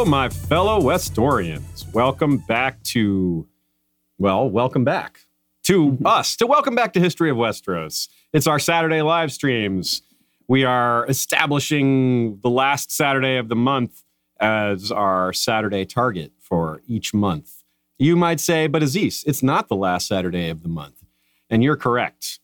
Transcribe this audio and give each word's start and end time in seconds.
Hello, 0.00 0.10
my 0.10 0.30
fellow 0.30 0.80
Westorians. 0.80 1.92
Welcome 1.92 2.38
back 2.38 2.82
to, 2.84 3.46
well, 4.16 4.48
welcome 4.48 4.82
back 4.82 5.20
to 5.64 5.98
us, 6.06 6.36
to 6.36 6.46
welcome 6.46 6.74
back 6.74 6.94
to 6.94 7.00
History 7.00 7.28
of 7.28 7.36
Westeros. 7.36 8.08
It's 8.32 8.46
our 8.46 8.58
Saturday 8.58 9.02
live 9.02 9.30
streams. 9.30 10.00
We 10.48 10.64
are 10.64 11.04
establishing 11.06 12.40
the 12.40 12.48
last 12.48 12.90
Saturday 12.90 13.36
of 13.36 13.50
the 13.50 13.56
month 13.56 14.02
as 14.40 14.90
our 14.90 15.34
Saturday 15.34 15.84
target 15.84 16.32
for 16.40 16.80
each 16.86 17.12
month. 17.12 17.62
You 17.98 18.16
might 18.16 18.40
say, 18.40 18.68
but 18.68 18.82
Aziz, 18.82 19.22
it's 19.26 19.42
not 19.42 19.68
the 19.68 19.76
last 19.76 20.08
Saturday 20.08 20.48
of 20.48 20.62
the 20.62 20.70
month. 20.70 21.04
And 21.50 21.62
you're 21.62 21.76
correct. 21.76 22.40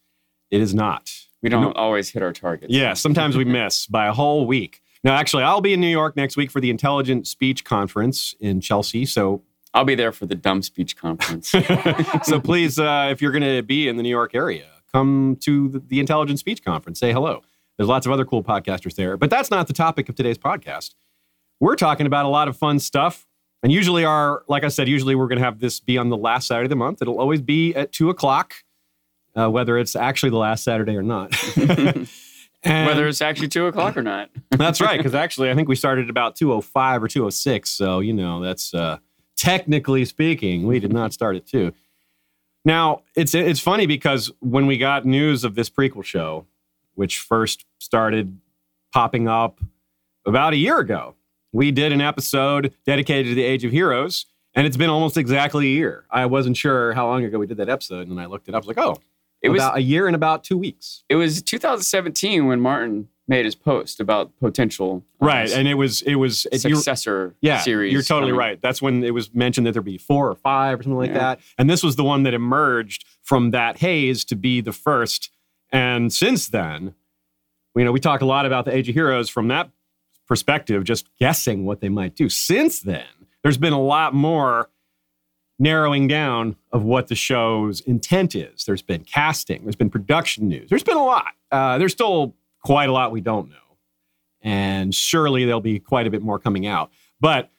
It 0.51 0.61
is 0.61 0.75
not. 0.75 1.11
We 1.41 1.49
don't 1.49 1.75
always 1.75 2.11
hit 2.11 2.23
our 2.23 2.35
targets. 2.35 2.71
Yeah, 2.71 2.93
sometimes 2.93 3.35
we 3.35 3.45
miss 3.47 3.87
by 3.87 4.09
a 4.09 4.13
whole 4.13 4.47
week. 4.47 4.83
No, 5.05 5.13
actually, 5.13 5.43
I'll 5.43 5.61
be 5.61 5.73
in 5.73 5.81
New 5.81 5.87
York 5.89 6.17
next 6.17 6.37
week 6.37 6.51
for 6.51 6.61
the 6.61 6.71
Intelligent 6.71 7.27
Speech 7.27 7.65
Conference 7.65 8.35
in 8.41 8.61
Chelsea. 8.61 9.05
So, 9.07 9.43
I'll 9.75 9.85
be 9.85 9.95
there 9.95 10.13
for 10.13 10.25
the 10.25 10.35
dumb 10.35 10.63
speech 10.63 10.97
conference. 10.97 11.51
so 12.23 12.41
please, 12.41 12.79
uh, 12.79 13.09
if 13.11 13.21
you're 13.21 13.31
going 13.33 13.43
to 13.43 13.63
be 13.63 13.89
in 13.89 13.99
the 13.99 14.03
New 14.03 14.09
York 14.09 14.35
area, 14.35 14.65
come 14.91 15.37
to 15.41 15.69
the, 15.69 15.81
the 15.81 16.01
Intelligent 16.01 16.39
Speech 16.39 16.65
Conference. 16.65 16.99
Say 16.99 17.13
hello. 17.13 17.43
There's 17.77 17.89
lots 17.89 18.07
of 18.07 18.13
other 18.13 18.25
cool 18.25 18.43
podcasters 18.43 18.95
there, 18.95 19.19
but 19.19 19.29
that's 19.29 19.51
not 19.51 19.67
the 19.67 19.75
topic 19.75 20.09
of 20.09 20.15
today's 20.15 20.39
podcast. 20.39 20.95
We're 21.61 21.77
talking 21.77 22.07
about 22.07 22.25
a 22.25 22.29
lot 22.29 22.49
of 22.49 22.57
fun 22.57 22.79
stuff. 22.79 23.27
And 23.63 23.71
usually, 23.71 24.05
our, 24.05 24.45
like 24.49 24.65
I 24.65 24.69
said, 24.69 24.89
usually 24.89 25.15
we're 25.15 25.29
going 25.29 25.39
to 25.39 25.45
have 25.45 25.59
this 25.59 25.81
be 25.81 25.99
on 25.99 26.09
the 26.09 26.17
last 26.17 26.47
Saturday 26.47 26.67
of 26.67 26.71
the 26.71 26.77
month. 26.77 27.03
It'll 27.03 27.19
always 27.19 27.43
be 27.43 27.75
at 27.75 27.93
two 27.93 28.09
o'clock, 28.09 28.55
uh, 29.35 29.51
whether 29.51 29.77
it's 29.77 29.95
actually 29.95 30.31
the 30.31 30.39
last 30.39 30.65
Saturday 30.65 30.97
or 30.97 31.03
not. 31.03 31.35
And- 32.67 32.87
Whether 32.87 33.07
it's 33.07 33.23
actually 33.23 33.49
two 33.49 33.67
o'clock 33.67 33.97
or 33.97 34.03
not. 34.03 34.31
That's 34.51 34.81
right, 34.81 34.99
because 34.99 35.15
actually, 35.25 35.51
I 35.51 35.55
think 35.55 35.69
we 35.69 35.77
started 35.77 36.11
about 36.11 36.37
205 36.37 37.03
or 37.03 37.09
206. 37.09 37.71
So, 37.71 38.01
you 38.01 38.13
know, 38.13 38.43
that's 38.43 38.75
uh, 38.75 38.99
technically 39.37 40.05
speaking, 40.05 40.67
we 40.67 40.81
did 40.81 40.93
not 40.93 41.13
start 41.13 41.37
at 41.37 41.47
two. 41.47 41.73
Now, 42.65 43.03
it's 43.15 43.35
it's 43.35 43.61
funny 43.61 43.87
because 43.87 44.33
when 44.41 44.67
we 44.67 44.77
got 44.79 45.05
news 45.05 45.45
of 45.45 45.55
this 45.55 45.71
prequel 45.71 46.05
show, 46.05 46.47
which 46.95 47.19
first 47.21 47.65
started 47.79 48.41
popping 48.93 49.29
up 49.29 49.61
about 50.27 50.53
a 50.53 50.57
year 50.57 50.79
ago, 50.79 51.15
we 51.53 51.71
did 51.71 51.93
an 51.93 52.01
episode 52.01 52.75
dedicated 52.85 53.27
to 53.27 53.35
the 53.37 53.45
Age 53.45 53.65
of 53.65 53.71
Heroes, 53.71 54.27
and 54.55 54.67
it's 54.67 54.77
been 54.77 54.91
almost 54.91 55.17
exactly 55.17 55.67
a 55.67 55.71
year. 55.71 56.07
I 56.11 56.27
wasn't 56.27 56.57
sure 56.57 56.93
how 56.95 57.07
long 57.07 57.23
ago 57.25 57.39
we 57.39 57.47
did 57.47 57.59
that 57.59 57.69
episode, 57.69 58.09
and 58.09 58.11
then 58.11 58.19
I 58.19 58.27
looked 58.27 58.49
it 58.49 58.55
up. 58.55 58.65
I 58.65 58.67
was 58.67 58.77
like, 58.77 58.79
oh, 58.79 58.99
It 59.47 59.51
was 59.51 59.63
about 59.63 59.77
a 59.79 59.83
year 59.83 60.07
and 60.07 60.15
about 60.17 60.45
two 60.45 60.59
weeks. 60.59 61.05
it 61.09 61.17
was 61.17 61.41
2017 61.43 62.47
when 62.47 62.61
Martin 62.61 63.09
made 63.29 63.45
his 63.45 63.57
post 63.57 63.99
about 63.99 64.31
potential 64.39 65.03
uh, 65.21 65.27
Right, 65.27 65.51
and 65.53 65.67
it 65.67 65.75
was 65.75 66.03
it 66.03 66.15
was 66.17 66.47
successor 66.57 67.35
yeah, 67.41 67.59
series. 67.61 67.93
You're 67.93 68.03
totally 68.03 68.31
coming. 68.33 68.39
right. 68.39 68.61
That's 68.63 68.81
when 68.81 69.03
it 69.03 69.13
was 69.15 69.35
mentioned 69.35 69.67
that 69.67 69.73
there'd 69.73 69.85
be 69.85 69.99
four 69.99 70.29
or 70.31 70.35
five 70.37 70.79
or 70.79 70.83
something 70.85 70.99
like 70.99 71.11
Yeah. 71.11 71.19
that. 71.19 71.41
And 71.59 71.69
this 71.69 71.83
was 71.83 71.97
the 71.97 72.05
one 72.05 72.23
that 72.23 72.35
emerged 72.35 73.05
from 73.23 73.51
that 73.51 73.79
haze 73.79 74.25
to 74.27 74.37
be 74.37 74.61
the 74.61 74.73
first. 74.73 75.31
And 75.73 76.13
since 76.13 76.49
then, 76.49 76.95
you 77.75 77.85
know, 77.85 77.91
we 77.93 77.99
talk 78.01 78.21
a 78.21 78.27
lot 78.27 78.47
about 78.47 78.65
the 78.65 78.75
Age 78.75 78.89
of 78.89 78.95
Heroes 78.95 79.29
from 79.29 79.49
that 79.49 79.71
perspective, 80.29 80.85
just 80.85 81.09
guessing 81.19 81.65
what 81.65 81.81
they 81.81 81.89
might 81.89 82.15
do. 82.15 82.29
Since 82.29 82.81
then, 82.81 83.05
there's 83.43 83.59
been 83.59 83.73
a 83.73 83.83
lot 83.83 84.15
more 84.15 84.71
narrowing 85.59 86.07
down 86.07 86.57
of 86.73 86.83
what 86.83 87.09
the 87.09 87.15
show's 87.15 87.81
intent 87.81 88.35
is. 88.35 88.65
There's 88.65 88.83
been 88.83 89.05
casting, 89.05 89.63
there's 89.63 89.77
been 89.77 89.91
production 89.91 90.49
news, 90.49 90.69
there's 90.69 90.83
been 90.83 90.97
a 90.97 91.05
lot. 91.05 91.33
Uh, 91.51 91.79
there's 91.79 91.93
still 91.93 92.35
quite 92.63 92.89
a 92.89 92.93
lot 92.93 93.13
we 93.13 93.21
don't 93.21 93.49
know. 93.49 93.57
And 94.43 94.95
surely 94.95 95.45
there'll 95.45 95.61
be 95.61 95.79
quite 95.79 96.07
a 96.07 96.11
bit 96.11 96.23
more 96.23 96.39
coming 96.39 96.67
out. 96.67 96.91
But 97.21 97.51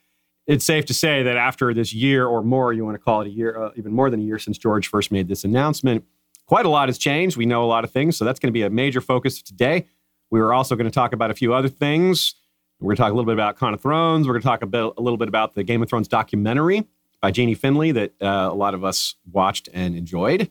it's 0.46 0.64
safe 0.64 0.86
to 0.86 0.94
say 0.94 1.24
that 1.24 1.36
after 1.36 1.74
this 1.74 1.94
year 1.94 2.26
or 2.26 2.42
more, 2.42 2.72
you 2.72 2.86
want 2.86 2.96
to 2.96 3.00
call 3.00 3.22
it 3.22 3.28
a 3.28 3.32
year, 3.32 3.62
uh, 3.62 3.72
even 3.76 3.92
more 3.92 4.10
than 4.10 4.22
a 4.22 4.24
year 4.24 4.40
since 4.40 4.58
George 4.58 4.88
first 4.88 5.12
made 5.12 5.28
this 5.28 5.44
announcement, 5.44 6.06
quite 6.46 6.66
a 6.66 6.70
lot 6.70 6.88
has 6.88 6.98
changed. 6.98 7.36
We 7.36 7.46
know 7.46 7.64
a 7.64 7.68
lot 7.68 7.84
of 7.84 7.92
things. 7.92 8.16
So 8.16 8.24
that's 8.24 8.40
going 8.40 8.48
to 8.48 8.54
be 8.54 8.62
a 8.62 8.70
major 8.70 9.02
focus 9.02 9.42
today. 9.42 9.88
We 10.30 10.40
were 10.40 10.54
also 10.54 10.76
going 10.76 10.86
to 10.86 10.92
talk 10.92 11.14
about 11.14 11.32
a 11.32 11.34
few 11.34 11.54
other 11.54 11.68
things. 11.68 12.36
We're 12.80 12.90
going 12.90 12.98
to 12.98 13.02
talk 13.02 13.12
a 13.12 13.16
little 13.16 13.26
bit 13.26 13.34
about 13.34 13.58
Con 13.58 13.74
of 13.74 13.82
Thrones. 13.82 14.28
We're 14.28 14.34
going 14.34 14.44
to 14.44 14.48
talk 14.48 14.62
a, 14.62 14.68
bit, 14.68 14.94
a 14.98 15.02
little 15.02 15.18
bit 15.18 15.28
about 15.28 15.56
the 15.56 15.64
Game 15.64 15.82
of 15.82 15.90
Thrones 15.90 16.08
documentary 16.08 16.88
by 17.22 17.32
Jeanie 17.32 17.56
Finlay 17.56 17.92
that 17.92 18.14
uh, 18.22 18.50
a 18.52 18.54
lot 18.54 18.74
of 18.74 18.84
us 18.84 19.16
watched 19.32 19.70
and 19.74 19.96
enjoyed. 19.96 20.50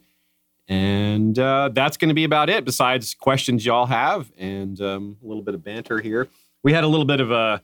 And 0.68 1.38
uh, 1.38 1.70
that's 1.72 1.96
going 1.96 2.08
to 2.08 2.14
be 2.14 2.24
about 2.24 2.50
it, 2.50 2.64
besides 2.64 3.14
questions 3.14 3.64
y'all 3.64 3.86
have 3.86 4.32
and 4.36 4.80
um, 4.80 5.16
a 5.22 5.26
little 5.26 5.42
bit 5.42 5.54
of 5.54 5.62
banter 5.62 6.00
here. 6.00 6.28
We 6.64 6.72
had 6.72 6.82
a 6.82 6.88
little 6.88 7.04
bit 7.06 7.20
of 7.20 7.30
a, 7.30 7.62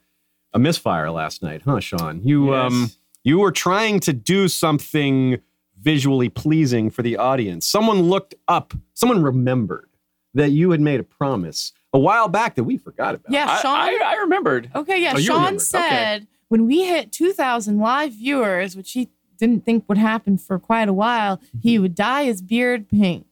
a 0.52 0.58
misfire 0.58 1.10
last 1.10 1.42
night, 1.42 1.62
huh, 1.64 1.80
Sean? 1.80 2.22
You, 2.22 2.52
Yes. 2.52 2.72
um, 2.72 2.90
you 3.24 3.38
were 3.38 3.50
trying 3.52 3.98
to 4.00 4.12
do 4.12 4.46
something 4.46 5.40
visually 5.80 6.28
pleasing 6.28 6.90
for 6.90 7.02
the 7.02 7.16
audience. 7.16 7.66
Someone 7.66 8.02
looked 8.02 8.34
up, 8.46 8.72
someone 8.94 9.22
remembered 9.22 9.88
that 10.34 10.50
you 10.52 10.70
had 10.70 10.80
made 10.80 11.00
a 11.00 11.04
promise 11.04 11.72
a 11.92 11.98
while 11.98 12.28
back 12.28 12.54
that 12.54 12.64
we 12.64 12.76
forgot 12.78 13.16
about. 13.16 13.32
Yeah, 13.32 13.58
Sean. 13.60 13.76
I, 13.76 13.98
I 14.04 14.14
remembered. 14.20 14.70
okay, 14.76 15.02
yeah. 15.02 15.14
Oh, 15.16 15.20
Sean 15.20 15.36
remembered. 15.36 15.62
Okay. 15.74 16.26
When 16.52 16.66
we 16.66 16.84
hit 16.84 17.10
2,000 17.12 17.78
live 17.78 18.12
viewers, 18.12 18.76
which 18.76 18.92
he 18.92 19.08
didn't 19.38 19.64
think 19.64 19.88
would 19.88 19.96
happen 19.98 20.36
for 20.36 20.58
quite 20.58 20.88
a 20.88 20.92
while, 20.92 21.40
he 21.62 21.74
Mm-hmm. 21.74 21.82
would 21.82 21.94
dye 21.94 22.24
his 22.24 22.42
beard 22.42 22.88
pink. 22.90 23.26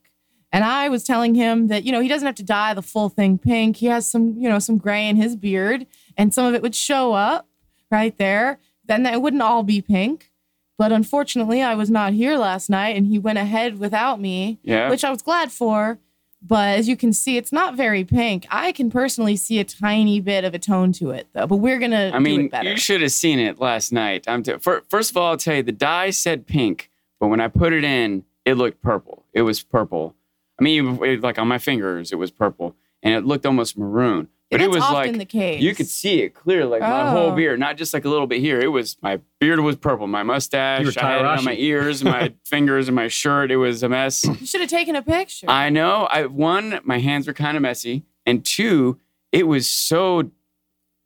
And 0.52 0.64
I 0.64 0.88
was 0.88 1.04
telling 1.04 1.34
him 1.34 1.68
that 1.68 1.84
you 1.84 1.92
know 1.92 2.00
he 2.00 2.08
doesn't 2.08 2.26
have 2.26 2.34
to 2.36 2.42
dye 2.42 2.72
the 2.74 2.82
full 2.82 3.08
thing 3.08 3.38
pink. 3.38 3.76
He 3.76 3.86
has 3.86 4.10
some 4.10 4.34
you 4.38 4.48
know 4.48 4.58
some 4.58 4.78
gray 4.78 5.06
in 5.08 5.16
his 5.16 5.36
beard, 5.36 5.86
and 6.16 6.32
some 6.34 6.46
of 6.46 6.54
it 6.54 6.62
would 6.62 6.74
show 6.74 7.12
up 7.12 7.46
right 7.90 8.16
there. 8.18 8.58
Then 8.86 9.02
that 9.04 9.20
wouldn't 9.22 9.42
all 9.42 9.62
be 9.62 9.80
pink. 9.82 10.32
But 10.78 10.90
unfortunately, 10.90 11.60
I 11.62 11.74
was 11.74 11.90
not 11.90 12.14
here 12.14 12.36
last 12.38 12.70
night, 12.70 12.96
and 12.96 13.06
he 13.06 13.18
went 13.18 13.38
ahead 13.38 13.78
without 13.78 14.18
me 14.18 14.58
Yeah. 14.62 14.88
which 14.90 15.04
I 15.04 15.10
was 15.10 15.22
glad 15.22 15.52
for. 15.52 15.98
But 16.42 16.78
as 16.78 16.88
you 16.88 16.96
can 16.96 17.12
see, 17.12 17.36
it's 17.36 17.52
not 17.52 17.74
very 17.74 18.02
pink. 18.04 18.46
I 18.50 18.72
can 18.72 18.90
personally 18.90 19.36
see 19.36 19.58
a 19.58 19.64
tiny 19.64 20.20
bit 20.20 20.44
of 20.44 20.54
a 20.54 20.58
tone 20.58 20.90
to 20.94 21.10
it, 21.10 21.28
though. 21.34 21.46
But 21.46 21.56
we're 21.56 21.78
gonna 21.78 22.10
I 22.14 22.18
do 22.18 22.20
mean, 22.20 22.40
it 22.46 22.50
better. 22.50 22.70
you 22.70 22.76
should 22.78 23.02
have 23.02 23.12
seen 23.12 23.38
it 23.38 23.58
last 23.60 23.92
night. 23.92 24.24
I'm 24.26 24.42
t- 24.42 24.56
fir- 24.58 24.82
first 24.88 25.10
of 25.10 25.16
all, 25.18 25.30
I'll 25.32 25.36
tell 25.36 25.56
you 25.56 25.62
the 25.62 25.72
dye 25.72 26.10
said 26.10 26.46
pink, 26.46 26.90
but 27.18 27.28
when 27.28 27.40
I 27.40 27.48
put 27.48 27.72
it 27.74 27.84
in, 27.84 28.24
it 28.46 28.54
looked 28.54 28.80
purple. 28.82 29.26
It 29.34 29.42
was 29.42 29.62
purple. 29.62 30.16
I 30.58 30.62
mean, 30.62 30.98
it, 31.04 31.20
like 31.20 31.38
on 31.38 31.46
my 31.48 31.58
fingers, 31.58 32.10
it 32.10 32.16
was 32.16 32.30
purple, 32.30 32.74
and 33.02 33.12
it 33.14 33.26
looked 33.26 33.44
almost 33.44 33.76
maroon. 33.76 34.28
But 34.50 34.60
it 34.60 34.68
was 34.70 34.82
often 34.82 35.12
like 35.12 35.18
the 35.18 35.24
case. 35.24 35.60
you 35.62 35.74
could 35.76 35.86
see 35.86 36.22
it 36.22 36.34
clear, 36.34 36.66
like 36.66 36.80
my 36.80 37.10
whole 37.10 37.30
Oh. 37.30 37.36
beard, 37.36 37.60
not 37.60 37.76
just 37.76 37.94
like 37.94 38.04
a 38.04 38.08
little 38.08 38.26
bit 38.26 38.40
here. 38.40 38.58
It 38.60 38.68
was 38.68 38.96
my 39.00 39.20
beard 39.38 39.60
was 39.60 39.76
purple, 39.76 40.06
my 40.08 40.22
mustache, 40.24 40.96
I 40.96 41.00
had 41.06 41.20
it 41.20 41.24
on 41.26 41.44
my 41.44 41.54
ears, 41.54 42.02
my 42.02 42.32
fingers, 42.44 42.88
and 42.88 42.96
my 42.96 43.06
shirt. 43.06 43.50
It 43.52 43.58
was 43.58 43.82
a 43.84 43.88
mess. 43.88 44.24
You 44.24 44.46
should 44.46 44.60
have 44.60 44.70
taken 44.70 44.96
a 44.96 45.02
picture. 45.02 45.46
I 45.48 45.70
know. 45.70 46.06
I 46.10 46.26
one, 46.26 46.80
my 46.82 46.98
hands 46.98 47.26
were 47.28 47.32
kind 47.32 47.56
of 47.56 47.62
messy, 47.62 48.02
and 48.26 48.44
two, 48.44 48.98
it 49.30 49.46
was 49.46 49.68
so 49.68 50.30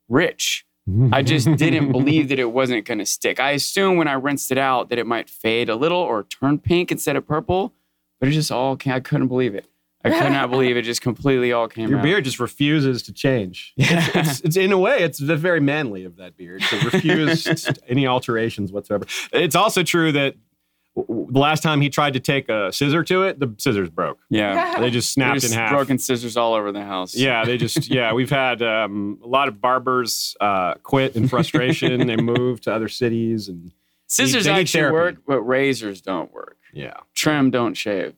rich. 0.09 0.65
I 1.11 1.21
just 1.23 1.47
didn't 1.57 1.91
believe 1.91 2.29
that 2.29 2.39
it 2.39 2.51
wasn't 2.51 2.85
going 2.85 2.99
to 2.99 3.05
stick. 3.05 3.39
I 3.39 3.51
assumed 3.51 3.97
when 3.97 4.07
I 4.07 4.13
rinsed 4.13 4.51
it 4.51 4.57
out 4.57 4.89
that 4.89 4.99
it 4.99 5.07
might 5.07 5.29
fade 5.29 5.69
a 5.69 5.75
little 5.75 5.97
or 5.97 6.23
turn 6.23 6.59
pink 6.59 6.91
instead 6.91 7.15
of 7.15 7.27
purple, 7.27 7.73
but 8.19 8.29
it 8.29 8.33
just 8.33 8.51
all 8.51 8.77
I 8.85 8.99
couldn't 8.99 9.27
believe 9.27 9.55
it. 9.55 9.67
I 10.05 10.21
could 10.21 10.31
not 10.31 10.49
believe 10.51 10.77
it. 10.77 10.83
Just 10.83 11.01
completely 11.01 11.51
all 11.51 11.67
came 11.67 11.89
Your 11.89 11.99
out. 11.99 12.03
beard 12.03 12.23
just 12.23 12.39
refuses 12.39 13.03
to 13.03 13.13
change. 13.13 13.73
Yeah. 13.77 14.05
It's, 14.13 14.15
it's, 14.29 14.39
it's 14.41 14.57
in 14.57 14.71
a 14.71 14.77
way, 14.77 14.99
it's 14.99 15.17
the 15.19 15.35
very 15.35 15.59
manly 15.59 16.05
of 16.05 16.15
that 16.17 16.37
beard 16.37 16.61
to 16.63 16.77
refuse 16.89 17.67
any 17.87 18.05
alterations 18.07 18.71
whatsoever. 18.71 19.05
It's 19.33 19.55
also 19.55 19.83
true 19.83 20.11
that 20.13 20.35
w- 20.95 21.07
w- 21.07 21.27
the 21.33 21.39
last 21.39 21.63
time 21.63 21.81
he 21.81 21.89
tried 21.89 22.13
to 22.13 22.19
take 22.19 22.47
a 22.49 22.71
scissor 22.71 23.03
to 23.03 23.23
it, 23.23 23.39
the 23.39 23.53
scissors 23.57 23.89
broke. 23.89 24.19
Yeah. 24.29 24.79
They 24.79 24.89
just 24.89 25.11
snapped 25.11 25.41
There's 25.41 25.51
in 25.51 25.57
half. 25.57 25.71
broken 25.71 25.97
scissors 25.99 26.37
all 26.37 26.53
over 26.53 26.71
the 26.71 26.83
house. 26.83 27.15
Yeah, 27.15 27.43
they 27.45 27.57
just 27.57 27.89
yeah. 27.89 28.13
We've 28.13 28.29
had 28.29 28.61
um, 28.61 29.19
a 29.23 29.27
lot 29.27 29.47
of 29.47 29.59
barbers 29.59 30.35
uh, 30.39 30.75
quit 30.83 31.15
in 31.15 31.27
frustration. 31.27 32.05
they 32.07 32.15
moved 32.17 32.63
to 32.63 32.73
other 32.73 32.87
cities, 32.89 33.49
and 33.49 33.71
Scissors 34.07 34.45
need 34.45 34.51
actually 34.51 34.81
therapy. 34.81 34.93
work, 34.93 35.15
but 35.27 35.41
razors 35.41 35.99
don't 36.01 36.31
work. 36.31 36.57
yeah. 36.73 36.93
Trim 37.15 37.49
don't 37.49 37.73
shave. 37.73 38.13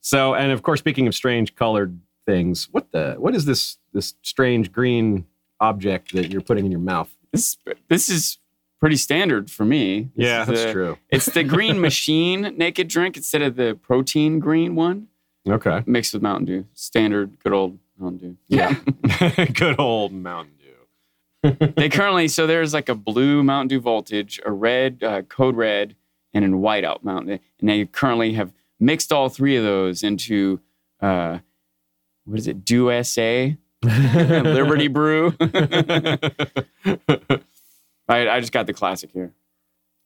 So, 0.00 0.34
and 0.34 0.52
of 0.52 0.62
course, 0.62 0.80
speaking 0.80 1.06
of 1.06 1.14
strange 1.14 1.54
colored 1.54 1.98
things, 2.26 2.68
what 2.72 2.90
the 2.92 3.14
what 3.18 3.34
is 3.34 3.44
this 3.44 3.78
this 3.92 4.14
strange 4.22 4.72
green 4.72 5.26
object 5.60 6.12
that 6.14 6.30
you're 6.30 6.40
putting 6.40 6.64
in 6.64 6.70
your 6.70 6.80
mouth? 6.80 7.14
This 7.32 7.56
this 7.88 8.08
is 8.08 8.38
pretty 8.80 8.96
standard 8.96 9.50
for 9.50 9.64
me. 9.64 10.08
This 10.16 10.26
yeah, 10.26 10.44
that's 10.44 10.64
the- 10.64 10.72
true. 10.72 10.98
It's 11.10 11.26
the 11.26 11.44
green 11.44 11.80
machine 11.88 12.54
naked 12.56 12.88
drink 12.88 13.16
instead 13.16 13.42
of 13.42 13.56
the 13.56 13.78
protein 13.82 14.38
green 14.38 14.74
one 14.74 15.08
Okay. 15.48 15.82
mixed 15.86 16.12
with 16.14 16.22
Mountain 16.22 16.46
Dew. 16.46 16.66
Standard, 16.74 17.38
good 17.42 17.52
old 17.52 17.78
Mountain 17.98 18.18
Dew. 18.18 18.36
Yeah. 18.48 18.74
Good 19.54 19.78
old 19.78 20.12
Mountain 20.12 20.54
Dew. 21.42 21.56
they 21.76 21.88
currently 21.90 22.28
so 22.28 22.46
there's 22.46 22.72
like 22.72 22.88
a 22.88 22.94
blue 22.94 23.42
Mountain 23.42 23.68
Dew 23.68 23.80
Voltage, 23.80 24.40
a 24.46 24.52
red 24.52 25.02
uh, 25.02 25.22
Code 25.22 25.56
Red, 25.56 25.96
and 26.32 26.44
a 26.44 26.48
whiteout 26.48 27.02
Mountain 27.02 27.36
Dew. 27.36 27.42
And 27.60 27.68
they 27.68 27.84
currently 27.86 28.32
have 28.34 28.52
mixed 28.80 29.12
all 29.12 29.28
three 29.28 29.56
of 29.56 29.62
those 29.62 30.02
into 30.02 30.60
uh, 31.00 31.38
what 32.24 32.38
is 32.38 32.48
it? 32.48 32.64
Dew 32.64 33.02
SA, 33.02 33.50
Liberty 33.82 34.88
Brew. 34.88 35.34
I, 38.08 38.28
I 38.28 38.40
just 38.40 38.52
got 38.52 38.66
the 38.66 38.72
classic 38.72 39.10
here. 39.12 39.32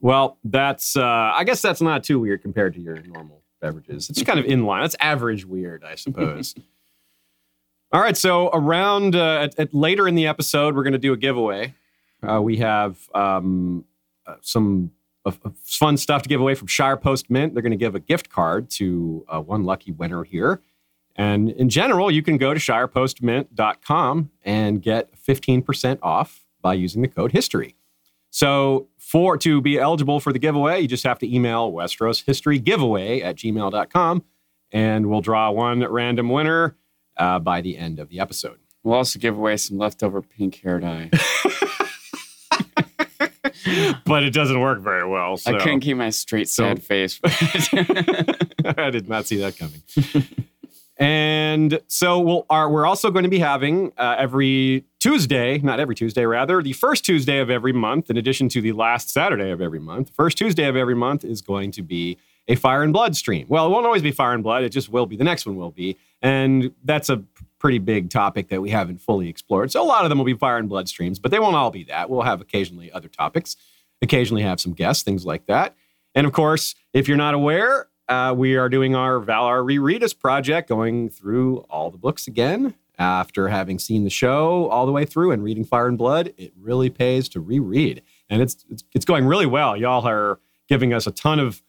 Well, 0.00 0.38
that's 0.44 0.96
uh, 0.96 1.32
I 1.34 1.44
guess 1.44 1.62
that's 1.62 1.80
not 1.80 2.04
too 2.04 2.18
weird 2.20 2.42
compared 2.42 2.74
to 2.74 2.80
your 2.80 3.00
normal 3.02 3.42
beverages. 3.60 4.10
It's 4.10 4.22
kind 4.22 4.38
of 4.38 4.44
in 4.44 4.66
line. 4.66 4.82
That's 4.82 4.96
average 5.00 5.46
weird, 5.46 5.82
I 5.84 5.94
suppose. 5.94 6.54
All 7.92 8.00
right, 8.00 8.16
so 8.16 8.50
around 8.52 9.14
uh, 9.14 9.42
at, 9.42 9.58
at 9.58 9.72
later 9.72 10.08
in 10.08 10.16
the 10.16 10.26
episode, 10.26 10.74
we're 10.74 10.82
going 10.82 10.94
to 10.94 10.98
do 10.98 11.12
a 11.12 11.16
giveaway. 11.16 11.74
Uh, 12.28 12.42
we 12.42 12.56
have 12.56 12.98
um, 13.14 13.84
uh, 14.26 14.34
some 14.40 14.90
uh, 15.24 15.32
fun 15.62 15.96
stuff 15.96 16.22
to 16.22 16.28
give 16.28 16.40
away 16.40 16.54
from 16.54 16.66
Shire 16.66 16.96
Post 16.96 17.30
Mint. 17.30 17.54
They're 17.54 17.62
going 17.62 17.70
to 17.72 17.76
give 17.76 17.94
a 17.94 18.00
gift 18.00 18.30
card 18.30 18.70
to 18.70 19.24
uh, 19.28 19.40
one 19.40 19.64
lucky 19.64 19.92
winner 19.92 20.24
here. 20.24 20.60
And 21.16 21.50
in 21.50 21.68
general, 21.68 22.10
you 22.10 22.22
can 22.22 22.38
go 22.38 22.52
to 22.52 22.60
shirepostmint.com 22.60 24.30
and 24.44 24.82
get 24.82 25.10
15% 25.16 25.98
off 26.02 26.44
by 26.60 26.74
using 26.74 27.02
the 27.02 27.08
code 27.08 27.32
HISTORY. 27.32 27.76
So 28.30 28.88
for 28.98 29.36
to 29.38 29.60
be 29.60 29.78
eligible 29.78 30.18
for 30.18 30.32
the 30.32 30.40
giveaway, 30.40 30.80
you 30.80 30.88
just 30.88 31.04
have 31.04 31.20
to 31.20 31.32
email 31.32 31.70
Westeros 31.70 32.24
History 32.24 32.58
Giveaway 32.58 33.20
at 33.20 33.36
gmail.com 33.36 34.24
and 34.72 35.06
we'll 35.06 35.20
draw 35.20 35.52
one 35.52 35.80
random 35.86 36.28
winner 36.28 36.76
uh, 37.16 37.38
by 37.38 37.60
the 37.60 37.78
end 37.78 38.00
of 38.00 38.08
the 38.08 38.18
episode. 38.18 38.58
We'll 38.82 38.96
also 38.96 39.18
give 39.20 39.38
away 39.38 39.56
some 39.56 39.78
leftover 39.78 40.20
pink 40.20 40.56
hair 40.56 40.80
dye. 40.80 41.10
but 44.05 44.22
it 44.22 44.31
doesn't 44.32 44.61
work 44.61 44.81
very 44.81 45.08
well. 45.08 45.37
So 45.37 45.55
I 45.55 45.58
couldn't 45.58 45.81
keep 45.81 45.96
my 45.96 46.11
straight 46.11 46.49
sad 46.49 46.82
So- 46.82 46.87
face. 46.87 47.20
I 48.64 48.90
did 48.90 49.08
not 49.08 49.26
see 49.26 49.37
that 49.38 49.56
coming. 49.58 49.82
and 50.96 51.81
so 51.88 52.20
we'll 52.20 52.46
are 52.49 52.70
we're 52.70 52.87
also 52.87 53.11
going 53.11 53.25
to 53.25 53.28
be 53.28 53.38
having 53.38 53.93
uh, 53.99 54.16
every 54.19 54.84
Tuesday, 55.00 55.58
not 55.58 55.81
every 55.81 55.94
Tuesday, 55.94 56.25
rather 56.25 56.62
the 56.62 56.72
first 56.72 57.05
Tuesday 57.05 57.38
of 57.38 57.50
every 57.50 57.72
month, 57.72 58.08
in 58.11 58.16
addition 58.16 58.49
to 58.50 58.61
the 58.61 58.72
last 58.72 59.11
Saturday 59.11 59.50
of 59.50 59.61
every 59.61 59.81
month. 59.81 60.10
First 60.14 60.38
Tuesday 60.38 60.64
of 60.64 60.76
every 60.76 60.94
month 60.94 61.25
is 61.25 61.43
going 61.43 61.72
to 61.72 61.82
be 61.82 62.17
a 62.49 62.55
Fire 62.56 62.82
and 62.82 62.93
Blood 62.93 63.17
stream. 63.17 63.46
Well, 63.49 63.67
it 63.67 63.70
won't 63.70 63.87
always 63.87 64.02
be 64.02 64.12
Fire 64.12 64.32
and 64.32 64.43
Blood; 64.43 64.64
it 64.64 64.70
just 64.70 64.88
will 64.88 65.06
be. 65.06 65.17
The 65.17 65.25
next 65.25 65.46
one 65.46 65.56
will 65.56 65.70
be, 65.70 65.96
and 66.22 66.72
that's 66.84 67.08
a 67.08 67.22
pretty 67.64 67.78
big 67.78 68.11
topic 68.11 68.49
that 68.50 68.61
we 68.61 68.69
haven't 68.69 69.00
fully 69.00 69.26
explored. 69.26 69.72
So 69.72 69.82
a 69.82 69.88
lot 69.88 70.05
of 70.05 70.11
them 70.11 70.19
will 70.19 70.26
be 70.26 70.34
Fire 70.34 70.58
and 70.58 70.69
Blood 70.69 70.87
streams, 70.87 71.19
but 71.19 71.31
they 71.31 71.38
won't 71.38 71.56
all 71.56 71.70
be 71.70 71.84
that. 71.84 72.11
We'll 72.11 72.20
have 72.20 72.43
occasionally 72.43 72.93
other 72.93 73.08
topics, 73.08 73.56
occasionally 74.02 74.43
have 74.43 74.61
some 74.61 74.75
guests, 74.75 75.02
things 75.02 75.25
like 75.25 75.46
that. 75.46 75.75
And 76.14 76.26
of 76.26 76.34
course, 76.34 76.75
if 76.93 77.08
you're 77.08 77.16
not 77.16 77.32
aware, 77.32 77.88
uh, 78.06 78.34
we 78.37 78.56
are 78.56 78.69
doing 78.69 78.94
our 78.94 79.19
Valar 79.19 79.64
Reread 79.64 80.02
Us 80.02 80.12
project, 80.12 80.69
going 80.69 81.08
through 81.08 81.64
all 81.70 81.90
the 81.90 81.96
books 81.96 82.26
again. 82.26 82.75
After 82.99 83.49
having 83.49 83.78
seen 83.78 84.05
the 84.05 84.10
show 84.10 84.69
all 84.69 84.84
the 84.84 84.93
way 84.93 85.06
through 85.06 85.31
and 85.31 85.43
reading 85.43 85.64
Fire 85.64 85.88
and 85.88 85.96
Blood, 85.96 86.34
it 86.37 86.52
really 86.60 86.90
pays 86.90 87.31
to 87.31 87.40
reread, 87.40 88.02
and 88.28 88.43
it's 88.43 88.67
it's, 88.70 88.84
it's 88.94 89.05
going 89.06 89.25
really 89.25 89.46
well. 89.46 89.75
Y'all 89.75 90.06
are 90.06 90.38
giving 90.69 90.93
us 90.93 91.06
a 91.06 91.10
ton 91.10 91.40
of 91.40 91.62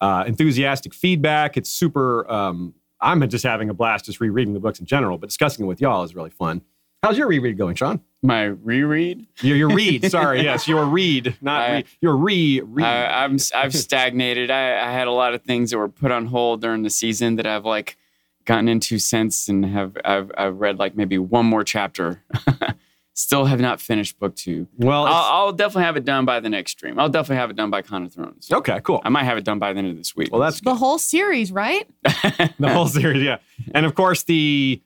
uh, 0.00 0.22
enthusiastic 0.28 0.94
feedback. 0.94 1.56
It's 1.56 1.70
super. 1.70 2.30
Um, 2.30 2.74
I'm 3.00 3.26
just 3.28 3.44
having 3.44 3.70
a 3.70 3.74
blast 3.74 4.04
just 4.06 4.20
rereading 4.20 4.54
the 4.54 4.60
books 4.60 4.78
in 4.80 4.86
general, 4.86 5.18
but 5.18 5.28
discussing 5.28 5.64
it 5.64 5.68
with 5.68 5.80
y'all 5.80 6.02
is 6.04 6.14
really 6.14 6.30
fun. 6.30 6.62
How's 7.02 7.16
your 7.16 7.28
reread 7.28 7.56
going, 7.56 7.74
Sean? 7.76 8.00
my 8.22 8.44
reread. 8.44 9.26
Your, 9.40 9.56
your 9.56 9.70
read, 9.70 10.10
sorry, 10.10 10.42
yes, 10.44 10.68
your 10.68 10.84
read, 10.84 11.36
not 11.40 11.62
I- 11.62 11.76
re, 11.76 11.84
your 12.02 12.16
re 12.16 12.60
read. 12.60 12.84
I, 12.84 13.24
I'm 13.24 13.38
I've 13.54 13.74
stagnated. 13.74 14.50
I, 14.50 14.72
I 14.88 14.92
had 14.92 15.06
a 15.08 15.12
lot 15.12 15.32
of 15.32 15.42
things 15.42 15.70
that 15.70 15.78
were 15.78 15.88
put 15.88 16.10
on 16.10 16.26
hold 16.26 16.60
during 16.60 16.82
the 16.82 16.90
season 16.90 17.36
that 17.36 17.46
I've 17.46 17.64
like 17.64 17.96
gotten 18.44 18.68
into 18.68 18.98
since, 18.98 19.48
and 19.48 19.64
have 19.64 19.96
I've, 20.04 20.30
I've 20.36 20.60
read 20.60 20.78
like 20.78 20.94
maybe 20.96 21.16
one 21.16 21.46
more 21.46 21.64
chapter. 21.64 22.22
Still 23.20 23.44
have 23.44 23.60
not 23.60 23.82
finished 23.82 24.18
book 24.18 24.34
two. 24.34 24.66
well, 24.78 25.04
I'll, 25.04 25.46
I'll 25.46 25.52
definitely 25.52 25.82
have 25.82 25.98
it 25.98 26.06
done 26.06 26.24
by 26.24 26.40
the 26.40 26.48
next 26.48 26.72
stream. 26.72 26.98
I'll 26.98 27.10
definitely 27.10 27.36
have 27.36 27.50
it 27.50 27.56
done 27.56 27.68
by 27.68 27.82
Con 27.82 28.04
of 28.06 28.14
Thrones. 28.14 28.50
okay, 28.50 28.80
cool. 28.82 29.02
I 29.04 29.10
might 29.10 29.24
have 29.24 29.36
it 29.36 29.44
done 29.44 29.58
by 29.58 29.74
the 29.74 29.78
end 29.78 29.88
of 29.88 29.98
this 29.98 30.16
week. 30.16 30.30
Well, 30.32 30.40
that's 30.40 30.62
The 30.62 30.74
whole 30.74 30.96
series, 30.96 31.52
right? 31.52 31.86
the 32.02 32.70
whole 32.72 32.86
series, 32.86 33.22
yeah. 33.22 33.36
And 33.74 33.84
of 33.84 33.94
course, 33.94 34.22
the 34.22 34.80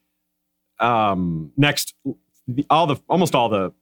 um, 0.81 1.53
next, 1.57 1.95
the, 2.49 2.67
all 2.71 2.89
the 2.89 2.97
almost 3.09 3.37
all 3.37 3.49
the 3.49 3.73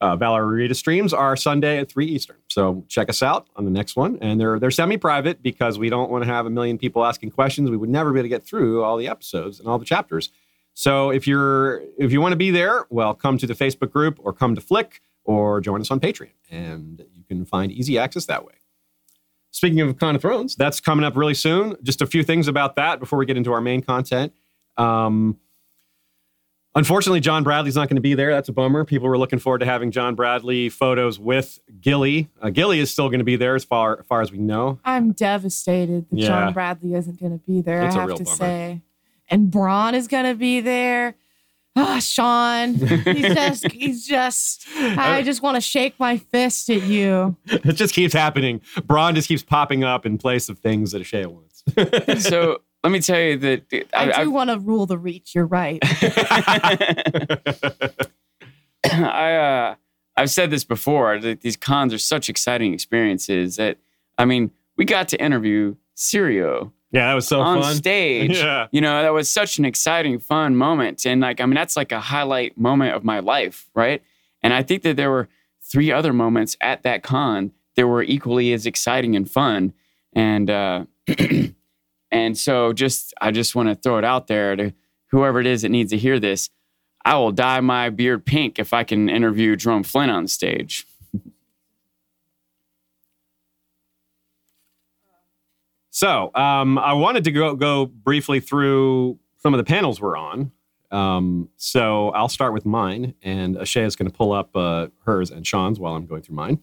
uh, 0.00 0.16
Valar 0.16 0.50
Rita 0.50 0.74
streams 0.74 1.12
are 1.12 1.36
Sunday 1.36 1.78
at 1.78 1.90
three 1.90 2.06
Eastern. 2.06 2.36
So 2.48 2.86
check 2.88 3.10
us 3.10 3.22
out 3.22 3.48
on 3.56 3.66
the 3.66 3.70
next 3.70 3.94
one, 3.94 4.16
and 4.22 4.40
they're 4.40 4.58
they're 4.58 4.70
semi-private 4.70 5.42
because 5.42 5.78
we 5.78 5.90
don't 5.90 6.10
want 6.10 6.24
to 6.24 6.30
have 6.30 6.46
a 6.46 6.50
million 6.50 6.78
people 6.78 7.04
asking 7.04 7.32
questions. 7.32 7.68
We 7.68 7.76
would 7.76 7.90
never 7.90 8.10
be 8.10 8.20
able 8.20 8.24
to 8.24 8.28
get 8.30 8.42
through 8.42 8.82
all 8.84 8.96
the 8.96 9.06
episodes 9.06 9.60
and 9.60 9.68
all 9.68 9.78
the 9.78 9.84
chapters. 9.84 10.30
So 10.78 11.10
if 11.10 11.26
you're 11.26 11.82
if 11.98 12.12
you 12.12 12.20
want 12.20 12.34
to 12.34 12.36
be 12.36 12.52
there, 12.52 12.86
well, 12.88 13.12
come 13.12 13.36
to 13.38 13.48
the 13.48 13.54
Facebook 13.54 13.90
group 13.90 14.20
or 14.22 14.32
come 14.32 14.54
to 14.54 14.60
Flick 14.60 15.00
or 15.24 15.60
join 15.60 15.80
us 15.80 15.90
on 15.90 15.98
Patreon, 15.98 16.30
and 16.52 17.04
you 17.16 17.24
can 17.24 17.44
find 17.44 17.72
easy 17.72 17.98
access 17.98 18.26
that 18.26 18.44
way. 18.44 18.52
Speaking 19.50 19.80
of 19.80 19.98
Con 19.98 20.14
of 20.14 20.22
Thrones, 20.22 20.54
that's 20.54 20.78
coming 20.78 21.04
up 21.04 21.16
really 21.16 21.34
soon. 21.34 21.74
Just 21.82 22.00
a 22.00 22.06
few 22.06 22.22
things 22.22 22.46
about 22.46 22.76
that 22.76 23.00
before 23.00 23.18
we 23.18 23.26
get 23.26 23.36
into 23.36 23.52
our 23.52 23.60
main 23.60 23.82
content. 23.82 24.32
Um, 24.76 25.38
unfortunately, 26.76 27.18
John 27.18 27.42
Bradley's 27.42 27.74
not 27.74 27.88
going 27.88 27.96
to 27.96 28.00
be 28.00 28.14
there. 28.14 28.30
That's 28.30 28.48
a 28.48 28.52
bummer. 28.52 28.84
People 28.84 29.08
were 29.08 29.18
looking 29.18 29.40
forward 29.40 29.58
to 29.58 29.66
having 29.66 29.90
John 29.90 30.14
Bradley 30.14 30.68
photos 30.68 31.18
with 31.18 31.58
Gilly. 31.80 32.28
Uh, 32.40 32.50
Gilly 32.50 32.78
is 32.78 32.88
still 32.92 33.08
going 33.08 33.18
to 33.18 33.24
be 33.24 33.34
there 33.34 33.56
as 33.56 33.64
far, 33.64 33.98
as 33.98 34.06
far 34.06 34.22
as 34.22 34.30
we 34.30 34.38
know. 34.38 34.78
I'm 34.84 35.10
devastated 35.10 36.08
that 36.10 36.16
Yeah. 36.20 36.28
John 36.28 36.52
Bradley 36.52 36.94
isn't 36.94 37.18
going 37.18 37.32
to 37.36 37.44
be 37.44 37.62
there. 37.62 37.82
It's 37.84 37.96
a 37.96 37.98
I 37.98 38.00
have 38.02 38.08
real 38.10 38.18
to 38.18 38.24
bummer. 38.24 38.36
say, 38.36 38.82
and 39.28 39.50
Bronn 39.50 39.94
is 39.94 40.08
going 40.08 40.24
to 40.24 40.34
be 40.34 40.60
there. 40.60 41.14
Ah, 41.76 42.00
Sean, 42.00 42.74
he's 42.74 43.34
just, 43.34 43.70
he's 43.70 44.06
just. 44.06 44.66
I 44.76 45.22
just 45.22 45.42
want 45.42 45.54
to 45.54 45.60
shake 45.60 45.98
my 46.00 46.16
fist 46.16 46.68
at 46.70 46.82
you. 46.82 47.36
it 47.46 47.74
just 47.74 47.94
keeps 47.94 48.12
happening. 48.12 48.60
Bronn 48.78 49.14
just 49.14 49.28
keeps 49.28 49.42
popping 49.42 49.84
up 49.84 50.04
in 50.04 50.18
place 50.18 50.48
of 50.48 50.58
things 50.58 50.92
that 50.92 51.04
Shea 51.04 51.26
wants. 51.26 51.62
so 52.24 52.62
let 52.84 52.90
me 52.90 53.00
tell 53.00 53.20
you 53.20 53.36
that 53.38 53.86
I, 53.92 54.12
I, 54.12 54.24
do 54.24 54.30
want 54.30 54.50
to 54.50 54.58
rule 54.58 54.86
the 54.86 54.98
reach. 54.98 55.34
You're 55.34 55.46
right. 55.46 55.82
I 58.84 59.34
uh, 59.34 59.74
I've 60.16 60.30
said 60.30 60.50
this 60.50 60.64
before 60.64 61.18
that 61.18 61.40
these 61.40 61.56
cons 61.56 61.92
are 61.92 61.98
such 61.98 62.28
exciting 62.28 62.72
experiences 62.72 63.56
that 63.56 63.78
I 64.16 64.24
mean 64.24 64.52
we 64.76 64.84
got 64.84 65.08
to 65.08 65.22
interview 65.22 65.74
Syrio 65.96 66.72
yeah, 66.90 67.08
that 67.08 67.14
was 67.14 67.28
so 67.28 67.38
fun. 67.38 67.58
on 67.58 67.62
fun. 67.62 67.74
stage. 67.74 68.38
Yeah. 68.38 68.68
You 68.70 68.80
know 68.80 69.02
that 69.02 69.12
was 69.12 69.30
such 69.30 69.58
an 69.58 69.64
exciting, 69.64 70.18
fun 70.18 70.56
moment, 70.56 71.04
and 71.06 71.20
like 71.20 71.40
I 71.40 71.46
mean 71.46 71.54
that's 71.54 71.76
like 71.76 71.92
a 71.92 72.00
highlight 72.00 72.56
moment 72.58 72.94
of 72.94 73.04
my 73.04 73.20
life, 73.20 73.68
right? 73.74 74.02
And 74.42 74.54
I 74.54 74.62
think 74.62 74.82
that 74.82 74.96
there 74.96 75.10
were 75.10 75.28
three 75.60 75.92
other 75.92 76.12
moments 76.12 76.56
at 76.60 76.82
that 76.84 77.02
con 77.02 77.52
that 77.76 77.86
were 77.86 78.02
equally 78.02 78.52
as 78.52 78.66
exciting 78.66 79.16
and 79.16 79.30
fun, 79.30 79.72
and 80.12 80.48
uh, 80.48 80.84
and 82.10 82.38
so 82.38 82.72
just 82.72 83.12
I 83.20 83.30
just 83.30 83.54
want 83.54 83.68
to 83.68 83.74
throw 83.74 83.98
it 83.98 84.04
out 84.04 84.26
there 84.26 84.56
to 84.56 84.72
whoever 85.10 85.40
it 85.40 85.46
is 85.46 85.62
that 85.62 85.70
needs 85.70 85.90
to 85.90 85.98
hear 85.98 86.18
this. 86.18 86.50
I 87.04 87.16
will 87.16 87.32
dye 87.32 87.60
my 87.60 87.90
beard 87.90 88.26
pink 88.26 88.58
if 88.58 88.72
I 88.72 88.84
can 88.84 89.08
interview 89.08 89.56
Jerome 89.56 89.82
Flynn 89.82 90.10
on 90.10 90.26
stage. 90.26 90.86
So 95.98 96.30
um, 96.36 96.78
I 96.78 96.92
wanted 96.92 97.24
to 97.24 97.32
go 97.32 97.56
go 97.56 97.86
briefly 97.86 98.38
through 98.38 99.18
some 99.38 99.52
of 99.52 99.58
the 99.58 99.64
panels 99.64 100.00
we're 100.00 100.16
on. 100.16 100.52
Um, 100.92 101.48
so 101.56 102.10
I'll 102.10 102.28
start 102.28 102.54
with 102.54 102.64
mine, 102.64 103.14
and 103.20 103.56
Ashay 103.56 103.84
is 103.84 103.96
going 103.96 104.08
to 104.08 104.16
pull 104.16 104.30
up 104.30 104.54
uh, 104.54 104.86
hers 105.04 105.32
and 105.32 105.44
Sean's 105.44 105.80
while 105.80 105.96
I'm 105.96 106.06
going 106.06 106.22
through 106.22 106.36
mine. 106.36 106.60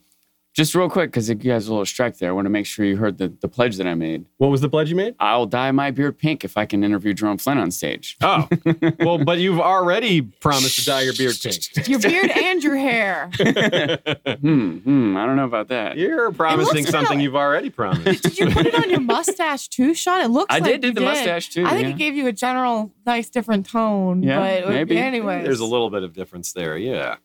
Just 0.55 0.73
real 0.73 0.89
quick, 0.89 1.11
because 1.11 1.27
you 1.27 1.35
guys 1.35 1.67
a 1.67 1.71
little 1.71 1.85
strike 1.85 2.17
there. 2.17 2.29
I 2.29 2.31
want 2.31 2.45
to 2.45 2.49
make 2.49 2.65
sure 2.65 2.85
you 2.85 2.95
heard 2.95 3.17
the, 3.17 3.27
the 3.27 3.49
pledge 3.49 3.75
that 3.75 3.85
I 3.85 3.93
made. 3.93 4.25
What 4.37 4.47
was 4.47 4.61
the 4.61 4.69
pledge 4.69 4.89
you 4.89 4.95
made? 4.95 5.13
I'll 5.19 5.45
dye 5.45 5.71
my 5.71 5.91
beard 5.91 6.17
pink 6.17 6.45
if 6.45 6.55
I 6.55 6.65
can 6.65 6.81
interview 6.81 7.13
Jerome 7.13 7.37
Flynn 7.37 7.57
on 7.57 7.71
stage. 7.71 8.15
Oh, 8.21 8.47
well, 8.99 9.17
but 9.17 9.39
you've 9.39 9.59
already 9.59 10.21
promised 10.21 10.79
to 10.79 10.85
dye 10.85 11.01
your 11.01 11.13
beard 11.13 11.35
pink. 11.43 11.57
Your 11.89 11.99
beard 11.99 12.31
and 12.31 12.63
your 12.63 12.77
hair. 12.77 13.29
hmm, 13.37 14.77
hmm, 14.77 15.17
I 15.17 15.25
don't 15.25 15.35
know 15.35 15.43
about 15.43 15.67
that. 15.67 15.97
You're 15.97 16.31
promising 16.31 16.77
looks 16.77 16.89
something 16.89 17.17
like- 17.17 17.23
you've 17.23 17.35
already 17.35 17.69
promised. 17.69 18.23
Did 18.23 18.39
you 18.39 18.49
put 18.49 18.65
it 18.65 18.75
on 18.75 18.89
your 18.89 19.01
mustache 19.01 19.67
too, 19.67 19.93
Sean? 19.93 20.21
It 20.21 20.29
looks 20.29 20.51
like 20.53 20.61
I 20.61 20.65
like 20.65 20.73
did 20.73 20.81
do 20.81 20.87
you 20.87 20.93
the 20.93 21.01
mustache 21.01 21.49
too. 21.49 21.65
I 21.65 21.71
think 21.71 21.83
yeah. 21.83 21.89
it 21.89 21.97
gave 21.97 22.15
you 22.15 22.27
a 22.27 22.31
general 22.31 22.93
nice 23.05 23.29
different 23.29 23.67
tone. 23.67 24.23
Yeah, 24.23 24.61
but 24.61 24.69
maybe. 24.69 24.97
Anyways, 24.97 25.43
There's 25.43 25.59
a 25.59 25.65
little 25.65 25.89
bit 25.89 26.03
of 26.03 26.13
difference 26.13 26.53
there. 26.53 26.77
Yeah. 26.77 27.17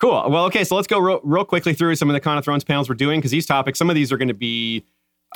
Cool. 0.00 0.30
Well, 0.30 0.46
okay. 0.46 0.64
So 0.64 0.76
let's 0.76 0.86
go 0.88 0.98
real, 0.98 1.20
real 1.22 1.44
quickly 1.44 1.74
through 1.74 1.94
some 1.96 2.08
of 2.08 2.14
the 2.14 2.20
Con 2.20 2.38
of 2.38 2.44
Thrones 2.44 2.64
panels 2.64 2.88
we're 2.88 2.94
doing 2.94 3.20
because 3.20 3.30
these 3.30 3.46
topics, 3.46 3.78
some 3.78 3.90
of 3.90 3.94
these 3.94 4.10
are 4.10 4.16
going 4.16 4.28
to 4.28 4.34
be 4.34 4.84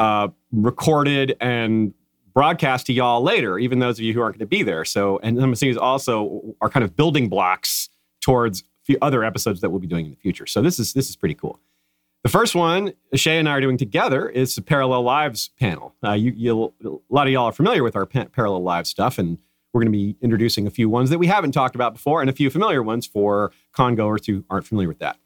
uh, 0.01 0.29
recorded 0.53 1.37
and 1.41 1.93
broadcast 2.33 2.87
to 2.87 2.93
y'all 2.93 3.23
later, 3.23 3.59
even 3.59 3.79
those 3.79 3.99
of 3.99 4.05
you 4.05 4.13
who 4.13 4.21
aren't 4.21 4.35
going 4.35 4.41
to 4.41 4.47
be 4.47 4.63
there. 4.63 4.85
So, 4.85 5.21
and 5.23 5.39
some 5.39 5.53
of 5.53 5.59
these 5.61 5.77
also 5.77 6.57
are 6.61 6.69
kind 6.69 6.83
of 6.83 6.97
building 6.97 7.29
blocks 7.29 7.89
towards 8.21 8.65
few 8.85 8.99
other 9.01 9.25
episodes 9.25 9.61
that 9.61 9.71
we'll 9.71 9.81
be 9.81 9.87
doing 9.87 10.07
in 10.07 10.11
the 10.11 10.17
future. 10.17 10.47
So 10.47 10.63
this 10.63 10.79
is 10.79 10.93
this 10.93 11.09
is 11.09 11.17
pretty 11.17 11.35
cool. 11.35 11.59
The 12.23 12.29
first 12.31 12.55
one 12.55 12.95
Shay 13.15 13.39
and 13.39 13.49
I 13.49 13.53
are 13.53 13.61
doing 13.61 13.77
together 13.77 14.29
is 14.29 14.55
the 14.55 14.63
Parallel 14.63 15.03
Lives 15.03 15.51
panel. 15.61 15.95
Uh, 16.03 16.13
you, 16.13 16.73
a 16.85 16.89
lot 17.15 17.27
of 17.27 17.33
y'all 17.33 17.47
are 17.47 17.53
familiar 17.53 17.83
with 17.83 17.97
our 17.97 18.07
pa- 18.07 18.27
Parallel 18.33 18.63
Lives 18.63 18.91
stuff, 18.91 19.19
and 19.19 19.39
we're 19.75 19.81
going 19.81 19.93
to 19.93 19.99
be 19.99 20.17
introducing 20.23 20.67
a 20.67 20.71
few 20.71 20.89
ones 20.89 21.11
that 21.11 21.19
we 21.19 21.27
haven't 21.27 21.53
talked 21.53 21.75
about 21.75 21.93
before 21.93 22.21
and 22.21 22.31
a 22.31 22.33
few 22.33 22.49
familiar 22.49 22.83
ones 22.83 23.07
for 23.07 23.53
con 23.73 23.97
goers 23.97 24.25
who 24.25 24.45
aren't 24.49 24.67
familiar 24.67 24.89
with 24.89 25.01
that. 25.01 25.19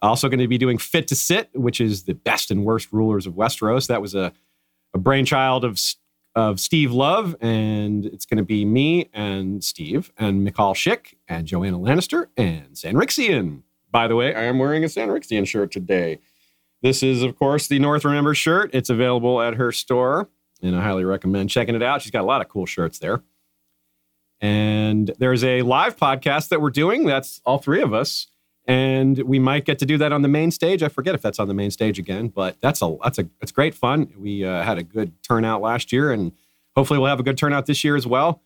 Also, 0.00 0.28
going 0.28 0.38
to 0.38 0.46
be 0.46 0.58
doing 0.58 0.78
Fit 0.78 1.08
to 1.08 1.16
Sit, 1.16 1.50
which 1.54 1.80
is 1.80 2.04
the 2.04 2.14
best 2.14 2.52
and 2.52 2.64
worst 2.64 2.92
rulers 2.92 3.26
of 3.26 3.34
Westeros. 3.34 3.88
That 3.88 4.00
was 4.00 4.14
a, 4.14 4.32
a 4.94 4.98
brainchild 4.98 5.64
of, 5.64 5.80
of 6.36 6.60
Steve 6.60 6.92
Love, 6.92 7.34
and 7.40 8.06
it's 8.06 8.24
going 8.24 8.38
to 8.38 8.44
be 8.44 8.64
me 8.64 9.10
and 9.12 9.62
Steve 9.64 10.12
and 10.16 10.44
Michal 10.44 10.74
Schick 10.74 11.14
and 11.26 11.48
Joanna 11.48 11.80
Lannister 11.80 12.28
and 12.36 12.74
Sanrixian. 12.74 13.62
By 13.90 14.06
the 14.06 14.14
way, 14.14 14.36
I 14.36 14.44
am 14.44 14.60
wearing 14.60 14.84
a 14.84 14.86
Sanrixian 14.86 15.48
shirt 15.48 15.72
today. 15.72 16.20
This 16.80 17.02
is, 17.02 17.24
of 17.24 17.36
course, 17.36 17.66
the 17.66 17.80
North 17.80 18.04
Remember 18.04 18.34
shirt. 18.34 18.70
It's 18.72 18.90
available 18.90 19.42
at 19.42 19.54
her 19.54 19.72
store, 19.72 20.28
and 20.62 20.76
I 20.76 20.82
highly 20.82 21.04
recommend 21.04 21.50
checking 21.50 21.74
it 21.74 21.82
out. 21.82 22.02
She's 22.02 22.12
got 22.12 22.22
a 22.22 22.26
lot 22.26 22.40
of 22.40 22.48
cool 22.48 22.66
shirts 22.66 23.00
there. 23.00 23.24
And 24.40 25.12
there's 25.18 25.42
a 25.42 25.62
live 25.62 25.96
podcast 25.96 26.48
that 26.48 26.60
we're 26.60 26.70
doing. 26.70 27.04
That's 27.04 27.40
all 27.44 27.58
three 27.58 27.82
of 27.82 27.92
us. 27.92 28.28
And 28.66 29.18
we 29.20 29.38
might 29.38 29.64
get 29.64 29.78
to 29.78 29.86
do 29.86 29.96
that 29.98 30.12
on 30.12 30.22
the 30.22 30.28
main 30.28 30.50
stage. 30.50 30.82
I 30.82 30.88
forget 30.88 31.14
if 31.14 31.22
that's 31.22 31.38
on 31.38 31.48
the 31.48 31.54
main 31.54 31.70
stage 31.70 31.98
again, 31.98 32.28
but 32.28 32.60
that's 32.60 32.82
a 32.82 32.96
that's 33.02 33.18
a 33.18 33.26
it's 33.40 33.50
great 33.50 33.74
fun. 33.74 34.12
We 34.18 34.44
uh, 34.44 34.62
had 34.62 34.76
a 34.76 34.82
good 34.82 35.22
turnout 35.22 35.62
last 35.62 35.90
year, 35.90 36.12
and 36.12 36.32
hopefully 36.76 36.98
we'll 36.98 37.08
have 37.08 37.18
a 37.18 37.22
good 37.22 37.38
turnout 37.38 37.64
this 37.64 37.82
year 37.82 37.96
as 37.96 38.06
well. 38.06 38.42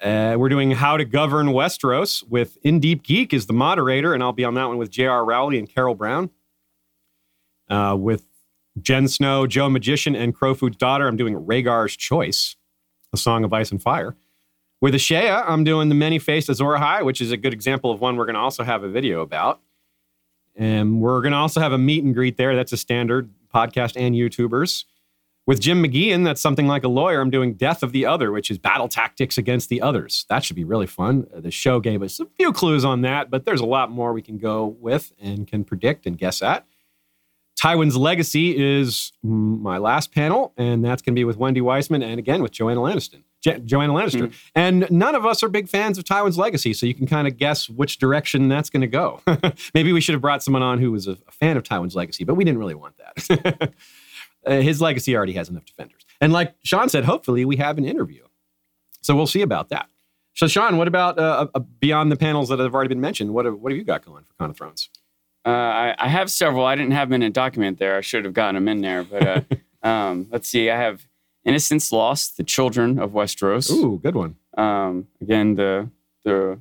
Uh, 0.00 0.34
we're 0.38 0.48
doing 0.50 0.70
How 0.72 0.96
to 0.96 1.04
Govern 1.04 1.48
Westeros 1.48 2.22
with 2.28 2.58
In 2.62 2.80
Deep 2.80 3.02
Geek 3.02 3.32
is 3.32 3.46
the 3.46 3.52
moderator, 3.52 4.14
and 4.14 4.22
I'll 4.22 4.32
be 4.32 4.44
on 4.44 4.54
that 4.54 4.66
one 4.66 4.78
with 4.78 4.90
J.R. 4.90 5.24
Rowley 5.24 5.58
and 5.58 5.68
Carol 5.68 5.94
Brown. 5.94 6.30
Uh, 7.68 7.96
with 7.98 8.24
Jen 8.80 9.08
Snow, 9.08 9.46
Joe 9.46 9.68
Magician, 9.68 10.14
and 10.16 10.34
Crowfood's 10.34 10.76
daughter, 10.76 11.06
I'm 11.06 11.16
doing 11.16 11.34
Rhaegar's 11.34 11.96
Choice, 11.96 12.56
a 13.12 13.16
song 13.16 13.44
of 13.44 13.52
ice 13.52 13.70
and 13.70 13.80
fire. 13.80 14.16
With 14.80 14.94
Ashea, 14.94 15.44
I'm 15.46 15.62
doing 15.62 15.90
the 15.90 15.94
Many 15.94 16.18
Faced 16.18 16.48
Azor 16.48 16.64
Ahai, 16.64 17.04
which 17.04 17.20
is 17.20 17.32
a 17.32 17.36
good 17.36 17.52
example 17.52 17.90
of 17.90 18.00
one 18.00 18.16
we're 18.16 18.24
going 18.24 18.34
to 18.34 18.40
also 18.40 18.64
have 18.64 18.82
a 18.82 18.88
video 18.88 19.20
about. 19.20 19.60
And 20.56 21.02
we're 21.02 21.20
going 21.20 21.32
to 21.32 21.38
also 21.38 21.60
have 21.60 21.72
a 21.72 21.78
meet 21.78 22.02
and 22.02 22.14
greet 22.14 22.38
there. 22.38 22.56
That's 22.56 22.72
a 22.72 22.78
standard 22.78 23.30
podcast 23.54 23.92
and 23.94 24.14
YouTubers. 24.14 24.84
With 25.46 25.60
Jim 25.60 25.82
McGeehan, 25.82 26.24
that's 26.24 26.40
something 26.40 26.66
like 26.66 26.84
a 26.84 26.88
lawyer. 26.88 27.20
I'm 27.20 27.30
doing 27.30 27.54
Death 27.54 27.82
of 27.82 27.92
the 27.92 28.06
Other, 28.06 28.32
which 28.32 28.50
is 28.50 28.56
battle 28.56 28.88
tactics 28.88 29.36
against 29.36 29.68
the 29.68 29.82
others. 29.82 30.24
That 30.30 30.44
should 30.44 30.56
be 30.56 30.64
really 30.64 30.86
fun. 30.86 31.26
Uh, 31.34 31.40
the 31.40 31.50
show 31.50 31.80
gave 31.80 32.02
us 32.02 32.18
a 32.18 32.26
few 32.38 32.52
clues 32.52 32.84
on 32.84 33.02
that, 33.02 33.30
but 33.30 33.44
there's 33.44 33.60
a 33.60 33.66
lot 33.66 33.90
more 33.90 34.12
we 34.12 34.22
can 34.22 34.38
go 34.38 34.76
with 34.80 35.12
and 35.20 35.46
can 35.46 35.64
predict 35.64 36.06
and 36.06 36.16
guess 36.16 36.40
at. 36.40 36.66
Tywin's 37.60 37.96
Legacy 37.96 38.56
is 38.56 39.12
my 39.22 39.76
last 39.76 40.14
panel, 40.14 40.54
and 40.56 40.82
that's 40.82 41.02
going 41.02 41.14
to 41.14 41.18
be 41.18 41.24
with 41.24 41.36
Wendy 41.36 41.60
Weissman 41.60 42.02
and 42.02 42.18
again 42.18 42.42
with 42.42 42.52
Joanna 42.52 42.80
Lannister. 42.80 43.22
Jo- 43.40 43.58
Joanna 43.58 43.92
Lannister. 43.92 44.28
Mm-hmm. 44.28 44.48
And 44.54 44.90
none 44.90 45.14
of 45.14 45.24
us 45.24 45.42
are 45.42 45.48
big 45.48 45.68
fans 45.68 45.98
of 45.98 46.04
Tywin's 46.04 46.38
Legacy, 46.38 46.72
so 46.74 46.86
you 46.86 46.94
can 46.94 47.06
kind 47.06 47.26
of 47.26 47.36
guess 47.36 47.68
which 47.68 47.98
direction 47.98 48.48
that's 48.48 48.70
going 48.70 48.82
to 48.82 48.86
go. 48.86 49.20
Maybe 49.74 49.92
we 49.92 50.00
should 50.00 50.12
have 50.12 50.22
brought 50.22 50.42
someone 50.42 50.62
on 50.62 50.78
who 50.78 50.92
was 50.92 51.06
a, 51.06 51.12
a 51.26 51.32
fan 51.32 51.56
of 51.56 51.62
Tywin's 51.62 51.94
Legacy, 51.94 52.24
but 52.24 52.34
we 52.34 52.44
didn't 52.44 52.58
really 52.58 52.74
want 52.74 52.96
that. 52.98 53.72
uh, 54.46 54.60
his 54.60 54.80
legacy 54.80 55.16
already 55.16 55.32
has 55.34 55.48
enough 55.48 55.64
defenders. 55.64 56.04
And 56.20 56.32
like 56.32 56.54
Sean 56.62 56.88
said, 56.88 57.04
hopefully 57.04 57.44
we 57.44 57.56
have 57.56 57.78
an 57.78 57.84
interview. 57.84 58.24
So 59.02 59.16
we'll 59.16 59.26
see 59.26 59.42
about 59.42 59.70
that. 59.70 59.88
So, 60.34 60.46
Sean, 60.46 60.76
what 60.76 60.88
about 60.88 61.18
uh, 61.18 61.48
uh, 61.54 61.58
beyond 61.58 62.12
the 62.12 62.16
panels 62.16 62.48
that 62.50 62.58
have 62.58 62.74
already 62.74 62.88
been 62.88 63.00
mentioned? 63.00 63.34
What 63.34 63.46
have, 63.46 63.58
what 63.58 63.72
have 63.72 63.78
you 63.78 63.84
got 63.84 64.04
going 64.04 64.24
for 64.24 64.32
Con 64.38 64.50
of 64.50 64.56
Thrones? 64.56 64.88
Uh, 65.44 65.50
I, 65.50 65.94
I, 65.98 66.08
have 66.08 66.30
several. 66.30 66.64
I 66.64 66.76
didn't 66.76 66.92
have 66.92 67.08
them 67.08 67.14
in 67.14 67.22
a 67.22 67.30
document 67.30 67.78
there. 67.78 67.96
I 67.96 68.02
should 68.02 68.24
have 68.24 68.34
gotten 68.34 68.54
them 68.54 68.68
in 68.68 68.82
there. 68.82 69.02
But 69.02 69.26
uh, 69.26 69.40
um, 69.86 70.28
let's 70.30 70.48
see. 70.48 70.70
I 70.70 70.76
have 70.76 71.06
Innocence 71.44 71.90
Lost, 71.92 72.36
The 72.36 72.44
Children 72.44 72.98
of 72.98 73.12
Westeros. 73.12 73.70
Ooh, 73.70 73.98
good 74.02 74.14
one. 74.14 74.36
Um, 74.56 75.08
again, 75.20 75.54
the 75.54 75.90
the 76.24 76.58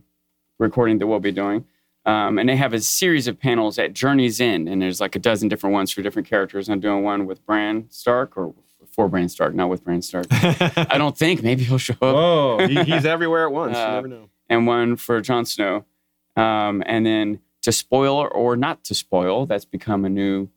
recording 0.57 0.99
that 0.99 1.07
we'll 1.07 1.19
be 1.19 1.31
doing. 1.31 1.65
Um, 2.05 2.39
and 2.39 2.47
they 2.47 2.55
have 2.55 2.73
a 2.73 2.79
series 2.79 3.27
of 3.27 3.39
panels 3.39 3.77
at 3.77 3.93
Journey's 3.93 4.39
End, 4.39 4.69
and 4.69 4.81
there's 4.81 5.01
like 5.01 5.15
a 5.15 5.19
dozen 5.19 5.49
different 5.49 5.73
ones 5.73 5.91
for 5.91 6.01
different 6.01 6.27
characters. 6.27 6.69
I'm 6.69 6.79
doing 6.79 7.03
one 7.03 7.25
with 7.25 7.45
Bran 7.45 7.87
Stark 7.89 8.37
or 8.37 8.53
for 8.91 9.07
Bran 9.07 9.29
Stark, 9.29 9.53
not 9.53 9.69
with 9.69 9.83
Bran 9.83 10.01
Stark. 10.01 10.25
I 10.31 10.97
don't 10.97 11.17
think. 11.17 11.43
Maybe 11.43 11.63
he'll 11.63 11.77
show 11.77 11.93
up. 11.93 12.01
Oh, 12.01 12.67
he, 12.67 12.83
he's 12.83 13.05
everywhere 13.05 13.45
at 13.45 13.51
once. 13.51 13.75
Uh, 13.75 13.79
you 13.79 13.93
never 13.93 14.07
know. 14.07 14.29
And 14.49 14.65
one 14.65 14.95
for 14.95 15.21
Jon 15.21 15.45
Snow. 15.45 15.85
Um, 16.35 16.81
and 16.85 17.05
then 17.05 17.39
to 17.61 17.71
spoil 17.71 18.27
or 18.31 18.55
not 18.55 18.83
to 18.85 18.95
spoil. 18.95 19.45
That's 19.45 19.65
become 19.65 20.05
a 20.05 20.09
new 20.09 20.49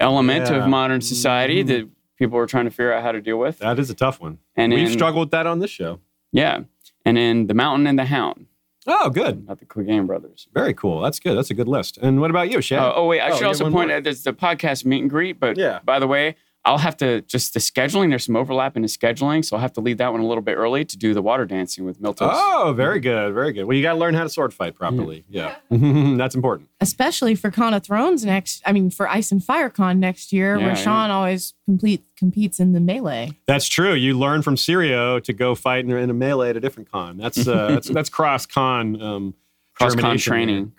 element 0.00 0.48
yeah. 0.48 0.56
of 0.56 0.68
modern 0.68 1.02
society 1.02 1.62
mm-hmm. 1.62 1.68
that 1.68 1.88
people 2.20 2.36
were 2.36 2.46
trying 2.46 2.66
to 2.66 2.70
figure 2.70 2.92
out 2.92 3.02
how 3.02 3.10
to 3.10 3.20
deal 3.20 3.38
with. 3.38 3.58
That 3.58 3.80
is 3.80 3.90
a 3.90 3.94
tough 3.94 4.20
one. 4.20 4.38
And 4.54 4.72
we've 4.72 4.86
in, 4.86 4.92
struggled 4.92 5.26
with 5.26 5.30
that 5.32 5.46
on 5.46 5.58
this 5.58 5.70
show. 5.70 6.00
Yeah. 6.30 6.60
And 7.04 7.18
in 7.18 7.48
The 7.48 7.54
Mountain 7.54 7.88
and 7.88 7.98
the 7.98 8.04
Hound. 8.04 8.46
Oh, 8.86 9.08
good. 9.08 9.38
About 9.38 9.58
the 9.58 9.64
Clegane 9.64 10.06
brothers. 10.06 10.46
Very 10.52 10.74
cool. 10.74 11.00
That's 11.00 11.18
good. 11.18 11.36
That's 11.36 11.50
a 11.50 11.54
good 11.54 11.68
list. 11.68 11.98
And 11.98 12.20
what 12.20 12.30
about 12.30 12.50
you, 12.50 12.60
Shad? 12.60 12.78
Uh, 12.78 12.92
oh, 12.94 13.06
wait. 13.06 13.20
I 13.20 13.30
oh, 13.30 13.36
should 13.36 13.46
also 13.46 13.70
point 13.70 13.90
out 13.90 14.04
there's 14.04 14.22
the 14.22 14.32
podcast 14.32 14.84
meet 14.84 15.00
and 15.00 15.10
greet. 15.10 15.40
But 15.40 15.56
yeah. 15.56 15.80
by 15.82 15.98
the 15.98 16.06
way, 16.06 16.36
I'll 16.64 16.78
have 16.78 16.96
to 16.98 17.22
just 17.22 17.54
the 17.54 17.60
scheduling. 17.60 18.10
There's 18.10 18.26
some 18.26 18.36
overlap 18.36 18.76
in 18.76 18.82
the 18.82 18.88
scheduling, 18.88 19.42
so 19.44 19.56
I'll 19.56 19.62
have 19.62 19.72
to 19.74 19.80
leave 19.80 19.96
that 19.98 20.12
one 20.12 20.20
a 20.20 20.26
little 20.26 20.42
bit 20.42 20.56
early 20.56 20.84
to 20.84 20.98
do 20.98 21.14
the 21.14 21.22
water 21.22 21.46
dancing 21.46 21.84
with 21.86 22.00
Milton. 22.00 22.28
Oh, 22.30 22.74
very 22.76 23.00
good, 23.00 23.32
very 23.32 23.52
good. 23.52 23.64
Well, 23.64 23.76
you 23.76 23.82
got 23.82 23.94
to 23.94 23.98
learn 23.98 24.14
how 24.14 24.24
to 24.24 24.28
sword 24.28 24.52
fight 24.52 24.74
properly. 24.74 25.24
Yeah, 25.28 25.56
yeah. 25.70 26.16
that's 26.18 26.34
important. 26.34 26.68
Especially 26.80 27.34
for 27.34 27.50
Con 27.50 27.72
of 27.72 27.82
Thrones 27.82 28.26
next. 28.26 28.62
I 28.66 28.72
mean, 28.72 28.90
for 28.90 29.08
Ice 29.08 29.32
and 29.32 29.42
Fire 29.42 29.70
Con 29.70 30.00
next 30.00 30.32
year, 30.32 30.58
yeah, 30.58 30.66
where 30.66 30.76
Sean 30.76 31.08
yeah. 31.08 31.16
always 31.16 31.54
complete 31.64 32.04
competes 32.18 32.60
in 32.60 32.72
the 32.72 32.80
melee. 32.80 33.38
That's 33.46 33.66
true. 33.66 33.94
You 33.94 34.18
learn 34.18 34.42
from 34.42 34.56
Syrio 34.56 35.22
to 35.24 35.32
go 35.32 35.54
fight 35.54 35.86
in, 35.86 35.90
in 35.90 36.10
a 36.10 36.14
melee 36.14 36.50
at 36.50 36.56
a 36.58 36.60
different 36.60 36.90
con. 36.90 37.16
That's 37.16 37.48
uh, 37.48 37.68
that's 37.68 37.88
that's 37.92 38.10
cross 38.10 38.44
con. 38.44 39.00
Um, 39.00 39.34
cross 39.74 39.94
con 39.94 40.18
training. 40.18 40.72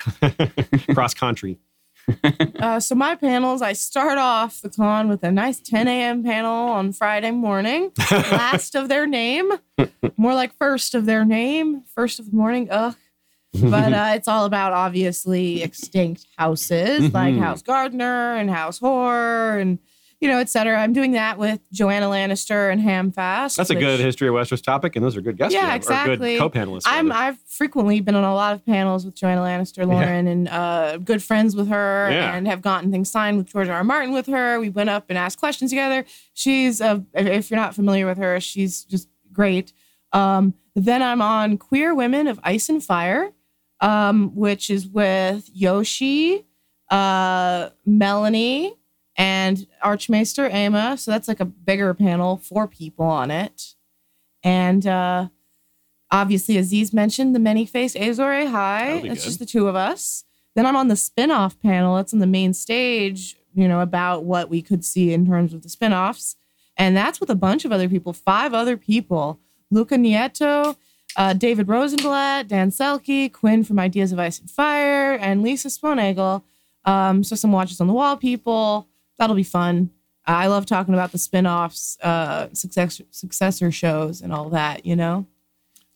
cross 0.94 1.16
country. 1.16 1.58
uh, 2.60 2.80
so 2.80 2.96
my 2.96 3.16
panels, 3.16 3.62
I 3.62 3.74
start 3.74 4.18
off 4.18 4.62
the 4.62 4.70
con 4.70 5.08
with 5.08 5.24
a 5.24 5.32
nice 5.32 5.60
10 5.60 5.88
a.m. 5.88 6.24
panel 6.24 6.70
on 6.70 6.94
Friday 6.94 7.32
morning. 7.32 7.92
Last 8.12 8.76
of 8.76 8.90
their 8.90 9.08
name, 9.08 9.52
more 10.18 10.34
like 10.34 10.58
first 10.58 10.96
of 10.96 11.06
their 11.06 11.26
name, 11.26 11.84
first 11.94 12.20
of 12.20 12.30
the 12.30 12.36
morning. 12.36 12.68
Ugh. 12.70 12.96
But 13.54 13.92
uh, 13.94 14.12
it's 14.16 14.30
all 14.30 14.46
about 14.46 14.72
obviously 14.72 15.62
extinct 15.62 16.26
houses 16.38 17.02
mm-hmm. 17.02 17.16
like 17.16 17.36
House 17.36 17.62
Gardener 17.62 18.36
and 18.36 18.50
House 18.50 18.80
Hoare 18.80 19.60
and 19.60 19.78
you 20.22 20.28
know, 20.28 20.38
et 20.38 20.50
cetera. 20.50 20.80
I'm 20.80 20.94
doing 20.94 21.14
that 21.14 21.40
with 21.40 21.60
Joanna 21.72 22.06
Lannister 22.06 22.72
and 22.72 22.80
Hamfast. 22.80 23.56
That's 23.56 23.72
a 23.72 23.76
good 23.76 24.00
history 24.00 24.28
of 24.28 24.36
Westeros 24.36 24.62
topic, 24.62 24.96
and 24.96 25.04
those 25.04 25.18
are 25.18 25.22
good 25.22 25.36
guests. 25.36 25.54
Yeah, 25.54 25.74
exactly. 25.74 26.38
good 26.38 26.40
co-panelists. 26.40 26.84
I'm 26.86 27.12
I've 27.12 27.40
frequently 27.48 28.00
been 28.02 28.14
on 28.16 28.24
a 28.24 28.34
lot 28.34 28.54
of 28.54 28.64
panels 28.64 29.04
with 29.04 29.16
Joanna 29.16 29.42
Lannister, 29.42 29.86
Lauren, 29.86 30.28
yeah. 30.28 30.32
and 30.32 30.48
uh, 30.48 30.98
good 30.98 31.24
friends 31.24 31.56
with 31.56 31.68
her, 31.70 32.10
yeah. 32.12 32.36
and 32.36 32.48
have 32.48 32.62
gotten 32.62 32.92
things 32.92 33.10
signed 33.10 33.38
with 33.38 33.48
George 33.48 33.68
R. 33.68 33.78
R. 33.78 33.84
Martin 33.84 34.14
with 34.14 34.28
her. 34.28 34.60
We 34.60 34.70
went 34.70 34.92
up 34.92 35.06
and 35.10 35.18
asked 35.18 35.40
questions 35.40 35.72
together. 35.72 36.06
She's 36.34 36.82
a, 36.82 37.04
if 37.16 37.50
you're 37.50 37.60
not 37.60 37.74
familiar 37.74 38.06
with 38.06 38.20
her, 38.20 38.40
she's 38.40 38.84
just 38.84 39.10
great. 39.34 39.74
Um, 40.14 40.54
then 40.76 41.02
I'm 41.02 41.22
on 41.22 41.58
Queer 41.58 41.96
Women 41.96 42.28
of 42.28 42.40
Ice 42.44 42.70
and 42.70 42.84
Fire, 42.84 43.32
um, 43.80 44.36
which 44.36 44.70
is 44.70 44.88
with 44.88 45.50
Yoshi, 45.52 46.46
uh, 46.92 47.70
Melanie 47.86 48.76
and 49.22 49.68
Archmaester 49.84 50.50
Aemma. 50.50 50.98
So 50.98 51.12
that's 51.12 51.28
like 51.28 51.40
a 51.40 51.46
bigger 51.46 51.94
panel, 51.94 52.38
four 52.38 52.68
people 52.68 53.06
on 53.06 53.30
it. 53.30 53.76
And 54.42 54.88
uh, 54.88 55.28
obviously, 56.10 56.58
Aziz 56.58 56.92
mentioned 56.92 57.36
the 57.36 57.40
many 57.40 57.68
faced 57.68 57.96
Azor 57.96 58.24
Ahai. 58.24 59.06
It's 59.06 59.24
just 59.24 59.38
the 59.38 59.46
two 59.46 59.68
of 59.68 59.76
us. 59.76 60.24
Then 60.56 60.66
I'm 60.66 60.76
on 60.76 60.88
the 60.88 60.96
spin 60.96 61.30
off 61.30 61.60
panel. 61.60 62.00
It's 62.00 62.16
on 62.16 62.20
the 62.20 62.26
main 62.26 62.56
stage, 62.56 63.38
you 63.54 63.68
know, 63.68 63.82
about 63.82 64.24
what 64.24 64.50
we 64.50 64.64
could 64.64 64.84
see 64.84 65.14
in 65.14 65.28
terms 65.28 65.54
of 65.54 65.62
the 65.62 65.70
spin 65.70 65.94
offs. 65.94 66.36
And 66.76 66.98
that's 66.98 67.20
with 67.20 67.30
a 67.30 67.36
bunch 67.36 67.64
of 67.64 67.72
other 67.72 67.88
people, 67.88 68.14
five 68.14 68.56
other 68.56 68.76
people 68.76 69.40
Luca 69.70 69.96
Nieto, 69.96 70.76
uh, 71.16 71.34
David 71.34 71.68
Rosenblatt, 71.68 72.48
Dan 72.48 72.72
Selcke, 72.72 73.32
Quinn 73.32 73.64
from 73.64 73.78
Ideas 73.78 74.12
of 74.12 74.18
Ice 74.20 74.40
and 74.40 74.50
Fire, 74.50 75.14
and 75.14 75.44
Lisa 75.44 75.68
Sponeagel. 75.68 76.42
Um, 76.86 77.24
so 77.24 77.36
some 77.36 77.52
watches 77.52 77.80
on 77.80 77.88
the 77.88 77.94
wall 77.94 78.18
people 78.18 78.88
that'll 79.22 79.36
be 79.36 79.44
fun. 79.44 79.92
I 80.26 80.48
love 80.48 80.66
talking 80.66 80.96
about 80.96 81.12
the 81.12 81.18
spin-offs, 81.20 81.98
uh, 82.02 82.48
successor 82.54 83.04
successor 83.12 83.72
shows 83.72 84.22
and 84.22 84.34
all 84.34 84.50
that, 84.50 84.86
you 84.86 84.96
know? 84.96 85.28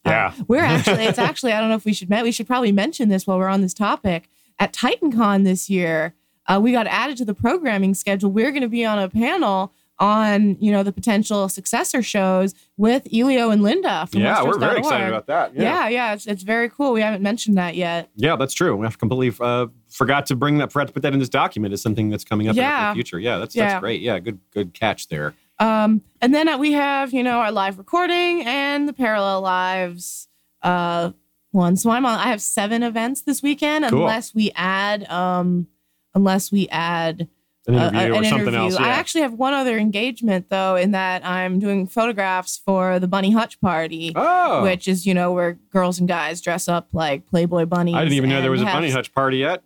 Uh, 0.06 0.10
yeah. 0.12 0.28
Uh, 0.28 0.44
we're 0.48 0.60
actually, 0.64 1.06
it's 1.06 1.18
actually, 1.18 1.52
I 1.52 1.60
don't 1.60 1.70
know 1.70 1.76
if 1.76 1.86
we 1.86 1.94
should, 1.94 2.10
we 2.10 2.32
should 2.32 2.48
probably 2.48 2.72
mention 2.72 3.10
this 3.10 3.26
while 3.26 3.40
we're 3.40 3.48
on 3.48 3.62
this 3.62 3.74
topic. 3.74 4.30
At 4.60 4.74
TitanCon 4.74 5.44
this 5.44 5.70
year, 5.70 6.14
uh, 6.48 6.60
we 6.62 6.72
got 6.72 6.86
added 6.86 7.18
to 7.18 7.26
the 7.26 7.34
programming 7.34 7.96
schedule. 7.96 8.32
We're 8.32 8.52
going 8.52 8.62
to 8.62 8.70
be 8.70 8.86
on 8.86 9.00
a 9.00 9.10
panel 9.10 9.74
on 10.00 10.58
you 10.60 10.72
know 10.72 10.84
the 10.84 10.92
potential 10.92 11.48
successor 11.48 12.02
shows 12.02 12.54
with 12.78 13.08
Elio 13.14 13.50
and 13.50 13.64
Linda. 13.64 14.08
From 14.08 14.22
yeah, 14.22 14.44
we're 14.44 14.60
very 14.60 14.80
excited 14.80 15.08
about 15.08 15.28
that. 15.28 15.56
Yeah, 15.56 15.62
yeah, 15.62 15.88
yeah 15.90 16.14
it's, 16.14 16.28
it's 16.28 16.44
very 16.44 16.70
cool. 16.70 16.94
We 16.94 17.02
haven't 17.02 17.22
mentioned 17.22 17.58
that 17.58 17.76
yet. 17.76 18.10
Yeah, 18.16 18.36
that's 18.36 18.54
true. 18.54 18.76
We 18.76 18.86
have 18.86 18.98
completely 18.98 19.36
uh, 19.40 19.68
forgot 19.90 20.26
to 20.28 20.36
bring 20.36 20.58
that. 20.58 20.72
Forgot 20.72 20.88
to 20.88 20.94
put 20.94 21.04
that 21.04 21.14
in 21.14 21.20
this 21.20 21.30
document 21.30 21.74
as 21.74 21.82
something 21.82 22.10
that's 22.10 22.26
coming 22.26 22.50
up 22.50 22.56
yeah. 22.56 22.90
in 22.90 22.94
the 22.94 22.96
future. 22.96 23.20
Yeah, 23.20 23.38
that's 23.38 23.56
yeah. 23.56 23.70
that's 23.70 23.80
great. 23.80 24.02
Yeah, 24.02 24.20
good 24.20 24.40
good 24.52 24.74
catch 24.74 25.08
there. 25.08 25.34
Um, 25.60 26.02
and 26.22 26.34
then 26.34 26.60
we 26.60 26.74
have, 26.74 27.14
you 27.14 27.24
know, 27.24 27.40
our 27.40 27.52
live 27.52 27.78
recording 27.78 28.44
and 28.46 28.88
the 28.88 28.94
parallel 28.94 29.42
lives 29.42 30.28
uh, 30.62 31.12
one. 31.52 31.78
So 31.78 31.90
I'm 31.92 32.06
on. 32.06 32.20
I 32.20 32.28
have 32.28 32.42
seven 32.42 32.84
events 32.84 33.22
this 33.22 33.42
weekend, 33.42 33.86
Cool. 33.86 34.02
unless 34.02 34.36
we 34.36 34.52
add, 34.56 35.10
um, 35.10 35.68
unless 36.14 36.52
we 36.52 36.68
add 36.70 37.30
An 37.68 37.74
interview 37.76 38.00
uh, 38.00 38.16
or 38.16 38.18
an 38.20 38.24
something 38.26 38.48
interview. 38.48 38.60
else. 38.60 38.76
I 38.78 38.90
actually 38.90 39.22
have 39.22 39.34
one 39.34 39.54
other 39.54 39.78
engagement 39.78 40.50
though, 40.50 40.76
in 40.76 40.92
that 40.92 41.26
I'm 41.26 41.60
doing 41.60 41.88
photographs 41.88 42.62
for 42.64 43.00
the 43.00 43.08
Bunny 43.08 43.32
Hutch 43.32 43.60
Party. 43.60 44.12
oh, 44.16 44.64
Which 44.64 44.88
is, 44.88 45.06
you 45.06 45.14
know, 45.14 45.32
where 45.34 45.54
girls 45.72 46.00
and 46.00 46.08
guys 46.08 46.42
dress 46.42 46.68
up 46.68 46.90
like 46.94 47.26
Playboy 47.28 47.66
bunnies. 47.66 47.96
I 47.96 48.00
didn't 48.04 48.14
even 48.14 48.30
know 48.30 48.42
there 48.42 48.52
was 48.52 48.62
a 48.62 48.66
bunny 48.66 48.90
hutch 48.92 49.14
party 49.14 49.38
yet. 49.38 49.64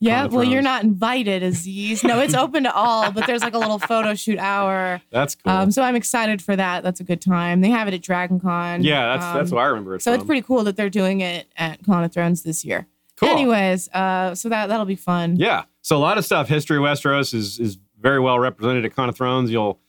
Yeah, 0.00 0.26
well, 0.26 0.42
you're 0.42 0.62
not 0.62 0.82
invited, 0.82 1.42
Aziz. 1.44 2.02
No, 2.02 2.18
it's 2.20 2.34
open 2.34 2.64
to 2.64 2.74
all, 2.74 3.12
but 3.12 3.24
there's 3.28 3.42
like 3.42 3.54
a 3.54 3.58
little 3.58 3.78
photo 3.78 4.16
shoot 4.16 4.36
hour. 4.40 5.00
That's 5.10 5.36
cool. 5.36 5.52
Um, 5.52 5.70
so 5.70 5.82
I'm 5.82 5.94
excited 5.94 6.42
for 6.42 6.56
that. 6.56 6.82
That's 6.82 6.98
a 6.98 7.04
good 7.04 7.20
time. 7.20 7.60
They 7.60 7.70
have 7.70 7.86
it 7.86 7.94
at 7.94 8.02
Dragon 8.02 8.40
Con. 8.40 8.82
yeah, 8.82 9.16
that's 9.16 9.32
that's 9.32 9.52
Um, 9.52 9.56
what 9.56 9.62
I 9.62 9.66
remember 9.66 9.94
it 9.94 10.02
So 10.02 10.12
it's 10.12 10.24
pretty 10.24 10.42
cool 10.42 10.64
that 10.64 10.76
they're 10.76 10.90
doing 10.90 11.20
it 11.20 11.46
at 11.56 11.84
Con 11.84 12.02
of 12.02 12.12
Thrones 12.12 12.42
this 12.42 12.64
year. 12.64 12.88
Cool. 13.16 13.28
Anyways, 13.30 13.88
uh, 13.90 14.34
so 14.34 14.48
that 14.48 14.66
that'll 14.66 14.86
be 14.86 14.96
fun. 14.96 15.36
Yeah. 15.36 15.64
So 15.82 15.96
a 15.96 15.98
lot 15.98 16.18
of 16.18 16.24
stuff. 16.24 16.48
History 16.48 16.76
of 16.76 16.82
Westeros 16.82 17.34
is 17.34 17.58
is 17.58 17.78
very 18.00 18.20
well 18.20 18.38
represented 18.38 18.84
at 18.84 18.94
Con 18.94 19.08
of 19.08 19.16
Thrones. 19.16 19.50
You'll 19.50 19.80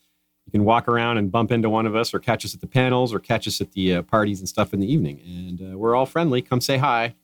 you 0.46 0.52
can 0.52 0.66
walk 0.66 0.88
around 0.88 1.18
and 1.18 1.32
bump 1.32 1.52
into 1.52 1.70
one 1.70 1.86
of 1.86 1.96
us, 1.96 2.14
or 2.14 2.20
catch 2.20 2.44
us 2.46 2.54
at 2.54 2.62
the 2.62 2.68
panels, 2.68 3.14
or 3.14 3.20
catch 3.20 3.48
us 3.48 3.62
at 3.62 3.72
the 3.72 3.96
uh, 3.96 4.02
parties 4.02 4.40
and 4.40 4.50
stuff 4.50 4.74
in 4.74 4.80
the 4.80 4.92
evening. 4.92 5.22
And 5.26 5.74
uh, 5.74 5.78
we're 5.78 5.96
all 5.96 6.06
friendly. 6.06 6.42
Come 6.42 6.62
say 6.62 6.78
hi. 6.78 7.16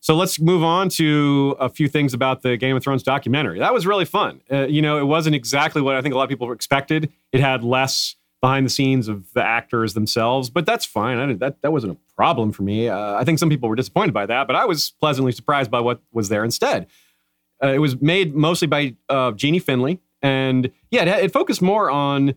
So 0.00 0.16
let's 0.16 0.40
move 0.40 0.64
on 0.64 0.88
to 0.90 1.54
a 1.60 1.68
few 1.68 1.86
things 1.86 2.12
about 2.12 2.42
the 2.42 2.56
Game 2.56 2.76
of 2.76 2.82
Thrones 2.82 3.04
documentary. 3.04 3.60
That 3.60 3.72
was 3.72 3.86
really 3.86 4.04
fun. 4.04 4.40
Uh, 4.50 4.66
you 4.66 4.82
know, 4.82 4.98
it 4.98 5.04
wasn't 5.04 5.36
exactly 5.36 5.80
what 5.80 5.94
I 5.94 6.02
think 6.02 6.12
a 6.12 6.18
lot 6.18 6.24
of 6.24 6.28
people 6.28 6.50
expected. 6.50 7.12
It 7.30 7.38
had 7.38 7.62
less 7.62 8.16
behind 8.42 8.66
the 8.66 8.70
scenes 8.70 9.08
of 9.08 9.32
the 9.32 9.42
actors 9.42 9.94
themselves, 9.94 10.50
but 10.50 10.66
that's 10.66 10.84
fine. 10.84 11.16
I 11.16 11.32
that 11.34 11.62
that 11.62 11.72
wasn't 11.72 11.92
a 11.92 11.96
problem 12.14 12.52
for 12.52 12.64
me. 12.64 12.88
Uh, 12.88 13.14
I 13.14 13.24
think 13.24 13.38
some 13.38 13.48
people 13.48 13.68
were 13.68 13.76
disappointed 13.76 14.12
by 14.12 14.26
that, 14.26 14.46
but 14.46 14.56
I 14.56 14.66
was 14.66 14.92
pleasantly 15.00 15.32
surprised 15.32 15.70
by 15.70 15.80
what 15.80 16.00
was 16.12 16.28
there 16.28 16.44
instead. 16.44 16.88
Uh, 17.62 17.68
it 17.68 17.78
was 17.78 18.02
made 18.02 18.34
mostly 18.34 18.66
by 18.66 18.96
uh, 19.08 19.30
Jeanie 19.30 19.60
Finlay, 19.60 20.00
and 20.20 20.70
yeah, 20.90 21.04
it, 21.04 21.26
it 21.26 21.32
focused 21.32 21.62
more 21.62 21.88
on 21.88 22.34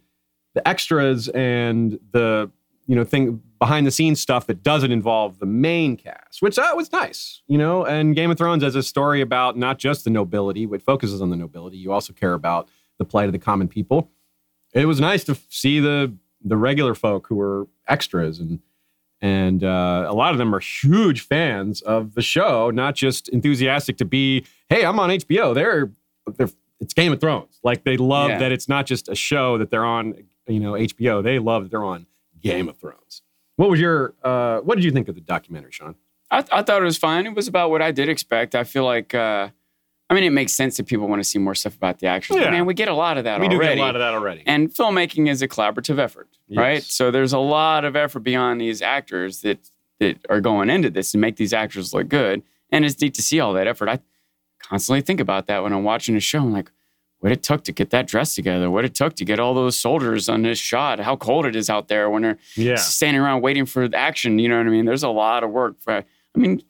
the 0.53 0.65
extras 0.65 1.27
and 1.29 1.99
the 2.11 2.51
you 2.85 2.95
know 2.95 3.03
thing 3.03 3.41
behind 3.57 3.87
the 3.87 3.91
scenes 3.91 4.21
stuff 4.21 4.45
that 4.45 4.61
doesn't 4.61 4.91
involve 4.91 5.39
the 5.39 5.47
main 5.47 5.97
cast, 5.97 6.39
which 6.39 6.59
uh, 6.59 6.71
was 6.75 6.91
nice, 6.91 7.41
you 7.47 7.57
know. 7.57 7.83
And 7.83 8.15
Game 8.15 8.29
of 8.29 8.37
Thrones 8.37 8.63
as 8.63 8.75
a 8.75 8.83
story 8.83 9.21
about 9.21 9.57
not 9.57 9.79
just 9.79 10.03
the 10.03 10.11
nobility, 10.11 10.67
which 10.67 10.83
focuses 10.83 11.19
on 11.19 11.31
the 11.31 11.35
nobility, 11.35 11.77
you 11.77 11.91
also 11.91 12.13
care 12.13 12.33
about 12.33 12.69
the 12.99 13.05
plight 13.05 13.25
of 13.25 13.31
the 13.31 13.39
common 13.39 13.67
people. 13.67 14.11
It 14.75 14.85
was 14.85 14.99
nice 14.99 15.23
to 15.25 15.35
see 15.49 15.79
the 15.79 16.13
the 16.43 16.57
regular 16.57 16.93
folk 16.93 17.25
who 17.27 17.35
were 17.35 17.67
extras 17.87 18.39
and 18.39 18.59
and 19.21 19.63
uh, 19.63 20.05
a 20.07 20.13
lot 20.13 20.33
of 20.33 20.37
them 20.37 20.53
are 20.53 20.59
huge 20.59 21.21
fans 21.21 21.81
of 21.81 22.13
the 22.13 22.21
show, 22.21 22.69
not 22.69 22.93
just 22.93 23.29
enthusiastic 23.29 23.97
to 23.97 24.05
be, 24.05 24.45
hey, 24.69 24.85
I'm 24.85 24.99
on 24.99 25.09
HBO. 25.09 25.55
They're, 25.55 25.89
they're 26.35 26.49
it's 26.81 26.93
Game 26.93 27.13
of 27.13 27.21
Thrones. 27.21 27.57
Like 27.63 27.85
they 27.85 27.95
love 27.97 28.29
Yeah. 28.31 28.39
that 28.39 28.51
it's 28.51 28.67
not 28.69 28.85
just 28.85 29.07
a 29.07 29.15
show 29.15 29.57
that 29.57 29.71
they're 29.71 29.85
on, 29.85 30.13
you 30.47 30.59
know, 30.59 30.73
HBO. 30.73 31.23
They 31.23 31.39
love 31.39 31.63
that 31.63 31.71
they're 31.71 31.83
on 31.83 32.05
Game 32.41 32.67
of 32.69 32.77
Thrones. 32.77 33.23
What 33.55 33.69
was 33.69 33.79
your 33.79 34.13
uh, 34.23 34.59
what 34.59 34.75
did 34.75 34.83
you 34.83 34.91
think 34.91 35.07
of 35.07 35.15
the 35.15 35.21
documentary, 35.21 35.71
Sean? 35.71 35.95
I, 36.29 36.39
I 36.51 36.61
thought 36.61 36.81
it 36.81 36.85
was 36.85 36.97
fine. 36.97 37.25
It 37.25 37.33
was 37.33 37.47
about 37.47 37.71
what 37.71 37.81
I 37.81 37.91
did 37.91 38.09
expect. 38.09 38.53
I 38.53 38.65
feel 38.65 38.83
like, 38.83 39.15
uh, 39.15 39.49
I 40.09 40.13
mean, 40.13 40.23
it 40.23 40.29
makes 40.31 40.53
sense 40.53 40.77
that 40.77 40.85
people 40.85 41.07
want 41.07 41.19
to 41.19 41.23
see 41.23 41.39
more 41.39 41.55
stuff 41.55 41.75
about 41.75 41.99
the 41.99 42.07
actors. 42.07 42.37
Yeah. 42.37 42.51
Man, 42.51 42.65
we 42.65 42.75
get 42.75 42.87
a 42.87 42.93
lot 42.93 43.17
of 43.17 43.23
that 43.23 43.39
already. 43.39 43.55
we 43.55 43.63
do 43.63 43.69
get 43.69 43.77
a 43.77 43.81
lot 43.81 43.95
of 43.95 44.01
that 44.01 44.13
already. 44.13 44.43
And 44.45 44.71
filmmaking 44.71 45.29
is 45.29 45.41
a 45.41 45.47
collaborative 45.47 45.97
effort, 45.97 46.29
right? 46.55 46.83
So 46.83 47.09
there's 47.09 47.33
a 47.33 47.39
lot 47.39 47.85
of 47.85 47.95
effort 47.95 48.19
beyond 48.19 48.61
these 48.61 48.81
actors 48.81 49.41
that 49.41 49.71
that 49.99 50.17
are 50.29 50.41
going 50.41 50.69
into 50.69 50.89
this 50.89 51.13
and 51.13 51.21
make 51.21 51.37
these 51.37 51.53
actors 51.53 51.93
look 51.93 52.09
good. 52.09 52.43
And 52.71 52.83
it's 52.83 52.99
neat 53.01 53.13
to 53.15 53.21
see 53.21 53.39
all 53.39 53.53
that 53.53 53.67
effort. 53.67 53.89
I 53.89 53.99
constantly 54.61 55.01
think 55.01 55.19
about 55.19 55.47
that 55.47 55.63
when 55.63 55.73
I'm 55.73 55.83
watching 55.83 56.15
a 56.15 56.19
show. 56.19 56.39
I'm 56.39 56.51
like, 56.51 56.71
what 57.19 57.31
it 57.31 57.41
took 57.41 57.63
to 57.63 57.71
get 57.71 57.89
that 57.91 58.07
dress 58.07 58.35
together, 58.35 58.69
what 58.69 58.85
it 58.85 58.93
took 58.93 59.15
to 59.15 59.25
get 59.25 59.39
all 59.39 59.53
those 59.53 59.75
soldiers 59.77 60.27
on 60.29 60.41
this 60.41 60.59
shot, 60.59 60.99
how 60.99 61.15
cold 61.15 61.45
it 61.45 61.55
is 61.55 61.69
out 61.69 61.87
there 61.87 62.09
when 62.09 62.23
they're 62.23 62.37
yeah, 62.55 62.75
standing 62.75 63.21
around 63.21 63.41
waiting 63.41 63.65
for 63.65 63.87
the 63.87 63.97
action. 63.97 64.37
You 64.37 64.49
know 64.49 64.57
what 64.57 64.67
I 64.67 64.69
mean? 64.69 64.85
There's 64.85 65.03
a 65.03 65.09
lot 65.09 65.43
of 65.43 65.49
work. 65.51 65.79
For, 65.79 65.93
I 65.93 66.37
mean, 66.37 66.61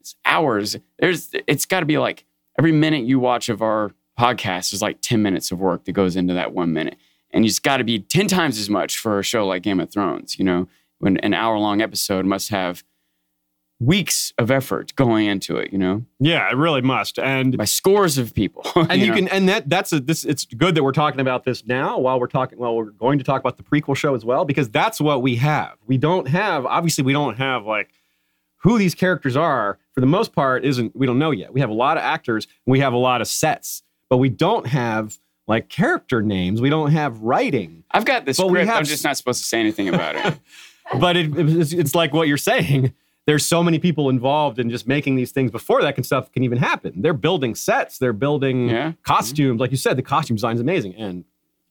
it's 0.00 0.16
hours. 0.24 0.76
There's. 0.98 1.30
It's 1.46 1.66
got 1.66 1.80
to 1.80 1.86
be 1.86 1.98
like 1.98 2.24
every 2.58 2.72
minute 2.72 3.04
you 3.04 3.18
watch 3.18 3.48
of 3.48 3.62
our 3.62 3.92
podcast 4.18 4.72
is 4.72 4.82
like 4.82 5.00
10 5.00 5.22
minutes 5.22 5.50
of 5.50 5.60
work 5.60 5.84
that 5.84 5.92
goes 5.92 6.16
into 6.16 6.34
that 6.34 6.52
one 6.52 6.72
minute, 6.72 6.96
and 7.30 7.44
it's 7.44 7.58
got 7.58 7.78
to 7.78 7.84
be 7.84 8.00
10 8.00 8.28
times 8.28 8.58
as 8.58 8.68
much 8.68 8.98
for 8.98 9.18
a 9.18 9.22
show 9.22 9.46
like 9.46 9.62
Game 9.62 9.80
of 9.80 9.90
Thrones. 9.90 10.38
You 10.38 10.44
know, 10.44 10.68
when 10.98 11.16
an 11.18 11.34
hour 11.34 11.58
long 11.58 11.80
episode 11.80 12.26
must 12.26 12.50
have 12.50 12.84
weeks 13.80 14.32
of 14.36 14.50
effort 14.50 14.94
going 14.94 15.26
into 15.26 15.56
it. 15.56 15.72
You 15.72 15.78
know, 15.78 16.04
yeah, 16.20 16.48
it 16.50 16.56
really 16.56 16.82
must. 16.82 17.18
And 17.18 17.56
by 17.56 17.64
scores 17.64 18.18
of 18.18 18.34
people. 18.34 18.64
and 18.76 19.00
you, 19.00 19.08
know? 19.08 19.14
can 19.14 19.28
and 19.28 19.48
that 19.48 19.68
that's 19.68 19.92
a 19.92 19.98
this 19.98 20.24
it's 20.24 20.44
good 20.44 20.74
that 20.74 20.84
we're 20.84 20.92
talking 20.92 21.20
about 21.20 21.44
this 21.44 21.66
now 21.66 21.98
while 21.98 22.20
we're 22.20 22.26
talking 22.28 22.58
while 22.58 22.76
we're 22.76 22.90
going 22.90 23.18
to 23.18 23.24
talk 23.24 23.40
about 23.40 23.56
the 23.56 23.62
prequel 23.62 23.96
show 23.96 24.14
as 24.14 24.24
well 24.24 24.44
because 24.44 24.68
that's 24.68 25.00
what 25.00 25.22
we 25.22 25.36
have 25.36 25.76
we 25.86 25.96
don't 25.96 26.28
have 26.28 26.66
obviously 26.66 27.02
we 27.02 27.12
don't 27.12 27.38
have 27.38 27.64
like 27.64 27.90
who 28.62 28.78
these 28.78 28.94
characters 28.94 29.36
are 29.36 29.78
for 29.92 30.00
the 30.00 30.06
most 30.06 30.32
part 30.32 30.64
isn't 30.64 30.94
we 30.94 31.06
don't 31.06 31.18
know 31.18 31.30
yet 31.30 31.52
we 31.52 31.60
have 31.60 31.70
a 31.70 31.74
lot 31.74 31.96
of 31.96 32.02
actors 32.02 32.46
we 32.66 32.80
have 32.80 32.92
a 32.92 32.96
lot 32.98 33.20
of 33.20 33.26
sets 33.28 33.82
but 34.08 34.16
we 34.18 34.28
don't 34.28 34.66
have 34.66 35.18
like 35.46 35.68
character 35.68 36.22
names 36.22 36.60
we 36.60 36.70
don't 36.70 36.92
have 36.92 37.18
writing 37.20 37.82
I've 37.90 38.04
got 38.04 38.24
this 38.24 38.36
script. 38.36 38.66
have 38.68 38.78
I'm 38.78 38.84
just 38.84 39.04
not 39.04 39.16
supposed 39.16 39.40
to 39.40 39.46
say 39.46 39.58
anything 39.60 39.88
about 39.88 40.14
it. 40.14 40.38
but 41.00 41.16
it, 41.16 41.30
it's, 41.36 41.72
it's 41.72 41.94
like 41.94 42.12
what 42.12 42.28
you're 42.28 42.36
saying 42.36 42.92
there's 43.26 43.44
so 43.46 43.62
many 43.62 43.78
people 43.78 44.08
involved 44.08 44.58
in 44.58 44.70
just 44.70 44.88
making 44.88 45.14
these 45.14 45.30
things 45.30 45.50
before 45.50 45.82
that 45.82 45.94
can 45.94 46.02
stuff 46.04 46.30
can 46.32 46.42
even 46.42 46.58
happen 46.58 47.00
they're 47.02 47.12
building 47.14 47.54
sets 47.54 47.98
they're 47.98 48.12
building 48.12 48.68
Yeah. 48.68 48.88
Mm-hmm. 48.90 49.02
costumes 49.02 49.60
like 49.60 49.70
you 49.70 49.76
said 49.76 49.96
the 49.96 50.02
costume 50.02 50.36
design 50.36 50.54
is 50.56 50.60
amazing 50.60 50.94
and 50.96 51.24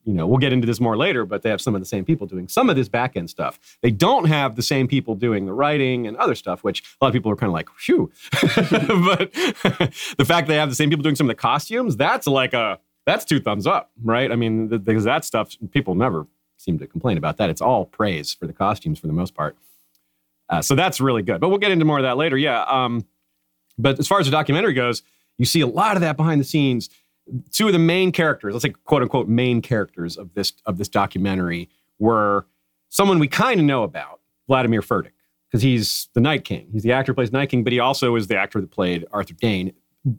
you 0.09 0.15
know 0.15 0.25
we'll 0.25 0.39
get 0.39 0.51
into 0.51 0.65
this 0.65 0.79
more 0.79 0.97
later 0.97 1.25
but 1.25 1.43
they 1.43 1.49
have 1.49 1.61
some 1.61 1.75
of 1.75 1.81
the 1.81 1.85
same 1.85 2.03
people 2.03 2.25
doing 2.25 2.47
some 2.47 2.69
of 2.69 2.75
this 2.75 2.89
back 2.89 3.15
end 3.15 3.29
stuff 3.29 3.59
they 3.81 3.91
don't 3.91 4.25
have 4.25 4.55
the 4.55 4.61
same 4.61 4.87
people 4.87 5.13
doing 5.13 5.45
the 5.45 5.53
writing 5.53 6.07
and 6.07 6.17
other 6.17 6.35
stuff 6.35 6.63
which 6.63 6.81
a 6.81 7.05
lot 7.05 7.09
of 7.09 7.13
people 7.13 7.31
are 7.31 7.35
kind 7.35 7.49
of 7.49 7.53
like 7.53 7.69
phew 7.77 8.11
but 8.31 9.31
the 10.17 10.25
fact 10.25 10.47
they 10.47 10.55
have 10.55 10.69
the 10.69 10.75
same 10.75 10.89
people 10.89 11.03
doing 11.03 11.15
some 11.15 11.29
of 11.29 11.35
the 11.35 11.41
costumes 11.41 11.95
that's 11.95 12.25
like 12.27 12.53
a 12.53 12.79
that's 13.05 13.23
two 13.23 13.39
thumbs 13.39 13.67
up 13.67 13.91
right 14.03 14.31
i 14.31 14.35
mean 14.35 14.67
because 14.67 15.03
that 15.03 15.23
stuff 15.23 15.55
people 15.71 15.93
never 15.93 16.25
seem 16.57 16.79
to 16.79 16.87
complain 16.87 17.17
about 17.17 17.37
that 17.37 17.49
it's 17.49 17.61
all 17.61 17.85
praise 17.85 18.33
for 18.33 18.47
the 18.47 18.53
costumes 18.53 18.99
for 18.99 19.07
the 19.07 19.13
most 19.13 19.35
part 19.35 19.55
uh, 20.49 20.61
so 20.61 20.75
that's 20.75 20.99
really 20.99 21.21
good. 21.21 21.39
But 21.39 21.49
we'll 21.49 21.59
get 21.59 21.71
into 21.71 21.85
more 21.85 21.99
of 21.99 22.03
that 22.03 22.17
later. 22.17 22.37
Yeah. 22.37 22.63
Um, 22.63 23.05
but 23.77 23.99
as 23.99 24.07
far 24.07 24.19
as 24.19 24.25
the 24.25 24.31
documentary 24.31 24.73
goes, 24.73 25.03
you 25.37 25.45
see 25.45 25.61
a 25.61 25.67
lot 25.67 25.95
of 25.95 26.01
that 26.01 26.17
behind 26.17 26.41
the 26.41 26.45
scenes. 26.45 26.89
Two 27.51 27.67
of 27.67 27.73
the 27.73 27.79
main 27.79 28.11
characters, 28.11 28.53
let's 28.53 28.63
say 28.63 28.73
quote 28.85 29.01
unquote 29.01 29.27
main 29.27 29.61
characters 29.61 30.17
of 30.17 30.33
this 30.33 30.53
of 30.65 30.77
this 30.77 30.87
documentary, 30.87 31.69
were 31.99 32.47
someone 32.89 33.19
we 33.19 33.27
kind 33.27 33.59
of 33.59 33.65
know 33.65 33.83
about, 33.83 34.19
Vladimir 34.47 34.81
Furdik, 34.81 35.11
because 35.49 35.61
he's 35.61 36.09
the 36.13 36.21
Night 36.21 36.43
King. 36.43 36.69
He's 36.71 36.83
the 36.83 36.91
actor 36.91 37.11
who 37.11 37.15
plays 37.15 37.31
Night 37.31 37.49
King, 37.49 37.63
but 37.63 37.73
he 37.73 37.79
also 37.79 38.15
is 38.15 38.27
the 38.27 38.37
actor 38.37 38.59
that 38.61 38.71
played 38.71 39.05
Arthur 39.11 39.33
Dayne. 39.35 39.73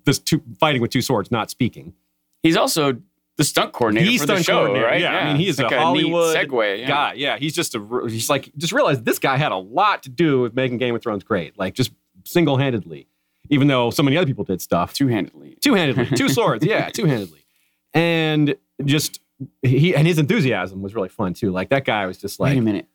This 0.05 0.19
two 0.19 0.43
fighting 0.59 0.81
with 0.83 0.91
two 0.91 1.03
swords, 1.03 1.31
not 1.31 1.51
speaking. 1.51 1.95
He's 2.43 2.57
also 2.57 3.01
the 3.37 3.45
stunt 3.45 3.73
coordinator 3.73 4.11
He's 4.11 4.21
for 4.21 4.27
the 4.27 4.33
stunt 4.35 4.45
show, 4.45 4.53
coordinator, 4.67 4.87
right? 4.87 5.01
yeah. 5.01 5.19
I 5.19 5.25
mean, 5.29 5.37
he's 5.37 5.55
is 5.55 5.61
It's 5.61 5.73
a 5.73 5.81
Hollywood 5.81 6.37
neat 6.37 6.49
segue. 6.49 6.81
Yeah. 6.81 6.89
guy. 6.89 7.13
Yeah, 7.15 7.39
he's 7.39 7.55
just 7.55 7.75
a 7.75 8.03
he's 8.07 8.29
like 8.29 8.53
just 8.57 8.73
realized 8.73 9.05
this 9.05 9.19
guy 9.19 9.37
had 9.37 9.53
a 9.53 9.57
lot 9.57 10.03
to 10.05 10.11
do 10.11 10.43
with 10.43 10.55
making 10.55 10.79
Game 10.79 10.95
of 10.95 11.03
Thrones 11.03 11.25
great, 11.25 11.59
like 11.59 11.75
just 11.75 11.93
single 12.25 12.59
handedly. 12.59 13.09
Even 13.51 13.69
though 13.69 13.91
so 13.91 14.03
many 14.03 14.17
other 14.17 14.27
people 14.27 14.45
did 14.45 14.63
stuff, 14.63 14.95
two 14.95 15.09
handedly. 15.09 15.57
two 15.61 15.75
handedly, 15.75 16.07
two 16.17 16.29
swords, 16.29 16.65
yeah, 16.65 16.89
two 16.89 17.05
handedly, 17.05 17.45
and 17.93 18.55
just 18.85 19.21
he 19.63 19.95
and 19.95 20.07
his 20.07 20.19
enthusiasm 20.19 20.83
was 20.83 20.95
really 20.95 21.09
fun 21.09 21.35
too. 21.35 21.51
Like 21.51 21.69
that 21.71 21.85
guy 21.85 22.07
was 22.07 22.19
just 22.19 22.41
like, 22.41 22.53
Wait 22.53 22.59
a 22.59 22.63
minute. 22.63 22.87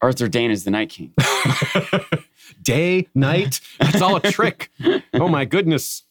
Arthur 0.00 0.28
Dayne 0.28 0.50
is 0.50 0.64
the 0.64 0.70
Night 0.70 0.90
King. 0.90 1.12
day, 2.62 3.08
night. 3.14 3.60
It's 3.80 4.00
all 4.00 4.16
a 4.16 4.20
trick. 4.20 4.70
Oh 5.14 5.26
my 5.26 5.44
goodness. 5.44 6.04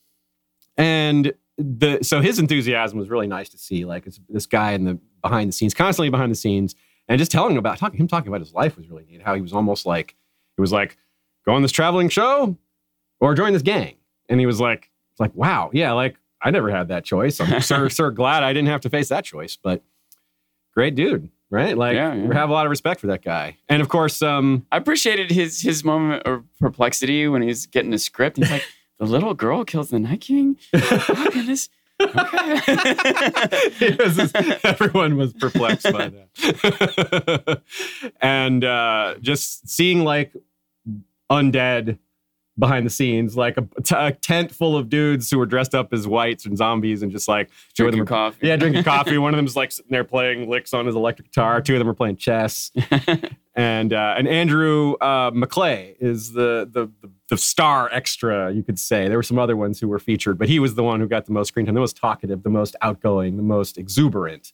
And 0.76 1.32
the 1.58 2.00
so 2.02 2.20
his 2.20 2.40
enthusiasm 2.40 3.00
was 3.00 3.10
really 3.10 3.28
nice 3.28 3.48
to 3.50 3.58
see. 3.58 3.86
Like 3.86 4.06
it's 4.06 4.20
this 4.28 4.46
guy 4.46 4.72
in 4.72 4.84
the 4.84 5.00
behind 5.22 5.48
the 5.48 5.54
scenes, 5.54 5.74
constantly 5.74 6.10
behind 6.10 6.32
the 6.32 6.36
scenes, 6.36 6.76
and 7.08 7.18
just 7.18 7.32
telling 7.32 7.52
him 7.52 7.58
about 7.58 7.78
talking 7.78 8.00
him 8.00 8.08
talking 8.08 8.28
about 8.28 8.42
his 8.42 8.54
life 8.54 8.76
was 8.76 8.90
really 8.90 9.06
neat. 9.10 9.22
How 9.22 9.34
he 9.34 9.42
was 9.42 9.54
almost 9.54 9.86
like 9.86 10.16
it 10.58 10.62
was 10.62 10.74
like 10.74 10.98
go 11.46 11.54
on 11.54 11.62
this 11.62 11.72
traveling 11.72 12.10
show 12.10 12.58
or 13.20 13.36
join 13.36 13.54
this 13.54 13.62
gang. 13.62 13.96
And 14.30 14.40
he 14.40 14.46
was 14.46 14.60
like, 14.60 14.90
like, 15.20 15.34
wow, 15.36 15.70
yeah, 15.74 15.94
like 15.94 16.18
I 16.42 16.52
never 16.52 16.70
had 16.70 16.90
that 16.90 17.04
choice. 17.06 17.40
I'm 17.40 17.62
so 17.62 17.88
so 17.88 18.10
glad 18.12 18.44
I 18.44 18.54
didn't 18.54 18.70
have 18.70 18.82
to 18.82 18.90
face 18.90 19.10
that 19.10 19.26
choice. 19.26 19.58
But 19.62 19.84
great 20.74 20.96
dude, 20.96 21.30
right? 21.50 21.78
Like 21.78 21.96
Yeah, 21.96 22.14
yeah. 22.14 22.28
we 22.28 22.36
have 22.36 22.50
a 22.50 22.54
lot 22.54 22.66
of 22.66 22.70
respect 22.70 23.02
for 23.02 23.08
that 23.08 23.24
guy. 23.24 23.58
And 23.70 23.82
of 23.82 23.90
course, 23.90 24.22
um, 24.22 24.66
I 24.72 24.78
appreciated 24.78 25.32
his 25.32 25.62
his 25.62 25.84
moment 25.84 26.24
of 26.24 26.44
perplexity 26.60 27.28
when 27.28 27.42
he's 27.42 27.66
getting 27.66 27.92
the 27.92 28.00
script. 28.00 28.38
He's 28.38 28.52
like, 28.52 28.66
the 29.00 29.06
little 29.06 29.34
girl 29.34 29.64
kills 29.64 29.90
the 29.90 30.00
Night 30.00 30.22
King? 30.22 30.58
Oh, 30.74 31.06
my 31.10 31.30
goodness. 31.32 31.70
Was 32.00 32.10
everyone 34.64 35.18
was 35.18 35.34
perplexed 35.34 35.92
by 35.92 36.10
that. 36.10 37.62
and 38.22 38.64
uh, 38.64 39.16
just 39.20 39.68
seeing 39.68 40.04
like 40.04 40.32
undead 41.32 41.98
behind 42.60 42.86
the 42.86 42.90
scenes, 42.90 43.38
like 43.38 43.58
a, 43.58 43.68
t- 43.84 43.96
a 43.96 44.12
tent 44.12 44.52
full 44.52 44.76
of 44.76 44.90
dudes 44.90 45.30
who 45.30 45.38
were 45.38 45.46
dressed 45.46 45.76
up 45.76 45.94
as 45.94 46.08
whites 46.08 46.46
and 46.46 46.58
zombies 46.58 47.04
and 47.04 47.12
just 47.12 47.28
like 47.28 47.50
two 47.76 47.86
of 47.86 47.92
them 47.92 48.00
Drinking 48.00 48.00
were- 48.00 48.06
coffee. 48.06 48.48
Yeah, 48.48 48.56
drinking 48.56 48.84
coffee. 48.96 49.18
One 49.18 49.34
of 49.34 49.38
them's 49.38 49.56
like 49.56 49.72
sitting 49.72 49.92
there 49.92 50.04
playing 50.04 50.50
licks 50.50 50.74
on 50.74 50.86
his 50.86 50.96
electric 50.96 51.28
guitar. 51.32 51.62
Two 51.62 51.74
of 51.76 51.80
them 51.80 51.90
are 51.90 51.94
playing 51.94 52.18
chess. 52.18 52.72
and 53.56 53.94
uh, 53.94 54.16
and 54.18 54.28
Andrew 54.28 54.94
uh, 55.02 55.32
McClay 55.32 55.96
is 56.00 56.34
the, 56.34 56.68
the 56.72 56.92
the 57.02 57.12
the 57.30 57.38
star 57.38 57.90
extra, 57.92 58.52
you 58.52 58.64
could 58.64 58.80
say. 58.80 59.08
There 59.08 59.18
were 59.18 59.24
some 59.24 59.38
other 59.40 59.56
ones 59.58 59.80
who 59.80 59.88
were 59.88 60.00
featured, 60.00 60.38
but 60.38 60.48
he 60.48 60.60
was 60.60 60.76
the 60.76 60.84
one 60.84 61.00
who 61.00 61.08
got 61.08 61.26
the 61.26 61.34
most 61.34 61.50
screen 61.50 61.66
time, 61.66 61.76
the 61.76 61.82
most 61.82 61.98
talkative, 61.98 62.44
the 62.44 62.50
most 62.50 62.76
outgoing, 62.82 63.36
the 63.38 63.44
most 63.44 63.78
exuberant. 63.78 64.54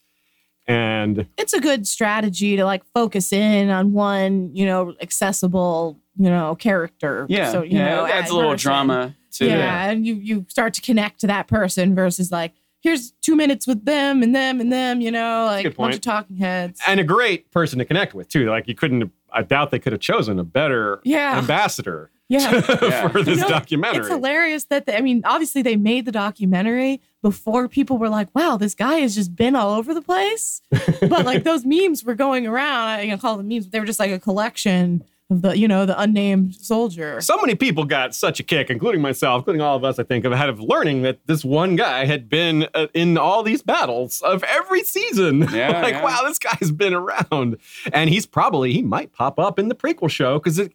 And 0.65 1.27
it's 1.37 1.53
a 1.53 1.59
good 1.59 1.85
strategy 1.85 2.55
to 2.55 2.63
like 2.65 2.83
focus 2.93 3.33
in 3.33 3.69
on 3.69 3.91
one, 3.91 4.55
you 4.55 4.65
know, 4.65 4.95
accessible, 5.01 5.99
you 6.17 6.29
know, 6.29 6.55
character. 6.55 7.25
Yeah, 7.29 7.51
So, 7.51 7.63
you 7.63 7.77
yeah, 7.77 7.95
know, 7.95 8.05
it 8.05 8.11
adds 8.11 8.29
a 8.29 8.35
little 8.35 8.51
person. 8.51 8.69
drama 8.71 9.15
to 9.33 9.45
Yeah, 9.47 9.89
and 9.89 10.05
you 10.05 10.15
you 10.15 10.45
start 10.49 10.73
to 10.75 10.81
connect 10.81 11.21
to 11.21 11.27
that 11.27 11.47
person 11.47 11.95
versus 11.95 12.31
like 12.31 12.53
here's 12.81 13.11
two 13.21 13.35
minutes 13.35 13.65
with 13.65 13.85
them 13.85 14.21
and 14.21 14.35
them 14.35 14.59
and 14.61 14.71
them. 14.71 15.01
You 15.01 15.11
know, 15.11 15.45
like 15.45 15.65
a 15.65 15.71
bunch 15.71 15.95
of 15.95 16.01
talking 16.01 16.37
heads. 16.37 16.79
and 16.87 16.99
a 16.99 17.03
great 17.03 17.49
person 17.51 17.79
to 17.79 17.85
connect 17.85 18.13
with 18.13 18.29
too. 18.29 18.49
Like 18.49 18.67
you 18.67 18.75
couldn't. 18.75 19.11
I 19.31 19.41
doubt 19.41 19.71
they 19.71 19.79
could 19.79 19.93
have 19.93 20.01
chosen 20.01 20.37
a 20.37 20.43
better 20.43 20.99
Yeah. 21.03 21.37
ambassador 21.39 22.11
Yeah. 22.29 22.61
for 23.09 23.23
this 23.23 23.37
You 23.37 23.41
know, 23.41 23.49
documentary. 23.49 24.01
It's 24.01 24.09
hilarious 24.09 24.65
that 24.65 24.85
they, 24.85 24.95
I 24.95 25.01
mean, 25.01 25.23
obviously 25.25 25.63
they 25.63 25.75
made 25.75 26.05
the 26.05 26.11
documentary 26.11 27.01
before 27.23 27.67
people 27.67 27.97
were 27.97 28.09
like, 28.09 28.27
"Wow, 28.35 28.57
this 28.57 28.75
guy 28.75 28.99
has 28.99 29.15
just 29.15 29.35
been 29.35 29.55
all 29.55 29.73
over 29.73 29.95
the 29.95 30.03
place." 30.03 30.61
but 31.01 31.25
like 31.25 31.43
those 31.43 31.65
memes 31.65 32.03
were 32.03 32.13
going 32.13 32.45
around. 32.45 32.89
I 32.89 33.01
you 33.01 33.11
know, 33.11 33.17
call 33.17 33.37
them 33.37 33.47
memes. 33.47 33.65
But 33.65 33.71
they 33.71 33.79
were 33.79 33.87
just 33.87 33.99
like 33.99 34.11
a 34.11 34.19
collection 34.19 35.01
of 35.01 35.07
the, 35.41 35.57
you 35.57 35.67
know, 35.67 35.85
the 35.85 35.99
unnamed 35.99 36.55
soldier. 36.55 37.19
so 37.21 37.37
many 37.37 37.55
people 37.55 37.85
got 37.85 38.13
such 38.13 38.39
a 38.39 38.43
kick, 38.43 38.69
including 38.69 39.01
myself, 39.01 39.39
including 39.39 39.61
all 39.61 39.75
of 39.75 39.83
us, 39.83 39.99
I 39.99 40.03
think, 40.03 40.25
of 40.25 40.33
out 40.33 40.49
of 40.49 40.59
learning 40.59 41.01
that 41.03 41.19
this 41.25 41.43
one 41.43 41.75
guy 41.75 42.05
had 42.05 42.29
been 42.29 42.67
uh, 42.73 42.87
in 42.93 43.17
all 43.17 43.43
these 43.43 43.61
battles 43.61 44.21
of 44.21 44.43
every 44.43 44.83
season. 44.83 45.41
Yeah, 45.53 45.81
like, 45.81 45.95
yeah. 45.95 46.03
wow, 46.03 46.21
this 46.25 46.39
guy's 46.39 46.71
been 46.71 46.93
around, 46.93 47.57
and 47.91 48.09
he's 48.09 48.25
probably 48.25 48.73
he 48.73 48.81
might 48.81 49.13
pop 49.13 49.39
up 49.39 49.59
in 49.59 49.67
the 49.67 49.75
prequel 49.75 50.09
show 50.09 50.39
because 50.39 50.69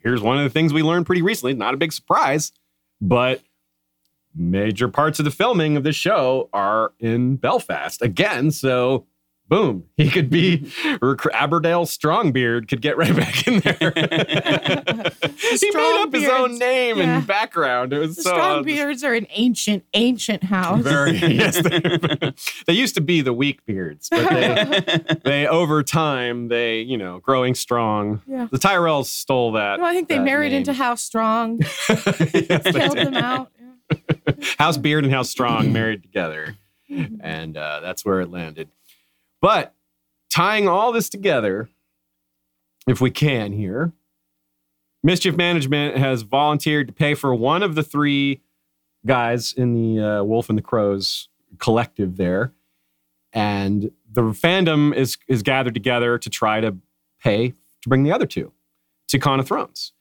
here's 0.00 0.22
one 0.22 0.38
of 0.38 0.44
the 0.44 0.50
things 0.50 0.72
we 0.72 0.82
learned 0.82 1.06
pretty 1.06 1.22
recently. 1.22 1.54
Not 1.54 1.74
a 1.74 1.76
big 1.76 1.92
surprise, 1.92 2.52
but 3.00 3.42
major 4.34 4.88
parts 4.88 5.18
of 5.18 5.24
the 5.24 5.30
filming 5.30 5.76
of 5.76 5.82
this 5.82 5.96
show 5.96 6.48
are 6.52 6.92
in 6.98 7.36
Belfast 7.36 8.02
again. 8.02 8.50
So. 8.50 9.06
Boom! 9.50 9.86
He 9.96 10.08
could 10.10 10.30
be 10.30 10.70
Aberdale 11.32 11.84
Strongbeard. 11.84 12.68
Could 12.68 12.80
get 12.80 12.96
right 12.96 13.14
back 13.14 13.48
in 13.48 13.58
there. 13.58 13.74
he 15.58 15.70
made 15.74 16.02
up 16.02 16.14
his 16.14 16.28
own 16.28 16.56
name 16.56 16.98
yeah. 16.98 17.18
and 17.18 17.26
background. 17.26 17.92
It 17.92 17.98
was 17.98 18.14
The 18.14 18.22
so 18.22 18.36
uh, 18.36 18.62
Strongbeards 18.62 19.02
are 19.02 19.12
an 19.12 19.26
ancient, 19.30 19.84
ancient 19.92 20.44
house. 20.44 20.82
very 20.82 21.16
yes. 21.16 21.60
They, 21.60 22.32
they 22.68 22.72
used 22.74 22.94
to 22.94 23.00
be 23.00 23.22
the 23.22 23.32
weak 23.32 23.66
beards, 23.66 24.08
but 24.08 24.30
they, 24.30 25.16
they 25.24 25.46
over 25.48 25.82
time 25.82 26.46
they 26.46 26.82
you 26.82 26.96
know 26.96 27.18
growing 27.18 27.56
strong. 27.56 28.22
Yeah. 28.28 28.46
The 28.52 28.58
Tyrells 28.58 29.06
stole 29.06 29.50
that. 29.52 29.80
No, 29.80 29.84
I 29.84 29.94
think 29.94 30.08
they 30.08 30.20
married 30.20 30.52
name. 30.52 30.58
into 30.58 30.74
House 30.74 31.02
Strong, 31.02 31.62
Yes, 31.88 32.62
killed 32.62 32.96
them 32.96 33.14
out. 33.14 33.50
House 34.58 34.76
Beard 34.76 35.02
and 35.02 35.12
House 35.12 35.28
Strong 35.28 35.72
married 35.72 36.04
together, 36.04 36.54
and 36.88 37.56
uh, 37.56 37.80
that's 37.80 38.04
where 38.04 38.20
it 38.20 38.30
landed. 38.30 38.68
But 39.40 39.74
tying 40.30 40.68
all 40.68 40.92
this 40.92 41.08
together, 41.08 41.68
if 42.86 43.00
we 43.00 43.10
can 43.10 43.52
here, 43.52 43.92
Mischief 45.02 45.36
Management 45.36 45.96
has 45.96 46.22
volunteered 46.22 46.88
to 46.88 46.92
pay 46.92 47.14
for 47.14 47.34
one 47.34 47.62
of 47.62 47.74
the 47.74 47.82
three 47.82 48.42
guys 49.06 49.52
in 49.52 49.72
the 49.72 50.04
uh, 50.04 50.22
Wolf 50.24 50.48
and 50.48 50.58
the 50.58 50.62
Crows 50.62 51.28
collective 51.58 52.16
there, 52.16 52.52
and 53.32 53.90
the 54.10 54.22
fandom 54.22 54.94
is 54.94 55.16
is 55.26 55.42
gathered 55.42 55.74
together 55.74 56.18
to 56.18 56.28
try 56.28 56.60
to 56.60 56.76
pay 57.22 57.54
to 57.82 57.88
bring 57.88 58.02
the 58.02 58.12
other 58.12 58.26
two 58.26 58.52
to 59.08 59.18
Con 59.18 59.40
of 59.40 59.48
Thrones. 59.48 59.92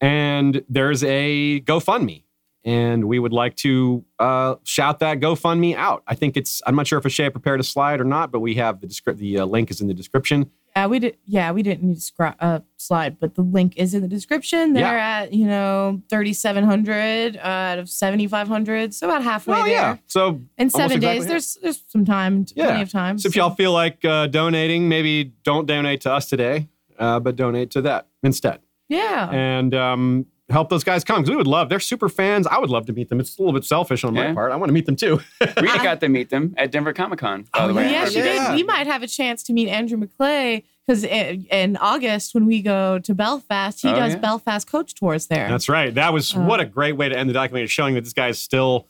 And 0.00 0.64
there's 0.68 1.04
a 1.04 1.60
GoFundMe 1.60 2.24
and 2.64 3.04
we 3.06 3.18
would 3.18 3.32
like 3.32 3.56
to 3.56 4.04
uh, 4.18 4.56
shout 4.64 4.98
that 5.00 5.20
GoFundMe 5.20 5.74
out. 5.76 6.02
I 6.06 6.14
think 6.14 6.36
it's. 6.36 6.60
I'm 6.66 6.76
not 6.76 6.86
sure 6.86 6.98
if 6.98 7.04
Ashay 7.04 7.30
prepared 7.32 7.60
a 7.60 7.64
slide 7.64 8.00
or 8.00 8.04
not, 8.04 8.30
but 8.30 8.40
we 8.40 8.54
have 8.56 8.80
the 8.80 8.86
descri- 8.86 9.16
the 9.16 9.38
uh, 9.40 9.44
link 9.46 9.70
is 9.70 9.80
in 9.80 9.88
the 9.88 9.94
description. 9.94 10.50
Yeah, 10.76 10.86
we 10.86 10.98
did. 11.00 11.16
Yeah, 11.26 11.50
we 11.50 11.62
didn't 11.64 11.82
need 11.82 11.96
to 11.96 12.00
scri- 12.00 12.36
uh, 12.38 12.60
slide, 12.76 13.18
but 13.18 13.34
the 13.34 13.42
link 13.42 13.72
is 13.76 13.92
in 13.92 14.02
the 14.02 14.08
description. 14.08 14.72
They're 14.72 14.98
at 14.98 15.32
you 15.32 15.46
know 15.46 16.00
thirty 16.08 16.32
seven 16.32 16.62
hundred 16.64 17.36
uh, 17.38 17.40
out 17.40 17.78
of 17.78 17.88
seventy 17.88 18.28
five 18.28 18.46
hundred, 18.46 18.94
so 18.94 19.08
about 19.08 19.24
halfway 19.24 19.54
Well, 19.54 19.64
there. 19.64 19.72
yeah. 19.72 19.96
So, 20.06 20.40
In 20.58 20.70
seven 20.70 20.98
exactly 20.98 21.00
days, 21.00 21.22
half. 21.24 21.28
there's 21.28 21.54
there's 21.62 21.84
some 21.88 22.04
time, 22.04 22.46
Yeah. 22.54 22.66
plenty 22.66 22.82
of 22.82 22.90
time. 22.92 23.18
so 23.18 23.26
if 23.26 23.34
y'all 23.36 23.50
feel 23.54 23.72
like 23.72 24.04
uh, 24.04 24.28
donating, 24.28 24.88
maybe 24.88 25.32
don't 25.42 25.66
donate 25.66 26.02
to 26.02 26.12
us 26.12 26.28
today, 26.28 26.68
uh, 27.00 27.18
but 27.18 27.34
donate 27.34 27.70
to 27.72 27.82
that 27.82 28.06
instead, 28.22 28.60
yeah, 28.88 29.28
and 29.32 29.74
um, 29.74 30.26
help 30.50 30.68
those 30.68 30.84
guys 30.84 31.04
come 31.04 31.18
because 31.22 31.30
we 31.30 31.36
would 31.36 31.46
love. 31.46 31.68
They're 31.68 31.80
super 31.80 32.08
fans. 32.08 32.46
I 32.46 32.58
would 32.58 32.70
love 32.70 32.86
to 32.86 32.92
meet 32.92 33.08
them. 33.08 33.20
It's 33.20 33.38
a 33.38 33.42
little 33.42 33.52
bit 33.52 33.64
selfish 33.64 34.04
on 34.04 34.14
my 34.14 34.32
part. 34.34 34.52
I 34.52 34.56
want 34.56 34.68
to 34.68 34.72
meet 34.72 34.86
them 34.86 34.96
too. 34.96 35.20
Rita 35.40 35.78
got 35.82 36.00
to 36.00 36.08
meet 36.08 36.30
them 36.30 36.54
at 36.58 36.70
Denver 36.72 36.92
Comic 36.92 37.18
Con, 37.20 37.42
by 37.52 37.60
Oh, 37.60 37.68
the 37.68 37.74
way. 37.74 37.90
yeah, 37.90 38.06
she 38.06 38.20
did. 38.20 38.54
We 38.54 38.62
might 38.62 38.86
have 38.86 39.02
a 39.02 39.06
chance 39.06 39.42
to 39.44 39.52
meet 39.52 39.68
Andrew 39.68 39.96
McClay 39.98 40.64
because 40.86 41.04
in, 41.04 41.46
in 41.50 41.76
August 41.76 42.34
when 42.34 42.46
we 42.46 42.62
go 42.62 42.98
to 42.98 43.14
Belfast, 43.14 43.80
he 43.80 43.88
Oh, 43.88 43.94
does 43.94 44.12
yeah. 44.14 44.18
Belfast 44.18 44.66
coach 44.70 44.94
tours 44.94 45.28
there. 45.28 45.48
That's 45.48 45.68
right. 45.68 45.94
That 45.94 46.12
was 46.12 46.34
Uh, 46.36 46.40
what 46.40 46.60
a 46.60 46.64
great 46.64 46.96
way 46.96 47.08
to 47.08 47.16
end 47.16 47.28
the 47.30 47.34
documentary, 47.34 47.68
showing 47.68 47.94
that 47.94 48.02
this 48.04 48.12
guy's 48.12 48.38
still 48.38 48.86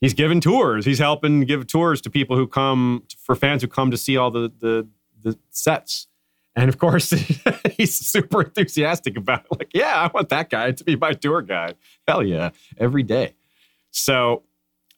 he's 0.00 0.12
giving 0.14 0.40
tours. 0.40 0.84
He's 0.84 0.98
helping 0.98 1.40
give 1.42 1.66
tours 1.66 2.00
to 2.02 2.10
people 2.10 2.36
who 2.36 2.46
come 2.46 3.04
for 3.18 3.34
fans 3.34 3.62
who 3.62 3.68
come 3.68 3.90
to 3.90 3.96
see 3.96 4.16
all 4.16 4.30
the 4.30 4.52
the, 4.58 4.88
the 5.22 5.38
sets. 5.50 6.08
And 6.58 6.68
of 6.70 6.78
course, 6.78 7.12
he's 7.76 7.94
super 7.94 8.42
enthusiastic 8.42 9.16
about 9.16 9.46
it. 9.50 9.58
Like, 9.58 9.70
yeah, 9.74 9.94
I 9.94 10.10
want 10.12 10.28
that 10.30 10.50
guy 10.50 10.72
to 10.72 10.84
be 10.84 10.96
my 10.96 11.12
tour 11.12 11.42
guide. 11.42 11.76
Hell 12.06 12.22
yeah, 12.22 12.50
every 12.78 13.02
day. 13.02 13.34
So, 13.90 14.42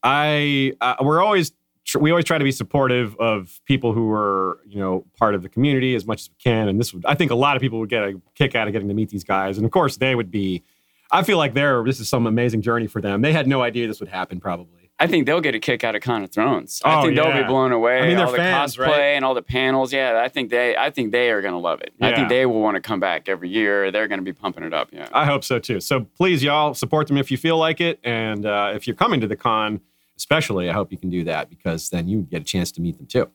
I 0.02 0.72
uh, 0.80 0.96
we're 1.00 1.22
always 1.22 1.52
tr- 1.84 1.98
we 1.98 2.10
always 2.10 2.24
try 2.24 2.38
to 2.38 2.44
be 2.44 2.52
supportive 2.52 3.16
of 3.16 3.60
people 3.64 3.92
who 3.92 4.10
are 4.12 4.60
you 4.66 4.78
know 4.78 5.04
part 5.18 5.34
of 5.34 5.42
the 5.42 5.48
community 5.48 5.94
as 5.94 6.06
much 6.06 6.22
as 6.22 6.30
we 6.30 6.36
can. 6.42 6.68
And 6.68 6.78
this 6.78 6.94
would 6.94 7.04
I 7.06 7.14
think 7.14 7.30
a 7.30 7.34
lot 7.34 7.56
of 7.56 7.62
people 7.62 7.80
would 7.80 7.88
get 7.88 8.04
a 8.04 8.20
kick 8.34 8.54
out 8.54 8.68
of 8.68 8.72
getting 8.72 8.88
to 8.88 8.94
meet 8.94 9.10
these 9.10 9.24
guys. 9.24 9.56
And 9.56 9.64
of 9.64 9.72
course, 9.72 9.96
they 9.96 10.14
would 10.14 10.30
be. 10.30 10.62
I 11.10 11.22
feel 11.22 11.38
like 11.38 11.54
they're 11.54 11.82
this 11.84 12.00
is 12.00 12.08
some 12.08 12.26
amazing 12.26 12.62
journey 12.62 12.86
for 12.86 13.00
them. 13.00 13.22
They 13.22 13.32
had 13.32 13.46
no 13.46 13.62
idea 13.62 13.86
this 13.86 14.00
would 14.00 14.10
happen. 14.10 14.40
Probably. 14.40 14.87
I 15.00 15.06
think 15.06 15.26
they'll 15.26 15.40
get 15.40 15.54
a 15.54 15.60
kick 15.60 15.84
out 15.84 15.94
of 15.94 16.02
Con 16.02 16.24
of 16.24 16.32
Thrones. 16.32 16.82
Oh, 16.84 16.90
I 16.90 17.02
think 17.02 17.14
they'll 17.14 17.32
be 17.32 17.44
blown 17.44 17.70
away. 17.70 18.00
I 18.00 18.06
mean, 18.08 18.16
they're 18.16 18.26
all 18.26 18.32
the 18.32 18.38
fans, 18.38 18.76
cosplay 18.76 18.86
right? 18.88 19.00
and 19.14 19.24
all 19.24 19.34
the 19.34 19.42
panels. 19.42 19.92
Yeah, 19.92 20.20
I 20.22 20.28
think 20.28 20.50
they. 20.50 20.76
I 20.76 20.90
think 20.90 21.12
they 21.12 21.30
are 21.30 21.40
going 21.40 21.54
to 21.54 21.60
love 21.60 21.80
it. 21.82 21.92
I 22.00 22.14
think 22.14 22.28
they 22.28 22.46
will 22.46 22.60
want 22.60 22.74
to 22.74 22.80
come 22.80 22.98
back 22.98 23.28
every 23.28 23.48
year. 23.48 23.92
They're 23.92 24.08
going 24.08 24.18
to 24.18 24.24
be 24.24 24.32
pumping 24.32 24.64
it 24.64 24.74
up. 24.74 24.88
Yeah. 24.92 25.08
I 25.12 25.24
hope 25.24 25.44
so 25.44 25.60
too. 25.60 25.78
So 25.80 26.00
please, 26.16 26.42
y'all, 26.42 26.74
support 26.74 27.06
them 27.06 27.16
if 27.16 27.30
you 27.30 27.36
feel 27.36 27.58
like 27.58 27.80
it. 27.80 28.00
And 28.02 28.44
uh, 28.44 28.72
if 28.74 28.88
you're 28.88 28.96
coming 28.96 29.20
to 29.20 29.28
the 29.28 29.36
con, 29.36 29.80
especially, 30.16 30.68
I 30.68 30.72
hope 30.72 30.90
you 30.90 30.98
can 30.98 31.10
do 31.10 31.22
that 31.24 31.48
because 31.48 31.90
then 31.90 32.08
you 32.08 32.22
get 32.22 32.42
a 32.42 32.44
chance 32.44 32.72
to 32.72 32.80
meet 32.80 32.96
them 32.96 33.06
too. 33.06 33.30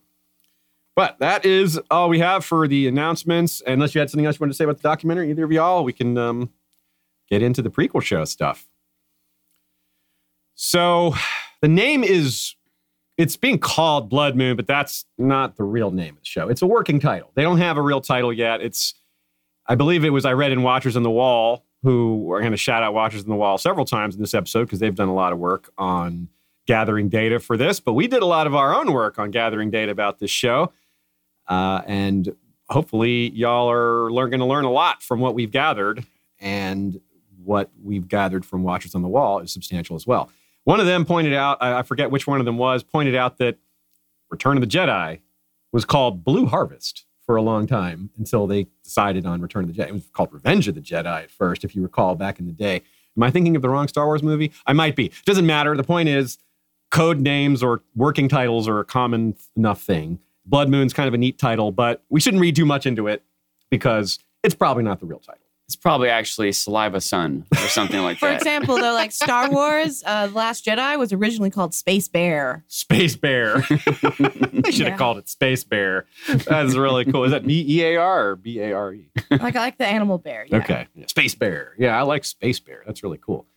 But 0.95 1.17
that 1.19 1.45
is 1.45 1.79
all 1.89 2.09
we 2.09 2.19
have 2.19 2.43
for 2.43 2.67
the 2.67 2.87
announcements. 2.87 3.61
Unless 3.65 3.95
you 3.95 3.99
had 3.99 4.09
something 4.09 4.25
else 4.25 4.35
you 4.35 4.41
wanted 4.41 4.51
to 4.51 4.57
say 4.57 4.65
about 4.65 4.77
the 4.77 4.83
documentary, 4.83 5.29
either 5.29 5.45
of 5.45 5.51
y'all, 5.51 5.83
we 5.83 5.93
can 5.93 6.17
um, 6.17 6.51
get 7.29 7.41
into 7.41 7.61
the 7.61 7.69
prequel 7.69 8.01
show 8.01 8.25
stuff. 8.25 8.67
So 10.55 11.15
the 11.63 11.69
name 11.69 12.03
is 12.03 12.55
it's 13.17 13.37
being 13.37 13.57
called 13.57 14.09
Blood 14.09 14.35
Moon, 14.35 14.57
but 14.57 14.67
that's 14.67 15.05
not 15.17 15.55
the 15.55 15.63
real 15.63 15.91
name 15.91 16.15
of 16.15 16.19
the 16.19 16.25
show. 16.25 16.49
It's 16.49 16.61
a 16.61 16.67
working 16.67 16.99
title. 16.99 17.31
They 17.35 17.41
don't 17.41 17.59
have 17.59 17.77
a 17.77 17.81
real 17.81 18.01
title 18.01 18.33
yet. 18.33 18.59
It's 18.61 18.93
I 19.65 19.75
believe 19.75 20.03
it 20.03 20.09
was 20.09 20.25
I 20.25 20.33
read 20.33 20.51
in 20.51 20.61
Watchers 20.61 20.97
on 20.97 21.03
the 21.03 21.09
Wall, 21.09 21.65
who 21.81 22.29
are 22.33 22.41
going 22.41 22.51
to 22.51 22.57
shout 22.57 22.83
out 22.83 22.93
Watchers 22.93 23.23
on 23.23 23.29
the 23.29 23.37
Wall 23.37 23.57
several 23.57 23.85
times 23.85 24.13
in 24.13 24.19
this 24.19 24.33
episode 24.33 24.65
because 24.65 24.79
they've 24.79 24.93
done 24.93 25.07
a 25.07 25.13
lot 25.13 25.31
of 25.31 25.39
work 25.39 25.71
on 25.77 26.27
gathering 26.67 27.07
data 27.07 27.39
for 27.39 27.55
this. 27.55 27.79
But 27.79 27.93
we 27.93 28.07
did 28.07 28.21
a 28.21 28.25
lot 28.25 28.45
of 28.45 28.55
our 28.55 28.75
own 28.75 28.91
work 28.91 29.17
on 29.17 29.31
gathering 29.31 29.71
data 29.71 29.91
about 29.91 30.19
this 30.19 30.31
show. 30.31 30.73
Uh, 31.47 31.81
and 31.87 32.35
hopefully, 32.67 33.29
y'all 33.29 33.71
are 33.71 34.09
going 34.09 34.39
to 34.39 34.45
learn 34.45 34.65
a 34.65 34.71
lot 34.71 35.01
from 35.01 35.21
what 35.21 35.33
we've 35.33 35.51
gathered. 35.51 36.05
And 36.41 36.99
what 37.41 37.71
we've 37.81 38.09
gathered 38.09 38.45
from 38.45 38.63
Watchers 38.63 38.95
on 38.95 39.01
the 39.01 39.07
Wall 39.07 39.39
is 39.39 39.53
substantial 39.53 39.95
as 39.95 40.05
well. 40.05 40.29
One 40.65 40.79
of 40.79 40.85
them 40.85 41.05
pointed 41.05 41.33
out, 41.33 41.57
I 41.61 41.79
I 41.79 41.83
forget 41.83 42.11
which 42.11 42.27
one 42.27 42.39
of 42.39 42.45
them 42.45 42.57
was, 42.57 42.83
pointed 42.83 43.15
out 43.15 43.37
that 43.37 43.57
Return 44.29 44.57
of 44.57 44.61
the 44.61 44.67
Jedi 44.67 45.19
was 45.71 45.85
called 45.85 46.23
Blue 46.23 46.45
Harvest 46.45 47.05
for 47.25 47.35
a 47.35 47.41
long 47.41 47.67
time 47.67 48.09
until 48.17 48.47
they 48.47 48.67
decided 48.83 49.25
on 49.25 49.41
Return 49.41 49.63
of 49.63 49.73
the 49.73 49.81
Jedi. 49.81 49.87
It 49.87 49.93
was 49.93 50.09
called 50.13 50.33
Revenge 50.33 50.67
of 50.67 50.75
the 50.75 50.81
Jedi 50.81 51.23
at 51.23 51.31
first, 51.31 51.63
if 51.63 51.75
you 51.75 51.81
recall 51.81 52.15
back 52.15 52.39
in 52.39 52.45
the 52.45 52.51
day. 52.53 52.81
Am 53.15 53.23
I 53.23 53.31
thinking 53.31 53.55
of 53.55 53.61
the 53.61 53.69
wrong 53.69 53.87
Star 53.87 54.05
Wars 54.05 54.23
movie? 54.23 54.51
I 54.65 54.73
might 54.73 54.95
be. 54.95 55.05
It 55.07 55.25
Doesn't 55.25 55.45
matter. 55.45 55.75
The 55.75 55.83
point 55.83 56.09
is, 56.09 56.37
code 56.91 57.19
names 57.19 57.61
or 57.61 57.83
working 57.95 58.27
titles 58.27 58.67
are 58.67 58.79
a 58.79 58.85
common 58.85 59.35
enough 59.55 59.81
thing. 59.81 60.19
Blood 60.45 60.69
Moon's 60.69 60.93
kind 60.93 61.07
of 61.07 61.13
a 61.13 61.17
neat 61.17 61.37
title, 61.37 61.71
but 61.71 62.03
we 62.09 62.19
shouldn't 62.19 62.41
read 62.41 62.55
too 62.55 62.65
much 62.65 62.85
into 62.85 63.07
it 63.07 63.23
because 63.69 64.19
it's 64.43 64.55
probably 64.55 64.83
not 64.83 64.99
the 64.99 65.05
real 65.05 65.19
title. 65.19 65.42
It's 65.73 65.81
probably 65.81 66.09
actually 66.09 66.51
Saliva 66.51 67.01
Sun 67.01 67.47
or 67.51 67.57
something 67.67 67.99
like 67.99 68.19
that. 68.19 68.19
For 68.19 68.27
that. 68.27 68.35
example, 68.35 68.75
though, 68.75 68.93
like 68.93 69.11
Star 69.11 69.49
Wars, 69.49 70.03
uh, 70.05 70.27
The 70.27 70.33
Last 70.35 70.63
Jedi 70.63 70.99
was 70.99 71.11
originally 71.11 71.49
called 71.49 71.73
Space 71.73 72.07
Bear. 72.07 72.63
Space 72.67 73.15
Bear. 73.15 73.57
they 74.51 74.69
should 74.69 74.85
have 74.85 74.99
called 74.99 75.17
it 75.17 75.27
Space 75.29 75.63
Bear. 75.63 76.05
That's 76.27 76.75
really 76.75 77.05
cool. 77.05 77.23
Is 77.23 77.31
that 77.31 77.47
B 77.47 77.65
E 77.67 77.83
A 77.85 77.95
R 77.95 78.29
or 78.29 78.35
B 78.35 78.59
A 78.59 78.71
R 78.73 78.93
E? 78.93 79.09
Like 79.31 79.55
I 79.55 79.61
like 79.61 79.79
the 79.79 79.87
animal 79.87 80.19
bear. 80.19 80.45
Yeah. 80.47 80.57
Okay. 80.57 80.87
Yeah, 80.93 81.07
Space 81.07 81.33
Bear. 81.33 81.73
Yeah, 81.79 81.97
I 81.97 82.03
like 82.03 82.23
Space 82.23 82.59
Bear. 82.59 82.83
That's 82.85 83.01
really 83.01 83.17
cool. 83.17 83.47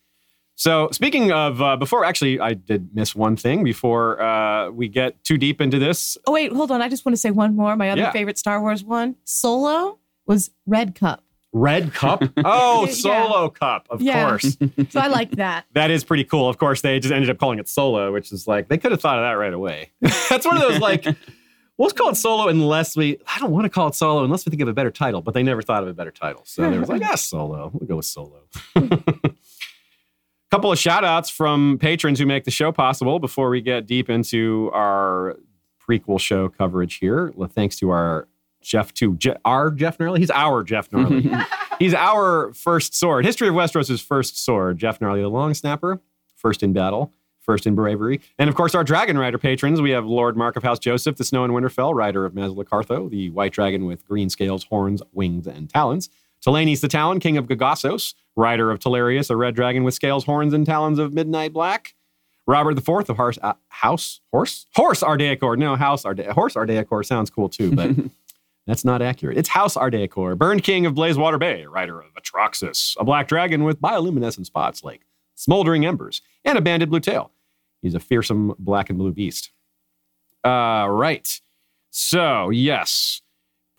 So, 0.54 0.88
speaking 0.90 1.32
of, 1.32 1.60
uh, 1.60 1.76
before 1.76 2.06
actually, 2.06 2.40
I 2.40 2.54
did 2.54 2.94
miss 2.94 3.14
one 3.14 3.36
thing 3.36 3.62
before 3.62 4.22
uh, 4.22 4.70
we 4.70 4.88
get 4.88 5.22
too 5.22 5.36
deep 5.36 5.60
into 5.60 5.78
this. 5.78 6.16
Oh 6.26 6.32
wait, 6.32 6.50
hold 6.50 6.70
on. 6.70 6.80
I 6.80 6.88
just 6.88 7.04
want 7.04 7.12
to 7.12 7.20
say 7.20 7.30
one 7.30 7.54
more. 7.54 7.76
My 7.76 7.90
other 7.90 8.00
Yeah. 8.00 8.10
favorite 8.12 8.38
Star 8.38 8.62
Wars 8.62 8.82
one, 8.82 9.16
Solo, 9.24 9.98
was 10.26 10.50
Red 10.64 10.94
Cup. 10.94 11.22
Red 11.58 11.94
Cup? 11.94 12.22
Oh, 12.44 12.84
Yeah. 12.86 12.92
Solo 12.92 13.48
Cup, 13.48 13.86
of 13.90 14.00
Yeah. 14.02 14.28
course. 14.28 14.56
So 14.90 15.00
I 15.00 15.06
like 15.08 15.30
that. 15.32 15.64
That 15.72 15.90
is 15.90 16.04
pretty 16.04 16.24
cool. 16.24 16.48
Of 16.48 16.58
course, 16.58 16.80
they 16.82 17.00
just 17.00 17.12
ended 17.12 17.30
up 17.30 17.38
calling 17.38 17.58
it 17.58 17.68
Solo, 17.68 18.12
which 18.12 18.30
is 18.32 18.46
like, 18.46 18.68
they 18.68 18.78
could 18.78 18.90
have 18.92 19.00
thought 19.00 19.18
of 19.18 19.22
that 19.24 19.32
right 19.32 19.52
away. 19.54 19.90
That's 20.28 20.44
one 20.46 20.56
of 20.56 20.62
those, 20.62 20.78
like, 20.80 21.06
we'll 21.78 21.90
call 21.90 22.10
it 22.10 22.16
Solo 22.16 22.48
unless 22.48 22.96
we, 22.96 23.18
I 23.34 23.38
don't 23.38 23.50
want 23.52 23.64
to 23.64 23.70
call 23.70 23.88
it 23.88 23.94
Solo 23.94 24.22
unless 24.24 24.44
we 24.46 24.50
think 24.50 24.62
of 24.62 24.68
a 24.68 24.72
better 24.74 24.90
title, 24.90 25.22
but 25.22 25.34
they 25.34 25.42
never 25.42 25.62
thought 25.62 25.82
of 25.82 25.88
a 25.88 25.94
better 25.94 26.10
title. 26.10 26.42
So 26.44 26.70
they 26.70 26.78
was 26.78 26.88
like, 26.88 27.02
ah, 27.04 27.14
Solo. 27.14 27.70
We'll 27.72 27.86
go 27.88 27.96
with 27.96 28.04
Solo. 28.06 28.42
couple 30.50 30.70
of 30.70 30.78
shout 30.78 31.04
outs 31.04 31.28
from 31.30 31.78
patrons 31.80 32.18
who 32.18 32.26
make 32.26 32.44
the 32.44 32.50
show 32.50 32.70
possible 32.72 33.18
before 33.18 33.50
we 33.50 33.60
get 33.60 33.86
deep 33.86 34.08
into 34.08 34.70
our 34.72 35.36
prequel 35.88 36.20
show 36.20 36.48
coverage 36.48 36.96
here. 36.98 37.32
Thanks 37.50 37.76
to 37.76 37.90
our 37.90 38.28
Jeff, 38.66 38.92
to 38.94 39.14
Je- 39.16 39.36
our 39.44 39.70
Jeff 39.70 39.98
Gnarly. 40.00 40.20
He's 40.20 40.30
our 40.30 40.62
Jeff 40.62 40.90
Gnarly. 40.92 41.30
He's 41.78 41.94
our 41.94 42.52
first 42.54 42.94
sword. 42.94 43.24
History 43.24 43.48
of 43.48 43.54
Westeros' 43.54 44.02
first 44.02 44.42
sword. 44.42 44.78
Jeff 44.78 45.00
Gnarly, 45.00 45.20
the 45.20 45.28
long 45.28 45.54
snapper, 45.54 46.00
first 46.34 46.62
in 46.62 46.72
battle, 46.72 47.12
first 47.40 47.66
in 47.66 47.74
bravery. 47.74 48.20
And 48.38 48.48
of 48.48 48.54
course, 48.56 48.74
our 48.74 48.82
Dragon 48.82 49.18
Rider 49.18 49.38
patrons. 49.38 49.80
We 49.80 49.90
have 49.90 50.04
Lord 50.06 50.36
Mark 50.36 50.56
of 50.56 50.62
House 50.62 50.78
Joseph, 50.78 51.16
the 51.16 51.24
Snow 51.24 51.44
and 51.44 51.52
Winterfell, 51.52 51.94
rider 51.94 52.24
of 52.24 52.32
Mazlacartho, 52.32 53.08
the 53.10 53.30
white 53.30 53.52
dragon 53.52 53.84
with 53.86 54.06
green 54.06 54.28
scales, 54.30 54.64
horns, 54.64 55.02
wings, 55.12 55.46
and 55.46 55.68
talons. 55.70 56.08
Talanis 56.44 56.80
the 56.80 56.88
Talon, 56.88 57.18
king 57.20 57.36
of 57.36 57.46
Gagassos, 57.46 58.14
rider 58.36 58.70
of 58.70 58.78
Talarius, 58.78 59.30
a 59.30 59.36
red 59.36 59.54
dragon 59.54 59.84
with 59.84 59.94
scales, 59.94 60.24
horns, 60.24 60.52
and 60.54 60.64
talons 60.66 60.98
of 60.98 61.12
midnight 61.12 61.52
black. 61.52 61.94
Robert 62.46 62.78
IV 62.78 63.10
of 63.10 63.16
House, 63.16 63.38
uh, 63.42 63.54
House 63.68 64.20
Horse 64.32 64.66
Horse 64.76 65.02
Ardeacor. 65.02 65.58
No, 65.58 65.74
House 65.76 66.04
Arde- 66.04 66.26
Horse 66.28 66.54
Ardeacor 66.54 67.04
sounds 67.04 67.28
cool 67.30 67.48
too, 67.48 67.74
but 67.74 67.90
that's 68.66 68.84
not 68.84 69.00
accurate. 69.00 69.38
It's 69.38 69.48
House 69.48 69.76
Ardeacor, 69.76 70.36
Burned 70.36 70.64
King 70.64 70.86
of 70.86 70.94
Blazewater 70.94 71.38
Bay, 71.38 71.66
rider 71.66 72.00
of 72.00 72.12
Atroxus, 72.14 72.96
a 72.98 73.04
black 73.04 73.28
dragon 73.28 73.64
with 73.64 73.80
bioluminescent 73.80 74.46
spots 74.46 74.82
like 74.82 75.02
smoldering 75.34 75.86
embers, 75.86 76.22
and 76.44 76.58
a 76.58 76.60
banded 76.60 76.90
blue 76.90 77.00
tail. 77.00 77.30
He's 77.82 77.94
a 77.94 78.00
fearsome 78.00 78.54
black 78.58 78.90
and 78.90 78.98
blue 78.98 79.12
beast. 79.12 79.50
Uh, 80.44 80.86
right. 80.88 81.40
So, 81.90 82.50
yes, 82.50 83.22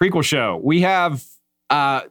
prequel 0.01 0.23
show. 0.23 0.59
We 0.63 0.81
have 0.81 1.23
uh, 1.69 2.01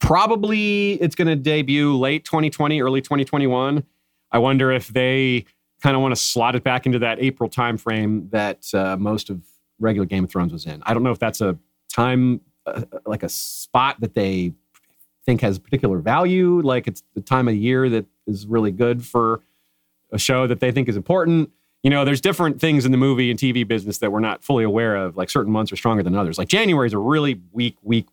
probably 0.00 0.94
it's 0.94 1.14
going 1.14 1.28
to 1.28 1.36
debut 1.36 1.96
late 1.96 2.24
2020, 2.24 2.80
early 2.82 3.00
2021. 3.00 3.84
I 4.30 4.38
wonder 4.38 4.72
if 4.72 4.88
they 4.88 5.44
kind 5.82 5.94
of 5.94 6.02
want 6.02 6.12
to 6.12 6.20
slot 6.20 6.56
it 6.56 6.64
back 6.64 6.86
into 6.86 6.98
that 6.98 7.20
April 7.20 7.48
timeframe 7.48 8.30
that 8.30 8.66
uh, 8.74 8.96
most 8.96 9.30
of 9.30 9.42
regular 9.78 10.06
Game 10.06 10.24
of 10.24 10.30
Thrones 10.30 10.52
was 10.52 10.66
in. 10.66 10.82
I 10.86 10.94
don't 10.94 11.02
know 11.02 11.12
if 11.12 11.18
that's 11.18 11.40
a 11.40 11.56
time, 11.98 12.40
uh, 12.66 12.82
like 13.06 13.22
a 13.22 13.28
spot 13.28 14.00
that 14.00 14.14
they 14.14 14.52
think 15.26 15.40
has 15.40 15.58
particular 15.58 15.98
value, 15.98 16.60
like 16.62 16.86
it's 16.86 17.02
the 17.14 17.20
time 17.20 17.48
of 17.48 17.54
year 17.54 17.88
that 17.88 18.06
is 18.26 18.46
really 18.46 18.70
good 18.70 19.04
for 19.04 19.42
a 20.12 20.18
show 20.18 20.46
that 20.46 20.60
they 20.60 20.70
think 20.70 20.88
is 20.88 20.96
important. 20.96 21.50
You 21.82 21.90
know, 21.90 22.04
there's 22.04 22.20
different 22.20 22.60
things 22.60 22.84
in 22.84 22.92
the 22.92 22.98
movie 22.98 23.30
and 23.30 23.38
TV 23.38 23.66
business 23.66 23.98
that 23.98 24.12
we're 24.12 24.20
not 24.20 24.44
fully 24.44 24.64
aware 24.64 24.96
of. 24.96 25.16
Like 25.16 25.28
certain 25.28 25.52
months 25.52 25.72
are 25.72 25.76
stronger 25.76 26.02
than 26.02 26.14
others. 26.14 26.38
Like 26.38 26.48
January 26.48 26.86
is 26.86 26.92
a 26.92 26.98
really 26.98 27.40
weak, 27.52 27.76
weak 27.82 28.06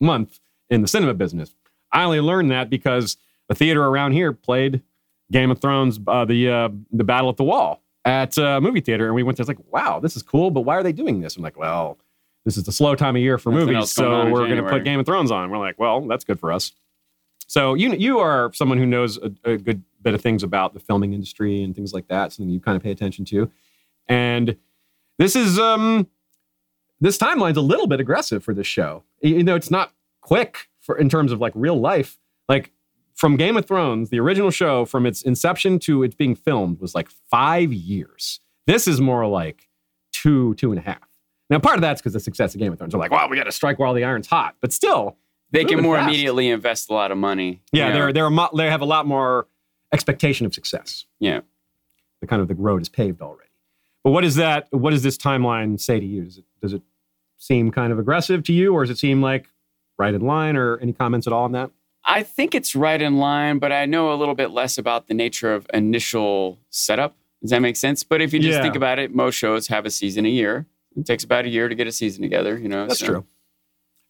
month 0.00 0.40
in 0.68 0.82
the 0.82 0.88
cinema 0.88 1.14
business. 1.14 1.54
I 1.92 2.04
only 2.04 2.20
learned 2.20 2.50
that 2.50 2.70
because 2.70 3.16
the 3.48 3.54
theater 3.54 3.84
around 3.84 4.12
here 4.12 4.32
played 4.32 4.82
Game 5.30 5.50
of 5.50 5.60
Thrones, 5.60 6.00
uh, 6.06 6.24
the 6.24 6.50
uh, 6.50 6.68
the 6.90 7.04
Battle 7.04 7.30
at 7.30 7.36
the 7.36 7.44
Wall 7.44 7.82
at 8.04 8.36
a 8.36 8.60
movie 8.60 8.80
theater, 8.80 9.06
and 9.06 9.14
we 9.14 9.22
went 9.22 9.38
there. 9.38 9.42
It's 9.42 9.48
like, 9.48 9.72
wow, 9.72 10.00
this 10.00 10.16
is 10.16 10.22
cool, 10.22 10.50
but 10.50 10.62
why 10.62 10.76
are 10.76 10.82
they 10.82 10.92
doing 10.92 11.20
this? 11.20 11.36
I'm 11.36 11.42
like, 11.42 11.56
well, 11.56 11.98
this 12.44 12.56
is 12.56 12.64
the 12.64 12.72
slow 12.72 12.94
time 12.94 13.16
of 13.16 13.22
year 13.22 13.38
for 13.38 13.50
Nothing 13.52 13.74
movies, 13.74 13.92
so 13.92 14.30
we're 14.30 14.46
going 14.48 14.62
to 14.62 14.68
put 14.68 14.84
Game 14.84 14.98
of 14.98 15.06
Thrones 15.06 15.30
on. 15.30 15.50
We're 15.50 15.58
like, 15.58 15.78
well, 15.78 16.00
that's 16.02 16.24
good 16.24 16.40
for 16.40 16.52
us. 16.52 16.72
So 17.46 17.74
you 17.74 17.92
you 17.94 18.18
are 18.18 18.50
someone 18.54 18.78
who 18.78 18.86
knows 18.86 19.18
a, 19.18 19.32
a 19.44 19.56
good 19.58 19.82
bit 20.00 20.14
of 20.14 20.20
things 20.20 20.42
about 20.42 20.74
the 20.74 20.80
filming 20.80 21.12
industry 21.12 21.62
and 21.62 21.74
things 21.74 21.92
like 21.92 22.08
that, 22.08 22.32
something 22.32 22.50
you 22.50 22.60
kind 22.60 22.76
of 22.76 22.82
pay 22.82 22.90
attention 22.90 23.24
to, 23.26 23.50
and 24.08 24.56
this 25.18 25.36
is 25.36 25.58
um 25.58 26.08
this 27.00 27.18
timeline's 27.18 27.56
a 27.56 27.62
little 27.62 27.86
bit 27.86 28.00
aggressive 28.00 28.42
for 28.42 28.54
this 28.54 28.66
show. 28.66 29.02
You 29.20 29.36
you 29.36 29.44
know, 29.44 29.54
it's 29.54 29.70
not 29.70 29.92
quick 30.20 30.68
for 30.80 30.96
in 30.98 31.08
terms 31.08 31.32
of 31.32 31.40
like 31.40 31.52
real 31.54 31.78
life. 31.78 32.18
Like 32.48 32.72
from 33.14 33.36
Game 33.36 33.56
of 33.56 33.66
Thrones, 33.66 34.10
the 34.10 34.18
original 34.18 34.50
show, 34.50 34.84
from 34.84 35.06
its 35.06 35.22
inception 35.22 35.78
to 35.80 36.02
it 36.02 36.16
being 36.16 36.34
filmed, 36.34 36.80
was 36.80 36.94
like 36.94 37.08
five 37.30 37.72
years. 37.72 38.40
This 38.66 38.88
is 38.88 39.00
more 39.00 39.26
like 39.26 39.68
two, 40.12 40.54
two 40.54 40.70
and 40.70 40.78
a 40.78 40.82
half. 40.82 41.11
Now, 41.52 41.58
part 41.58 41.76
of 41.76 41.82
that's 41.82 42.00
because 42.00 42.14
the 42.14 42.20
success 42.20 42.54
of 42.54 42.60
Game 42.60 42.72
of 42.72 42.78
Thrones. 42.78 42.92
They're 42.92 43.00
like, 43.00 43.10
wow, 43.10 43.28
we 43.28 43.36
got 43.36 43.44
to 43.44 43.52
strike 43.52 43.78
while 43.78 43.92
the 43.94 44.04
iron's 44.04 44.26
hot. 44.26 44.56
But 44.60 44.72
still, 44.72 45.16
They 45.50 45.64
can 45.64 45.82
more 45.82 45.96
fast. 45.96 46.08
immediately 46.08 46.48
invest 46.48 46.90
a 46.90 46.94
lot 46.94 47.10
of 47.12 47.18
money. 47.18 47.60
yeah, 47.72 47.88
you 47.88 47.92
know? 47.92 47.98
they're 48.00 48.12
they're 48.12 48.26
a 48.26 48.30
mo- 48.30 48.50
they 48.56 48.70
have 48.70 48.80
a 48.80 48.86
lot 48.86 49.06
more 49.06 49.46
expectation 49.92 50.46
of 50.46 50.54
success. 50.54 51.04
Yeah. 51.20 51.40
The 52.22 52.26
kind 52.26 52.40
of 52.40 52.48
the 52.48 52.54
road 52.54 52.80
is 52.82 52.88
paved 52.88 53.20
already. 53.20 53.50
But 54.02 54.10
what 54.12 54.24
is 54.24 54.36
that? 54.36 54.66
What 54.70 54.90
does 54.90 55.02
this 55.02 55.18
timeline 55.18 55.78
say 55.78 56.00
to 56.00 56.06
you? 56.06 56.24
Does 56.24 56.38
it, 56.38 56.44
does 56.60 56.72
it 56.72 56.82
seem 57.36 57.70
kind 57.70 57.92
of 57.92 57.98
aggressive 57.98 58.42
to 58.44 58.52
you, 58.52 58.72
or 58.72 58.82
does 58.84 58.90
it 58.90 58.98
seem 58.98 59.20
like 59.20 59.46
right 59.98 60.14
in 60.14 60.22
line? 60.22 60.56
Or 60.56 60.78
any 60.78 60.92
comments 60.94 61.26
at 61.26 61.32
all 61.32 61.44
on 61.44 61.52
that? 61.52 61.70
I 62.04 62.22
think 62.22 62.54
it's 62.54 62.74
right 62.74 63.00
in 63.00 63.18
line, 63.18 63.58
but 63.58 63.70
I 63.72 63.84
know 63.86 64.12
a 64.12 64.16
little 64.16 64.34
bit 64.34 64.50
less 64.50 64.78
about 64.78 65.06
the 65.06 65.14
nature 65.14 65.52
of 65.54 65.66
initial 65.74 66.58
setup. 66.70 67.14
Does 67.42 67.50
that 67.50 67.60
make 67.60 67.76
sense? 67.76 68.02
But 68.02 68.20
if 68.22 68.32
you 68.32 68.40
just 68.40 68.56
Yeah. 68.56 68.62
think 68.62 68.74
about 68.74 68.98
it, 68.98 69.14
most 69.14 69.34
shows 69.36 69.68
have 69.68 69.84
a 69.86 69.90
season 69.90 70.24
a 70.26 70.28
year. 70.30 70.66
It 70.96 71.06
takes 71.06 71.24
about 71.24 71.44
a 71.44 71.48
year 71.48 71.68
to 71.68 71.74
get 71.74 71.86
a 71.86 71.92
season 71.92 72.22
together, 72.22 72.58
you 72.58 72.68
know. 72.68 72.86
That's 72.86 73.00
so- 73.00 73.06
true. 73.06 73.26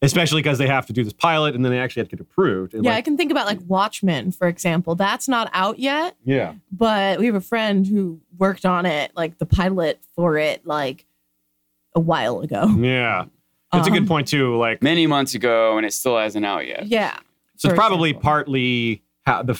Especially 0.01 0.41
because 0.41 0.57
they 0.57 0.67
have 0.67 0.85
to 0.87 0.91
do 0.93 1.01
this 1.05 1.13
pilot 1.13 1.55
and 1.55 1.63
then 1.63 1.71
they 1.71 1.79
actually 1.79 2.01
have 2.01 2.09
to 2.09 2.17
get 2.17 2.21
approved. 2.21 2.73
And 2.73 2.83
Yeah, 2.83 2.93
I 2.93 3.01
can 3.01 3.15
think 3.15 3.31
about 3.31 3.45
like 3.45 3.59
Watchmen, 3.67 4.33
for 4.33 4.49
example. 4.49 4.95
That's 4.95 5.29
not 5.29 5.49
out 5.53 5.79
yet, 5.79 6.17
yeah. 6.25 6.55
but 6.73 7.19
we 7.19 7.25
have 7.27 7.35
a 7.35 7.39
friend 7.41 7.87
who 7.87 8.19
worked 8.37 8.65
on 8.65 8.85
it, 8.85 9.13
like 9.15 9.37
the 9.37 9.45
pilot 9.45 10.01
for 10.13 10.37
it, 10.37 10.65
like 10.65 11.05
a 11.95 12.01
while 12.01 12.41
ago. 12.41 12.67
Yeah. 12.77 13.25
That's 13.71 13.87
a 13.87 13.91
good 13.91 14.01
Um, 14.01 14.07
point 14.09 14.27
too. 14.27 14.57
Like 14.57 14.83
Many 14.83 15.07
months 15.07 15.35
ago, 15.35 15.77
and 15.77 15.85
it 15.85 15.93
still 15.93 16.17
hasn't 16.17 16.45
out 16.45 16.67
yet. 16.67 16.85
Yeah. 16.87 17.17
so 17.55 17.69
it's 17.69 17.77
probably 17.77 18.09
example. 18.09 18.29
partly 18.29 19.03
how 19.25 19.41
the 19.43 19.53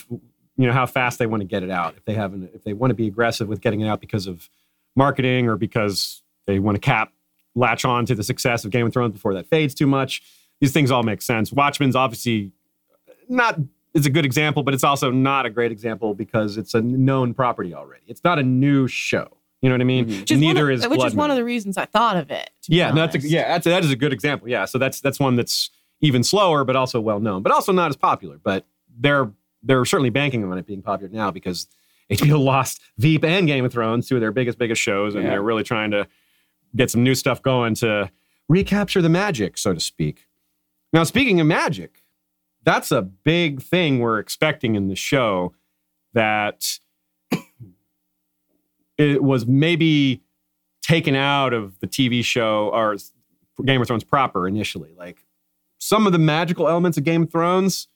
you 0.56 0.66
know 0.66 0.72
how 0.74 0.84
fast 0.84 1.18
they 1.18 1.26
want 1.26 1.40
to 1.40 1.46
get 1.46 1.62
it 1.62 1.70
out. 1.70 1.94
If 1.96 2.04
they 2.04 2.12
haven't 2.14 2.50
if 2.54 2.64
they 2.64 2.74
want 2.74 2.90
to 2.90 2.94
be 2.94 3.06
aggressive 3.06 3.48
with 3.48 3.62
getting 3.62 3.80
it 3.80 3.88
out 3.88 3.98
because 4.00 4.26
of 4.26 4.50
marketing 4.94 5.48
or 5.48 5.56
because 5.56 6.20
they 6.46 6.58
want 6.58 6.76
to 6.76 6.80
cap 6.80 7.12
latch 7.54 7.84
on 7.84 8.04
to 8.06 8.14
the 8.14 8.22
success 8.24 8.64
of 8.64 8.70
Game 8.70 8.86
of 8.86 8.92
Thrones 8.92 9.12
before 9.12 9.34
that 9.34 9.46
fades 9.46 9.74
too 9.74 9.86
much. 9.86 10.22
These 10.60 10.72
things 10.72 10.90
all 10.90 11.02
make 11.02 11.22
sense. 11.22 11.52
Watchmen's 11.52 11.96
obviously 11.96 12.52
not 13.28 13.58
it's 13.94 14.06
a 14.06 14.10
good 14.10 14.24
example, 14.24 14.64
but 14.64 14.74
it's 14.74 14.82
also 14.82 15.12
not 15.12 15.46
a 15.46 15.50
great 15.50 15.70
example 15.70 16.14
because 16.14 16.56
it's 16.56 16.74
a 16.74 16.82
known 16.82 17.32
property 17.32 17.72
already. 17.72 18.02
It's 18.08 18.24
not 18.24 18.40
a 18.40 18.42
new 18.42 18.88
show. 18.88 19.36
You 19.62 19.68
know 19.68 19.74
what 19.76 19.82
I 19.82 19.84
mean? 19.84 20.06
Mhm. 20.06 20.20
Which 20.20 20.30
is 20.32 20.40
Neither 20.40 20.68
of, 20.70 20.78
is 20.80 20.88
which 20.88 20.96
Blood 20.98 21.06
is 21.06 21.14
one 21.14 21.28
Moon. 21.28 21.30
of 21.30 21.36
the 21.40 21.44
reasons 21.44 21.78
I 21.78 21.84
thought 21.86 22.16
of 22.16 22.30
it. 22.32 22.50
to 22.62 22.70
be 22.70 22.76
Yeah, 22.76 22.90
no, 22.90 23.06
that's 23.06 23.14
a, 23.24 23.28
yeah, 23.28 23.46
that's, 23.48 23.64
that 23.66 23.84
is 23.84 23.92
a 23.92 23.96
good 23.96 24.12
example. 24.12 24.48
Yeah, 24.48 24.64
so 24.64 24.78
that's 24.78 25.00
that's 25.00 25.20
one 25.20 25.36
that's 25.36 25.70
even 26.00 26.24
slower, 26.24 26.64
but 26.64 26.74
also 26.76 27.00
well 27.00 27.20
known, 27.20 27.42
but 27.44 27.52
also 27.52 27.70
not 27.72 27.88
as 27.88 27.96
popular. 27.96 28.38
But 28.42 28.66
they're 28.98 29.30
they're 29.62 29.84
certainly 29.84 30.10
banking 30.10 30.44
on 30.44 30.58
it 30.58 30.66
being 30.66 30.82
popular 30.82 31.10
now 31.10 31.30
because 31.30 31.68
HBO 32.10 32.38
lost 32.44 32.80
Veep 32.98 33.24
and 33.24 33.46
Game 33.46 33.64
of 33.64 33.72
Thrones, 33.72 34.08
two 34.08 34.16
of 34.16 34.20
their 34.20 34.32
biggest 34.32 34.58
biggest 34.58 34.82
shows, 34.82 35.14
and 35.14 35.22
Yeah. 35.22 35.30
they're 35.30 35.42
really 35.42 35.62
trying 35.62 35.92
to 35.92 36.06
get 36.76 36.90
some 36.90 37.02
new 37.02 37.14
stuff 37.14 37.42
going 37.42 37.74
to 37.76 38.10
recapture 38.48 39.02
the 39.02 39.08
magic, 39.08 39.58
so 39.58 39.72
to 39.72 39.80
speak. 39.80 40.26
Now, 40.92 41.04
speaking 41.04 41.40
of 41.40 41.46
magic, 41.46 42.02
that's 42.64 42.90
a 42.90 43.02
big 43.02 43.62
thing 43.62 43.98
we're 43.98 44.18
expecting 44.18 44.74
in 44.74 44.88
the 44.88 44.96
show 44.96 45.54
that 46.14 46.78
it 48.98 49.22
was 49.22 49.46
maybe 49.46 50.22
taken 50.82 51.14
out 51.14 51.52
of 51.52 51.78
the 51.80 51.86
TV 51.86 52.24
show 52.24 52.70
or 52.72 52.96
Game 53.64 53.80
of 53.80 53.86
Thrones 53.86 54.04
proper 54.04 54.46
initially. 54.46 54.92
Like 54.96 55.24
some 55.78 56.06
of 56.06 56.12
the 56.12 56.18
magical 56.18 56.68
elements 56.68 56.98
of 56.98 57.04
Game 57.04 57.24
of 57.24 57.30
Thrones 57.30 57.88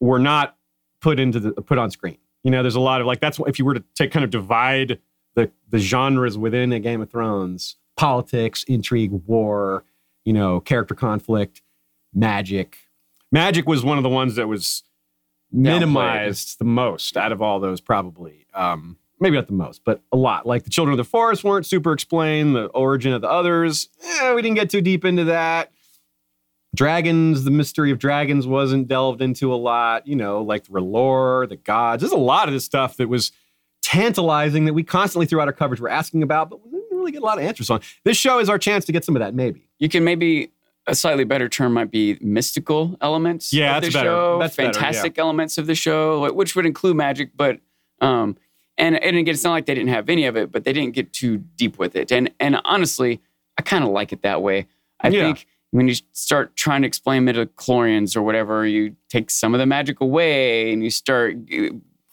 were 0.00 0.18
not 0.18 0.56
put 1.00 1.20
into 1.20 1.40
the 1.40 1.52
put 1.52 1.78
on 1.78 1.90
screen. 1.90 2.18
You 2.42 2.50
know, 2.50 2.62
there's 2.62 2.76
a 2.76 2.80
lot 2.80 3.00
of 3.00 3.06
like 3.06 3.20
that's 3.20 3.38
if 3.46 3.58
you 3.58 3.64
were 3.64 3.74
to 3.74 3.84
take 3.94 4.12
kind 4.12 4.24
of 4.24 4.30
divide 4.30 4.98
the 5.36 5.52
the 5.68 5.78
genres 5.78 6.36
within 6.36 6.72
a 6.72 6.80
Game 6.80 7.00
of 7.00 7.10
Thrones: 7.10 7.76
politics, 7.96 8.64
intrigue, 8.64 9.12
war, 9.12 9.84
you 10.24 10.32
know, 10.32 10.58
character 10.60 10.96
conflict, 10.96 11.62
magic. 12.12 12.78
Magic 13.30 13.66
was 13.66 13.84
one 13.84 13.98
of 13.98 14.02
the 14.02 14.10
ones 14.10 14.34
that 14.34 14.48
was 14.48 14.82
minimized 15.52 16.58
the 16.58 16.64
most 16.64 17.16
out 17.16 17.32
of 17.32 17.40
all 17.40 17.60
those, 17.60 17.80
probably. 17.80 18.46
Um, 18.54 18.98
maybe 19.20 19.36
not 19.36 19.46
the 19.46 19.52
most, 19.52 19.82
but 19.84 20.02
a 20.12 20.16
lot. 20.16 20.46
Like 20.46 20.64
the 20.64 20.70
Children 20.70 20.92
of 20.94 20.98
the 20.98 21.08
Forest 21.08 21.44
weren't 21.44 21.66
super 21.66 21.92
explained. 21.92 22.54
The 22.54 22.66
origin 22.66 23.12
of 23.12 23.20
the 23.20 23.30
others, 23.30 23.88
eh, 24.02 24.34
we 24.34 24.42
didn't 24.42 24.56
get 24.56 24.70
too 24.70 24.80
deep 24.80 25.04
into 25.04 25.24
that. 25.24 25.72
Dragons, 26.74 27.44
the 27.44 27.50
mystery 27.50 27.90
of 27.90 27.98
dragons 27.98 28.46
wasn't 28.46 28.88
delved 28.88 29.22
into 29.22 29.52
a 29.52 29.56
lot. 29.56 30.06
You 30.06 30.16
know, 30.16 30.42
like 30.42 30.64
the 30.64 30.80
lore, 30.80 31.46
the 31.46 31.56
gods. 31.56 32.02
There's 32.02 32.12
a 32.12 32.16
lot 32.16 32.48
of 32.48 32.54
this 32.54 32.64
stuff 32.64 32.96
that 32.98 33.08
was 33.08 33.32
tantalizing 33.86 34.64
that 34.64 34.72
we 34.74 34.82
constantly 34.82 35.26
throughout 35.26 35.46
our 35.46 35.52
coverage 35.52 35.80
were 35.80 35.88
asking 35.88 36.22
about, 36.24 36.50
but 36.50 36.64
we 36.66 36.72
didn't 36.80 36.98
really 36.98 37.12
get 37.12 37.22
a 37.22 37.24
lot 37.24 37.38
of 37.38 37.44
answers 37.44 37.70
on. 37.70 37.80
This 38.04 38.16
show 38.16 38.40
is 38.40 38.48
our 38.48 38.58
chance 38.58 38.84
to 38.86 38.92
get 38.92 39.04
some 39.04 39.14
of 39.14 39.20
that, 39.20 39.32
maybe. 39.32 39.68
You 39.78 39.88
can 39.88 40.02
maybe 40.02 40.50
a 40.88 40.94
slightly 40.96 41.22
better 41.22 41.48
term 41.48 41.72
might 41.72 41.90
be 41.92 42.18
mystical 42.20 42.96
elements 43.00 43.52
Yeah, 43.52 43.76
of 43.76 43.82
the 43.82 43.86
that's 43.86 43.94
better. 43.94 44.08
show, 44.08 44.38
That's 44.40 44.56
better, 44.56 44.66
yeah. 44.66 44.72
fantastic 44.72 45.18
elements 45.18 45.56
of 45.56 45.66
the 45.68 45.76
show, 45.76 46.32
which 46.32 46.56
would 46.56 46.66
include 46.66 46.96
magic, 46.96 47.30
but 47.36 47.60
um, 48.00 48.36
and 48.76 49.00
and 49.02 49.16
again, 49.16 49.32
it's 49.34 49.44
not 49.44 49.52
like 49.52 49.66
they 49.66 49.74
didn't 49.74 49.90
have 49.90 50.08
any 50.10 50.26
of 50.26 50.36
it, 50.36 50.50
but 50.50 50.64
they 50.64 50.72
didn't 50.72 50.94
get 50.94 51.12
too 51.12 51.38
deep 51.38 51.78
with 51.78 51.94
it. 51.94 52.10
And 52.10 52.32
and 52.40 52.60
honestly, 52.64 53.20
I 53.56 53.62
kind 53.62 53.84
of 53.84 53.90
like 53.90 54.12
it 54.12 54.22
that 54.22 54.42
way. 54.42 54.66
I 55.00 55.08
Yeah. 55.08 55.20
think 55.22 55.46
when 55.70 55.86
you 55.88 55.94
start 56.12 56.56
trying 56.56 56.82
to 56.82 56.88
explain 56.88 57.24
midichlorians 57.24 58.16
or 58.16 58.22
whatever, 58.22 58.66
you 58.66 58.96
take 59.08 59.30
some 59.30 59.54
of 59.54 59.58
the 59.60 59.66
magic 59.66 60.00
away 60.00 60.72
and 60.72 60.82
you 60.82 60.90
start 60.90 61.36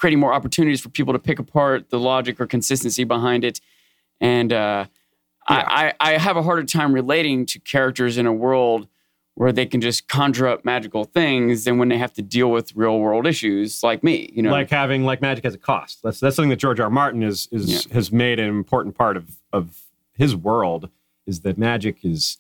creating 0.04 0.20
more 0.20 0.34
opportunities 0.34 0.82
for 0.82 0.90
people 0.90 1.14
to 1.14 1.20
pick 1.20 1.40
apart 1.40 1.90
the 1.90 1.98
logic 1.98 2.42
or 2.42 2.46
consistency 2.46 3.06
behind 3.06 3.46
it. 3.46 3.62
And 4.20 4.52
uh, 4.52 4.86
I, 5.48 5.94
I, 6.02 6.12
I 6.16 6.18
have 6.18 6.36
a 6.36 6.44
harder 6.44 6.66
time 6.66 6.92
relating 6.92 7.46
to 7.46 7.60
characters 7.60 8.18
in 8.18 8.26
a 8.26 8.34
world 8.34 8.90
where 9.36 9.54
they 9.54 9.66
can 9.66 9.80
just 9.80 10.10
conjure 10.10 10.46
up 10.46 10.66
magical 10.66 11.06
things 11.06 11.64
than 11.64 11.78
when 11.78 11.88
they 11.88 11.98
have 11.98 12.12
to 12.16 12.22
deal 12.22 12.52
with 12.52 12.76
real 12.76 13.00
world 13.00 13.26
issues 13.26 13.82
like 13.82 14.04
me. 14.04 14.30
You 14.34 14.42
know, 14.44 14.52
like 14.52 14.70
having 14.70 15.06
like 15.06 15.22
magic 15.22 15.46
as 15.46 15.54
a 15.56 15.58
cost. 15.58 16.04
That's 16.04 16.20
that's 16.20 16.36
something 16.36 16.50
that 16.50 16.58
George 16.60 16.82
R. 16.82 16.88
R. 16.88 16.90
Martin 16.90 17.24
is 17.24 17.48
is 17.54 17.86
has 17.94 18.12
made 18.12 18.40
an 18.42 18.50
important 18.50 18.94
part 18.94 19.16
of 19.16 19.38
of 19.54 19.84
his 20.18 20.36
world. 20.36 20.90
Is 21.26 21.40
that 21.44 21.58
magic 21.58 22.04
is 22.04 22.40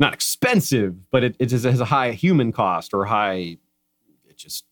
not 0.00 0.14
expensive, 0.14 1.10
but 1.10 1.22
it, 1.22 1.36
it 1.38 1.52
is- 1.52 1.64
has 1.64 1.80
a 1.80 1.84
high 1.84 2.12
human 2.12 2.50
cost 2.50 2.94
or 2.94 3.04
high. 3.04 3.58
It 4.26 4.38
just 4.38 4.64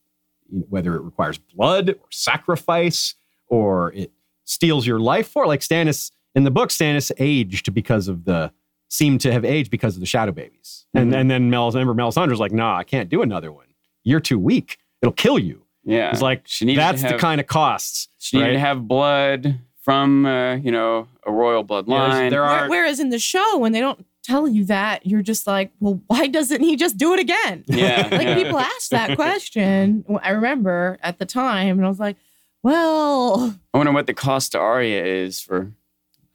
whether 0.69 0.95
it 0.97 1.03
requires 1.03 1.39
blood 1.39 1.91
or 1.91 2.09
sacrifice 2.11 3.15
or 3.49 3.93
it 3.93 4.13
steals 4.45 4.87
your 4.87 4.99
life 5.01 5.29
for 5.29 5.47
like 5.47 5.61
Stannis 5.61 6.11
in 6.35 6.45
the 6.45 6.51
book. 6.51 6.71
Stannis 6.71 7.11
aged 7.19 7.73
because 7.75 8.09
of 8.09 8.25
the 8.25 8.53
seemed 8.89 9.21
to 9.23 9.33
have 9.33 9.45
aged 9.45 9.71
because 9.71 9.95
of 9.97 10.01
the 10.01 10.07
shadow 10.07 10.33
babies, 10.33 10.87
and 10.95 11.13
Mhm. 11.13 11.17
and 11.17 11.31
then 11.31 11.51
Mel 11.51 11.71
remember 11.71 11.95
Melisandre's 11.95 12.39
like, 12.41 12.53
nah, 12.53 12.77
I 12.77 12.85
can't 12.85 13.09
do 13.09 13.23
another 13.23 13.51
one. 13.51 13.67
You're 14.05 14.21
too 14.21 14.39
weak. 14.39 14.79
It'll 15.01 15.13
kill 15.13 15.39
you. 15.39 15.63
yeah, 15.85 16.11
It's 16.11 16.21
like 16.23 16.43
she 16.45 16.65
needed 16.65 16.77
to 16.81 16.81
that's 16.85 17.03
the 17.13 17.19
kind 17.19 17.41
of 17.41 17.47
costs. 17.47 18.09
she 18.19 18.37
needed 18.39 18.53
to 18.53 18.59
have 18.61 18.87
blood 18.87 19.59
from 19.81 20.27
uh, 20.27 20.57
you 20.57 20.71
know 20.71 21.09
a 21.27 21.33
royal 21.33 21.67
Yeah, 21.69 21.83
there's- 21.83 21.87
bloodline. 21.89 22.31
there 22.31 22.45
are 22.45 22.69
Whereas 22.69 23.01
in 23.01 23.09
the 23.11 23.19
show, 23.19 23.59
when 23.59 23.73
they 23.73 23.81
don't 23.81 24.05
tell 24.23 24.47
you 24.49 24.65
that, 24.67 25.07
you're 25.07 25.23
just 25.23 25.47
like, 25.47 25.73
well, 25.81 26.01
why 26.07 26.27
doesn't 26.29 26.61
he 26.63 26.77
just 26.77 26.97
do 26.97 27.13
it 27.15 27.21
again? 27.21 27.65
yeah, 27.69 28.09
like 28.11 28.23
yeah. 28.23 28.35
people 28.35 28.59
asked 28.59 28.91
that 28.91 29.17
question. 29.17 30.05
I 30.23 30.31
remember 30.31 30.99
at 31.03 31.19
the 31.19 31.27
time, 31.27 31.79
and 31.79 31.85
I 31.85 31.89
was 31.89 31.99
like, 32.01 32.17
well, 32.63 33.57
I 33.75 33.77
wonder 33.79 33.93
what 33.93 34.07
the 34.07 34.15
cost 34.15 34.53
to 34.53 34.59
Arya 34.59 35.05
is 35.05 35.41
for 35.41 35.73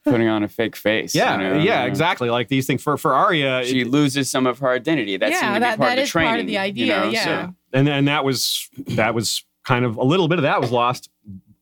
putting 0.03 0.27
on 0.27 0.43
a 0.43 0.47
fake 0.47 0.75
face. 0.75 1.13
yeah, 1.15 1.37
you 1.37 1.43
know? 1.55 1.59
yeah, 1.61 1.85
exactly. 1.85 2.29
Like 2.29 2.47
these 2.49 2.65
things 2.67 2.81
for 2.83 2.97
for 2.97 3.13
Arya, 3.13 3.63
She 3.65 3.81
it- 3.81 3.87
loses 3.89 4.29
some 4.29 4.45
of 4.47 4.59
her 4.59 4.69
identity. 4.71 5.17
That 5.17 5.31
Yeah, 5.31 5.39
seemed 5.39 5.53
to 5.55 5.59
be 5.59 5.59
that- 5.61 5.77
part 5.77 5.87
that 5.89 5.91
of 5.93 5.97
the 5.97 6.01
is 6.03 6.11
part 6.11 6.25
of 6.25 6.29
training. 6.31 6.45
the 6.47 6.53
you 6.53 6.59
idea, 6.59 6.99
know, 6.99 7.09
yeah. 7.09 7.23
so- 7.23 7.55
and 7.73 7.89
and 7.89 8.07
that 8.07 8.23
was 8.25 8.69
that 8.87 9.13
was 9.13 9.43
kind 9.65 9.83
of 9.85 9.97
a 9.97 10.03
little 10.03 10.27
bit 10.29 10.39
of 10.39 10.43
that 10.43 10.61
was 10.61 10.71
lost 10.71 11.09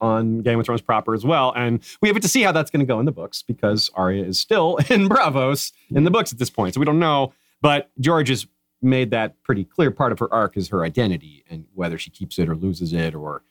on 0.02 0.42
Game 0.42 0.60
of 0.60 0.66
Thrones 0.66 0.82
proper 0.82 1.14
as 1.14 1.26
well. 1.26 1.54
And 1.56 1.84
we 2.02 2.10
have 2.10 2.20
to 2.20 2.28
see 2.28 2.42
how 2.42 2.52
that's 2.52 2.72
going 2.72 2.80
to 2.80 2.86
go 2.86 3.00
in 3.00 3.06
the 3.06 3.12
books 3.12 3.42
because 3.42 3.90
Arya 3.96 4.26
is 4.26 4.40
still 4.40 4.78
in 4.90 5.08
Braavos 5.08 5.72
in 5.90 5.96
the 5.96 6.02
mm-hmm. 6.02 6.14
books 6.14 6.32
at 6.32 6.40
this 6.40 6.50
point, 6.50 6.74
so 6.74 6.80
we 6.80 6.86
don't 6.86 7.00
know. 7.00 7.34
But 7.62 7.90
George 8.00 8.30
has 8.30 8.48
made 8.82 9.12
that 9.12 9.42
pretty 9.44 9.64
clear. 9.64 9.92
Part 9.92 10.12
of 10.12 10.20
her 10.20 10.32
arc 10.34 10.58
is 10.58 10.70
her 10.70 10.84
identity, 10.84 11.44
and 11.50 11.66
whether 11.74 11.98
she 11.98 12.10
keeps 12.10 12.38
it 12.38 12.50
or 12.50 12.56
loses 12.56 12.94
it, 12.94 13.16
or 13.16 13.44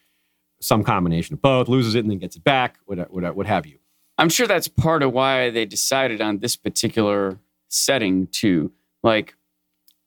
some 0.61 0.85
combination 0.85 1.35
of 1.35 1.43
both, 1.43 1.69
loses 1.69 1.95
it 1.95 2.01
and 2.01 2.11
then 2.11 2.19
gets 2.19 2.37
it 2.37 2.45
back, 2.45 2.79
what 2.87 3.11
what, 3.11 3.37
what 3.37 3.47
have 3.47 3.67
you. 3.67 3.79
I'm 4.17 4.29
sure 4.29 4.47
that's 4.47 4.69
part 4.69 5.03
of 5.03 5.13
why 5.13 5.51
they 5.51 5.65
decided 5.65 6.21
on 6.21 6.39
this 6.39 6.57
particular 6.57 7.39
setting 7.69 8.29
too. 8.29 8.73
Like, 9.03 9.35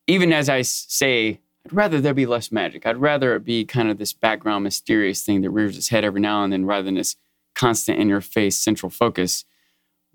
even 0.07 0.31
as 0.31 0.49
I 0.49 0.61
say, 0.61 1.41
I'd 1.67 1.73
rather 1.73 1.99
there 1.99 2.13
be 2.13 2.25
less 2.25 2.51
magic. 2.51 2.85
I'd 2.85 2.97
rather 2.97 3.35
it 3.35 3.43
be 3.43 3.65
kind 3.65 3.89
of 3.89 3.97
this 3.97 4.13
background 4.13 4.63
mysterious 4.63 5.23
thing 5.23 5.41
that 5.41 5.49
rears 5.49 5.77
its 5.77 5.89
head 5.89 6.05
every 6.05 6.21
now 6.21 6.43
and 6.43 6.53
then 6.53 6.65
rather 6.65 6.83
than 6.83 6.95
this 6.95 7.17
constant 7.55 7.99
in 7.99 8.07
your 8.07 8.21
face 8.21 8.57
central 8.57 8.89
focus. 8.89 9.43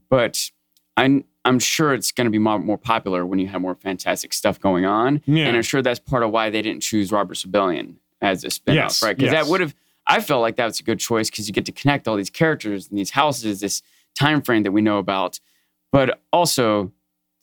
But 0.08 0.50
I'm, 0.96 1.24
I'm 1.44 1.58
sure 1.58 1.92
it's 1.92 2.10
going 2.10 2.24
to 2.24 2.30
be 2.30 2.38
more, 2.38 2.58
more 2.58 2.78
popular 2.78 3.26
when 3.26 3.38
you 3.38 3.48
have 3.48 3.60
more 3.60 3.74
fantastic 3.74 4.32
stuff 4.32 4.58
going 4.58 4.86
on. 4.86 5.20
Yeah. 5.26 5.46
And 5.46 5.56
I'm 5.56 5.62
sure 5.62 5.82
that's 5.82 6.00
part 6.00 6.22
of 6.22 6.30
why 6.30 6.48
they 6.48 6.62
didn't 6.62 6.82
choose 6.82 7.12
Robert's 7.12 7.44
Rebellion 7.44 7.98
as 8.22 8.44
a 8.44 8.48
spinoff, 8.48 8.74
Yes, 8.74 9.02
right? 9.02 9.16
Because 9.16 9.32
yes. 9.32 9.44
that 9.44 9.50
would 9.50 9.60
have, 9.60 9.74
I 10.06 10.20
felt 10.20 10.40
like 10.40 10.56
that 10.56 10.66
was 10.66 10.80
a 10.80 10.84
good 10.84 11.00
choice 11.00 11.28
because 11.28 11.48
you 11.48 11.52
get 11.52 11.66
to 11.66 11.72
connect 11.72 12.08
all 12.08 12.16
these 12.16 12.30
characters 12.30 12.88
and 12.88 12.98
these 12.98 13.10
houses, 13.10 13.60
this 13.60 13.82
time 14.18 14.40
frame 14.40 14.62
that 14.62 14.72
we 14.72 14.80
know 14.80 14.98
about. 14.98 15.38
But 15.90 16.20
also, 16.32 16.92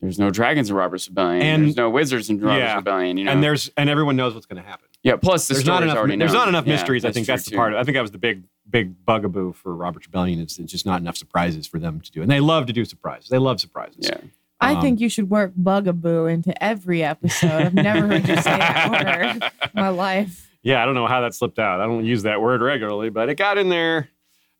there's 0.02 0.18
no 0.20 0.30
dragons 0.30 0.70
in 0.70 0.76
Robert 0.76 1.06
Rebellion. 1.08 1.42
And- 1.42 1.64
there's 1.66 1.76
no 1.76 1.90
wizards 1.90 2.30
in 2.30 2.40
Robert 2.40 2.60
Yeah. 2.60 2.80
Sabellian. 2.82 3.18
You 3.18 3.26
know, 3.26 3.32
And 3.32 3.44
there's 3.44 3.70
and 3.78 3.90
everyone 3.90 4.16
knows 4.16 4.34
what's 4.34 4.46
going 4.46 4.62
to 4.62 4.68
happen. 4.68 4.88
yeah. 5.04 5.16
Plus, 5.18 5.48
the 5.48 5.56
there's 5.56 5.66
not 5.66 5.84
enough. 5.84 5.98
already 5.98 6.16
There's 6.16 6.32
known. 6.34 6.42
not 6.42 6.48
enough 6.50 6.66
Yeah, 6.68 6.74
mysteries. 6.76 7.06
I 7.06 7.12
think 7.12 7.28
that's 7.28 7.44
the 7.46 7.52
too. 7.52 7.58
part. 7.58 7.74
I 7.74 7.84
think 7.84 7.96
that 7.96 8.02
was 8.02 8.12
the 8.12 8.18
big, 8.18 8.44
big 8.70 9.06
bugaboo 9.06 9.54
for 9.54 9.76
Robert 9.76 10.06
Rebellion. 10.06 10.40
Is 10.40 10.58
there's 10.58 10.72
just 10.72 10.86
not 10.86 11.02
enough 11.02 11.18
surprises 11.18 11.68
for 11.68 11.80
them 11.80 12.00
to 12.02 12.12
do, 12.12 12.22
and 12.22 12.30
they 12.32 12.40
love 12.40 12.66
to 12.68 12.74
do 12.74 12.86
surprises. 12.86 13.30
They 13.30 13.38
love 13.40 13.60
surprises. 13.60 14.00
Yeah. 14.10 14.18
I 14.62 14.74
Um, 14.76 14.82
think 14.82 15.00
you 15.00 15.08
should 15.08 15.30
work 15.30 15.54
bugaboo 15.56 16.26
into 16.26 16.62
every 16.64 17.02
episode. 17.02 17.50
I've 17.50 17.74
never 17.74 18.08
heard 18.08 18.28
you 18.28 18.36
say 18.36 18.58
that 18.58 18.92
word 19.42 19.52
in 19.64 19.70
my 19.74 19.88
life. 19.90 20.50
Yeah, 20.64 20.82
I 20.82 20.86
don't 20.86 20.96
know 20.96 21.08
how 21.08 21.22
that 21.22 21.34
slipped 21.34 21.60
out. 21.60 21.80
I 21.80 21.86
don't 21.86 22.04
use 22.04 22.24
that 22.24 22.42
word 22.42 22.62
regularly, 22.62 23.10
but 23.10 23.30
it 23.30 23.36
got 23.36 23.58
in 23.58 23.70
there. 23.70 24.10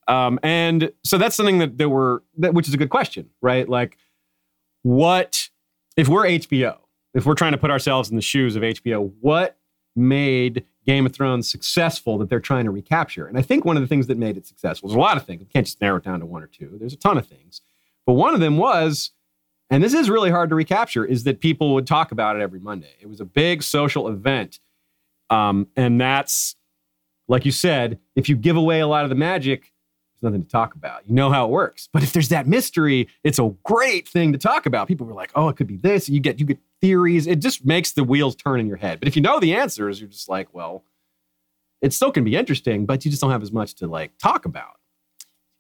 Um, 0.08 0.39
and 0.41 0.91
so 1.04 1.17
that's 1.17 1.36
something 1.36 1.60
that, 1.60 1.78
that 1.78 1.89
we're, 1.89 2.19
that, 2.38 2.54
which 2.54 2.67
is 2.69 2.73
a 2.73 2.78
good 2.78 2.89
question, 2.89 3.30
right? 3.41 3.67
Like, 3.67 3.97
what, 4.83 5.49
if 5.97 6.07
we're 6.07 6.25
HBO, 6.25 6.77
if 7.13 7.25
we're 7.25 7.35
trying 7.35 7.51
to 7.51 7.57
put 7.57 7.71
ourselves 7.71 8.09
in 8.09 8.15
the 8.15 8.21
shoes 8.21 8.55
of 8.55 8.63
HBO, 8.63 9.12
what 9.19 9.58
made 9.95 10.65
Game 10.85 11.06
of 11.06 11.13
Thrones 11.13 11.49
successful 11.49 12.17
that 12.19 12.29
they're 12.29 12.39
trying 12.39 12.65
to 12.65 12.71
recapture? 12.71 13.27
And 13.27 13.37
I 13.37 13.41
think 13.41 13.65
one 13.65 13.77
of 13.77 13.81
the 13.81 13.87
things 13.87 14.08
that 14.08 14.17
made 14.17 14.37
it 14.37 14.45
successful, 14.45 14.89
there's 14.89 14.95
a 14.95 14.99
lot 14.99 15.17
of 15.17 15.25
things. 15.25 15.41
We 15.41 15.47
can't 15.47 15.65
just 15.65 15.81
narrow 15.81 15.97
it 15.97 16.04
down 16.04 16.19
to 16.19 16.25
one 16.25 16.43
or 16.43 16.47
two. 16.47 16.77
There's 16.79 16.93
a 16.93 16.97
ton 16.97 17.17
of 17.17 17.27
things. 17.27 17.62
But 18.06 18.13
one 18.13 18.33
of 18.33 18.39
them 18.39 18.58
was, 18.58 19.12
and 19.69 19.83
this 19.83 19.93
is 19.93 20.10
really 20.10 20.31
hard 20.31 20.49
to 20.49 20.56
recapture, 20.56 21.06
is 21.06 21.23
that 21.25 21.39
people 21.39 21.73
would 21.73 21.85
talk 21.85 22.12
about 22.12 22.35
it 22.35 22.41
every 22.41 22.60
Monday. 22.60 22.95
It 22.99 23.08
was 23.08 23.19
a 23.19 23.25
big 23.25 23.62
social 23.63 24.08
event. 24.08 24.60
Um, 25.29 25.67
and 25.75 25.99
that's, 26.01 26.56
like 27.27 27.45
you 27.45 27.51
said, 27.51 27.99
if 28.15 28.29
you 28.29 28.35
give 28.35 28.56
away 28.56 28.79
a 28.79 28.87
lot 28.87 29.04
of 29.04 29.10
the 29.10 29.15
magic, 29.15 29.71
there's 30.21 30.31
nothing 30.31 30.43
to 30.43 30.49
talk 30.49 30.75
about. 30.75 31.07
You 31.07 31.13
know 31.15 31.31
how 31.31 31.45
it 31.45 31.51
works. 31.51 31.87
But 31.91 32.03
if 32.03 32.13
there's 32.13 32.29
that 32.29 32.47
mystery, 32.47 33.07
it's 33.23 33.39
a 33.39 33.53
great 33.63 34.07
thing 34.07 34.31
to 34.33 34.37
talk 34.37 34.65
about. 34.65 34.87
People 34.87 35.07
were 35.07 35.13
like, 35.13 35.31
"Oh, 35.35 35.49
it 35.49 35.55
could 35.55 35.67
be 35.67 35.77
this." 35.77 36.09
You 36.09 36.19
get 36.19 36.39
you 36.39 36.45
get 36.45 36.59
theories. 36.81 37.27
It 37.27 37.39
just 37.39 37.65
makes 37.65 37.91
the 37.91 38.03
wheels 38.03 38.35
turn 38.35 38.59
in 38.59 38.67
your 38.67 38.77
head. 38.77 38.99
But 38.99 39.07
if 39.07 39.15
you 39.15 39.21
know 39.21 39.39
the 39.39 39.55
answers, 39.55 39.99
you're 39.99 40.09
just 40.09 40.29
like, 40.29 40.53
"Well, 40.53 40.83
it 41.81 41.93
still 41.93 42.11
can 42.11 42.23
be 42.23 42.35
interesting, 42.35 42.85
but 42.85 43.05
you 43.05 43.11
just 43.11 43.21
don't 43.21 43.31
have 43.31 43.43
as 43.43 43.51
much 43.51 43.75
to 43.75 43.87
like 43.87 44.17
talk 44.17 44.45
about." 44.45 44.79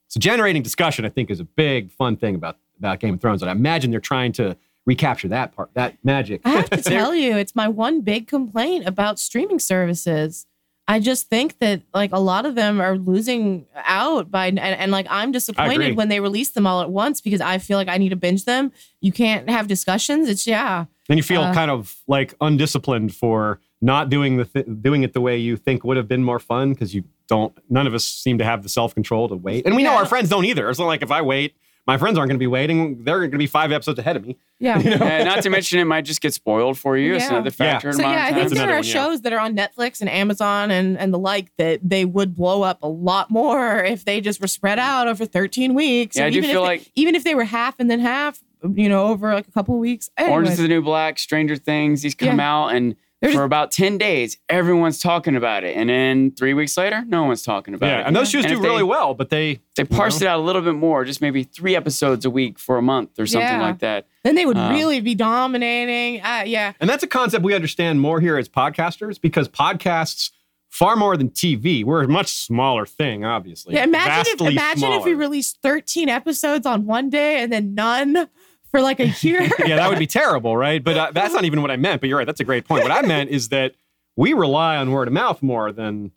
So 0.07 0.19
generating 0.19 0.63
discussion, 0.63 1.05
I 1.05 1.09
think, 1.09 1.29
is 1.29 1.39
a 1.39 1.45
big 1.45 1.91
fun 1.91 2.17
thing 2.17 2.35
about 2.35 2.57
about 2.77 2.99
Game 2.99 3.13
of 3.13 3.21
Thrones. 3.21 3.41
And 3.41 3.49
I 3.49 3.53
imagine 3.53 3.91
they're 3.91 3.99
trying 3.99 4.31
to 4.33 4.57
recapture 4.85 5.27
that 5.27 5.53
part, 5.55 5.69
that 5.75 5.97
magic. 6.03 6.41
I 6.45 6.49
have 6.51 6.69
to 6.71 6.77
tell 6.81 7.13
you, 7.13 7.37
it's 7.37 7.55
my 7.55 7.67
one 7.67 8.01
big 8.01 8.27
complaint 8.27 8.87
about 8.87 9.19
streaming 9.19 9.59
services. 9.59 10.47
I 10.89 10.99
just 10.99 11.29
think 11.29 11.59
that 11.59 11.83
like 11.93 12.11
a 12.13 12.19
lot 12.19 12.47
of 12.47 12.55
them 12.55 12.81
are 12.81 12.97
losing 12.97 13.67
out 13.75 14.31
by 14.31 14.47
and, 14.47 14.57
and 14.57 14.91
like 14.91 15.05
I'm 15.07 15.31
disappointed 15.31 15.95
when 15.95 16.09
they 16.09 16.19
release 16.19 16.49
them 16.49 16.65
all 16.65 16.81
at 16.81 16.89
once 16.89 17.21
because 17.21 17.41
I 17.41 17.59
feel 17.59 17.77
like 17.77 17.87
I 17.87 17.99
need 17.99 18.09
to 18.09 18.15
binge 18.15 18.45
them. 18.45 18.71
You 18.99 19.11
can't 19.11 19.47
have 19.51 19.67
discussions. 19.67 20.27
It's 20.27 20.47
yeah. 20.47 20.85
then 21.07 21.17
you 21.17 21.23
feel 21.23 21.41
Uh, 21.43 21.53
kind 21.53 21.69
of 21.69 21.95
like 22.07 22.33
undisciplined 22.41 23.13
for 23.13 23.59
not 23.81 24.09
doing 24.09 24.37
the 24.37 24.45
th- 24.45 24.65
doing 24.81 25.03
it 25.03 25.13
the 25.13 25.21
way 25.21 25.37
you 25.37 25.57
think 25.57 25.83
would 25.83 25.95
have 25.95 26.07
been 26.07 26.23
more 26.23 26.39
fun 26.39 26.73
because 26.73 26.95
you 26.95 27.03
don't 27.27 27.55
none 27.69 27.85
of 27.85 27.93
us 27.93 28.03
seem 28.03 28.39
to 28.39 28.43
have 28.43 28.63
the 28.63 28.69
self-control 28.69 29.29
to 29.29 29.35
wait 29.35 29.67
and 29.67 29.75
we 29.75 29.83
know 29.83 29.93
our 29.93 30.07
friends 30.07 30.27
don't 30.27 30.45
either 30.45 30.67
it's 30.69 30.79
not 30.79 30.87
like 30.87 31.03
if 31.03 31.11
i 31.11 31.21
wait 31.21 31.55
my 31.87 31.97
friends 31.97 32.17
aren't 32.17 32.29
going 32.29 32.37
to 32.37 32.43
be 32.43 32.47
waiting. 32.47 33.03
They're 33.03 33.17
going 33.19 33.31
to 33.31 33.37
be 33.37 33.47
five 33.47 33.71
episodes 33.71 33.97
ahead 33.99 34.15
of 34.15 34.25
me. 34.25 34.37
Yeah. 34.59 34.77
Uh, 34.99 35.23
not 35.23 35.41
to 35.43 35.49
mention, 35.49 35.79
it 35.79 35.85
might 35.85 36.05
just 36.05 36.21
get 36.21 36.33
spoiled 36.33 36.77
for 36.77 36.97
you. 36.97 37.15
It's 37.15 37.25
Yeah. 37.25 37.31
another 37.35 37.49
factor. 37.51 37.91
to 37.91 37.97
So 37.97 38.01
yeah, 38.03 38.25
I 38.25 38.33
think 38.33 38.51
there 38.51 38.69
are 38.69 38.75
one, 38.75 38.83
yeah. 38.83 38.93
shows 38.93 39.21
that 39.21 39.33
are 39.33 39.39
on 39.39 39.55
Netflix 39.55 40.01
and 40.01 40.09
Amazon 40.09 40.69
and 40.71 40.97
and 40.97 41.13
the 41.13 41.17
like 41.19 41.51
that 41.57 41.79
they 41.83 42.05
would 42.05 42.35
blow 42.35 42.61
up 42.63 42.79
a 42.83 42.87
lot 42.87 43.31
more 43.31 43.83
if 43.83 44.05
they 44.05 44.21
just 44.21 44.39
were 44.41 44.47
spread 44.47 44.77
out 44.79 45.07
over 45.07 45.25
13 45.25 45.73
weeks. 45.73 46.15
Yeah, 46.17 46.23
or 46.23 46.27
I 46.27 46.29
do 46.29 46.37
even 46.39 46.49
feel 46.49 46.63
if 46.63 46.67
like- 46.67 46.83
they, 46.83 46.91
even 46.95 47.15
if 47.15 47.23
they 47.23 47.33
were 47.35 47.45
half 47.45 47.79
and 47.79 47.89
then 47.89 47.99
half, 47.99 48.39
you 48.73 48.89
know, 48.89 49.07
over 49.07 49.33
like 49.33 49.47
a 49.47 49.51
couple 49.51 49.73
of 49.75 49.79
weeks. 49.79 50.09
Orange 50.19 50.31
Anyways. 50.33 50.51
is 50.51 50.57
the 50.59 50.67
New 50.67 50.81
Black, 50.81 51.17
Stranger 51.17 51.55
Things. 51.55 52.01
These 52.01 52.15
come 52.15 52.37
Yeah. 52.39 52.51
out, 52.65 52.67
and 52.75 52.95
They're 53.21 53.33
for 53.33 53.43
about 53.43 53.71
ten 53.71 53.97
days, 53.97 54.37
everyone's 54.47 54.97
talking 54.99 55.35
about 55.35 55.65
it, 55.65 55.75
and 55.75 55.89
then 55.89 56.31
three 56.31 56.53
weeks 56.53 56.77
later, 56.77 57.03
no 57.05 57.23
one's 57.25 57.41
talking 57.41 57.73
about 57.73 57.87
Yeah, 57.87 57.99
it. 58.01 58.07
and 58.07 58.15
those 58.15 58.29
shows 58.29 58.45
And 58.45 58.53
do 58.55 58.61
they- 58.61 58.67
really 58.67 58.83
well, 58.83 59.13
but 59.13 59.29
they 59.29 59.59
They 59.75 59.83
parsed 59.83 60.21
know? 60.21 60.27
it 60.27 60.29
out 60.29 60.39
a 60.39 60.41
little 60.43 60.61
bit 60.61 60.75
more, 60.75 61.03
just 61.03 61.21
maybe 61.21 61.43
three 61.43 61.75
episodes 61.75 62.23
a 62.23 62.29
week 62.29 62.57
for 62.57 62.77
a 62.77 62.81
month 62.81 63.19
or 63.19 63.25
something 63.25 63.47
Yeah. 63.59 63.61
like 63.61 63.79
that. 63.79 64.05
then 64.23 64.35
they 64.35 64.45
would 64.45 64.57
Uh, 64.57 64.69
really 64.71 64.99
be 65.01 65.15
dominating. 65.15 66.21
Uh, 66.21 66.43
yeah. 66.45 66.73
And 66.79 66.89
that's 66.89 67.03
a 67.03 67.07
concept 67.07 67.43
we 67.43 67.53
understand 67.53 67.99
more 68.01 68.19
here 68.21 68.37
as 68.37 68.47
podcasters 68.49 69.19
because 69.19 69.47
podcasts, 69.49 70.31
far 70.69 70.95
more 70.95 71.17
than 71.17 71.29
TV, 71.29 71.83
we're 71.83 72.03
a 72.03 72.07
much 72.07 72.27
smaller 72.27 72.85
thing, 72.85 73.25
obviously. 73.25 73.75
Yeah, 73.75 73.83
imagine 73.85 74.21
if 74.33 74.39
Vastly 74.39 74.51
imagine 74.53 74.91
if 74.93 75.03
we 75.05 75.13
released 75.13 75.57
13 75.63 76.09
episodes 76.09 76.65
on 76.65 76.85
one 76.85 77.09
day 77.09 77.41
and 77.41 77.51
then 77.51 77.73
none 77.73 78.27
for 78.71 78.81
like 78.81 78.99
a 78.99 79.07
year. 79.21 79.41
yeah, 79.65 79.75
that 79.77 79.89
would 79.89 79.99
be 79.99 80.07
terrible, 80.07 80.55
right? 80.55 80.83
But 80.83 80.97
uh, 80.97 81.11
that's 81.13 81.33
not 81.33 81.45
even 81.45 81.61
what 81.61 81.71
I 81.71 81.77
meant. 81.77 82.01
But 82.01 82.09
you're 82.09 82.17
right. 82.17 82.25
That's 82.25 82.39
a 82.39 82.45
great 82.45 82.65
point. 82.67 82.83
What 82.83 82.91
I 82.91 83.01
meant 83.01 83.29
is 83.29 83.49
that 83.49 83.73
we 84.15 84.33
rely 84.33 84.77
on 84.77 84.91
word 84.91 85.07
of 85.07 85.13
mouth 85.13 85.41
more 85.41 85.71
than 85.71 86.11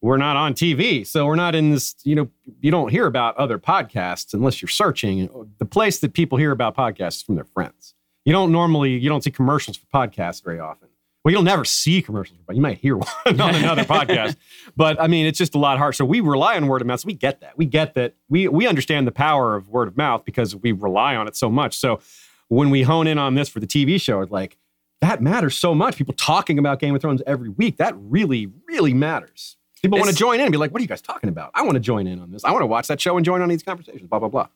we're 0.00 0.16
not 0.16 0.36
on 0.36 0.54
TV. 0.54 1.06
So 1.06 1.26
we're 1.26 1.34
not 1.34 1.54
in 1.54 1.70
this, 1.72 1.96
you 2.04 2.14
know, 2.14 2.28
you 2.60 2.70
don't 2.70 2.90
hear 2.90 3.06
about 3.06 3.36
other 3.36 3.58
podcasts 3.58 4.32
unless 4.32 4.62
you're 4.62 4.68
searching. 4.68 5.28
The 5.58 5.64
place 5.64 5.98
that 6.00 6.12
people 6.14 6.38
hear 6.38 6.52
about 6.52 6.76
podcasts 6.76 7.16
is 7.16 7.22
from 7.22 7.34
their 7.34 7.44
friends. 7.44 7.94
You 8.24 8.32
don't 8.32 8.52
normally, 8.52 8.92
you 8.96 9.08
don't 9.08 9.24
see 9.24 9.30
commercials 9.30 9.76
for 9.76 9.86
podcasts 9.86 10.42
very 10.44 10.60
often. 10.60 10.87
Well, 11.28 11.34
you'll 11.34 11.42
never 11.42 11.66
see 11.66 12.00
commercials, 12.00 12.38
but 12.46 12.56
you 12.56 12.62
might 12.62 12.78
hear 12.78 12.96
one 13.24 13.38
on 13.38 13.54
another 13.54 13.84
podcast. 13.84 14.36
But 14.74 14.98
I 14.98 15.08
mean, 15.08 15.26
it's 15.26 15.36
just 15.36 15.54
a 15.54 15.58
lot 15.58 15.76
harder. 15.76 15.92
So 15.92 16.06
we 16.06 16.20
rely 16.20 16.56
on 16.56 16.66
word 16.68 16.80
of 16.80 16.86
mouth. 16.86 17.00
So 17.00 17.06
we 17.06 17.12
get 17.12 17.42
that. 17.42 17.58
We 17.58 17.66
get 17.66 17.92
that. 17.96 18.14
We 18.30 18.48
we 18.48 18.66
understand 18.66 19.06
the 19.06 19.12
power 19.12 19.54
of 19.54 19.68
word 19.68 19.88
of 19.88 19.96
mouth 19.98 20.24
because 20.24 20.56
we 20.56 20.72
rely 20.72 21.16
on 21.16 21.28
it 21.28 21.36
so 21.36 21.50
much. 21.50 21.76
So 21.76 22.00
when 22.48 22.70
we 22.70 22.80
hone 22.80 23.06
in 23.06 23.18
on 23.18 23.34
this 23.34 23.50
for 23.50 23.60
the 23.60 23.66
TV 23.66 24.00
show, 24.00 24.22
it's 24.22 24.32
like 24.32 24.56
that 25.02 25.20
matters 25.20 25.54
so 25.54 25.74
much. 25.74 25.96
People 25.96 26.14
talking 26.14 26.58
about 26.58 26.78
Game 26.78 26.94
of 26.94 27.02
Thrones 27.02 27.20
every 27.26 27.50
week. 27.50 27.76
That 27.76 27.92
really, 27.98 28.50
really 28.66 28.94
matters. 28.94 29.58
People 29.82 29.98
want 29.98 30.10
to 30.10 30.16
join 30.16 30.36
in 30.36 30.46
and 30.46 30.52
be 30.52 30.56
like, 30.56 30.72
what 30.72 30.80
are 30.80 30.82
you 30.82 30.88
guys 30.88 31.02
talking 31.02 31.28
about? 31.28 31.50
I 31.52 31.60
want 31.60 31.74
to 31.74 31.80
join 31.80 32.06
in 32.06 32.20
on 32.20 32.30
this. 32.30 32.42
I 32.42 32.52
want 32.52 32.62
to 32.62 32.66
watch 32.66 32.88
that 32.88 33.02
show 33.02 33.18
and 33.18 33.24
join 33.26 33.42
on 33.42 33.50
these 33.50 33.62
conversations, 33.62 34.08
blah, 34.08 34.18
blah, 34.18 34.28
blah. 34.28 34.48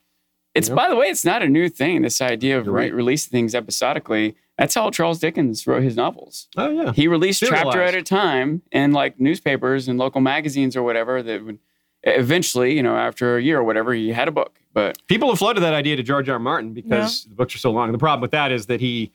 It's 0.55 0.69
know? 0.69 0.75
by 0.75 0.89
the 0.89 0.95
way, 0.95 1.05
it's 1.05 1.23
not 1.23 1.43
a 1.43 1.47
new 1.47 1.69
thing. 1.69 2.01
This 2.01 2.19
idea 2.19 2.57
of 2.57 2.65
re- 2.65 2.89
releasing 2.89 3.29
things 3.29 3.53
episodically. 3.53 4.35
That's 4.57 4.75
how 4.75 4.91
Charles 4.91 5.19
Dickens 5.19 5.65
wrote 5.65 5.81
his 5.83 5.95
novels. 5.95 6.47
Oh, 6.57 6.69
yeah. 6.69 6.93
He 6.93 7.07
released 7.07 7.43
chapter 7.43 7.81
at 7.81 7.95
a 7.95 8.03
time 8.03 8.61
in 8.71 8.91
like 8.91 9.19
newspapers 9.19 9.87
and 9.87 9.97
local 9.97 10.21
magazines 10.21 10.75
or 10.75 10.83
whatever. 10.83 11.23
That 11.23 11.43
would 11.43 11.59
eventually, 12.03 12.75
you 12.75 12.83
know, 12.83 12.95
after 12.95 13.37
a 13.37 13.41
year 13.41 13.59
or 13.59 13.63
whatever, 13.63 13.93
he 13.93 14.09
had 14.09 14.27
a 14.27 14.31
book. 14.31 14.59
But 14.73 14.97
People 15.07 15.29
have 15.29 15.39
floated 15.39 15.61
that 15.61 15.73
idea 15.73 15.95
to 15.95 16.03
George 16.03 16.29
R. 16.29 16.33
R. 16.33 16.39
Martin 16.39 16.73
because 16.73 17.25
the 17.25 17.35
books 17.35 17.55
are 17.55 17.59
so 17.59 17.71
long. 17.71 17.91
The 17.91 17.97
problem 17.97 18.21
with 18.21 18.31
that 18.31 18.51
is 18.51 18.67
that 18.67 18.79
he 18.79 19.11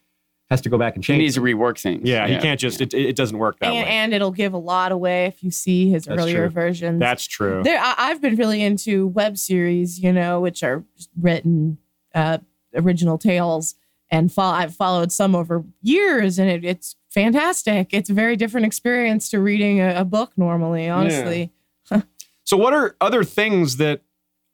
has 0.51 0.61
to 0.62 0.70
go 0.70 0.78
back 0.78 0.95
and 0.95 1.05
change. 1.05 1.18
he 1.18 1.20
change. 1.24 1.26
needs 1.26 1.34
to 1.34 1.41
rework 1.43 1.78
things. 1.78 2.09
yeah, 2.09 2.26
he 2.26 2.39
can't 2.39 2.59
just, 2.59 2.80
it, 2.80 2.95
it 2.95 3.16
doesn't 3.16 3.36
work 3.36 3.59
that 3.59 3.66
and, 3.66 3.84
way. 3.84 3.91
and 3.91 4.14
it'll 4.14 4.30
give 4.32 4.55
a 4.55 4.59
lot 4.59 4.93
away 4.93 5.26
if 5.26 5.43
you 5.43 5.51
see 5.51 5.91
his 5.91 6.07
That's 6.07 6.20
earlier 6.20 6.47
true. 6.47 6.49
versions. 6.49 7.01
That's 7.01 7.26
true. 7.26 7.62
there, 7.62 7.78
I, 7.78 7.95
I've 7.99 8.22
been 8.22 8.36
really 8.36 8.62
into 8.62 9.07
web 9.09 9.36
series, 9.36 9.99
you 9.99 10.12
know, 10.12 10.41
which 10.41 10.62
are 10.62 10.84
written 11.20 11.78
uh, 12.14 12.39
original 12.74 13.18
tales, 13.18 13.74
and 14.11 14.32
fo- 14.32 14.42
I've 14.42 14.74
followed 14.74 15.12
some 15.12 15.34
over 15.34 15.64
years, 15.82 16.38
and 16.38 16.48
it, 16.50 16.64
it's 16.64 16.96
fantastic. 17.11 17.88
It's 17.92 18.11
a 18.11 18.14
very 18.14 18.36
different 18.36 18.66
experience 18.66 19.28
to 19.30 19.40
reading 19.40 19.80
a, 19.80 20.00
a 20.00 20.04
book 20.04 20.32
normally. 20.36 20.88
Honestly, 20.88 21.52
So, 22.44 22.56
what 22.56 22.72
are 22.72 22.96
other 23.00 23.24
things 23.24 23.76
that? 23.76 24.02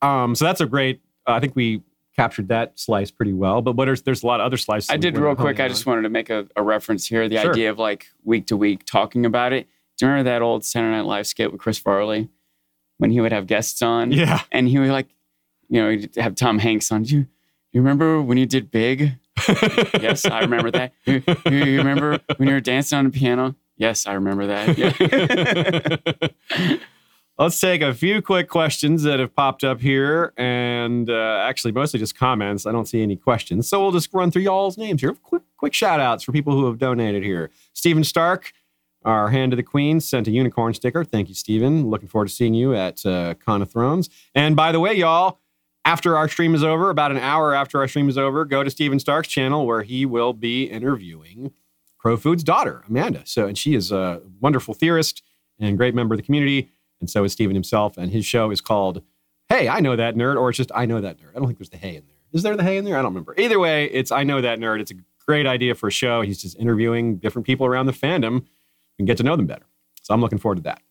Um, 0.02 0.34
so 0.34 0.44
that's 0.44 0.60
a 0.60 0.66
great. 0.66 1.00
Uh, 1.26 1.32
I 1.32 1.40
think 1.40 1.54
we 1.56 1.82
captured 2.16 2.48
that 2.48 2.78
slice 2.78 3.10
pretty 3.10 3.32
well. 3.32 3.62
But 3.62 3.76
what 3.76 3.88
are 3.88 3.96
there's 3.96 4.22
a 4.22 4.26
lot 4.26 4.40
of 4.40 4.46
other 4.46 4.56
slices. 4.56 4.90
I 4.90 4.96
did 4.96 5.16
real 5.16 5.34
quick. 5.34 5.58
I 5.60 5.64
on. 5.64 5.70
just 5.70 5.86
wanted 5.86 6.02
to 6.02 6.08
make 6.10 6.30
a, 6.30 6.46
a 6.56 6.62
reference 6.62 7.06
here. 7.06 7.28
The 7.28 7.40
Sure. 7.40 7.50
idea 7.52 7.70
of 7.70 7.78
like 7.78 8.06
week 8.24 8.46
to 8.48 8.56
week 8.56 8.84
talking 8.84 9.24
about 9.26 9.52
it. 9.52 9.68
Do 9.96 10.06
you 10.06 10.10
remember 10.10 10.30
that 10.30 10.42
old 10.42 10.64
Saturday 10.64 10.90
Night 10.96 11.04
Live 11.06 11.26
skit 11.26 11.52
with 11.52 11.60
Chris 11.60 11.78
Farley 11.78 12.28
when 12.98 13.10
he 13.10 13.20
would 13.20 13.32
have 13.32 13.46
guests 13.46 13.80
on? 13.82 14.10
Yeah. 14.10 14.42
And 14.50 14.68
he 14.68 14.78
would 14.78 14.88
like, 14.90 15.08
you 15.68 15.80
know, 15.80 15.90
he'd 15.90 16.14
have 16.16 16.34
Tom 16.34 16.58
Hanks 16.58 16.90
on. 16.90 17.04
Do 17.04 17.14
you, 17.18 17.26
you 17.72 17.80
remember 17.80 18.20
when 18.20 18.36
you 18.38 18.46
did 18.46 18.70
Big? 18.72 19.12
Yes, 20.00 20.24
I 20.24 20.40
remember 20.40 20.70
that. 20.72 20.92
You, 21.06 21.22
you- 21.46 21.64
you 21.64 21.78
remember 21.78 22.18
when 22.36 22.48
you 22.48 22.54
were 22.54 22.60
dancing 22.60 22.98
on 22.98 23.04
the 23.06 23.10
piano? 23.10 23.54
Yes, 23.76 24.06
I 24.06 24.12
remember 24.14 24.46
that. 24.46 24.78
Yeah. 24.78 26.76
Let's 27.38 27.58
take 27.58 27.82
a 27.82 27.92
few 27.92 28.22
quick 28.22 28.48
questions 28.48 29.02
that 29.02 29.18
have 29.18 29.34
popped 29.34 29.64
up 29.64 29.80
here, 29.80 30.32
and 30.36 31.10
uh, 31.10 31.40
actually 31.42 31.72
mostly 31.72 31.98
just 31.98 32.16
comments. 32.16 32.64
I 32.64 32.70
don't 32.70 32.86
see 32.86 33.02
any 33.02 33.16
questions, 33.16 33.66
so 33.68 33.82
we'll 33.82 33.90
just 33.90 34.14
run 34.14 34.30
through 34.30 34.42
y'all's 34.42 34.78
names 34.78 35.00
here. 35.00 35.12
Quick, 35.14 35.42
quick 35.56 35.74
shout 35.74 35.98
outs 35.98 36.22
for 36.22 36.30
people 36.30 36.52
who 36.52 36.66
have 36.66 36.78
donated 36.78 37.24
here. 37.24 37.50
Stephen 37.72 38.04
Stark, 38.04 38.52
our 39.04 39.30
hand 39.30 39.50
to 39.50 39.56
the 39.56 39.64
Queen, 39.64 39.98
sent 39.98 40.28
a 40.28 40.30
unicorn 40.30 40.74
sticker. 40.74 41.02
Thank 41.04 41.28
you, 41.28 41.34
Stephen. 41.34 41.90
Looking 41.90 42.06
forward 42.06 42.28
to 42.28 42.32
seeing 42.32 42.54
you 42.54 42.72
at 42.76 43.04
uh, 43.04 43.34
Con 43.34 43.62
of 43.62 43.70
Thrones. 43.72 44.08
And 44.36 44.54
by 44.54 44.70
the 44.70 44.78
way, 44.78 44.94
y'all, 44.94 45.40
after 45.84 46.16
our 46.16 46.28
stream 46.28 46.54
is 46.54 46.64
over, 46.64 46.90
about 46.90 47.10
an 47.10 47.18
hour 47.18 47.54
after 47.54 47.78
our 47.78 47.88
stream 47.88 48.08
is 48.08 48.16
over, 48.16 48.44
go 48.44 48.62
to 48.62 48.70
Stephen 48.70 48.98
Stark's 48.98 49.28
channel 49.28 49.66
where 49.66 49.82
he 49.82 50.06
will 50.06 50.32
be 50.32 50.64
interviewing 50.64 51.52
Crow 51.98 52.16
Food's 52.16 52.44
daughter, 52.44 52.84
Amanda. 52.88 53.22
So, 53.24 53.46
and 53.46 53.56
she 53.56 53.74
is 53.74 53.90
a 53.92 54.20
wonderful 54.40 54.74
theorist 54.74 55.22
and 55.58 55.76
great 55.76 55.94
member 55.94 56.14
of 56.14 56.18
the 56.18 56.24
community. 56.24 56.70
And 57.00 57.08
so 57.08 57.24
is 57.24 57.32
Stephen 57.32 57.54
himself. 57.54 57.96
And 57.96 58.10
his 58.10 58.24
show 58.24 58.50
is 58.50 58.60
called 58.60 59.02
Hey, 59.48 59.68
I 59.68 59.80
Know 59.80 59.96
That 59.96 60.14
Nerd, 60.14 60.38
or 60.38 60.50
it's 60.50 60.56
just 60.56 60.70
I 60.74 60.86
Know 60.86 61.00
That 61.00 61.18
Nerd. 61.18 61.30
I 61.30 61.38
don't 61.38 61.46
think 61.46 61.58
there's 61.58 61.70
the 61.70 61.76
hey 61.76 61.96
in 61.96 62.06
there. 62.06 62.16
Is 62.32 62.42
there 62.42 62.56
the 62.56 62.62
hey 62.62 62.76
in 62.76 62.84
there? 62.84 62.96
I 62.96 63.02
don't 63.02 63.12
remember. 63.12 63.34
Either 63.38 63.58
way, 63.58 63.86
it's 63.86 64.10
I 64.10 64.22
Know 64.22 64.40
That 64.40 64.58
Nerd. 64.58 64.80
It's 64.80 64.90
a 64.90 64.94
great 65.26 65.46
idea 65.46 65.74
for 65.74 65.88
a 65.88 65.92
show. 65.92 66.22
He's 66.22 66.40
just 66.40 66.58
interviewing 66.58 67.18
different 67.18 67.46
people 67.46 67.66
around 67.66 67.86
the 67.86 67.92
fandom 67.92 68.44
and 68.98 69.06
get 69.06 69.16
to 69.18 69.22
know 69.22 69.36
them 69.36 69.46
better. 69.46 69.66
So 70.02 70.12
I'm 70.12 70.20
looking 70.20 70.38
forward 70.38 70.56
to 70.56 70.62
that. 70.62 70.82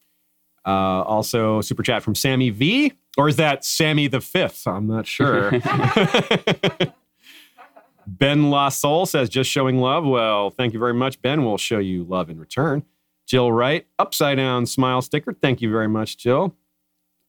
Uh, 0.66 1.04
also, 1.04 1.62
super 1.62 1.84
chat 1.84 2.04
from 2.04 2.16
Sammy 2.16 2.50
V, 2.50 2.94
or 3.18 3.28
is 3.28 3.36
that 3.38 3.64
Sammy 3.64 4.08
the 4.08 4.22
Fifth? 4.22 4.68
I'm 4.68 4.88
not 4.88 5.06
sure. 5.08 5.52
ben 8.08 8.50
La 8.50 8.70
Soul 8.70 9.06
says, 9.06 9.30
just 9.30 9.50
showing 9.50 9.80
love. 9.80 10.06
Well, 10.06 10.50
thank 10.50 10.74
you 10.74 10.80
very 10.80 10.94
much, 10.94 11.22
Ben. 11.22 11.46
We'll 11.46 11.58
show 11.58 11.80
you 11.80 12.04
love 12.04 12.30
in 12.30 12.40
return. 12.40 12.84
Jill 13.26 13.52
Wright, 13.52 13.88
upside 14.00 14.38
down 14.38 14.66
smile 14.66 15.02
sticker. 15.02 15.34
Thank 15.34 15.62
you 15.62 15.72
very 15.72 15.88
much, 15.88 16.18
Jill. 16.18 16.56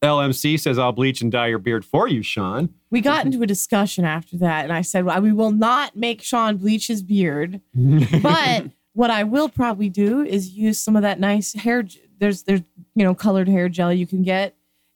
LMC 0.03 0.61
says, 0.61 0.79
I'll 0.79 0.93
bleach 0.93 1.23
and 1.23 1.33
dye 1.33 1.47
your 1.47 1.59
beard 1.59 1.85
for 1.85 2.07
you, 2.07 2.23
Sean. 2.23 2.75
we 2.91 3.01
got 3.01 3.25
into 3.25 3.43
a 3.43 3.47
discussion 3.47 4.05
after 4.05 4.37
that, 4.39 4.65
and 4.65 4.73
I 4.73 4.83
said, 4.83 5.05
well, 5.05 5.21
we 5.23 5.33
will 5.33 5.51
not 5.51 5.97
make 5.97 6.21
Sean 6.21 6.59
bleach 6.59 6.89
his 6.89 7.03
beard. 7.03 7.61
but 7.75 8.67
what 8.93 9.11
I 9.11 9.25
will 9.25 9.49
probably 9.49 9.89
do 9.89 10.21
is 10.23 10.51
use 10.51 10.79
some 10.79 10.95
of 10.95 11.03
that 11.03 11.21
nice 11.21 11.55
hair. 11.55 11.85
There's 12.19 12.43
there's 12.43 12.63
you 12.95 13.05
know 13.05 13.15
colored 13.15 13.49
hair 13.49 13.69
gel 13.69 13.93
you 13.93 14.07
can 14.07 14.23
get, 14.23 14.55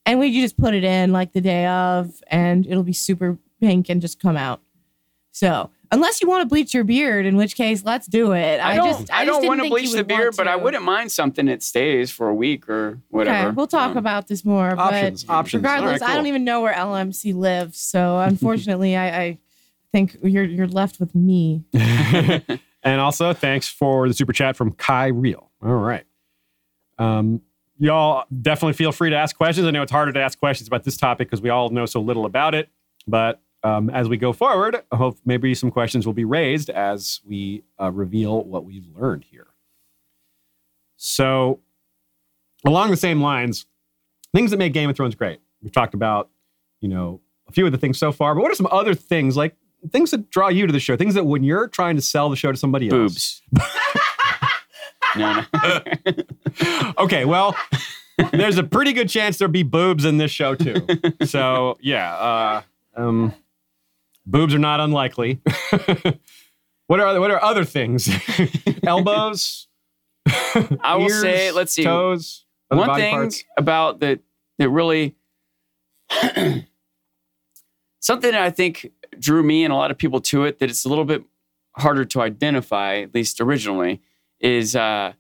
and 0.09 0.19
we 0.19 0.29
you 0.29 0.43
just 0.43 0.57
put 0.57 0.75
it 0.75 0.85
in 0.85 1.13
like 1.13 1.33
the 1.33 1.41
day 1.41 1.67
of, 1.67 2.13
and 2.29 2.67
it'll 2.67 2.83
be 2.83 2.93
super 2.93 3.39
pink 3.61 3.89
and 3.89 4.01
just 4.01 4.21
come 4.21 4.37
out. 4.37 4.61
So 5.33 5.71
unless 5.93 6.21
you 6.21 6.29
want 6.29 6.43
to 6.43 6.49
bleach 6.49 6.75
your 6.75 6.85
beard, 6.85 7.27
in 7.27 7.37
which 7.37 7.55
case 7.57 7.85
let's 7.85 8.07
do 8.07 8.33
it. 8.33 8.61
I 8.61 8.77
don't, 8.77 8.87
just 8.87 9.13
I, 9.13 9.25
just 9.25 9.41
don't 9.41 9.43
didn't 9.43 9.49
want 9.49 9.63
to 9.63 9.69
bleach 9.69 9.93
the 9.93 10.05
beard, 10.05 10.35
but 10.37 10.49
I 10.49 10.57
wouldn't 10.57 10.83
mind 10.83 11.13
something 11.13 11.47
that 11.47 11.63
stays 11.63 12.11
for 12.11 12.29
a 12.29 12.35
week 12.35 12.69
or 12.69 13.01
whatever. 13.09 13.49
Okay, 13.49 13.55
we'll 13.55 13.67
talk 13.67 13.93
Um, 13.93 13.97
about 13.99 14.29
this 14.29 14.45
more. 14.45 14.79
options, 14.79 15.25
but 15.25 15.33
options. 15.35 15.63
Regardless, 15.63 16.01
right, 16.01 16.11
I 16.11 16.15
don't 16.15 16.27
even 16.27 16.45
know 16.45 16.63
where 16.63 16.73
LMC 16.75 17.35
lives, 17.35 17.79
so 17.79 18.19
unfortunately, 18.31 18.97
I, 18.97 19.21
I 19.23 19.39
think 19.93 20.17
you're 20.23 20.45
you're 20.45 20.67
left 20.67 20.99
with 21.01 21.15
me. 21.15 21.65
and 21.75 23.01
also, 23.01 23.33
thanks 23.33 23.69
for 23.69 24.09
the 24.09 24.15
super 24.15 24.33
chat 24.33 24.57
from 24.57 24.73
Kai 24.73 25.09
Real. 25.09 25.51
All 25.63 25.75
right. 25.75 26.05
Um, 26.99 27.43
y'all 27.79 28.25
definitely 28.43 28.75
feel 28.75 28.93
free 28.93 29.11
to 29.11 29.17
ask 29.17 29.37
questions. 29.37 29.67
I 29.67 29.71
know 29.71 29.83
it's 29.83 29.93
harder 29.93 30.13
to 30.13 30.21
ask 30.21 30.39
questions 30.39 30.69
about 30.69 30.85
this 30.85 30.97
topic 30.97 31.29
because 31.29 31.41
we 31.41 31.51
all 31.51 31.71
know 31.71 31.87
so 31.87 32.01
little 32.01 32.27
about 32.27 32.55
it. 32.55 32.69
But 33.07 33.41
um, 33.63 33.91
as 33.91 34.09
we 34.09 34.17
go 34.17 34.33
forward, 34.33 34.83
I 34.93 34.97
hope 34.97 35.19
maybe 35.25 35.55
some 35.55 35.71
questions 35.71 36.07
will 36.07 36.13
be 36.13 36.25
raised 36.25 36.71
as 36.71 37.21
we 37.25 37.65
uh, 37.81 37.91
reveal 37.91 38.43
what 38.45 38.65
we've 38.65 38.87
learned 38.97 39.25
here. 39.25 39.49
So, 40.97 41.61
along 42.65 42.91
the 42.91 42.97
same 42.97 43.21
lines, 43.21 43.67
things 44.35 44.51
that 44.51 44.57
make 44.57 44.73
Game 44.73 44.91
of 44.91 44.97
Thrones 44.97 45.15
great. 45.15 45.41
We've 45.63 45.73
talked 45.73 45.95
about, 45.95 46.29
you 46.81 46.89
know, 46.89 47.21
a 47.49 47.53
few 47.53 47.67
of 47.67 47.73
the 47.73 47.79
things 47.79 47.99
so 47.99 48.13
far, 48.13 48.35
but 48.35 48.43
what 48.43 48.51
are 48.51 48.57
some 48.57 48.69
other 48.71 48.95
things 48.95 49.37
like 49.37 49.55
things 49.91 50.11
that 50.11 50.29
draw 50.31 50.49
you 50.49 50.67
to 50.67 50.73
the 50.73 50.81
show? 50.81 50.97
Things 50.97 51.15
that 51.15 51.25
when 51.25 51.45
you're 51.45 51.69
trying 51.69 51.97
to 51.97 52.03
sell 52.03 52.29
the 52.29 52.37
show 52.37 52.53
to 52.53 52.59
somebody 52.59 52.89
else, 52.89 53.43
boobs. 53.51 53.67
no, 55.17 55.45
no. 55.53 55.83
okay, 56.99 57.25
well, 57.25 57.57
there's 58.33 58.59
a 58.59 58.65
pretty 58.65 58.93
good 58.93 59.09
chance 59.09 59.39
there'll 59.39 59.53
be 59.53 59.63
boobs 59.63 60.05
in 60.05 60.19
this 60.19 60.31
show 60.31 60.55
too. 60.55 60.87
So 61.25 61.79
yeah, 61.81 62.15
uh, 62.15 62.63
um, 62.97 63.35
Boobs 64.29 64.55
are 64.55 64.59
not 64.59 64.79
unlikely. 64.79 65.41
what 66.87 67.01
are 67.01 67.19
what 67.19 67.31
are 67.31 67.43
other 67.43 67.65
things? 67.65 68.11
Elbows. 68.87 69.69
I 70.27 70.97
will 70.97 71.09
ears, 71.09 71.23
say, 71.23 71.51
let's 71.51 71.73
see. 71.73 71.83
Toes. 71.83 72.45
One 72.69 72.95
thing 72.95 73.15
parts? 73.15 73.45
about 73.57 74.01
that 74.01 74.21
that 74.59 74.69
really 74.69 75.17
something 78.01 78.31
that 78.33 78.43
I 78.43 78.51
think 78.51 78.93
drew 79.19 79.43
me 79.43 79.65
and 79.65 79.73
a 79.73 79.77
lot 79.77 79.91
of 79.91 79.97
people 79.97 80.21
to 80.21 80.45
it 80.45 80.59
that 80.59 80.69
it's 80.69 80.85
a 80.85 80.91
little 80.91 81.07
bit 81.07 81.25
harder 81.79 82.05
to 82.05 82.21
identify, 82.21 82.99
at 82.99 83.15
least 83.15 83.41
originally, 83.41 84.03
is 84.41 84.75
uh, 84.77 85.13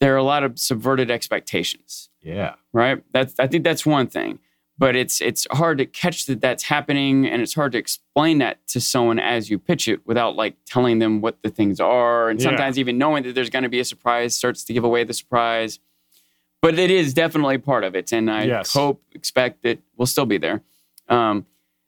there 0.00 0.14
are 0.14 0.18
a 0.18 0.22
lot 0.22 0.42
of 0.44 0.58
subverted 0.58 1.10
expectations. 1.10 2.08
Yeah. 2.22 2.54
right? 2.72 3.02
That's 3.12 3.34
I 3.40 3.46
think 3.48 3.64
that's 3.64 3.84
one 3.84 4.06
thing, 4.06 4.38
but 4.78 4.94
it's 4.94 5.20
it's 5.20 5.46
hard 5.50 5.78
to 5.78 5.86
catch 5.86 6.26
that 6.26 6.40
that's 6.40 6.62
happening, 6.64 7.26
and 7.26 7.42
it's 7.42 7.54
hard 7.54 7.72
to 7.72 7.78
explain 7.78 8.38
that 8.38 8.64
to 8.68 8.80
someone 8.80 9.18
as 9.18 9.50
you 9.50 9.58
pitch 9.58 9.88
it 9.88 10.06
without 10.06 10.36
like 10.36 10.56
telling 10.66 10.98
them 11.00 11.20
what 11.20 11.42
the 11.42 11.50
things 11.50 11.80
are, 11.80 12.28
and 12.30 12.38
Yeah. 12.40 12.44
sometimes 12.50 12.78
even 12.78 12.96
knowing 12.98 13.24
that 13.24 13.34
there's 13.34 13.50
going 13.50 13.64
to 13.64 13.68
be 13.68 13.80
a 13.80 13.84
surprise 13.84 14.36
starts 14.36 14.64
to 14.64 14.72
give 14.72 14.84
away 14.84 15.02
the 15.04 15.14
surprise. 15.14 15.80
But 16.60 16.78
it 16.78 16.92
is 16.92 17.12
definitely 17.12 17.58
part 17.58 17.82
of 17.82 17.96
it, 17.96 18.12
and 18.12 18.30
I 18.30 18.44
Yes. 18.44 18.72
hope 18.72 19.02
expect 19.12 19.64
that 19.64 19.80
we'll 19.96 20.06
still 20.06 20.26
be 20.26 20.38
there. 20.38 20.62
Um, 21.08 21.44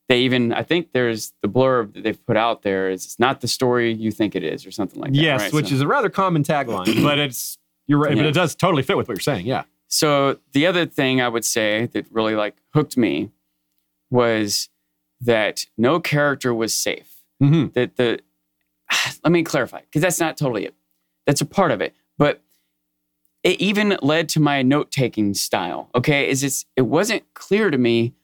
they 0.08 0.20
even 0.20 0.52
I 0.52 0.62
think 0.62 0.92
there's 0.92 1.32
the 1.42 1.48
blurb 1.48 1.94
that 1.94 2.02
they've 2.04 2.26
put 2.26 2.36
out 2.36 2.62
there 2.62 2.90
is 2.90 3.04
it's 3.04 3.18
not 3.18 3.40
the 3.40 3.48
story 3.48 3.92
you 3.92 4.10
think 4.10 4.34
it 4.36 4.42
is, 4.44 4.66
or 4.66 4.70
something 4.70 5.00
like 5.00 5.12
that. 5.12 5.18
yes, 5.18 5.40
right? 5.40 5.52
which 5.52 5.68
So- 5.68 5.74
is 5.76 5.80
a 5.80 5.86
rather 5.86 6.10
common 6.10 6.42
tagline, 6.42 7.02
but 7.02 7.18
it's 7.18 7.56
you're 7.86 7.98
right, 7.98 8.16
but 8.16 8.26
it 8.26 8.32
does 8.34 8.54
totally 8.54 8.82
fit 8.82 8.96
with 8.96 9.08
what 9.08 9.14
you're 9.16 9.20
saying. 9.20 9.46
Yeah. 9.46 9.64
So 9.88 10.38
the 10.52 10.66
other 10.66 10.86
thing 10.86 11.20
I 11.20 11.28
would 11.28 11.44
say 11.44 11.86
that 11.92 12.06
really 12.10 12.34
like 12.34 12.56
hooked 12.74 12.96
me 12.96 13.30
was 14.10 14.68
that 15.20 15.66
no 15.76 16.00
character 16.00 16.52
was 16.54 16.74
safe. 16.74 17.22
Mm-hmm. 17.42 17.68
That 17.74 17.96
the 17.96 18.20
let 19.24 19.30
me 19.32 19.42
clarify 19.42 19.80
because 19.82 20.02
that's 20.02 20.20
not 20.20 20.36
totally 20.36 20.64
it. 20.66 20.74
That's 21.26 21.40
a 21.40 21.46
part 21.46 21.70
of 21.70 21.80
it, 21.80 21.94
but 22.18 22.42
it 23.42 23.60
even 23.60 23.96
led 24.02 24.28
to 24.30 24.40
my 24.40 24.62
note 24.62 24.90
taking 24.90 25.34
style. 25.34 25.90
Okay, 25.94 26.28
is 26.28 26.42
it's 26.42 26.64
it 26.76 26.82
wasn't 26.82 27.22
clear 27.34 27.70
to 27.70 27.78
me 27.78 28.14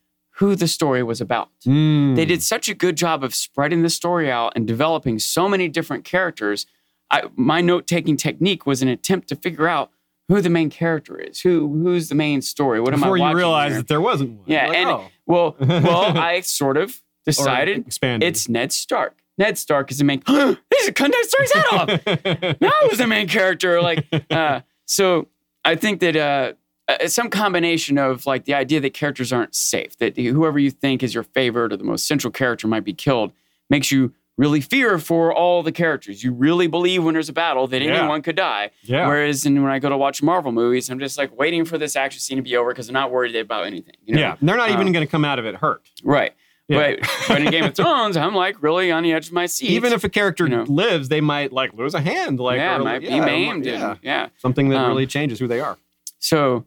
who 0.40 0.56
the 0.56 0.66
story 0.66 1.02
was 1.02 1.20
about. 1.20 1.50
Mm. 1.66 2.16
They 2.16 2.24
did 2.24 2.42
such 2.42 2.68
a 2.68 2.74
good 2.74 2.96
job 2.96 3.22
of 3.22 3.34
spreading 3.34 3.82
the 3.82 3.90
story 3.90 4.32
out 4.32 4.54
and 4.56 4.66
developing 4.66 5.18
so 5.18 5.48
many 5.48 5.68
different 5.68 6.04
characters. 6.04 6.66
I, 7.10 7.24
my 7.36 7.60
note 7.60 7.86
taking 7.86 8.16
technique 8.16 8.64
was 8.64 8.80
an 8.80 8.88
attempt 8.88 9.28
to 9.28 9.36
figure 9.36 9.68
out 9.68 9.90
who 10.28 10.40
the 10.40 10.48
main 10.48 10.70
character 10.70 11.18
is, 11.18 11.42
who 11.42 11.68
who's 11.82 12.08
the 12.08 12.14
main 12.14 12.40
story. 12.40 12.80
What 12.80 12.94
am 12.94 13.04
I 13.04 13.06
before 13.06 13.16
you 13.18 13.22
watching 13.22 13.36
realized 13.36 13.76
that 13.76 13.88
there 13.88 14.00
wasn't 14.00 14.38
one. 14.38 14.44
Yeah, 14.46 14.68
like, 14.68 14.76
and- 14.78 14.90
oh. 14.90 15.04
well, 15.26 15.56
well, 15.60 16.16
I 16.16 16.40
sort 16.40 16.78
of 16.78 17.02
decided 17.26 17.84
it's 18.02 18.48
Ned 18.48 18.72
Stark. 18.72 19.18
Ned 19.36 19.58
Stark 19.58 19.90
is 19.90 19.98
the 19.98 20.04
main. 20.04 20.22
He's 20.26 20.88
a 20.88 20.92
cut 20.92 21.10
Ned 21.10 21.24
Stark's 21.24 21.52
head 21.52 21.64
off. 21.72 21.86
that 22.04 22.88
was 22.88 22.98
the 22.98 23.06
main 23.06 23.28
character. 23.28 23.82
Like, 23.82 24.06
uh, 24.30 24.60
so 24.86 25.28
I 25.64 25.74
think 25.74 26.00
that 26.00 26.16
uh, 26.16 26.52
uh, 27.00 27.08
some 27.08 27.30
combination 27.30 27.98
of 27.98 28.26
like 28.26 28.44
the 28.44 28.54
idea 28.54 28.80
that 28.80 28.94
characters 28.94 29.32
aren't 29.32 29.54
safe, 29.54 29.96
that 29.98 30.16
whoever 30.16 30.58
you 30.58 30.70
think 30.70 31.02
is 31.02 31.14
your 31.14 31.22
favorite 31.24 31.72
or 31.72 31.76
the 31.76 31.84
most 31.84 32.06
central 32.06 32.30
character 32.30 32.66
might 32.68 32.84
be 32.84 32.92
killed, 32.94 33.32
makes 33.68 33.90
you 33.92 34.12
really 34.36 34.60
fear 34.62 34.98
for 34.98 35.34
all 35.34 35.62
the 35.62 35.72
characters. 35.72 36.24
You 36.24 36.32
really 36.32 36.66
believe 36.66 37.04
when 37.04 37.12
there's 37.12 37.28
a 37.28 37.32
battle 37.32 37.66
that 37.66 37.82
Yeah. 37.82 37.98
anyone 37.98 38.22
could 38.22 38.36
die. 38.36 38.70
yeah. 38.82 39.06
Whereas 39.06 39.44
in, 39.44 39.62
when 39.62 39.70
I 39.70 39.78
go 39.78 39.90
to 39.90 39.98
watch 39.98 40.22
Marvel 40.22 40.50
movies, 40.50 40.88
I'm 40.88 40.98
just 40.98 41.18
like 41.18 41.36
waiting 41.38 41.64
for 41.66 41.76
this 41.76 41.94
action 41.94 42.20
scene 42.20 42.36
to 42.38 42.42
be 42.42 42.56
over 42.56 42.70
because 42.70 42.88
I'm 42.88 42.94
not 42.94 43.10
worried 43.10 43.36
about 43.36 43.66
anything. 43.66 43.96
You 44.06 44.14
know? 44.14 44.20
yeah. 44.20 44.36
They're 44.40 44.56
not 44.56 44.70
even 44.70 44.86
Um, 44.86 44.92
going 44.92 45.06
to 45.06 45.10
come 45.10 45.24
out 45.26 45.38
of 45.38 45.44
it 45.44 45.56
hurt. 45.56 45.82
Right. 46.02 46.32
Yeah. 46.68 46.94
But, 47.00 47.10
but 47.28 47.42
in 47.42 47.50
Game 47.50 47.64
of 47.64 47.74
Thrones, 47.74 48.16
I'm 48.16 48.34
like 48.34 48.62
really 48.62 48.90
on 48.90 49.02
the 49.02 49.12
edge 49.12 49.26
of 49.26 49.32
my 49.34 49.44
seat. 49.44 49.70
even 49.70 49.92
if 49.92 50.04
a 50.04 50.08
character 50.08 50.44
you 50.44 50.50
know. 50.56 50.62
lives, 50.62 51.08
they 51.10 51.20
might 51.20 51.52
like 51.52 51.74
lose 51.74 51.92
a 51.94 52.00
hand, 52.00 52.40
like 52.40 52.58
yeah, 52.58 52.76
or, 52.76 52.84
might 52.84 53.00
be 53.00 53.08
yeah, 53.08 53.24
maimed. 53.24 53.66
Yeah. 53.66 53.90
and- 53.90 53.98
yeah. 54.02 54.28
Something 54.38 54.70
that 54.70 54.76
Um, 54.78 54.88
really 54.88 55.06
changes 55.06 55.38
who 55.38 55.48
they 55.48 55.60
are. 55.60 55.76
So, 56.18 56.64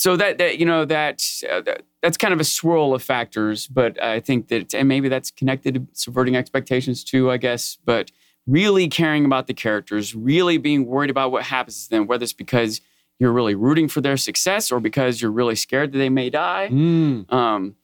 so 0.00 0.16
that 0.16 0.38
that 0.38 0.58
you 0.58 0.64
know 0.64 0.86
that, 0.86 1.22
uh, 1.50 1.60
that 1.60 1.82
that's 2.00 2.16
kind 2.16 2.32
of 2.32 2.40
a 2.40 2.44
swirl 2.44 2.94
of 2.94 3.02
factors, 3.02 3.66
but 3.66 4.02
I 4.02 4.18
think 4.18 4.48
that 4.48 4.72
and 4.72 4.88
maybe 4.88 5.10
that's 5.10 5.30
connected 5.30 5.74
to 5.74 5.86
subverting 5.92 6.36
expectations 6.36 7.04
too, 7.04 7.30
I 7.30 7.36
guess. 7.36 7.76
But 7.84 8.10
really 8.46 8.88
caring 8.88 9.26
about 9.26 9.46
the 9.46 9.52
characters, 9.52 10.14
really 10.14 10.56
being 10.56 10.86
worried 10.86 11.10
about 11.10 11.32
what 11.32 11.42
happens 11.42 11.84
to 11.84 11.90
them, 11.90 12.06
whether 12.06 12.22
it's 12.22 12.32
because 12.32 12.80
you're 13.18 13.30
really 13.30 13.54
rooting 13.54 13.88
for 13.88 14.00
their 14.00 14.16
success 14.16 14.72
or 14.72 14.80
because 14.80 15.20
you're 15.20 15.30
really 15.30 15.54
scared 15.54 15.92
that 15.92 15.98
they 15.98 16.08
may 16.08 16.30
die. 16.30 16.70
Mm. 16.72 17.30
Um, 17.30 17.76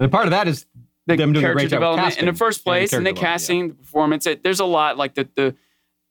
And 0.00 0.10
part 0.10 0.24
of 0.24 0.30
that 0.30 0.48
is 0.48 0.64
the 1.06 1.16
Them 1.16 1.34
doing 1.34 1.42
character 1.42 1.60
great 1.60 1.70
job 1.70 1.80
development 1.80 2.16
in 2.16 2.24
the 2.24 2.32
first 2.32 2.60
and 2.60 2.64
the 2.64 2.70
place, 2.70 2.92
and 2.94 3.04
the, 3.04 3.12
character 3.12 3.20
development, 3.20 3.32
casting, 3.32 3.68
the 3.68 3.74
performance. 3.74 4.26
It, 4.26 4.42
there's 4.42 4.60
a 4.60 4.64
lot 4.64 4.96
like 4.96 5.14
the 5.14 5.28
the 5.36 5.54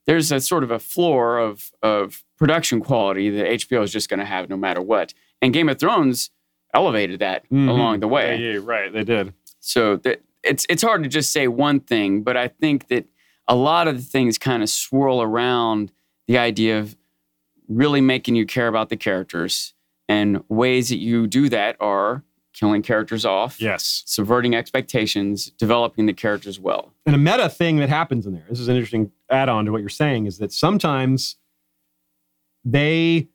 there's 0.06 0.32
a 0.32 0.40
sort 0.40 0.64
of 0.64 0.70
a 0.70 0.78
floor 0.78 1.40
of 1.40 1.72
of 1.82 2.24
production 2.38 2.82
quality 2.82 3.30
that 3.30 3.48
HBO 3.48 3.84
is 3.84 3.92
just 3.92 4.10
going 4.10 4.20
to 4.20 4.26
have 4.26 4.50
no 4.50 4.58
matter 4.58 4.82
what. 4.82 5.14
And 5.44 5.54
Game 5.54 5.70
of 5.70 5.78
Thrones 5.80 6.32
elevated 6.74 7.20
that 7.20 7.48
Mhm. 7.52 7.70
along 7.70 8.00
the 8.00 8.08
way. 8.08 8.38
Yeah, 8.38 8.54
yeah, 8.54 8.60
right. 8.64 8.92
They 8.92 9.04
did. 9.04 9.34
So 9.60 9.98
that 9.98 10.22
it's 10.44 10.66
it's 10.70 10.82
hard 10.82 11.04
to 11.04 11.10
just 11.10 11.32
say 11.32 11.48
one 11.48 11.80
thing, 11.82 12.24
but 12.24 12.36
I 12.36 12.48
think 12.48 12.88
that 12.88 13.06
a 13.48 13.56
lot 13.56 13.88
of 13.88 13.98
the 13.98 14.02
things 14.04 14.38
kind 14.38 14.64
of 14.64 14.70
swirl 14.70 15.22
around 15.22 15.92
the 16.28 16.38
idea 16.38 16.80
of 16.80 16.96
really 17.68 18.02
making 18.02 18.36
you 18.36 18.46
care 18.46 18.68
about 18.68 18.90
the 18.90 18.98
characters. 18.98 19.74
And 20.10 20.44
ways 20.50 20.90
that 20.90 20.98
you 20.98 21.28
do 21.28 21.48
that 21.50 21.76
are 21.80 22.24
killing 22.54 22.82
characters 22.82 23.26
off 23.26 23.60
Yes. 23.60 24.04
subverting 24.06 24.54
expectations, 24.54 25.50
developing 25.52 26.06
the 26.06 26.14
characters 26.14 26.60
well. 26.60 26.94
And 27.06 27.16
a 27.16 27.18
meta 27.18 27.50
thing 27.50 27.78
that 27.78 27.90
happens 27.90 28.26
in 28.26 28.34
there, 28.34 28.46
this 28.50 28.60
is 28.60 28.68
an 28.68 28.76
interesting 28.76 29.12
add 29.30 29.50
on 29.50 29.66
to 29.66 29.72
what 29.72 29.80
you're 29.82 29.90
saying, 29.90 30.26
is 30.26 30.38
that 30.40 30.52
sometimes 30.52 31.38
they 32.66 33.28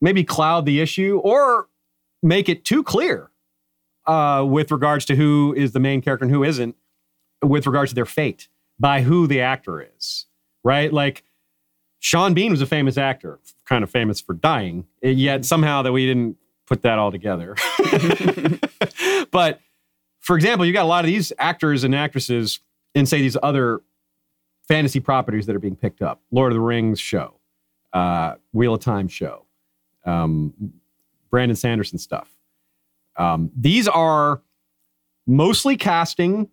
maybe 0.00 0.24
cloud 0.24 0.66
the 0.66 0.80
issue 0.80 1.20
or 1.22 1.68
make 2.22 2.48
it 2.48 2.64
too 2.64 2.82
clear 2.82 3.30
uh, 4.06 4.44
with 4.46 4.70
regards 4.70 5.04
to 5.06 5.16
who 5.16 5.54
is 5.56 5.72
the 5.72 5.80
main 5.80 6.00
character 6.00 6.24
and 6.24 6.32
who 6.32 6.44
isn't, 6.44 6.76
with 7.42 7.66
regards 7.66 7.90
to 7.90 7.94
their 7.94 8.06
fate 8.06 8.48
by 8.78 9.02
who 9.02 9.26
the 9.26 9.40
actor 9.40 9.80
is, 9.96 10.26
right? 10.64 10.92
Like 10.92 11.24
Sean 12.00 12.34
Bean 12.34 12.50
was 12.50 12.60
a 12.60 12.66
famous 12.66 12.96
actor, 12.96 13.38
kind 13.66 13.84
of 13.84 13.90
famous 13.90 14.20
for 14.20 14.34
dying, 14.34 14.86
yet 15.02 15.44
somehow 15.44 15.82
that 15.82 15.92
we 15.92 16.06
didn't 16.06 16.36
put 16.66 16.82
that 16.82 16.98
all 16.98 17.10
together. 17.10 17.56
but 19.30 19.60
for 20.20 20.36
example, 20.36 20.66
you 20.66 20.72
got 20.72 20.84
a 20.84 20.88
lot 20.88 21.04
of 21.04 21.08
these 21.08 21.32
actors 21.38 21.84
and 21.84 21.94
actresses 21.94 22.60
in 22.94 23.06
say 23.06 23.20
these 23.20 23.36
other 23.42 23.80
fantasy 24.66 25.00
properties 25.00 25.46
that 25.46 25.56
are 25.56 25.60
being 25.60 25.76
picked 25.76 26.02
up 26.02 26.20
lord 26.30 26.52
of 26.52 26.56
the 26.56 26.60
rings 26.60 27.00
show 27.00 27.34
uh, 27.94 28.34
wheel 28.52 28.74
of 28.74 28.80
time 28.80 29.08
show 29.08 29.46
um, 30.08 30.54
brandon 31.30 31.56
sanderson 31.56 31.98
stuff 31.98 32.28
um, 33.16 33.50
these 33.56 33.88
are 33.88 34.40
mostly 35.26 35.76
casting 35.76 36.48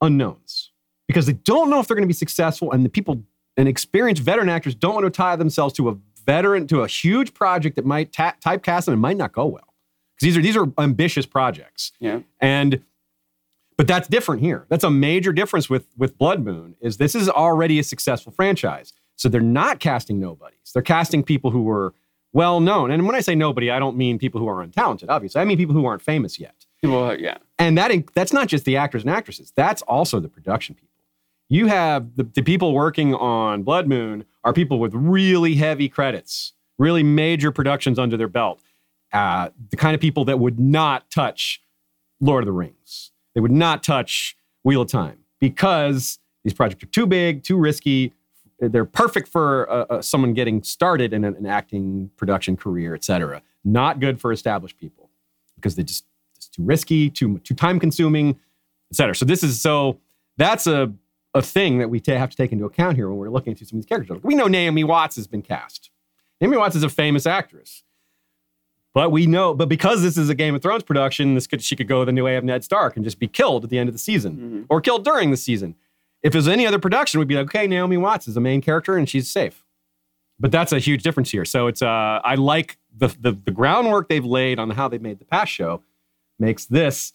unknowns 0.00 0.72
because 1.08 1.26
they 1.26 1.32
don't 1.32 1.70
know 1.70 1.80
if 1.80 1.86
they're 1.88 1.94
going 1.96 2.02
to 2.06 2.08
be 2.08 2.12
successful 2.12 2.72
and 2.72 2.84
the 2.84 2.88
people 2.88 3.22
and 3.56 3.68
experienced 3.68 4.22
veteran 4.22 4.48
actors 4.48 4.74
don't 4.74 4.94
want 4.94 5.04
to 5.06 5.10
tie 5.10 5.36
themselves 5.36 5.72
to 5.74 5.88
a 5.88 5.96
veteran 6.26 6.66
to 6.66 6.82
a 6.82 6.88
huge 6.88 7.32
project 7.32 7.76
that 7.76 7.86
might 7.86 8.12
ta- 8.12 8.34
typecast 8.44 8.84
them 8.86 8.92
and 8.92 9.00
might 9.00 9.16
not 9.16 9.32
go 9.32 9.46
well 9.46 9.72
because 10.14 10.26
these 10.26 10.36
are 10.36 10.42
these 10.42 10.56
are 10.56 10.66
ambitious 10.78 11.24
projects 11.24 11.92
Yeah. 12.00 12.20
and 12.40 12.82
but 13.78 13.86
that's 13.86 14.08
different 14.08 14.40
here. 14.40 14.64
That's 14.70 14.84
a 14.84 14.90
major 14.90 15.34
difference 15.34 15.68
with 15.68 15.86
with 15.98 16.16
Blood 16.16 16.42
Moon 16.42 16.76
is 16.80 16.96
this 16.96 17.14
is 17.14 17.28
already 17.28 17.78
a 17.78 17.82
successful 17.84 18.32
franchise. 18.32 18.94
So 19.16 19.28
they're 19.28 19.40
not 19.42 19.80
casting 19.80 20.18
nobodies. 20.18 20.70
They're 20.72 20.82
casting 20.82 21.22
people 21.22 21.50
who 21.50 21.62
were 21.62 21.92
well 22.36 22.60
known. 22.60 22.90
And 22.90 23.06
when 23.06 23.16
I 23.16 23.20
say 23.20 23.34
nobody, 23.34 23.70
I 23.70 23.78
don't 23.78 23.96
mean 23.96 24.18
people 24.18 24.38
who 24.38 24.46
are 24.46 24.64
untalented, 24.64 25.06
obviously. 25.08 25.40
I 25.40 25.46
mean 25.46 25.56
people 25.56 25.74
who 25.74 25.86
aren't 25.86 26.02
famous 26.02 26.38
yet. 26.38 26.66
People, 26.82 27.04
uh, 27.04 27.14
yeah. 27.14 27.38
And 27.58 27.78
that 27.78 27.90
that's 28.14 28.32
not 28.34 28.46
just 28.46 28.66
the 28.66 28.76
actors 28.76 29.02
and 29.02 29.10
actresses. 29.10 29.54
That's 29.56 29.80
also 29.82 30.20
the 30.20 30.28
production 30.28 30.74
people. 30.74 30.92
You 31.48 31.68
have 31.68 32.14
the, 32.16 32.24
the 32.24 32.42
people 32.42 32.74
working 32.74 33.14
on 33.14 33.62
Blood 33.62 33.88
Moon 33.88 34.26
are 34.44 34.52
people 34.52 34.78
with 34.78 34.92
really 34.94 35.54
heavy 35.54 35.88
credits, 35.88 36.52
really 36.78 37.02
major 37.02 37.50
productions 37.50 37.98
under 37.98 38.18
their 38.18 38.28
belt. 38.28 38.60
Uh, 39.14 39.48
the 39.70 39.76
kind 39.78 39.94
of 39.94 40.00
people 40.02 40.26
that 40.26 40.38
would 40.38 40.60
not 40.60 41.10
touch 41.10 41.62
Lord 42.20 42.42
of 42.42 42.46
the 42.46 42.52
Rings. 42.52 43.12
They 43.34 43.40
would 43.40 43.50
not 43.50 43.82
touch 43.82 44.36
Wheel 44.62 44.82
of 44.82 44.90
Time 44.90 45.20
because 45.40 46.18
these 46.44 46.52
projects 46.52 46.82
are 46.82 46.88
too 46.88 47.06
big, 47.06 47.44
too 47.44 47.56
risky. 47.56 48.12
They're 48.58 48.84
perfect 48.86 49.28
for 49.28 49.70
uh, 49.70 49.84
uh, 49.90 50.02
someone 50.02 50.32
getting 50.32 50.62
started 50.62 51.12
in 51.12 51.24
an, 51.24 51.36
an 51.36 51.46
acting 51.46 52.10
production 52.16 52.56
career, 52.56 52.94
et 52.94 53.04
cetera. 53.04 53.42
Not 53.64 54.00
good 54.00 54.18
for 54.20 54.32
established 54.32 54.78
people 54.78 55.10
because 55.56 55.74
they 55.76 55.82
just 55.82 56.04
it's 56.36 56.48
too 56.48 56.62
risky, 56.62 57.10
too 57.10 57.38
too 57.40 57.54
time 57.54 57.78
consuming, 57.78 58.30
et 58.90 58.96
cetera. 58.96 59.14
So 59.14 59.24
this 59.26 59.42
is 59.42 59.60
so 59.60 59.98
that's 60.38 60.66
a 60.66 60.92
a 61.34 61.42
thing 61.42 61.78
that 61.80 61.88
we 61.90 62.00
ta- 62.00 62.16
have 62.16 62.30
to 62.30 62.36
take 62.36 62.50
into 62.52 62.64
account 62.64 62.96
here 62.96 63.08
when 63.10 63.18
we're 63.18 63.28
looking 63.28 63.50
into 63.50 63.66
some 63.66 63.76
of 63.78 63.82
these 63.84 63.88
characters. 63.88 64.18
We 64.22 64.34
know 64.34 64.46
Naomi 64.46 64.84
Watts 64.84 65.16
has 65.16 65.26
been 65.26 65.42
cast. 65.42 65.90
Naomi 66.40 66.56
Watts 66.56 66.76
is 66.76 66.82
a 66.82 66.88
famous 66.88 67.26
actress, 67.26 67.82
But 68.94 69.10
we 69.12 69.26
know, 69.26 69.52
but 69.52 69.68
because 69.68 70.00
this 70.00 70.16
is 70.16 70.30
a 70.30 70.34
Game 70.34 70.54
of 70.54 70.62
Thrones 70.62 70.82
production, 70.82 71.34
this 71.34 71.46
could 71.46 71.60
she 71.62 71.76
could 71.76 71.88
go 71.88 72.06
the 72.06 72.12
new 72.12 72.24
way 72.24 72.36
of 72.36 72.44
Ned 72.44 72.64
Stark 72.64 72.96
and 72.96 73.04
just 73.04 73.18
be 73.18 73.28
killed 73.28 73.64
at 73.64 73.68
the 73.70 73.78
end 73.78 73.90
of 73.90 73.94
the 73.94 73.98
season 73.98 74.36
Mhm. 74.36 74.66
or 74.70 74.80
killed 74.80 75.04
during 75.04 75.30
the 75.30 75.36
season. 75.36 75.74
If 76.26 76.34
it 76.34 76.38
was 76.38 76.48
any 76.48 76.66
other 76.66 76.80
production, 76.80 77.20
we'd 77.20 77.28
be 77.28 77.36
like, 77.36 77.46
okay, 77.46 77.68
Naomi 77.68 77.96
Watts 77.96 78.26
is 78.26 78.34
the 78.34 78.40
main 78.40 78.60
character 78.60 78.96
and 78.96 79.08
she's 79.08 79.30
safe. 79.30 79.64
But 80.40 80.50
that's 80.50 80.72
a 80.72 80.80
huge 80.80 81.04
difference 81.04 81.30
here. 81.30 81.44
So 81.44 81.68
it's 81.68 81.82
uh, 81.82 82.20
I 82.24 82.34
like 82.34 82.78
the, 82.94 83.14
the 83.20 83.30
the 83.30 83.52
groundwork 83.52 84.08
they've 84.08 84.24
laid 84.24 84.58
on 84.58 84.70
how 84.70 84.88
they 84.88 84.98
made 84.98 85.20
the 85.20 85.24
past 85.24 85.52
show 85.52 85.82
makes 86.40 86.66
this 86.66 87.12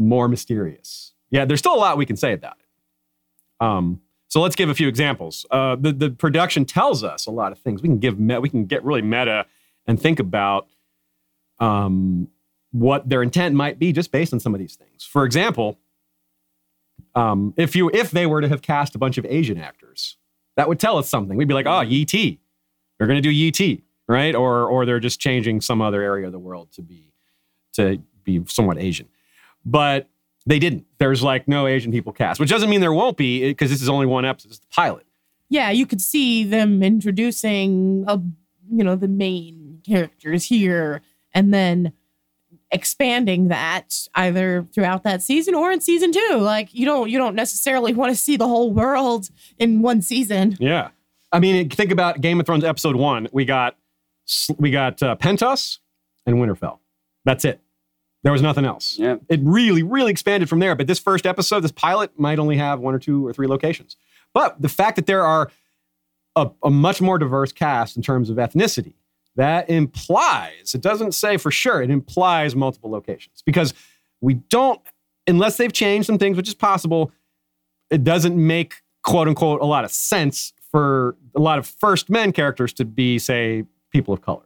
more 0.00 0.26
mysterious. 0.26 1.12
Yeah, 1.30 1.44
there's 1.44 1.60
still 1.60 1.76
a 1.76 1.78
lot 1.78 1.96
we 1.96 2.04
can 2.04 2.16
say 2.16 2.32
about 2.32 2.56
it. 2.58 3.64
Um, 3.64 4.00
so 4.26 4.40
let's 4.40 4.56
give 4.56 4.68
a 4.68 4.74
few 4.74 4.88
examples. 4.88 5.46
Uh, 5.52 5.76
the 5.76 5.92
the 5.92 6.10
production 6.10 6.64
tells 6.64 7.04
us 7.04 7.26
a 7.26 7.30
lot 7.30 7.52
of 7.52 7.58
things. 7.60 7.82
We 7.82 7.88
can 7.88 7.98
give 7.98 8.18
me- 8.18 8.38
we 8.38 8.48
can 8.48 8.64
get 8.66 8.82
really 8.82 9.02
meta 9.02 9.46
and 9.86 10.00
think 10.00 10.18
about 10.18 10.66
um, 11.60 12.26
what 12.72 13.08
their 13.08 13.22
intent 13.22 13.54
might 13.54 13.78
be 13.78 13.92
just 13.92 14.10
based 14.10 14.32
on 14.32 14.40
some 14.40 14.54
of 14.54 14.58
these 14.58 14.74
things. 14.74 15.04
For 15.04 15.24
example, 15.24 15.78
um, 17.14 17.54
if 17.56 17.76
you 17.76 17.90
if 17.92 18.10
they 18.10 18.26
were 18.26 18.40
to 18.40 18.48
have 18.48 18.62
cast 18.62 18.94
a 18.94 18.98
bunch 18.98 19.18
of 19.18 19.26
Asian 19.26 19.58
actors, 19.58 20.16
that 20.56 20.68
would 20.68 20.80
tell 20.80 20.98
us 20.98 21.08
something. 21.08 21.36
We'd 21.36 21.48
be 21.48 21.54
like, 21.54 21.66
oh, 21.66 21.84
Ti, 21.84 22.40
they're 22.98 23.06
going 23.06 23.22
to 23.22 23.32
do 23.32 23.50
Ti, 23.50 23.82
right? 24.08 24.34
Or 24.34 24.66
or 24.66 24.86
they're 24.86 25.00
just 25.00 25.20
changing 25.20 25.60
some 25.60 25.80
other 25.80 26.02
area 26.02 26.26
of 26.26 26.32
the 26.32 26.38
world 26.38 26.72
to 26.72 26.82
be 26.82 27.12
to 27.74 27.98
be 28.24 28.42
somewhat 28.46 28.78
Asian, 28.78 29.08
but 29.64 30.08
they 30.46 30.58
didn't. 30.58 30.86
There's 30.98 31.22
like 31.22 31.48
no 31.48 31.66
Asian 31.66 31.92
people 31.92 32.12
cast, 32.12 32.40
which 32.40 32.50
doesn't 32.50 32.68
mean 32.68 32.80
there 32.80 32.92
won't 32.92 33.16
be 33.16 33.48
because 33.48 33.70
this 33.70 33.82
is 33.82 33.88
only 33.88 34.06
one 34.06 34.24
episode. 34.24 34.50
It's 34.50 34.58
the 34.58 34.66
pilot. 34.68 35.06
Yeah, 35.48 35.70
you 35.70 35.86
could 35.86 36.00
see 36.00 36.44
them 36.44 36.82
introducing 36.82 38.04
a, 38.08 38.18
you 38.70 38.82
know, 38.82 38.96
the 38.96 39.08
main 39.08 39.82
characters 39.86 40.46
here 40.46 41.02
and 41.34 41.52
then 41.52 41.92
expanding 42.72 43.48
that 43.48 43.94
either 44.14 44.66
throughout 44.74 45.04
that 45.04 45.22
season 45.22 45.54
or 45.54 45.70
in 45.70 45.80
season 45.80 46.10
2. 46.10 46.38
Like 46.38 46.74
you 46.74 46.84
don't 46.84 47.10
you 47.10 47.18
don't 47.18 47.34
necessarily 47.34 47.92
want 47.92 48.10
to 48.10 48.16
see 48.16 48.36
the 48.36 48.48
whole 48.48 48.72
world 48.72 49.28
in 49.58 49.82
one 49.82 50.02
season. 50.02 50.56
Yeah, 50.58 50.88
I 51.32 51.40
mean, 51.40 51.68
think 51.70 51.90
about 51.90 52.20
Game 52.20 52.40
of 52.40 52.46
Thrones 52.46 52.64
episode 52.64 52.96
one. 52.96 53.28
We 53.32 53.44
got 53.44 53.76
we 54.58 54.70
got 54.70 55.02
uh, 55.02 55.16
Pentos 55.16 55.78
and 56.26 56.36
Winterfell. 56.36 56.78
That's 57.24 57.44
it. 57.44 57.60
There 58.22 58.32
was 58.32 58.42
nothing 58.42 58.64
else. 58.64 58.98
Yeah. 58.98 59.16
It 59.28 59.40
really, 59.42 59.82
really 59.82 60.12
expanded 60.12 60.48
from 60.48 60.60
there. 60.60 60.76
But 60.76 60.86
this 60.86 60.98
first 60.98 61.26
episode, 61.26 61.60
this 61.60 61.72
pilot, 61.72 62.18
might 62.18 62.38
only 62.38 62.56
have 62.56 62.78
one 62.78 62.94
or 62.94 63.00
two 63.00 63.26
or 63.26 63.32
three 63.32 63.48
locations. 63.48 63.96
But 64.32 64.62
the 64.62 64.68
fact 64.68 64.96
that 64.96 65.06
there 65.06 65.26
are 65.26 65.50
a, 66.36 66.50
a 66.62 66.70
much 66.70 67.00
more 67.00 67.18
diverse 67.18 67.52
cast 67.52 67.96
in 67.96 68.02
terms 68.02 68.30
of 68.30 68.36
ethnicity, 68.36 68.94
that 69.36 69.70
implies, 69.70 70.74
it 70.74 70.80
doesn't 70.80 71.12
say 71.12 71.36
for 71.36 71.50
sure, 71.50 71.82
it 71.82 71.90
implies 71.90 72.54
multiple 72.54 72.90
locations 72.90 73.42
because 73.44 73.72
we 74.20 74.34
don't, 74.34 74.80
unless 75.26 75.56
they've 75.56 75.72
changed 75.72 76.06
some 76.06 76.18
things, 76.18 76.36
which 76.36 76.48
is 76.48 76.54
possible, 76.54 77.10
it 77.90 78.04
doesn't 78.04 78.36
make 78.36 78.74
quote 79.02 79.28
unquote 79.28 79.60
a 79.60 79.64
lot 79.64 79.84
of 79.84 79.90
sense 79.90 80.52
for 80.70 81.16
a 81.34 81.40
lot 81.40 81.58
of 81.58 81.66
first 81.66 82.08
men 82.08 82.32
characters 82.32 82.72
to 82.72 82.84
be, 82.84 83.18
say, 83.18 83.64
people 83.90 84.14
of 84.14 84.22
color. 84.22 84.44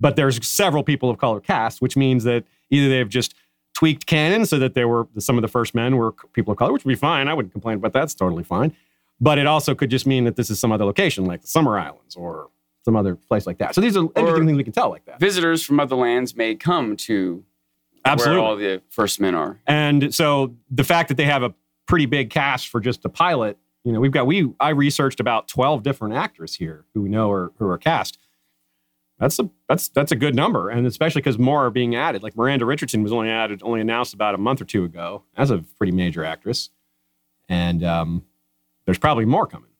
But 0.00 0.16
there's 0.16 0.46
several 0.46 0.82
people 0.82 1.10
of 1.10 1.18
color 1.18 1.40
cast, 1.40 1.80
which 1.80 1.96
means 1.96 2.24
that 2.24 2.44
either 2.70 2.88
they've 2.88 3.08
just 3.08 3.34
tweaked 3.74 4.06
canon 4.06 4.46
so 4.46 4.58
that 4.58 4.74
there 4.74 4.86
were 4.86 5.08
some 5.18 5.36
of 5.36 5.42
the 5.42 5.48
first 5.48 5.74
men 5.74 5.96
were 5.96 6.12
people 6.32 6.52
of 6.52 6.58
color, 6.58 6.72
which 6.72 6.84
would 6.84 6.92
be 6.92 6.96
fine. 6.96 7.28
I 7.28 7.34
wouldn't 7.34 7.52
complain 7.52 7.76
about 7.76 7.92
that. 7.92 8.04
It's 8.04 8.14
totally 8.14 8.44
fine. 8.44 8.74
But 9.20 9.38
it 9.38 9.46
also 9.46 9.74
could 9.74 9.90
just 9.90 10.06
mean 10.06 10.24
that 10.24 10.36
this 10.36 10.50
is 10.50 10.58
some 10.60 10.72
other 10.72 10.84
location, 10.84 11.24
like 11.24 11.42
the 11.42 11.46
Summer 11.46 11.78
Islands 11.78 12.16
or 12.16 12.48
some 12.84 12.96
other 12.96 13.16
place 13.16 13.46
like 13.46 13.58
that. 13.58 13.74
So 13.74 13.80
these 13.80 13.96
are 13.96 14.04
interesting 14.16 14.46
things 14.46 14.56
we 14.56 14.64
can 14.64 14.72
tell 14.72 14.90
like 14.90 15.04
that. 15.06 15.18
Visitors 15.18 15.62
from 15.62 15.80
other 15.80 15.96
lands 15.96 16.36
may 16.36 16.54
come 16.54 16.96
to 16.98 17.44
Absolutely. 18.04 18.40
where 18.40 18.48
all 18.48 18.56
the 18.56 18.82
first 18.90 19.20
men 19.20 19.34
are. 19.34 19.58
And 19.66 20.14
so 20.14 20.54
the 20.70 20.84
fact 20.84 21.08
that 21.08 21.16
they 21.16 21.24
have 21.24 21.42
a 21.42 21.54
pretty 21.86 22.06
big 22.06 22.30
cast 22.30 22.68
for 22.68 22.80
just 22.80 23.04
a 23.04 23.08
pilot, 23.08 23.58
you 23.84 23.92
know, 23.92 24.00
we've 24.00 24.12
got 24.12 24.26
we 24.26 24.52
I 24.60 24.70
researched 24.70 25.20
about 25.20 25.48
12 25.48 25.82
different 25.82 26.14
actors 26.14 26.54
here 26.54 26.84
who 26.94 27.02
we 27.02 27.08
know 27.08 27.30
are 27.30 27.52
who 27.58 27.66
are 27.68 27.78
cast. 27.78 28.18
That's 29.18 29.38
a 29.38 29.48
that's 29.68 29.88
that's 29.88 30.12
a 30.12 30.16
good 30.16 30.34
number, 30.34 30.68
and 30.68 30.86
especially 30.86 31.20
because 31.20 31.38
more 31.38 31.66
are 31.66 31.70
being 31.70 31.94
added. 31.94 32.22
Like 32.22 32.36
Miranda 32.36 32.66
Richardson 32.66 33.02
was 33.02 33.12
only 33.12 33.30
added, 33.30 33.60
only 33.62 33.80
announced 33.80 34.12
about 34.12 34.34
a 34.34 34.38
month 34.38 34.60
or 34.60 34.64
two 34.64 34.84
ago 34.84 35.22
as 35.36 35.50
a 35.50 35.58
pretty 35.78 35.92
major 35.92 36.24
actress, 36.24 36.70
and 37.48 37.84
um, 37.84 38.24
there's 38.84 38.98
probably 38.98 39.24
more 39.24 39.46
coming. 39.46 39.70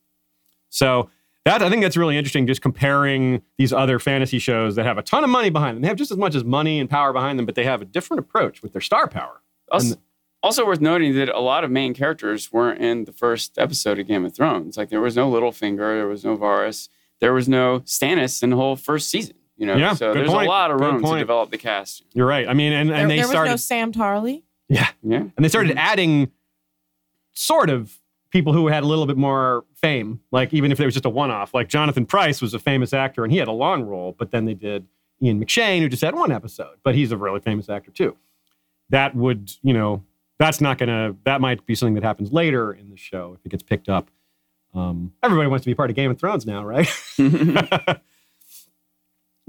So 0.71 1.11
that 1.45 1.63
I 1.63 1.69
think 1.71 1.83
that's 1.83 1.97
really 1.97 2.17
interesting. 2.17 2.47
Just 2.47 2.63
comparing 2.63 3.43
these 3.59 3.73
other 3.73 3.99
fantasy 3.99 4.39
shows 4.39 4.77
that 4.77 4.85
have 4.87 4.99
a 4.99 5.03
ton 5.03 5.25
of 5.25 5.31
money 5.31 5.51
behind 5.51 5.77
them. 5.77 5.83
They 5.83 5.89
have 5.89 5.97
just 5.97 6.11
as 6.11 6.17
much 6.19 6.35
as 6.35 6.45
money 6.45 6.81
and 6.81 6.89
power 6.89 7.13
behind 7.13 7.39
them, 7.39 7.47
but 7.47 7.55
they 7.55 7.65
have 7.65 7.83
a 7.83 7.85
different 7.85 8.21
approach 8.21 8.63
with 8.63 8.73
their 8.73 8.81
star 8.81 9.09
power. 9.09 9.43
Also, 9.71 9.95
And- 9.95 10.03
also 10.43 10.67
worth 10.67 10.81
noting 10.81 11.15
that 11.15 11.29
a 11.31 11.41
lot 11.41 11.65
of 11.65 11.71
main 11.71 11.95
characters 11.95 12.53
weren't 12.53 12.79
in 12.81 13.05
the 13.07 13.13
first 13.13 13.59
episode 13.59 13.99
of 13.99 14.07
Game 14.07 14.25
of 14.27 14.35
Thrones. 14.35 14.77
Like 14.77 14.91
there 14.91 15.01
was 15.01 15.17
no 15.17 15.31
Littlefinger, 15.31 15.97
there 15.97 16.07
was 16.07 16.23
no 16.25 16.37
Varys, 16.37 16.89
there 17.21 17.33
was 17.33 17.49
no 17.49 17.81
Stannis 17.81 18.43
in 18.43 18.51
the 18.51 18.57
whole 18.57 18.77
first 18.77 19.09
season. 19.11 19.37
You 19.57 19.67
know, 19.67 19.77
Yeah, 19.77 19.95
so 19.95 20.13
there's 20.13 20.29
point. 20.29 20.47
a 20.47 20.51
lot 20.51 20.71
of 20.71 20.81
room 20.81 21.03
to 21.03 21.19
develop 21.19 21.51
the 21.51 21.59
cast. 21.59 22.03
You're 22.13 22.27
right. 22.27 22.47
I 22.49 22.55
mean, 22.55 22.73
and, 22.73 22.91
There, 22.91 22.97
and 22.97 23.11
they 23.11 23.17
there 23.17 23.25
started. 23.27 23.53
was 23.53 23.63
no 23.71 23.77
Sam 23.77 23.93
Tarly. 23.93 24.43
yeah, 24.69 24.89
Yeah, 25.03 25.19
and 25.19 25.33
they 25.45 25.49
started 25.49 25.71
mm-hmm. 25.71 25.79
adding 25.79 26.31
sort 27.33 27.71
of 27.71 27.97
people 28.35 28.53
who 28.53 28.67
had 28.67 28.83
a 28.83 28.87
little 28.87 29.07
bit 29.07 29.17
more 29.17 29.65
fame 29.77 30.21
like 30.33 30.53
even 30.53 30.73
if 30.73 30.81
it 30.81 30.85
was 30.85 30.93
just 30.93 31.07
a 31.07 31.11
one-off 31.11 31.55
like 31.55 31.69
jonathan 31.69 32.05
pryce 32.05 32.43
was 32.43 32.53
a 32.53 32.59
famous 32.59 32.93
actor 32.93 33.23
and 33.23 33.33
he 33.33 33.39
had 33.39 33.47
a 33.47 33.53
long 33.53 33.85
role 33.85 34.13
but 34.19 34.33
then 34.33 34.45
they 34.45 34.55
did 34.55 34.85
ian 35.23 35.43
mcshane 35.43 35.79
who 35.79 35.89
just 35.89 36.03
had 36.03 36.17
one 36.17 36.33
episode 36.33 36.77
but 36.83 36.97
he's 36.97 37.13
a 37.13 37.17
really 37.17 37.39
famous 37.39 37.69
actor 37.69 37.93
too 37.93 38.17
that 38.91 39.15
would 39.15 39.53
you 39.63 39.73
know 39.73 40.03
that's 40.41 40.61
not 40.61 40.79
gonna 40.79 41.15
that 41.25 41.41
might 41.41 41.65
be 41.65 41.77
something 41.77 41.95
that 41.95 42.03
happens 42.03 42.33
later 42.33 42.73
in 42.73 42.91
the 42.91 42.97
show 42.97 43.37
if 43.39 43.47
it 43.47 43.51
gets 43.51 43.63
picked 43.63 43.89
up 43.89 44.11
um, 44.75 45.13
everybody 45.23 45.49
wants 45.49 45.63
to 45.63 45.71
be 45.71 45.75
part 45.77 45.89
of 45.89 45.95
game 45.95 46.11
of 46.11 46.19
thrones 46.19 46.45
now 46.45 46.65
right 46.65 46.89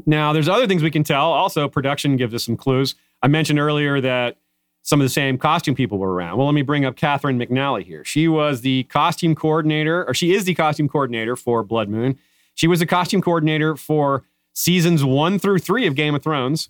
now, 0.05 0.33
there's 0.33 0.49
other 0.49 0.67
things 0.67 0.83
we 0.83 0.91
can 0.91 1.03
tell. 1.03 1.31
Also, 1.31 1.67
production 1.67 2.15
gives 2.17 2.33
us 2.33 2.43
some 2.43 2.57
clues. 2.57 2.95
I 3.21 3.27
mentioned 3.27 3.59
earlier 3.59 4.01
that 4.01 4.37
some 4.85 5.01
of 5.01 5.05
the 5.05 5.09
same 5.09 5.39
costume 5.39 5.73
people 5.73 5.97
were 5.97 6.13
around. 6.13 6.37
Well, 6.37 6.45
let 6.45 6.53
me 6.53 6.61
bring 6.61 6.85
up 6.85 6.95
Catherine 6.95 7.39
McNally 7.39 7.83
here. 7.83 8.05
She 8.05 8.27
was 8.27 8.61
the 8.61 8.83
costume 8.83 9.33
coordinator, 9.33 10.07
or 10.07 10.13
she 10.13 10.31
is 10.31 10.45
the 10.45 10.53
costume 10.53 10.87
coordinator 10.87 11.35
for 11.35 11.63
Blood 11.63 11.89
Moon. 11.89 12.19
She 12.53 12.67
was 12.67 12.79
the 12.79 12.85
costume 12.85 13.19
coordinator 13.19 13.75
for 13.75 14.23
seasons 14.53 15.03
one 15.03 15.39
through 15.39 15.57
three 15.57 15.87
of 15.87 15.95
Game 15.95 16.13
of 16.13 16.21
Thrones. 16.21 16.69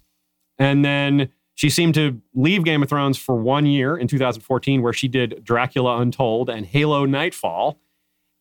And 0.58 0.86
then 0.86 1.30
she 1.56 1.70
seemed 1.70 1.94
to 1.96 2.22
leave 2.34 2.64
Game 2.64 2.82
of 2.82 2.88
Thrones 2.88 3.18
for 3.18 3.36
one 3.36 3.66
year 3.66 3.98
in 3.98 4.08
2014, 4.08 4.82
where 4.82 4.94
she 4.94 5.10
did 5.10 5.44
Dracula 5.44 6.00
Untold 6.00 6.50
and 6.50 6.66
Halo 6.66 7.06
Nightfall. 7.06 7.78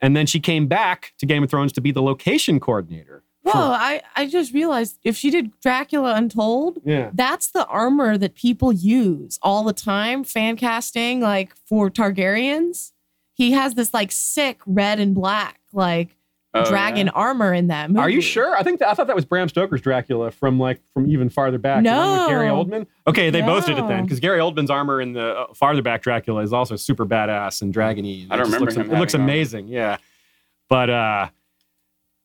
And 0.01 0.17
then 0.17 0.27
she 0.27 0.39
came 0.39 0.69
back 0.69 1.15
to 1.19 1.27
Game 1.27 1.43
of 1.43 1.51
Thrones 1.51 1.73
to 1.73 1.81
be 1.81 1.91
the 1.91 2.03
location 2.03 2.61
coordinator. 2.61 3.25
Whoa, 3.45 3.53
I, 3.73 4.01
I 4.17 4.27
just 4.27 4.53
realized 4.55 4.99
if 5.05 5.17
she 5.17 5.31
did 5.31 5.53
Dracula 5.61 6.15
Untold, 6.15 6.79
Yeah. 6.85 7.11
that's 7.13 7.49
the 7.53 7.67
armor 7.67 8.17
that 8.19 8.35
people 8.35 8.73
use 8.73 9.39
all 9.43 9.65
the 9.65 9.73
time, 9.75 10.25
fan 10.25 10.57
casting, 10.57 11.21
like 11.21 11.55
for 11.69 11.91
Targaryens. 11.91 12.93
He 13.35 13.53
has 13.53 13.75
this 13.75 13.93
like 13.93 14.13
sick 14.13 14.61
red 14.67 14.99
and 15.01 15.15
black, 15.15 15.61
like 15.73 16.17
Oh, 16.57 16.65
dragon 16.65 17.07
yeah. 17.09 17.13
armor 17.17 17.53
in 17.53 17.67
that 17.67 17.91
movie. 17.91 17.99
Are 18.01 18.09
you 18.09 18.21
sure? 18.21 18.57
I 18.57 18.63
think 18.63 18.79
that, 18.79 18.89
I 18.89 18.95
thought 18.95 19.09
that 19.09 19.17
was 19.17 19.25
Bram 19.25 19.49
Stoker's 19.49 19.81
Dracula 19.81 20.31
from 20.31 20.57
like 20.61 20.81
from 20.95 21.11
even 21.11 21.29
farther 21.29 21.59
back. 21.59 21.83
the 21.83 21.91
one 21.91 22.13
with 22.21 22.29
Gary 22.29 22.47
Oldman. 22.47 22.87
Okay, 23.09 23.29
they 23.31 23.41
both 23.43 23.67
did 23.67 23.77
it 23.77 23.89
then 23.89 24.05
because 24.05 24.21
Gary 24.21 24.39
Oldman's 24.39 24.71
armor 24.71 25.01
in 25.01 25.15
the 25.15 25.31
uh, 25.37 25.53
farther 25.53 25.83
back 25.83 26.03
Dracula 26.03 26.43
is 26.43 26.53
also 26.53 26.77
super 26.77 27.05
badass 27.05 27.61
and 27.61 27.75
dragony. 27.75 28.23
and 28.23 28.33
I 28.33 28.37
don't 28.37 28.45
it 28.47 28.53
remember 28.53 28.67
Looks, 28.67 28.77
him 28.77 28.91
it 28.93 28.99
looks 29.01 29.13
having 29.15 29.23
armor. 29.23 29.33
amazing. 29.33 29.67
Yeah, 29.67 29.97
but 30.69 30.91
uh, 30.91 31.29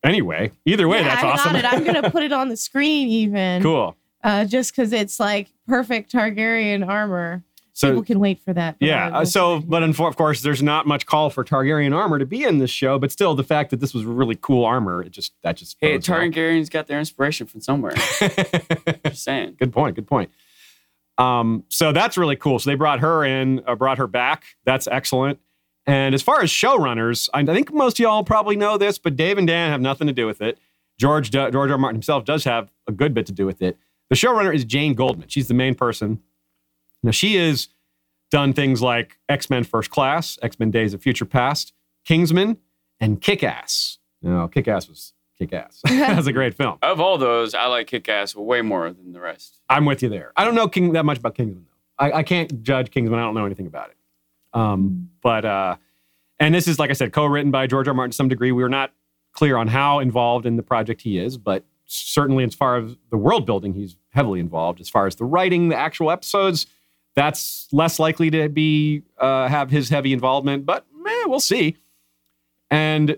anyway, 0.04 0.52
either 0.66 0.88
way, 0.88 1.00
Yeah, 1.00 1.08
that's 1.10 1.24
I 1.24 1.28
awesome. 1.32 1.52
got 1.54 1.60
it. 1.66 1.74
I'm 1.74 1.84
gonna 1.84 2.10
put 2.12 2.24
it 2.24 2.32
on 2.32 2.50
the 2.50 2.58
screen 2.58 3.08
even. 3.08 3.62
cool. 3.64 3.96
Uh, 4.24 4.46
just 4.46 4.76
because 4.76 4.92
it's 4.94 5.20
like 5.20 5.48
perfect 5.68 6.12
Targaryen 6.12 6.86
armor. 6.88 7.44
So 7.72 7.88
People 7.92 8.04
can 8.04 8.20
wait 8.20 8.42
for 8.44 8.52
that. 8.52 8.76
Yeah. 8.82 9.20
uh, 9.20 9.24
So, 9.24 9.62
but 9.62 9.82
unfor- 9.84 10.10
of 10.10 10.18
course, 10.18 10.42
there's 10.42 10.62
not 10.62 10.86
much 10.86 11.06
call 11.06 11.30
for 11.30 11.46
Targaryen 11.46 11.96
armor 11.96 12.20
to 12.20 12.26
be 12.26 12.44
in 12.44 12.58
this 12.58 12.70
show. 12.70 13.00
But 13.00 13.10
still, 13.10 13.36
the 13.36 13.44
fact 13.46 13.70
that 13.70 13.80
this 13.80 13.94
was 13.94 14.04
really 14.04 14.36
cool 14.42 14.66
armor, 14.66 15.02
it 15.02 15.12
just 15.12 15.32
that 15.44 15.56
just 15.56 15.78
Hey, 15.80 15.94
bodes 15.94 16.10
well. 16.10 16.20
Targaryens 16.20 16.70
got 16.70 16.88
their 16.88 17.00
inspiration 17.00 17.48
from 17.48 17.62
somewhere. 17.62 17.94
Just 19.06 19.24
saying. 19.24 19.56
good 19.58 19.72
point. 19.72 19.96
Good 19.96 20.08
point. 20.08 20.30
Um, 21.18 21.64
so 21.70 21.94
that's 21.94 22.18
really 22.18 22.36
cool. 22.36 22.60
So 22.60 22.70
they 22.70 22.76
brought 22.76 23.00
her 23.00 23.24
in, 23.24 23.62
uh, 23.66 23.76
brought 23.76 23.98
her 23.98 24.08
back. 24.08 24.44
That's 24.66 24.88
excellent. 24.88 25.40
And 25.90 26.14
as 26.14 26.22
far 26.22 26.44
as 26.44 26.52
showrunners, 26.52 27.30
I, 27.34 27.44
think 27.44 27.74
most 27.74 28.00
of 28.00 28.04
y'all 28.04 28.24
probably 28.24 28.56
know 28.56 28.78
this, 28.78 29.00
but 29.00 29.16
Dave 29.16 29.40
and 29.40 29.48
Dan 29.48 29.72
have 29.72 29.82
nothing 29.82 30.06
to 30.06 30.14
do 30.14 30.28
with 30.28 30.40
it. 30.40 30.60
George 31.00 31.32
George 31.32 31.56
R. 31.56 31.72
R. 31.72 31.78
Martin 31.80 31.96
himself 31.96 32.26
does 32.26 32.44
have 32.44 32.70
a 32.86 32.92
good 32.92 33.14
bit 33.16 33.26
to 33.26 33.32
do 33.32 33.48
with 33.48 33.62
it. 33.64 33.76
The 34.10 34.16
showrunner 34.16 34.54
is 34.54 34.66
Jane 34.66 34.94
Goldman. 34.94 35.30
She's 35.30 35.48
the 35.48 35.56
main 35.56 35.74
person. 35.74 36.22
Now 37.02 37.10
she 37.10 37.38
has 37.38 37.70
done 38.30 38.54
things 38.54 38.84
like 38.84 39.18
X 39.30 39.50
Men 39.50 39.64
First 39.64 39.90
Class, 39.90 40.38
X 40.44 40.60
Men 40.60 40.70
Days 40.70 40.94
of 40.94 41.02
Future 41.02 41.26
Past, 41.26 41.74
Kingsman, 42.06 42.58
and 43.00 43.20
Kick 43.20 43.44
Ass. 43.44 43.98
Now 44.22 44.46
Kick 44.46 44.68
Ass 44.68 44.88
was 44.88 45.14
Kick 45.40 45.54
Ass. 45.54 45.82
That's 45.88 46.28
a 46.28 46.34
great 46.34 46.54
film. 46.54 46.78
Of 46.84 47.00
all 47.00 47.18
those, 47.18 47.56
I 47.56 47.66
like 47.66 47.88
Kick 47.88 48.08
Ass 48.10 48.36
way 48.36 48.62
more 48.62 48.92
than 48.92 49.14
the 49.14 49.22
rest. 49.22 49.60
I'm 49.70 49.86
with 49.86 50.04
you 50.04 50.10
there. 50.10 50.34
I 50.36 50.46
don't 50.46 50.54
know 50.54 50.68
King 50.68 50.92
that 50.94 51.06
much 51.06 51.18
about 51.18 51.34
Kingsman 51.34 51.66
though. 51.66 52.06
I, 52.06 52.20
I 52.20 52.24
can't 52.24 52.62
judge 52.62 52.92
Kingsman. 52.92 53.18
I 53.18 53.24
don't 53.24 53.34
know 53.34 53.46
anything 53.46 53.66
about 53.66 53.90
it. 53.90 53.96
Um, 54.54 55.10
but 55.22 55.46
uh, 55.46 55.76
and 56.40 56.54
this 56.54 56.68
is 56.68 56.80
like 56.80 56.90
I 56.90 56.94
said, 56.94 57.14
co-written 57.14 57.52
by 57.52 57.68
George 57.68 57.88
R. 57.88 57.94
Martin 57.94 58.12
to 58.12 58.16
some 58.16 58.30
degree. 58.30 58.52
We 58.52 58.64
are 58.64 58.70
not 58.70 58.92
clear 59.34 59.58
on 59.58 59.68
how 59.68 60.00
involved 60.00 60.46
in 60.46 60.56
the 60.56 60.64
project 60.64 61.02
he 61.02 61.18
is, 61.18 61.38
but 61.38 61.64
certainly 61.86 62.44
as 62.44 62.54
far 62.54 62.78
as 62.78 62.96
the 63.10 63.18
world 63.18 63.46
building, 63.46 63.74
he's 63.74 63.96
heavily 64.10 64.40
involved. 64.40 64.80
As 64.80 64.90
far 64.90 65.08
as 65.08 65.16
the 65.16 65.26
writing, 65.26 65.70
the 65.70 65.78
actual 65.78 66.12
episodes, 66.12 66.68
that's 67.16 67.68
less 67.72 68.00
likely 68.00 68.30
to 68.32 68.50
be 68.50 69.04
uh, 69.18 69.48
have 69.48 69.72
his 69.72 69.90
heavy 69.90 70.14
involvement. 70.14 70.66
But 70.66 70.86
eh, 71.08 71.24
we'll 71.26 71.40
see. 71.40 71.78
And 72.70 73.18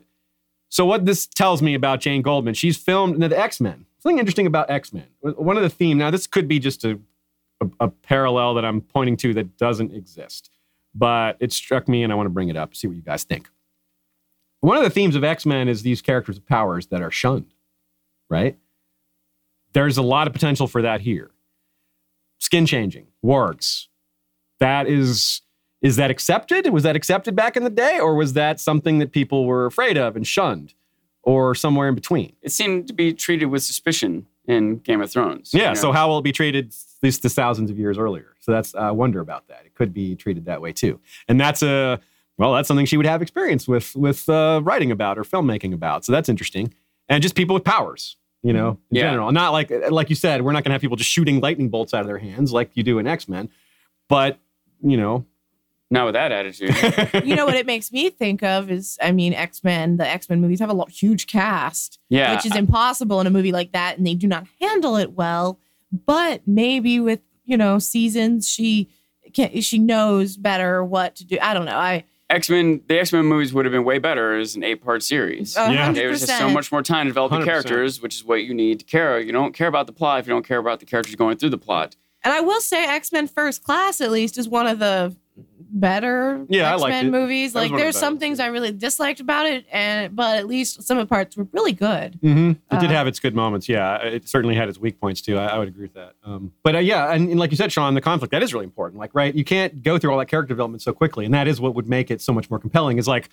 so 0.69 0.85
what 0.85 1.05
this 1.05 1.25
tells 1.25 1.61
me 1.61 1.73
about 1.73 1.99
Jane 1.99 2.21
Goldman, 2.21 2.53
she's 2.53 2.77
filmed 2.77 3.21
the 3.21 3.37
X 3.37 3.59
Men. 3.59 3.85
Something 3.99 4.19
interesting 4.19 4.47
about 4.47 4.69
X 4.69 4.93
Men. 4.93 5.07
One 5.19 5.57
of 5.57 5.63
the 5.63 5.69
theme. 5.69 5.97
Now 5.97 6.11
this 6.11 6.27
could 6.27 6.47
be 6.47 6.59
just 6.59 6.85
a, 6.85 6.99
a, 7.61 7.67
a 7.81 7.87
parallel 7.89 8.53
that 8.55 8.65
I'm 8.65 8.81
pointing 8.81 9.17
to 9.17 9.33
that 9.33 9.57
doesn't 9.57 9.93
exist, 9.93 10.49
but 10.93 11.37
it 11.39 11.51
struck 11.53 11.87
me, 11.87 12.03
and 12.03 12.11
I 12.11 12.15
want 12.15 12.27
to 12.27 12.31
bring 12.31 12.49
it 12.49 12.57
up. 12.57 12.75
See 12.75 12.87
what 12.87 12.95
you 12.95 13.01
guys 13.01 13.23
think. 13.23 13.49
One 14.59 14.77
of 14.77 14.83
the 14.83 14.89
themes 14.89 15.15
of 15.15 15.23
X 15.23 15.45
Men 15.45 15.67
is 15.67 15.81
these 15.81 16.01
characters 16.01 16.37
of 16.37 16.45
powers 16.45 16.87
that 16.87 17.01
are 17.01 17.11
shunned. 17.11 17.53
Right. 18.29 18.57
There's 19.73 19.97
a 19.97 20.01
lot 20.01 20.27
of 20.27 20.33
potential 20.33 20.67
for 20.67 20.81
that 20.81 21.01
here. 21.01 21.31
Skin 22.39 22.65
changing, 22.65 23.07
wargs. 23.23 23.87
That 24.59 24.87
is 24.87 25.41
is 25.81 25.95
that 25.95 26.11
accepted? 26.11 26.67
Was 26.71 26.83
that 26.83 26.95
accepted 26.95 27.35
back 27.35 27.57
in 27.57 27.63
the 27.63 27.69
day, 27.69 27.99
or 27.99 28.15
was 28.15 28.33
that 28.33 28.59
something 28.59 28.99
that 28.99 29.11
people 29.11 29.45
were 29.45 29.65
afraid 29.65 29.97
of 29.97 30.15
and 30.15 30.27
shunned, 30.27 30.75
or 31.23 31.55
somewhere 31.55 31.89
in 31.89 31.95
between? 31.95 32.33
It 32.41 32.51
seemed 32.51 32.87
to 32.87 32.93
be 32.93 33.13
treated 33.13 33.45
with 33.45 33.63
suspicion 33.63 34.27
in 34.51 34.77
Game 34.79 35.01
of 35.01 35.09
Thrones. 35.11 35.53
Yeah. 35.53 35.61
you 35.61 35.67
know? 35.69 35.73
So 35.75 35.91
how 35.91 36.07
will 36.07 36.19
it 36.19 36.23
be 36.23 36.31
treated 36.31 36.67
at 36.67 36.75
least 37.03 37.23
the 37.23 37.29
thousands 37.29 37.71
of 37.71 37.79
years 37.79 37.97
earlier? 37.97 38.35
So 38.39 38.51
that's 38.51 38.75
I 38.75 38.91
wonder 38.91 39.19
about 39.19 39.47
that. 39.47 39.63
It 39.65 39.73
could 39.75 39.93
be 39.93 40.15
treated 40.15 40.45
that 40.45 40.61
way 40.61 40.71
too, 40.73 40.99
and 41.27 41.39
that's 41.39 41.61
a 41.63 41.99
well, 42.37 42.53
that's 42.53 42.67
something 42.67 42.85
she 42.87 42.97
would 42.97 43.05
have 43.05 43.21
experience 43.21 43.67
with 43.67 43.95
with 43.95 44.27
uh, 44.29 44.61
writing 44.63 44.91
about 44.91 45.17
or 45.17 45.23
filmmaking 45.23 45.73
about. 45.73 46.05
So 46.05 46.11
that's 46.11 46.29
interesting, 46.29 46.73
and 47.09 47.21
just 47.21 47.35
people 47.35 47.53
with 47.53 47.63
powers. 47.63 48.17
You 48.43 48.53
know, 48.53 48.69
in 48.89 48.97
Yeah. 48.97 49.03
general, 49.11 49.31
not 49.31 49.51
like 49.51 49.71
like 49.91 50.09
you 50.09 50.15
said, 50.15 50.41
we're 50.41 50.51
not 50.51 50.63
going 50.63 50.71
to 50.71 50.73
have 50.73 50.81
people 50.81 50.97
just 50.97 51.11
shooting 51.11 51.39
lightning 51.41 51.69
bolts 51.69 51.93
out 51.93 52.01
of 52.01 52.07
their 52.07 52.17
hands 52.17 52.51
like 52.51 52.71
you 52.73 52.81
do 52.81 52.97
in 52.97 53.05
X 53.05 53.29
Men, 53.29 53.49
but 54.09 54.39
you 54.81 54.97
know, 54.97 55.25
not 55.91 56.05
with 56.05 56.13
that 56.13 56.31
attitude. 56.31 56.73
you 57.25 57.35
know 57.35 57.45
what 57.45 57.55
it 57.55 57.65
makes 57.65 57.91
me 57.91 58.09
think 58.09 58.41
of 58.41 58.71
is, 58.71 58.97
I 59.01 59.11
mean, 59.11 59.33
X 59.33 59.63
Men. 59.63 59.97
The 59.97 60.07
X 60.07 60.29
Men 60.29 60.41
movies 60.41 60.59
have 60.59 60.69
a 60.69 60.73
lot, 60.73 60.89
huge 60.89 61.27
cast, 61.27 61.99
yeah, 62.09 62.33
which 62.33 62.45
is 62.45 62.55
impossible 62.55 63.19
in 63.21 63.27
a 63.27 63.29
movie 63.29 63.51
like 63.51 63.73
that, 63.73 63.97
and 63.97 64.07
they 64.07 64.15
do 64.15 64.27
not 64.27 64.47
handle 64.59 64.95
it 64.95 65.11
well. 65.11 65.59
But 65.91 66.47
maybe 66.47 66.99
with 66.99 67.19
you 67.45 67.57
know 67.57 67.77
seasons, 67.77 68.49
she 68.49 68.89
can 69.33 69.59
she 69.61 69.77
knows 69.77 70.37
better 70.37 70.83
what 70.83 71.15
to 71.17 71.25
do. 71.25 71.37
I 71.41 71.53
don't 71.53 71.65
know. 71.65 71.77
I 71.77 72.05
X 72.29 72.49
Men. 72.49 72.81
The 72.87 72.99
X 72.99 73.11
Men 73.11 73.25
movies 73.25 73.53
would 73.53 73.65
have 73.65 73.73
been 73.73 73.83
way 73.83 73.99
better 73.99 74.37
as 74.37 74.55
an 74.55 74.63
eight 74.63 74.81
part 74.81 75.03
series. 75.03 75.55
Yeah. 75.55 75.73
hundred 75.73 75.95
There 75.95 76.09
was 76.09 76.21
just 76.21 76.37
so 76.37 76.49
much 76.49 76.71
more 76.71 76.81
time 76.81 77.07
to 77.07 77.09
develop 77.09 77.31
the 77.31 77.39
100%. 77.39 77.43
characters, 77.43 78.01
which 78.01 78.15
is 78.15 78.23
what 78.23 78.43
you 78.43 78.53
need 78.53 78.79
to 78.79 78.85
care. 78.85 79.19
You 79.19 79.33
don't 79.33 79.53
care 79.53 79.67
about 79.67 79.87
the 79.87 79.93
plot 79.93 80.21
if 80.21 80.27
you 80.27 80.33
don't 80.33 80.45
care 80.45 80.59
about 80.59 80.79
the 80.79 80.85
characters 80.85 81.15
going 81.15 81.37
through 81.37 81.49
the 81.49 81.57
plot. 81.57 81.97
And 82.23 82.33
I 82.33 82.41
will 82.41 82.61
say, 82.61 82.85
X 82.85 83.11
Men 83.11 83.27
First 83.27 83.63
Class 83.63 83.99
at 83.99 84.11
least 84.11 84.37
is 84.37 84.47
one 84.47 84.67
of 84.67 84.79
the 84.79 85.15
better 85.73 86.45
Yeah, 86.49 86.69
I 86.69 86.73
X 86.73 86.81
liked 86.81 86.91
Men 86.91 87.11
movies. 87.11 87.55
Like, 87.55 87.71
one 87.71 87.75
of 87.75 87.77
the 87.79 87.83
there's 87.83 87.97
some 87.97 88.17
things. 88.17 88.39
I 88.39 88.47
really 88.47 88.71
disliked 88.71 89.19
about 89.19 89.45
it, 89.45 89.65
and 89.71 90.15
but 90.15 90.37
at 90.37 90.47
least 90.47 90.83
some 90.83 90.97
of 90.97 91.07
the 91.07 91.09
parts 91.09 91.37
were 91.37 91.47
really 91.51 91.71
good. 91.73 92.19
Mm-hmm. 92.21 92.49
It 92.75 92.79
did 92.79 92.89
Uh, 92.91 92.93
have 92.93 93.07
its 93.07 93.19
good 93.19 93.35
moments. 93.35 93.69
Yeah, 93.69 93.97
it 93.97 94.27
certainly 94.27 94.55
had 94.55 94.69
its 94.69 94.77
weak 94.77 94.99
points 94.99 95.21
too. 95.21 95.37
I, 95.37 95.47
I 95.47 95.57
would 95.57 95.67
agree 95.67 95.83
with 95.83 95.93
that. 95.93 96.13
Um, 96.23 96.51
but 96.63 96.75
uh, 96.75 96.79
yeah, 96.79 97.13
and, 97.13 97.29
and 97.29 97.39
like 97.39 97.51
you 97.51 97.57
said, 97.57 97.71
Sean, 97.71 97.93
the 97.93 98.01
conflict 98.01 98.31
that 98.31 98.43
is 98.43 98.53
really 98.53 98.65
important. 98.65 98.99
Like, 98.99 99.11
right, 99.13 99.33
you 99.33 99.43
can't 99.43 99.81
go 99.81 99.97
through 99.97 100.11
all 100.11 100.19
that 100.19 100.27
character 100.27 100.49
development 100.49 100.81
so 100.81 100.93
quickly, 100.93 101.25
and 101.25 101.33
that 101.33 101.47
is 101.47 101.61
what 101.61 101.73
would 101.75 101.87
make 101.87 102.11
it 102.11 102.21
so 102.21 102.33
much 102.33 102.49
more 102.49 102.59
compelling. 102.59 102.97
Is 102.97 103.07
like, 103.07 103.29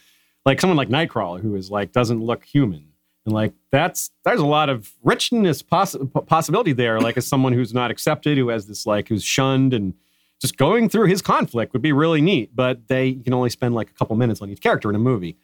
like 0.47 0.61
someone 0.61 0.77
like 0.77 0.89
Nightcrawler 0.89 1.41
who 1.41 1.55
is 1.57 1.71
like 1.71 1.93
doesn't 1.93 2.21
look 2.21 2.45
human, 2.45 2.93
and 3.27 3.35
like 3.35 3.53
that's 3.73 4.11
there's 4.25 4.41
a 4.41 4.47
lot 4.47 4.69
of 4.69 4.93
richness 5.03 5.61
poss- 5.63 5.97
possibility 6.27 6.73
there. 6.73 7.01
Like 7.01 7.17
as 7.17 7.27
someone 7.27 7.53
who's 7.53 7.75
not 7.75 7.91
accepted, 7.91 8.39
who 8.39 8.49
has 8.49 8.67
this 8.67 8.87
like 8.87 9.09
who's 9.09 9.25
shunned 9.25 9.75
and 9.75 9.95
just 10.41 10.57
going 10.57 10.89
through 10.89 11.07
his 11.07 11.23
conflict 11.23 11.73
would 11.73 11.83
be 11.83 11.93
really 11.93 12.21
neat. 12.21 12.55
But 12.55 12.89
they 12.89 13.07
you 13.07 13.23
can 13.23 13.35
only 13.35 13.51
spend 13.51 13.75
like 13.75 13.91
a 13.91 13.95
couple 13.95 14.17
minutes 14.17 14.41
on 14.41 14.51
each 14.51 14.61
character 14.61 14.89
in 14.89 14.97
a 14.97 15.01
movie. 15.01 15.37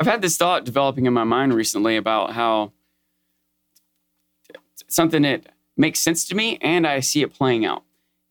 I've 0.00 0.06
had 0.06 0.22
this 0.22 0.36
thought 0.36 0.64
developing 0.64 1.06
in 1.06 1.12
my 1.12 1.24
mind 1.24 1.54
recently 1.54 1.96
about 1.96 2.32
how 2.32 2.72
something 4.88 5.22
that 5.22 5.46
makes 5.76 6.00
sense 6.00 6.26
to 6.28 6.34
me 6.34 6.58
and 6.60 6.86
I 6.86 7.00
see 7.00 7.22
it 7.22 7.34
playing 7.34 7.64
out. 7.64 7.84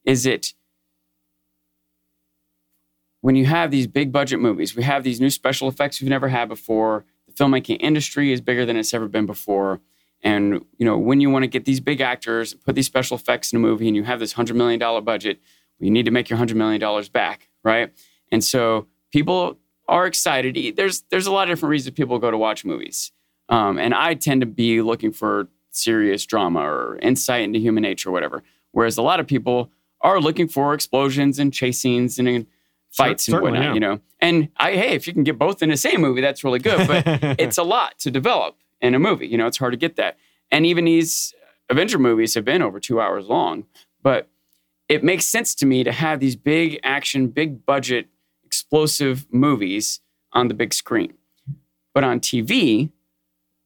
Is 0.06 0.26
it 0.26 0.54
when 3.22 3.36
you 3.36 3.46
have 3.46 3.72
these 3.72 3.88
big 3.88 4.12
budget 4.12 4.40
movies, 4.40 4.76
we 4.76 4.84
have 4.84 5.04
these 5.04 5.20
new 5.20 5.30
special 5.30 5.68
effects 5.68 6.00
we've 6.00 6.10
never 6.10 6.30
had 6.30 6.48
before. 6.48 7.06
The 7.28 7.34
filmmaking 7.34 7.78
industry 7.82 8.32
is 8.32 8.40
bigger 8.42 8.66
than 8.66 8.78
it's 8.78 8.94
ever 8.94 9.08
been 9.08 9.26
before. 9.26 9.82
And 10.22 10.66
you 10.78 10.86
know, 10.86 10.98
when 10.98 11.20
you 11.20 11.30
want 11.30 11.44
to 11.44 11.48
get 11.48 11.66
these 11.66 11.80
big 11.80 12.02
actors, 12.02 12.54
put 12.54 12.76
these 12.76 12.86
special 12.86 13.18
effects 13.18 13.52
in 13.52 13.58
a 13.58 13.60
movie, 13.60 13.88
and 13.88 13.96
you 13.96 14.04
have 14.04 14.20
this 14.20 14.34
hundred 14.34 14.56
million 14.56 14.80
dollar 14.80 15.02
budget, 15.02 15.42
you 15.80 15.92
need 15.92 16.06
to 16.06 16.12
make 16.12 16.30
your 16.30 16.38
hundred 16.38 16.58
million 16.58 16.80
dollars 16.80 17.10
back, 17.10 17.50
right? 17.64 17.92
And 18.32 18.44
so 18.44 18.88
people 19.12 19.58
are 19.88 20.06
excited. 20.06 20.76
There's 20.76 21.04
there's 21.10 21.28
a 21.28 21.32
lot 21.32 21.44
of 21.44 21.56
different 21.56 21.72
reasons 21.72 21.96
people 21.96 22.20
go 22.20 22.32
to 22.32 22.38
watch 22.38 22.66
movies, 22.66 23.12
um, 23.50 23.78
and 23.78 23.94
I 23.94 24.14
tend 24.16 24.42
to 24.42 24.48
be 24.48 24.82
looking 24.82 25.12
for 25.12 25.48
serious 25.72 26.26
drama 26.26 26.62
or 26.62 26.98
insight 27.02 27.44
into 27.44 27.60
human 27.60 27.84
nature, 27.84 28.10
or 28.10 28.12
whatever. 28.12 28.44
Whereas 28.72 28.98
a 28.98 29.02
lot 29.02 29.20
of 29.20 29.28
people 29.28 29.72
are 30.02 30.20
looking 30.20 30.48
for 30.48 30.74
explosions 30.74 31.40
and 31.40 31.54
chase 31.54 31.80
scenes 31.80 32.20
and, 32.20 32.28
and 32.28 32.48
fights 32.92 33.28
and 33.28 33.42
whatnot, 33.42 33.64
yeah. 33.64 33.74
you 33.74 33.80
know. 33.80 34.00
And 34.20 34.50
I 34.58 34.74
hey, 34.74 34.94
if 34.94 35.08
you 35.08 35.14
can 35.14 35.24
get 35.24 35.38
both 35.38 35.62
in 35.62 35.70
the 35.70 35.78
same 35.78 36.02
movie, 36.02 36.22
that's 36.22 36.44
really 36.44 36.60
good. 36.60 36.88
But 36.88 37.04
it's 37.40 37.58
a 37.58 37.64
lot 37.64 37.98
to 38.00 38.12
develop 38.12 38.58
in 38.82 38.96
a 38.96 39.00
movie. 39.00 39.28
You 39.28 39.38
know, 39.38 39.48
it's 39.48 39.58
hard 39.58 39.74
to 39.74 39.78
get 39.78 39.96
that. 39.96 40.18
And 40.52 40.66
even 40.66 40.86
these 40.86 41.34
Avenger 41.70 42.00
movies 42.00 42.34
have 42.36 42.46
been 42.46 42.62
over 42.62 42.80
two 42.80 43.02
hours 43.02 43.28
long, 43.28 43.66
but 44.02 44.30
it 44.90 45.04
makes 45.04 45.26
sense 45.26 45.54
to 45.56 45.66
me 45.66 45.84
to 45.84 45.92
have 45.92 46.20
these 46.20 46.36
big 46.36 46.80
action, 46.84 47.28
big 47.28 47.66
budget, 47.66 48.08
explosive 48.44 49.26
movies 49.32 50.00
on 50.34 50.48
the 50.48 50.54
big 50.54 50.74
screen. 50.74 51.14
But 51.94 52.04
on 52.04 52.20
TV, 52.20 52.92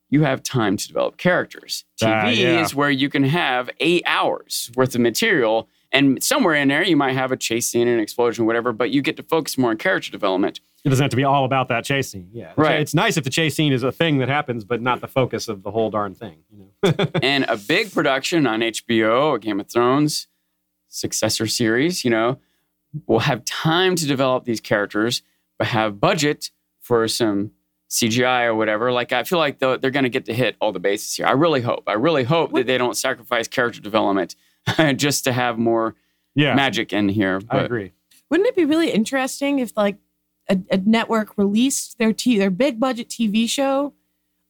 you 0.10 0.24
have 0.24 0.42
time 0.44 0.78
to 0.78 0.88
develop 0.88 1.18
characters. 1.18 1.86
TV 2.02 2.08
Ah, 2.10 2.28
yeah. 2.30 2.62
is 2.62 2.74
where 2.76 2.90
you 2.90 3.10
can 3.10 3.24
have 3.24 3.70
eight 3.80 4.04
hours 4.06 4.72
worth 4.76 4.96
of 4.96 5.02
material. 5.02 5.68
And 5.92 6.24
somewhere 6.24 6.56
in 6.56 6.70
there, 6.70 6.84
you 6.84 6.96
might 6.96 7.14
have 7.14 7.32
a 7.32 7.38
chase 7.38 7.68
scene, 7.68 7.88
an 7.88 8.00
explosion, 8.00 8.46
whatever, 8.46 8.72
but 8.74 8.92
you 8.92 9.02
get 9.02 9.18
to 9.18 9.24
focus 9.24 9.58
more 9.58 9.72
on 9.72 9.78
character 9.78 10.10
development. 10.12 10.60
It 10.84 10.90
doesn't 10.90 11.04
have 11.04 11.12
to 11.12 11.16
be 11.18 11.24
all 11.26 11.46
about 11.46 11.68
that 11.68 11.84
chase 11.86 12.10
scene. 12.10 12.30
Yeah. 12.34 12.54
Right. 12.56 12.80
It's 12.80 12.94
nice 12.94 13.16
if 13.18 13.24
the 13.24 13.30
chase 13.30 13.56
scene 13.56 13.72
is 13.74 13.84
a 13.84 13.92
thing 13.92 14.18
that 14.20 14.30
happens, 14.30 14.64
but 14.64 14.82
not 14.82 15.00
the 15.02 15.08
focus 15.08 15.48
of 15.48 15.64
the 15.64 15.72
whole 15.72 15.90
darn 15.92 16.16
thing. 16.16 16.40
You 16.50 16.70
know? 16.84 17.08
and 17.22 17.46
a 17.48 17.58
big 17.58 17.92
production 17.94 18.48
on 18.48 18.62
HBO 18.62 19.26
or 19.26 19.38
Game 19.38 19.60
of 19.60 19.70
Thrones, 19.70 20.28
successor 20.92 21.48
series, 21.48 22.04
you 22.06 22.12
know, 22.12 22.38
will 23.08 23.20
have 23.20 23.44
time 23.46 23.96
to 23.96 24.06
develop 24.06 24.46
these 24.46 24.60
characters, 24.60 25.24
but 25.58 25.68
have 25.68 26.00
budget 26.00 26.52
for 26.80 27.08
some 27.08 27.52
CGI 27.90 28.46
or 28.46 28.56
whatever. 28.56 28.92
Like, 28.92 29.12
I 29.12 29.24
feel 29.24 29.40
like 29.40 29.60
they're, 29.60 29.78
they're 29.78 29.92
going 29.92 30.04
to 30.04 30.10
get 30.10 30.26
to 30.26 30.34
hit 30.34 30.56
all 30.62 30.72
the 30.72 30.80
bases 30.80 31.16
here. 31.16 31.26
I 31.26 31.32
really 31.32 31.62
hope. 31.62 31.84
I 31.88 31.94
really 31.94 32.24
hope 32.24 32.54
that 32.54 32.68
they 32.68 32.78
don't 32.78 32.96
sacrifice 32.96 33.48
character 33.48 33.82
development 33.82 34.36
just 34.96 35.24
to 35.24 35.32
have 35.32 35.58
more 35.58 35.96
yeah. 36.36 36.54
magic 36.54 36.94
in 36.94 37.10
here. 37.10 37.42
I 37.50 37.60
agree. 37.60 37.94
Wouldn't 38.30 38.48
it 38.48 38.56
be 38.56 38.66
really 38.66 38.92
interesting 38.92 39.60
if 39.60 39.76
like 39.76 39.98
a, 40.50 40.58
a 40.70 40.78
network 40.78 41.38
released 41.38 41.98
their 41.98 42.14
t- 42.14 42.38
their 42.38 42.50
big 42.52 42.80
budget 42.80 43.10
TV 43.10 43.50
show 43.50 43.94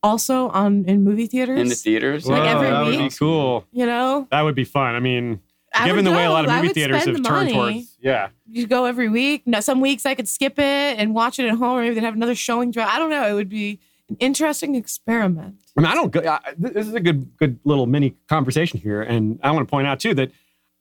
also 0.04 0.50
on 0.50 0.86
in 0.86 1.04
movie 1.04 1.28
theaters? 1.28 1.60
in 1.60 1.68
the 1.68 1.76
theaters, 1.76 2.28
Like 2.28 2.44
Whoa, 2.44 2.50
every 2.50 2.68
that 2.70 2.84
would 2.84 2.92
be 2.92 2.98
week? 3.04 3.18
cool. 3.18 3.66
you 3.72 3.86
know, 3.88 4.28
That 4.30 4.42
would 4.42 4.56
be 4.56 4.66
fun. 4.66 4.96
I 4.96 5.00
mean, 5.00 5.42
I 5.74 5.88
given 5.88 6.04
the 6.04 6.12
way 6.12 6.26
a 6.26 6.30
lot 6.30 6.46
of 6.46 6.52
movie 6.52 6.74
theaters 6.74 7.06
have 7.06 7.16
the 7.16 7.22
turned 7.22 7.50
towards, 7.52 7.98
yeah. 8.02 8.30
You 8.48 8.68
go 8.68 8.86
every 8.86 9.10
week. 9.10 9.44
No, 9.46 9.62
some 9.62 9.80
weeks 9.80 10.06
I 10.06 10.16
could 10.16 10.28
skip 10.28 10.60
it 10.60 11.00
and 11.00 11.16
watch 11.16 11.40
it 11.40 11.48
at 11.48 11.58
home, 11.58 11.78
or 11.78 11.82
maybe 11.82 11.96
they'd 11.96 12.04
have 12.04 12.16
another 12.16 12.36
showing. 12.36 12.78
I 12.78 13.00
don't 13.00 13.10
know. 13.10 13.28
It 13.28 13.34
would 13.34 13.50
be 13.50 13.80
an 14.10 14.18
interesting 14.20 14.76
experiment. 14.76 15.56
I 15.78 15.82
mean, 15.82 15.90
I 15.90 15.96
don't 15.96 16.12
go. 16.12 16.20
I, 16.28 16.40
this 16.58 16.88
is 16.88 16.94
a 16.94 17.00
good, 17.00 17.38
good 17.38 17.60
little 17.64 17.86
mini 17.86 18.16
conversation 18.28 18.80
here, 18.80 19.02
and 19.02 19.40
I 19.44 19.52
want 19.52 19.68
to 19.68 19.72
point 19.72 19.88
out 19.88 20.00
too 20.00 20.14
that 20.16 20.32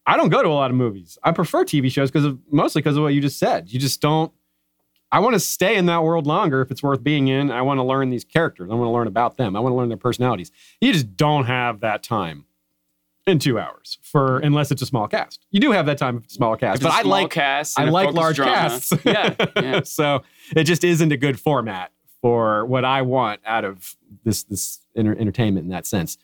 I 0.07 0.17
don't 0.17 0.29
go 0.29 0.43
to 0.43 0.49
a 0.49 0.51
lot 0.51 0.71
of 0.71 0.77
movies. 0.77 1.19
I 1.23 1.31
prefer 1.33 1.65
TV 1.65 1.91
shows 1.91 2.11
because 2.11 2.25
of 2.25 2.39
mostly 2.51 2.83
because 2.83 2.97
of 2.97 3.03
what 3.05 3.15
you 3.15 3.21
just 3.21 3.39
said. 3.39 3.73
You 3.73 3.79
just 3.79 4.01
don't. 4.01 4.33
I 5.13 5.21
want 5.21 5.35
to 5.35 5.41
stay 5.41 5.77
in 5.77 5.87
that 5.87 6.03
world 6.05 6.27
longer 6.27 6.63
if 6.63 6.71
it's 6.71 6.83
worth 6.83 7.03
being 7.03 7.29
in. 7.29 7.51
I 7.51 7.63
want 7.63 7.79
to 7.79 7.85
learn 7.85 8.11
these 8.11 8.25
characters. 8.25 8.71
I 8.71 8.75
want 8.75 8.89
to 8.89 8.93
learn 8.93 9.07
about 9.09 9.37
them. 9.37 9.57
I 9.57 9.61
want 9.61 9.73
to 9.73 9.77
learn 9.77 9.89
their 9.89 9.99
personalities. 9.99 10.53
You 10.81 10.93
just 10.93 11.17
don't 11.17 11.47
have 11.47 11.81
that 11.81 12.03
time 12.03 12.45
in 13.27 13.39
two 13.39 13.59
hours 13.59 13.99
for 14.03 14.39
unless 14.39 14.71
it's 14.71 14.83
a 14.83 14.87
small 14.87 15.07
cast. 15.09 15.41
You 15.51 15.61
do 15.61 15.73
have 15.73 15.87
that 15.87 15.99
time 15.99 16.25
small 16.29 16.57
cast, 16.57 16.83
but 16.83 16.93
I 16.93 17.03
small 17.03 17.11
like 17.23 17.31
cast 17.31 17.79
I 17.79 17.85
like 17.85 18.13
large 18.13 18.37
drama. 18.37 18.53
casts. 18.53 18.93
Yeah, 19.05 19.35
yeah. 19.57 19.83
so 19.85 20.23
it 20.57 20.65
just 20.65 20.85
isn't 20.85 21.13
a 21.13 21.17
good 21.17 21.39
format 21.39 21.93
for 22.23 22.65
what 22.67 22.85
I 22.85 23.03
want 23.03 23.41
out 23.47 23.65
of 23.65 23.95
this 24.25 24.43
this 24.45 24.81
enter- 24.97 25.17
entertainment 25.17 25.65
in 25.65 25.71
that 25.71 25.87
sense. 25.87 26.19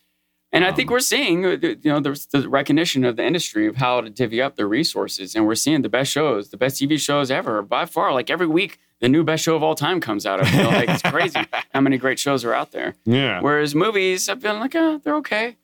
And 0.53 0.63
I 0.63 0.71
think 0.71 0.89
Um, 0.89 0.93
we're 0.93 0.99
seeing, 1.01 1.45
uh, 1.45 1.55
the- 1.57 1.77
you 1.81 1.91
know, 1.91 1.99
the, 1.99 2.25
the 2.31 2.47
recognition 2.47 3.03
of 3.03 3.17
the 3.17 3.25
industry 3.25 3.67
of 3.67 3.75
how 3.75 3.99
to 3.99 4.09
divvy 4.09 4.41
up 4.41 4.55
their 4.55 4.67
resources, 4.67 5.35
and 5.35 5.45
we're 5.45 5.55
seeing 5.55 5.81
the 5.81 5.89
best 5.89 6.09
shows, 6.09 6.49
the 6.51 6.57
best 6.57 6.81
TV 6.81 6.97
shows 6.97 7.29
ever 7.29 7.61
by 7.61 7.85
far. 7.85 8.13
Like 8.13 8.29
every 8.29 8.47
week, 8.47 8.79
the 9.01 9.09
new 9.09 9.25
best 9.25 9.43
show 9.43 9.55
of 9.57 9.61
all 9.63 9.75
time 9.75 9.99
comes 9.99 10.25
out. 10.25 10.39
I 10.41 10.45
feel 10.49 10.67
like 10.67 10.89
it's 10.89 11.01
crazy 11.01 11.39
how 11.73 11.81
many 11.81 11.97
great 11.97 12.17
shows 12.17 12.45
are 12.45 12.53
out 12.53 12.71
there. 12.71 12.95
Yeah. 13.05 13.41
Whereas 13.41 13.75
movies, 13.75 14.29
I've 14.29 14.39
been 14.39 14.59
like, 14.61 14.73
oh, 14.73 14.99
they're 15.03 15.15
okay. 15.17 15.57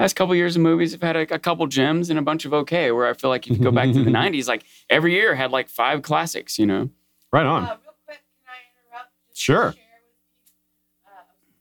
Past 0.00 0.16
couple 0.16 0.34
years 0.34 0.56
of 0.56 0.62
movies 0.62 0.92
have 0.92 1.02
had 1.02 1.14
a, 1.14 1.34
a 1.34 1.38
couple 1.38 1.66
gems 1.66 2.08
and 2.08 2.18
a 2.18 2.22
bunch 2.22 2.46
of 2.46 2.54
okay. 2.54 2.90
Where 2.90 3.06
I 3.06 3.12
feel 3.12 3.28
like 3.28 3.46
if 3.46 3.58
you 3.58 3.62
go 3.62 3.70
back 3.70 3.92
to 3.92 4.02
the 4.02 4.10
'90s, 4.10 4.48
like 4.48 4.64
every 4.88 5.12
year 5.12 5.34
had 5.34 5.50
like 5.50 5.68
five 5.68 6.00
classics. 6.00 6.58
You 6.58 6.64
know, 6.64 6.90
Right 7.30 7.44
on. 7.44 7.64
real 7.64 7.76
quick, 8.06 8.22
can 8.46 8.54
I 8.94 9.02
Sure. 9.34 9.74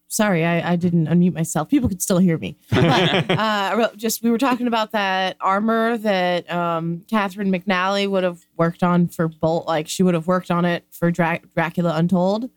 Sorry, 0.08 0.46
I, 0.46 0.72
I 0.72 0.76
didn't 0.78 1.08
unmute 1.08 1.34
myself. 1.34 1.68
People 1.68 1.90
could 1.90 2.02
still 2.02 2.18
hear 2.18 2.38
me. 2.38 2.56
But, 2.72 3.30
uh, 3.30 3.90
just 3.98 4.24
we 4.24 4.32
were 4.32 4.38
talking 4.38 4.68
about 4.68 4.94
that 4.94 5.36
armor 5.42 5.98
that 5.98 6.50
um, 6.50 7.04
Catherine 7.10 7.52
McNally 7.52 8.10
would 8.10 8.24
have 8.24 8.46
worked 8.56 8.84
on 8.84 9.10
for 9.10 9.28
Bolt. 9.28 9.68
Like 9.68 9.90
she 9.90 10.02
would 10.02 10.14
have 10.14 10.28
worked 10.28 10.50
on 10.50 10.64
it 10.64 10.86
for 10.92 11.12
Dra- 11.12 11.42
Dracula 11.54 11.94
Untold. 11.98 12.50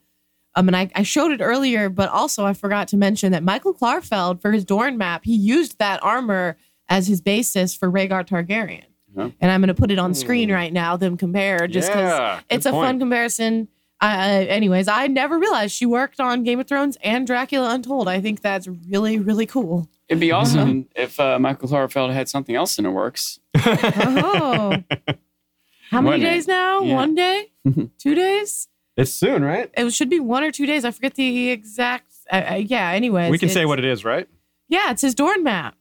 Um, 0.54 0.68
and 0.68 0.76
I, 0.76 0.90
I 0.94 1.02
showed 1.02 1.32
it 1.32 1.40
earlier, 1.40 1.88
but 1.88 2.10
also 2.10 2.44
I 2.44 2.52
forgot 2.52 2.88
to 2.88 2.96
mention 2.96 3.32
that 3.32 3.42
Michael 3.42 3.72
Klarfeld 3.74 4.42
for 4.42 4.52
his 4.52 4.64
Dorn 4.64 4.98
map, 4.98 5.22
he 5.24 5.34
used 5.34 5.78
that 5.78 6.02
armor 6.02 6.56
as 6.88 7.06
his 7.06 7.20
basis 7.22 7.74
for 7.74 7.90
Rhaegar 7.90 8.26
Targaryen. 8.26 8.84
Yeah. 9.16 9.30
And 9.40 9.50
I'm 9.50 9.60
going 9.60 9.68
to 9.68 9.74
put 9.74 9.90
it 9.90 9.98
on 9.98 10.14
screen 10.14 10.50
right 10.52 10.72
now, 10.72 10.96
them 10.96 11.16
compare, 11.16 11.66
just 11.68 11.88
because 11.88 12.10
Yeah, 12.18 12.40
it's 12.50 12.66
a 12.66 12.70
point. 12.70 12.86
fun 12.86 12.98
comparison. 12.98 13.68
Uh, 14.00 14.44
anyways, 14.48 14.88
I 14.88 15.06
never 15.06 15.38
realized 15.38 15.74
she 15.74 15.86
worked 15.86 16.18
on 16.18 16.42
Game 16.44 16.58
of 16.60 16.66
Thrones 16.66 16.98
and 17.04 17.26
Dracula 17.26 17.72
Untold. 17.74 18.08
I 18.08 18.20
think 18.20 18.40
that's 18.42 18.66
really, 18.66 19.18
really 19.20 19.46
cool. 19.46 19.88
it'd 20.08 20.20
be 20.20 20.32
awesome 20.32 20.88
if 20.96 21.20
uh, 21.20 21.38
Michael 21.38 21.68
Klarfeld 21.68 22.12
had 22.12 22.28
something 22.28 22.56
else 22.56 22.78
in 22.78 22.84
the 22.84 22.90
works. 22.90 23.38
Oh. 23.56 24.74
How 25.90 26.00
many 26.00 26.16
Wouldn't 26.16 26.22
it? 26.24 26.30
days 26.30 26.48
now? 26.48 26.82
Yeah. 26.82 26.94
One 26.94 27.14
day? 27.14 27.52
two 27.98 28.14
days? 28.14 28.66
It's 29.02 29.12
soon, 29.12 29.44
right? 29.44 29.70
It 29.76 29.92
should 29.92 30.08
be 30.08 30.20
one 30.20 30.44
or 30.44 30.50
two 30.50 30.66
days. 30.66 30.84
I 30.84 30.90
forget 30.90 31.14
the 31.14 31.50
exact. 31.50 32.12
Uh, 32.30 32.42
uh, 32.50 32.54
yeah, 32.54 32.90
anyways. 32.90 33.30
we 33.30 33.38
can 33.38 33.48
say 33.48 33.66
what 33.66 33.78
it 33.78 33.84
is, 33.84 34.04
right? 34.04 34.28
Yeah, 34.68 34.90
it's 34.90 35.02
his 35.02 35.14
Dorn 35.14 35.42
map. 35.42 35.76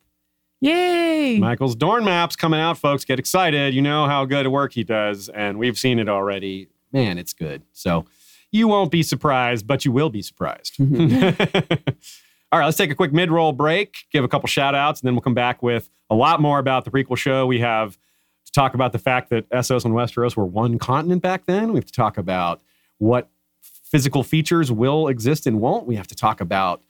Yay. 0.60 1.40
Michael's 1.40 1.76
Dorn 1.76 2.06
Maps 2.06 2.36
coming 2.36 2.60
out, 2.60 2.78
folks. 2.78 3.04
Get 3.04 3.18
excited. 3.18 3.74
You 3.74 3.82
know 3.82 4.06
how 4.06 4.26
good 4.26 4.48
work 4.48 4.74
he 4.74 4.84
does, 4.84 5.28
and 5.30 5.58
we've 5.58 5.78
seen 5.78 5.98
it 5.98 6.08
already. 6.08 6.68
Man, 6.92 7.18
it's 7.18 7.34
good. 7.34 7.64
So 7.72 8.06
you 8.52 8.68
won't 8.68 8.92
be 8.92 9.02
surprised, 9.02 9.66
but 9.66 9.86
you 9.86 9.92
will 9.92 10.10
be 10.10 10.22
surprised. 10.22 10.76
All 10.80 12.60
right, 12.60 12.66
let's 12.66 12.78
take 12.78 12.92
a 12.92 12.96
quick 12.96 13.12
mid 13.12 13.32
roll 13.32 13.54
break, 13.54 14.06
give 14.12 14.24
a 14.24 14.28
couple 14.28 14.48
shout 14.48 14.76
outs, 14.76 15.02
and 15.02 15.08
then 15.08 15.16
we'll 15.16 15.22
come 15.22 15.34
back 15.34 15.64
with 15.64 15.90
a 16.10 16.16
lot 16.16 16.42
more 16.42 16.60
about 16.60 16.86
the 16.86 16.92
prequel 16.92 17.18
show. 17.18 17.48
We 17.48 17.60
have 17.62 17.98
to 18.46 18.52
talk 18.52 18.74
about 18.76 18.92
the 18.92 19.00
fact 19.00 19.30
that 19.30 19.50
Essos 19.50 19.84
and 19.84 19.94
Westeros 19.96 20.36
were 20.36 20.46
one 20.46 20.78
continent 20.78 21.22
back 21.22 21.46
then. 21.46 21.72
We 21.72 21.78
have 21.78 21.86
to 21.86 21.94
talk 21.94 22.18
about 22.18 22.62
what 23.02 23.32
physical 23.64 24.22
features 24.22 24.72
will 24.72 25.08
exist 25.08 25.48
and 25.48 25.60
won't. 25.60 25.88
We 25.88 25.96
have 25.96 26.06
to 26.08 26.16
talk 26.16 26.40
about 26.40 26.84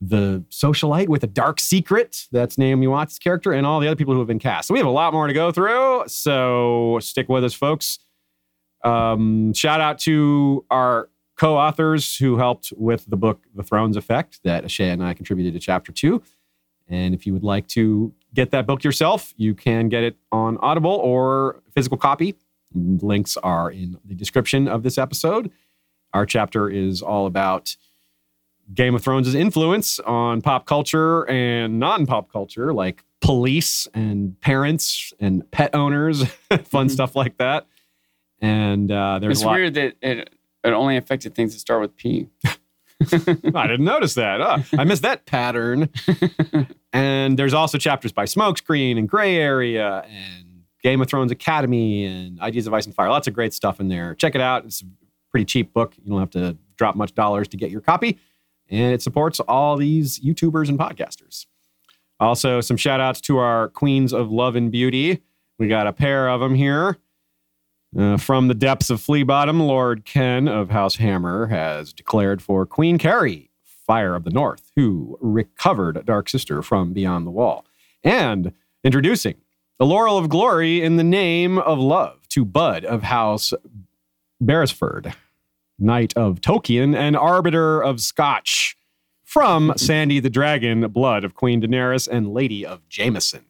the 0.00 0.42
socialite 0.50 1.08
with 1.08 1.22
a 1.22 1.26
dark 1.26 1.60
secret. 1.60 2.26
That's 2.32 2.56
Naomi 2.56 2.86
Watts' 2.86 3.18
character, 3.18 3.52
and 3.52 3.66
all 3.66 3.78
the 3.78 3.86
other 3.86 3.94
people 3.94 4.14
who 4.14 4.20
have 4.20 4.26
been 4.26 4.38
cast. 4.38 4.68
So 4.68 4.72
we 4.72 4.80
have 4.80 4.86
a 4.86 4.90
lot 4.90 5.12
more 5.12 5.26
to 5.26 5.34
go 5.34 5.52
through. 5.52 6.04
So 6.06 6.98
stick 7.02 7.28
with 7.28 7.44
us, 7.44 7.52
folks. 7.52 7.98
Um, 8.82 9.52
shout 9.52 9.82
out 9.82 9.98
to 10.00 10.64
our 10.70 11.10
co-authors 11.36 12.16
who 12.16 12.38
helped 12.38 12.72
with 12.74 13.04
the 13.06 13.16
book 13.16 13.44
The 13.54 13.62
Thrones 13.62 13.98
Effect 13.98 14.40
that 14.44 14.64
Ashay 14.64 14.92
and 14.92 15.04
I 15.04 15.12
contributed 15.12 15.52
to 15.52 15.60
chapter 15.60 15.92
two. 15.92 16.22
And 16.88 17.14
if 17.14 17.26
you 17.26 17.34
would 17.34 17.44
like 17.44 17.68
to 17.68 18.14
get 18.32 18.50
that 18.52 18.66
book 18.66 18.82
yourself, 18.82 19.34
you 19.36 19.54
can 19.54 19.90
get 19.90 20.04
it 20.04 20.16
on 20.32 20.56
Audible 20.58 20.92
or 21.02 21.62
physical 21.74 21.98
copy. 21.98 22.34
Links 22.74 23.36
are 23.38 23.70
in 23.70 23.98
the 24.04 24.14
description 24.14 24.68
of 24.68 24.82
this 24.82 24.98
episode. 24.98 25.50
Our 26.12 26.26
chapter 26.26 26.68
is 26.68 27.02
all 27.02 27.26
about 27.26 27.76
Game 28.72 28.94
of 28.94 29.02
Thrones' 29.02 29.34
influence 29.34 30.00
on 30.00 30.40
pop 30.42 30.66
culture 30.66 31.28
and 31.28 31.78
non 31.78 32.06
pop 32.06 32.30
culture, 32.32 32.72
like 32.72 33.04
police 33.20 33.86
and 33.94 34.40
parents 34.40 35.12
and 35.20 35.50
pet 35.50 35.74
owners, 35.74 36.24
fun 36.64 36.88
stuff 36.88 37.14
like 37.14 37.36
that. 37.38 37.66
And 38.40 38.90
uh, 38.90 39.18
there's 39.18 39.38
it's 39.38 39.42
a 39.42 39.46
lot. 39.46 39.54
weird 39.54 39.74
that 39.74 39.94
it, 40.02 40.30
it 40.62 40.72
only 40.72 40.96
affected 40.96 41.34
things 41.34 41.52
that 41.54 41.60
start 41.60 41.80
with 41.80 41.96
P. 41.96 42.28
I 43.12 43.66
didn't 43.66 43.84
notice 43.84 44.14
that. 44.14 44.40
Ah, 44.40 44.64
I 44.78 44.84
missed 44.84 45.02
that 45.02 45.26
pattern. 45.26 45.90
and 46.92 47.38
there's 47.38 47.54
also 47.54 47.76
chapters 47.78 48.12
by 48.12 48.24
Smokescreen 48.24 48.98
and 48.98 49.08
Gray 49.08 49.36
Area 49.36 50.04
and 50.08 50.43
Game 50.84 51.00
of 51.00 51.08
Thrones 51.08 51.32
Academy 51.32 52.04
and 52.04 52.38
Ideas 52.40 52.66
of 52.66 52.74
Ice 52.74 52.84
and 52.84 52.94
Fire. 52.94 53.08
Lots 53.08 53.26
of 53.26 53.32
great 53.32 53.54
stuff 53.54 53.80
in 53.80 53.88
there. 53.88 54.14
Check 54.14 54.34
it 54.34 54.42
out. 54.42 54.66
It's 54.66 54.82
a 54.82 54.84
pretty 55.30 55.46
cheap 55.46 55.72
book. 55.72 55.94
You 55.96 56.10
don't 56.10 56.20
have 56.20 56.30
to 56.32 56.58
drop 56.76 56.94
much 56.94 57.14
dollars 57.14 57.48
to 57.48 57.56
get 57.56 57.70
your 57.70 57.80
copy. 57.80 58.18
And 58.68 58.92
it 58.92 59.00
supports 59.00 59.40
all 59.40 59.78
these 59.78 60.20
YouTubers 60.20 60.68
and 60.68 60.78
podcasters. 60.78 61.46
Also, 62.20 62.60
some 62.60 62.76
shout 62.76 63.00
outs 63.00 63.22
to 63.22 63.38
our 63.38 63.68
Queens 63.70 64.12
of 64.12 64.30
Love 64.30 64.56
and 64.56 64.70
Beauty. 64.70 65.22
We 65.58 65.68
got 65.68 65.86
a 65.86 65.92
pair 65.92 66.28
of 66.28 66.40
them 66.40 66.54
here. 66.54 66.98
Uh, 67.98 68.18
from 68.18 68.48
the 68.48 68.54
depths 68.54 68.90
of 68.90 69.00
Flea 69.00 69.22
Bottom, 69.22 69.60
Lord 69.60 70.04
Ken 70.04 70.48
of 70.48 70.68
House 70.68 70.96
Hammer 70.96 71.46
has 71.46 71.92
declared 71.92 72.42
for 72.42 72.66
Queen 72.66 72.98
Carrie, 72.98 73.50
Fire 73.64 74.14
of 74.14 74.24
the 74.24 74.30
North, 74.30 74.70
who 74.76 75.16
recovered 75.22 76.04
Dark 76.04 76.28
Sister 76.28 76.60
from 76.60 76.92
Beyond 76.92 77.26
the 77.26 77.30
Wall. 77.30 77.64
And 78.02 78.52
introducing 78.82 79.36
the 79.78 79.86
Laurel 79.86 80.18
of 80.18 80.28
Glory 80.28 80.82
in 80.82 80.96
the 80.96 81.04
name 81.04 81.58
of 81.58 81.78
love 81.78 82.28
to 82.28 82.44
Bud 82.44 82.84
of 82.84 83.02
House 83.02 83.52
Beresford, 84.40 85.14
Knight 85.78 86.12
of 86.16 86.40
Tolkien 86.40 86.96
and 86.96 87.16
Arbiter 87.16 87.82
of 87.82 88.00
Scotch, 88.00 88.76
from 89.24 89.72
Sandy 89.76 90.20
the 90.20 90.30
Dragon, 90.30 90.88
Blood 90.88 91.24
of 91.24 91.34
Queen 91.34 91.60
Daenerys 91.60 92.06
and 92.06 92.32
Lady 92.32 92.64
of 92.64 92.88
Jameson. 92.88 93.44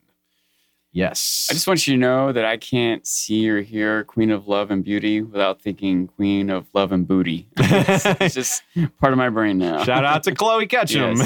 Yes. 0.93 1.49
I 1.51 1.55
just 1.55 1.67
want 1.67 1.87
you 1.89 1.95
to 1.95 1.99
know 1.99 2.33
that 2.33 2.45
I 2.45 2.57
can't 2.57 3.05
see 3.05 3.51
or 3.51 3.61
hear 3.61 4.05
Queen 4.05 4.31
of 4.31 4.47
Love 4.47 4.71
and 4.71 4.85
Beauty 4.85 5.23
without 5.23 5.61
thinking 5.61 6.07
Queen 6.07 6.51
of 6.51 6.67
Love 6.73 6.93
and 6.93 7.07
Booty. 7.07 7.49
it's, 7.57 8.07
it's 8.07 8.35
just 8.35 8.63
part 9.01 9.13
of 9.13 9.19
my 9.19 9.29
brain 9.29 9.59
now. 9.59 9.83
Shout 9.83 10.05
out 10.05 10.23
to 10.23 10.35
Chloe 10.35 10.69
Ketchum 10.69 11.21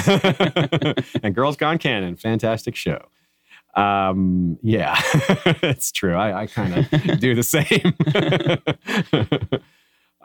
and 1.23 1.35
Girls 1.35 1.57
Gone 1.57 1.77
Canon. 1.77 2.17
Fantastic 2.17 2.75
show. 2.75 3.09
Um, 3.79 4.59
yeah, 4.61 4.97
it's 5.63 5.93
true. 5.93 6.15
I, 6.15 6.43
I 6.43 6.47
kind 6.47 6.75
of 6.75 6.91
do 7.21 7.37
the 7.37 7.45
same. 7.45 7.95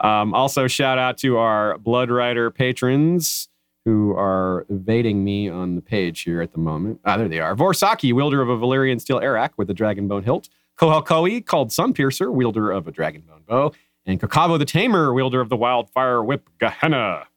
um, 0.00 0.34
also, 0.34 0.66
shout 0.66 0.98
out 0.98 1.18
to 1.18 1.36
our 1.36 1.78
Blood 1.78 2.10
Rider 2.10 2.50
patrons 2.50 3.48
who 3.84 4.12
are 4.16 4.66
evading 4.70 5.22
me 5.22 5.48
on 5.48 5.76
the 5.76 5.82
page 5.82 6.22
here 6.22 6.40
at 6.40 6.52
the 6.52 6.58
moment. 6.58 6.98
Ah, 7.04 7.16
there 7.16 7.28
they 7.28 7.38
are. 7.38 7.54
Vorsaki, 7.54 8.12
wielder 8.12 8.42
of 8.42 8.48
a 8.48 8.56
Valyrian 8.56 9.00
steel 9.00 9.18
arak 9.18 9.52
with 9.56 9.70
a 9.70 9.74
dragonbone 9.74 10.24
hilt. 10.24 10.48
Kohelkoi, 10.76 11.46
called 11.46 11.68
Sunpiercer, 11.68 12.32
wielder 12.32 12.72
of 12.72 12.88
a 12.88 12.92
dragonbone 12.92 13.46
bow. 13.46 13.72
And 14.04 14.18
Kakavo 14.20 14.58
the 14.58 14.64
Tamer, 14.64 15.14
wielder 15.14 15.40
of 15.40 15.48
the 15.48 15.56
wildfire 15.56 16.24
whip 16.24 16.48
Gehenna. 16.58 17.28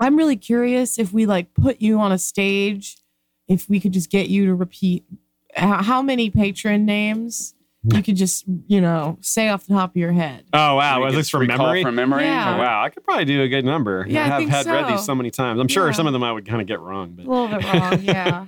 I'm 0.00 0.16
really 0.16 0.36
curious 0.36 0.98
if 0.98 1.12
we 1.12 1.26
like 1.26 1.52
put 1.52 1.82
you 1.82 2.00
on 2.00 2.12
a 2.12 2.18
stage, 2.18 2.96
if 3.46 3.68
we 3.68 3.78
could 3.78 3.92
just 3.92 4.10
get 4.10 4.28
you 4.28 4.46
to 4.46 4.54
repeat 4.54 5.04
how, 5.54 5.82
how 5.82 6.02
many 6.02 6.30
patron 6.30 6.84
names 6.84 7.54
you 7.86 8.02
could 8.02 8.16
just, 8.16 8.44
you 8.66 8.80
know, 8.80 9.18
say 9.20 9.50
off 9.50 9.66
the 9.66 9.74
top 9.74 9.90
of 9.90 9.96
your 9.96 10.12
head. 10.12 10.44
Oh 10.54 10.76
wow, 10.76 11.00
We 11.00 11.04
was 11.06 11.14
this 11.14 11.28
from 11.28 11.46
memory? 11.46 11.82
From 11.82 11.94
memory. 11.96 12.24
Yeah. 12.24 12.54
Oh, 12.54 12.58
wow, 12.58 12.82
I 12.82 12.88
could 12.88 13.04
probably 13.04 13.26
do 13.26 13.42
a 13.42 13.48
good 13.48 13.64
number. 13.66 14.06
Yeah, 14.08 14.24
I 14.24 14.26
have 14.28 14.38
think 14.38 14.50
had 14.50 14.64
read 14.66 14.88
these 14.88 15.00
so. 15.00 15.06
so 15.06 15.14
many 15.14 15.30
times. 15.30 15.60
I'm 15.60 15.68
sure 15.68 15.86
Yeah. 15.88 15.92
some 15.92 16.06
of 16.06 16.14
them 16.14 16.22
I 16.22 16.32
would 16.32 16.46
kind 16.46 16.62
of 16.62 16.66
get 16.66 16.80
wrong. 16.80 17.10
But 17.14 17.26
A 17.26 17.28
little 17.28 17.48
bit 17.58 17.64
wrong, 17.64 18.00
yeah. 18.02 18.46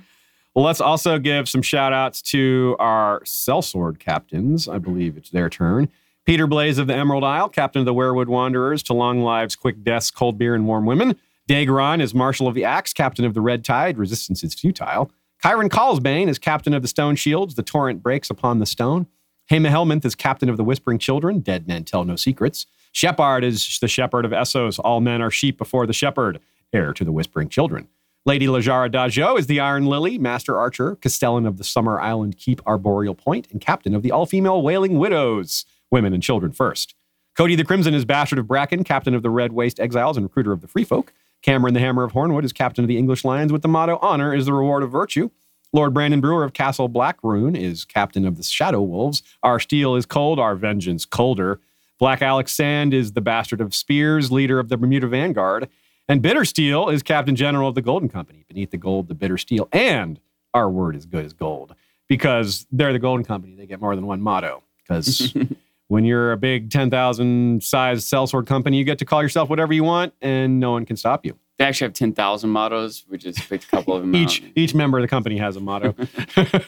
well, 0.55 0.65
let's 0.65 0.81
also 0.81 1.19
give 1.19 1.47
some 1.47 1.61
shout 1.61 1.93
outs 1.93 2.21
to 2.23 2.75
our 2.79 3.19
sellsword 3.21 3.99
captains. 3.99 4.67
I 4.67 4.79
believe 4.79 5.17
it's 5.17 5.29
their 5.29 5.49
turn. 5.49 5.89
Peter 6.25 6.47
Blaze 6.47 6.79
of 6.79 6.87
the 6.87 6.95
Emerald 6.95 7.23
Isle, 7.23 7.47
captain 7.49 7.79
of 7.81 7.85
the 7.85 7.93
Weirwood 7.93 8.27
Wanderers, 8.27 8.81
to 8.83 8.93
long 8.93 9.21
lives, 9.21 9.55
quick 9.55 9.83
deaths, 9.83 10.09
cold 10.09 10.39
beer, 10.39 10.55
and 10.55 10.65
warm 10.65 10.85
women. 10.87 11.15
Dageron 11.47 12.01
is 12.01 12.13
Marshal 12.13 12.47
of 12.47 12.55
the 12.55 12.65
Axe, 12.65 12.91
captain 12.91 13.23
of 13.23 13.33
the 13.35 13.39
Red 13.41 13.63
Tide, 13.63 13.97
resistance 13.99 14.43
is 14.43 14.53
futile. 14.55 15.11
Kyron 15.43 15.69
Callsbane 15.69 16.29
is 16.29 16.39
captain 16.39 16.73
of 16.73 16.81
the 16.81 16.87
Stone 16.87 17.15
Shields, 17.15 17.55
the 17.55 17.63
torrent 17.63 18.01
breaks 18.01 18.29
upon 18.29 18.57
the 18.57 18.65
stone. 18.65 19.05
Hema 19.51 19.69
Helminth 19.69 20.03
is 20.03 20.15
captain 20.15 20.49
of 20.49 20.57
the 20.57 20.63
Whispering 20.63 20.97
Children, 20.97 21.39
dead 21.39 21.67
men 21.67 21.83
tell 21.83 22.03
no 22.03 22.15
secrets. 22.15 22.65
Shepard 22.91 23.43
is 23.43 23.77
the 23.79 23.87
shepherd 23.87 24.25
of 24.25 24.31
Essos, 24.31 24.79
all 24.83 24.99
men 24.99 25.21
are 25.21 25.29
sheep 25.29 25.57
before 25.57 25.85
the 25.85 25.93
shepherd, 25.93 26.39
heir 26.73 26.91
to 26.93 27.05
the 27.05 27.11
Whispering 27.11 27.49
Children. 27.49 27.87
Lady 28.25 28.47
Lajara 28.47 28.91
Dajo 28.91 29.37
is 29.37 29.47
the 29.47 29.59
Iron 29.59 29.85
Lily, 29.85 30.17
master 30.17 30.57
archer, 30.57 30.95
castellan 30.95 31.45
of 31.45 31.57
the 31.57 31.63
Summer 31.63 32.01
Island 32.01 32.37
Keep 32.37 32.61
Arboreal 32.65 33.15
Point, 33.15 33.47
and 33.51 33.61
captain 33.61 33.93
of 33.93 34.01
the 34.01 34.11
all 34.11 34.25
female 34.25 34.61
Wailing 34.63 34.97
Widows, 34.97 35.65
women 35.91 36.13
and 36.13 36.23
children 36.23 36.51
first. 36.51 36.95
Cody 37.37 37.55
the 37.55 37.63
Crimson 37.63 37.93
is 37.93 38.03
Bastard 38.03 38.39
of 38.39 38.47
Bracken, 38.47 38.83
captain 38.83 39.13
of 39.13 39.21
the 39.21 39.29
Red 39.29 39.53
Waste 39.53 39.79
Exiles 39.79 40.17
and 40.17 40.25
recruiter 40.25 40.51
of 40.51 40.61
the 40.61 40.67
Free 40.67 40.83
Folk. 40.83 41.13
Cameron 41.41 41.73
the 41.73 41.79
Hammer 41.79 42.03
of 42.03 42.13
Hornwood 42.13 42.43
is 42.43 42.53
captain 42.53 42.83
of 42.83 42.87
the 42.87 42.97
English 42.97 43.23
Lions 43.23 43.51
with 43.51 43.61
the 43.61 43.67
motto 43.67 43.99
Honor 44.01 44.33
is 44.33 44.45
the 44.45 44.53
reward 44.53 44.83
of 44.83 44.91
virtue. 44.91 45.29
Lord 45.73 45.93
Brandon 45.93 46.21
Brewer 46.21 46.43
of 46.43 46.53
Castle 46.53 46.87
Blackroon 46.87 47.55
is 47.55 47.85
captain 47.85 48.25
of 48.25 48.37
the 48.37 48.43
Shadow 48.43 48.81
Wolves. 48.81 49.21
Our 49.43 49.59
steel 49.59 49.95
is 49.95 50.05
cold, 50.05 50.39
our 50.39 50.55
vengeance 50.55 51.05
colder. 51.05 51.59
Black 51.99 52.21
Alex 52.21 52.53
Sand 52.53 52.93
is 52.93 53.13
the 53.13 53.21
Bastard 53.21 53.59
of 53.59 53.75
Spears, 53.75 54.31
leader 54.31 54.59
of 54.59 54.69
the 54.69 54.77
Bermuda 54.77 55.07
Vanguard. 55.07 55.67
And 56.07 56.21
Bitter 56.21 56.45
Steel 56.45 56.89
is 56.89 57.03
captain 57.03 57.35
general 57.35 57.67
of 57.67 57.75
the 57.75 57.81
Golden 57.81 58.07
Company. 58.07 58.45
Beneath 58.47 58.71
the 58.71 58.77
gold, 58.77 59.09
the 59.09 59.15
bitter 59.15 59.37
steel. 59.37 59.67
And 59.73 60.19
our 60.53 60.69
word 60.69 60.95
is 60.95 61.05
good 61.05 61.25
as 61.25 61.33
gold 61.33 61.75
because 62.07 62.65
they're 62.71 62.93
the 62.93 62.99
Golden 62.99 63.25
Company. 63.25 63.55
They 63.55 63.65
get 63.65 63.81
more 63.81 63.95
than 63.95 64.07
one 64.07 64.21
motto. 64.21 64.63
Because 64.81 65.35
when 65.87 66.03
you're 66.03 66.31
a 66.31 66.37
big 66.37 66.69
10,000 66.69 67.63
size 67.63 68.05
cell 68.05 68.27
sellsword 68.27 68.45
company, 68.47 68.77
you 68.77 68.83
get 68.83 68.97
to 68.99 69.05
call 69.05 69.21
yourself 69.21 69.49
whatever 69.49 69.73
you 69.73 69.83
want 69.83 70.13
and 70.21 70.59
no 70.59 70.71
one 70.71 70.85
can 70.85 70.95
stop 70.97 71.25
you. 71.25 71.37
They 71.57 71.65
actually 71.65 71.85
have 71.85 71.93
10,000 71.93 72.49
mottos. 72.49 73.05
We 73.09 73.17
just 73.17 73.47
picked 73.49 73.63
a 73.63 73.67
couple 73.67 73.95
of 73.95 74.01
them 74.01 74.15
Each, 74.15 74.43
out. 74.43 74.49
each 74.55 74.75
member 74.75 74.97
of 74.99 75.01
the 75.01 75.07
company 75.07 75.37
has 75.37 75.55
a 75.55 75.59
motto. 75.59 75.95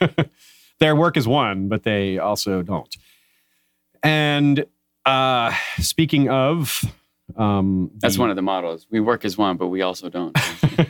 Their 0.79 0.95
work 0.95 1.17
is 1.17 1.27
one, 1.27 1.67
but 1.67 1.83
they 1.83 2.17
also 2.17 2.61
don't. 2.63 2.95
And 4.01 4.65
uh, 5.05 5.53
speaking 5.79 6.29
of, 6.29 6.81
um, 7.35 7.91
That's 7.99 8.15
the- 8.15 8.21
one 8.21 8.29
of 8.29 8.35
the 8.37 8.41
mottos. 8.41 8.87
We 8.89 8.99
work 9.01 9.25
as 9.25 9.37
one, 9.37 9.57
but 9.57 9.67
we 9.67 9.81
also 9.81 10.09
don't. 10.09 10.35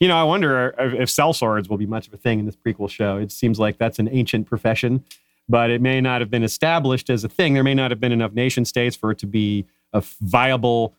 you 0.00 0.08
know, 0.08 0.16
I 0.16 0.24
wonder 0.24 0.74
if 0.78 0.94
if 0.94 1.08
sellswords 1.10 1.68
will 1.68 1.76
be 1.76 1.86
much 1.86 2.08
of 2.08 2.14
a 2.14 2.16
thing 2.16 2.38
in 2.40 2.46
this 2.46 2.56
prequel 2.56 2.90
show. 2.90 3.18
It 3.18 3.30
seems 3.30 3.58
like 3.60 3.78
that's 3.78 3.98
an 3.98 4.08
ancient 4.10 4.46
profession, 4.46 5.04
but 5.48 5.70
it 5.70 5.80
may 5.80 6.00
not 6.00 6.20
have 6.20 6.30
been 6.30 6.42
established 6.44 7.08
as 7.10 7.24
a 7.24 7.28
thing. 7.28 7.54
There 7.54 7.64
may 7.64 7.74
not 7.74 7.90
have 7.90 8.00
been 8.00 8.12
enough 8.12 8.32
nation 8.32 8.64
states 8.64 8.96
for 8.96 9.10
it 9.10 9.18
to 9.18 9.26
be 9.26 9.66
a 9.92 10.02
viable 10.20 10.94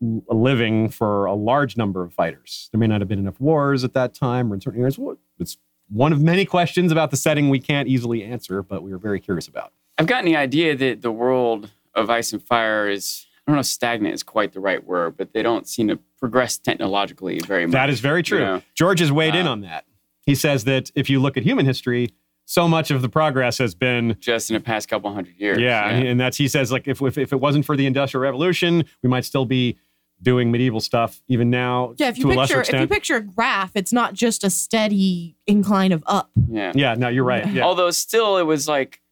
living 0.00 0.88
for 0.88 1.24
a 1.26 1.34
large 1.34 1.76
number 1.76 2.02
of 2.02 2.12
fighters. 2.12 2.68
There 2.72 2.78
may 2.78 2.86
not 2.86 3.00
have 3.00 3.08
been 3.08 3.18
enough 3.18 3.40
wars 3.40 3.84
at 3.84 3.94
that 3.94 4.14
time 4.14 4.50
or 4.52 4.54
in 4.54 4.60
certain 4.60 4.80
areas. 4.80 4.98
It's 5.38 5.56
one 5.88 6.12
of 6.12 6.20
many 6.20 6.44
questions 6.44 6.92
about 6.92 7.10
the 7.10 7.16
setting 7.16 7.48
we 7.48 7.58
can't 7.60 7.88
easily 7.88 8.22
answer, 8.22 8.62
but 8.62 8.82
we 8.82 8.92
are 8.92 8.98
very 8.98 9.20
curious 9.20 9.48
about. 9.48 9.72
I've 9.98 10.06
gotten 10.06 10.24
the 10.26 10.36
idea 10.36 10.76
that 10.76 11.02
the 11.02 11.12
world 11.12 11.70
of 11.94 12.10
ice 12.10 12.32
and 12.32 12.42
fire 12.42 12.88
is, 12.88 13.26
I 13.46 13.50
don't 13.50 13.56
know 13.56 13.60
if 13.60 13.66
stagnant 13.66 14.14
is 14.14 14.22
quite 14.22 14.52
the 14.52 14.60
right 14.60 14.84
word, 14.84 15.16
but 15.16 15.32
they 15.32 15.42
don't 15.42 15.68
seem 15.68 15.88
to 15.88 15.98
progress 16.18 16.58
technologically 16.58 17.38
very 17.40 17.66
much. 17.66 17.72
That 17.72 17.90
is 17.90 18.00
very 18.00 18.22
true. 18.22 18.40
Yeah. 18.40 18.60
George 18.74 19.00
has 19.00 19.12
weighed 19.12 19.34
in 19.34 19.46
Uh, 19.46 19.52
on 19.52 19.60
that. 19.60 19.84
He 20.26 20.34
says 20.34 20.64
that 20.64 20.90
if 20.94 21.08
you 21.08 21.20
look 21.20 21.36
at 21.36 21.44
human 21.44 21.66
history, 21.66 22.10
so 22.46 22.68
much 22.68 22.90
of 22.90 23.02
the 23.02 23.08
progress 23.08 23.58
has 23.58 23.74
been 23.74 24.16
Just 24.20 24.50
in 24.50 24.54
the 24.54 24.60
past 24.60 24.88
couple 24.88 25.12
hundred 25.12 25.36
years. 25.36 25.58
Yeah, 25.58 25.88
and 25.88 26.20
that's 26.20 26.36
he 26.36 26.48
says 26.48 26.70
like 26.70 26.86
if, 26.88 27.00
if 27.02 27.18
if 27.18 27.32
it 27.32 27.40
wasn't 27.40 27.64
for 27.64 27.76
the 27.76 27.86
Industrial 27.86 28.22
Revolution, 28.22 28.84
we 29.02 29.08
might 29.08 29.24
still 29.24 29.44
be 29.46 29.78
doing 30.22 30.50
medieval 30.50 30.80
stuff 30.80 31.20
even 31.28 31.50
now 31.50 31.92
Yeah, 31.96 32.08
if 32.08 32.18
you 32.18 32.24
to 32.30 32.36
picture 32.36 32.60
if 32.62 32.72
you 32.72 32.86
picture 32.86 33.16
a 33.16 33.20
graph, 33.20 33.72
it's 33.74 33.92
not 33.92 34.14
just 34.14 34.44
a 34.44 34.50
steady 34.50 35.36
incline 35.46 35.92
of 35.92 36.02
up. 36.06 36.30
yeah. 36.48 36.72
yeah, 36.74 36.94
no, 36.94 37.08
you're 37.08 37.24
right. 37.24 37.46
Yeah. 37.46 37.64
Although 37.64 37.90
still 37.90 38.38
it 38.38 38.44
was 38.44 38.66
like 38.66 38.96
a 38.96 39.03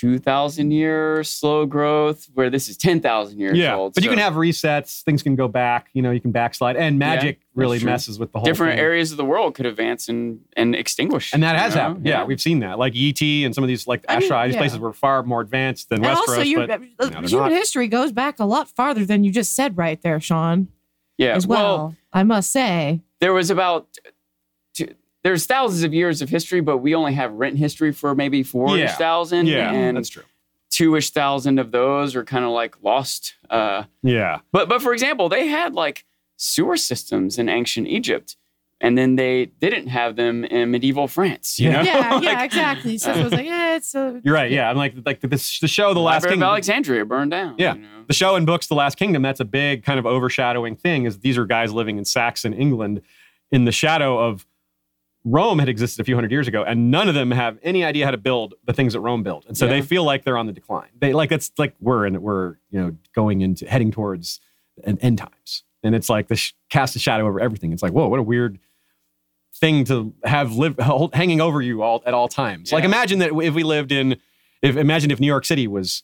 2,000 0.00 0.70
year 0.70 1.24
slow 1.24 1.64
growth, 1.66 2.28
where 2.34 2.50
this 2.50 2.68
is 2.68 2.76
10,000 2.76 3.38
years 3.38 3.56
yeah, 3.56 3.74
old. 3.74 3.94
but 3.94 4.04
you 4.04 4.10
can 4.10 4.18
have 4.18 4.34
resets. 4.34 5.02
Things 5.02 5.22
can 5.22 5.36
go 5.36 5.48
back. 5.48 5.88
You 5.94 6.02
know, 6.02 6.10
you 6.10 6.20
can 6.20 6.32
backslide, 6.32 6.76
and 6.76 6.98
magic 6.98 7.40
really 7.54 7.78
true. 7.78 7.86
messes 7.86 8.18
with 8.18 8.32
the 8.32 8.38
whole 8.38 8.44
different 8.44 8.72
thing. 8.74 8.80
areas 8.80 9.10
of 9.10 9.16
the 9.16 9.24
world 9.24 9.54
could 9.54 9.64
advance 9.66 10.08
and, 10.08 10.40
and 10.56 10.74
extinguish. 10.74 11.32
And 11.32 11.42
that 11.42 11.56
has 11.56 11.74
know? 11.74 11.80
happened. 11.80 12.06
Yeah, 12.06 12.24
we've 12.24 12.40
seen 12.40 12.60
that. 12.60 12.78
Like 12.78 12.94
Yi 12.94 13.12
Ti 13.14 13.44
and 13.44 13.54
some 13.54 13.64
of 13.64 13.68
these, 13.68 13.86
like 13.86 14.04
I 14.08 14.18
mean, 14.18 14.28
Asshai, 14.30 14.46
these 14.48 14.56
places 14.56 14.78
were 14.78 14.92
far 14.92 15.22
more 15.22 15.40
advanced 15.40 15.88
than 15.88 16.04
And 16.04 16.14
Westeros. 16.14 16.28
also, 16.28 16.40
your 16.42 16.66
but 16.66 16.80
uh, 16.98 17.08
they're 17.08 17.22
human 17.22 17.50
not. 17.50 17.52
history 17.52 17.88
goes 17.88 18.12
back 18.12 18.38
a 18.38 18.44
lot 18.44 18.68
farther 18.68 19.04
than 19.06 19.24
you 19.24 19.32
just 19.32 19.54
said 19.54 19.76
right 19.78 20.00
there, 20.02 20.20
Sean. 20.20 20.68
yeah. 21.16 21.34
As 21.34 21.46
well, 21.46 21.94
I 22.12 22.22
must 22.22 22.50
say. 22.52 23.00
there 23.20 23.32
was 23.32 23.50
about 23.50 23.88
two, 23.94 24.10
there's 25.26 25.44
thousands 25.44 25.82
of 25.82 25.92
years 25.92 26.22
of 26.22 26.28
history, 26.28 26.60
but 26.60 26.78
we 26.78 26.94
only 26.94 27.12
have 27.14 27.32
written 27.32 27.56
history 27.58 27.90
for 27.92 28.14
maybe 28.14 28.44
four 28.44 28.78
Yeah. 28.78 28.84
ish 28.84 28.92
thousand. 28.92 29.48
yeah, 29.48 29.72
and 29.72 29.96
that's 29.96 30.08
true. 30.08 30.22
two 30.70 30.94
ish 30.94 31.10
thousand 31.10 31.58
of 31.58 31.72
those 31.72 32.14
are 32.14 32.22
kind 32.24 32.44
of 32.44 32.52
like 32.52 32.76
lost. 32.82 33.34
Uh, 33.50 33.84
Yeah, 34.02 34.38
but 34.52 34.68
but 34.68 34.80
for 34.82 34.92
example, 34.92 35.28
they 35.28 35.48
had 35.48 35.74
like 35.74 36.04
sewer 36.36 36.76
systems 36.76 37.38
in 37.38 37.48
ancient 37.48 37.88
Egypt, 37.88 38.36
and 38.80 38.96
then 38.96 39.16
they 39.16 39.46
didn't 39.46 39.88
have 39.88 40.14
them 40.16 40.44
in 40.44 40.70
medieval 40.70 41.08
France. 41.08 41.58
You 41.58 41.70
Yeah. 41.70 41.82
know? 41.82 41.82
Yeah, 41.82 42.20
yeah, 42.28 42.44
exactly. 42.44 42.96
So 42.98 43.10
it 43.12 43.24
was 43.24 43.32
like, 43.32 43.46
yeah, 43.46 43.74
it's 43.76 43.94
a. 43.96 44.20
you're 44.22 44.34
right. 44.34 44.50
Yeah, 44.52 44.70
I'm 44.70 44.76
like 44.76 44.94
like 45.04 45.20
the, 45.22 45.28
the 45.28 45.68
show, 45.68 45.92
The 45.92 45.98
Last 46.00 46.22
Library 46.22 46.28
of 46.28 46.32
Kingdom. 46.34 46.48
Alexandria 46.50 47.04
burned 47.04 47.30
down. 47.32 47.54
Yeah. 47.58 47.74
you 47.74 47.80
know? 47.80 47.88
the 48.06 48.14
show 48.14 48.36
and 48.36 48.46
books 48.46 48.68
the 48.68 48.74
last 48.76 48.96
kingdom 48.96 49.22
that's 49.22 49.40
a 49.40 49.44
big 49.44 49.82
kind 49.82 49.98
of 49.98 50.06
overshadowing 50.06 50.76
thing 50.76 51.06
is 51.06 51.18
these 51.18 51.36
are 51.36 51.44
guys 51.44 51.72
living 51.72 51.98
in 51.98 52.04
saxon 52.04 52.52
england 52.52 53.02
in 53.50 53.64
the 53.64 53.72
shadow 53.72 54.16
of 54.16 54.46
rome 55.26 55.58
had 55.58 55.68
existed 55.68 56.00
a 56.00 56.04
few 56.04 56.14
hundred 56.14 56.30
years 56.30 56.46
ago 56.46 56.62
and 56.62 56.90
none 56.90 57.08
of 57.08 57.14
them 57.14 57.30
have 57.30 57.58
any 57.62 57.84
idea 57.84 58.04
how 58.04 58.10
to 58.10 58.16
build 58.16 58.54
the 58.64 58.72
things 58.72 58.92
that 58.92 59.00
rome 59.00 59.22
built 59.22 59.44
and 59.46 59.56
so 59.56 59.66
they 59.66 59.82
feel 59.82 60.04
like 60.04 60.24
they're 60.24 60.38
on 60.38 60.46
the 60.46 60.52
decline 60.52 60.88
they 60.98 61.12
like 61.12 61.28
that's 61.28 61.50
like 61.58 61.74
we're 61.80 62.06
in 62.06 62.20
we're 62.22 62.56
you 62.70 62.80
know 62.80 62.96
going 63.14 63.40
into 63.40 63.66
heading 63.66 63.90
towards 63.90 64.40
an 64.84 64.98
end 65.00 65.18
times 65.18 65.64
and 65.82 65.94
it's 65.94 66.08
like 66.08 66.28
this 66.28 66.38
sh- 66.38 66.52
cast 66.70 66.94
a 66.96 66.98
shadow 66.98 67.26
over 67.26 67.40
everything 67.40 67.72
it's 67.72 67.82
like 67.82 67.92
whoa 67.92 68.08
what 68.08 68.20
a 68.20 68.22
weird 68.22 68.58
thing 69.56 69.84
to 69.84 70.14
have 70.22 70.52
live 70.52 70.78
hold, 70.78 71.14
hanging 71.14 71.40
over 71.40 71.60
you 71.60 71.82
all 71.82 72.02
at 72.06 72.14
all 72.14 72.28
times 72.28 72.72
like 72.72 72.84
imagine 72.84 73.18
that 73.18 73.30
if 73.42 73.54
we 73.54 73.62
lived 73.62 73.90
in 73.90 74.16
if 74.62 74.76
imagine 74.76 75.10
if 75.10 75.18
new 75.18 75.26
york 75.26 75.44
city 75.44 75.66
was 75.66 76.02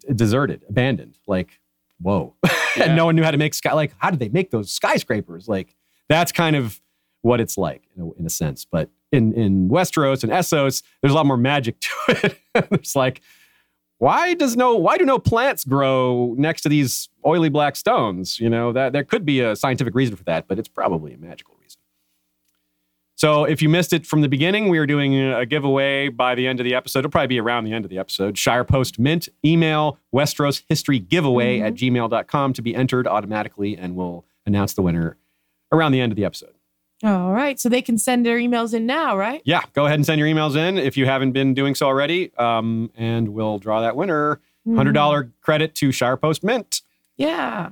d- 0.00 0.14
deserted, 0.14 0.64
abandoned. 0.68 1.18
Like, 1.26 1.60
whoa. 2.00 2.34
Yeah. 2.76 2.86
and 2.86 2.96
no 2.96 3.04
one 3.04 3.14
knew 3.14 3.22
how 3.22 3.30
to 3.30 3.38
make 3.38 3.54
sky. 3.54 3.72
Like, 3.72 3.94
how 3.98 4.10
did 4.10 4.18
they 4.18 4.28
make 4.30 4.50
those 4.50 4.68
skyscrapers? 4.68 5.46
Like, 5.46 5.76
that's 6.08 6.32
kind 6.32 6.56
of 6.56 6.80
what 7.24 7.40
it's 7.40 7.56
like 7.56 7.82
in 7.96 8.02
a, 8.02 8.12
in 8.12 8.26
a 8.26 8.30
sense. 8.30 8.66
But 8.70 8.90
in, 9.10 9.32
in 9.32 9.70
Westeros 9.70 10.22
and 10.22 10.32
Essos, 10.32 10.82
there's 11.00 11.12
a 11.12 11.16
lot 11.16 11.26
more 11.26 11.38
magic 11.38 11.80
to 11.80 11.90
it. 12.08 12.38
it's 12.54 12.94
like, 12.94 13.22
why 13.98 14.34
does 14.34 14.56
no, 14.56 14.76
why 14.76 14.98
do 14.98 15.06
no 15.06 15.18
plants 15.18 15.64
grow 15.64 16.34
next 16.36 16.60
to 16.62 16.68
these 16.68 17.08
oily 17.24 17.48
black 17.48 17.76
stones? 17.76 18.38
You 18.38 18.50
know, 18.50 18.72
that 18.72 18.92
there 18.92 19.04
could 19.04 19.24
be 19.24 19.40
a 19.40 19.56
scientific 19.56 19.94
reason 19.94 20.16
for 20.16 20.24
that, 20.24 20.46
but 20.46 20.58
it's 20.58 20.68
probably 20.68 21.14
a 21.14 21.18
magical 21.18 21.54
reason. 21.54 21.80
So 23.16 23.44
if 23.44 23.62
you 23.62 23.70
missed 23.70 23.94
it 23.94 24.06
from 24.06 24.20
the 24.20 24.28
beginning, 24.28 24.68
we 24.68 24.76
are 24.76 24.86
doing 24.86 25.18
a 25.18 25.46
giveaway 25.46 26.08
by 26.08 26.34
the 26.34 26.46
end 26.46 26.60
of 26.60 26.64
the 26.64 26.74
episode. 26.74 26.98
It'll 27.00 27.10
probably 27.10 27.28
be 27.28 27.40
around 27.40 27.64
the 27.64 27.72
end 27.72 27.86
of 27.86 27.90
the 27.90 27.98
episode. 27.98 28.36
Shire 28.36 28.64
Post 28.64 28.98
Mint, 28.98 29.30
email 29.42 29.98
Westeros 30.14 30.62
History 30.68 30.98
Giveaway 30.98 31.60
at 31.60 31.74
gmail.com 31.74 32.52
to 32.52 32.60
be 32.60 32.74
entered 32.74 33.06
automatically, 33.06 33.78
and 33.78 33.96
we'll 33.96 34.26
announce 34.44 34.74
the 34.74 34.82
winner 34.82 35.16
around 35.72 35.92
the 35.92 36.00
end 36.00 36.12
of 36.12 36.16
the 36.16 36.24
episode. 36.24 36.53
All 37.04 37.32
right. 37.32 37.60
So 37.60 37.68
they 37.68 37.82
can 37.82 37.98
send 37.98 38.24
their 38.24 38.38
emails 38.38 38.72
in 38.72 38.86
now, 38.86 39.16
right? 39.16 39.42
Yeah, 39.44 39.60
go 39.74 39.84
ahead 39.84 39.98
and 39.98 40.06
send 40.06 40.18
your 40.18 40.28
emails 40.28 40.56
in 40.56 40.78
if 40.78 40.96
you 40.96 41.04
haven't 41.04 41.32
been 41.32 41.52
doing 41.52 41.74
so 41.74 41.86
already, 41.86 42.34
um, 42.36 42.90
and 42.96 43.28
we'll 43.28 43.58
draw 43.58 43.82
that 43.82 43.94
winner. 43.94 44.40
$100 44.66 45.30
credit 45.42 45.74
to 45.74 45.92
Shire 45.92 46.16
Post 46.16 46.42
Mint. 46.42 46.80
Yeah. 47.18 47.70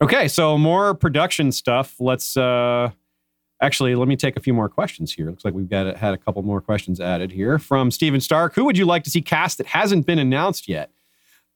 Okay, 0.00 0.28
so 0.28 0.56
more 0.56 0.94
production 0.94 1.52
stuff. 1.52 1.96
Let's 1.98 2.36
uh 2.36 2.90
actually 3.60 3.94
let 3.94 4.08
me 4.08 4.16
take 4.16 4.36
a 4.36 4.40
few 4.40 4.52
more 4.52 4.68
questions 4.68 5.12
here. 5.12 5.26
Looks 5.26 5.44
like 5.44 5.54
we've 5.54 5.68
got 5.68 5.96
had 5.96 6.14
a 6.14 6.18
couple 6.18 6.42
more 6.42 6.60
questions 6.60 7.00
added 7.00 7.30
here 7.30 7.58
from 7.58 7.90
Steven 7.90 8.20
Stark. 8.20 8.54
Who 8.54 8.64
would 8.64 8.76
you 8.76 8.84
like 8.84 9.04
to 9.04 9.10
see 9.10 9.22
cast 9.22 9.58
that 9.58 9.68
hasn't 9.68 10.06
been 10.06 10.18
announced 10.18 10.68
yet? 10.68 10.90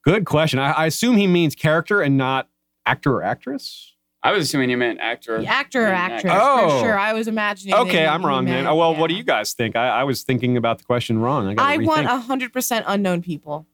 Good 0.05 0.25
question. 0.27 0.61
I, 0.61 0.71
I 0.73 0.87
assume 0.87 1.17
he 1.17 1.27
means 1.27 1.57
character 1.57 2.01
and 2.01 2.17
not 2.17 2.49
actor 2.85 3.15
or 3.15 3.25
actress. 3.25 3.96
I 4.27 4.33
was 4.33 4.45
assuming 4.45 4.71
you 4.71 4.77
meant 4.77 4.99
actor. 5.01 5.41
The 5.41 5.47
actor 5.47 5.85
or 5.85 5.89
actress, 5.89 6.33
Oh. 6.35 6.69
for 6.81 6.85
sure. 6.85 6.99
I 6.99 7.13
was 7.13 7.29
imagining. 7.29 7.75
Okay, 7.75 8.07
I'm 8.07 8.25
wrong, 8.27 8.45
man. 8.45 8.67
Oh 8.67 8.75
well, 8.75 8.95
what 8.97 9.09
do 9.09 9.15
you 9.15 9.23
guys 9.23 9.53
think? 9.55 9.77
I, 9.77 9.89
I 10.01 10.05
was 10.05 10.23
thinking 10.23 10.57
about 10.57 10.79
the 10.79 10.85
question 10.85 11.19
wrong. 11.19 11.59
I, 11.59 11.75
I 11.75 11.77
want 11.79 12.07
hundred 12.07 12.53
percent 12.53 12.85
unknown 12.89 13.23
people. 13.23 13.67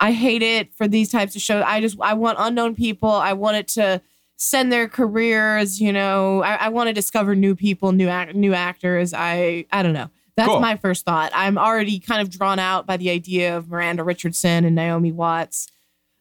I 0.00 0.12
hate 0.12 0.42
it 0.42 0.74
for 0.74 0.88
these 0.88 1.10
types 1.10 1.36
of 1.36 1.42
shows. 1.42 1.62
I 1.66 1.80
just 1.80 1.96
I 2.00 2.14
want 2.14 2.36
unknown 2.40 2.74
people. 2.74 3.10
I 3.10 3.32
want 3.34 3.56
it 3.56 3.68
to 3.68 4.02
send 4.36 4.72
their 4.72 4.88
careers. 4.88 5.80
You 5.80 5.92
know, 5.92 6.42
I, 6.42 6.54
I 6.54 6.68
want 6.70 6.88
to 6.88 6.92
discover 6.92 7.36
new 7.36 7.54
people, 7.54 7.92
new 7.92 8.08
act, 8.08 8.34
new 8.34 8.54
actors. 8.54 9.14
I 9.14 9.66
I 9.70 9.82
don't 9.84 9.92
know. 9.92 10.10
That's 10.34 10.48
Cool. 10.48 10.60
my 10.60 10.76
first 10.76 11.04
thought. 11.04 11.30
I'm 11.34 11.58
already 11.58 12.00
kind 12.00 12.22
of 12.22 12.30
drawn 12.30 12.58
out 12.58 12.86
by 12.86 12.96
the 12.96 13.10
idea 13.10 13.56
of 13.56 13.68
Miranda 13.68 14.02
Richardson 14.02 14.64
and 14.64 14.74
Naomi 14.74 15.12
Watts. 15.12 15.68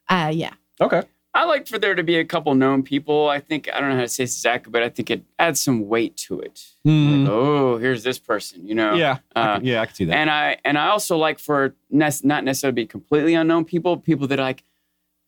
Uh, 0.09 0.29
yeah. 0.33 0.51
okay. 0.81 1.03
I 1.33 1.45
like 1.45 1.65
for 1.67 1.79
there 1.79 1.95
to 1.95 2.03
be 2.03 2.17
a 2.17 2.25
couple 2.25 2.53
known 2.55 2.83
people. 2.83 3.29
I 3.29 3.39
think 3.39 3.69
I 3.73 3.79
don't 3.79 3.89
know 3.89 3.95
how 3.95 4.01
to 4.01 4.07
say 4.09 4.23
this 4.25 4.35
exactly, 4.35 4.69
but 4.69 4.83
I 4.83 4.89
think 4.89 5.09
it 5.09 5.23
adds 5.39 5.61
some 5.61 5.87
weight 5.87 6.17
to 6.27 6.41
it. 6.41 6.61
Hmm. 6.83 7.23
Like, 7.23 7.31
oh, 7.31 7.77
here's 7.77 8.03
this 8.03 8.19
person, 8.19 8.67
you 8.67 8.75
know. 8.75 8.95
yeah, 8.95 9.19
I 9.35 9.39
Uh, 9.41 9.55
can- 9.57 9.65
yeah, 9.65 9.81
I 9.81 9.85
can 9.85 9.95
see 9.95 10.05
that. 10.05 10.15
And 10.17 10.29
I 10.29 10.57
and 10.65 10.77
I 10.77 10.87
also 10.89 11.17
like 11.17 11.39
for 11.39 11.73
nes- 11.89 12.23
not 12.25 12.43
necessarily 12.43 12.75
be 12.75 12.85
completely 12.85 13.33
unknown 13.33 13.63
people, 13.65 13.95
people 13.97 14.27
that 14.27 14.39
like 14.39 14.63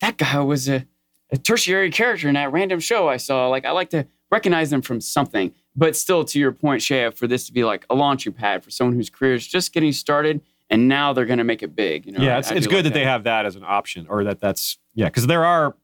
that 0.00 0.18
guy 0.18 0.40
was 0.40 0.68
a, 0.68 0.86
a 1.30 1.38
tertiary 1.38 1.90
character 1.90 2.28
in 2.28 2.34
that 2.34 2.52
random 2.52 2.80
show 2.80 3.08
I 3.08 3.16
saw. 3.16 3.48
Like 3.48 3.64
I 3.64 3.70
like 3.70 3.88
to 3.90 4.06
recognize 4.30 4.68
them 4.68 4.82
from 4.82 5.00
something, 5.00 5.54
but 5.74 5.96
still, 5.96 6.24
to 6.24 6.38
your 6.38 6.52
point, 6.52 6.82
Shea, 6.82 7.10
for 7.12 7.26
this 7.26 7.46
to 7.46 7.52
be 7.52 7.64
like 7.64 7.86
a 7.88 7.94
launching 7.94 8.32
pad 8.34 8.62
for 8.62 8.70
someone 8.70 8.94
whose 8.94 9.08
career 9.08 9.34
is 9.34 9.46
just 9.46 9.72
getting 9.72 9.92
started 9.92 10.42
and 10.68 10.88
now 10.88 11.12
they're 11.12 11.24
going 11.26 11.38
to 11.38 11.44
make 11.44 11.62
it 11.62 11.74
big. 11.76 12.04
You 12.04 12.12
know, 12.12 12.20
yeah, 12.22 12.36
I- 12.36 12.38
it's, 12.40 12.50
I 12.50 12.54
it's 12.56 12.66
good 12.66 12.76
like 12.76 12.84
that, 12.84 12.94
they 12.94 13.04
have 13.04 13.24
that 13.24 13.46
as 13.46 13.56
an 13.56 13.64
option, 13.64 14.06
or 14.10 14.24
that 14.24 14.40
that's 14.40 14.76
yeah, 14.94 15.06
because 15.06 15.26
there 15.26 15.44
are 15.46 15.74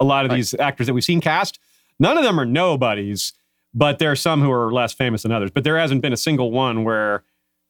a 0.00 0.04
lot 0.04 0.24
of 0.24 0.30
Right. 0.30 0.36
these 0.36 0.54
actors 0.54 0.86
that 0.86 0.94
we've 0.94 1.04
seen 1.04 1.20
cast. 1.20 1.58
None 1.98 2.18
of 2.18 2.24
them 2.24 2.38
are 2.38 2.44
nobodies, 2.44 3.32
but 3.72 3.98
there 3.98 4.10
are 4.10 4.16
some 4.16 4.42
who 4.42 4.50
are 4.52 4.72
less 4.72 4.92
famous 4.92 5.22
than 5.22 5.32
others. 5.32 5.50
But 5.50 5.64
there 5.64 5.78
hasn't 5.78 6.02
been 6.02 6.12
a 6.12 6.16
single 6.16 6.50
one 6.50 6.84
where 6.84 7.24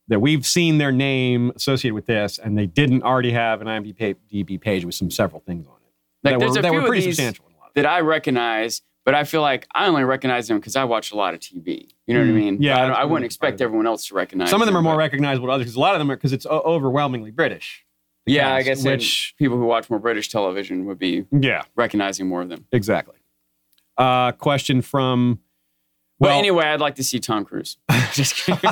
that 0.09 0.21
we've 0.21 0.47
seen 0.47 0.79
their 0.79 0.93
name 0.93 1.53
associated 1.57 1.95
with 1.95 2.07
this, 2.07 2.39
and 2.39 2.57
they 2.57 2.67
didn't 2.67 3.03
already 3.03 3.33
have 3.33 3.61
an 3.61 3.67
IMDb 3.69 4.61
page 4.61 4.85
with 4.85 4.95
some 4.95 5.11
several 5.11 5.41
things 5.41 5.67
on 5.67 5.75
it 5.75 5.93
Like, 6.23 6.35
that 6.35 6.39
there's 6.41 6.53
were, 6.53 6.59
a 6.59 6.63
that 6.63 6.69
few 6.71 6.79
were 6.79 6.85
of 6.85 6.89
pretty 6.89 7.03
substantial. 7.03 7.45
in 7.49 7.55
a 7.55 7.59
lot 7.59 7.69
of 7.69 7.75
that 7.75 7.87
I 7.87 8.01
recognize, 8.01 8.83
but 9.05 9.15
I 9.15 9.25
feel 9.25 9.41
like 9.43 9.67
I 9.75 9.87
only 9.87 10.05
recognize 10.05 10.47
them 10.49 10.59
because 10.59 10.77
I 10.77 10.85
watch 10.85 11.11
a 11.13 11.17
lot 11.17 11.35
of 11.35 11.41
TV. 11.41 11.89
You 12.07 12.15
know 12.15 12.21
what 12.21 12.29
I 12.29 12.33
Mm, 12.33 12.35
mean? 12.35 12.63
yeah, 12.63 12.77
I, 12.85 12.87
don't- 12.87 12.97
I 12.97 13.05
wouldn't 13.05 13.25
expect 13.25 13.61
everyone 13.61 13.87
else 13.87 14.07
to 14.09 14.15
recognize. 14.15 14.51
Some 14.51 14.63
of 14.63 14.67
them 14.67 14.77
are 14.77 14.83
more 14.83 14.97
recognizable 14.97 15.47
than 15.49 15.55
others 15.55 15.65
because 15.67 15.77
a 15.77 15.81
lot 15.81 15.95
of 15.95 15.99
them 16.01 16.11
are 16.11 16.17
because 16.17 16.33
it's 16.33 16.47
o- 16.47 16.61
overwhelmingly 16.65 17.31
British. 17.33 17.85
Yeah, 18.27 18.53
I 18.55 18.63
guess 18.63 18.79
which- 18.85 18.87
which 18.93 19.35
people 19.39 19.57
who 19.57 19.65
watch 19.65 19.89
more 19.89 19.99
British 19.99 20.29
television 20.29 20.85
would 20.87 20.99
be 20.99 21.25
Yeah, 21.31 21.63
recognizing 21.77 22.27
more 22.27 22.43
of 22.43 22.49
them. 22.49 22.67
exactly. 22.73 23.17
Uh, 23.97 24.33
question 24.33 24.83
from. 24.83 25.39
But 26.19 26.29
Well, 26.31 26.39
anyway, 26.39 26.65
I'd 26.65 26.81
like 26.81 26.95
to 26.97 27.05
see 27.05 27.19
Tom 27.21 27.45
Cruise. 27.45 27.77
Just 28.13 28.35
kidding. 28.35 28.59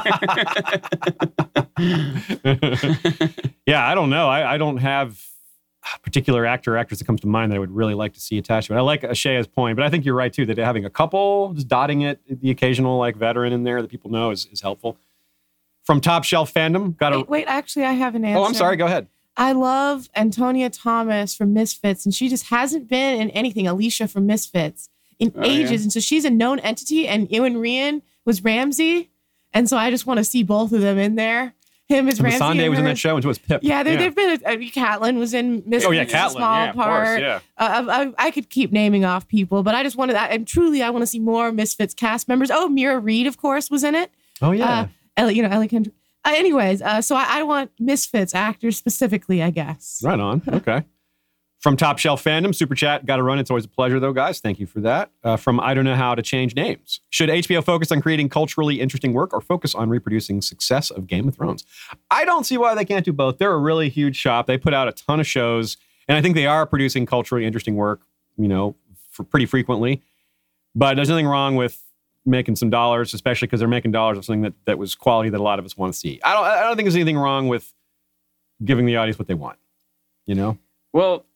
yeah, 3.67 3.87
I 3.87 3.95
don't 3.95 4.11
know. 4.11 4.29
I, 4.29 4.55
I 4.55 4.59
don't 4.59 4.79
have 4.79 5.21
a 5.95 5.99
particular 6.01 6.47
actor 6.47 6.75
or 6.75 6.79
actress 6.79 6.99
that 7.01 7.05
comes 7.05 7.21
to 7.21 7.27
mind 7.27 7.53
that 7.53 7.57
I 7.57 7.59
would 7.59 7.71
really 7.71 7.95
like 7.95 8.15
to 8.15 8.21
see 8.21 8.39
attached 8.39 8.69
to 8.69 8.75
it. 8.75 8.79
I 8.79 8.81
like 8.81 9.03
Ashaya's 9.03 9.47
point, 9.47 9.77
but 9.77 9.85
I 9.85 9.91
think 9.91 10.05
you're 10.05 10.15
right 10.15 10.33
too 10.33 10.47
that 10.47 10.57
having 10.59 10.85
a 10.87 10.91
couple, 10.91 11.53
just 11.55 11.69
dotting 11.69 12.01
it, 12.03 12.21
the 12.41 12.51
occasional 12.51 12.99
like 12.99 13.17
veteran 13.17 13.53
in 13.53 13.65
there 13.65 13.83
that 13.83 13.91
people 13.91 14.11
know 14.11 14.31
is, 14.31 14.47
is 14.51 14.61
helpful. 14.63 14.97
From 15.85 16.01
Top 16.01 16.25
Shelf 16.25 16.53
Fandom, 16.53 16.97
got 16.97 17.13
a. 17.13 17.19
Wait, 17.19 17.29
wait, 17.29 17.45
actually, 17.47 17.85
I 17.85 17.93
have 17.93 18.15
an 18.15 18.25
answer. 18.25 18.39
Oh, 18.39 18.45
I'm 18.45 18.55
sorry. 18.55 18.77
Go 18.77 18.87
ahead. 18.87 19.07
I 19.37 19.53
love 19.53 20.09
Antonia 20.15 20.71
Thomas 20.71 21.35
from 21.35 21.53
Misfits, 21.53 22.05
and 22.05 22.15
she 22.15 22.29
just 22.29 22.47
hasn't 22.47 22.89
been 22.89 23.21
in 23.21 23.31
anything. 23.31 23.65
Alisha 23.67 24.09
from 24.11 24.27
Misfits 24.27 24.89
in 25.19 25.33
Oh, 25.37 25.45
yeah. 25.45 25.53
ages, 25.67 25.83
and 25.83 25.93
so 25.93 26.01
she's 26.01 26.25
a 26.25 26.31
known 26.31 26.59
entity. 26.61 27.09
And 27.09 27.29
Iwan 27.33 27.55
Rheon 27.55 28.03
was 28.25 28.45
Ramsay, 28.45 29.11
and 29.53 29.69
so 29.69 29.77
I 29.77 29.91
just 29.91 30.07
want 30.07 30.19
to 30.19 30.25
see 30.25 30.43
both 30.43 30.73
of 30.73 30.81
them 30.81 30.99
in 30.99 31.17
there. 31.17 31.55
Him 31.87 32.09
as 32.09 32.19
And 32.19 32.25
Ramsay. 32.31 32.61
And 32.63 32.71
was 32.71 32.79
in 32.79 32.85
that 32.87 32.97
show, 32.97 33.15
and 33.15 33.23
so 33.23 33.29
was 33.29 33.39
Pip. 33.39 33.61
Yeah, 33.63 33.83
there, 33.83 33.99
they've 33.99 34.15
been. 34.15 34.41
A, 34.43 34.49
I 34.53 34.57
mean, 34.57 34.71
Catelyn 34.71 35.19
was 35.19 35.35
in 35.35 35.63
Misfits. 35.67 35.85
Oh 35.85 35.91
yeah, 35.91 36.05
Catelyn. 36.07 36.31
small 36.31 36.57
Yeah, 36.65 36.71
of 36.71 36.77
part. 36.77 37.07
course. 37.07 37.21
Yeah. 37.21 37.41
Uh, 37.59 37.85
I, 37.91 38.03
I, 38.05 38.13
I 38.27 38.31
could 38.31 38.49
keep 38.49 38.73
naming 38.73 39.05
off 39.05 39.29
people, 39.29 39.63
but 39.63 39.75
I 39.75 39.83
just 39.83 39.95
wanted. 39.97 40.17
I, 40.17 40.29
and 40.29 40.47
truly, 40.49 40.83
I 40.83 40.89
want 40.89 41.03
to 41.03 41.07
see 41.07 41.19
more 41.19 41.53
Misfits 41.53 41.93
cast 41.93 42.27
members. 42.27 42.51
Oh, 42.51 42.71
Meera 42.71 43.03
Reed, 43.05 43.27
of 43.27 43.37
course, 43.37 43.69
was 43.71 43.85
in 43.85 43.95
it. 43.95 44.11
Oh 44.41 44.53
yeah. 44.53 44.81
Uh, 44.81 44.87
Ellie, 45.19 45.35
you 45.35 45.43
know, 45.43 45.51
Ellie 45.51 45.69
Kendrick. 45.69 45.95
Uh, 46.25 46.33
anyways, 46.35 46.81
uh, 46.83 47.03
so 47.03 47.17
I, 47.17 47.41
I 47.41 47.43
want 47.43 47.71
Misfits 47.79 48.35
actors 48.35 48.77
specifically, 48.77 49.43
I 49.43 49.51
guess. 49.51 50.01
Right 50.03 50.19
on. 50.21 50.43
Okay. 50.55 50.85
From 51.61 51.79
Top 51.79 51.99
Shelf 51.99 52.23
Fandom, 52.23 52.55
Super 52.55 52.75
Chat, 52.75 53.07
got 53.07 53.17
to 53.17 53.23
run. 53.23 53.39
It's 53.39 53.51
always 53.51 53.65
a 53.65 53.69
pleasure, 53.69 53.99
though, 53.99 54.13
guys. 54.13 54.39
Thank 54.39 54.61
you 54.61 54.67
for 54.67 54.81
that. 54.81 55.11
Uh, 55.23 55.39
from 55.39 55.59
I 55.61 55.73
Don't 55.73 55.87
Know 55.87 55.95
How 55.95 56.15
to 56.15 56.21
Change 56.21 56.55
Names. 56.55 57.01
Should 57.09 57.31
HBO 57.31 57.65
focus 57.65 57.91
on 57.91 58.03
creating 58.03 58.29
culturally 58.29 58.83
interesting 58.83 59.15
work 59.15 59.33
or 59.33 59.41
focus 59.41 59.75
on 59.75 59.89
reproducing 59.89 60.43
success 60.43 60.91
of 60.91 61.07
Game 61.07 61.27
of 61.27 61.37
Thrones? 61.37 61.65
I 62.11 62.27
don't 62.27 62.45
see 62.45 62.59
why 62.59 62.75
they 62.75 62.85
can't 62.85 63.03
do 63.03 63.15
both. 63.15 63.39
They're 63.39 63.53
a 63.55 63.59
really 63.59 63.89
huge 63.89 64.15
shop. 64.17 64.47
They 64.47 64.59
put 64.59 64.75
out 64.75 64.89
a 64.89 64.93
ton 64.93 65.21
of 65.21 65.27
shows, 65.27 65.79
and 66.07 66.19
I 66.19 66.21
think 66.21 66.35
they 66.35 66.47
are 66.47 66.67
producing 66.67 67.07
culturally 67.07 67.47
interesting 67.47 67.77
work, 67.77 68.03
you 68.37 68.49
know, 68.49 68.77
for 69.11 69.25
pretty 69.25 69.47
frequently. 69.47 70.03
But 70.75 70.97
there's 70.97 71.09
nothing 71.09 71.27
wrong 71.27 71.57
with 71.57 71.83
making 72.27 72.57
some 72.57 72.71
dollars, 72.71 73.13
especially 73.15 73.47
because 73.47 73.61
they're 73.61 73.69
making 73.69 73.93
dollars 73.93 74.17
of 74.19 74.25
something 74.25 74.43
that, 74.43 74.55
that 74.65 74.79
was 74.79 74.95
quality 74.95 75.29
that 75.31 75.41
a 75.41 75.43
lot 75.43 75.59
of 75.59 75.65
us 75.65 75.77
want 75.77 75.93
to 75.93 75.99
see. 75.99 76.21
I 76.25 76.33
don't, 76.33 76.45
I 76.45 76.61
don't 76.63 76.77
think 76.77 76.87
there's 76.87 76.95
anything 76.97 77.19
wrong 77.19 77.49
with 77.49 77.73
giving 78.65 78.87
the 78.87 78.97
audience 78.97 79.19
what 79.19 79.29
they 79.29 79.35
want, 79.35 79.59
you 80.27 80.35
know? 80.35 80.59
well, 80.93 81.27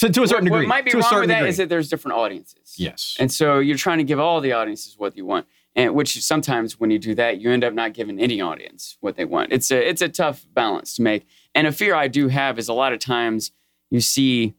To, 0.00 0.08
to 0.10 0.22
a 0.22 0.28
certain 0.28 0.44
what, 0.44 0.58
degree. 0.58 0.66
what 0.66 0.68
might 0.68 0.84
be 0.84 0.92
wrong 0.92 1.20
with 1.20 1.28
that 1.28 1.36
degree. 1.36 1.48
is 1.48 1.56
that 1.58 1.68
there's 1.68 1.88
different 1.88 2.16
audiences. 2.18 2.74
yes. 2.76 3.16
And 3.18 3.30
so 3.30 3.58
you're 3.60 3.76
trying 3.76 3.98
to 3.98 4.04
give 4.04 4.18
all 4.18 4.40
the 4.40 4.52
audiences 4.52 4.96
what 4.98 5.16
you 5.16 5.24
want. 5.24 5.46
And 5.76 5.94
which 5.94 6.20
sometimes 6.24 6.80
when 6.80 6.90
you 6.90 6.98
do 6.98 7.14
that, 7.14 7.40
you 7.40 7.50
end 7.50 7.62
up 7.62 7.72
not 7.72 7.94
giving 7.94 8.18
any 8.18 8.40
audience 8.40 8.96
what 9.00 9.14
they 9.14 9.24
want. 9.24 9.52
It's 9.52 9.70
a 9.70 9.88
it's 9.88 10.02
a 10.02 10.08
tough 10.08 10.44
balance 10.52 10.94
to 10.96 11.02
make. 11.02 11.26
And 11.54 11.68
a 11.68 11.72
fear 11.72 11.94
I 11.94 12.08
do 12.08 12.26
have 12.26 12.58
is 12.58 12.68
a 12.68 12.72
lot 12.72 12.92
of 12.92 12.98
times 12.98 13.52
you 13.88 14.00
see 14.00 14.54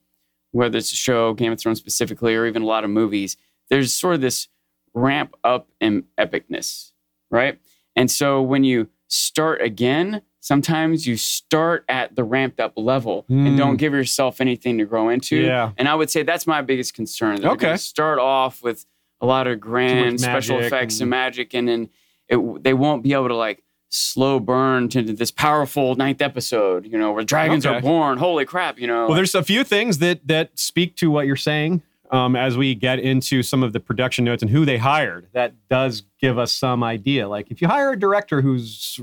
whether 0.51 0.77
it's 0.77 0.93
a 0.93 0.95
show, 0.95 1.33
Game 1.33 1.51
of 1.51 1.59
Thrones 1.59 1.79
specifically, 1.79 2.33
or 2.33 2.45
even 2.47 2.61
a 2.61 2.65
lot 2.65 2.85
of 2.85 2.89
movies, 2.89 3.35
there's 3.69 3.93
sort 3.93 4.15
of 4.15 4.21
this 4.21 4.47
ramp 4.93 5.35
up 5.43 5.69
in 5.79 6.03
epicness, 6.17 6.91
right? 7.29 7.59
And 7.95 8.09
so 8.09 8.41
when 8.41 8.63
you 8.63 8.89
start 9.07 9.61
again, 9.61 10.21
sometimes 10.39 11.05
you 11.05 11.17
start 11.17 11.85
at 11.89 12.15
the 12.15 12.23
ramped 12.23 12.59
up 12.59 12.73
level 12.75 13.25
Mm. 13.29 13.47
and 13.47 13.57
don't 13.57 13.77
give 13.77 13.93
yourself 13.93 14.41
anything 14.41 14.77
to 14.79 14.85
grow 14.85 15.09
into. 15.09 15.37
Yeah. 15.37 15.71
And 15.77 15.87
I 15.87 15.95
would 15.95 16.09
say 16.09 16.23
that's 16.23 16.47
my 16.47 16.61
biggest 16.61 16.93
concern. 16.93 17.45
Okay. 17.45 17.77
start 17.77 18.19
off 18.19 18.63
with 18.63 18.85
a 19.19 19.25
lot 19.25 19.45
of 19.47 19.59
grand 19.59 20.19
special 20.19 20.59
effects 20.59 20.95
and- 20.95 21.01
and, 21.03 21.09
magic, 21.11 21.53
and 21.53 21.67
then 21.67 21.89
it, 22.27 22.63
they 22.63 22.73
won't 22.73 23.03
be 23.03 23.13
able 23.13 23.27
to 23.27 23.35
like 23.35 23.61
slow 23.89 24.39
burn 24.39 24.87
to 24.89 25.01
this 25.03 25.31
powerful 25.31 25.95
ninth 25.95 26.21
episode, 26.21 26.85
you 26.87 26.97
know, 26.97 27.11
where 27.11 27.23
dragons 27.25 27.65
Okay. 27.65 27.75
are 27.75 27.81
born. 27.81 28.17
Holy 28.17 28.45
crap, 28.45 28.79
you 28.79 28.87
know. 28.87 29.05
Well, 29.07 29.15
there's 29.15 29.35
a 29.35 29.43
few 29.43 29.63
things 29.65 29.97
that 29.99 30.25
that 30.27 30.57
speak 30.57 30.95
to 30.97 31.11
what 31.11 31.27
you're 31.27 31.35
saying 31.35 31.81
um, 32.11 32.35
as 32.35 32.57
we 32.57 32.75
get 32.75 32.99
into 32.99 33.41
some 33.41 33.63
of 33.63 33.73
the 33.73 33.79
production 33.79 34.25
notes 34.25 34.41
and 34.43 34.51
who 34.51 34.65
they 34.65 34.77
hired. 34.77 35.27
That 35.33 35.53
does 35.69 36.03
give 36.19 36.37
us 36.37 36.51
some 36.51 36.83
idea. 36.83 37.27
Like 37.27 37.49
if 37.49 37.61
you 37.61 37.67
hire 37.67 37.91
a 37.93 37.99
director 37.99 38.41
who's 38.41 38.99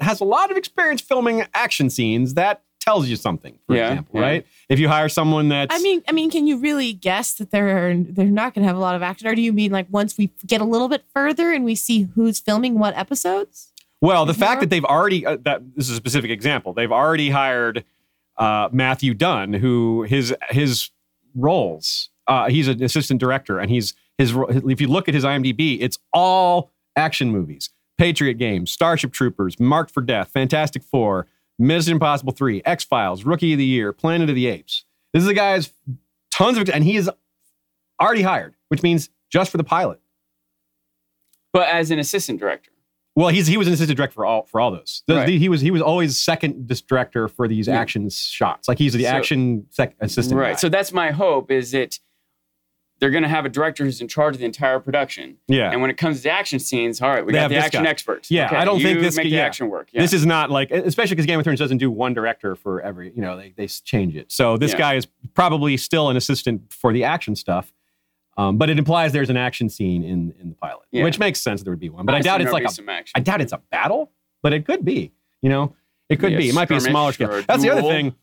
has 0.00 0.20
a 0.20 0.24
lot 0.24 0.50
of 0.50 0.56
experience 0.56 1.00
filming 1.00 1.44
action 1.52 1.90
scenes, 1.90 2.34
that 2.34 2.62
tells 2.80 3.08
you 3.08 3.16
something. 3.16 3.58
For 3.66 3.74
Yeah, 3.74 3.88
example, 3.90 4.20
yeah. 4.20 4.26
right? 4.26 4.46
If 4.68 4.78
you 4.78 4.88
hire 4.88 5.08
someone 5.08 5.48
that's 5.48 5.74
I 5.74 5.78
mean, 5.82 6.02
I 6.08 6.12
mean, 6.12 6.30
can 6.30 6.46
you 6.46 6.58
really 6.58 6.92
guess 6.92 7.34
that 7.34 7.50
they're 7.50 7.96
they're 7.96 8.26
not 8.26 8.54
going 8.54 8.62
to 8.62 8.68
have 8.68 8.76
a 8.76 8.80
lot 8.80 8.94
of 8.94 9.02
action, 9.02 9.26
or 9.26 9.34
do 9.34 9.42
you 9.42 9.52
mean 9.52 9.72
like 9.72 9.86
once 9.90 10.16
we 10.16 10.30
get 10.46 10.60
a 10.60 10.64
little 10.64 10.88
bit 10.88 11.04
further 11.12 11.52
and 11.52 11.64
we 11.64 11.74
see 11.74 12.08
who's 12.14 12.38
filming 12.38 12.78
what 12.78 12.96
episodes? 12.96 13.72
Well, 14.00 14.26
the 14.26 14.34
fact 14.34 14.60
that 14.60 14.68
they've 14.70 14.84
already 14.84 15.24
uh, 15.26 15.38
that 15.44 15.62
this 15.74 15.86
is 15.88 15.92
a 15.92 15.96
specific 15.96 16.30
example. 16.30 16.72
They've 16.74 16.92
already 16.92 17.30
hired 17.30 17.84
uh, 18.36 18.68
Matthew 18.70 19.14
Dunne, 19.14 19.54
who 19.54 20.02
his 20.02 20.34
his 20.50 20.90
roles. 21.34 22.10
Uh, 22.26 22.48
he's 22.48 22.68
an 22.68 22.82
assistant 22.82 23.20
director, 23.20 23.58
and 23.58 23.70
he's 23.70 23.94
his. 24.18 24.34
If 24.66 24.80
you 24.80 24.88
look 24.88 25.08
at 25.08 25.14
his 25.14 25.24
IMDb, 25.24 25.78
it's 25.80 25.98
all 26.12 26.70
action 26.96 27.30
movies: 27.30 27.70
Patriot 27.98 28.34
Games, 28.34 28.70
Starship 28.70 29.12
Troopers, 29.12 29.58
Marked 29.60 29.90
for 29.90 30.00
Death, 30.00 30.28
Fantastic 30.30 30.82
Four, 30.82 31.26
Mission 31.58 31.92
Impossible 31.92 32.32
Three, 32.32 32.62
X 32.64 32.84
Files, 32.84 33.24
Rookie 33.24 33.52
of 33.52 33.58
the 33.58 33.64
Year, 33.66 33.92
Planet 33.92 34.28
of 34.30 34.34
the 34.36 34.46
Apes. 34.46 34.84
This 35.12 35.22
is 35.22 35.28
a 35.28 35.34
guy 35.34 35.56
who's 35.56 35.70
tons 36.30 36.58
of, 36.58 36.68
and 36.70 36.82
he 36.84 36.96
is 36.96 37.10
already 38.00 38.22
hired, 38.22 38.54
which 38.68 38.82
means 38.82 39.10
just 39.30 39.50
for 39.50 39.58
the 39.58 39.64
pilot. 39.64 40.00
but 41.52 41.68
as 41.68 41.90
an 41.90 41.98
assistant 41.98 42.40
director. 42.40 42.70
Well, 43.16 43.28
he's 43.28 43.46
he 43.46 43.56
was 43.56 43.68
an 43.68 43.74
assistant 43.74 43.96
director 43.96 44.14
for 44.14 44.26
all 44.26 44.42
for 44.46 44.60
all 44.60 44.72
those. 44.72 45.04
The- 45.06 45.14
Right. 45.14 45.26
the- 45.26 45.38
he 45.38 45.48
was 45.48 45.60
he 45.60 45.70
was 45.70 45.80
always 45.82 46.18
second 46.18 46.66
director 46.88 47.28
for 47.28 47.46
these 47.46 47.68
Yeah. 47.68 47.78
action 47.78 48.10
shots. 48.10 48.66
Like 48.66 48.78
he's 48.78 48.92
the 48.94 49.04
So- 49.04 49.08
action 49.08 49.66
sec- 49.70 49.94
assistant. 50.00 50.40
Right. 50.40 50.50
guy. 50.54 50.56
So 50.56 50.68
that's 50.68 50.92
my 50.92 51.12
hope 51.12 51.52
is 51.52 51.70
that 51.70 52.00
they're 53.00 53.10
going 53.10 53.22
to 53.24 53.28
have 53.28 53.44
a 53.44 53.48
director 53.48 53.84
who's 53.84 54.00
in 54.00 54.08
charge 54.08 54.34
of 54.34 54.38
the 54.40 54.44
entire 54.46 54.78
production. 54.80 55.36
yeah, 55.48 55.70
And 55.70 55.80
when 55.80 55.90
it 55.90 55.96
comes 55.96 56.22
to 56.22 56.30
action 56.30 56.58
scenes, 56.58 57.02
all 57.02 57.10
right, 57.10 57.24
we 57.26 57.32
They 57.32 57.36
got 57.38 57.42
have 57.42 57.50
the 57.50 57.56
action 57.58 57.82
guy. 57.84 57.90
experts. 57.90 58.30
Yeah, 58.30 58.46
Okay, 58.46 58.56
I 58.56 58.64
don't 58.64 58.80
think 58.80 59.00
this 59.00 59.16
make 59.16 59.24
the 59.30 59.40
action 59.40 59.68
work. 59.68 59.88
Yeah. 59.92 60.00
this 60.00 60.12
is 60.12 60.24
not 60.24 60.50
like 60.50 60.70
especially 60.70 61.16
because 61.16 61.26
Game 61.26 61.38
of 61.38 61.44
Thrones 61.44 61.58
doesn't 61.58 61.78
do 61.78 61.90
one 61.90 62.14
director 62.14 62.54
for 62.54 62.80
every. 62.80 63.12
You 63.14 63.20
know, 63.22 63.36
they 63.36 63.52
they 63.56 63.66
change 63.66 64.16
it. 64.16 64.30
So 64.32 64.56
this 64.56 64.72
Yeah. 64.72 64.78
guy 64.78 64.94
is 64.94 65.06
probably 65.34 65.76
still 65.76 66.08
an 66.08 66.16
assistant 66.16 66.72
for 66.72 66.92
the 66.92 67.04
action 67.04 67.34
stuff. 67.36 67.72
Um, 68.36 68.58
but 68.58 68.68
it 68.68 68.78
implies 68.78 69.12
there's 69.12 69.30
an 69.30 69.36
action 69.36 69.68
scene 69.68 70.02
in 70.02 70.34
in 70.40 70.48
the 70.48 70.54
pilot, 70.56 70.86
which 70.92 71.18
makes 71.18 71.40
sense 71.40 71.62
there 71.62 71.72
would 71.72 71.78
be 71.80 71.88
one. 71.90 72.04
But 72.06 72.14
I, 72.14 72.18
assume 72.18 72.24
doubt 72.32 72.40
it's 72.42 72.52
like 72.52 72.64
a. 72.64 73.04
I 73.14 73.20
doubt 73.20 73.40
it's 73.40 73.52
a 73.52 73.58
battle, 73.70 74.10
but 74.42 74.52
it 74.52 74.64
could 74.66 74.84
be. 74.84 75.12
You 75.42 75.50
know, 75.50 75.76
it 76.08 76.16
could 76.20 76.36
Be. 76.36 76.48
It 76.48 76.54
might 76.54 76.68
be 76.68 76.76
a 76.76 76.80
smaller 76.80 77.12
scale. 77.12 77.42
That's 77.46 77.62
the 77.62 77.70
other 77.70 77.82
thing. 77.82 78.14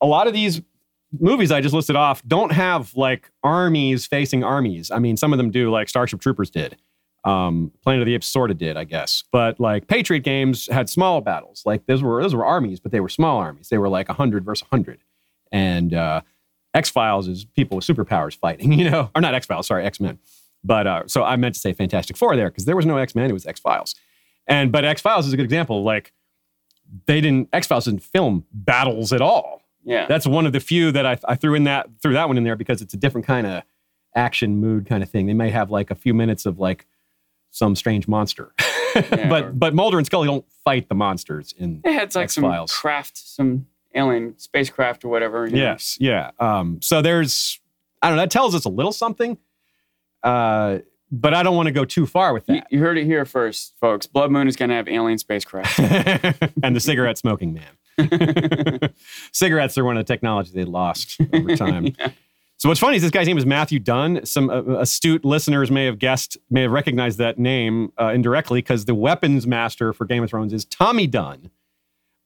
A 0.00 0.06
lot 0.06 0.26
of 0.28 0.32
these 0.32 0.62
movies 1.12 1.50
I 1.50 1.60
just 1.60 1.74
listed 1.74 1.96
off 1.96 2.22
don't 2.26 2.52
have 2.52 2.94
like 2.94 3.30
armies 3.42 4.06
facing 4.06 4.44
armies. 4.44 4.90
I 4.90 4.98
mean, 4.98 5.16
some 5.16 5.32
of 5.32 5.38
them 5.38 5.50
do, 5.50 5.70
like 5.70 5.88
Starship 5.88 6.20
Troopers 6.20 6.50
did. 6.50 6.76
Um, 7.24 7.72
Planet 7.82 8.02
of 8.02 8.06
the 8.06 8.14
Apes 8.14 8.26
sort 8.26 8.50
of 8.50 8.58
did, 8.58 8.76
I 8.76 8.84
guess. 8.84 9.24
But 9.32 9.58
like 9.58 9.88
Patriot 9.88 10.20
games 10.20 10.68
had 10.70 10.88
small 10.88 11.20
battles. 11.20 11.62
Like 11.66 11.86
those 11.86 12.02
were 12.02 12.22
those 12.22 12.34
were 12.34 12.46
armies, 12.46 12.80
but 12.80 12.92
they 12.92 13.00
were 13.00 13.08
small 13.08 13.38
armies. 13.38 13.68
They 13.68 13.78
were 13.78 13.88
like 13.88 14.08
hundred 14.08 14.44
versus 14.44 14.66
hundred. 14.70 15.02
And 15.50 15.94
uh, 15.94 16.22
X 16.74 16.90
Files 16.90 17.26
is 17.28 17.44
people 17.44 17.76
with 17.76 17.86
superpowers 17.86 18.36
fighting. 18.38 18.72
You 18.78 18.88
know, 18.88 19.10
or 19.14 19.20
not 19.20 19.34
X 19.34 19.46
Files. 19.46 19.66
Sorry, 19.66 19.84
X 19.84 20.00
Men. 20.00 20.18
But 20.62 20.86
uh, 20.86 21.02
so 21.06 21.24
I 21.24 21.36
meant 21.36 21.54
to 21.54 21.60
say 21.60 21.72
Fantastic 21.72 22.16
Four 22.16 22.36
there 22.36 22.50
because 22.50 22.64
there 22.64 22.76
was 22.76 22.86
no 22.86 22.96
X 22.96 23.14
Men. 23.14 23.30
It 23.30 23.32
was 23.32 23.46
X 23.46 23.60
Files. 23.60 23.94
And 24.46 24.70
but 24.70 24.84
X 24.84 25.02
Files 25.02 25.26
is 25.26 25.32
a 25.32 25.36
good 25.36 25.44
example. 25.44 25.82
Like 25.82 26.12
they 27.06 27.20
didn't 27.20 27.48
X 27.52 27.66
Files 27.66 27.86
didn't 27.86 28.02
film 28.02 28.44
battles 28.52 29.12
at 29.12 29.20
all. 29.20 29.62
Yeah. 29.88 30.06
That's 30.06 30.26
one 30.26 30.46
of 30.46 30.52
the 30.52 30.60
few 30.60 30.92
that 30.92 31.04
I, 31.06 31.18
I 31.26 31.34
threw 31.34 31.54
in 31.54 31.64
that 31.64 31.88
threw 32.02 32.12
that 32.12 32.28
one 32.28 32.36
in 32.36 32.44
there 32.44 32.56
because 32.56 32.80
it's 32.82 32.94
a 32.94 32.96
different 32.96 33.26
kind 33.26 33.46
of 33.46 33.62
action 34.14 34.56
mood 34.60 34.86
kind 34.86 35.02
of 35.02 35.08
thing. 35.10 35.26
They 35.26 35.34
may 35.34 35.50
have 35.50 35.70
like 35.70 35.90
a 35.90 35.94
few 35.94 36.14
minutes 36.14 36.46
of 36.46 36.58
like 36.58 36.86
some 37.50 37.74
strange 37.74 38.06
monster 38.06 38.52
Yeah, 38.94 39.28
but 39.28 39.44
or- 39.44 39.52
but 39.52 39.74
Mulder 39.74 39.98
and 39.98 40.06
Scully 40.06 40.26
don't 40.28 40.44
fight 40.64 40.88
the 40.88 40.94
monsters 40.94 41.54
in 41.58 41.80
It 41.84 41.92
had 41.92 42.14
like 42.14 42.30
some 42.30 42.44
X-Files. 42.44 42.72
craft, 42.72 43.16
some 43.16 43.66
alien 43.94 44.38
spacecraft 44.38 45.04
or 45.04 45.08
whatever. 45.08 45.46
you 45.46 45.52
know. 45.56 45.62
Yes, 45.62 45.96
yeah. 46.00 46.30
Um, 46.38 46.78
so 46.82 47.00
there's, 47.02 47.58
I 48.02 48.08
don't 48.08 48.16
know, 48.16 48.22
that 48.22 48.30
tells 48.30 48.54
us 48.54 48.64
a 48.64 48.68
little 48.68 48.92
something. 48.92 49.38
Uh, 50.22 50.78
but 51.10 51.32
I 51.32 51.42
don't 51.42 51.56
want 51.56 51.66
to 51.68 51.72
go 51.72 51.84
too 51.86 52.06
far 52.06 52.34
with 52.34 52.44
You, 52.48 52.56
that. 52.56 52.66
you 52.70 52.80
heard 52.80 52.98
it 52.98 53.04
here 53.06 53.24
first, 53.24 53.74
folks. 53.80 54.06
Blood 54.06 54.30
Moon 54.30 54.46
is 54.46 54.56
going 54.56 54.68
to 54.68 54.74
have 54.74 54.88
alien 54.88 55.16
spacecraft. 55.18 55.78
and 56.62 56.76
the 56.76 56.80
cigarette 56.80 57.16
smoking 57.18 57.54
man. 57.54 57.77
Cigarettes 59.32 59.76
are 59.78 59.84
one 59.84 59.96
of 59.96 60.06
the 60.06 60.12
technologies 60.12 60.52
they 60.52 60.64
lost 60.64 61.20
over 61.32 61.56
time. 61.56 61.94
So 62.60 62.68
what's 62.68 62.80
funny 62.80 62.96
is 62.96 63.02
this 63.02 63.12
guy's 63.12 63.28
name 63.28 63.38
is 63.38 63.46
Matthew 63.46 63.78
Dunne. 63.78 64.26
Some 64.26 64.50
uh, 64.50 64.62
astute 64.80 65.24
listeners 65.24 65.70
may 65.70 65.84
have 65.84 66.00
guessed, 66.00 66.36
may 66.50 66.62
have 66.62 66.72
recognized 66.72 67.18
that 67.18 67.38
name 67.38 67.92
uh, 68.00 68.10
indirectly 68.12 68.58
because 68.58 68.84
the 68.84 68.96
weapons 68.96 69.46
master 69.46 69.92
for 69.92 70.04
Game 70.06 70.24
of 70.24 70.30
Thrones 70.30 70.52
is 70.52 70.64
Tommy 70.64 71.06
Dunne. 71.06 71.52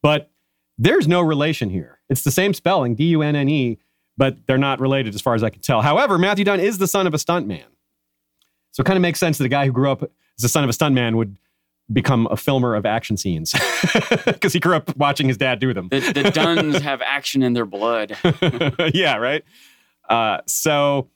But 0.01 0.31
there's 0.75 1.07
no 1.07 1.21
relation 1.21 1.69
here. 1.69 1.99
It's 2.09 2.23
the 2.23 2.31
same 2.31 2.55
spelling, 2.55 2.95
D 2.95 3.05
U 3.09 3.21
N 3.21 3.35
N 3.35 3.47
E, 3.47 3.77
but 4.17 4.47
they're 4.47 4.57
not 4.57 4.79
related 4.79 5.13
as 5.13 5.21
far 5.21 5.35
as 5.35 5.43
I 5.43 5.51
can 5.51 5.61
tell. 5.61 5.83
However, 5.83 6.17
Matthew 6.17 6.45
Dunne 6.45 6.59
is 6.59 6.79
the 6.79 6.87
son 6.87 7.05
of 7.05 7.13
a 7.13 7.17
stuntman. 7.17 7.65
So 8.71 8.81
it 8.81 8.85
kind 8.85 8.97
of 8.97 9.03
makes 9.03 9.19
sense 9.19 9.37
that 9.37 9.45
a 9.45 9.49
guy 9.49 9.67
who 9.67 9.71
grew 9.71 9.91
up 9.91 10.01
as 10.01 10.09
the 10.39 10.49
son 10.49 10.63
of 10.63 10.69
a 10.71 10.73
stuntman 10.73 11.15
would 11.15 11.37
become 11.91 12.27
a 12.31 12.37
filmer 12.37 12.75
of 12.75 12.85
action 12.85 13.17
scenes 13.17 13.53
because 14.25 14.53
he 14.53 14.59
grew 14.59 14.75
up 14.75 14.95
watching 14.95 15.27
his 15.27 15.37
dad 15.37 15.59
do 15.59 15.73
them. 15.73 15.89
the, 15.89 15.99
the 15.99 16.31
Dunnes 16.33 16.79
have 16.79 17.01
action 17.01 17.43
in 17.43 17.53
their 17.53 17.65
blood. 17.65 18.15
yeah, 18.93 19.17
right. 19.17 19.43
Uh, 20.09 20.37
so 20.47 21.09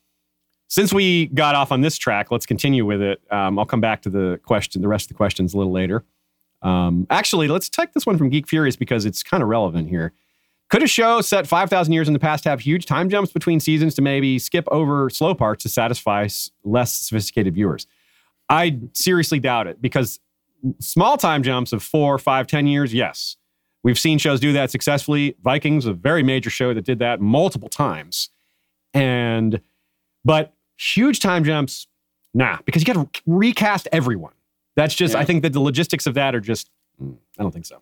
since 0.68 0.94
we 0.94 1.27
got 1.27 1.56
off 1.56 1.72
on 1.72 1.81
this 1.81 1.98
track, 1.98 2.31
let's 2.31 2.45
continue 2.45 2.85
with 2.85 3.02
it. 3.02 3.22
Um, 3.31 3.57
I'll 3.57 3.65
come 3.65 3.81
back 3.81 4.02
to 4.03 4.10
the 4.10 4.39
question, 4.44 4.81
the 4.81 4.88
rest 4.89 5.06
of 5.06 5.10
the 5.10 5.14
questions 5.14 5.53
a 5.53 5.57
little 5.57 5.72
later. 5.72 6.03
Um, 6.61 7.07
actually, 7.10 7.48
let's 7.48 7.69
take 7.69 7.94
this 7.94 8.06
one 8.06 8.18
from 8.18 8.30
Geek 8.30 8.48
Furious 8.48 8.76
because 8.76 9.06
it's 9.06 9.23
kind 9.23 9.41
of 9.44 9.48
relevant 9.49 9.88
here. 9.89 10.14
Could 10.69 10.84
a 10.84 10.88
show 10.88 11.22
set 11.22 11.48
5,000 11.48 11.94
years 11.94 12.07
in 12.10 12.14
the 12.14 12.19
past 12.19 12.44
have 12.44 12.60
huge 12.60 12.85
time 12.85 13.10
jumps 13.10 13.31
between 13.31 13.61
seasons 13.61 13.95
to 13.95 14.02
maybe 14.02 14.38
skip 14.38 14.68
over 14.69 15.10
slow 15.10 15.34
parts 15.34 15.64
to 15.64 15.69
satisfy 15.69 16.26
s- 16.26 16.52
less 16.65 16.91
sophisticated 16.91 17.53
viewers? 17.53 17.88
I 18.49 18.80
seriously 18.91 19.39
doubt 19.39 19.68
it 19.68 19.81
because 19.81 20.19
small 20.80 21.18
time 21.18 21.44
jumps 21.44 21.73
of 21.73 21.84
four, 21.84 22.18
five, 22.18 22.48
ten 22.48 22.68
years, 22.68 22.94
yes. 22.94 23.38
We've 23.84 23.98
seen 23.99 24.18
shows 24.18 24.39
do 24.39 24.52
that 24.53 24.72
successfully. 24.72 25.35
Vikings, 25.44 25.85
a 25.85 25.94
very 25.94 26.23
major 26.23 26.49
show 26.49 26.73
that 26.73 26.84
did 26.84 26.99
that 26.99 27.22
multiple 27.22 27.69
times. 27.69 28.30
And, 28.94 29.61
but 30.26 30.53
huge 30.77 31.19
time 31.19 31.44
jumps, 31.44 31.88
nah, 32.34 32.57
because 32.65 32.81
you 32.85 32.94
got 32.94 33.14
to 33.14 33.22
recast 33.26 33.88
everyone. 33.91 34.34
That's 34.76 34.95
just, 34.95 35.14
Yeah. 35.14 35.22
I 35.22 35.26
think 35.26 35.44
that 35.44 35.53
the 35.53 35.60
logistics 35.61 36.06
of 36.06 36.15
that 36.15 36.35
are 36.35 36.39
just, 36.39 36.69
mm, 37.02 37.15
I 37.38 37.44
don't 37.44 37.52
think 37.52 37.65
so. 37.65 37.81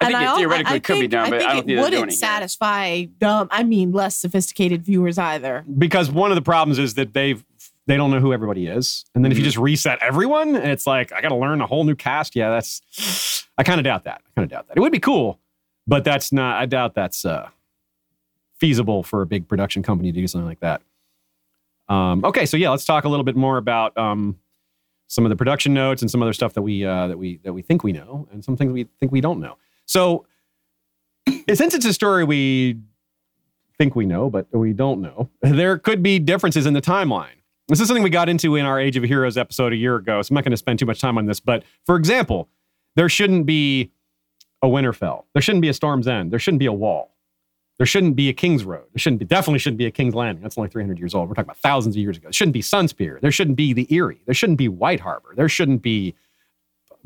I 0.00 0.06
think 0.06 0.14
And 0.16 0.24
it 0.24 0.26
al- 0.28 0.36
theoretically 0.36 0.76
I 0.76 0.78
could 0.78 0.94
be 0.94 1.00
think- 1.00 1.10
done, 1.12 1.30
but 1.30 1.34
I, 1.34 1.38
think 1.38 1.42
don't 1.42 1.50
it 1.50 1.54
think 1.54 1.66
they're 1.66 1.76
doing 1.76 1.84
wouldn't 1.84 2.04
it 2.12 2.14
here. 2.14 2.18
satisfy 2.18 3.02
dumb. 3.18 3.48
I 3.50 3.64
mean, 3.64 3.92
less 3.92 4.16
sophisticated 4.16 4.82
viewers 4.84 5.18
either. 5.18 5.64
because 5.76 6.10
one 6.10 6.30
of 6.30 6.36
the 6.36 6.42
problems 6.42 6.78
is 6.78 6.94
that 6.94 7.12
they've 7.14 7.44
they 7.88 7.96
don't 7.96 8.10
know 8.12 8.20
who 8.20 8.32
everybody 8.32 8.66
is 8.68 9.04
and 9.14 9.24
then 9.24 9.32
if 9.32 9.38
you 9.38 9.42
Mhm. 9.42 9.46
just 9.46 9.56
reset 9.58 9.98
everyone 10.00 10.54
and 10.54 10.70
it's 10.70 10.86
like 10.86 11.12
i 11.12 11.20
gotta 11.20 11.34
learn 11.34 11.60
a 11.60 11.66
whole 11.66 11.82
new 11.84 11.96
cast 11.96 12.36
yeah 12.36 12.50
that's 12.50 13.46
i 13.58 13.64
kind 13.64 13.80
of 13.80 13.84
doubt 13.84 14.04
that 14.04 14.20
i 14.24 14.30
kind 14.36 14.44
of 14.44 14.50
doubt 14.50 14.68
that 14.68 14.76
it 14.76 14.80
would 14.80 14.92
be 14.92 15.00
cool 15.00 15.40
but 15.86 16.04
that's 16.04 16.30
not 16.32 16.56
i 16.62 16.66
doubt 16.66 16.94
that's 16.94 17.24
uh 17.24 17.48
feasible 18.60 19.02
for 19.02 19.22
a 19.22 19.26
big 19.26 19.48
production 19.48 19.82
company 19.82 20.12
to 20.12 20.20
do 20.20 20.26
something 20.26 20.46
like 20.46 20.60
that 20.60 20.80
um 21.88 22.24
okay 22.24 22.44
so 22.46 22.56
yeah 22.56 22.70
let's 22.70 22.84
talk 22.84 23.04
a 23.04 23.08
little 23.08 23.24
bit 23.24 23.36
more 23.36 23.56
about 23.56 23.96
um 23.98 24.36
some 25.08 25.24
of 25.24 25.30
the 25.30 25.36
production 25.36 25.72
notes 25.72 26.02
and 26.02 26.10
some 26.10 26.22
other 26.22 26.32
stuff 26.34 26.52
that 26.54 26.62
we 26.62 26.84
uh 26.84 27.06
that 27.08 27.18
we 27.18 27.38
that 27.44 27.52
we 27.52 27.62
think 27.62 27.82
we 27.82 27.92
know 27.92 28.28
and 28.32 28.44
some 28.44 28.56
things 28.56 28.72
we 28.72 28.84
think 29.00 29.10
we 29.10 29.20
don't 29.20 29.40
know 29.40 29.56
so 29.86 30.26
since 31.54 31.74
it's 31.74 31.86
a 31.86 31.92
story 31.92 32.24
we 32.24 32.78
think 33.78 33.94
we 33.94 34.06
know, 34.06 34.28
but 34.28 34.52
we 34.52 34.72
don't 34.72 35.00
know. 35.00 35.28
There 35.40 35.78
could 35.78 36.02
be 36.02 36.18
differences 36.18 36.66
in 36.66 36.74
the 36.74 36.80
timeline. 36.80 37.37
This 37.68 37.80
is 37.80 37.86
something 37.86 38.02
we 38.02 38.10
got 38.10 38.30
into 38.30 38.56
in 38.56 38.64
our 38.64 38.80
Age 38.80 38.96
of 38.96 39.04
Heroes 39.04 39.36
episode 39.36 39.74
a 39.74 39.76
year 39.76 39.96
ago, 39.96 40.22
so 40.22 40.32
I'm 40.32 40.36
not 40.36 40.44
going 40.44 40.52
to 40.52 40.56
spend 40.56 40.78
too 40.78 40.86
much 40.86 41.00
time 41.00 41.18
on 41.18 41.26
this. 41.26 41.38
But 41.38 41.64
for 41.84 41.96
example, 41.96 42.48
there 42.96 43.10
shouldn't 43.10 43.44
be 43.44 43.92
a 44.62 44.66
Winterfell. 44.66 45.24
There 45.34 45.42
shouldn't 45.42 45.62
be 45.62 45.68
a 45.68 45.74
Storm's 45.74 46.08
End. 46.08 46.32
There 46.32 46.38
shouldn't 46.38 46.60
be 46.60 46.66
a 46.66 46.72
Wall. 46.72 47.14
There 47.76 47.86
shouldn't 47.86 48.16
be 48.16 48.28
a 48.28 48.32
King's 48.32 48.64
Road. 48.64 48.86
There 48.92 48.98
shouldn't 48.98 49.20
be, 49.20 49.26
definitely 49.26 49.60
shouldn't 49.60 49.78
be 49.78 49.86
a 49.86 49.90
King's 49.90 50.14
Landing. 50.14 50.42
That's 50.42 50.58
only 50.58 50.70
300 50.70 50.98
years 50.98 51.14
old. 51.14 51.28
We're 51.28 51.34
talking 51.34 51.46
about 51.46 51.58
thousands 51.58 51.94
of 51.94 52.00
years 52.00 52.16
ago. 52.16 52.26
There 52.26 52.32
shouldn't 52.32 52.54
be 52.54 52.62
Sunspear. 52.62 53.20
There 53.20 53.30
shouldn't 53.30 53.56
be 53.56 53.72
the 53.72 53.86
Eyrie. 53.94 54.20
There 54.24 54.34
shouldn't 54.34 54.58
be 54.58 54.68
White 54.68 55.00
Harbor. 55.00 55.34
There 55.36 55.48
shouldn't 55.48 55.82
be 55.82 56.14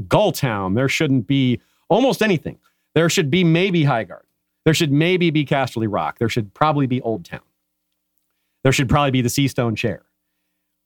Gulltown. 0.05 0.75
There 0.75 0.89
shouldn't 0.89 1.27
be 1.27 1.61
almost 1.91 2.23
anything. 2.23 2.59
There 2.95 3.11
should 3.11 3.31
be 3.31 3.45
maybe 3.45 3.83
Highgarden. 3.83 4.23
There 4.65 4.75
should 4.75 4.93
maybe 4.93 5.31
be 5.31 5.45
Casterly 5.45 5.89
Rock. 5.91 6.19
There 6.19 6.29
should 6.29 6.55
probably 6.55 6.87
be 6.87 7.01
Old 7.03 7.25
Town. 7.25 7.41
There 8.63 8.73
should 8.73 8.89
probably 8.89 9.11
be 9.11 9.23
the 9.23 9.29
Seastone 9.29 9.77
Chair. 9.77 10.03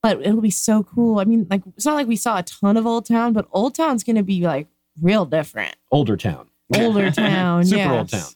But 0.03 0.21
it'll 0.21 0.41
be 0.41 0.51
so 0.51 0.83
cool. 0.83 1.19
I 1.19 1.25
mean, 1.25 1.47
like 1.51 1.63
it's 1.77 1.87
not 1.87 1.95
like 1.95 2.07
we 2.07 2.17
saw 2.17 2.39
a 2.39 2.43
ton 2.43 2.77
of 2.77 2.87
Old 2.87 3.07
Town, 3.07 3.33
but 3.33 3.49
Old 3.53 3.75
Town's 3.75 4.05
gonna 4.05 4.23
be 4.23 4.43
like 4.43 4.69
real 5.01 5.25
different. 5.25 5.77
Older 5.91 6.17
Town. 6.17 6.49
Older 6.75 7.11
town, 7.13 7.65
Super 7.65 7.77
yes. 7.79 7.91
Old 7.91 8.09
Town. 8.09 8.31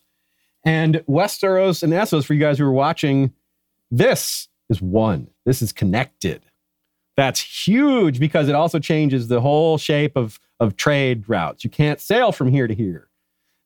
And 0.65 0.97
Westeros 1.09 1.83
and 1.83 1.93
Essos, 1.93 2.25
for 2.25 2.35
you 2.35 2.41
guys 2.41 2.59
who 2.59 2.65
are 2.65 2.73
watching, 2.73 3.33
this 3.91 4.49
is 4.69 4.81
one. 4.81 5.29
This 5.47 5.63
is 5.63 5.73
connected. 5.73 6.45
That's 7.17 7.41
huge 7.41 8.21
because 8.21 8.49
it 8.49 8.55
also 8.55 8.79
changes 8.79 9.29
the 9.29 9.41
whole 9.41 9.79
shape 9.79 10.17
of, 10.17 10.39
of 10.59 10.77
trade 10.77 11.29
routes. 11.29 11.65
You 11.65 11.71
can't 11.71 12.01
sail 12.01 12.33
from 12.33 12.49
here 12.49 12.67
to 12.67 12.75
here. 12.75 13.09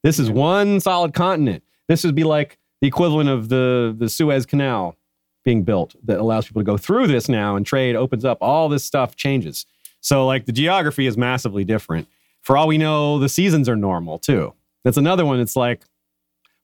This 0.02 0.18
is 0.18 0.30
one 0.30 0.80
solid 0.80 1.14
continent. 1.14 1.62
This 1.88 2.04
would 2.04 2.14
be 2.14 2.24
like 2.24 2.58
the 2.80 2.88
equivalent 2.88 3.28
of 3.28 3.48
the, 3.48 3.94
the 3.96 4.08
Suez 4.08 4.46
Canal 4.46 4.96
being 5.44 5.62
built 5.62 5.94
that 6.04 6.18
allows 6.18 6.46
people 6.46 6.60
to 6.60 6.66
go 6.66 6.76
through 6.76 7.06
this 7.06 7.28
now 7.28 7.56
and 7.56 7.64
trade 7.66 7.96
opens 7.96 8.24
up. 8.24 8.38
All 8.40 8.68
this 8.68 8.84
stuff 8.84 9.14
changes. 9.16 9.66
So, 10.00 10.26
like, 10.26 10.46
the 10.46 10.52
geography 10.52 11.06
is 11.06 11.16
massively 11.16 11.64
different. 11.64 12.08
For 12.42 12.56
all 12.56 12.66
we 12.68 12.78
know, 12.78 13.18
the 13.18 13.28
seasons 13.28 13.68
are 13.68 13.76
normal 13.76 14.18
too. 14.18 14.52
That's 14.84 14.96
another 14.98 15.24
one. 15.24 15.40
It's 15.40 15.56
like 15.56 15.82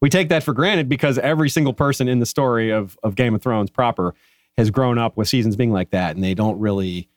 we 0.02 0.10
take 0.10 0.28
that 0.28 0.42
for 0.42 0.52
granted 0.52 0.88
because 0.88 1.18
every 1.18 1.48
single 1.48 1.72
person 1.72 2.08
in 2.08 2.18
the 2.18 2.26
story 2.26 2.70
of, 2.70 2.98
of 3.02 3.14
Game 3.14 3.34
of 3.34 3.42
Thrones 3.42 3.70
proper 3.70 4.14
has 4.58 4.70
grown 4.70 4.98
up 4.98 5.16
with 5.16 5.28
seasons 5.28 5.56
being 5.56 5.72
like 5.72 5.90
that 5.90 6.14
and 6.16 6.24
they 6.24 6.34
don't 6.34 6.58
really 6.58 7.08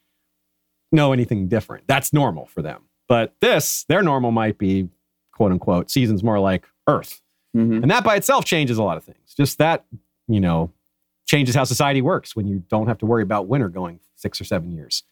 know 0.92 1.12
anything 1.12 1.48
different. 1.48 1.86
That's 1.88 2.14
normal 2.14 2.46
for 2.46 2.62
them. 2.62 2.84
But 3.10 3.34
this, 3.42 3.84
their 3.90 4.02
normal 4.02 4.32
might 4.32 4.58
be 4.58 4.88
quote 5.34 5.52
unquote 5.52 5.90
seasons 5.90 6.24
more 6.24 6.40
like 6.40 6.66
Earth. 6.88 7.22
Mhm. 7.56 7.82
And 7.82 7.92
that 7.92 8.04
by 8.04 8.16
itself 8.16 8.46
changes 8.46 8.78
a 8.78 8.84
lot 8.84 8.98
of 8.98 9.04
things. 9.04 9.34
Just 9.36 9.58
that, 9.58 9.86
you 10.28 10.40
know, 10.40 10.72
changes 11.34 11.56
how 11.56 11.64
society 11.64 12.02
works 12.02 12.36
when 12.36 12.46
you 12.48 12.64
don't 12.70 12.86
have 12.88 13.00
to 13.00 13.08
worry 13.08 13.24
about 13.24 13.48
winter 13.48 13.68
going 13.68 14.00
six 14.16 14.40
or 14.40 14.44
seven 14.44 14.72
years. 14.72 15.04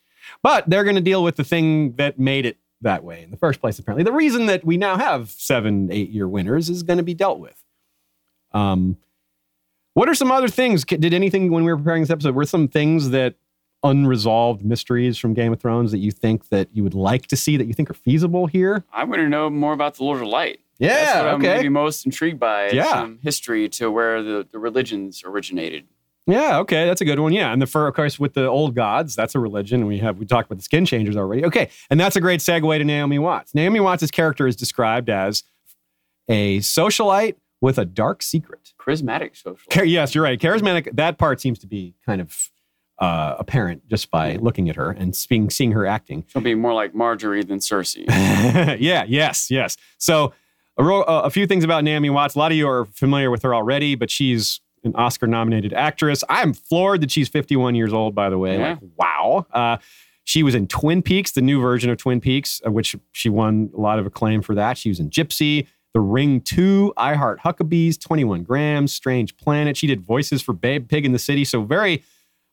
But 0.44 0.70
they're 0.70 0.84
going 0.84 0.96
to 0.96 1.02
deal 1.02 1.24
with 1.24 1.36
the 1.36 1.44
thing 1.44 1.94
that 1.94 2.20
made 2.20 2.46
it 2.46 2.58
that 2.82 3.04
way 3.04 3.24
in 3.24 3.32
the 3.32 3.38
first 3.38 3.60
place, 3.60 3.80
apparently. 3.80 4.04
The 4.04 4.12
reason 4.12 4.46
that 4.46 4.64
we 4.64 4.78
now 4.78 4.98
have 4.98 5.32
seven, 5.32 5.92
eight 5.92 6.12
year 6.12 6.28
winters 6.28 6.70
is 6.70 6.84
going 6.84 6.98
to 6.98 7.04
be 7.04 7.16
dealt 7.16 7.40
with. 7.40 7.64
Um, 8.54 8.98
what 9.94 10.08
are 10.10 10.14
some 10.14 10.32
other 10.32 10.48
things? 10.48 10.86
Did 10.86 11.12
anything 11.14 11.52
when 11.52 11.66
we 11.66 11.72
were 11.72 11.78
preparing 11.78 12.04
this 12.04 12.12
episode, 12.12 12.36
were 12.36 12.46
some 12.46 12.68
things 12.68 13.10
that 13.10 13.36
unresolved 13.84 14.64
mysteries 14.64 15.18
from 15.18 15.34
Game 15.34 15.52
of 15.52 15.60
Thrones 15.60 15.92
that 15.92 15.98
you 15.98 16.12
think 16.12 16.50
that 16.50 16.70
you 16.72 16.84
would 16.84 16.94
like 16.94 17.26
to 17.28 17.36
see 17.36 17.58
that 17.58 17.66
you 17.66 17.74
think 17.74 17.90
are 17.90 17.96
feasible 17.96 18.46
here? 18.46 18.86
I 18.94 19.06
want 19.06 19.22
to 19.22 19.28
know 19.28 19.50
more 19.50 19.74
about 19.74 19.96
the 19.96 20.04
Lord 20.04 20.22
of 20.22 20.28
Light. 20.28 20.60
Yeah, 20.78 20.90
That's 20.90 21.16
what 21.16 21.28
I'm 21.28 21.36
okay. 21.36 21.56
maybe 21.58 21.70
most 21.70 22.06
intrigued 22.06 22.40
by. 22.40 22.70
Yeah. 22.70 22.92
some 22.92 23.20
history 23.22 23.70
to 23.70 23.92
where 23.92 24.22
the, 24.22 24.48
the 24.52 24.60
religions 24.60 25.24
originated. 25.26 25.88
Yeah, 26.28 26.60
okay, 26.60 26.86
that's 26.86 27.02
a 27.02 27.06
good 27.06 27.20
one. 27.20 27.34
Yeah, 27.34 27.52
and 27.52 27.62
the 27.62 27.66
fur, 27.66 27.88
of 27.88 27.96
course, 27.96 28.20
with 28.20 28.34
the 28.34 28.48
old 28.48 28.76
gods, 28.76 29.16
that's 29.16 29.34
a 29.34 29.40
religion. 29.40 29.88
We 29.88 29.98
have 30.00 30.18
we 30.18 30.26
talked 30.26 30.48
about 30.48 30.60
the 30.60 30.64
skin 30.64 30.86
changers 30.86 31.18
already. 31.18 31.44
Okay, 31.46 31.70
and 31.90 32.00
that's 32.00 32.16
a 32.16 32.22
great 32.22 32.42
segue 32.42 32.78
to 32.78 32.84
Naomi 32.84 33.18
Watts. 33.18 33.56
Naomi 33.56 33.80
Watts' 33.80 34.12
character 34.12 34.46
is 34.48 34.56
described 34.56 35.10
as 35.10 35.44
a 36.30 36.60
socialite 36.60 37.36
with 37.60 37.78
a 37.78 37.86
dark 37.86 38.22
secret. 38.22 38.74
Charismatic 38.80 39.36
social. 39.36 39.70
Char- 39.72 39.86
yes, 39.86 40.14
you're 40.14 40.24
right. 40.24 40.40
Charismatic. 40.40 40.96
That 40.96 41.18
part 41.18 41.42
seems 41.42 41.58
to 41.60 41.68
be 41.68 41.96
kind 42.06 42.22
of 42.22 42.52
uh, 43.00 43.36
apparent 43.40 43.88
just 43.88 44.12
by 44.12 44.36
looking 44.36 44.70
at 44.70 44.76
her 44.76 44.92
and 44.92 45.16
seeing 45.16 45.50
seeing 45.50 45.72
her 45.72 45.88
acting. 45.88 46.24
She'll 46.28 46.42
be 46.44 46.54
more 46.56 46.74
like 46.74 46.94
Margaery 46.94 47.48
than 47.48 47.58
Cersei. 47.60 48.06
yeah, 48.80 49.06
yes, 49.08 49.50
yes. 49.50 49.76
So, 49.98 50.34
a, 50.78 50.84
ro- 50.84 51.02
a 51.02 51.30
few 51.32 51.48
things 51.48 51.64
about 51.64 51.84
Naomi 51.84 52.12
Watts. 52.12 52.36
A 52.36 52.40
lot 52.40 52.52
of 52.52 52.58
you 52.58 52.68
are 52.70 52.86
familiar 52.86 53.32
with 53.32 53.42
her 53.42 53.56
already, 53.56 53.96
but 53.96 54.12
she's 54.12 54.62
an 54.84 54.94
Oscar 54.96 55.28
nominated 55.28 55.74
actress. 55.74 56.24
I'm 56.30 56.54
floored 56.54 57.02
that 57.02 57.12
she's 57.12 57.30
51 57.30 57.76
years 57.76 57.94
old, 57.94 58.16
by 58.16 58.30
the 58.30 58.38
way. 58.38 58.58
Yeah. 58.58 58.70
Like, 58.70 58.80
wow. 58.98 59.46
Uh, 59.52 59.78
she 60.24 60.44
was 60.44 60.56
in 60.56 60.68
Twin 60.68 61.02
Peaks, 61.02 61.32
the 61.32 61.42
new 61.42 61.60
version 61.60 61.90
of 61.90 61.98
Twin 61.98 62.22
Peaks, 62.22 62.62
which 62.66 62.96
she 63.12 63.30
won 63.30 63.70
a 63.76 63.80
lot 63.80 64.00
of 64.00 64.06
acclaim 64.06 64.42
for 64.42 64.56
that. 64.56 64.78
She 64.78 64.90
was 64.90 65.00
in 65.00 65.10
Gypsy, 65.10 65.68
The 65.94 66.00
Ring 66.00 66.42
2, 66.42 66.94
I 66.98 67.16
Heart 67.16 67.42
Huckabees, 67.42 68.00
21 68.00 68.44
Grams, 68.44 68.94
Strange 68.94 69.36
Planet. 69.38 69.76
She 69.78 69.88
did 69.88 70.02
voices 70.02 70.42
for 70.42 70.54
Babe 70.54 70.88
Pig 70.88 71.06
in 71.06 71.12
the 71.12 71.20
City. 71.20 71.44
So, 71.44 71.64
very 71.64 72.04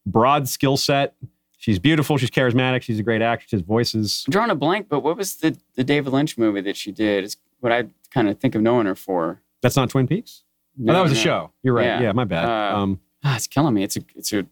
broad 0.07 0.49
skill 0.49 0.77
set. 0.77 1.15
She's 1.59 1.79
beautiful. 1.79 2.17
She's 2.17 2.31
charismatic. 2.31 2.83
She's 2.83 3.01
a 3.01 3.03
great 3.03 3.21
actress. 3.21 3.61
Voices. 3.63 4.25
I'm 4.27 4.31
drawing 4.31 4.51
a 4.51 4.55
blank, 4.55 4.89
but 4.89 5.01
what 5.01 5.17
was 5.17 5.37
the, 5.37 5.57
the 5.75 5.85
David 5.85 6.13
Lynch 6.13 6.39
movie 6.39 6.61
that 6.63 6.77
she 6.77 6.93
did? 6.93 7.25
It's 7.25 7.37
what 7.61 7.73
I 7.73 7.87
kind 8.13 8.29
of 8.29 8.39
think 8.39 8.55
of 8.55 8.63
knowing 8.63 8.87
her 8.87 8.95
for. 8.95 9.43
That's 9.61 9.77
not 9.77 9.91
Twin 9.91 10.07
Peaks. 10.07 10.45
Oh, 10.81 10.93
that 10.93 11.01
was 11.01 11.13
a 11.13 11.17
show. 11.17 11.53
You're 11.63 11.75
right. 11.75 11.85
Yeah, 11.87 12.01
Yeah. 12.01 12.13
my 12.13 12.25
bad. 12.25 12.45
Uh, 12.45 12.77
um, 12.79 13.01
Ah, 13.25 13.35
it's 13.37 13.47
killing 13.49 13.75
me. 13.75 13.83
It's 13.83 13.97
a 13.97 14.01
it's 14.15 14.33
a 14.33 14.39
I 14.39 14.45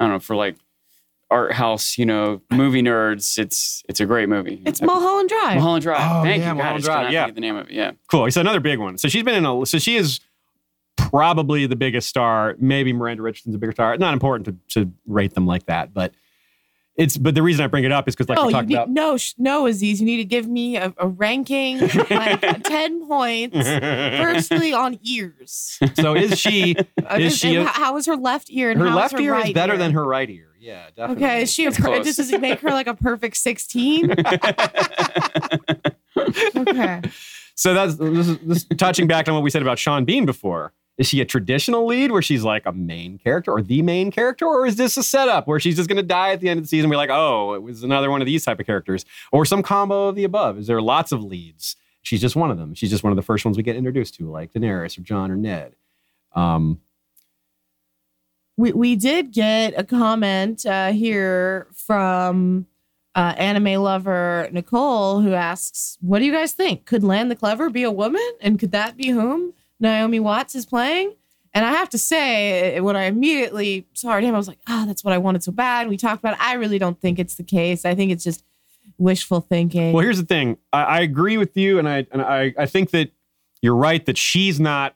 don't 0.00 0.10
know 0.10 0.18
for 0.18 0.36
like 0.36 0.56
art 1.30 1.52
house, 1.52 1.96
you 1.96 2.04
know, 2.04 2.42
movie 2.50 2.82
nerds. 2.82 3.38
It's 3.38 3.82
it's 3.88 4.00
a 4.00 4.06
great 4.06 4.28
movie. 4.28 4.62
It's 4.66 4.82
Mulholland 4.82 5.28
Drive. 5.28 5.54
Mulholland 5.56 5.82
Drive. 5.82 5.98
Oh, 6.00 6.22
Thank 6.22 6.42
yeah, 6.42 6.50
you. 6.52 6.54
God, 6.54 6.60
I 6.60 6.62
Mulholland 6.64 6.78
just 6.78 6.86
Drive, 6.86 6.96
cannot 6.98 7.12
yeah. 7.12 7.20
think 7.24 7.30
of 7.30 7.34
the 7.36 7.40
name 7.40 7.56
of 7.56 7.68
it. 7.68 7.72
Yeah. 7.72 7.92
cool. 8.10 8.26
It's 8.26 8.36
another 8.36 8.60
big 8.60 8.78
one. 8.78 8.98
So 8.98 9.08
she's 9.08 9.22
been 9.22 9.34
in 9.36 9.46
a. 9.46 9.64
So 9.64 9.78
she 9.78 9.96
is 9.96 10.20
probably 10.96 11.66
the 11.66 11.76
biggest 11.76 12.08
star. 12.08 12.56
Maybe 12.58 12.92
Miranda 12.92 13.22
Richardson's 13.22 13.54
a 13.54 13.58
bigger 13.58 13.72
star. 13.72 13.96
Not 13.96 14.12
important 14.12 14.46
to, 14.68 14.82
to 14.84 14.92
rate 15.06 15.34
them 15.34 15.46
like 15.46 15.66
that, 15.66 15.94
but 15.94 16.12
it's. 17.00 17.16
But 17.16 17.34
the 17.34 17.42
reason 17.42 17.64
I 17.64 17.66
bring 17.68 17.84
it 17.84 17.92
up 17.92 18.06
is 18.08 18.14
because 18.14 18.28
like 18.28 18.36
no, 18.38 18.46
we 18.46 18.52
talked 18.52 18.68
need, 18.68 18.74
about. 18.74 18.90
no, 18.90 19.16
sh- 19.16 19.34
no, 19.38 19.66
Aziz. 19.66 20.00
You 20.00 20.06
need 20.06 20.18
to 20.18 20.24
give 20.24 20.46
me 20.46 20.76
a, 20.76 20.92
a 20.98 21.08
ranking, 21.08 21.78
like 22.10 22.62
ten 22.64 23.06
points. 23.08 23.56
Firstly, 23.56 24.72
on 24.84 24.98
ears. 25.02 25.78
so 25.94 26.14
is 26.14 26.38
she? 26.38 26.76
Uh, 27.04 27.16
Is 27.18 27.36
she 27.36 27.56
a- 27.56 27.64
how 27.64 27.96
is 27.96 28.06
her 28.06 28.16
left 28.16 28.48
ear? 28.50 28.70
And 28.70 28.80
Her 28.80 28.90
left 28.90 29.12
her 29.14 29.20
ear 29.20 29.34
is 29.36 29.52
better 29.52 29.72
ear? 29.72 29.78
than 29.78 29.92
her 29.92 30.04
right 30.04 30.28
ear. 30.30 30.48
Yeah, 30.60 30.86
definitely. 30.94 31.24
Okay, 31.24 31.42
is 31.42 31.52
she 31.52 31.64
a 31.64 31.72
per- 31.72 32.02
does 32.02 32.18
it 32.18 32.40
make 32.40 32.60
her 32.60 32.70
like 32.70 32.86
a 32.86 32.94
perfect 32.94 33.36
sixteen? 33.38 34.12
okay. 36.56 37.00
So 37.54 37.74
that's 37.74 37.96
this 37.96 38.28
is, 38.28 38.38
this 38.38 38.58
is 38.58 38.66
touching 38.76 39.06
back 39.06 39.28
on 39.28 39.34
what 39.34 39.42
we 39.42 39.50
said 39.50 39.62
about 39.62 39.78
Sean 39.78 40.04
Bean 40.04 40.26
before. 40.26 40.72
Is 41.00 41.08
she 41.08 41.22
a 41.22 41.24
traditional 41.24 41.86
lead 41.86 42.12
where 42.12 42.20
she's 42.20 42.44
like 42.44 42.66
a 42.66 42.72
main 42.72 43.16
character 43.16 43.50
or 43.50 43.62
the 43.62 43.80
main 43.80 44.10
character, 44.10 44.44
or 44.44 44.66
is 44.66 44.76
this 44.76 44.98
a 44.98 45.02
setup 45.02 45.48
where 45.48 45.58
she's 45.58 45.76
just 45.76 45.88
going 45.88 45.96
to 45.96 46.02
die 46.02 46.32
at 46.32 46.40
the 46.40 46.50
end 46.50 46.58
of 46.58 46.64
the 46.64 46.68
season? 46.68 46.90
We're 46.90 46.98
like, 46.98 47.08
oh, 47.08 47.54
it 47.54 47.62
was 47.62 47.82
another 47.82 48.10
one 48.10 48.20
of 48.20 48.26
these 48.26 48.44
type 48.44 48.60
of 48.60 48.66
characters, 48.66 49.06
or 49.32 49.46
some 49.46 49.62
combo 49.62 50.08
of 50.08 50.14
the 50.14 50.24
above. 50.24 50.58
Is 50.58 50.66
there 50.66 50.82
lots 50.82 51.10
of 51.10 51.24
leads? 51.24 51.76
She's 52.02 52.20
just 52.20 52.36
one 52.36 52.50
of 52.50 52.58
them. 52.58 52.74
She's 52.74 52.90
just 52.90 53.02
one 53.02 53.12
of 53.12 53.16
the 53.16 53.22
first 53.22 53.46
ones 53.46 53.56
we 53.56 53.62
get 53.62 53.76
introduced 53.76 54.14
to, 54.16 54.30
like 54.30 54.52
Daenerys 54.52 54.98
or 54.98 55.00
Jon 55.00 55.30
or 55.30 55.36
Ned. 55.36 55.74
Um, 56.34 56.82
We 58.58 58.72
we 58.72 58.94
did 58.94 59.32
get 59.32 59.72
a 59.78 59.84
comment 59.84 60.66
uh, 60.66 60.92
here 60.92 61.66
from 61.72 62.66
uh, 63.14 63.34
anime 63.38 63.82
lover 63.82 64.50
Nicole 64.52 65.22
who 65.22 65.32
asks, 65.32 65.96
"What 66.02 66.18
do 66.18 66.26
you 66.26 66.32
guys 66.32 66.52
think? 66.52 66.84
Could 66.84 67.02
Lann 67.02 67.28
the 67.28 67.36
Clever 67.36 67.70
be 67.70 67.84
a 67.84 67.90
woman, 67.90 68.30
and 68.42 68.58
could 68.58 68.72
that 68.72 68.98
be 68.98 69.08
whom 69.08 69.54
Naomi 69.80 70.20
Watts 70.20 70.54
is 70.54 70.66
playing?" 70.66 71.14
And 71.52 71.64
I 71.64 71.72
have 71.72 71.88
to 71.90 71.98
say, 71.98 72.78
when 72.78 72.94
I 72.94 73.04
immediately 73.04 73.86
saw 73.92 74.12
her 74.12 74.20
name, 74.20 74.34
I 74.34 74.38
was 74.38 74.46
like, 74.46 74.60
"Ah, 74.68 74.84
that's 74.86 75.02
what 75.02 75.12
I 75.12 75.18
wanted 75.18 75.42
so 75.42 75.50
bad." 75.50 75.88
We 75.88 75.96
talked 75.96 76.20
about. 76.22 76.34
It. 76.34 76.42
I 76.42 76.54
really 76.54 76.78
don't 76.78 77.00
think 77.00 77.18
it's 77.18 77.34
the 77.34 77.42
case. 77.42 77.84
I 77.84 77.94
think 77.94 78.12
it's 78.12 78.22
just 78.22 78.44
wishful 78.98 79.40
thinking. 79.40 79.92
Well, 79.92 80.04
here's 80.04 80.18
the 80.20 80.26
thing. 80.26 80.58
I, 80.72 80.82
I 80.82 81.00
agree 81.00 81.38
with 81.38 81.56
you, 81.56 81.78
and 81.78 81.88
I 81.88 82.06
and 82.12 82.22
I, 82.22 82.54
I 82.56 82.66
think 82.66 82.90
that 82.90 83.10
you're 83.62 83.74
right 83.74 84.04
that 84.06 84.16
she's 84.16 84.60
not 84.60 84.94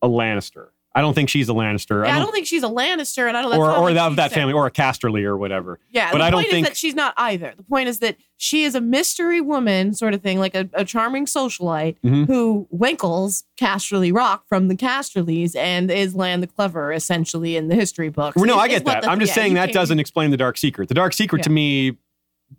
a 0.00 0.08
Lannister. 0.08 0.68
I 0.94 1.00
don't 1.00 1.14
think 1.14 1.30
she's 1.30 1.48
a 1.48 1.52
Lannister. 1.52 2.04
Yeah, 2.06 2.16
I 2.16 2.18
don't 2.18 2.32
think 2.32 2.46
she's 2.46 2.62
a 2.62 2.68
Lannister, 2.68 3.26
and 3.26 3.36
I 3.36 3.42
don't. 3.42 3.56
Or 3.56 3.70
or 3.74 3.92
that, 3.94 4.16
that 4.16 4.32
family, 4.32 4.52
or 4.52 4.66
a 4.66 4.70
Casterly 4.70 5.24
or 5.24 5.36
whatever. 5.38 5.80
Yeah, 5.90 6.12
But 6.12 6.18
the 6.18 6.24
I 6.24 6.30
don't 6.30 6.40
point 6.42 6.50
think- 6.50 6.66
is 6.66 6.70
that 6.70 6.76
she's 6.76 6.94
not 6.94 7.14
either. 7.16 7.54
The 7.56 7.62
point 7.62 7.88
is 7.88 8.00
that 8.00 8.16
she 8.36 8.64
is 8.64 8.74
a 8.74 8.80
mystery 8.80 9.40
woman, 9.40 9.94
sort 9.94 10.12
of 10.12 10.20
thing, 10.22 10.38
like 10.38 10.54
a, 10.54 10.68
a 10.74 10.84
charming 10.84 11.24
socialite 11.26 11.96
Mhm. 12.04 12.26
who 12.26 12.66
winkles 12.70 13.44
Casterly 13.58 14.14
Rock 14.14 14.44
from 14.48 14.68
the 14.68 14.74
Casterlys 14.76 15.56
and 15.56 15.90
is 15.90 16.14
Lann 16.14 16.40
the 16.42 16.46
Clever, 16.46 16.92
essentially, 16.92 17.56
in 17.56 17.68
the 17.68 17.74
history 17.74 18.10
books. 18.10 18.36
Well, 18.36 18.44
no, 18.44 18.54
Is- 18.56 18.60
I 18.60 18.68
get 18.68 18.84
that. 18.84 19.02
the- 19.04 19.10
I'm 19.10 19.18
just 19.20 19.30
yeah, 19.30 19.34
saying 19.42 19.54
that 19.54 19.72
doesn't 19.72 19.98
explain 19.98 20.30
the 20.30 20.36
dark 20.36 20.58
secret. 20.58 20.88
The 20.88 20.94
dark 20.94 21.14
secret 21.14 21.42
to 21.44 21.50
me 21.50 21.96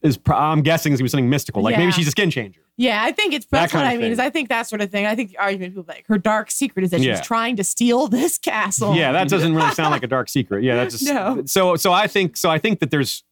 is, 0.02 0.20
I'm 0.28 0.62
guessing, 0.62 0.94
is 0.94 1.02
be 1.02 1.08
something 1.08 1.30
mystical. 1.30 1.62
Like 1.62 1.78
maybe 1.78 1.92
she's 1.92 2.08
a 2.08 2.12
skin 2.12 2.30
changer. 2.32 2.62
Yeah, 2.76 3.04
I 3.04 3.12
think 3.12 3.34
it's 3.34 3.46
That 3.48 3.62
that's 3.62 3.74
what 3.74 3.82
kind 3.82 3.94
of 3.94 4.00
I 4.00 4.02
mean. 4.02 4.12
Is. 4.14 4.20
I 4.20 4.30
think 4.32 4.50
that 4.50 4.64
sort 4.68 4.82
of 4.82 4.90
thing. 4.90 5.06
I 5.06 5.16
think 5.16 5.30
the 5.32 5.38
argument 5.38 5.74
people 5.76 5.86
like 5.88 6.06
her 6.08 6.18
dark 6.18 6.50
secret 6.50 6.84
is 6.84 6.92
that 6.92 7.02
Yeah. 7.02 7.16
she's 7.18 7.26
trying 7.26 7.56
to 7.58 7.64
steal 7.64 8.08
this 8.10 8.38
castle. 8.40 8.96
Yeah, 8.96 9.12
that 9.12 9.30
doesn't 9.30 9.54
really 9.54 9.72
sound 9.72 9.92
like 9.92 10.04
a 10.04 10.08
dark 10.16 10.28
secret. 10.30 10.64
Yeah, 10.64 10.76
that's 10.76 10.98
just 11.00 11.12
No. 11.14 11.44
so. 11.46 11.76
So 11.76 11.92
I 11.94 12.08
think 12.08 12.36
so. 12.36 12.50
I 12.50 12.58
think 12.58 12.80
that 12.80 12.90
there's 12.90 13.24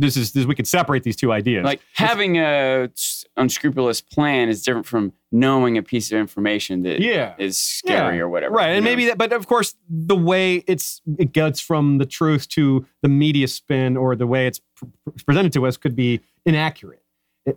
this 0.00 0.16
is 0.16 0.32
this, 0.32 0.46
we 0.46 0.54
could 0.54 0.66
separate 0.66 1.02
these 1.02 1.16
two 1.16 1.32
ideas. 1.32 1.64
Like 1.64 1.80
having 1.94 2.38
a 2.38 2.90
unscrupulous 3.36 4.00
plan 4.00 4.48
is 4.48 4.62
different 4.62 4.86
from 4.86 5.12
knowing 5.32 5.78
a 5.78 5.82
piece 5.82 6.10
of 6.10 6.18
information 6.18 6.82
that 6.82 7.00
yeah, 7.00 7.34
is 7.38 7.58
scary 7.58 8.16
Yeah. 8.16 8.22
or 8.22 8.28
whatever. 8.28 8.54
right, 8.54 8.70
and 8.70 8.84
know? 8.84 8.90
maybe 8.90 9.06
that. 9.06 9.18
But 9.18 9.32
of 9.32 9.46
course, 9.46 9.74
the 9.88 10.16
way 10.16 10.64
it's 10.66 11.00
it 11.18 11.32
gets 11.32 11.60
from 11.60 11.98
the 11.98 12.06
truth 12.06 12.48
to 12.50 12.86
the 13.02 13.08
media 13.08 13.48
spin 13.48 13.96
or 13.96 14.16
the 14.16 14.26
way 14.26 14.46
it's 14.46 14.60
pr- 14.76 14.86
pr- 15.04 15.10
presented 15.26 15.52
to 15.52 15.66
us 15.66 15.76
could 15.76 15.94
be 15.94 16.20
inaccurate. 16.44 17.02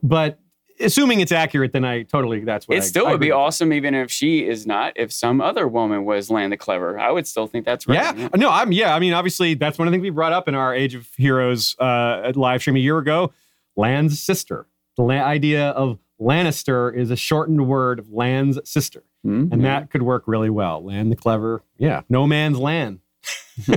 But 0.02 0.40
assuming 0.79 1.19
it's 1.19 1.31
accurate, 1.31 1.71
then 1.73 1.85
I 1.85 2.03
totally 2.03 2.41
that's 2.43 2.67
what 2.67 2.77
it 2.77 2.83
I- 2.83 2.85
still 2.85 3.07
I 3.07 3.11
would 3.11 3.19
be 3.19 3.27
with. 3.29 3.35
awesome, 3.37 3.71
even 3.73 3.93
if 3.95 4.11
she 4.11 4.45
is 4.47 4.65
not. 4.67 4.93
If 4.95 5.11
some 5.11 5.41
other 5.41 5.67
woman 5.67 6.05
was 6.05 6.29
Lann 6.29 6.49
the 6.49 6.57
Clever, 6.57 6.99
I 6.99 7.11
would 7.11 7.27
still 7.27 7.47
think 7.47 7.65
that's 7.65 7.87
right. 7.87 8.15
Yeah. 8.17 8.29
No, 8.35 8.49
I'm 8.49 8.71
yeah. 8.71 8.95
I 8.95 8.99
mean, 8.99 9.13
obviously, 9.13 9.53
that's 9.53 9.77
one 9.77 9.87
of 9.87 9.91
the 9.91 9.95
things 9.95 10.03
we 10.03 10.09
brought 10.09 10.33
up 10.33 10.47
in 10.47 10.55
our 10.55 10.73
Age 10.73 10.95
of 10.95 11.07
Heroes 11.17 11.75
uh, 11.79 12.31
live 12.35 12.61
stream 12.61 12.75
a 12.75 12.79
year 12.79 12.97
ago. 12.97 13.31
Land's 13.75 14.21
sister. 14.21 14.67
The 14.97 15.03
la- 15.03 15.13
idea 15.15 15.69
of 15.69 15.99
Lannister 16.21 16.95
is 16.95 17.09
a 17.11 17.15
shortened 17.15 17.67
word 17.67 17.97
of 17.99 18.11
Land's 18.11 18.59
sister, 18.69 19.03
Mhm. 19.25 19.51
and 19.51 19.65
that 19.65 19.89
could 19.89 20.03
work 20.03 20.23
really 20.27 20.49
well. 20.51 20.83
Lann 20.85 21.09
the 21.09 21.15
clever. 21.15 21.63
Yeah. 21.77 22.01
No 22.09 22.27
man's 22.27 22.59
land. 22.59 22.99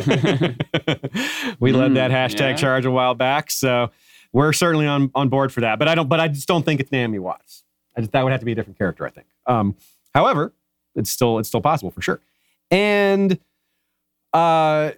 we 1.61 1.73
led 1.73 1.93
Mm, 1.93 1.95
that 1.95 2.11
hashtag 2.11 2.51
yeah. 2.51 2.55
charge 2.57 2.85
a 2.85 2.91
while 2.91 3.15
back, 3.15 3.51
so 3.51 3.91
we're 4.37 4.53
certainly 4.53 4.87
on 4.87 5.11
on 5.15 5.31
board 5.31 5.51
for 5.51 5.63
that. 5.63 5.79
But 5.79 5.89
I 5.89 5.95
don't. 5.95 6.11
But 6.11 6.21
I 6.21 6.29
just 6.29 6.47
don't 6.47 6.63
think 6.63 6.79
it's 6.79 6.93
Naomi 6.93 7.19
Watts. 7.19 7.65
I 7.97 8.03
just, 8.03 8.13
that 8.13 8.23
would 8.23 8.33
have 8.33 8.41
to 8.41 8.45
be 8.45 8.53
a 8.53 8.55
different 8.55 8.77
character. 8.77 9.07
I 9.07 9.11
think. 9.11 9.27
Um, 9.47 9.77
however, 10.15 10.53
it's 10.95 11.09
still 11.09 11.39
it's 11.39 11.49
still 11.49 11.63
possible 11.63 11.91
for 11.91 12.03
sure. 12.03 12.21
And 12.71 13.39
uh, 14.35 14.91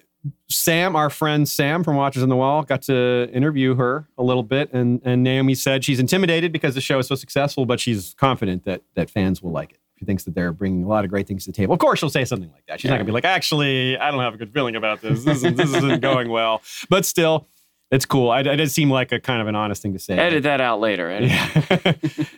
Sam, 0.49 0.97
our 0.97 1.09
friend 1.09 1.49
Sam 1.49 1.85
from 1.85 1.95
Watchers 1.95 2.25
on 2.25 2.31
the 2.31 2.37
Wall, 2.37 2.65
got 2.65 2.83
to 2.83 3.31
interview 3.33 3.77
her 3.77 4.09
a 4.19 4.25
little 4.25 4.43
bit, 4.43 4.73
and 4.73 5.01
and 5.05 5.23
Naomi 5.23 5.55
said 5.55 5.85
she's 5.85 6.01
intimidated 6.01 6.51
because 6.51 6.75
the 6.75 6.81
show 6.81 6.99
is 6.99 7.07
so 7.07 7.15
successful, 7.15 7.65
but 7.65 7.79
she's 7.79 8.15
confident 8.19 8.65
that 8.65 8.83
that 8.97 9.09
fans 9.09 9.41
will 9.41 9.53
like 9.53 9.71
it. 9.71 9.79
She 10.01 10.05
thinks 10.05 10.25
that 10.25 10.35
they're 10.35 10.53
bringing 10.53 10.83
a 10.83 10.89
lot 10.89 11.05
of 11.05 11.11
great 11.11 11.29
things 11.29 11.45
to 11.45 11.53
the 11.53 11.57
table. 11.57 11.75
Of 11.75 11.79
course, 11.79 12.01
she'll 12.01 12.11
say 12.11 12.25
something 12.25 12.51
like 12.53 12.67
that. 12.67 12.81
She's 12.81 12.89
not 12.91 12.97
gonna 12.97 13.05
be 13.05 13.13
like, 13.13 13.25
actually, 13.25 13.97
I 13.97 14.11
don't 14.11 14.21
have 14.21 14.35
a 14.35 14.37
good 14.37 14.53
feeling 14.53 14.75
about 14.75 15.01
this. 15.01 15.23
This 15.23 15.39
isn't, 15.39 15.57
this 15.57 15.73
isn't 15.73 16.01
going 16.03 16.29
well. 16.29 16.61
But 16.89 17.05
still, 17.07 17.47
it's 17.91 18.05
cool. 18.05 18.31
I, 18.31 18.41
it 18.41 18.57
did 18.57 18.71
seem 18.71 18.91
like 18.91 19.13
a 19.13 19.21
kind 19.21 19.41
of 19.41 19.49
an 19.49 19.55
honest 19.55 19.83
thing 19.83 19.95
to 19.95 19.99
say. 19.99 20.17
Edit 20.17 20.43
that 20.43 20.61
out 20.61 20.81
later. 20.81 21.19
Yeah. 21.21 21.49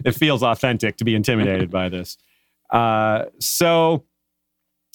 it 0.04 0.14
feels 0.14 0.42
authentic 0.42 0.96
to 0.98 1.04
be 1.04 1.14
intimidated 1.14 1.70
by 1.70 1.88
this. 1.88 2.16
Uh, 2.70 3.24
so, 3.40 4.04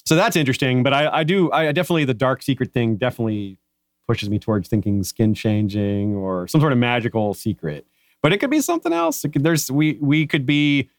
so 0.06 0.16
that's 0.16 0.36
interesting. 0.36 0.82
But 0.82 0.94
I, 0.94 1.18
I 1.18 1.24
do, 1.24 1.52
I 1.52 1.72
definitely 1.72 2.06
the 2.06 2.14
dark 2.14 2.42
secret 2.42 2.72
thing 2.72 2.96
definitely 2.96 3.58
pushes 4.06 4.30
me 4.30 4.38
towards 4.38 4.68
thinking 4.68 5.02
skin 5.02 5.34
changing 5.34 6.14
or 6.14 6.46
some 6.48 6.60
sort 6.60 6.72
of 6.72 6.78
magical 6.78 7.34
secret. 7.34 7.86
But 8.22 8.32
it 8.32 8.38
could 8.38 8.50
be 8.50 8.60
something 8.60 8.92
else. 8.92 9.22
Could, 9.22 9.44
there's 9.44 9.70
we 9.70 9.98
we 10.00 10.26
could 10.26 10.46
be 10.46 10.90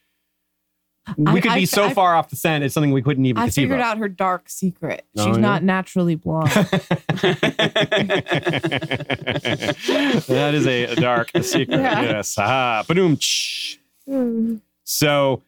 we 1.16 1.26
I- 1.38 1.40
could 1.40 1.50
I- 1.52 1.58
be 1.60 1.66
so 1.66 1.84
I- 1.84 1.94
far 1.94 2.14
off 2.14 2.28
the 2.30 2.36
scent. 2.36 2.64
It's 2.64 2.74
something 2.74 2.92
we 2.92 3.02
couldn't 3.02 3.24
even 3.26 3.40
I 3.40 3.46
conceive 3.46 3.64
figured 3.64 3.80
of. 3.80 3.86
out 3.86 3.98
her 3.98 4.08
dark 4.08 4.48
secret. 4.48 5.04
Oh, 5.16 5.26
She's 5.26 5.36
yeah? 5.36 5.40
not 5.42 5.62
naturally 5.62 6.14
blonde. 6.16 6.50
that 9.18 10.50
is 10.54 10.66
a, 10.66 10.84
a 10.84 10.96
dark 10.96 11.30
secret. 11.42 11.80
Yeah. 11.80 12.02
Yes. 12.02 12.36
Ah, 12.38 12.84
boom. 12.88 13.18
So, 14.84 15.42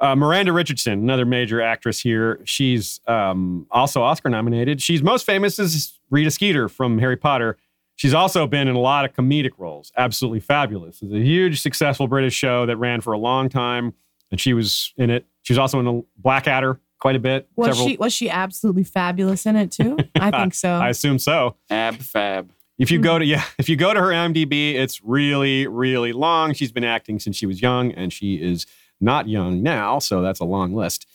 uh, 0.00 0.14
Miranda 0.16 0.52
Richardson, 0.52 0.94
another 0.94 1.24
major 1.24 1.60
actress 1.60 2.00
here, 2.00 2.40
she's 2.44 3.00
um, 3.06 3.66
also 3.70 4.02
Oscar 4.02 4.28
nominated. 4.30 4.80
She's 4.82 5.02
most 5.02 5.24
famous 5.26 5.58
as 5.58 5.94
Rita 6.10 6.30
Skeeter 6.30 6.68
from 6.68 6.98
Harry 6.98 7.16
Potter. 7.16 7.56
She's 7.96 8.14
also 8.14 8.46
been 8.46 8.68
in 8.68 8.74
a 8.74 8.80
lot 8.80 9.04
of 9.04 9.12
comedic 9.14 9.52
roles. 9.58 9.92
Absolutely 9.96 10.40
fabulous. 10.40 11.02
It's 11.02 11.12
a 11.12 11.18
huge, 11.20 11.60
successful 11.60 12.08
British 12.08 12.34
show 12.34 12.66
that 12.66 12.76
ran 12.78 13.00
for 13.00 13.12
a 13.12 13.18
long 13.18 13.48
time, 13.48 13.94
and 14.32 14.40
she 14.40 14.52
was 14.54 14.92
in 14.96 15.10
it. 15.10 15.24
She 15.42 15.52
was 15.52 15.58
also 15.58 15.78
in 15.78 15.86
a 15.86 16.02
Blackadder 16.16 16.80
quite 16.98 17.14
a 17.14 17.20
bit. 17.20 17.48
Was 17.54 17.68
several- 17.76 17.88
she 17.88 17.96
was 17.98 18.12
she 18.12 18.28
absolutely 18.30 18.82
fabulous 18.84 19.46
in 19.46 19.54
it 19.54 19.70
too? 19.70 19.96
I 20.16 20.30
think 20.40 20.54
so. 20.54 20.70
I 20.70 20.88
assume 20.88 21.20
so. 21.20 21.54
Ab 21.70 21.96
fab. 21.98 22.50
If 22.78 22.90
you 22.90 22.98
Hmm. 22.98 23.04
go 23.04 23.18
to 23.20 23.24
yeah, 23.24 23.44
if 23.58 23.68
you 23.68 23.76
go 23.76 23.94
to 23.94 24.00
her 24.00 24.08
IMDb, 24.08 24.74
it's 24.74 25.00
really 25.04 25.68
really 25.68 26.12
long. 26.12 26.52
She's 26.54 26.72
been 26.72 26.82
acting 26.84 27.20
since 27.20 27.36
she 27.36 27.46
was 27.46 27.62
young, 27.62 27.92
and 27.92 28.12
she 28.12 28.34
is 28.42 28.66
not 29.00 29.28
young 29.28 29.62
now, 29.62 29.98
so 30.00 30.22
that's 30.22 30.40
a 30.40 30.44
long 30.44 30.74
list. 30.74 31.06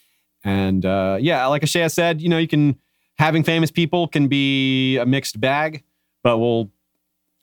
And 0.44 0.86
uh, 0.86 1.18
yeah, 1.20 1.46
like 1.48 1.64
Ashaya 1.64 1.92
said, 1.92 2.22
you 2.22 2.30
know, 2.30 2.38
you 2.38 2.48
can 2.48 2.78
having 3.18 3.44
famous 3.44 3.72
people 3.72 4.08
can 4.08 4.28
be 4.28 4.98
a 4.98 5.06
mixed 5.06 5.42
bag, 5.42 5.84
but 6.24 6.38
we'll 6.38 6.70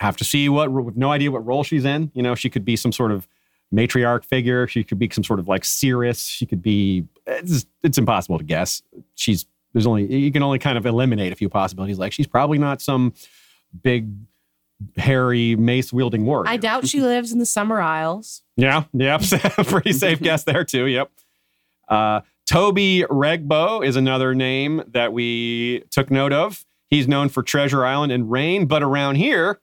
have 0.00 0.16
to 0.18 0.24
see 0.24 0.48
what 0.48 0.70
with 0.70 0.96
no 0.96 1.10
idea 1.10 1.30
what 1.30 1.44
role 1.44 1.64
she's 1.64 1.84
in. 1.84 2.10
You 2.14 2.22
know, 2.22 2.34
she 2.34 2.48
could 2.50 2.64
be 2.64 2.76
some 2.76 2.92
sort 2.92 3.10
of 3.10 3.26
matriarch 3.72 4.24
figure. 4.24 4.66
She 4.66 4.84
could 4.84 4.98
be 4.98 5.08
some 5.10 5.24
sort 5.24 5.38
of 5.38 5.48
like 5.48 5.64
Cirrus. 5.64 6.26
She 6.26 6.46
could 6.46 6.62
be. 6.62 7.04
It's, 7.26 7.66
it's 7.82 7.98
impossible 7.98 8.38
to 8.38 8.44
guess. 8.44 8.82
She's 9.14 9.46
there's 9.72 9.86
only 9.86 10.12
you 10.14 10.32
can 10.32 10.42
only 10.42 10.58
kind 10.58 10.78
of 10.78 10.86
eliminate 10.86 11.32
a 11.32 11.36
few 11.36 11.48
possibilities. 11.48 11.98
Like 11.98 12.12
she's 12.12 12.26
probably 12.26 12.58
not 12.58 12.80
some 12.80 13.12
big 13.82 14.08
hairy 14.96 15.56
mace 15.56 15.92
wielding 15.92 16.24
warrior. 16.24 16.48
I 16.48 16.56
doubt 16.56 16.86
she 16.86 17.00
lives 17.00 17.32
in 17.32 17.38
the 17.38 17.46
Summer 17.46 17.80
Isles. 17.80 18.42
Yeah, 18.56 18.84
yep. 18.92 19.22
Pretty 19.66 19.92
safe 19.92 20.20
guess 20.22 20.44
there 20.44 20.64
too. 20.64 20.86
Yep. 20.86 21.10
Uh, 21.88 22.20
Toby 22.46 23.04
Regbo 23.08 23.84
is 23.84 23.96
another 23.96 24.34
name 24.34 24.82
that 24.88 25.12
we 25.12 25.84
took 25.90 26.10
note 26.10 26.32
of. 26.32 26.64
He's 26.88 27.08
known 27.08 27.28
for 27.28 27.42
Treasure 27.42 27.84
Island 27.84 28.12
and 28.12 28.30
Reign, 28.30 28.66
but 28.66 28.82
around 28.82 29.16
here, 29.16 29.60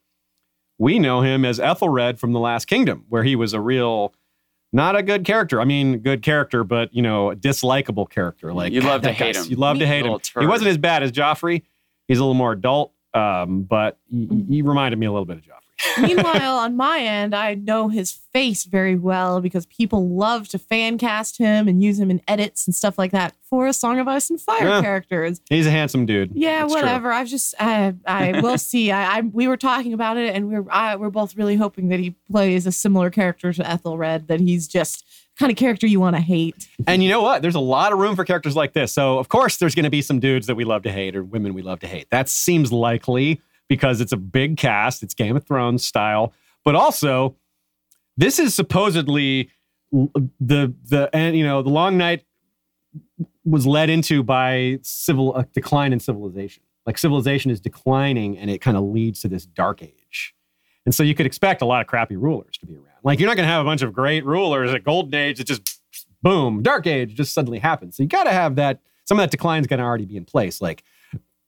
we 0.82 0.98
know 0.98 1.22
him 1.22 1.46
as 1.46 1.60
Ethelred 1.60 2.20
from 2.20 2.34
The 2.34 2.40
Last 2.40 2.66
Kingdom, 2.66 3.06
where 3.08 3.24
he 3.24 3.36
was 3.36 3.54
a 3.54 3.62
real, 3.62 4.16
not 4.74 4.96
a 4.96 5.04
good 5.04 5.24
character. 5.24 5.62
I 5.62 5.64
mean, 5.66 6.00
good 6.00 6.24
character, 6.24 6.64
but 6.64 6.92
you 6.92 7.04
know, 7.04 7.30
a 7.30 7.36
dislikable 7.36 8.10
character. 8.10 8.52
Like 8.52 8.74
You 8.74 8.82
love 8.82 9.04
to 9.04 9.12
hate 9.12 9.34
guy's- 9.36 9.46
him. 9.46 9.52
You 9.52 9.58
love 9.58 9.78
to 9.78 9.86
hate 9.86 10.06
him. 10.06 10.14
Little 10.14 10.42
He 10.42 10.48
wasn't 10.48 10.70
as 10.72 10.80
bad 10.80 11.04
as 11.04 11.12
Joffrey. 11.12 11.62
He's 12.08 12.18
a 12.18 12.22
little 12.22 12.34
more 12.34 12.52
adult, 12.54 12.94
um, 13.14 13.62
but 13.62 14.00
he, 14.10 14.28
he 14.50 14.62
reminded 14.64 14.98
me 14.98 15.06
a 15.06 15.12
little 15.12 15.26
bit 15.26 15.38
of 15.38 15.44
Joffrey. 15.44 15.61
Meanwhile, 16.00 16.58
on 16.58 16.76
my 16.78 17.00
end, 17.00 17.34
I 17.36 17.56
know 17.56 17.90
his 17.90 18.12
face 18.34 18.64
very 18.66 18.96
well 18.96 19.42
because 19.42 19.66
people 19.66 20.08
love 20.10 20.48
to 20.50 20.60
fan 20.60 20.98
cast 20.98 21.38
him 21.38 21.68
and 21.68 21.84
use 21.84 22.00
him 22.00 22.10
in 22.10 22.22
edits 22.28 22.66
and 22.66 22.76
stuff 22.76 22.98
like 22.98 23.12
that 23.12 23.34
for 23.50 23.68
a 23.68 23.74
Song 23.74 24.00
of 24.00 24.08
Ice 24.08 24.30
and 24.30 24.40
Fire 24.40 24.68
Yeah. 24.68 24.82
characters. 24.82 25.42
He's 25.50 25.68
a 25.68 25.72
handsome 25.72 26.06
dude. 26.06 26.32
Yeah, 26.34 26.62
That's 26.62 26.74
true. 26.74 26.82
whatever. 26.82 27.12
I've 27.12 27.28
just, 27.28 27.54
I, 27.60 27.94
I 28.06 28.40
will 28.42 28.58
see. 28.60 28.92
I, 28.92 29.18
I, 29.18 29.22
we 29.22 29.48
were 29.48 29.58
talking 29.58 29.94
about 29.94 30.18
it, 30.18 30.34
and 30.36 30.48
we're, 30.50 30.66
I, 30.72 30.96
we're 30.96 31.10
both 31.10 31.36
really 31.36 31.56
hoping 31.58 31.90
that 31.90 32.00
he 32.00 32.16
plays 32.32 32.66
a 32.66 32.72
similar 32.72 33.10
character 33.10 33.52
to 33.52 33.70
Ethelred. 33.70 34.28
That 34.28 34.40
he's 34.40 34.68
just 34.68 35.06
kind 35.40 35.52
of 35.52 35.58
character 35.58 35.88
you 35.88 36.00
want 36.00 36.16
to 36.16 36.22
hate. 36.22 36.68
And 36.88 37.02
you 37.04 37.10
know 37.10 37.22
what? 37.22 37.42
There's 37.42 37.56
a 37.56 37.60
lot 37.60 37.92
of 37.94 38.00
room 38.00 38.16
for 38.16 38.24
characters 38.24 38.56
like 38.56 38.74
this. 38.74 38.94
So, 38.94 39.18
of 39.18 39.30
course, 39.30 39.58
there's 39.58 39.74
going 39.76 39.86
to 39.86 39.90
be 39.90 40.02
some 40.02 40.20
dudes 40.20 40.48
that 40.48 40.56
we 40.56 40.64
love 40.66 40.84
to 40.84 40.92
hate 40.92 41.16
or 41.16 41.24
women 41.24 41.54
we 41.54 41.62
love 41.62 41.80
to 41.80 41.88
hate. 41.88 42.10
That 42.12 42.30
seems 42.30 42.72
likely 42.72 43.42
because 43.72 44.02
it's 44.02 44.12
a 44.12 44.18
big 44.18 44.58
cast, 44.58 45.02
it's 45.02 45.14
Game 45.14 45.38
of 45.38 45.46
Thrones 45.46 45.86
style. 45.86 46.34
But 46.66 46.76
also, 46.76 47.38
this 48.18 48.38
is 48.38 48.54
supposedly 48.54 49.50
the 49.94 50.74
the 50.84 51.10
and 51.14 51.38
you 51.38 51.46
know 51.46 51.62
the 51.62 51.70
long 51.70 51.98
night 51.98 52.26
was 53.46 53.66
led 53.66 53.90
into 53.90 54.24
by 54.24 54.80
civil 54.82 55.34
a 55.38 55.46
decline 55.54 55.94
in 55.94 56.02
civilization. 56.02 56.64
Like 56.86 56.98
civilization 56.98 57.50
is 57.50 57.62
declining, 57.62 58.38
and 58.38 58.50
it 58.50 58.60
kind 58.60 58.76
of 58.76 58.84
leads 58.84 59.22
to 59.22 59.30
this 59.30 59.46
dark 59.46 59.82
age. 59.82 60.36
And 60.86 60.94
so 60.94 61.02
you 61.02 61.16
could 61.16 61.26
expect 61.26 61.62
a 61.62 61.66
lot 61.66 61.80
of 61.80 61.88
crappy 61.88 62.18
rulers 62.18 62.58
to 62.58 62.66
be 62.66 62.76
around. 62.76 62.88
Like 63.06 63.22
you're 63.22 63.30
not 63.30 63.38
going 63.38 63.48
to 63.48 63.54
have 63.54 63.62
a 63.62 63.70
bunch 63.70 63.84
of 63.84 63.94
great 63.94 64.26
rulers 64.26 64.74
at 64.74 64.84
Golden 64.84 65.16
Age 65.16 65.38
that 65.38 65.48
just 65.48 65.80
boom, 66.22 66.62
Dark 66.62 66.88
Age 66.88 67.16
just 67.16 67.34
suddenly 67.34 67.60
happens. 67.60 67.96
So 67.96 68.04
you 68.04 68.10
got 68.10 68.26
to 68.26 68.34
have 68.34 68.58
that. 68.58 68.82
Some 69.06 69.18
of 69.18 69.24
that 69.24 69.32
decline 69.32 69.62
is 69.62 69.68
going 69.68 69.80
to 69.80 69.86
already 69.86 70.06
be 70.06 70.18
in 70.18 70.26
place, 70.26 70.60
like 70.60 70.84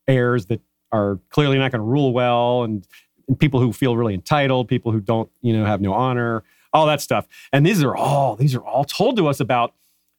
heirs 0.08 0.46
that 0.46 0.62
are 0.94 1.20
clearly 1.30 1.58
not 1.58 1.72
going 1.72 1.80
to 1.82 1.86
rule 1.86 2.14
well, 2.14 2.64
and, 2.64 2.88
and 3.28 3.38
people 3.38 3.60
who 3.60 3.74
feel 3.74 3.98
really 3.98 4.14
entitled, 4.14 4.70
people 4.70 4.92
who 4.94 5.02
don't, 5.02 5.30
you 5.42 5.52
know, 5.52 5.66
have 5.66 5.82
no 5.82 5.94
honor, 5.94 6.44
all 6.72 6.86
that 6.86 7.02
stuff. 7.02 7.28
And 7.52 7.66
these 7.66 7.84
are 7.84 7.96
all 7.96 8.36
these 8.38 8.56
are 8.56 8.64
all 8.64 8.86
told 8.86 9.18
to 9.18 9.28
us 9.28 9.40
about 9.42 9.74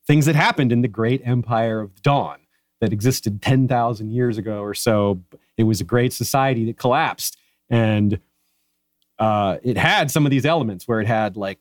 things 0.06 0.26
that 0.26 0.34
happened 0.34 0.70
in 0.72 0.82
the 0.82 0.88
great 0.88 1.22
empire 1.24 1.80
of 1.80 2.02
Dawn 2.02 2.38
that 2.82 2.92
existed 2.92 3.40
ten 3.40 3.66
thousand 3.68 4.10
years 4.12 4.36
ago 4.36 4.60
or 4.60 4.74
so. 4.74 5.22
It 5.56 5.62
was 5.64 5.80
a 5.80 5.84
great 5.84 6.12
society 6.12 6.64
that 6.66 6.76
collapsed, 6.76 7.38
and 7.70 8.20
uh, 9.18 9.58
it 9.62 9.76
had 9.76 10.10
some 10.10 10.26
of 10.26 10.30
these 10.30 10.44
elements 10.44 10.88
where 10.88 11.00
it 11.00 11.06
had 11.06 11.36
like 11.36 11.58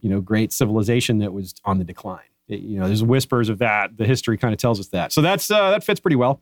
you 0.00 0.08
know 0.08 0.20
great 0.20 0.52
civilization 0.52 1.18
that 1.18 1.32
was 1.32 1.54
on 1.64 1.78
the 1.78 1.84
decline 1.84 2.22
It- 2.48 2.60
you 2.60 2.78
know 2.78 2.86
there's 2.86 3.02
whispers 3.02 3.48
of 3.48 3.58
that 3.58 3.96
the 3.96 4.06
history 4.06 4.36
kind 4.38 4.54
of 4.54 4.58
tells 4.58 4.80
us 4.80 4.88
that 4.88 5.12
so 5.12 5.20
that's 5.20 5.50
uh, 5.50 5.70
that 5.72 5.84
fits 5.84 6.00
pretty 6.00 6.16
well 6.16 6.40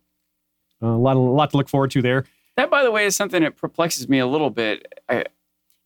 a 0.83 0.87
lot 0.87 1.17
a 1.17 1.21
lot 1.21 1.51
to 1.51 1.57
look 1.57 1.69
forward 1.69 1.91
to 1.93 2.03
there 2.03 2.25
That, 2.57 2.71
by 2.71 2.83
the 2.83 2.91
way, 2.91 3.07
is 3.07 3.17
something 3.17 3.43
that 3.43 3.57
perplexes 3.57 4.09
me 4.09 4.19
a 4.19 4.27
little 4.27 4.51
bit. 4.51 5.01
I, 5.09 5.25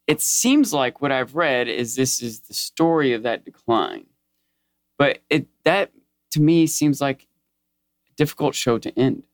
it 0.06 0.20
seems 0.20 0.73
like 0.73 1.01
what 1.01 1.12
I've 1.12 1.35
read 1.35 1.68
is 1.68 1.97
this 1.97 2.23
is 2.23 2.40
the 2.40 2.55
story 2.55 3.12
of 3.12 3.23
that 3.24 3.44
decline, 3.44 4.06
but 4.98 5.20
it 5.31 5.47
that 5.64 5.93
to 6.32 6.40
me 6.40 6.66
seems 6.66 7.01
like 7.01 7.27
a 8.10 8.14
difficult 8.14 8.55
show 8.55 8.78
to 8.78 8.97
end. 8.98 9.24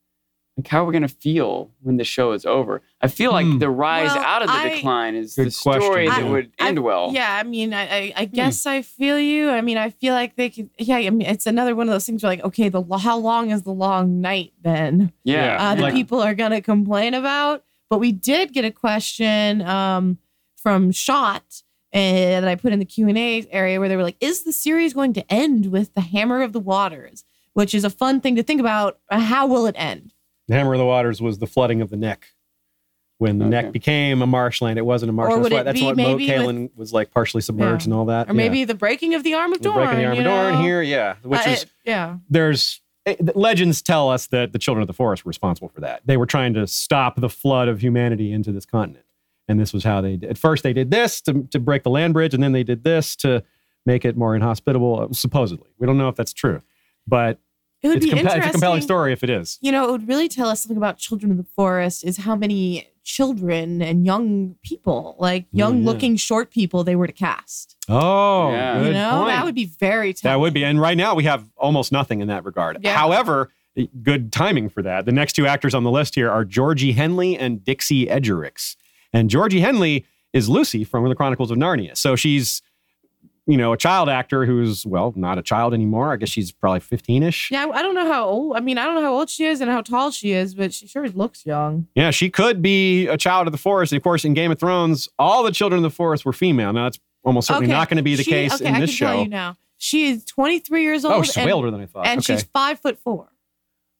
Like, 0.56 0.68
how 0.68 0.82
are 0.82 0.84
we 0.84 0.92
going 0.92 1.00
to 1.02 1.08
feel 1.08 1.70
when 1.80 1.96
the 1.96 2.04
show 2.04 2.32
is 2.32 2.44
over? 2.44 2.82
I 3.00 3.08
feel 3.08 3.32
like 3.32 3.46
Hmm. 3.46 3.58
the 3.58 3.70
rise 3.70 4.08
Well, 4.14 4.18
out 4.22 4.42
of 4.42 4.48
the 4.48 4.54
I- 4.54 4.68
decline 4.74 5.14
is 5.14 5.34
the 5.34 5.50
story 5.50 5.78
question. 5.80 6.04
that 6.06 6.22
I- 6.28 6.30
would 6.30 6.50
I- 6.60 6.68
end 6.68 6.80
well. 6.80 7.10
Yeah, 7.14 7.34
I 7.38 7.42
mean, 7.42 7.72
I, 7.72 7.82
I, 7.82 8.12
I 8.16 8.24
guess 8.26 8.66
I 8.66 8.82
feel 8.82 9.18
you. 9.18 9.48
I 9.48 9.62
mean, 9.62 9.78
I 9.78 9.88
feel 9.88 10.12
like 10.12 10.36
they 10.36 10.50
could. 10.50 10.68
Yeah, 10.78 10.96
I 10.96 11.08
mean, 11.08 11.26
it's 11.26 11.46
another 11.46 11.74
one 11.74 11.88
of 11.88 11.92
those 11.94 12.04
things 12.04 12.22
where 12.22 12.30
like, 12.32 12.44
okay, 12.44 12.68
the 12.68 12.82
how 12.98 13.16
long 13.16 13.50
is 13.50 13.62
the 13.62 13.72
long 13.72 14.20
night 14.20 14.52
then? 14.62 15.12
Yeah. 15.24 15.56
uh, 15.58 15.74
that 15.74 15.80
Like- 15.82 15.94
people 15.94 16.20
are 16.20 16.34
going 16.34 16.50
to 16.50 16.60
complain 16.60 17.14
about. 17.14 17.64
But 17.88 17.98
we 18.00 18.12
did 18.12 18.52
get 18.52 18.64
a 18.66 18.70
question 18.70 19.62
um, 19.62 20.18
from 20.56 20.92
Shot 20.92 21.62
uh, 21.94 21.98
that 21.98 22.48
I 22.48 22.54
put 22.56 22.72
in 22.74 22.78
the 22.78 22.84
Q 22.86 23.08
and 23.08 23.16
A 23.18 23.46
area 23.50 23.80
where 23.80 23.88
they 23.88 23.96
were 23.96 24.02
like, 24.02 24.16
"Is 24.20 24.44
the 24.44 24.52
series 24.52 24.92
going 24.94 25.12
to 25.14 25.32
end 25.32 25.66
with 25.72 25.94
the 25.94 26.00
Hammer 26.02 26.42
of 26.42 26.52
the 26.52 26.60
Waters?" 26.60 27.24
Which 27.54 27.74
is 27.74 27.84
a 27.84 27.90
fun 27.90 28.20
thing 28.22 28.36
to 28.36 28.42
think 28.42 28.60
about. 28.60 28.98
Uh, 29.10 29.18
How 29.18 29.46
will 29.46 29.66
it 29.66 29.74
end? 29.78 30.14
The 30.48 30.54
hammer 30.54 30.74
of 30.74 30.78
the 30.78 30.84
waters 30.86 31.20
was 31.22 31.38
the 31.38 31.46
flooding 31.46 31.80
of 31.80 31.90
the 31.90 31.96
neck 31.96 32.26
when 33.18 33.38
the 33.38 33.44
Okay. 33.44 33.50
neck 33.50 33.72
became 33.72 34.20
a 34.22 34.26
marshland 34.26 34.78
it 34.78 34.84
wasn't 34.86 35.08
a 35.08 35.12
marshland 35.12 35.44
that's, 35.44 35.52
why, 35.54 35.62
that's 35.62 35.80
what 35.80 35.96
Moat 35.96 36.18
maybe 36.18 36.26
Cailin 36.26 36.70
was 36.74 36.92
like 36.92 37.12
partially 37.12 37.40
submerged 37.40 37.82
Yeah. 37.82 37.86
and 37.92 37.94
all 37.94 38.06
that 38.06 38.28
Or 38.28 38.34
maybe 38.34 38.64
the 38.64 38.74
breaking 38.74 39.14
of 39.14 39.22
the 39.22 39.34
arm 39.34 39.52
of 39.52 39.60
yeah. 39.60 39.62
Dorne. 39.64 39.76
breaking 39.76 39.98
the 39.98 40.04
arm 40.06 40.18
of 40.18 40.24
Dorne 40.24 40.62
here 40.64 40.82
yeah 40.82 41.14
which 41.22 41.46
Uh, 41.46 41.50
is 41.50 41.62
it- 41.62 41.70
yeah. 41.84 42.16
there's 42.28 42.80
eh, 43.06 43.14
the 43.20 43.32
legends 43.36 43.80
tell 43.80 44.08
us 44.10 44.26
that 44.28 44.52
the 44.52 44.58
children 44.58 44.82
of 44.82 44.88
the 44.88 44.92
forest 44.92 45.24
were 45.24 45.28
responsible 45.30 45.68
for 45.68 45.80
that. 45.82 46.02
They 46.04 46.16
were 46.16 46.26
trying 46.26 46.54
to 46.54 46.66
stop 46.66 47.20
the 47.20 47.28
flood 47.28 47.68
of 47.68 47.80
humanity 47.80 48.32
into 48.32 48.50
this 48.50 48.66
continent. 48.66 49.04
And 49.48 49.58
this 49.60 49.72
was 49.72 49.84
how 49.84 50.00
they 50.00 50.16
did. 50.16 50.30
At 50.30 50.38
first, 50.38 50.62
they 50.62 50.72
did 50.72 50.90
this 50.92 51.20
to, 51.22 51.46
to 51.50 51.58
break 51.58 51.82
the 51.82 51.90
land 51.90 52.14
bridge, 52.14 52.32
and 52.32 52.40
then 52.42 52.52
they 52.52 52.62
did 52.62 52.84
this 52.84 53.14
to 53.16 53.42
make 53.84 54.04
it 54.04 54.16
more 54.16 54.36
inhospitable, 54.36 55.12
supposedly. 55.12 55.68
We 55.78 55.86
don't 55.86 55.98
know 55.98 56.08
if 56.08 56.14
that's 56.14 56.32
true, 56.32 56.62
but 57.08 57.38
It 57.82 57.88
would 57.88 57.96
it's, 57.98 58.06
be 58.06 58.12
compa- 58.12 58.18
interesting. 58.18 58.42
it's 58.42 58.48
a 58.48 58.52
compelling 58.52 58.82
story 58.82 59.12
if 59.12 59.24
it 59.24 59.30
is. 59.30 59.58
You 59.60 59.72
know, 59.72 59.88
it 59.88 59.90
would 59.90 60.08
really 60.08 60.28
tell 60.28 60.48
us 60.48 60.62
something 60.62 60.76
about 60.76 60.98
children 60.98 61.32
of 61.32 61.36
the 61.36 61.46
forest 61.56 62.04
is 62.04 62.18
how 62.18 62.36
many 62.36 62.88
children 63.04 63.82
and 63.82 64.06
young 64.06 64.54
people, 64.62 65.16
like 65.18 65.46
young 65.50 65.80
yeah. 65.80 65.86
looking 65.86 66.16
short 66.16 66.52
people, 66.52 66.84
they 66.84 66.94
were 66.94 67.08
to 67.08 67.12
cast. 67.12 67.76
Oh, 67.88 68.52
Yeah. 68.52 68.78
good 68.78 68.86
you 68.88 68.92
know, 68.92 69.16
point. 69.18 69.28
that 69.28 69.44
would 69.44 69.54
be 69.56 69.64
very 69.64 70.12
That 70.22 70.38
would 70.38 70.54
be. 70.54 70.64
And 70.64 70.80
right 70.80 70.96
now, 70.96 71.14
we 71.14 71.24
have 71.24 71.44
almost 71.56 71.90
nothing 71.90 72.20
in 72.20 72.28
that 72.28 72.44
regard. 72.44 72.78
Yeah. 72.80 72.96
However, 72.96 73.50
eh, 73.76 73.86
good 74.02 74.32
timing 74.32 74.68
for 74.68 74.82
that. 74.82 75.04
The 75.04 75.12
next 75.12 75.32
two 75.32 75.46
actors 75.48 75.74
on 75.74 75.82
the 75.82 75.90
list 75.90 76.14
here 76.14 76.30
are 76.30 76.44
Georgie 76.44 76.92
Henley 76.92 77.36
and 77.36 77.64
Dixie 77.64 78.06
Egerickx. 78.06 78.76
And 79.12 79.28
Georgie 79.28 79.60
Henley 79.60 80.06
is 80.32 80.48
Lucy 80.48 80.84
from 80.84 81.08
The 81.08 81.14
Chronicles 81.16 81.50
of 81.50 81.58
Narnia. 81.58 81.96
So 81.96 82.14
she's, 82.14 82.62
you 83.46 83.56
know, 83.56 83.72
a 83.72 83.76
child 83.76 84.08
actor 84.08 84.46
who's, 84.46 84.86
well, 84.86 85.12
not 85.16 85.38
a 85.38 85.42
child 85.42 85.74
anymore. 85.74 86.12
I 86.12 86.16
guess 86.16 86.28
she's 86.28 86.52
probably 86.52 86.80
15 86.80 87.22
ish. 87.24 87.50
Yeah, 87.50 87.66
I 87.72 87.82
don't 87.82 87.94
know 87.94 88.06
how 88.06 88.24
old. 88.26 88.56
I 88.56 88.60
mean, 88.60 88.78
I 88.78 88.84
don't 88.84 88.94
know 88.94 89.02
how 89.02 89.14
old 89.14 89.28
she 89.30 89.44
is 89.44 89.60
and 89.60 89.70
how 89.70 89.80
tall 89.82 90.10
she 90.10 90.32
is, 90.32 90.54
but 90.54 90.72
she 90.72 90.86
sure 90.86 91.08
looks 91.08 91.44
young. 91.44 91.88
Yeah, 91.94 92.10
she 92.10 92.30
could 92.30 92.62
be 92.62 93.08
a 93.08 93.16
child 93.16 93.48
of 93.48 93.52
the 93.52 93.58
forest. 93.58 93.92
And 93.92 93.96
of 93.96 94.04
course, 94.04 94.24
in 94.24 94.34
Game 94.34 94.52
of 94.52 94.58
Thrones, 94.60 95.08
all 95.18 95.42
the 95.42 95.50
children 95.50 95.78
of 95.78 95.82
the 95.82 95.94
forest 95.94 96.24
were 96.24 96.32
female. 96.32 96.72
Now, 96.72 96.84
that's 96.84 97.00
almost 97.24 97.48
certainly 97.48 97.66
Okay, 97.66 97.72
not 97.72 97.88
going 97.88 97.96
to 97.96 98.02
be 98.02 98.14
the 98.14 98.22
she- 98.22 98.30
case 98.30 98.54
okay, 98.54 98.66
in 98.66 98.76
I 98.76 98.80
this 98.80 98.90
can 98.90 98.96
show. 98.96 99.06
tell 99.06 99.22
you 99.22 99.28
now. 99.28 99.56
She 99.78 100.10
is 100.10 100.24
23 100.26 100.82
years 100.84 101.04
oh, 101.04 101.08
old. 101.12 101.18
oh, 101.18 101.22
she's 101.24 101.36
way 101.36 101.42
and, 101.42 101.52
older 101.52 101.72
than 101.72 101.80
I 101.80 101.86
thought. 101.86 102.06
and 102.06 102.18
okay. 102.20 102.34
she's 102.34 102.44
five 102.44 102.78
foot 102.78 102.98
four. 103.00 103.31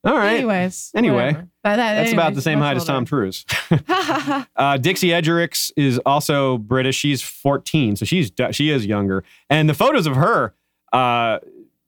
All 0.05 0.17
right. 0.17 0.37
Anyways. 0.39 0.91
Anyway. 0.95 1.33
That- 1.33 1.49
that- 1.63 1.77
That's 1.77 2.09
anyway, 2.09 2.13
about 2.15 2.35
the 2.35 2.43
same 2.43 2.59
height 2.59 2.77
as 2.77 2.85
Tom 2.85 2.97
older. 2.97 3.09
Cruise. 3.09 3.45
Uh, 4.57 4.77
Dixie 4.77 5.09
Egerickx 5.09 5.71
is 5.77 5.99
also 6.05 6.59
British. 6.59 6.97
She's 6.97 7.23
14, 7.23 7.97
so 7.97 8.05
she's 8.05 8.31
she 8.51 8.71
is 8.71 8.85
younger. 8.87 9.25
And 9.49 9.69
the 9.69 9.75
photos 9.75 10.07
of 10.07 10.17
her, 10.17 10.55
uh, 10.93 11.39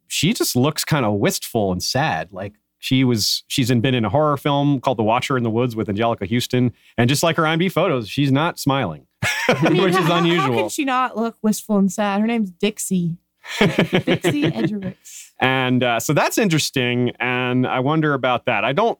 she 0.08 0.32
just 0.32 0.54
looks 0.56 0.84
kind 0.84 1.04
of 1.04 1.14
wistful 1.14 1.72
and 1.72 1.82
sad. 1.82 2.28
Like 2.32 2.54
she 2.78 3.02
was, 3.04 3.42
she's 3.48 3.70
in, 3.70 3.80
been 3.80 3.94
in 3.94 4.04
a 4.04 4.08
horror 4.10 4.36
film 4.36 4.80
called 4.80 4.98
The 4.98 5.02
Watcher 5.02 5.36
in 5.36 5.42
the 5.42 5.50
Woods 5.50 5.74
with 5.76 5.88
Anjelica 5.88 6.28
Huston, 6.32 6.72
and 6.96 7.08
just 7.08 7.22
like 7.22 7.36
her 7.36 7.42
IMDb 7.42 7.70
photos, 7.70 8.08
she's 8.08 8.30
not 8.32 8.58
smiling, 8.58 9.06
I 9.48 9.68
mean, 9.70 9.82
which 9.82 9.92
how- 9.94 10.00
is 10.00 10.06
how- 10.06 10.12
How 10.14 10.18
unusual. 10.20 10.54
can 10.56 10.68
she 10.68 10.84
not 10.84 11.16
look 11.16 11.36
wistful 11.42 11.78
and 11.78 11.90
sad? 11.92 12.20
Her 12.20 12.26
name's 12.26 12.50
Dixie. 12.50 13.16
Dixie 13.60 14.44
Egerickx. 14.50 15.30
And 15.40 15.82
uh, 15.82 16.00
so 16.00 16.12
that's 16.12 16.38
interesting. 16.38 17.12
And 17.20 17.66
I 17.66 17.80
wonder 17.80 18.14
about 18.14 18.46
that. 18.46 18.64
I 18.64 18.72
don't. 18.72 18.98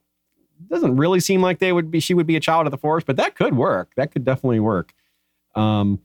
Doesn't 0.69 0.97
really 0.97 1.21
seem 1.21 1.43
like 1.43 1.59
they 1.59 1.73
would 1.73 1.91
be. 1.91 2.01
She 2.01 2.15
would 2.15 2.27
be 2.27 2.37
a 2.37 2.41
child 2.41 2.67
of 2.67 2.71
the 2.71 2.79
forest, 2.79 3.07
but 3.07 3.17
that 3.17 3.35
could 3.35 3.57
work. 3.57 3.93
That 3.97 4.13
could 4.13 4.25
definitely 4.25 4.61
work. 4.61 4.95
Um, 5.55 6.01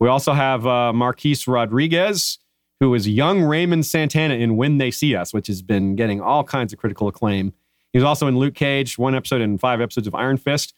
we 0.00 0.08
also 0.08 0.32
have 0.32 0.66
uh, 0.66 0.92
Marquis 0.92 1.38
Rodriguez, 1.46 2.38
who 2.80 2.92
is 2.94 3.08
young 3.08 3.42
Raymond 3.42 3.86
Santana 3.86 4.34
in 4.34 4.56
When 4.56 4.78
They 4.78 4.90
See 4.90 5.14
Us, 5.14 5.32
which 5.32 5.46
has 5.46 5.62
been 5.62 5.96
getting 5.96 6.20
all 6.20 6.44
kinds 6.44 6.72
of 6.72 6.78
critical 6.78 7.08
acclaim. 7.08 7.52
He 7.92 7.98
was 7.98 8.04
also 8.04 8.26
in 8.26 8.36
Luke 8.36 8.54
Cage, 8.54 8.98
one 8.98 9.14
episode 9.14 9.40
and 9.40 9.60
five 9.60 9.80
episodes 9.80 10.06
of 10.06 10.14
Iron 10.14 10.36
Fist. 10.36 10.74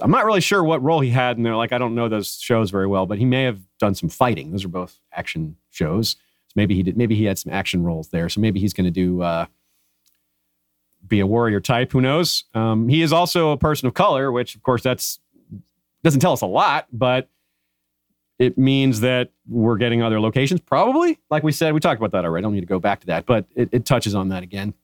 I'm 0.00 0.10
not 0.10 0.24
really 0.24 0.40
sure 0.40 0.64
what 0.64 0.82
role 0.82 1.00
he 1.00 1.10
had 1.10 1.36
in 1.36 1.44
there. 1.44 1.54
Like, 1.54 1.72
I 1.72 1.78
don't 1.78 1.94
know 1.94 2.08
those 2.08 2.40
shows 2.40 2.70
very 2.70 2.88
well, 2.88 3.06
but 3.06 3.18
he 3.18 3.24
may 3.24 3.44
have 3.44 3.60
done 3.78 3.94
some 3.94 4.08
fighting. 4.08 4.50
Those 4.50 4.64
are 4.64 4.68
both 4.68 4.98
action 5.12 5.56
shows. 5.70 6.16
Maybe 6.54 6.74
he 6.74 6.82
did. 6.82 6.96
Maybe 6.96 7.14
he 7.14 7.24
had 7.24 7.38
some 7.38 7.52
action 7.52 7.82
roles 7.82 8.08
there. 8.08 8.28
So 8.28 8.40
maybe 8.40 8.60
he's 8.60 8.72
going 8.72 8.84
to 8.84 8.90
do 8.90 9.22
uh, 9.22 9.46
be 11.06 11.20
a 11.20 11.26
warrior 11.26 11.60
type. 11.60 11.92
Who 11.92 12.00
knows? 12.00 12.44
Um, 12.54 12.88
he 12.88 13.02
is 13.02 13.12
also 13.12 13.50
a 13.50 13.56
person 13.56 13.86
of 13.86 13.94
color, 13.94 14.30
which 14.30 14.54
of 14.54 14.62
course 14.62 14.82
that's 14.82 15.18
doesn't 16.02 16.20
tell 16.20 16.32
us 16.32 16.40
a 16.40 16.46
lot, 16.46 16.88
but 16.92 17.28
it 18.38 18.58
means 18.58 19.00
that 19.00 19.30
we're 19.46 19.76
getting 19.76 20.02
other 20.02 20.20
locations, 20.20 20.60
probably. 20.60 21.20
Like 21.30 21.44
we 21.44 21.52
said, 21.52 21.74
we 21.74 21.80
talked 21.80 22.00
about 22.00 22.10
that 22.12 22.24
already. 22.24 22.42
I 22.42 22.44
don't 22.46 22.54
need 22.54 22.60
to 22.60 22.66
go 22.66 22.80
back 22.80 23.00
to 23.00 23.06
that, 23.06 23.24
but 23.24 23.46
it, 23.54 23.68
it 23.70 23.84
touches 23.84 24.14
on 24.14 24.28
that 24.30 24.42
again. 24.42 24.74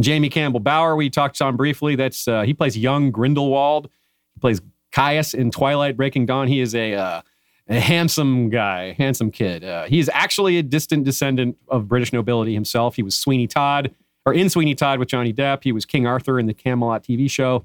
Jamie 0.00 0.28
Campbell 0.28 0.60
Bower, 0.60 0.96
we 0.96 1.10
talked 1.10 1.40
on 1.42 1.56
briefly. 1.56 1.96
That's 1.96 2.28
uh, 2.28 2.42
he 2.42 2.54
plays 2.54 2.78
young 2.78 3.10
Grindelwald. 3.10 3.90
He 4.34 4.40
plays 4.40 4.60
Caius 4.92 5.34
in 5.34 5.50
Twilight 5.50 5.96
Breaking 5.96 6.24
Dawn. 6.24 6.46
He 6.48 6.60
is 6.60 6.74
a, 6.74 6.94
uh, 6.94 7.22
a 7.70 7.78
handsome 7.78 8.50
guy, 8.50 8.92
handsome 8.98 9.30
kid. 9.30 9.64
Uh, 9.64 9.84
he 9.84 10.00
is 10.00 10.10
actually 10.12 10.58
a 10.58 10.62
distant 10.62 11.04
descendant 11.04 11.56
of 11.68 11.88
British 11.88 12.12
nobility 12.12 12.52
himself. 12.52 12.96
He 12.96 13.02
was 13.02 13.16
Sweeney 13.16 13.46
Todd, 13.46 13.94
or 14.26 14.34
in 14.34 14.50
Sweeney 14.50 14.74
Todd 14.74 14.98
with 14.98 15.08
Johnny 15.08 15.32
Depp. 15.32 15.62
He 15.62 15.72
was 15.72 15.86
King 15.86 16.06
Arthur 16.06 16.38
in 16.38 16.46
the 16.46 16.54
Camelot 16.54 17.04
TV 17.04 17.30
show. 17.30 17.64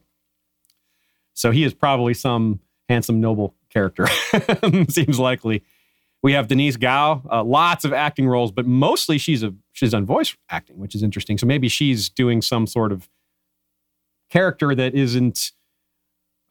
So 1.33 1.51
he 1.51 1.63
is 1.63 1.73
probably 1.73 2.13
some 2.13 2.59
handsome 2.87 3.19
noble 3.19 3.55
character. 3.69 4.07
Seems 4.89 5.19
likely. 5.19 5.63
We 6.21 6.33
have 6.33 6.47
Denise 6.47 6.77
Gough, 6.77 7.21
uh, 7.29 7.43
lots 7.43 7.83
of 7.83 7.93
acting 7.93 8.27
roles, 8.27 8.51
but 8.51 8.65
mostly 8.65 9.17
she's 9.17 9.43
a 9.43 9.53
she's 9.73 9.91
done 9.91 10.05
voice 10.05 10.35
acting, 10.49 10.77
which 10.79 10.95
is 10.95 11.03
interesting. 11.03 11.37
So 11.37 11.45
maybe 11.45 11.67
she's 11.67 12.09
doing 12.09 12.41
some 12.41 12.67
sort 12.67 12.91
of 12.91 13.09
character 14.29 14.73
that 14.73 14.95
isn't 14.95 15.51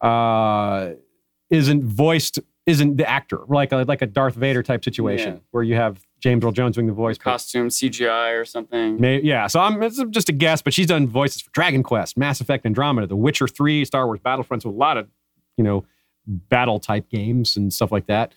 uh, 0.01 0.91
isn't 1.49 1.83
voiced, 1.83 2.39
isn't 2.65 2.97
the 2.97 3.07
actor, 3.09 3.39
like 3.47 3.71
a 3.71 3.77
like 3.87 4.01
a 4.01 4.05
Darth 4.07 4.35
Vader 4.35 4.63
type 4.63 4.83
situation 4.83 5.33
Yeah. 5.33 5.39
where 5.51 5.63
you 5.63 5.75
have 5.75 6.03
James 6.19 6.43
Earl 6.43 6.51
Jones 6.51 6.75
doing 6.75 6.87
the 6.87 6.93
voice. 6.93 7.17
Costume, 7.17 7.67
CGI, 7.69 8.39
or 8.39 8.45
something. 8.45 8.99
May, 8.99 9.21
yeah, 9.21 9.45
so 9.47 9.59
I'm 9.59 9.81
it's 9.83 10.03
just 10.09 10.29
a 10.29 10.31
guess, 10.31 10.61
but 10.61 10.73
she's 10.73 10.87
done 10.87 11.07
voices 11.07 11.41
for 11.41 11.51
Dragon 11.51 11.83
Quest, 11.83 12.17
Mass 12.17 12.41
Effect, 12.41 12.65
Andromeda, 12.65 13.05
The 13.07 13.15
Witcher 13.15 13.47
Three, 13.47 13.85
Star 13.85 14.05
Wars 14.07 14.19
Battlefront, 14.23 14.63
so 14.63 14.69
a 14.69 14.71
lot 14.71 14.97
of 14.97 15.07
you 15.57 15.63
know 15.63 15.85
battle 16.25 16.79
type 16.79 17.07
games 17.09 17.55
and 17.55 17.71
stuff 17.71 17.91
like 17.91 18.07
that. 18.07 18.33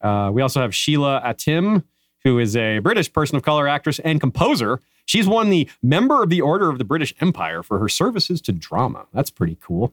Uh, 0.00 0.30
we 0.32 0.40
also 0.42 0.60
have 0.60 0.74
Sheila 0.74 1.20
Atim, 1.24 1.82
who 2.22 2.38
is 2.38 2.54
a 2.56 2.78
British 2.78 3.12
person 3.12 3.36
of 3.36 3.42
color 3.42 3.66
actress 3.66 3.98
and 3.98 4.20
composer. 4.20 4.80
She's 5.06 5.26
won 5.26 5.50
the 5.50 5.68
Member 5.82 6.22
of 6.22 6.30
the 6.30 6.40
Order 6.40 6.68
of 6.70 6.78
the 6.78 6.84
British 6.84 7.12
Empire 7.20 7.64
for 7.64 7.80
her 7.80 7.88
services 7.88 8.40
to 8.42 8.52
drama. 8.52 9.06
That's 9.12 9.28
pretty 9.30 9.56
cool. 9.60 9.92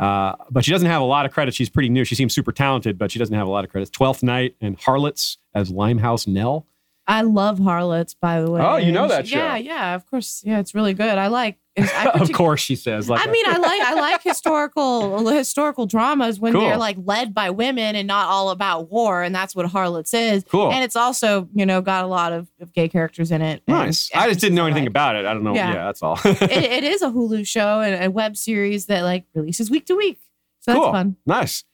Uh, 0.00 0.34
but 0.50 0.64
she 0.64 0.70
doesn't 0.70 0.88
have 0.88 1.02
a 1.02 1.04
lot 1.04 1.26
of 1.26 1.32
credits. 1.32 1.56
She's 1.56 1.68
pretty 1.68 1.90
new. 1.90 2.04
She 2.04 2.14
seems 2.14 2.34
super 2.34 2.52
talented, 2.52 2.96
but 2.96 3.12
she 3.12 3.18
doesn't 3.18 3.34
have 3.34 3.46
a 3.46 3.50
lot 3.50 3.64
of 3.64 3.70
credits. 3.70 3.90
Twelfth 3.90 4.22
Night 4.22 4.56
and 4.60 4.76
Harlots 4.80 5.36
as 5.54 5.70
Limehouse 5.70 6.26
Nell. 6.26 6.66
I 7.10 7.22
love 7.22 7.58
Harlots, 7.58 8.14
by 8.14 8.40
the 8.40 8.48
way. 8.48 8.60
Oh, 8.62 8.76
you 8.76 8.92
know 8.92 9.08
that 9.08 9.26
show. 9.26 9.36
Yeah, 9.36 9.56
yeah, 9.56 9.94
of 9.96 10.08
course. 10.08 10.42
Yeah, 10.46 10.60
it's 10.60 10.76
really 10.76 10.94
good. 10.94 11.18
I 11.18 11.26
like. 11.26 11.58
I 11.76 12.10
of 12.14 12.30
course, 12.32 12.60
she 12.60 12.76
says. 12.76 13.10
Like 13.10 13.26
I 13.26 13.30
mean, 13.32 13.44
I 13.48 13.56
like 13.56 13.80
I 13.80 13.94
like 13.94 14.22
historical 14.22 15.26
historical 15.30 15.86
dramas 15.86 16.38
when 16.38 16.52
Cool. 16.52 16.60
they're 16.62 16.76
like 16.76 16.96
led 17.04 17.34
by 17.34 17.50
women 17.50 17.96
and 17.96 18.06
not 18.06 18.28
all 18.28 18.50
about 18.50 18.90
war, 18.92 19.24
and 19.24 19.34
that's 19.34 19.56
what 19.56 19.66
Harlots 19.66 20.14
is. 20.14 20.44
Cool. 20.48 20.70
And 20.70 20.84
it's 20.84 20.94
also 20.94 21.48
you 21.52 21.66
know 21.66 21.80
got 21.80 22.04
a 22.04 22.06
lot 22.06 22.32
of, 22.32 22.48
of 22.60 22.72
gay 22.72 22.88
characters 22.88 23.32
in 23.32 23.42
it. 23.42 23.62
Nice. 23.66 24.08
I 24.14 24.28
just 24.28 24.38
didn't 24.40 24.54
know 24.54 24.66
anything 24.66 24.86
about 24.86 25.16
it. 25.16 25.26
I 25.26 25.34
don't 25.34 25.42
know. 25.42 25.54
Yeah, 25.54 25.72
Yeah. 25.74 25.84
that's 25.86 26.04
all. 26.04 26.16
it, 26.24 26.42
it 26.52 26.84
is 26.84 27.02
a 27.02 27.08
Hulu 27.10 27.44
show 27.44 27.80
and 27.80 28.04
a 28.04 28.08
web 28.08 28.36
series 28.36 28.86
that 28.86 29.02
like 29.02 29.24
releases 29.34 29.68
week 29.68 29.86
to 29.86 29.96
week, 29.96 30.20
so 30.60 30.74
cool. 30.74 30.82
that's 30.84 30.92
fun. 30.92 31.16
Nice. 31.26 31.64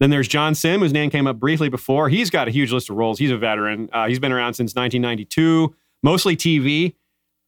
Then 0.00 0.10
there's 0.10 0.28
John 0.28 0.54
Simm, 0.54 0.80
whose 0.80 0.92
name 0.92 1.08
came 1.10 1.26
up 1.26 1.38
briefly 1.38 1.68
before. 1.68 2.08
He's 2.08 2.28
got 2.30 2.48
a 2.48 2.50
huge 2.50 2.72
list 2.72 2.90
of 2.90 2.96
roles. 2.96 3.18
He's 3.18 3.30
a 3.30 3.38
veteran. 3.38 3.88
Uh, 3.92 4.08
he's 4.08 4.18
been 4.18 4.32
around 4.32 4.54
since 4.54 4.74
1992, 4.74 5.74
mostly 6.02 6.36
TV. 6.36 6.94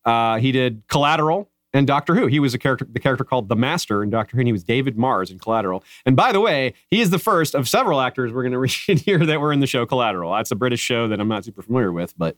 Uh, 0.05 0.39
he 0.39 0.51
did 0.53 0.83
Collateral 0.89 1.51
and 1.75 1.87
Doctor 1.87 2.15
Who. 2.15 2.27
He 2.27 2.41
was 2.41 2.55
a 2.55 2.59
character, 2.59 2.87
the 2.91 3.01
character 3.01 3.25
called 3.25 3.51
the 3.51 3.57
Master 3.57 4.03
in 4.03 4.09
Doctor 4.09 4.37
Who, 4.37 4.41
and 4.41 4.49
he 4.49 4.53
was 4.53 4.65
David 4.65 4.97
Mars 4.97 5.31
in 5.31 5.39
Collateral. 5.39 5.85
And 6.07 6.17
by 6.17 6.33
the 6.33 6.41
way, 6.41 6.73
he 6.91 7.01
is 7.03 7.11
the 7.11 7.19
first 7.19 7.55
of 7.55 7.69
several 7.69 8.01
actors 8.01 8.33
we're 8.33 8.43
going 8.49 8.53
to 8.53 8.59
read 8.59 9.01
here 9.01 9.19
that 9.19 9.41
were 9.41 9.53
in 9.53 9.61
the 9.61 9.67
show 9.67 9.85
Collateral. 9.85 10.33
That's 10.33 10.51
a 10.51 10.57
British 10.57 10.81
show 10.81 11.09
that 11.09 11.21
I'm 11.21 11.29
not 11.29 11.45
super 11.45 11.61
familiar 11.61 11.93
with, 11.93 12.17
but 12.17 12.37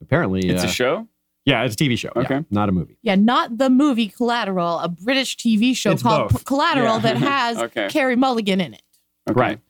apparently, 0.00 0.48
It's 0.48 0.64
uh, 0.64 0.68
a 0.68 0.70
show. 0.70 1.08
yeah, 1.44 1.62
it's 1.64 1.74
a 1.74 1.76
TV 1.78 1.98
show. 1.98 2.10
yeah, 2.16 2.22
Okay. 2.22 2.44
not 2.50 2.70
a 2.70 2.72
movie. 2.72 2.96
Yeah, 3.02 3.16
not 3.16 3.58
the 3.58 3.68
movie 3.68 4.08
Collateral, 4.08 4.78
a 4.78 4.88
British 4.88 5.36
TV 5.36 5.76
show 5.76 5.90
It's 5.92 6.02
called. 6.02 6.30
P- 6.30 6.38
Collateral 6.44 6.94
Yeah. 6.94 7.00
that 7.00 7.16
has 7.18 7.58
Okay. 7.64 7.88
Carey 7.90 8.16
Mulligan 8.16 8.62
in 8.62 8.72
it. 8.72 8.82
Okay. 9.28 9.40
Right. 9.40 9.60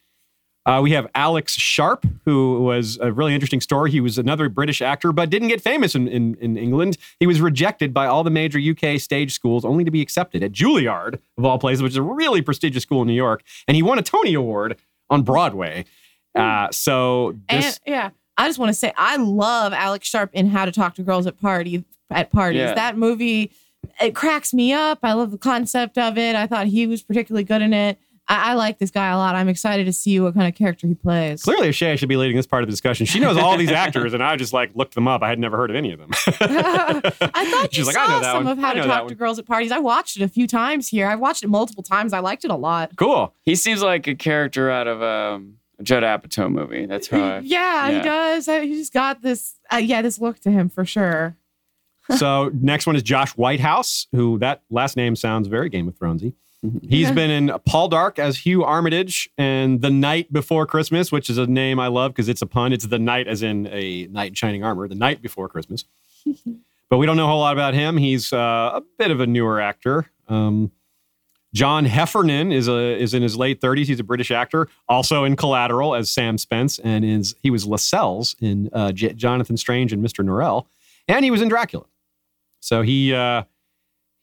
Uh, 0.65 0.81
we 0.81 0.93
have 0.93 1.09
Alex 1.17 1.55
Sharp, 1.55 2.07
who 2.25 2.63
was 2.63 2.97
a 3.01 3.13
really 3.13 3.35
interesting 3.35 3.61
story. 3.61 3.91
He 3.91 4.01
was 4.01 4.17
another 4.17 4.49
British 4.49 4.81
actor, 4.81 5.11
but 5.11 5.29
didn't 5.29 5.49
get 5.49 5.61
famous 5.61 5.97
in, 5.97 6.07
in, 6.07 6.37
in 6.37 6.57
England. 6.57 6.99
He 7.19 7.27
was 7.27 7.41
rejected 7.41 7.93
by 7.93 8.07
all 8.07 8.23
the 8.23 8.31
major 8.31 8.61
UK 8.61 9.01
stage 9.01 9.33
schools, 9.33 9.65
only 9.65 9.83
to 9.83 9.91
be 9.91 10.01
accepted 10.01 10.41
at 10.45 10.53
Juilliard, 10.53 11.19
of 11.37 11.45
all 11.45 11.59
places, 11.59 11.83
which 11.83 11.93
is 11.93 11.97
a 11.97 12.03
really 12.03 12.43
prestigious 12.43 12.85
school 12.85 13.03
in 13.03 13.09
New 13.09 13.15
York. 13.15 13.43
And 13.67 13.75
he 13.75 13.83
won 13.83 13.99
a 13.99 14.03
Tony 14.03 14.35
Award 14.35 14.77
on 15.11 15.23
Broadway. 15.23 15.85
Uh, 16.33 16.69
so 16.71 17.37
this, 17.51 17.81
And 17.85 17.93
yeah, 17.93 18.11
I 18.37 18.47
just 18.49 18.61
want 18.61 18.71
to 18.71 18.75
say 18.75 18.93
I 18.97 19.17
love 19.17 19.73
Alex 19.73 20.07
Sharp 20.07 20.31
in 20.33 20.47
How 20.47 20.65
to 20.65 20.71
Talk 20.71 20.95
to 20.95 21.03
Girls 21.03 21.27
at 21.27 21.41
Party 21.41 21.85
at 22.09 22.31
Parties. 22.31 22.61
Yeah. 22.61 22.75
That 22.75 22.97
movie 22.97 23.51
it 24.01 24.15
cracks 24.15 24.55
me 24.55 24.73
up. 24.73 25.01
I 25.03 25.13
love 25.13 25.33
the 25.33 25.39
concept 25.39 25.99
of 25.99 26.17
it. 26.17 26.37
I 26.37 26.47
thought 26.47 26.69
he 26.69 26.87
was 26.87 27.03
particularly 27.03 27.45
good 27.45 27.63
in 27.63 27.73
it. 27.73 27.99
I, 28.33 28.53
I 28.53 28.55
like 28.55 28.79
this 28.79 28.91
guy 28.91 29.09
a 29.11 29.17
lot. 29.19 29.35
I'm 29.35 29.49
excited 29.49 29.85
to 29.85 29.93
see 29.93 30.19
what 30.19 30.33
kind 30.33 30.49
of 30.49 30.55
character 30.55 30.87
he 30.87 30.95
plays. 30.95 31.43
clearly 31.43 31.71
Shay 31.71 31.97
should 31.97 32.09
be 32.09 32.17
leading 32.17 32.35
this 32.37 32.47
part 32.47 32.63
of 32.63 32.67
the 32.67 32.71
discussion. 32.71 33.05
She 33.05 33.21
knows 33.21 33.37
all 33.37 33.59
these 33.59 33.71
actors, 33.85 34.15
and 34.15 34.23
I 34.23 34.37
just 34.37 34.55
like 34.55 34.75
looked 34.75 34.95
them 34.95 35.07
up. 35.07 35.23
I 35.23 35.29
had 35.29 35.39
never 35.39 35.59
heard 35.59 35.69
of 35.69 35.77
any 35.77 35.93
of 35.93 35.99
them. 35.99 36.09
I 36.27 37.01
thought 37.51 37.73
you 37.73 37.85
She's 37.85 37.87
like, 37.87 37.95
saw 37.95 38.05
I 38.05 38.07
know 38.09 38.21
that 38.21 38.33
some 38.33 38.45
one. 38.45 38.53
of 38.53 38.59
How 38.59 38.71
I 38.71 38.75
to 38.75 38.83
Talk 38.85 39.09
to 39.09 39.15
Girls 39.15 39.39
at 39.39 39.45
Parties. 39.45 39.71
I 39.71 39.79
watched 39.81 40.17
it 40.17 40.23
a 40.23 40.29
few 40.29 40.47
times 40.47 40.89
here. 40.89 41.09
I've 41.09 41.21
watched 41.21 41.43
it 41.43 41.49
multiple 41.49 41.83
times. 41.83 42.15
I 42.15 42.21
liked 42.21 42.45
it 42.47 42.51
a 42.51 42.57
lot. 42.57 42.93
Cool. 42.97 43.35
He 43.43 43.55
seems 43.55 43.83
like 43.83 44.07
a 44.07 44.15
character 44.15 44.71
out 44.71 44.87
of 44.89 45.03
um, 45.03 45.59
a 45.79 45.83
Judd 45.83 46.03
Apatow 46.03 46.51
movie. 46.51 46.87
That's 46.87 47.09
how 47.09 47.21
I. 47.21 47.39
yeah, 47.45 47.91
he 47.91 48.01
does. 48.01 48.49
Uh, 48.49 48.61
He's 48.63 48.89
got 48.89 49.21
this, 49.21 49.57
uh, 49.71 49.77
yeah, 49.77 50.01
this 50.01 50.19
look 50.19 50.39
to 50.41 50.51
him 50.51 50.71
for 50.71 50.87
sure. 50.87 51.37
so 52.17 52.51
next 52.55 52.87
one 52.87 52.97
is 52.97 53.03
Josh 53.03 53.33
Whitehouse, 53.33 54.07
who 54.13 54.39
that 54.39 54.63
last 54.71 54.97
name 54.97 55.17
sounds 55.17 55.49
very 55.49 55.69
Game 55.69 55.87
of 55.87 55.95
Thronesy. 55.99 56.33
He's 56.89 57.09
Yeah. 57.09 57.13
been 57.13 57.31
in 57.31 57.49
Poldark 57.69 58.19
as 58.21 58.39
Hugh 58.39 58.63
Armitage 58.63 59.29
and 59.37 59.81
The 59.83 59.91
Night 59.91 60.33
Before 60.33 60.65
Christmas, 60.65 61.11
which 61.11 61.29
is 61.29 61.37
a 61.37 61.47
name 61.47 61.81
I 61.81 61.89
love 61.89 62.13
because 62.13 62.29
it's 62.29 62.41
a 62.43 62.47
pun. 62.47 62.73
It's 62.73 62.87
the 62.87 63.01
night 63.01 63.27
as 63.27 63.43
in 63.43 63.67
a 63.67 64.07
knight 64.07 64.29
in 64.29 64.35
shining 64.35 64.63
armor, 64.63 64.87
the 64.87 64.95
night 64.95 65.21
before 65.23 65.49
Christmas. 65.49 65.85
but 66.89 66.99
we 66.99 67.07
don't 67.07 67.17
know 67.17 67.25
a 67.25 67.29
whole 67.29 67.41
lot 67.41 67.53
about 67.53 67.75
him. 67.75 67.97
He's 67.97 68.33
uh, 68.33 68.71
a 68.75 68.83
bit 68.97 69.11
of 69.11 69.19
a 69.21 69.27
newer 69.27 69.61
actor. 69.61 70.11
Um, 70.29 70.71
John 71.53 71.85
Heffernan 71.85 72.53
is 72.53 72.69
a 72.69 72.97
is 72.97 73.13
in 73.13 73.23
his 73.23 73.37
late 73.37 73.61
30s. 73.61 73.87
He's 73.87 74.01
a 74.01 74.05
British 74.05 74.31
actor, 74.31 74.69
also 74.89 75.25
in 75.25 75.35
Collateral 75.37 75.95
as 75.97 76.11
Sam 76.11 76.39
Spence, 76.39 76.79
and 76.79 77.05
is 77.05 77.35
he 77.43 77.51
was 77.51 77.67
Lascelles 77.67 78.37
in 78.41 78.71
uh, 78.73 78.93
J- 78.93 79.13
Jonathan 79.15 79.57
Strange 79.59 79.93
and 79.93 80.03
Mr. 80.03 80.25
Norrell, 80.25 80.67
and 81.09 81.25
he 81.25 81.31
was 81.31 81.43
in 81.43 81.49
Dracula. 81.49 81.85
So 82.61 82.81
he 82.83 83.13
uh, 83.13 83.43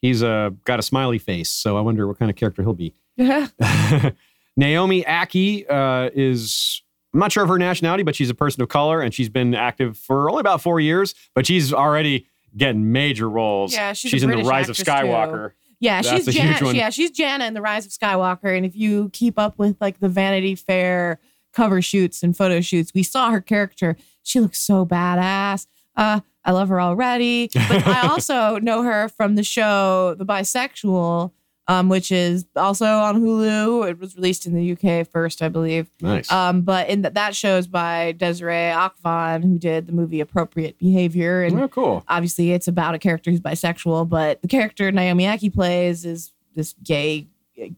he's 0.00 0.22
uh, 0.22 0.50
got 0.64 0.78
a 0.78 0.82
smiley 0.82 1.18
face. 1.18 1.50
So 1.50 1.76
I 1.76 1.80
wonder 1.80 2.06
what 2.06 2.18
kind 2.18 2.30
of 2.30 2.36
character 2.36 2.62
he'll 2.62 2.74
be. 2.74 2.94
Naomi 4.56 5.02
Ackie 5.04 5.70
uh, 5.70 6.10
is 6.14 6.82
I'm 7.12 7.20
not 7.20 7.32
sure 7.32 7.42
of 7.42 7.48
her 7.48 7.58
nationality, 7.58 8.02
but 8.02 8.14
she's 8.14 8.30
a 8.30 8.34
person 8.34 8.62
of 8.62 8.68
color 8.68 9.00
and 9.00 9.12
she's 9.12 9.28
been 9.28 9.54
active 9.54 9.96
for 9.98 10.30
only 10.30 10.40
about 10.40 10.60
four 10.60 10.80
years, 10.80 11.14
but 11.34 11.46
she's 11.46 11.72
already 11.72 12.26
getting 12.56 12.92
major 12.92 13.28
roles. 13.28 13.72
Yeah, 13.72 13.92
she's 13.92 14.22
a 14.22 14.30
in 14.30 14.38
the 14.38 14.44
Rise 14.44 14.68
of 14.68 14.78
actress, 14.78 14.78
too. 14.78 15.06
Skywalker. 15.06 15.52
Yeah, 15.80 16.02
That's 16.02 16.26
she's 16.26 16.34
Jan- 16.34 16.74
yeah, 16.74 16.90
she's 16.90 17.10
Jana 17.10 17.46
in 17.46 17.54
the 17.54 17.62
Rise 17.62 17.86
of 17.86 17.92
Skywalker, 17.92 18.54
and 18.54 18.66
if 18.66 18.76
you 18.76 19.08
keep 19.14 19.38
up 19.38 19.58
with 19.58 19.80
like 19.80 19.98
the 19.98 20.10
Vanity 20.10 20.54
Fair 20.54 21.18
cover 21.54 21.80
shoots 21.80 22.22
and 22.22 22.36
photo 22.36 22.60
shoots, 22.60 22.92
we 22.94 23.02
saw 23.02 23.30
her 23.30 23.40
character. 23.40 23.96
She 24.22 24.40
looks 24.40 24.60
so 24.60 24.84
badass. 24.84 25.66
Uh, 25.96 26.20
I 26.44 26.52
love 26.52 26.68
her 26.68 26.80
already, 26.80 27.50
but 27.52 27.86
I 27.86 28.08
also 28.08 28.58
know 28.58 28.82
her 28.82 29.08
from 29.08 29.34
the 29.34 29.42
show 29.42 30.14
The 30.18 30.24
Bisexual, 30.24 31.32
um, 31.68 31.88
which 31.88 32.10
is 32.10 32.46
also 32.56 32.86
on 32.86 33.22
Hulu. 33.22 33.88
It 33.90 33.98
was 33.98 34.16
released 34.16 34.46
in 34.46 34.54
the 34.54 34.72
UK 34.72 35.06
first, 35.06 35.42
I 35.42 35.48
believe. 35.48 35.88
Nice. 36.00 36.30
Um, 36.32 36.62
but 36.62 36.88
in 36.88 37.02
th- 37.02 37.14
that 37.14 37.36
show's 37.36 37.66
by 37.66 38.12
Desiree 38.12 38.72
Akhavan, 38.72 39.44
who 39.44 39.58
did 39.58 39.86
the 39.86 39.92
movie 39.92 40.20
Appropriate 40.20 40.78
Behavior, 40.78 41.42
and 41.42 41.60
oh, 41.60 41.68
cool. 41.68 42.04
obviously 42.08 42.52
it's 42.52 42.68
about 42.68 42.94
a 42.94 42.98
character 42.98 43.30
who's 43.30 43.40
bisexual, 43.40 44.08
but 44.08 44.40
the 44.42 44.48
character 44.48 44.90
Naomi 44.90 45.24
Ackie 45.24 45.52
plays 45.52 46.04
is 46.04 46.32
this 46.54 46.74
gay 46.82 47.28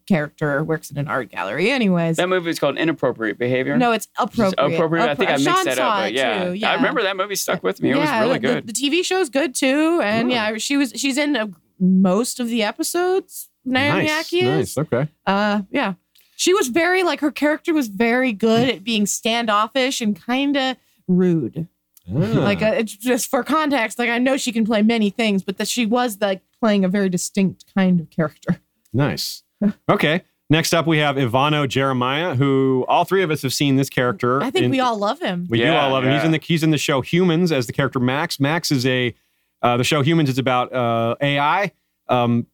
character 0.06 0.62
works 0.64 0.90
in 0.90 0.98
an 0.98 1.08
art 1.08 1.30
gallery. 1.30 1.70
Anyways, 1.70 2.16
That 2.16 2.28
movie 2.28 2.50
is 2.50 2.58
called 2.58 2.76
Inappropriate 2.78 3.38
Behavior. 3.38 3.76
no, 3.76 3.92
it's 3.92 4.06
Just 4.06 4.32
appropriate. 4.54 4.74
appropriate. 4.74 5.08
I 5.10 5.14
think 5.14 5.30
I 5.30 5.32
mixed 5.34 5.44
Sean 5.44 5.64
that 5.66 5.78
up, 5.78 5.96
but 6.00 6.12
yeah. 6.12 6.44
too, 6.44 6.52
yeah. 6.54 6.70
I 6.70 6.74
remember 6.74 7.02
that 7.02 7.16
movie 7.16 7.34
stuck 7.36 7.62
with 7.62 7.80
me. 7.82 7.90
It 7.90 7.96
yeah, 7.96 8.20
was 8.20 8.28
really 8.28 8.38
the, 8.40 8.54
good. 8.62 8.66
The, 8.68 8.72
TV 8.72 9.04
show's 9.04 9.28
good 9.28 9.54
too, 9.54 10.00
and 10.02 10.28
Oh. 10.30 10.34
yeah, 10.34 10.56
she 10.58 10.76
was 10.76 10.92
she's 10.96 11.18
in 11.18 11.36
uh 11.36 11.46
most 11.80 12.38
of 12.40 12.48
the 12.48 12.62
episodes. 12.62 13.48
Naomi 13.64 14.04
nice. 14.06 14.26
Ackie 14.32 14.42
is. 14.42 14.76
Nice. 14.76 14.78
Okay. 14.78 15.08
Uh, 15.26 15.62
yeah, 15.70 15.94
she 16.36 16.52
was 16.54 16.68
very 16.68 17.02
like 17.02 17.20
her 17.20 17.30
character 17.30 17.72
was 17.74 17.88
very 17.88 18.32
good 18.32 18.68
at 18.68 18.84
being 18.84 19.06
standoffish 19.06 20.00
and 20.00 20.20
kind 20.20 20.56
of 20.56 20.76
rude. 21.08 21.66
Like 22.08 22.60
Ah. 22.62 22.66
uh, 22.66 22.72
it's 22.72 22.96
just 22.96 23.30
for 23.30 23.44
context. 23.44 23.98
Like 23.98 24.10
I 24.10 24.18
know 24.18 24.36
she 24.36 24.50
can 24.52 24.64
play 24.64 24.82
many 24.82 25.10
things, 25.10 25.42
but 25.44 25.58
that 25.58 25.68
she 25.68 25.86
was 25.86 26.20
like 26.20 26.42
playing 26.60 26.84
a 26.84 26.88
very 26.88 27.08
distinct 27.08 27.64
kind 27.74 28.00
of 28.00 28.10
character. 28.10 28.60
Nice. 28.92 29.42
Okay. 29.88 30.22
Next 30.50 30.74
up, 30.74 30.86
we 30.86 30.98
have 30.98 31.16
Ivanno 31.16 31.66
Jeremiah, 31.66 32.34
who 32.34 32.84
all 32.86 33.04
three 33.04 33.22
of 33.22 33.30
us 33.30 33.40
have 33.42 33.54
seen 33.54 33.76
this 33.76 33.88
character. 33.88 34.42
I 34.42 34.50
think 34.50 34.66
in- 34.66 34.70
we 34.70 34.80
all 34.80 34.98
love 34.98 35.18
him. 35.20 35.46
We 35.48 35.58
do 35.58 35.72
all 35.72 35.90
love 35.92 36.04
him. 36.04 36.12
He's 36.12 36.24
in 36.24 36.32
the 36.32 36.40
he's 36.42 36.62
in 36.62 36.70
the 36.70 36.78
show 36.78 37.00
Humans 37.00 37.50
as 37.52 37.66
the 37.66 37.72
character 37.72 37.98
Max. 37.98 38.38
Max 38.38 38.70
is 38.70 38.84
a 38.84 39.14
uh, 39.62 39.76
the 39.78 39.84
show 39.84 40.02
Humans 40.02 40.28
is 40.28 40.38
about 40.38 40.72
uh, 40.74 41.14
AI 41.22 41.72
um, 42.08 42.46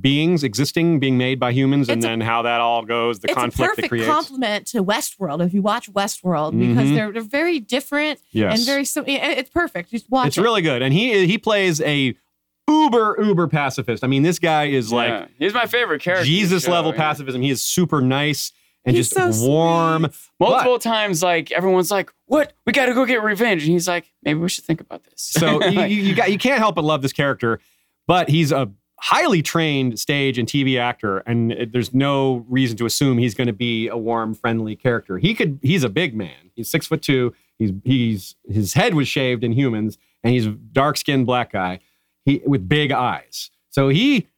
beings 0.00 0.44
existing, 0.44 1.00
being 1.00 1.18
made 1.18 1.40
by 1.40 1.52
humans, 1.52 1.88
and 1.88 2.02
a- 2.02 2.06
then 2.06 2.20
how 2.20 2.42
that 2.42 2.60
all 2.60 2.84
goes, 2.84 3.18
the 3.18 3.26
it's 3.28 3.32
a 3.36 3.40
conflict 3.40 3.58
it 3.72 3.74
perfect 3.74 3.88
creates. 3.88 4.06
complement 4.08 4.66
to 4.68 4.84
Westworld 4.84 5.44
if 5.44 5.52
you 5.52 5.60
watch 5.60 5.92
Westworld 5.92 6.52
because 6.58 6.88
Mhm. 6.88 6.94
they're, 6.94 7.12
they're 7.12 7.22
very 7.22 7.58
different 7.58 8.20
yes, 8.30 8.56
and 8.58 8.64
very 8.66 8.84
sim- 8.84 9.04
it- 9.06 9.20
it's 9.38 9.50
perfect. 9.50 9.90
Just 9.90 10.08
watch 10.08 10.28
it's 10.28 10.38
it. 10.38 10.42
really 10.42 10.62
good, 10.62 10.80
and 10.80 10.94
he 10.94 11.26
he 11.26 11.36
plays 11.36 11.80
a 11.82 12.14
uber 12.70 13.16
uber 13.22 13.48
pacifist. 13.48 14.02
I 14.04 14.06
mean, 14.06 14.22
this 14.22 14.38
guy 14.38 14.66
is 14.66 14.92
like 14.92 15.08
Yeah. 15.08 15.26
he's 15.38 15.54
my 15.54 15.66
favorite 15.66 16.00
character. 16.02 16.24
Jesus 16.24 16.64
show, 16.64 16.72
level 16.72 16.92
yeah. 16.92 16.98
pacifism. 16.98 17.42
He 17.42 17.50
is 17.50 17.62
super 17.62 18.00
nice 18.00 18.52
and 18.84 18.96
He's 18.96 19.10
just 19.10 19.36
so 19.40 19.46
warm. 19.46 20.04
sweet. 20.04 20.14
Multiple 20.40 20.78
times, 20.78 21.22
like 21.22 21.52
everyone's 21.52 21.90
like, 21.90 22.10
"What? 22.26 22.54
We 22.66 22.72
got 22.72 22.86
to 22.86 22.94
go 22.94 23.04
get 23.04 23.22
revenge," 23.22 23.62
and 23.64 23.72
he's 23.72 23.86
like, 23.86 24.10
"Maybe 24.22 24.38
we 24.40 24.48
should 24.48 24.64
think 24.64 24.80
about 24.80 25.04
this." 25.04 25.20
So 25.20 25.62
you, 25.66 25.70
Like, 25.72 25.90
you, 25.90 26.00
you 26.00 26.14
got 26.14 26.32
you 26.32 26.38
can't 26.38 26.58
help 26.58 26.76
but 26.76 26.84
love 26.84 27.02
this 27.02 27.12
character, 27.12 27.60
but 28.06 28.30
he's 28.30 28.52
a 28.52 28.70
highly 29.02 29.40
trained 29.42 29.98
stage 29.98 30.38
and 30.38 30.46
TV 30.48 30.78
actor, 30.78 31.18
and 31.18 31.52
it- 31.52 31.72
there's 31.72 31.92
no 31.92 32.44
reason 32.48 32.76
to 32.78 32.86
assume 32.86 33.18
he's 33.18 33.34
going 33.34 33.46
to 33.48 33.52
be 33.52 33.88
a 33.88 33.96
warm, 33.98 34.34
friendly 34.34 34.76
character. 34.76 35.18
He 35.18 35.34
could. 35.34 35.58
He's 35.62 35.84
a 35.84 35.88
big 35.90 36.14
man. 36.14 36.50
He's 36.56 36.70
six 36.70 36.86
foot 36.86 37.02
two. 37.02 37.34
He's 37.58 37.72
he's 37.84 38.34
his 38.48 38.72
head 38.72 38.94
was 38.94 39.08
shaved 39.08 39.44
in 39.44 39.52
humans, 39.52 39.98
and 40.24 40.32
he's 40.32 40.46
dark 40.72 40.96
skinned 40.96 41.26
black 41.26 41.52
guy. 41.52 41.80
He 42.24 42.42
with 42.44 42.68
big 42.68 42.92
eyes. 42.92 43.50
So 43.70 43.88
he 43.88 44.28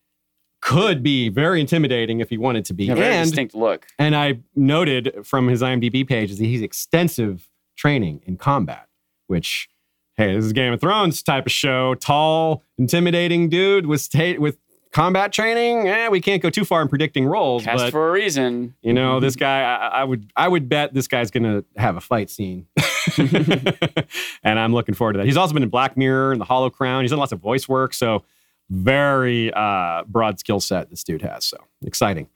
could 0.61 1.03
be 1.03 1.29
very 1.29 1.61
intimidating 1.61 2.21
if 2.21 2.31
he 2.31 2.39
wanted 2.39 2.65
to 2.67 2.75
be. 2.75 2.89
a 2.89 2.95
very 2.95 3.15
and 3.15 3.29
distinct 3.29 3.55
look. 3.55 3.87
and 3.99 4.15
I 4.15 4.39
noted 4.55 5.25
from 5.25 5.49
his 5.49 5.61
IMDb 5.61 6.07
page 6.07 6.31
is 6.31 6.39
that 6.39 6.45
he's 6.45 6.63
extensive 6.63 7.49
training 7.77 8.23
in 8.25 8.37
combat, 8.37 8.87
which, 9.27 9.69
hey, 10.17 10.35
this 10.35 10.45
is 10.45 10.53
Game 10.53 10.73
of 10.73 10.81
Thrones 10.81 11.23
type 11.23 11.47
of 11.47 11.53
show. 11.53 11.95
Tall, 11.97 12.63
intimidating 12.79 13.49
dude 13.49 13.87
with 13.87 14.01
state 14.01 14.41
with 14.41 14.59
combat 14.93 15.33
training. 15.33 15.89
Eh, 15.89 16.09
we 16.09 16.21
can't 16.21 16.43
go 16.43 16.51
too 16.51 16.65
far 16.65 16.83
in 16.83 16.89
predicting 16.89 17.27
roles, 17.27 17.65
Cast 17.65 17.85
but 17.85 17.91
for 17.91 18.09
a 18.09 18.13
reason. 18.13 18.75
you 18.83 18.93
know, 18.93 19.21
this 19.21 19.37
guy, 19.37 19.63
I, 19.63 20.01
I 20.01 20.05
would 20.05 20.31
I 20.37 20.49
would 20.49 20.69
bet 20.69 20.95
this 20.95 21.09
guy's 21.09 21.31
gonna 21.31 21.65
have 21.77 21.97
a 21.97 22.01
fight 22.01 22.31
scene, 22.31 22.67
and 23.19 24.59
I'm 24.59 24.73
looking 24.73 24.95
forward 24.95 25.15
to 25.15 25.19
that. 25.19 25.27
He's 25.27 25.37
also 25.37 25.55
been 25.55 25.63
in 25.63 25.69
Black 25.71 25.97
Mirror 25.97 26.33
and 26.33 26.41
The 26.41 26.45
Hollow 26.45 26.71
Crown. 26.71 27.03
He's 27.03 27.11
done 27.11 27.19
lots 27.19 27.33
of 27.33 27.41
voice 27.41 27.69
work, 27.69 27.95
so 27.95 28.25
very 28.71 29.53
uh, 29.53 30.05
broad 30.07 30.39
skill 30.39 30.61
set 30.61 30.91
this 30.91 31.05
dude 31.05 31.23
has. 31.23 31.45
So 31.45 31.59
exciting. 31.85 32.29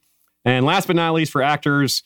And 0.44 0.64
last 0.64 0.86
but 0.86 0.96
not 0.96 1.14
least, 1.14 1.32
for 1.32 1.42
actors, 1.42 2.04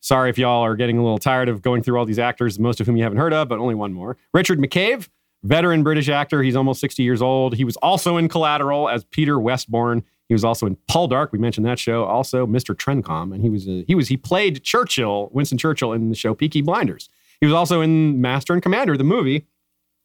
sorry 0.00 0.30
if 0.30 0.38
y'all 0.38 0.62
are 0.62 0.76
getting 0.76 0.98
a 0.98 1.02
little 1.02 1.18
tired 1.18 1.48
of 1.48 1.62
going 1.62 1.82
through 1.82 1.98
all 1.98 2.04
these 2.04 2.18
actors, 2.18 2.58
most 2.58 2.80
of 2.80 2.86
whom 2.86 2.96
you 2.96 3.02
haven't 3.02 3.18
heard 3.18 3.32
of, 3.32 3.48
but 3.48 3.58
only 3.58 3.74
one 3.74 3.92
more. 3.92 4.16
Richard 4.32 4.58
McCabe, 4.58 5.08
veteran 5.42 5.82
British 5.82 6.08
actor. 6.08 6.42
He's 6.42 6.56
almost 6.56 6.80
60 6.80 7.02
years 7.02 7.22
old. 7.22 7.54
He 7.54 7.64
was 7.64 7.76
also 7.78 8.16
in 8.16 8.28
Collateral 8.28 8.88
as 8.88 9.04
Peter 9.04 9.38
Westbourne. 9.38 10.02
He 10.28 10.34
was 10.34 10.44
also 10.44 10.66
in 10.66 10.76
Poldark. 10.88 11.32
We 11.32 11.38
mentioned 11.38 11.66
that 11.66 11.78
show. 11.78 12.04
Also, 12.04 12.46
Mr. 12.46 12.74
Trencom, 12.74 13.34
and 13.34 13.42
he 13.42 13.50
was 13.50 13.66
a, 13.66 13.84
he 13.88 13.94
was 13.94 14.08
he 14.08 14.16
played 14.16 14.62
Churchill, 14.62 15.28
Winston 15.32 15.58
Churchill, 15.58 15.92
in 15.92 16.08
the 16.08 16.14
show 16.14 16.34
Peaky 16.34 16.62
Blinders. 16.62 17.08
He 17.40 17.46
was 17.46 17.54
also 17.54 17.80
in 17.80 18.20
Master 18.20 18.52
and 18.52 18.62
Commander, 18.62 18.96
the 18.96 19.04
movie, 19.04 19.46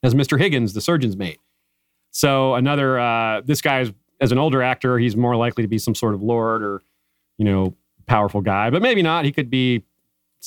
as 0.02 0.14
Mr. 0.14 0.38
Higgins, 0.38 0.72
the 0.72 0.80
surgeon's 0.80 1.16
mate. 1.16 1.38
So 2.10 2.54
another, 2.54 2.98
uh, 2.98 3.42
this 3.42 3.60
guy 3.60 3.80
is 3.80 3.92
as 4.20 4.32
an 4.32 4.38
older 4.38 4.62
actor, 4.62 4.98
he's 4.98 5.16
more 5.16 5.36
likely 5.36 5.62
to 5.62 5.68
be 5.68 5.78
some 5.78 5.94
sort 5.94 6.14
of 6.14 6.22
lord 6.22 6.62
or, 6.62 6.82
you 7.38 7.44
know, 7.44 7.76
powerful 8.06 8.40
guy, 8.40 8.70
but 8.70 8.80
maybe 8.80 9.02
not. 9.02 9.24
He 9.24 9.32
could 9.32 9.50
be, 9.50 9.84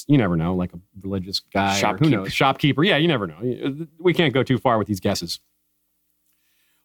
you 0.08 0.18
never 0.18 0.36
know, 0.36 0.56
like 0.56 0.74
a 0.74 0.80
religious 1.02 1.40
guy, 1.40 1.82
or 1.82 1.98
who 1.98 2.10
knows, 2.10 2.34
shopkeeper. 2.34 2.84
Yeah, 2.84 2.98
you 2.98 3.08
never 3.08 3.28
know. 3.28 3.88
We 4.00 4.14
can't 4.14 4.34
go 4.34 4.44
too 4.44 4.58
far 4.58 4.78
with 4.78 4.88
these 4.88 5.00
guesses. 5.00 5.40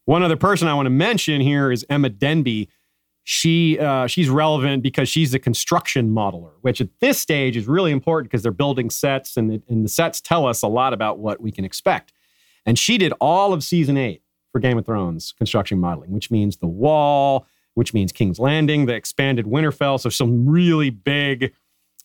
One 0.07 0.23
other 0.23 0.37
person 0.37 0.69
I 0.69 0.75
want 0.75 0.87
to 0.87 0.91
mention 0.91 1.41
here 1.41 1.73
is 1.73 1.87
Emma 1.89 2.11
Denby. 2.11 2.69
She 3.27 3.79
uh, 3.79 4.07
she's 4.07 4.29
relevant 4.29 4.83
because 4.83 5.09
she's 5.09 5.33
a 5.33 5.39
construction 5.39 6.11
modeler, 6.11 6.53
which 6.61 6.81
at 6.81 6.89
this 7.01 7.19
stage 7.19 7.57
is 7.57 7.67
really 7.67 7.91
important 7.91 8.31
because 8.31 8.43
they're 8.43 8.53
building 8.53 8.91
sets, 8.91 9.37
and, 9.39 9.51
it, 9.51 9.63
and 9.69 9.85
the 9.85 9.89
sets 9.89 10.21
tell 10.21 10.47
us 10.47 10.63
a 10.63 10.69
lot 10.69 10.93
about 10.93 11.19
what 11.19 11.41
we 11.41 11.51
can 11.51 11.65
expect. 11.65 12.13
And 12.67 12.79
she 12.79 12.99
did 12.99 13.15
all 13.21 13.55
of 13.55 13.65
season 13.65 13.97
eight 13.97 14.23
for 14.53 14.59
Game 14.59 14.77
of 14.77 14.85
Thrones 14.85 15.33
construction 15.33 15.79
modeling, 15.79 16.13
which 16.13 16.31
means 16.31 16.59
the 16.59 16.67
wall, 16.67 17.47
which 17.75 17.95
means 17.95 18.13
King's 18.13 18.39
Landing, 18.39 18.87
the 18.87 18.95
expanded 18.95 19.47
Winterfell. 19.47 19.99
So 19.99 20.11
some 20.11 20.47
really 20.47 20.91
big, 20.91 21.55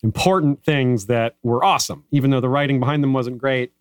important 0.02 0.64
things 0.64 1.06
that 1.06 1.36
were 1.42 1.64
awesome, 1.64 2.04
even 2.10 2.30
though 2.30 2.40
the 2.40 2.48
writing 2.48 2.80
behind 2.80 3.02
them 3.02 3.12
wasn't 3.12 3.38
great. 3.38 3.72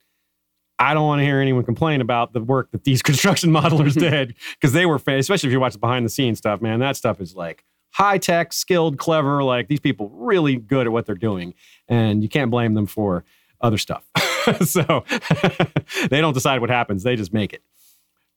I 0.77 0.93
don't 0.93 1.05
want 1.05 1.19
to 1.19 1.25
hear 1.25 1.39
anyone 1.39 1.65
complain 1.65 1.99
about 1.99 2.31
the 2.31 2.41
work 2.41 2.71
that 2.71 2.83
these 2.85 3.01
construction 3.09 3.51
modelers 3.51 3.93
did 3.99 4.35
because 4.53 4.73
they 4.73 4.85
were, 4.85 4.95
especially 4.95 5.47
if 5.47 5.53
you 5.53 5.59
watch 5.59 5.73
the 5.73 5.79
behind 5.79 6.05
the 6.05 6.09
scenes 6.09 6.37
stuff, 6.37 6.61
man, 6.61 6.79
that 6.79 6.95
stuff 6.95 7.19
is 7.19 7.35
like 7.35 7.65
high 7.91 8.17
tech, 8.17 8.53
skilled, 8.53 8.97
clever. 8.97 9.43
Like 9.43 9.67
these 9.67 9.79
people 9.79 10.09
really 10.09 10.55
good 10.55 10.87
at 10.87 10.91
what 10.91 11.05
they're 11.05 11.15
doing, 11.15 11.53
and 11.87 12.23
you 12.23 12.29
can't 12.29 12.51
blame 12.51 12.73
them 12.73 12.85
for 12.85 13.25
other 13.61 13.77
stuff. 13.77 14.05
so 14.65 15.03
they 16.09 16.21
don't 16.21 16.33
decide 16.33 16.61
what 16.61 16.69
happens; 16.69 17.03
they 17.03 17.15
just 17.15 17.33
make 17.33 17.53
it. 17.53 17.61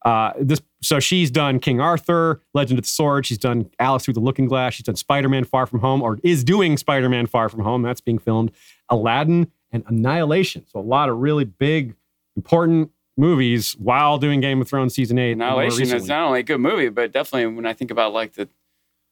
Uh, 0.05 0.33
this 0.41 0.61
so 0.83 0.99
she's 0.99 1.31
done 1.31 1.61
King 1.61 1.81
Arthur, 1.81 2.43
Legend 2.55 2.79
of 2.79 2.85
the 2.85 2.89
Sword. 2.91 3.25
She's 3.25 3.39
done 3.39 3.71
Alice 3.79 4.05
Through 4.05 4.15
the 4.15 4.21
Looking 4.21 4.47
Glass. 4.47 4.75
She's 4.75 4.85
done 4.85 4.97
Spider 4.97 5.29
Man 5.29 5.45
Far 5.45 5.67
From 5.67 5.79
Home, 5.81 6.03
or 6.03 6.19
is 6.25 6.43
doing 6.43 6.77
Spider 6.77 7.09
Man 7.09 7.27
Far 7.27 7.49
From 7.49 7.61
Home. 7.61 7.83
That's 7.83 8.01
being 8.01 8.19
filmed. 8.19 8.51
Aladdin 8.89 9.51
and 9.71 9.85
Annihilation. 9.87 10.67
So 10.67 10.81
a 10.81 10.83
lot 10.83 11.09
of 11.09 11.19
really 11.19 11.45
big, 11.45 11.95
important 12.37 12.91
movies 13.17 13.73
while 13.79 14.19
doing 14.19 14.41
Game 14.41 14.61
of 14.61 14.69
Thrones 14.69 14.95
season 14.95 15.19
eight. 15.19 15.33
Annihilation 15.33 15.95
is 15.95 16.09
not 16.09 16.27
only 16.27 16.41
a 16.41 16.43
good 16.43 16.59
movie, 16.59 16.89
but 16.89 17.13
definitely 17.13 17.55
when 17.55 17.67
I 17.67 17.73
think 17.73 17.91
about 17.91 18.13
like 18.13 18.35
the, 18.35 18.49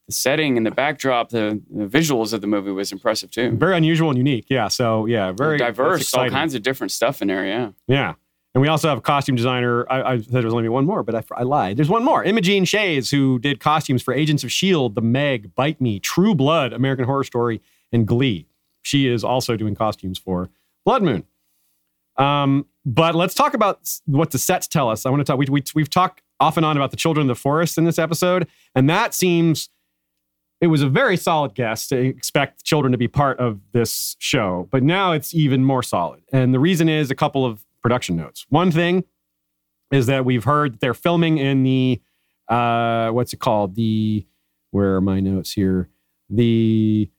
the 0.06 0.12
setting 0.12 0.56
and 0.56 0.66
the 0.66 0.70
backdrop, 0.70 1.30
the, 1.30 1.62
the 1.70 1.86
visuals 1.86 2.32
of 2.32 2.40
the 2.40 2.46
movie 2.46 2.72
was 2.72 2.92
impressive 2.92 3.30
too. 3.30 3.52
very 3.52 3.76
unusual 3.76 4.08
and 4.08 4.18
unique. 4.18 4.46
Yeah. 4.48 4.68
So 4.68 5.06
yeah, 5.06 5.32
very 5.32 5.58
diverse, 5.58 6.12
all 6.14 6.28
kinds 6.30 6.54
of 6.54 6.62
different 6.62 6.90
stuff 6.90 7.22
in 7.22 7.28
there. 7.28 7.46
Yeah. 7.46 7.70
Yeah. 7.86 8.14
And 8.54 8.62
we 8.62 8.68
also 8.68 8.88
have 8.88 8.98
a 8.98 9.02
costume 9.02 9.36
designer. 9.36 9.86
I, 9.90 10.02
I 10.02 10.18
said 10.18 10.32
there 10.32 10.42
was 10.42 10.54
only 10.54 10.68
one 10.68 10.84
more, 10.84 11.02
but 11.02 11.14
I, 11.14 11.22
I 11.36 11.42
lied. 11.44 11.76
There's 11.76 11.88
one 11.88 12.04
more. 12.04 12.24
Imogene 12.24 12.64
Shays, 12.64 13.10
who 13.10 13.38
did 13.38 13.60
costumes 13.60 14.02
for 14.02 14.12
Agents 14.12 14.42
of 14.42 14.48
S.H.I.E.L.D., 14.48 14.94
The 14.94 15.02
Meg, 15.02 15.54
Bite 15.54 15.80
Me, 15.80 16.00
True 16.00 16.34
Blood, 16.34 16.72
American 16.72 17.04
Horror 17.04 17.22
Story, 17.22 17.60
and 17.92 18.06
Glee. 18.06 18.46
She 18.82 19.06
is 19.06 19.22
also 19.22 19.56
doing 19.56 19.76
costumes 19.76 20.18
for 20.18 20.50
Blood 20.84 21.02
Moon. 21.02 21.24
Um, 22.16 22.66
but 22.84 23.14
let's 23.14 23.34
talk 23.34 23.54
about 23.54 23.88
what 24.06 24.32
the 24.32 24.38
sets 24.38 24.66
tell 24.66 24.88
us. 24.88 25.06
I 25.06 25.10
want 25.10 25.20
to 25.20 25.24
talk. 25.24 25.38
We, 25.38 25.46
we, 25.46 25.62
we've 25.74 25.90
talked 25.90 26.22
off 26.40 26.56
and 26.56 26.66
on 26.66 26.76
about 26.76 26.90
the 26.90 26.96
Children 26.96 27.30
of 27.30 27.36
the 27.36 27.40
Forest 27.40 27.78
in 27.78 27.84
this 27.84 27.98
episode, 27.98 28.48
and 28.74 28.90
that 28.90 29.14
seems 29.14 29.68
it 30.60 30.66
was 30.66 30.82
a 30.82 30.88
very 30.88 31.16
solid 31.16 31.54
guess 31.54 31.88
to 31.88 31.96
expect 31.96 32.64
children 32.64 32.92
to 32.92 32.98
be 32.98 33.08
part 33.08 33.38
of 33.38 33.60
this 33.72 34.16
show, 34.18 34.68
but 34.70 34.82
now 34.82 35.12
it's 35.12 35.32
even 35.34 35.64
more 35.64 35.82
solid. 35.82 36.22
And 36.32 36.52
the 36.52 36.58
reason 36.58 36.88
is 36.88 37.10
a 37.10 37.14
couple 37.14 37.46
of 37.46 37.64
production 37.82 38.16
notes. 38.16 38.46
One 38.48 38.70
thing 38.70 39.04
is 39.90 40.06
that 40.06 40.24
we've 40.24 40.44
heard 40.44 40.74
that 40.74 40.80
they're 40.80 40.94
filming 40.94 41.38
in 41.38 41.62
the 41.62 42.00
uh, 42.48 43.10
what's 43.10 43.32
it 43.32 43.38
called? 43.38 43.74
The 43.74 44.26
where 44.70 44.96
are 44.96 45.00
my 45.00 45.20
notes 45.20 45.52
here? 45.52 45.88
The 46.28 47.10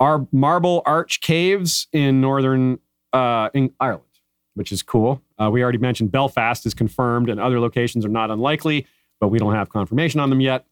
Ar- 0.00 0.26
Marble 0.32 0.82
Arch 0.86 1.20
Caves 1.20 1.88
in 1.92 2.20
northern 2.20 2.78
uh, 3.12 3.50
in 3.54 3.72
Ireland, 3.80 4.04
which 4.54 4.72
is 4.72 4.82
cool. 4.82 5.22
Uh, 5.40 5.50
we 5.50 5.62
already 5.62 5.78
mentioned 5.78 6.12
Belfast 6.12 6.66
is 6.66 6.74
confirmed, 6.74 7.28
and 7.28 7.40
other 7.40 7.60
locations 7.60 8.04
are 8.04 8.10
not 8.10 8.30
unlikely, 8.30 8.86
but 9.20 9.28
we 9.28 9.38
don't 9.38 9.54
have 9.54 9.68
confirmation 9.68 10.20
on 10.20 10.30
them 10.30 10.40
yet. 10.40 10.66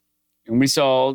And 0.46 0.60
we 0.60 0.66
saw 0.66 1.14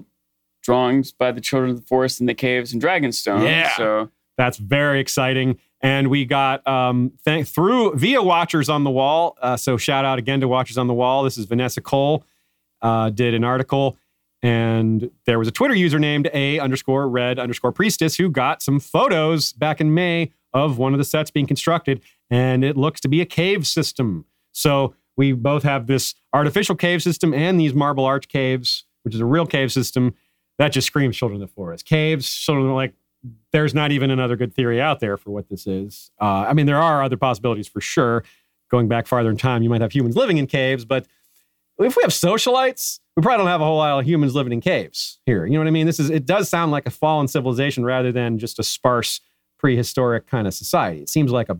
drawings 0.61 1.11
by 1.11 1.31
the 1.31 1.41
children 1.41 1.71
of 1.71 1.79
the 1.79 1.85
forest 1.85 2.19
in 2.19 2.25
the 2.25 2.33
caves 2.33 2.73
in 2.73 2.79
Dragonstone. 2.79 3.43
Yeah. 3.43 3.75
So 3.75 4.09
That's 4.37 4.57
very 4.57 4.99
exciting. 4.99 5.57
And 5.81 6.09
we 6.09 6.25
got 6.25 6.65
um, 6.67 7.13
th- 7.25 7.47
through 7.47 7.95
via 7.95 8.21
Watchers 8.21 8.67
on 8.67 8.83
the 8.83 8.89
Wall. 8.89 9.37
Uh, 9.41 9.55
so 9.55 9.77
shout 9.77 10.03
out 10.03 10.19
again 10.19 10.41
to 10.41 10.47
Watchers 10.47 10.77
on 10.77 10.87
the 10.87 10.93
Wall. 10.93 11.23
This 11.23 11.37
is 11.37 11.45
Vanessa 11.45 11.79
Cole 11.81 12.25
uh, 12.81 13.09
did 13.09 13.33
an 13.33 13.43
article, 13.43 13.97
and 14.41 15.09
there 15.25 15.39
was 15.39 15.47
a 15.47 15.51
Twitter 15.51 15.75
user 15.75 15.99
named 15.99 16.29
a 16.33 16.59
underscore 16.59 17.09
red 17.09 17.39
underscore 17.39 17.71
priestess 17.71 18.15
who 18.15 18.29
got 18.29 18.61
some 18.61 18.79
photos 18.79 19.53
back 19.53 19.81
in 19.81 19.93
May 19.93 20.31
of 20.53 20.77
one 20.77 20.93
of 20.93 20.97
the 20.97 21.05
sets 21.05 21.31
being 21.31 21.47
constructed, 21.47 22.01
and 22.29 22.63
it 22.63 22.77
looks 22.77 22.99
to 23.01 23.07
be 23.07 23.21
a 23.21 23.25
cave 23.25 23.67
system. 23.67 24.25
So 24.51 24.95
we 25.15 25.33
both 25.33 25.63
have 25.63 25.87
this 25.87 26.15
artificial 26.33 26.75
cave 26.75 27.03
system 27.03 27.33
and 27.33 27.59
these 27.59 27.73
marble 27.73 28.05
arch 28.05 28.27
caves, 28.27 28.85
which 29.03 29.13
is 29.13 29.19
a 29.19 29.25
real 29.25 29.45
cave 29.45 29.71
system. 29.71 30.15
That 30.57 30.69
just 30.69 30.87
screams 30.87 31.15
Children 31.15 31.41
of 31.41 31.47
the 31.47 31.53
Forest. 31.53 31.85
Caves, 31.85 32.33
children 32.33 32.67
are 32.67 32.73
like 32.73 32.93
there's 33.51 33.73
not 33.73 33.91
even 33.91 34.11
another 34.11 34.35
good 34.35 34.53
theory 34.53 34.79
out 34.81 34.99
there 34.99 35.17
for 35.17 35.31
what 35.31 35.49
this 35.49 35.67
is. 35.67 36.11
Uh, 36.21 36.45
I 36.47 36.53
mean, 36.53 36.65
there 36.65 36.81
are 36.81 37.03
other 37.03 37.17
possibilities 37.17 37.67
for 37.67 37.81
sure. 37.81 38.23
Going 38.69 38.87
back 38.87 39.07
farther 39.07 39.29
in 39.29 39.37
time, 39.37 39.63
you 39.63 39.69
might 39.69 39.81
have 39.81 39.91
humans 39.91 40.15
living 40.15 40.37
in 40.37 40.45
caves, 40.45 40.85
but 40.85 41.07
if 41.79 41.95
we 41.95 42.03
have 42.03 42.11
socialites, 42.11 42.99
we 43.15 43.23
probably 43.23 43.39
don't 43.39 43.47
have 43.47 43.61
a 43.61 43.65
whole 43.65 43.77
lot 43.77 43.99
of 43.99 44.05
humans 44.05 44.35
living 44.35 44.53
in 44.53 44.61
caves 44.61 45.19
here. 45.25 45.45
You 45.45 45.53
know 45.53 45.59
what 45.59 45.67
I 45.67 45.71
mean? 45.71 45.85
This 45.85 45.99
is 45.99 46.09
it 46.09 46.25
does 46.25 46.49
sound 46.49 46.71
like 46.71 46.85
a 46.85 46.91
fallen 46.91 47.27
civilization 47.27 47.83
rather 47.83 48.11
than 48.11 48.37
just 48.37 48.59
a 48.59 48.63
sparse 48.63 49.21
prehistoric 49.57 50.27
kind 50.27 50.47
of 50.47 50.53
society. 50.53 51.01
It 51.01 51.09
seems 51.09 51.31
like 51.31 51.49
a 51.49 51.57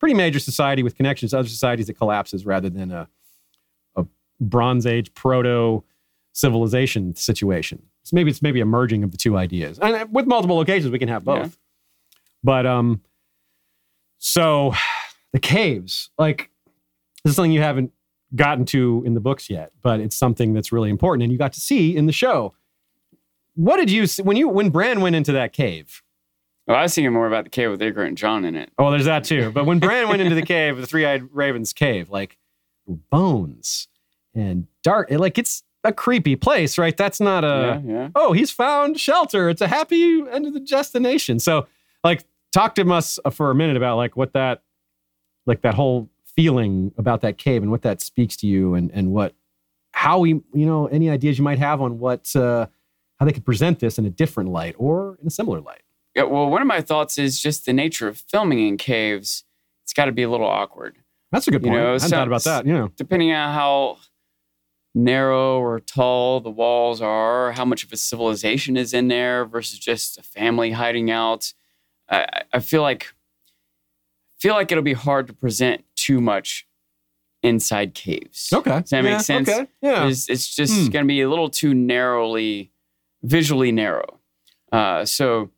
pretty 0.00 0.14
major 0.14 0.38
society 0.38 0.82
with 0.82 0.96
connections 0.96 1.32
to 1.32 1.38
other 1.38 1.48
societies 1.48 1.86
that 1.86 1.94
collapses 1.94 2.46
rather 2.46 2.70
than 2.70 2.90
a 2.92 3.08
a 3.96 4.06
Bronze 4.40 4.86
Age 4.86 5.12
proto 5.14 5.82
civilization 6.32 7.14
situation. 7.16 7.82
So 8.04 8.14
maybe 8.14 8.30
it's 8.30 8.42
maybe 8.42 8.60
a 8.60 8.66
merging 8.66 9.02
of 9.02 9.10
the 9.10 9.16
two 9.16 9.36
ideas. 9.36 9.78
And 9.78 9.94
uh, 9.94 10.06
with 10.10 10.26
multiple 10.26 10.56
locations, 10.56 10.92
we 10.92 10.98
can 10.98 11.08
have 11.08 11.24
both. 11.24 11.38
Yeah. 11.38 11.48
But 12.42 12.66
um, 12.66 13.00
so 14.18 14.74
the 15.32 15.40
caves, 15.40 16.10
like 16.18 16.50
this 17.24 17.30
is 17.30 17.36
something 17.36 17.52
you 17.52 17.62
haven't 17.62 17.92
gotten 18.36 18.66
to 18.66 19.02
in 19.06 19.14
the 19.14 19.20
books 19.20 19.48
yet, 19.48 19.72
but 19.82 20.00
it's 20.00 20.16
something 20.16 20.52
that's 20.52 20.70
really 20.70 20.90
important, 20.90 21.22
and 21.22 21.32
you 21.32 21.38
got 21.38 21.52
to 21.54 21.60
see 21.60 21.96
in 21.96 22.06
the 22.06 22.12
show. 22.12 22.54
What 23.54 23.76
did 23.76 23.90
you 23.90 24.06
see 24.06 24.22
when 24.22 24.36
you 24.36 24.48
when 24.48 24.70
Bran 24.70 25.00
went 25.00 25.16
into 25.16 25.32
that 25.32 25.52
cave? 25.52 26.02
Well, 26.66 26.76
I 26.76 26.82
was 26.82 26.94
thinking 26.94 27.12
more 27.12 27.26
about 27.26 27.44
the 27.44 27.50
cave 27.50 27.70
with 27.70 27.80
Icar 27.80 28.06
and 28.06 28.16
Jon 28.16 28.44
in 28.44 28.56
it. 28.56 28.70
Oh, 28.78 28.90
there's 28.90 29.04
that 29.04 29.24
too. 29.24 29.50
But 29.50 29.66
when 29.66 29.78
Bran 29.78 30.08
went 30.08 30.22
into 30.22 30.34
the 30.34 30.42
cave, 30.46 30.78
the 30.78 30.86
three-eyed 30.86 31.28
raven's 31.30 31.72
cave, 31.72 32.08
like 32.08 32.38
bones 32.86 33.88
and 34.34 34.66
dark, 34.82 35.10
it, 35.10 35.20
like 35.20 35.38
it's 35.38 35.62
a 35.84 35.92
creepy 35.92 36.34
place, 36.36 36.78
right? 36.78 36.96
That's 36.96 37.20
not 37.20 37.44
a 37.44 37.82
yeah, 37.84 37.92
yeah. 37.92 38.08
oh, 38.14 38.32
he's 38.32 38.50
found 38.50 38.98
shelter. 38.98 39.48
It's 39.48 39.60
a 39.60 39.68
happy 39.68 40.22
end 40.30 40.46
of 40.46 40.54
the 40.54 40.60
destination. 40.60 41.38
So, 41.38 41.66
like, 42.02 42.24
talk 42.52 42.74
to 42.76 42.90
us 42.92 43.18
for 43.32 43.50
a 43.50 43.54
minute 43.54 43.76
about 43.76 43.96
like 43.96 44.16
what 44.16 44.32
that, 44.32 44.62
like 45.46 45.62
that 45.62 45.74
whole 45.74 46.10
feeling 46.36 46.92
about 46.98 47.20
that 47.20 47.38
cave 47.38 47.62
and 47.62 47.70
what 47.70 47.82
that 47.82 48.00
speaks 48.00 48.36
to 48.38 48.46
you, 48.46 48.74
and 48.74 48.90
and 48.92 49.12
what, 49.12 49.34
how 49.92 50.18
we, 50.18 50.30
you 50.30 50.66
know, 50.66 50.86
any 50.86 51.10
ideas 51.10 51.38
you 51.38 51.44
might 51.44 51.58
have 51.58 51.80
on 51.80 51.98
what, 51.98 52.34
uh, 52.34 52.66
how 53.20 53.26
they 53.26 53.32
could 53.32 53.44
present 53.44 53.78
this 53.78 53.98
in 53.98 54.06
a 54.06 54.10
different 54.10 54.50
light 54.50 54.74
or 54.78 55.18
in 55.20 55.26
a 55.28 55.30
similar 55.30 55.60
light. 55.60 55.82
Yeah, 56.16 56.24
well, 56.24 56.48
one 56.48 56.62
of 56.62 56.66
my 56.68 56.80
thoughts 56.80 57.18
is 57.18 57.40
just 57.40 57.66
the 57.66 57.72
nature 57.72 58.08
of 58.08 58.18
filming 58.18 58.66
in 58.66 58.76
caves. 58.76 59.44
It's 59.84 59.92
got 59.92 60.06
to 60.06 60.12
be 60.12 60.22
a 60.22 60.30
little 60.30 60.46
awkward, 60.46 60.96
That's 61.30 61.46
a 61.46 61.50
good 61.50 61.62
You 61.62 61.70
point. 61.70 61.82
know, 61.82 61.88
I 61.90 61.92
hadn't 61.92 62.10
thought 62.10 62.26
about 62.26 62.44
that. 62.44 62.66
You 62.66 62.72
know, 62.72 62.90
depending 62.96 63.32
on 63.32 63.52
how 63.52 63.98
narrow 64.94 65.58
or 65.58 65.80
tall 65.80 66.40
the 66.40 66.50
walls 66.50 67.00
are, 67.00 67.52
how 67.52 67.64
much 67.64 67.82
of 67.84 67.92
a 67.92 67.96
civilization 67.96 68.76
is 68.76 68.94
in 68.94 69.08
there 69.08 69.44
versus 69.44 69.78
just 69.78 70.18
a 70.18 70.22
family 70.22 70.70
hiding 70.72 71.10
out. 71.10 71.52
I, 72.08 72.42
I- 72.52 72.60
feel 72.60 72.82
like 72.82 73.12
feel 74.38 74.54
like 74.54 74.70
it'll 74.70 74.84
be 74.84 74.92
hard 74.92 75.26
to 75.26 75.32
present 75.32 75.84
too 75.96 76.20
much 76.20 76.66
inside 77.42 77.94
caves. 77.94 78.50
okay. 78.52 78.80
Does 78.80 78.90
that 78.90 79.02
make 79.04 79.20
sense? 79.20 79.48
Okay. 79.48 79.66
Yeah. 79.82 80.06
It's, 80.06 80.28
it's 80.28 80.54
just 80.54 80.72
Hmm. 80.74 80.90
going 80.90 81.04
to 81.04 81.08
be 81.08 81.20
a 81.22 81.28
little 81.28 81.48
too 81.50 81.74
narrowly, 81.74 82.70
visually 83.22 83.72
narrow. 83.72 84.20
Uh, 84.72 85.04
so 85.04 85.50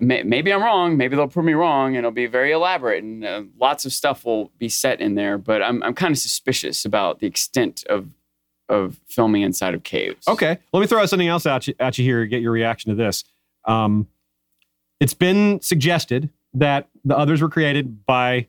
maybe 0.00 0.52
I'm 0.52 0.62
wrong. 0.62 0.96
Maybe 0.96 1.16
they'll 1.16 1.28
prove 1.28 1.46
me 1.46 1.52
wrong, 1.52 1.88
and 1.88 1.98
it'll 1.98 2.10
be 2.10 2.26
very 2.26 2.52
elaborate, 2.52 3.04
and 3.04 3.24
uh, 3.24 3.42
lots 3.58 3.84
of 3.84 3.92
stuff 3.92 4.24
will 4.24 4.50
be 4.58 4.68
set 4.68 5.00
in 5.00 5.14
there. 5.14 5.38
But 5.38 5.62
I'm 5.62 5.82
I'm 5.82 5.94
kind 5.94 6.12
of 6.12 6.18
suspicious 6.18 6.84
about 6.84 7.20
the 7.20 7.26
extent 7.26 7.84
of 7.88 8.08
of 8.68 8.98
filming 9.06 9.42
inside 9.42 9.74
of 9.74 9.82
caves. 9.82 10.26
Okay. 10.28 10.58
Let 10.72 10.80
me 10.80 10.86
throw 10.86 11.00
out 11.00 11.08
something 11.08 11.28
else 11.28 11.46
at 11.46 11.66
you, 11.66 11.74
at 11.80 11.96
you 11.96 12.04
here. 12.04 12.26
Get 12.26 12.42
your 12.42 12.52
reaction 12.52 12.90
to 12.90 12.94
this. 12.94 13.24
Um, 13.64 14.08
it's 15.00 15.14
been 15.14 15.60
suggested 15.62 16.28
that 16.54 16.88
the 17.04 17.16
others 17.16 17.40
were 17.40 17.48
created 17.48 18.04
by 18.04 18.48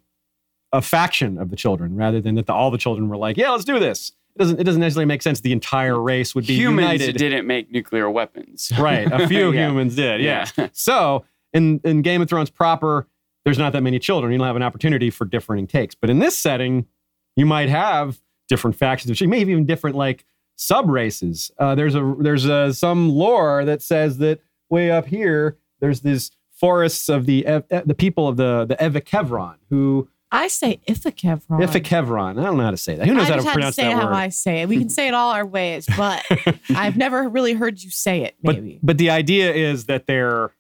a 0.72 0.82
faction 0.82 1.38
of 1.38 1.50
the 1.50 1.56
children, 1.56 1.96
rather 1.96 2.22
than 2.22 2.36
that 2.36 2.46
the, 2.46 2.54
all 2.54 2.72
the 2.72 2.78
children 2.78 3.10
were 3.10 3.18
like, 3.18 3.38
"Yeah, 3.38 3.50
let's 3.50 3.66
do 3.66 3.80
this." 3.80 4.14
It 4.40 4.44
doesn't. 4.44 4.60
It 4.60 4.64
doesn't 4.64 4.80
necessarily 4.82 5.06
make 5.06 5.22
sense. 5.22 5.42
The 5.42 5.52
entire 5.52 6.00
race 6.02 6.34
would 6.34 6.48
be 6.48 6.56
humans 6.56 6.94
united. 7.02 7.18
didn't 7.18 7.46
make 7.46 7.70
nuclear 7.72 8.10
weapons. 8.10 8.72
Right. 8.80 9.12
A 9.12 9.28
few 9.28 9.52
Yeah. 9.54 9.68
humans 9.68 9.96
did. 9.96 10.22
Yeah. 10.22 10.48
Yeah. 10.58 10.68
So 10.74 11.26
in 11.54 11.82
in 11.84 12.02
Game 12.02 12.22
of 12.22 12.30
Thrones 12.30 12.50
proper, 12.50 13.08
there's 13.44 13.58
not 13.58 13.74
that 13.74 13.82
many 13.84 14.00
children. 14.00 14.32
You 14.32 14.38
don't 14.38 14.48
have 14.48 14.56
an 14.56 14.64
opportunity 14.64 15.10
for 15.10 15.26
differing 15.26 15.68
takes. 15.68 15.94
But 15.94 16.10
in 16.10 16.20
this 16.20 16.38
setting, 16.38 16.86
you 17.36 17.46
might 17.46 17.70
have 17.70 18.20
different 18.48 18.76
factions. 18.78 19.20
You 19.20 19.28
may 19.28 19.40
have 19.40 19.50
even 19.50 19.66
different 19.66 19.96
like 19.98 20.26
sub 20.56 20.90
races. 20.90 21.52
Uh, 21.60 21.76
there's 21.76 21.96
a 21.96 22.16
there's 22.20 22.46
a, 22.46 22.74
some 22.74 23.10
lore 23.10 23.66
that 23.66 23.82
says 23.82 24.18
that 24.20 24.40
way 24.70 24.90
up 24.90 25.06
here 25.08 25.58
there's 25.82 26.02
these 26.02 26.32
forests 26.54 27.10
of 27.10 27.26
the 27.26 27.44
the 27.86 27.96
people 27.96 28.28
of 28.28 28.38
the 28.38 28.66
the 28.66 28.76
Evakevron 28.76 29.56
who 29.70 30.08
I 30.32 30.48
say 30.48 30.80
Ithakevron. 30.88 31.42
Evakevron. 31.62 32.40
I 32.40 32.44
don't 32.44 32.58
know 32.58 32.64
how 32.64 32.72
to 32.72 32.78
say 32.78 32.96
that. 32.96 33.08
Who 33.08 33.14
knows 33.16 33.26
I 33.26 33.30
how 33.30 33.36
just 33.36 33.46
to 33.46 33.50
had 33.50 33.54
to 33.54 33.56
pronounce 33.56 33.76
say 33.76 33.84
that 33.84 33.92
it 33.92 33.96
how 33.96 34.06
word? 34.08 34.14
I 34.14 34.30
say 34.30 34.62
it. 34.62 34.70
We 34.70 34.78
can 34.78 34.90
say 34.90 35.08
it 35.08 35.14
all 35.16 35.32
our 35.32 35.46
ways, 35.46 35.88
but 35.98 36.24
I've 36.70 36.98
never 36.98 37.28
really 37.28 37.54
heard 37.54 37.82
you 37.82 37.90
say 37.90 38.22
it. 38.24 38.36
but 38.44 38.56
Maybe. 38.56 38.80
but 38.84 38.98
the 39.00 39.10
idea 39.10 39.52
is 39.54 39.86
that 39.86 40.06
they're 40.06 40.52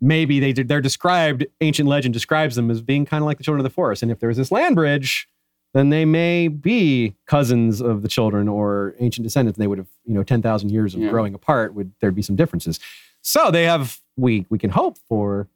maybe 0.00 0.38
they 0.40 0.52
they're 0.52 0.80
described 0.80 1.46
ancient 1.60 1.88
legend 1.88 2.12
describes 2.14 2.54
them 2.56 2.70
as 2.70 2.80
being 2.82 3.04
kind 3.06 3.22
of 3.22 3.26
like 3.26 3.38
the 3.38 3.44
children 3.44 3.60
of 3.60 3.64
the 3.64 3.74
forest 3.74 4.02
and 4.02 4.12
if 4.12 4.20
there's 4.20 4.36
this 4.36 4.52
land 4.52 4.74
bridge 4.76 5.26
then 5.72 5.88
they 5.88 6.04
may 6.04 6.48
be 6.48 7.14
cousins 7.26 7.80
of 7.80 8.02
the 8.02 8.08
children 8.08 8.46
or 8.46 8.94
ancient 9.00 9.24
descendants 9.24 9.56
and 9.56 9.62
they 9.62 9.66
would 9.66 9.78
have 9.78 9.88
you 10.04 10.12
know 10.12 10.22
10,000 10.22 10.70
years 10.70 10.94
of 10.94 11.00
Yeah. 11.00 11.08
growing 11.08 11.32
apart 11.32 11.72
would 11.74 11.92
there'd 12.02 12.14
be 12.14 12.20
some 12.20 12.36
differences 12.36 12.78
so 13.22 13.50
they 13.50 13.64
have 13.64 13.98
we 14.18 14.44
we 14.50 14.58
can 14.58 14.68
hope 14.68 14.98
for 15.08 15.48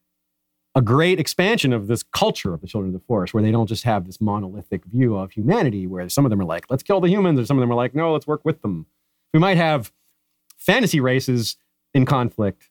a 0.74 0.82
great 0.82 1.18
expansion 1.18 1.72
of 1.72 1.88
this 1.88 2.02
culture 2.02 2.55
of 2.55 2.60
the 2.60 2.66
children 2.66 2.94
of 2.94 3.01
the 3.01 3.05
forest 3.06 3.34
where 3.34 3.42
they 3.42 3.51
don't 3.51 3.66
just 3.66 3.84
have 3.84 4.06
this 4.06 4.20
monolithic 4.20 4.84
view 4.84 5.16
of 5.16 5.32
humanity 5.32 5.86
where 5.86 6.09
some 6.09 6.24
of 6.24 6.30
them 6.30 6.40
are 6.40 6.44
like 6.44 6.64
let's 6.70 6.82
kill 6.82 7.01
the 7.01 7.09
humans 7.09 7.40
or 7.40 7.44
some 7.44 7.56
of 7.56 7.60
them 7.60 7.70
are 7.72 7.76
like 7.76 7.94
no 7.94 8.12
let's 8.12 8.26
work 8.26 8.44
with 8.44 8.62
them 8.62 8.86
we 9.34 9.40
might 9.40 9.56
have 9.56 9.92
fantasy 10.56 11.01
races 11.01 11.56
in 11.92 12.06
conflict 12.06 12.70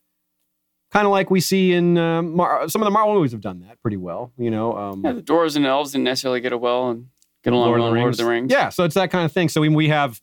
kind 0.90 1.06
of 1.06 1.12
like 1.12 1.30
we 1.30 1.40
see 1.40 1.72
in 1.72 1.98
um, 1.98 2.34
Mar- 2.34 2.68
some 2.68 2.80
of 2.80 2.86
the 2.86 2.90
Marvel 2.90 3.14
movies 3.14 3.32
have 3.32 3.42
done 3.42 3.60
that 3.60 3.80
pretty 3.82 3.98
well 3.98 4.32
you 4.38 4.50
know 4.50 4.76
um, 4.76 5.04
Yeah, 5.04 5.12
the 5.12 5.22
dwarves 5.22 5.56
and 5.56 5.66
elves 5.66 5.92
didn't 5.92 6.04
necessarily 6.04 6.40
get 6.40 6.52
a 6.52 6.58
well 6.58 6.90
and 6.90 7.08
get 7.44 7.52
along 7.52 7.68
Lord 7.68 7.80
well 7.80 7.88
of 7.88 7.94
the 7.94 8.00
Lord 8.00 8.14
of 8.14 8.18
the 8.18 8.26
Rings. 8.26 8.52
Yeah, 8.52 8.68
so 8.70 8.84
it's 8.84 8.94
that 8.94 9.10
kind 9.10 9.24
of 9.24 9.32
thing. 9.32 9.48
So 9.48 9.60
we, 9.60 9.68
we 9.68 9.88
have 9.88 10.20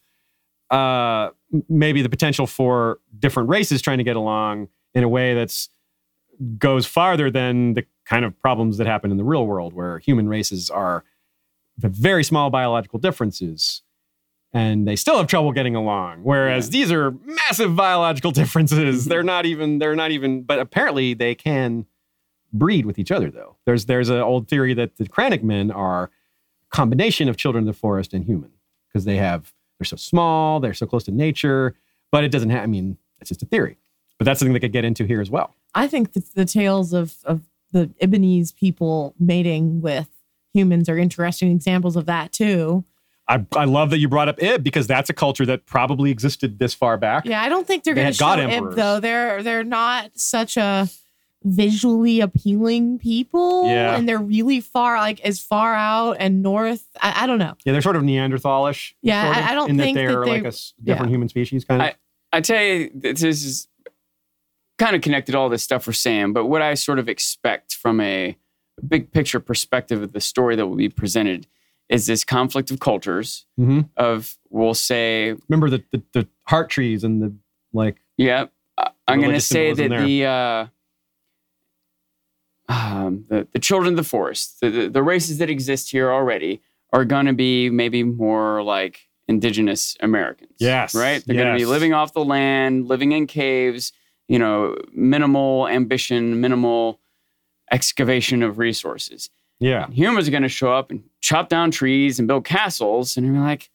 uh, 0.70 1.30
maybe 1.70 2.02
the 2.02 2.10
potential 2.10 2.46
for 2.46 3.00
different 3.18 3.50
races 3.50 3.82
trying 3.82 3.98
to 4.00 4.04
get 4.04 4.16
along 4.16 4.68
in 4.94 5.04
a 5.04 5.10
way 5.10 5.34
that's 5.34 5.70
goes 6.58 6.86
farther 6.86 7.30
than 7.32 7.74
the 7.74 7.86
kind 8.06 8.26
of 8.26 8.40
problems 8.40 8.78
that 8.78 8.88
happen 8.88 9.12
in 9.12 9.18
the 9.18 9.24
real 9.24 9.46
world, 9.46 9.74
where 9.74 10.00
human 10.00 10.28
races 10.28 10.70
are 10.70 11.04
the 11.78 11.90
very 11.90 12.24
small 12.24 12.50
biological 12.50 13.00
differences, 13.00 13.82
and 14.54 14.88
they 14.88 14.96
still 14.96 15.18
have 15.18 15.28
trouble 15.28 15.52
getting 15.52 15.76
along. 15.76 16.20
Whereas 16.24 16.70
these 16.70 16.92
are 16.92 17.12
massive 17.12 17.76
biological 17.76 18.32
differences. 18.42 19.06
they're 19.06 19.24
not 19.24 19.46
even. 19.46 19.80
They're 19.80 19.96
not 19.96 20.12
even. 20.12 20.44
But 20.44 20.60
apparently 20.60 21.14
they 21.14 21.36
can 21.36 21.86
breed 22.54 22.86
with 22.86 22.98
each 22.98 23.12
other, 23.12 23.30
though. 23.30 23.58
There's 23.66 23.86
there's 23.86 24.10
an 24.10 24.20
old 24.20 24.48
theory 24.48 24.74
that 24.74 24.98
the 24.98 25.08
crannogmen 25.08 25.76
are 25.76 26.06
a 26.06 26.76
combination 26.76 27.30
of 27.30 27.38
children 27.38 27.64
of 27.64 27.74
the 27.74 27.80
forest 27.80 28.14
and 28.14 28.26
human 28.26 28.52
because 28.88 29.06
they 29.06 29.18
have 29.18 29.54
they're 29.80 29.86
so 29.86 29.98
small, 29.98 30.60
they're 30.60 30.74
so 30.74 30.88
close 30.88 31.04
to 31.06 31.12
nature, 31.12 31.76
but 32.12 32.24
it 32.24 32.32
doesn't 32.32 32.50
have. 32.50 32.64
I 32.64 32.68
mean, 32.68 32.98
it's 33.20 33.30
just 33.30 33.44
a 33.44 33.46
theory, 33.46 33.78
but 34.18 34.26
that's 34.26 34.40
something 34.40 34.54
they 34.54 34.60
could 34.60 34.72
get 34.72 34.86
into 34.86 35.06
here 35.06 35.22
as 35.22 35.30
well. 35.30 35.54
I 35.78 35.88
think 35.88 36.14
that 36.14 36.34
the 36.36 36.46
tales 36.46 36.94
of, 36.94 37.16
of 37.24 37.42
the 37.72 37.88
Ibbenese 38.02 38.56
people 38.56 39.14
mating 39.20 39.82
with 39.82 40.08
humans 40.54 40.90
are 40.90 40.98
interesting 40.98 41.52
examples 41.52 41.96
of 41.96 42.06
that 42.08 42.32
too. 42.32 42.84
I, 43.30 43.46
I 43.56 43.66
love 43.66 43.90
that 43.90 43.98
you 43.98 44.08
brought 44.08 44.30
up 44.30 44.42
Ib 44.42 44.64
because 44.64 44.88
that's 44.88 45.10
a 45.10 45.14
culture 45.14 45.46
that 45.46 45.66
probably 45.66 46.12
existed 46.12 46.60
this 46.60 46.74
far 46.74 46.98
back. 46.98 47.26
Yeah, 47.26 47.42
I 47.42 47.50
don't 47.50 47.68
think 47.68 47.84
they're 47.84 47.94
They 47.94 48.02
going 48.04 48.14
to 48.14 48.18
show 48.18 48.26
god 48.26 48.40
Ib 48.40 48.76
though. 48.76 49.00
They're 49.02 49.44
they're 49.44 49.64
not 49.66 50.12
such 50.18 50.56
a 50.56 50.88
visually 51.44 52.20
appealing 52.22 53.00
people, 53.00 53.68
Yeah. 53.68 53.96
and 53.96 54.08
they're 54.08 54.18
really 54.18 54.60
far, 54.62 54.98
like 54.98 55.20
as 55.22 55.40
far 55.40 55.74
out 55.76 56.14
and 56.20 56.42
north. 56.42 56.86
I, 57.02 57.24
I 57.24 57.28
don't 57.28 57.38
know. 57.40 57.56
Yeah, 57.66 57.74
they're 57.74 57.82
sort 57.82 57.96
of 57.96 58.04
Neanderthalish. 58.04 58.94
Yeah, 59.02 59.26
sort 59.26 59.38
of, 59.38 59.44
I- 59.44 59.52
I 59.52 59.56
don't 59.56 59.70
in 59.72 59.78
think 59.78 59.96
that 59.98 60.02
that 60.06 60.08
they're 60.14 60.26
they- 60.26 60.42
like 60.42 60.54
a 60.54 60.58
different 60.84 61.12
human 61.12 61.30
species, 61.30 61.64
kind 61.66 61.82
of. 61.82 61.94
I 62.34 62.42
tell 62.42 62.62
you, 62.62 62.92
this 62.94 63.24
is 63.24 63.68
kind 64.78 64.96
of 64.96 65.02
connected 65.02 65.36
all 65.36 65.50
this 65.50 65.64
stuff 65.64 65.88
we're 65.88 65.94
saying, 65.94 66.34
but 66.34 66.46
what 66.46 66.62
I 66.62 66.74
sort 66.76 67.00
of 67.00 67.10
expect 67.10 67.74
from 67.74 68.00
a 68.00 68.38
big 68.88 69.12
picture 69.12 69.40
perspective 69.40 70.02
of 70.02 70.14
the 70.14 70.22
story 70.22 70.56
that 70.56 70.68
will 70.68 70.76
be 70.76 70.90
presented 70.90 71.48
is 71.90 72.06
this 72.06 72.24
conflict 72.24 72.70
of 72.70 72.80
cultures 72.80 73.46
hmm 73.58 73.82
of, 73.96 74.38
we'll 74.50 74.74
say, 74.74 75.36
Remember 75.48 75.70
the, 75.70 75.84
the 75.92 76.04
the 76.14 76.28
heart 76.44 76.70
trees 76.70 77.04
and 77.04 77.22
the 77.22 77.34
like. 77.74 77.98
yeah, 78.18 78.46
I'm 79.08 79.22
going 79.22 79.34
to 79.34 79.42
say 79.42 79.72
that 79.72 79.78
symbolism 79.78 80.08
the, 80.08 80.26
uh, 80.26 80.68
um, 82.70 83.26
the 83.30 83.48
the 83.54 83.60
children 83.60 83.94
of 83.94 83.98
the 83.98 84.04
forest, 84.04 84.60
the, 84.62 84.70
the, 84.70 84.90
the 84.90 85.04
races 85.04 85.38
that 85.38 85.50
exist 85.50 85.92
here 85.92 86.12
already, 86.12 86.62
are 86.94 87.06
going 87.06 87.26
to 87.26 87.34
be 87.34 87.70
maybe 87.70 88.04
more 88.04 88.62
like 88.64 89.08
indigenous 89.28 89.96
Americans. 90.02 90.54
Yes, 90.60 90.94
Right? 90.94 91.24
They're 91.26 91.36
going 91.36 91.54
to 91.54 91.58
be 91.58 91.66
living 91.66 91.94
off 91.94 92.14
the 92.14 92.24
land, 92.24 92.88
living 92.88 93.12
in 93.12 93.28
caves, 93.28 93.92
you 94.28 94.40
know, 94.40 94.76
minimal 94.94 95.68
ambition, 95.68 96.42
minimal 96.42 97.00
excavation 97.72 98.44
of 98.44 98.58
resources. 98.58 99.30
Yeah, 99.60 99.88
Humans 99.90 100.28
are 100.28 100.32
going 100.32 100.44
to 100.44 100.50
show 100.50 100.72
up 100.72 100.92
and 100.92 101.04
chop 101.22 101.50
down 101.50 101.72
trees 101.72 102.20
and 102.20 102.28
build 102.28 102.46
castles. 102.46 103.18
And 103.18 103.26
you're 103.26 103.44
like, 103.44 103.70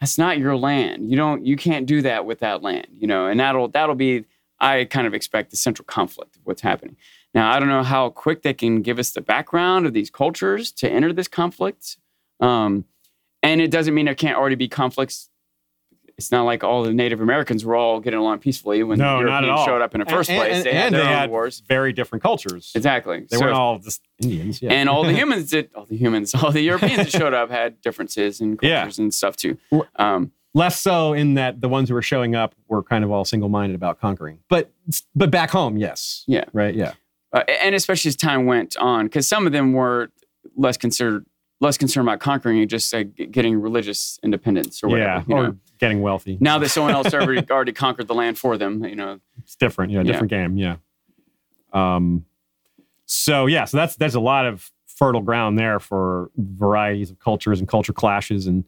that's 0.00 0.16
not 0.16 0.38
your 0.38 0.56
land. 0.56 1.10
You 1.10 1.16
don't 1.16 1.44
you 1.44 1.56
can't 1.56 1.86
do 1.86 2.02
that 2.02 2.24
with 2.24 2.38
that 2.40 2.62
land, 2.62 2.88
you 2.96 3.06
know, 3.06 3.26
and 3.26 3.38
that'll 3.38 3.68
that'll 3.68 3.94
be 3.94 4.24
I 4.60 4.84
kind 4.84 5.06
of 5.06 5.14
expect 5.14 5.50
the 5.50 5.56
central 5.56 5.84
conflict 5.86 6.36
of 6.36 6.42
what's 6.44 6.62
happening. 6.62 6.96
Now, 7.32 7.52
I 7.52 7.60
don't 7.60 7.68
know 7.68 7.82
how 7.82 8.10
quick 8.10 8.42
they 8.42 8.52
can 8.54 8.82
give 8.82 8.98
us 8.98 9.12
the 9.12 9.20
background 9.20 9.86
of 9.86 9.92
these 9.92 10.10
cultures 10.10 10.72
to 10.72 10.90
enter 10.90 11.12
this 11.12 11.28
conflict. 11.28 11.96
Um, 12.40 12.84
and 13.42 13.60
it 13.60 13.70
doesn't 13.70 13.94
mean 13.94 14.06
there 14.06 14.14
can't 14.14 14.36
already 14.36 14.56
be 14.56 14.68
conflicts. 14.68 15.30
It's 16.20 16.30
not 16.30 16.42
like 16.42 16.62
all 16.62 16.82
the 16.82 16.92
Native 16.92 17.22
Americans 17.22 17.64
were 17.64 17.74
all 17.74 17.98
getting 17.98 18.20
along 18.20 18.40
peacefully 18.40 18.82
when 18.82 18.98
No, 18.98 19.16
the 19.22 19.28
Europeans 19.30 19.64
showed 19.64 19.80
up 19.80 19.94
in 19.94 20.00
the 20.00 20.04
first 20.06 20.28
And- 20.28 20.38
place. 20.38 20.52
and- 20.56 20.64
they 20.66 20.74
had 20.74 20.86
and 20.86 20.94
their 20.94 21.02
they 21.04 21.08
own 21.08 21.14
had 21.14 21.30
wars. 21.30 21.62
very 21.66 21.94
different 21.94 22.22
cultures. 22.22 22.72
Exactly. 22.74 23.26
They 23.30 23.38
So- 23.38 23.46
weren't 23.46 23.56
all 23.56 23.78
just 23.78 24.02
Indians. 24.22 24.60
Yeah. 24.60 24.72
and 24.72 24.88
all 24.90 25.02
the 25.02 25.12
humans 25.20 25.48
did 25.50 25.70
all 25.74 25.86
the 25.86 25.96
humans 25.96 26.34
all 26.34 26.52
the 26.52 26.60
europeans 26.60 26.96
that 26.98 27.10
showed 27.10 27.32
up 27.32 27.50
had 27.50 27.80
differences 27.80 28.40
in 28.42 28.58
Yeah. 28.60 28.80
cultures 28.82 28.98
and 28.98 29.14
stuff 29.14 29.34
too 29.36 29.56
um 29.96 30.30
less 30.52 30.78
so 30.78 31.14
in 31.14 31.34
that 31.34 31.62
the 31.62 31.68
ones 31.70 31.88
who 31.88 31.94
were 31.94 32.02
showing 32.02 32.34
up 32.34 32.54
were 32.68 32.82
kind 32.82 33.02
of 33.02 33.10
all 33.10 33.24
single-minded 33.24 33.74
about 33.74 33.98
conquering. 33.98 34.40
But 34.50 34.70
but 35.14 35.30
back 35.30 35.50
home, 35.50 35.78
yes. 35.78 36.24
Yeah. 36.26 36.44
Right. 36.52 36.74
Yeah. 36.74 36.92
uh, 37.32 37.44
and 37.62 37.74
especially 37.74 38.10
as 38.10 38.16
time 38.16 38.44
went 38.44 38.76
on 38.76 39.06
because 39.06 39.26
some 39.26 39.46
of 39.46 39.52
them 39.52 39.72
were 39.72 40.10
less 40.56 40.76
concerned 40.76 41.24
less 41.60 41.76
concerned 41.78 42.08
about 42.08 42.20
conquering 42.20 42.58
and 42.60 42.68
just 42.70 42.92
like, 42.92 43.14
getting 43.30 43.60
religious 43.60 44.18
independence 44.22 44.82
or 44.82 44.88
whatever 44.88 45.08
yeah. 45.10 45.24
you 45.28 45.34
Or 45.34 45.42
know? 45.48 45.56
getting 45.78 46.00
wealthy. 46.02 46.36
now 46.40 46.58
that 46.58 46.68
someone 46.70 46.92
else 46.94 47.12
already, 47.14 47.46
already 47.50 47.72
conquered 47.72 48.08
the 48.08 48.14
land 48.14 48.38
for 48.38 48.56
them 48.58 48.84
you 48.84 48.96
know 48.96 49.20
It's 49.42 49.56
different. 49.56 49.92
Yeah, 49.92 49.98
Yeah. 50.00 50.04
different 50.12 50.30
game. 50.30 50.56
Yeah. 50.56 50.76
Um. 51.72 52.24
So 53.06 53.46
yeah, 53.46 53.64
so 53.64 53.76
that's 53.76 53.96
that's 53.96 54.14
a 54.14 54.20
lot 54.20 54.46
of 54.46 54.70
fertile 54.86 55.20
ground 55.22 55.58
there 55.58 55.80
for 55.80 56.30
varieties 56.36 57.10
of 57.10 57.18
cultures 57.18 57.58
and 57.60 57.68
culture 57.68 57.92
clashes. 57.92 58.46
And 58.46 58.64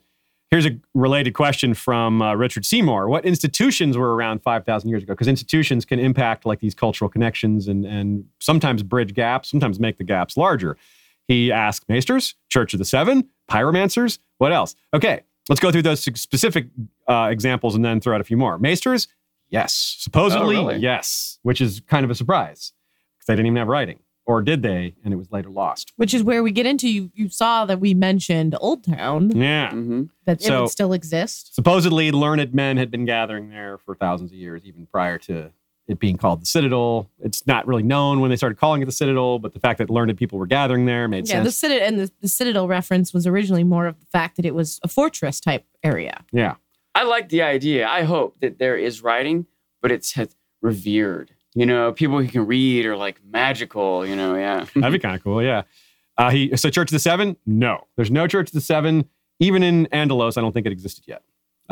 here's 0.51 0.66
a 0.66 0.78
related 0.94 1.32
question 1.35 1.74
from 1.74 2.20
uh, 2.23 2.35
Richard 2.35 2.64
Seymour: 2.64 3.09
What 3.09 3.24
institutions 3.24 3.97
were 3.97 4.14
around 4.14 4.43
five 4.43 4.64
thousand 4.64 4.90
years 4.90 5.02
ago? 5.02 5.12
Because 5.14 5.28
institutions 5.28 5.85
can 5.85 5.98
impact 5.98 6.44
like 6.47 6.60
these 6.60 6.74
cultural 6.74 7.09
connections 7.09 7.69
and 7.69 7.85
and 7.85 8.24
sometimes 8.40 8.82
bridge 8.82 9.14
gaps, 9.14 9.48
sometimes 9.51 9.78
make 9.81 9.98
the 9.98 10.05
gaps 10.05 10.36
larger. 10.36 10.77
He 11.32 11.50
asked 11.50 11.88
Maesters, 11.88 12.34
Church 12.50 12.74
of 12.74 12.78
the 12.78 12.84
Seven, 12.84 13.28
Pyromancers. 13.50 14.18
What 14.38 14.52
else? 14.52 14.74
Okay, 14.92 15.22
let's 15.48 15.60
go 15.60 15.70
through 15.72 15.82
those 15.82 16.02
specific 16.02 16.66
uh, 17.09 17.28
examples 17.30 17.74
and 17.74 17.82
then 17.84 18.00
throw 18.00 18.14
out 18.14 18.20
a 18.20 18.24
few 18.24 18.36
more. 18.36 18.59
Maesters, 18.59 19.09
yes. 19.48 19.72
Supposedly, 19.98 20.56
Oh, 20.56 20.66
really? 20.68 20.80
yes, 20.80 21.38
which 21.42 21.60
is 21.62 21.80
kind 21.86 22.04
of 22.04 22.10
a 22.10 22.14
surprise 22.14 22.72
because 23.16 23.26
they 23.26 23.34
didn't 23.34 23.46
even 23.46 23.56
have 23.56 23.68
writing. 23.68 24.00
Or 24.24 24.40
did 24.42 24.62
they? 24.62 24.94
And 25.04 25.12
it 25.12 25.16
was 25.16 25.32
later 25.32 25.48
lost. 25.50 25.92
Which 25.96 26.14
is 26.14 26.22
where 26.22 26.42
we 26.44 26.52
get 26.52 26.64
into. 26.66 26.88
You, 26.88 27.10
you 27.14 27.28
saw 27.28 27.64
that 27.66 27.80
we 27.80 27.92
mentioned 27.94 28.54
Old 28.60 28.84
Town, 28.84 29.30
Yeah. 29.34 29.70
hmm 29.72 30.04
that 30.26 30.44
it 30.46 30.50
would 30.50 30.68
still 30.68 30.92
exist. 30.92 31.54
Supposedly, 31.54 32.12
learned 32.12 32.52
men 32.54 32.76
had 32.76 32.90
been 32.90 33.04
gathering 33.04 33.48
there 33.50 33.78
for 33.78 33.94
thousands 33.96 34.30
of 34.32 34.36
years, 34.38 34.62
even 34.64 34.86
prior 34.86 35.18
to 35.18 35.50
it 35.88 35.98
being 35.98 36.16
called 36.16 36.40
the 36.42 36.46
Citadel. 36.46 37.10
It's 37.20 37.46
not 37.46 37.66
really 37.66 37.82
known 37.82 38.20
when 38.20 38.30
they 38.30 38.36
started 38.36 38.56
calling 38.59 38.82
it 38.82 38.86
the 38.86 38.92
Citadel, 38.92 39.38
but 39.38 39.52
the 39.52 39.60
fact 39.60 39.78
that 39.78 39.90
learned 39.90 40.16
people 40.16 40.38
were 40.38 40.46
gathering 40.46 40.86
there 40.86 41.09
made 41.09 41.26
sense. 41.26 41.38
Yeah, 41.38 41.42
the. 41.42 41.50
Citadel 41.50 41.88
and 41.88 41.98
the, 41.98 42.10
the 42.20 42.28
Citadel 42.28 42.68
reference 42.68 43.12
was 43.12 43.26
originally 43.26 43.64
more 43.64 43.86
of 43.86 43.98
the 43.98 44.06
fact 44.06 44.36
that 44.36 44.44
it 44.44 44.54
was 44.54 44.78
a 44.82 44.88
fortress 44.88 45.40
type 45.40 45.66
area. 45.82 46.24
yeah. 46.32 46.54
i 46.94 47.02
like 47.02 47.28
the 47.30 47.42
idea 47.42 47.88
i 47.88 48.02
hope 48.02 48.38
that 48.40 48.59
there 48.59 48.76
is 48.76 49.02
writing 49.02 49.46
but 49.80 49.90
it's 49.90 50.14
revered 50.60 51.34
you 51.54 51.66
know 51.66 51.92
people 51.92 52.20
who 52.20 52.28
can 52.28 52.46
read 52.46 52.86
are 52.86 52.96
like 52.96 53.20
magical 53.24 54.06
you 54.06 54.14
know 54.14 54.36
yeah 54.36 54.64
That'd 54.76 54.92
be 54.92 54.98
kind 54.98 55.16
of 55.16 55.22
cool. 55.24 55.42
Yeah. 55.42 55.62
Uh, 56.18 56.30
he 56.30 56.56
so 56.56 56.70
Church 56.70 56.88
of 56.90 56.92
the 56.92 56.98
Seven? 56.98 57.36
No, 57.46 57.86
there's 57.96 58.10
no 58.10 58.26
Church 58.26 58.48
of 58.50 58.52
the 58.52 58.60
Seven. 58.60 59.09
Even 59.40 59.62
in 59.62 59.88
Andalos, 59.92 60.36
I 60.36 60.40
don't 60.40 60.52
think 60.52 60.66
it 60.66 60.72
existed 60.72 61.04
yet. 61.09 61.22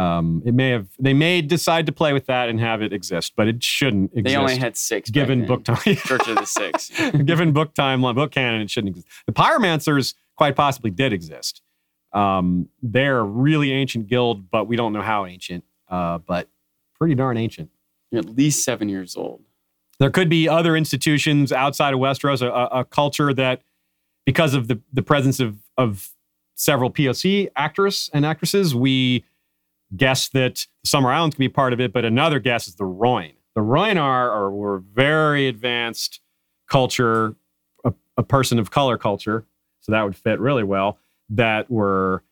Um, 0.01 0.43
it 0.47 0.55
may 0.55 0.71
have. 0.71 0.89
They 0.99 1.13
may 1.13 1.43
decide 1.43 1.87
to 1.87 1.93
play 1.93 2.13
with 2.13 2.27
that 2.27 2.49
and 2.49 2.59
have 2.59 2.81
it 2.81 2.93
exist, 2.93 3.35
but 3.37 3.49
it 3.49 3.63
shouldn't 3.63 4.13
exist. 4.13 4.25
they 4.25 4.37
only 4.37 4.57
had 4.57 4.77
six 4.77 5.11
given 5.11 5.47
book 5.47 5.65
time. 5.65 5.77
church 5.85 6.27
of 6.29 6.37
the 6.37 6.47
six 6.47 6.91
given 7.25 7.53
book 7.53 7.75
timeline, 7.75 8.15
book 8.15 8.31
canon, 8.31 8.63
it 8.63 8.71
shouldn't 8.71 8.97
exist. 8.97 9.09
The 9.27 9.33
Pyromancers 9.33 10.15
quite 10.37 10.57
possibly 10.57 10.91
did 10.91 11.13
exist. 11.13 11.61
Um, 12.13 12.69
they're 12.83 13.19
a 13.19 13.25
really 13.25 13.73
ancient 13.73 14.09
guild, 14.09 14.51
but 14.51 14.67
we 14.67 14.77
don't 14.77 14.93
know 14.93 15.03
how 15.03 15.27
ancient. 15.27 15.65
Uh, 15.89 16.19
but 16.19 16.49
pretty 16.95 17.15
darn 17.15 17.37
ancient. 17.37 17.71
You're 18.11 18.21
at 18.21 18.37
least 18.37 18.65
seven 18.65 18.89
years 18.89 19.17
old 19.17 19.43
There 19.99 20.11
could 20.11 20.29
be 20.29 20.49
other 20.49 20.77
institutions 20.77 21.53
outside 21.53 21.95
of 21.95 22.01
Westeros, 22.01 22.43
a, 22.43 22.51
a, 22.51 22.81
a 22.81 22.85
culture 22.85 23.35
that, 23.35 23.63
because 24.25 24.55
of 24.55 24.69
the, 24.69 24.81
the 24.93 25.03
presence 25.03 25.41
of, 25.41 25.59
of 25.77 26.11
several 26.55 26.91
POC 26.91 27.49
actors 27.57 28.09
and 28.13 28.25
actresses, 28.25 28.75
we 28.75 29.25
guess 29.97 30.29
that 30.31 30.67
the 30.83 30.89
Summer 30.89 31.11
Islands 31.11 31.37
can 31.37 31.43
be 31.43 31.49
part 31.49 31.73
of 31.73 31.81
it, 31.81 31.93
but 31.93 32.05
another 32.05 32.39
guess 32.39 32.69
is 32.69 32.77
the 32.77 32.85
Roin. 32.85 33.33
The 33.55 33.61
Roinar 33.61 34.31
are 34.31 34.51
were 34.51 34.79
very 34.79 35.49
advanced 35.49 36.21
culture, 36.69 37.35
a, 37.85 37.93
a 38.17 38.23
person 38.23 38.59
of 38.59 38.71
color 38.71 38.97
culture, 38.97 39.45
so 39.81 39.93
that 39.93 40.03
would 40.03 40.17
fit 40.17 40.39
really 40.39 40.63
well, 40.63 40.99
that 41.31 41.71
were 41.71 42.23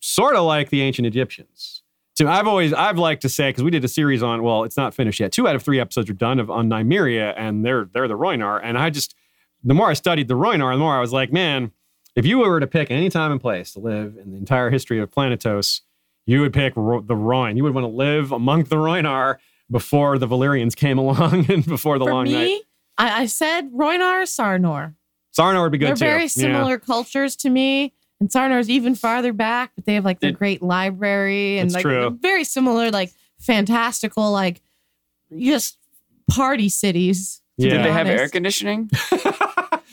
sort 0.00 0.36
of 0.36 0.44
like 0.44 0.70
the 0.70 0.82
ancient 0.82 1.06
Egyptians. 1.06 1.82
So 2.14 2.28
I've 2.28 2.46
always 2.46 2.72
I've 2.72 2.98
liked 2.98 3.22
to 3.22 3.28
say 3.28 3.48
because 3.48 3.64
we 3.64 3.70
did 3.70 3.84
a 3.84 3.88
series 3.88 4.22
on 4.22 4.42
well 4.42 4.64
it's 4.64 4.76
not 4.76 4.92
finished 4.92 5.20
yet 5.20 5.32
two 5.32 5.48
out 5.48 5.54
of 5.54 5.62
three 5.62 5.80
episodes 5.80 6.10
are 6.10 6.14
done 6.14 6.38
of 6.38 6.50
on 6.50 6.68
Nymeria 6.68 7.32
and 7.34 7.64
they're 7.64 7.88
they're 7.94 8.08
the 8.08 8.18
Roinar 8.18 8.60
and 8.62 8.76
I 8.76 8.90
just 8.90 9.14
the 9.64 9.72
more 9.72 9.88
I 9.88 9.94
studied 9.94 10.28
the 10.28 10.34
Roinar 10.34 10.74
the 10.74 10.80
more 10.80 10.94
I 10.94 11.00
was 11.00 11.14
like 11.14 11.32
man 11.32 11.72
if 12.16 12.26
you 12.26 12.38
were 12.40 12.60
to 12.60 12.66
pick 12.66 12.90
any 12.90 13.08
time 13.08 13.32
and 13.32 13.40
place 13.40 13.72
to 13.72 13.80
live 13.80 14.18
in 14.18 14.32
the 14.32 14.36
entire 14.36 14.68
history 14.68 14.98
of 14.98 15.10
Planetos 15.10 15.80
you 16.26 16.40
would 16.40 16.52
pick 16.52 16.72
Ro- 16.76 17.00
the 17.00 17.16
Roin 17.16 17.56
you 17.56 17.62
would 17.64 17.74
want 17.74 17.84
to 17.84 17.88
live 17.88 18.32
among 18.32 18.64
the 18.64 18.76
Roinar 18.76 19.36
before 19.70 20.18
the 20.18 20.26
Valyrians 20.26 20.74
came 20.76 20.98
along 21.04 21.50
and 21.50 21.64
before 21.64 21.98
the 21.98 22.04
For 22.04 22.12
long 22.12 22.24
me, 22.24 22.32
night 22.32 22.60
I, 22.98 23.22
I 23.22 23.26
said 23.26 23.70
Roinar, 23.72 24.22
Sarnor. 24.24 24.94
Sarnor 25.36 25.62
would 25.62 25.72
be 25.72 25.78
good 25.78 25.88
They're 25.88 25.94
too 25.96 26.04
very 26.04 26.22
Yeah. 26.22 26.28
similar 26.28 26.78
cultures 26.78 27.36
to 27.36 27.50
me. 27.50 27.92
And 28.20 28.28
Sarnor's 28.28 28.68
even 28.68 28.94
farther 28.94 29.32
back, 29.32 29.70
but 29.76 29.86
they 29.86 29.94
have 29.94 30.04
like 30.04 30.20
the 30.20 30.26
Did- 30.28 30.38
great 30.38 30.60
library 30.62 31.58
and 31.58 31.70
That's 31.70 31.76
like 31.76 31.82
true. 31.82 32.00
they're 32.00 32.10
very 32.10 32.44
similar, 32.44 32.90
like 32.90 33.12
fantastical, 33.38 34.30
like 34.32 34.60
just 35.38 35.78
party 36.30 36.68
cities. 36.68 37.40
to 37.58 37.66
Yeah. 37.66 37.70
be 37.72 37.76
did 37.78 37.86
they 37.86 37.92
have 37.92 38.06
air 38.08 38.28
conditioning 38.28 38.90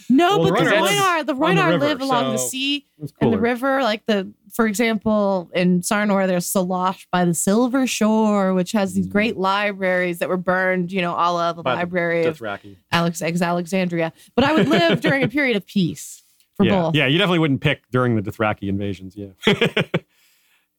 No, 0.10 0.40
Well, 0.40 0.52
but 0.52 0.60
the 0.60 0.66
the 0.66 0.70
Roinar 0.72 0.82
live 0.82 0.98
Roinar, 0.98 1.20
the 1.20 1.34
the 1.34 1.36
river, 1.36 1.86
live 1.86 2.02
along 2.02 2.32
the 2.32 2.38
sea 2.38 2.86
and 3.20 3.34
the 3.34 3.38
river. 3.38 3.84
Like 3.84 4.06
the, 4.06 4.32
for 4.54 4.66
example, 4.66 5.50
in 5.54 5.82
Sarnor, 5.82 6.28
there's 6.28 6.46
Sallosh 6.52 7.06
by 7.12 7.26
the 7.26 7.34
Silver 7.34 7.86
Shore, 7.86 8.54
which 8.54 8.72
has 8.72 8.94
these 8.94 9.08
Mm. 9.08 9.12
great 9.12 9.38
libraries 9.38 10.20
that 10.20 10.30
were 10.30 10.38
burned, 10.38 10.92
you 10.92 11.02
know, 11.02 11.14
all 11.14 11.34
la 11.36 11.52
the 11.54 11.62
By 11.64 11.72
the 11.72 11.78
library 11.78 12.26
of 12.26 12.38
Dothraki. 12.38 12.78
Alex 12.92 13.22
ex 13.22 13.42
Alexandria. 13.42 14.14
But 14.36 14.46
I 14.46 14.54
would 14.54 14.68
live 14.70 15.02
during 15.02 15.24
a 15.24 15.28
period 15.28 15.58
of 15.58 15.66
peace 15.66 16.24
for 16.56 16.66
yeah. 16.66 16.82
both. 16.82 16.96
Yeah, 16.96 17.08
you 17.08 17.18
definitely 17.18 17.40
wouldn't 17.40 17.62
pick 17.62 17.84
during 17.92 18.16
the 18.16 18.22
Dothraki 18.22 18.70
invasions. 18.70 19.16
Yeah. 19.16 19.28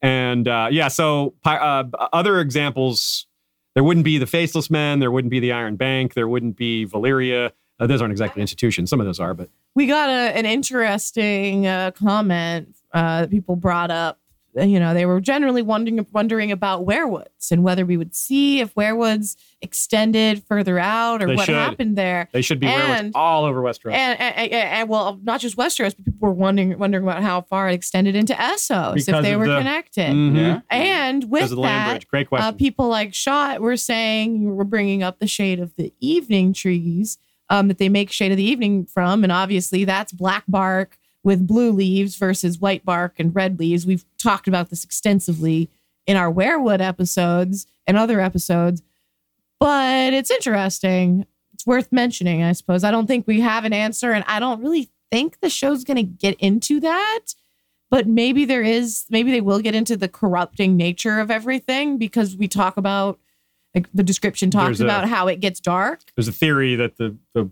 and 0.02 0.46
uh, 0.48 0.68
yeah, 0.70 0.88
so 0.88 1.34
uh, 1.44 1.84
other 2.12 2.40
examples, 2.40 3.26
there 3.74 3.84
wouldn't 3.84 4.04
be 4.04 4.18
the 4.18 4.26
Faceless 4.26 4.70
Men, 4.70 5.00
there 5.00 5.10
wouldn't 5.10 5.30
be 5.30 5.40
the 5.40 5.52
Iron 5.52 5.76
Bank, 5.76 6.14
there 6.14 6.28
wouldn't 6.28 6.56
be 6.56 6.86
Valyria. 6.86 7.52
Uh, 7.80 7.86
those 7.86 8.00
aren't 8.02 8.12
exactly 8.12 8.40
institutions. 8.40 8.90
Some 8.90 9.00
of 9.00 9.06
those 9.06 9.20
are, 9.20 9.34
but 9.34 9.48
We 9.74 9.86
got 9.86 10.08
a, 10.08 10.36
an 10.36 10.46
interesting 10.46 11.66
uh, 11.66 11.92
comment 11.92 12.76
uh, 12.92 13.22
that 13.22 13.30
people 13.30 13.56
brought 13.56 13.90
up. 13.90 14.18
Uh, 14.58 14.62
You 14.64 14.80
know, 14.80 14.94
they 14.94 15.06
were 15.06 15.20
generally 15.20 15.62
wondering 15.62 16.04
wondering 16.12 16.50
about 16.50 16.84
weirwoods 16.86 17.52
and 17.52 17.62
whether 17.62 17.84
we 17.86 17.96
would 17.96 18.14
see 18.16 18.60
if 18.60 18.74
weirwoods 18.74 19.36
extended 19.60 20.42
further 20.48 20.78
out 20.78 21.22
or 21.22 21.26
They 21.28 21.36
what 21.36 21.46
should. 21.46 21.54
happened 21.54 21.96
there. 21.96 22.28
they 22.32 22.42
should 22.42 22.58
be 22.58 22.66
werewolves 22.66 23.00
And- 23.00 23.12
all 23.14 23.44
over 23.44 23.60
Westeros. 23.62 23.92
And, 23.92 24.18
and, 24.18 24.34
and, 24.36 24.52
and, 24.52 24.88
well, 24.88 25.20
not 25.22 25.40
just 25.40 25.56
Westeros, 25.56 25.94
but 25.94 26.04
people 26.06 26.28
were 26.28 26.34
wondering 26.34 26.78
wondering 26.78 27.04
about 27.04 27.22
how 27.22 27.42
far 27.42 27.68
it 27.68 27.74
extended 27.74 28.16
into 28.16 28.32
Essos 28.34 28.94
Because 28.94 29.08
if 29.08 29.22
they 29.22 29.36
were 29.36 29.46
the- 29.48 29.58
connected. 29.58 30.10
Mhm. 30.10 30.36
yeah 30.36 30.60
And 30.70 31.24
with 31.30 31.40
Because 31.42 31.52
of 31.52 31.58
land 31.58 31.88
that, 31.90 31.92
bridge. 31.94 32.08
Great 32.08 32.26
uh, 32.26 32.30
question. 32.30 32.54
people 32.56 32.88
like 32.88 33.14
Shot 33.14 33.60
were 33.60 33.76
saying 33.76 34.40
you 34.40 34.48
were 34.48 34.64
bringing 34.64 35.02
up 35.04 35.18
the 35.20 35.28
shade 35.28 35.60
of 35.60 35.76
the 35.76 35.92
evening 36.00 36.52
trees 36.52 37.18
um, 37.50 37.68
that 37.68 37.78
they 37.78 37.88
make 37.88 38.10
shade 38.10 38.30
of 38.30 38.36
the 38.36 38.44
evening 38.44 38.86
from, 38.86 39.22
and 39.22 39.32
obviously 39.32 39.84
that's 39.84 40.12
black 40.12 40.44
bark 40.48 40.98
with 41.22 41.46
blue 41.46 41.72
leaves 41.72 42.16
versus 42.16 42.58
white 42.58 42.84
bark 42.84 43.14
and 43.18 43.34
red 43.34 43.58
leaves. 43.58 43.86
We've 43.86 44.04
talked 44.18 44.48
about 44.48 44.70
this 44.70 44.84
extensively 44.84 45.68
in 46.06 46.16
our 46.16 46.32
weirwood 46.32 46.80
episodes 46.80 47.66
and 47.86 47.96
other 47.96 48.20
episodes, 48.20 48.82
but 49.58 50.12
it's 50.12 50.30
interesting. 50.30 51.26
It's 51.52 51.66
worth 51.66 51.90
mentioning, 51.90 52.42
I 52.42 52.52
suppose. 52.52 52.84
I 52.84 52.90
don't 52.90 53.06
think 53.06 53.26
we 53.26 53.40
have 53.40 53.64
an 53.64 53.72
answer, 53.72 54.12
and 54.12 54.24
I 54.28 54.40
don't 54.40 54.62
really 54.62 54.90
think 55.10 55.40
the 55.40 55.50
show's 55.50 55.84
going 55.84 55.96
to 55.96 56.02
get 56.02 56.38
into 56.38 56.80
that 56.80 57.34
but 57.90 58.06
maybe 58.06 58.44
there 58.44 58.62
is 58.62 59.04
maybe 59.10 59.30
they 59.30 59.40
will 59.40 59.60
get 59.60 59.74
into 59.74 59.96
the 59.96 60.08
corrupting 60.08 60.76
nature 60.76 61.20
of 61.20 61.30
everything 61.30 61.98
because 61.98 62.36
we 62.36 62.48
talk 62.48 62.76
about 62.76 63.18
like 63.74 63.86
the 63.94 64.02
description 64.02 64.50
talks 64.50 64.78
There's 64.78 64.80
a- 64.80 64.84
about 64.84 65.08
how 65.08 65.28
it 65.28 65.40
gets 65.40 65.60
dark 65.60 66.00
There's 66.16 66.28
a 66.28 66.32
theory 66.32 66.74
that 66.76 66.96
the, 66.96 67.16
the 67.34 67.50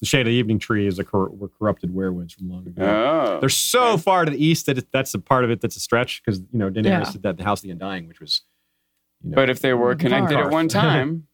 the 0.00 0.04
Shade 0.06 0.20
of 0.20 0.26
the 0.26 0.32
Evening 0.32 0.58
Tree 0.58 0.86
is 0.86 0.98
a 0.98 1.04
cor- 1.04 1.30
were 1.30 1.48
corrupted 1.48 1.94
werewolves 1.94 2.34
from 2.34 2.50
long 2.50 2.66
ago. 2.66 2.82
Oh. 2.84 3.40
They're 3.40 3.48
so 3.48 3.92
okay. 3.92 4.02
far 4.02 4.24
to 4.26 4.30
the 4.30 4.44
east 4.44 4.66
that 4.66 4.76
it, 4.76 4.88
that's 4.92 5.14
a 5.14 5.18
part 5.18 5.42
of 5.42 5.50
it 5.50 5.62
that's 5.62 5.74
a 5.76 5.80
stretch 5.80 6.22
because 6.22 6.40
you 6.40 6.58
know 6.58 6.68
Daenerys 6.70 6.84
Yeah. 7.06 7.10
did 7.12 7.22
that 7.22 7.30
in 7.30 7.36
the 7.36 7.44
House 7.44 7.60
of 7.60 7.62
the 7.62 7.70
Undying, 7.70 8.06
which 8.06 8.20
was. 8.20 8.42
You 9.24 9.30
know, 9.30 9.34
But 9.36 9.48
if 9.48 9.60
they 9.60 9.72
were 9.72 9.94
connected 9.94 10.34
Dark. 10.34 10.46
at 10.48 10.52
one 10.52 10.68
time, 10.84 11.26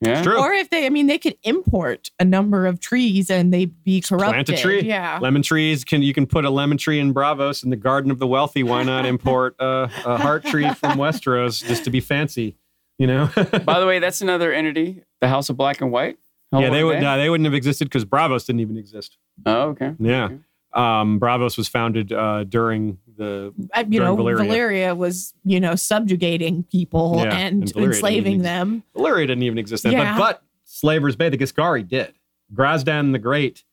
yeah. 0.00 0.20
True. 0.24 0.36
Or 0.36 0.52
if 0.52 0.68
they, 0.70 0.84
I 0.86 0.90
mean, 0.90 1.06
they 1.06 1.18
could 1.18 1.36
import 1.44 2.10
a 2.18 2.24
number 2.24 2.66
of 2.66 2.80
trees 2.80 3.30
and 3.30 3.52
they'd 3.54 3.84
be 3.84 4.00
corrupted. 4.00 4.46
plant 4.46 4.48
a 4.48 4.56
tree. 4.56 4.80
Yeah. 4.82 5.20
lemon 5.22 5.42
trees 5.42 5.84
can 5.84 6.02
you 6.02 6.12
can 6.12 6.26
put 6.26 6.44
a 6.44 6.50
lemon 6.50 6.76
tree 6.76 6.98
in 6.98 7.14
Braavos 7.14 7.62
in 7.62 7.70
the 7.70 7.76
Garden 7.76 8.10
of 8.10 8.18
the 8.18 8.26
Wealthy. 8.26 8.64
Why 8.64 8.82
not 8.82 9.06
import 9.06 9.54
uh, 9.60 9.86
a 10.04 10.16
heart 10.18 10.44
tree 10.44 10.68
from 10.74 10.98
Westeros 10.98 11.64
just 11.64 11.84
to 11.84 11.90
be 11.90 12.00
fancy? 12.00 12.56
You 12.98 13.06
know. 13.06 13.30
By 13.64 13.80
the 13.80 13.86
way, 13.86 13.98
that's 13.98 14.20
another 14.20 14.52
entity, 14.52 15.02
the 15.20 15.28
House 15.28 15.48
of 15.48 15.56
Black 15.56 15.80
and 15.80 15.90
White. 15.90 16.18
How 16.52 16.60
yeah, 16.60 16.70
they 16.70 16.80
are 16.80 16.86
would. 16.86 17.04
Uh, 17.04 17.16
they 17.16 17.30
wouldn't 17.30 17.44
have 17.46 17.54
existed 17.54 17.86
because 17.86 18.04
Braavos 18.04 18.46
didn't 18.46 18.60
even 18.60 18.76
exist. 18.76 19.18
Oh, 19.46 19.70
okay. 19.70 19.94
Yeah. 19.98 20.24
Okay. 20.24 20.38
Um, 20.72 21.18
Braavos 21.18 21.56
was 21.56 21.68
founded 21.68 22.12
uh, 22.12 22.44
during 22.44 22.98
the 23.16 23.54
I- 23.74 23.86
you 23.88 24.00
know, 24.00 24.16
during 24.16 24.36
Valyria. 24.36 24.48
Valyria. 24.48 24.96
was, 24.96 25.34
you 25.44 25.60
know, 25.60 25.74
subjugating 25.74 26.64
people 26.64 27.16
Yeah, 27.16 27.36
and, 27.36 27.74
and 27.74 27.84
enslaving 27.84 28.34
even 28.34 28.42
them. 28.42 28.82
Valyria 28.94 29.26
didn't 29.26 29.42
even 29.42 29.58
exist 29.58 29.82
then. 29.84 29.92
Yeah. 29.92 30.16
But, 30.16 30.18
but 30.18 30.42
Slavers 30.64 31.16
Bay, 31.16 31.28
the 31.28 31.38
Giscari 31.38 31.86
did. 31.86 32.14
Grazdan 32.54 33.12
the 33.12 33.18
Great 33.18 33.64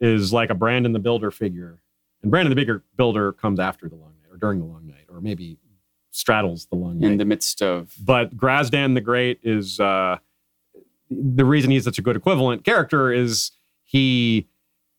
is 0.00 0.32
like 0.32 0.50
a 0.50 0.54
Brandon 0.54 0.92
the 0.92 0.98
Builder 0.98 1.30
figure. 1.30 1.78
And 2.22 2.30
Brandon 2.30 2.50
the 2.50 2.56
Bigger 2.56 2.82
Builder 2.96 3.32
comes 3.32 3.58
after 3.58 3.88
the 3.88 3.96
Long 3.96 4.12
Night 4.22 4.32
or 4.32 4.36
during 4.36 4.60
the 4.60 4.66
Long 4.66 4.86
Night 4.86 5.06
or 5.08 5.20
maybe 5.20 5.58
straddles 6.10 6.66
the 6.66 6.76
Long 6.76 6.98
Night. 6.98 7.12
In 7.12 7.16
the 7.18 7.24
midst 7.24 7.62
of 7.62 7.94
but 8.00 8.36
Grazdan 8.36 8.94
the 8.94 9.00
Great 9.00 9.40
is 9.42 9.80
uh, 9.80 10.18
the 11.10 11.44
reason 11.44 11.70
he's 11.70 11.84
such 11.84 11.98
a 11.98 12.02
good 12.02 12.16
equivalent 12.16 12.64
character 12.64 13.12
is 13.12 13.52
he 13.84 14.46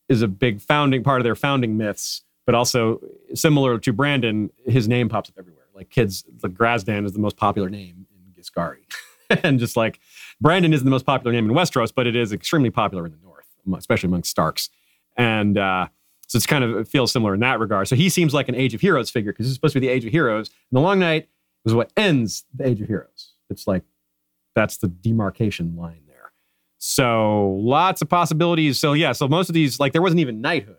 is 0.07 0.21
a 0.21 0.27
big 0.27 0.59
founding 0.59 1.03
part 1.03 1.21
of 1.21 1.23
their 1.23 1.35
founding 1.35 1.77
myths, 1.77 2.23
but 2.45 2.55
also 2.55 2.99
similar 3.33 3.77
to 3.77 3.93
Brandon, 3.93 4.49
his 4.65 4.87
name 4.87 5.07
pops 5.07 5.29
up 5.29 5.35
everywhere. 5.37 5.65
Like 5.73 5.89
kids, 5.89 6.25
like 6.43 6.53
Grazdan 6.53 7.05
is 7.05 7.13
the 7.13 7.19
most 7.19 7.37
popular 7.37 7.69
name 7.69 8.07
in 8.11 8.33
Giscari, 8.41 8.79
and 9.43 9.59
just 9.59 9.77
like 9.77 9.99
Brandon 10.41 10.73
isn't 10.73 10.83
the 10.83 10.91
most 10.91 11.05
popular 11.05 11.31
name 11.31 11.49
in 11.49 11.55
Westeros, 11.55 11.93
but 11.95 12.07
it 12.07 12.15
is 12.15 12.33
extremely 12.33 12.71
popular 12.71 13.05
in 13.05 13.11
the 13.11 13.19
North, 13.23 13.45
especially 13.77 14.07
among 14.07 14.23
Starks, 14.23 14.69
and 15.15 15.57
uh, 15.57 15.87
so 16.29 16.37
it's 16.37 16.45
kind 16.45 16.63
of 16.63 16.77
it 16.77 16.87
feels 16.87 17.11
similar 17.11 17.33
in 17.33 17.39
that 17.39 17.59
regard. 17.59 17.87
So 17.87 17.95
he 17.95 18.07
seems 18.07 18.33
like 18.33 18.47
an 18.49 18.55
Age 18.55 18.75
of 18.75 18.81
Heroes 18.81 19.09
figure 19.09 19.31
because 19.33 19.45
this 19.45 19.49
is 19.51 19.55
supposed 19.55 19.73
to 19.73 19.79
be 19.79 19.87
the 19.87 19.91
Age 19.91 20.05
of 20.05 20.11
Heroes, 20.11 20.49
and 20.49 20.77
the 20.77 20.81
Long 20.81 20.99
Night 20.99 21.27
was 21.65 21.73
what 21.73 21.91
ends 21.97 22.45
the 22.55 22.67
Age 22.67 22.79
of 22.79 22.87
Heroes. 22.87 23.33
It's 23.49 23.65
like 23.67 23.83
that's 24.55 24.77
the 24.77 24.87
demarcation 24.87 25.75
line 25.75 26.03
there. 26.07 26.31
So 26.77 27.59
lots 27.61 28.01
of 28.01 28.09
possibilities. 28.09 28.79
So 28.79 28.93
yeah, 28.93 29.11
so 29.11 29.27
most 29.27 29.49
of 29.49 29.55
these 29.55 29.79
like 29.79 29.91
there 29.91 30.03
wasn't 30.03 30.19
even 30.19 30.39
knighthood. 30.39 30.77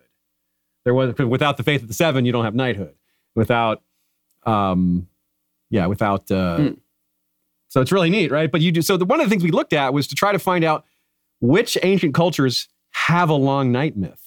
There 0.85 0.93
was 0.93 1.13
without 1.17 1.57
the 1.57 1.63
faith 1.63 1.81
of 1.81 1.89
the 1.89 1.93
seven, 1.93 2.25
you 2.25 2.31
don't 2.31 2.45
have 2.45 2.55
knighthood. 2.55 2.95
Without, 3.35 3.81
um, 4.45 5.07
yeah, 5.69 5.85
without. 5.85 6.31
Uh, 6.31 6.57
Hmm. 6.57 6.69
So 7.69 7.79
it's 7.79 7.91
really 7.93 8.09
neat, 8.09 8.31
right? 8.31 8.51
But 8.51 8.59
you 8.59 8.73
do. 8.73 8.81
So 8.81 8.97
the, 8.97 9.05
one 9.05 9.21
of 9.21 9.25
the 9.25 9.29
things 9.29 9.43
we 9.43 9.51
looked 9.51 9.71
at 9.71 9.93
was 9.93 10.05
to 10.07 10.15
try 10.15 10.33
to 10.33 10.39
find 10.39 10.65
out 10.65 10.85
which 11.39 11.77
ancient 11.83 12.13
cultures 12.13 12.67
have 12.91 13.29
a 13.29 13.33
long 13.33 13.71
night 13.71 13.95
myth. 13.95 14.20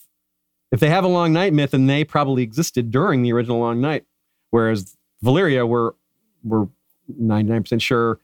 If 0.74 0.80
they 0.80 0.90
have 0.90 1.04
a 1.04 1.08
long 1.08 1.32
night 1.32 1.52
myth, 1.52 1.70
then 1.70 1.86
they 1.86 2.02
probably 2.02 2.42
existed 2.42 2.90
during 2.90 3.22
the 3.22 3.32
original 3.32 3.60
long 3.60 3.80
night, 3.80 4.06
whereas 4.50 4.96
Valyria, 5.24 5.68
we're 5.68 5.92
we're 6.42 6.66
ninety 7.06 7.52
nine 7.52 7.62
percent 7.62 7.80
sure 7.80 8.18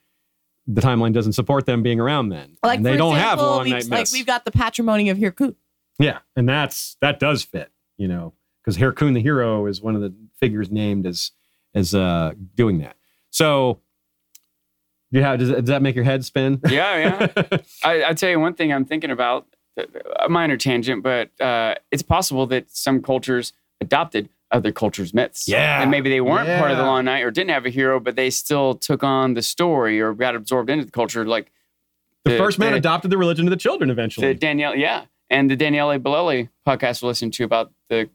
the 0.67 0.81
timeline 0.81 1.13
doesn't 1.13 1.35
support 1.35 1.65
them 1.65 1.85
being 1.85 2.01
around 2.01 2.31
then. 2.31 2.57
Like 2.65 2.79
and 2.79 2.87
they 2.87 2.97
don't 2.97 3.15
have 3.15 3.35
example, 3.35 3.47
long 3.47 3.65
we- 3.67 3.71
night 3.71 3.85
Like 3.85 4.01
myths. 4.01 4.13
we've 4.13 4.27
got 4.27 4.45
the 4.45 4.51
patrimony 4.51 5.11
of 5.11 5.19
Hyrkoon. 5.19 5.55
Yeah, 6.01 6.19
and 6.35 6.49
that's 6.49 6.97
that 7.01 7.21
does 7.21 7.45
fit, 7.45 7.71
you 7.97 8.09
know, 8.09 8.33
because 8.65 8.77
Hyrkoon 8.79 9.15
the 9.15 9.23
hero 9.23 9.67
is 9.67 9.81
one 9.81 9.95
of 9.95 10.01
the 10.03 10.13
figures 10.41 10.73
named 10.73 11.07
as 11.07 11.31
as 11.73 11.95
uh 11.95 12.33
doing 12.57 12.79
that. 12.81 12.97
So, 13.31 13.79
you 15.13 15.23
have 15.23 15.39
does, 15.39 15.51
does 15.51 15.67
that 15.67 15.83
make 15.83 15.95
your 15.95 16.05
head 16.05 16.25
spin? 16.25 16.61
yeah, 16.69 17.29
yeah. 17.37 17.59
I, 17.85 18.05
I 18.07 18.13
tell 18.15 18.29
you 18.29 18.41
one 18.41 18.55
thing 18.55 18.73
I'm 18.73 18.85
thinking 18.87 19.13
about, 19.13 19.47
a 20.19 20.29
minor 20.29 20.57
tangent, 20.57 21.03
but 21.03 21.31
uh, 21.41 21.75
it's 21.91 22.03
possible 22.03 22.47
that 22.49 22.71
some 22.71 23.03
cultures 23.03 23.53
adopted 23.81 24.29
other 24.51 24.73
cultures' 24.73 25.15
myths. 25.15 25.47
Yeah. 25.47 25.81
And 25.81 25.91
maybe 25.91 26.11
they 26.11 26.21
weren't 26.21 26.49
part 26.59 26.71
of 26.73 26.77
the 26.77 26.83
Long 26.83 27.05
Night 27.05 27.21
or 27.21 27.31
didn't 27.31 27.51
have 27.51 27.67
a 27.67 27.71
hero, 27.71 28.01
but 28.01 28.17
they 28.17 28.31
still 28.31 28.75
took 28.75 29.05
on 29.05 29.35
the 29.35 29.43
story 29.43 30.01
or 30.01 30.13
got 30.13 30.35
absorbed 30.35 30.69
into 30.71 30.85
the 30.85 30.91
culture. 30.91 31.25
Like 31.25 31.53
the, 32.25 32.33
The- 32.33 32.39
first 32.39 32.59
man 32.59 32.73
the- 32.73 32.79
adopted 32.79 33.11
the 33.11 33.19
religion 33.19 33.47
of 33.47 33.51
the 33.51 33.57
children 33.57 33.89
the 33.89 33.93
eventually. 33.93 34.35
Danielle, 34.35 34.75
yeah. 34.75 35.05
And 35.31 35.49
the 35.49 35.55
Daniele 35.57 35.99
Bolelli 36.01 36.49
podcast 36.67 37.03
we're 37.03 37.09
listening 37.09 37.31
to 37.33 37.45
about 37.45 37.71
the, 37.89 38.11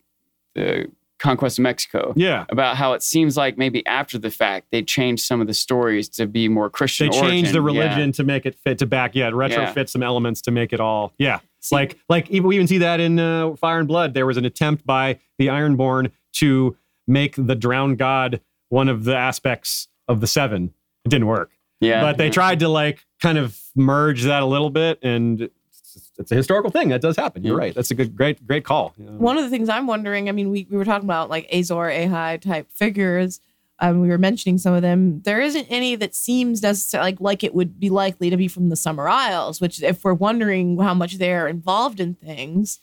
the 0.56 0.92
conquest 1.20 1.58
of 1.58 1.64
Mexico. 1.64 2.12
yeah. 2.18 2.44
About 2.50 2.76
how 2.76 2.92
it 2.92 3.02
seems 3.02 3.38
like 3.38 3.58
maybe 3.58 3.86
after 3.88 4.18
the 4.18 4.30
fact 4.30 4.68
they 4.72 4.84
changed 4.84 5.24
some 5.24 5.40
of 5.40 5.48
the 5.48 5.54
stories 5.54 6.10
to 6.10 6.28
be 6.28 6.50
more 6.50 6.70
Christian. 6.70 7.10
They 7.10 7.18
changed 7.22 7.54
the 7.54 7.60
origin. 7.62 7.76
Yeah. 7.78 7.84
religion 7.86 8.12
to 8.12 8.24
make 8.26 8.46
it 8.46 8.56
fit 8.56 8.80
to 8.80 8.86
back. 8.86 9.16
Yeah, 9.16 9.32
retrofit 9.32 9.76
Yeah. 9.78 9.86
some 9.86 10.04
elements 10.04 10.42
to 10.42 10.52
make 10.52 10.74
it 10.74 10.82
all. 10.82 11.14
Yeah, 11.18 11.40
See- 11.68 11.76
like 11.76 11.98
like 12.10 12.30
even, 12.30 12.48
we 12.48 12.56
even 12.56 12.68
see 12.68 12.78
that 12.80 13.00
in 13.00 13.20
uh, 13.20 13.56
Fire 13.56 13.80
and 13.80 13.88
Blood. 13.88 14.14
There 14.14 14.26
was 14.26 14.38
an 14.38 14.46
attempt 14.46 14.86
by 14.86 15.20
the 15.38 15.48
Ironborn 15.48 16.12
to 16.34 16.76
make 17.08 17.36
the 17.38 17.56
drowned 17.56 17.98
god 17.98 18.42
one 18.70 18.90
of 18.90 19.04
the 19.04 19.16
aspects 19.16 19.88
of 20.08 20.22
the 20.22 20.28
seven. 20.28 20.74
It 21.06 21.10
didn't 21.10 21.28
work. 21.28 21.52
Yeah. 21.82 22.02
but 22.02 22.18
they 22.18 22.28
yeah. 22.28 22.32
tried 22.32 22.60
to 22.60 22.70
like 22.70 23.06
kind 23.22 23.38
of 23.38 23.60
merge 23.76 24.24
that 24.24 24.42
a 24.42 24.46
little 24.46 24.70
bit 24.70 24.98
and 25.04 25.42
it's, 25.42 26.12
it's 26.18 26.32
a 26.32 26.36
historical 26.36 26.72
thing 26.72 26.88
that 26.90 27.02
does 27.02 27.18
happen 27.18 27.44
you're 27.44 27.58
Yeah. 27.58 27.66
right 27.66 27.76
that's 27.76 27.92
a 27.92 27.96
good 27.96 28.16
great 28.16 28.48
great 28.48 28.64
call 28.64 28.94
you 28.98 29.06
know. 29.06 29.12
One 29.12 29.38
of 29.38 29.44
the 29.44 29.50
things 29.50 29.68
I'm 29.68 29.86
wondering, 29.86 30.30
I 30.30 30.32
mean, 30.32 30.50
we, 30.52 30.66
we 30.70 30.78
were 30.78 30.86
talking 30.86 31.06
about 31.06 31.30
like 31.30 31.48
Azor, 31.54 31.76
Ahai 31.76 32.40
type 32.40 32.72
figures. 32.72 33.40
Um, 33.80 34.00
we 34.00 34.08
were 34.08 34.18
mentioning 34.18 34.58
some 34.58 34.74
of 34.74 34.82
them. 34.82 35.22
There 35.24 35.42
isn't 35.42 35.68
any 35.70 35.96
that 35.98 36.16
seems 36.16 36.62
necessarily 36.62 37.12
like, 37.12 37.20
like 37.20 37.44
it 37.44 37.54
would 37.54 37.78
be 37.78 37.90
likely 37.90 38.30
to 38.30 38.38
be 38.38 38.48
from 38.48 38.70
the 38.70 38.76
Summer 38.78 39.10
Isles, 39.10 39.60
which, 39.60 39.84
if 39.84 40.04
we're 40.04 40.14
wondering 40.14 40.80
how 40.80 40.94
much 40.94 41.18
they're 41.18 41.48
involved 41.48 42.00
in 42.00 42.14
things, 42.14 42.80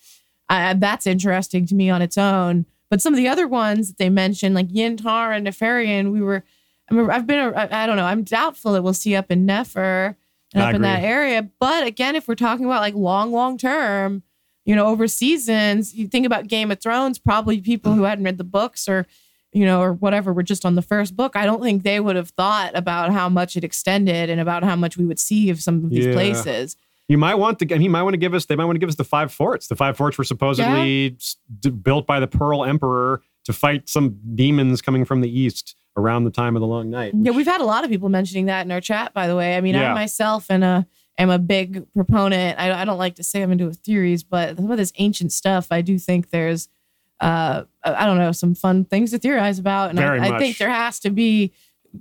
uh, 0.51 0.75
that's 0.75 1.07
interesting 1.07 1.65
to 1.67 1.75
me 1.75 1.89
on 1.89 2.03
its 2.03 2.19
own. 2.19 2.67
But 2.91 3.01
some 3.01 3.15
of 3.15 3.17
the 3.17 3.27
other 3.29 3.49
ones 3.49 3.89
that 3.89 3.97
they 3.97 4.11
mentioned, 4.11 4.55
like 4.55 4.69
Yintar 4.69 5.35
and 5.35 5.47
Nefarian, 5.47 6.13
we 6.13 6.21
were, 6.21 6.45
I 6.91 6.95
mean, 6.95 7.09
I've 7.09 7.27
been, 7.27 7.55
I 7.55 7.85
I 7.85 7.87
don't 7.87 7.97
know, 7.97 8.05
I'm 8.05 8.23
doubtful 8.23 8.75
that 8.75 8.83
we'll 8.83 8.93
see 8.93 9.17
up 9.17 9.31
in 9.31 9.47
Nefer 9.47 10.15
and 10.53 10.63
I 10.63 10.69
up 10.69 10.75
in 10.75 10.83
that 10.83 11.03
area. 11.03 11.49
But 11.59 11.87
again, 11.87 12.17
if 12.17 12.29
we're 12.29 12.35
talking 12.35 12.67
about 12.67 12.83
like 12.83 12.95
long, 12.95 13.33
long 13.33 13.57
term, 13.57 14.25
you 14.67 14.77
know, 14.77 14.89
over 14.89 15.09
seasons, 15.09 15.95
you 15.95 16.07
think 16.07 16.27
about 16.27 16.49
Game 16.49 16.71
of 16.71 16.83
Thrones, 16.83 17.19
probably 17.19 17.63
people 17.63 17.95
who 17.95 18.03
hadn't 18.03 18.27
read 18.27 18.37
the 18.37 18.45
books 18.45 18.87
or, 18.89 19.07
you 19.53 19.65
know, 19.65 19.81
or 19.83 19.93
whatever 19.93 20.33
were 20.33 20.43
just 20.43 20.65
on 20.65 20.75
the 20.77 20.83
first 20.83 21.15
book. 21.17 21.37
I 21.37 21.45
don't 21.45 21.63
think 21.63 21.83
they 21.83 22.01
would 22.01 22.17
have 22.17 22.31
thought 22.31 22.73
about 22.75 23.13
how 23.13 23.29
much 23.29 23.57
it 23.57 23.65
extended 23.65 24.31
and 24.31 24.41
about 24.41 24.65
how 24.65 24.77
much 24.77 24.97
we 24.97 25.05
would 25.05 25.19
see 25.19 25.51
of 25.51 25.63
some 25.63 25.85
of 25.85 25.91
these 25.91 26.07
Yeah. 26.07 26.13
places. 26.15 26.77
you 27.09 27.19
might 27.19 27.35
want 27.35 27.59
to 27.59 27.67
he 27.79 27.89
might 27.89 28.03
want 28.05 28.15
to 28.15 28.19
give 28.19 28.33
us 28.33 28.47
they 28.47 28.57
might 28.57 28.65
want 28.65 28.77
to 28.77 28.79
give 28.79 28.89
us 28.89 28.95
the 28.95 29.05
five 29.05 29.31
forts 29.31 29.67
the 29.67 29.75
five 29.77 29.97
forts 29.97 30.17
were 30.17 30.25
supposedly 30.25 31.17
d- 31.61 31.69
built 31.71 32.07
by 32.07 32.19
the 32.21 32.27
pearl 32.29 32.65
emperor 32.65 33.21
to 33.45 33.53
fight 33.53 33.89
some 33.89 34.19
demons 34.35 34.81
coming 34.81 35.05
from 35.05 35.21
the 35.21 35.29
east 35.29 35.75
around 35.99 36.25
the 36.25 36.31
time 36.31 36.57
of 36.57 36.61
the 36.61 36.67
long 36.67 36.89
night 36.89 37.13
Yeah, 37.15 37.33
we've 37.33 37.45
had 37.47 37.61
a 37.61 37.65
lot 37.65 37.85
of 37.85 37.91
people 37.91 38.09
mentioning 38.09 38.47
that 38.47 38.65
in 38.65 38.73
our 38.73 38.81
chat, 38.81 39.13
by 39.13 39.27
the 39.27 39.37
way. 39.37 39.57
I 39.57 39.61
mean, 39.61 39.75
Yeah. 39.75 39.91
I 39.91 39.95
myself 39.95 40.47
and 40.49 40.65
a 40.65 40.87
am 41.19 41.29
a 41.29 41.39
big 41.39 41.85
proponent. 41.93 42.59
I, 42.59 42.81
I 42.81 42.85
don't 42.87 42.97
like 42.99 43.17
to 43.17 43.25
say 43.25 43.43
I'm 43.43 43.53
into 43.53 43.71
theories, 43.73 44.23
but 44.23 44.57
some 44.57 44.71
of 44.71 44.79
this 44.79 44.93
ancient 44.97 45.33
stuff, 45.33 45.67
I 45.71 45.83
do 45.83 45.99
think 45.99 46.31
there's, 46.31 46.69
uh, 47.23 47.65
I 47.85 48.05
don't 48.07 48.19
know, 48.19 48.33
some 48.33 48.55
fun 48.55 48.85
things 48.85 49.13
to 49.13 49.19
theorize 49.19 49.59
about, 49.59 49.91
and 49.91 49.99
Very 49.99 50.21
I, 50.21 50.27
I 50.27 50.31
much. 50.33 50.41
think 50.41 50.59
there 50.59 50.69
has 50.71 50.99
to 51.01 51.11
be 51.11 51.53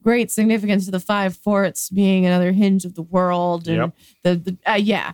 great 0.02 0.32
significance 0.32 0.86
to 0.86 0.92
the 0.92 1.00
five 1.00 1.36
forts 1.38 1.90
being 1.90 2.26
another 2.26 2.52
hinge 2.52 2.84
of 2.86 2.96
the 2.96 3.02
world, 3.04 3.68
and 3.68 3.78
Yep. 3.78 3.94
the, 4.24 4.36
the 4.36 4.72
uh, 4.72 4.76
yeah. 4.76 5.14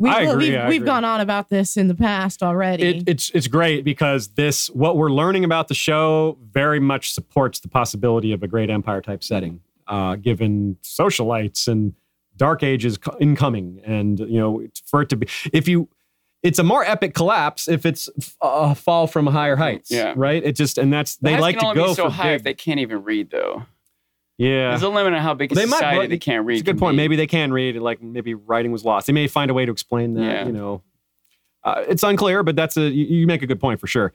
We, 0.00 0.10
I 0.10 0.20
agree, 0.22 0.50
We've, 0.50 0.58
I 0.60 0.68
we've 0.68 0.84
gone 0.84 1.04
on 1.04 1.20
about 1.20 1.48
this 1.48 1.76
in 1.76 1.88
the 1.88 1.94
past 1.96 2.40
already. 2.42 2.84
it, 2.84 3.08
it's 3.08 3.30
it's 3.30 3.48
great 3.48 3.84
because 3.84 4.28
this 4.28 4.68
what 4.70 4.96
we're 4.96 5.10
learning 5.10 5.42
about 5.44 5.66
the 5.66 5.74
show 5.74 6.38
very 6.52 6.78
much 6.78 7.12
supports 7.12 7.58
the 7.58 7.66
possibility 7.68 8.32
of 8.32 8.44
a 8.44 8.46
great 8.46 8.70
empire 8.70 9.00
type 9.00 9.24
setting 9.24 9.60
uh, 9.88 10.14
given 10.14 10.76
socialites 10.84 11.66
and 11.66 11.94
dark 12.36 12.62
ages 12.62 12.96
co- 12.96 13.16
incoming 13.18 13.80
and 13.84 14.20
you 14.20 14.38
know 14.38 14.62
for 14.86 15.02
it 15.02 15.08
to 15.08 15.16
be 15.16 15.26
if 15.52 15.66
you 15.66 15.88
it's 16.42 16.58
a 16.58 16.62
more 16.64 16.84
epic 16.84 17.14
collapse 17.14 17.68
if 17.68 17.84
it's 17.84 18.08
a 18.40 18.74
fall 18.74 19.06
from 19.06 19.26
higher 19.26 19.56
heights 19.56 19.90
Yeah. 19.90 20.14
right 20.16 20.42
it 20.44 20.52
just 20.56 20.78
and 20.78 20.92
that's 20.92 21.16
The 21.16 21.30
they 21.30 21.40
like 21.40 21.56
can 21.56 21.62
to 21.62 21.68
only 21.70 21.76
go 21.82 21.88
be 21.88 21.94
so 21.94 22.04
for 22.04 22.10
high 22.10 22.32
if 22.34 22.42
they 22.42 22.54
can't 22.54 22.80
even 22.80 23.02
read, 23.02 23.30
though. 23.30 23.64
yeah 24.38 24.70
There's 24.70 24.82
a 24.82 24.88
limit 24.88 25.14
on 25.14 25.20
how 25.20 25.34
big 25.34 25.50
a 25.52 25.54
They 25.54 25.64
might- 25.66 25.78
society 25.78 25.98
but 25.98 26.10
they 26.10 26.18
can't 26.18 26.46
read. 26.46 26.54
It's 26.54 26.62
a 26.62 26.64
good 26.72 26.78
point. 26.78 26.92
be. 26.94 26.98
Maybe 26.98 27.16
they 27.16 27.26
can 27.26 27.52
read. 27.52 27.76
Like 27.76 28.00
maybe 28.02 28.34
writing 28.34 28.70
was 28.72 28.84
lost. 28.84 29.06
They 29.08 29.12
may 29.12 29.26
find 29.26 29.50
a 29.50 29.54
way 29.54 29.66
to 29.66 29.72
explain 29.72 30.14
that. 30.14 30.22
Yeah. 30.22 30.46
You 30.46 30.52
know, 30.52 30.82
uh, 31.64 31.84
it's 31.88 32.02
unclear, 32.04 32.42
but 32.44 32.54
that's 32.56 32.76
a 32.76 32.82
you, 32.88 33.04
you 33.20 33.26
make 33.26 33.42
a 33.42 33.46
good 33.46 33.60
point 33.60 33.80
for 33.80 33.86
sure. 33.88 34.12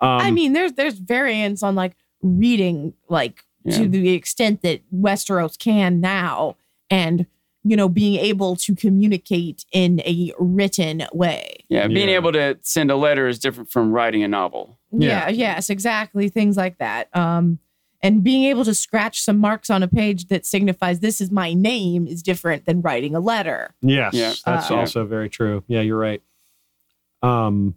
Um, 0.00 0.08
I 0.08 0.30
mean, 0.30 0.54
there's 0.54 0.72
there's 0.72 0.98
variants 0.98 1.62
on 1.62 1.74
like 1.74 1.94
reading, 2.22 2.94
like 3.08 3.44
Yeah. 3.64 3.78
to 3.78 3.88
the 3.88 4.10
extent 4.14 4.62
that 4.62 4.80
Westeros 4.94 5.58
can 5.58 6.00
now, 6.00 6.56
and 6.90 7.26
you 7.68 7.76
know, 7.76 7.88
being 7.88 8.14
able 8.20 8.54
to 8.56 8.76
communicate 8.76 9.64
in 9.72 10.00
a 10.00 10.32
written 10.38 11.04
way. 11.12 11.64
Yeah, 11.68 11.88
being 11.88 12.08
Yeah. 12.08 12.14
able 12.16 12.32
to 12.32 12.58
send 12.62 12.90
a 12.90 12.96
letter 12.96 13.26
is 13.26 13.38
different 13.38 13.70
from 13.70 13.90
writing 13.92 14.22
a 14.22 14.28
novel. 14.28 14.78
Yeah. 14.92 15.28
Yeah. 15.28 15.54
Yes. 15.54 15.68
Exactly. 15.70 16.28
Things 16.28 16.56
like 16.56 16.78
that. 16.78 17.14
Um, 17.16 17.58
and 18.02 18.22
being 18.22 18.44
able 18.44 18.64
to 18.64 18.74
scratch 18.74 19.20
some 19.20 19.38
marks 19.38 19.68
on 19.68 19.82
a 19.82 19.88
page 19.88 20.26
that 20.28 20.46
signifies 20.46 21.00
this 21.00 21.20
is 21.20 21.30
my 21.32 21.54
name 21.54 22.06
is 22.06 22.22
different 22.22 22.64
than 22.66 22.82
writing 22.82 23.16
a 23.16 23.20
letter. 23.20 23.74
Yes, 23.82 24.14
Yeah. 24.14 24.32
that's 24.44 24.70
Uh, 24.70 24.76
also 24.76 25.04
very 25.06 25.28
true. 25.28 25.64
Yeah, 25.66 25.80
you're 25.80 25.98
right. 25.98 26.22
Um, 27.22 27.74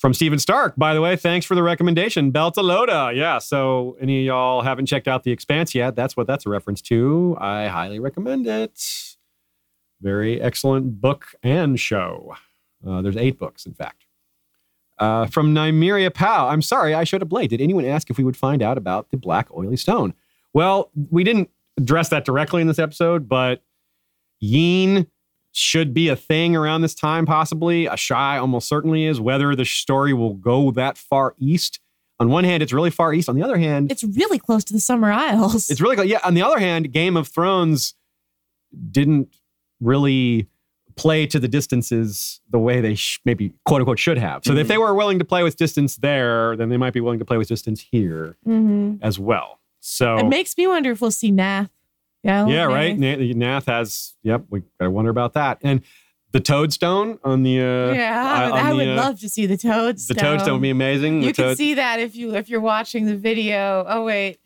from 0.00 0.14
Steven 0.14 0.38
Stark, 0.38 0.74
by 0.76 0.94
the 0.94 1.00
way, 1.02 1.14
thanks 1.14 1.44
for 1.44 1.54
the 1.54 1.62
recommendation. 1.62 2.32
Beltalowda. 2.32 3.14
Yeah. 3.14 3.38
So, 3.38 3.98
any 4.00 4.20
of 4.20 4.24
y'all 4.24 4.62
haven't 4.62 4.86
checked 4.86 5.06
out 5.06 5.24
The 5.24 5.30
Expanse 5.30 5.74
yet? 5.74 5.94
That's 5.94 6.16
what 6.16 6.26
that's 6.26 6.46
a 6.46 6.48
reference 6.48 6.80
to. 6.82 7.36
I 7.38 7.66
highly 7.68 7.98
recommend 7.98 8.46
it. 8.46 8.82
Very 10.00 10.40
excellent 10.40 11.02
book 11.02 11.26
and 11.42 11.78
show. 11.78 12.34
Uh, 12.86 13.02
there's 13.02 13.18
eight 13.18 13.38
books, 13.38 13.66
in 13.66 13.74
fact. 13.74 14.06
Uh, 14.98 15.26
from 15.26 15.54
Nymeria 15.54 16.12
Pow. 16.12 16.48
I'm 16.48 16.62
sorry, 16.62 16.94
I 16.94 17.04
showed 17.04 17.22
up 17.22 17.30
late. 17.30 17.50
Did 17.50 17.60
anyone 17.60 17.84
ask 17.84 18.08
if 18.08 18.16
we 18.16 18.24
would 18.24 18.38
find 18.38 18.62
out 18.62 18.78
about 18.78 19.10
the 19.10 19.18
black 19.18 19.54
oily 19.54 19.76
stone? 19.76 20.14
Well, 20.54 20.90
we 21.10 21.24
didn't 21.24 21.50
address 21.76 22.08
that 22.08 22.24
directly 22.24 22.62
in 22.62 22.68
this 22.68 22.78
episode, 22.78 23.28
but 23.28 23.62
Yeen 24.42 25.06
should 25.52 25.92
be 25.92 26.08
a 26.08 26.16
thing 26.16 26.54
around 26.54 26.82
this 26.82 26.94
time, 26.94 27.26
possibly. 27.26 27.86
Asshai 27.86 28.40
almost 28.40 28.68
certainly 28.68 29.04
is. 29.04 29.20
Whether 29.20 29.54
the 29.56 29.64
story 29.64 30.12
will 30.12 30.34
go 30.34 30.70
that 30.72 30.96
far 30.96 31.34
east. 31.38 31.80
On 32.20 32.28
one 32.28 32.44
hand, 32.44 32.62
it's 32.62 32.72
really 32.72 32.90
far 32.90 33.14
east. 33.14 33.28
On 33.28 33.34
the 33.34 33.42
other 33.42 33.56
hand, 33.58 33.90
It's 33.90 34.04
really 34.04 34.38
close 34.38 34.62
to 34.64 34.72
the 34.72 34.80
Summer 34.80 35.10
Isles. 35.10 35.70
it's 35.70 35.80
really 35.80 35.96
close. 35.96 36.06
yeah. 36.08 36.20
On 36.22 36.34
the 36.34 36.42
other 36.42 36.58
hand, 36.58 36.92
Game 36.92 37.16
of 37.16 37.26
Thrones 37.28 37.94
didn't 38.90 39.34
really 39.80 40.46
play 40.96 41.26
to 41.26 41.38
the 41.40 41.48
distances 41.48 42.40
the 42.50 42.58
way 42.58 42.80
they 42.80 42.94
sh- 42.94 43.20
maybe 43.24 43.54
quote 43.64 43.80
unquote 43.80 43.98
should 43.98 44.18
have. 44.18 44.42
So 44.44 44.54
if 44.54 44.68
they 44.68 44.76
were 44.76 44.94
willing 44.94 45.18
to 45.18 45.24
play 45.24 45.42
with 45.42 45.56
distance 45.56 45.96
there, 45.96 46.56
then 46.56 46.68
they 46.68 46.76
might 46.76 46.92
be 46.92 47.00
willing 47.00 47.18
to 47.20 47.24
play 47.24 47.38
with 47.38 47.48
distance 47.48 47.80
here 47.80 48.36
Mhm. 48.46 48.98
as 49.00 49.18
well. 49.18 49.60
So 49.80 50.18
It 50.18 50.26
makes 50.28 50.56
me 50.58 50.66
wonder 50.66 50.90
if 50.90 51.00
we'll 51.00 51.10
see 51.10 51.32
Naath. 51.32 51.70
Yeah. 52.22 52.46
Yeah, 52.46 52.64
right. 52.64 52.96
Naath. 52.98 53.34
Naath 53.34 53.66
has. 53.66 54.14
Yep, 54.22 54.44
we 54.50 54.62
gotta 54.78 54.90
wonder 54.90 55.10
about 55.10 55.32
that. 55.34 55.58
And 55.62 55.82
the 56.32 56.40
toadstone 56.40 57.18
on 57.24 57.42
the 57.42 57.58
uh, 57.60 57.92
yeah, 57.92 58.22
I- 58.24 58.44
I, 58.44 58.50
on 58.50 58.58
I 58.58 58.70
the, 58.70 58.76
would 58.76 58.88
uh, 58.88 58.94
love 58.96 59.20
to 59.20 59.28
see 59.28 59.46
the 59.46 59.56
toadstone. 59.56 60.14
the 60.16 60.20
toadstone 60.20 60.52
would 60.54 60.62
be 60.62 60.70
amazing. 60.70 61.22
You 61.22 61.32
the 61.32 61.42
can 61.42 61.56
see 61.56 61.74
that 61.74 61.98
if 62.00 62.14
you 62.14 62.34
if 62.36 62.48
you're 62.48 62.60
watching 62.60 63.06
the 63.06 63.16
video. 63.16 63.84
Oh 63.88 64.04
wait, 64.04 64.38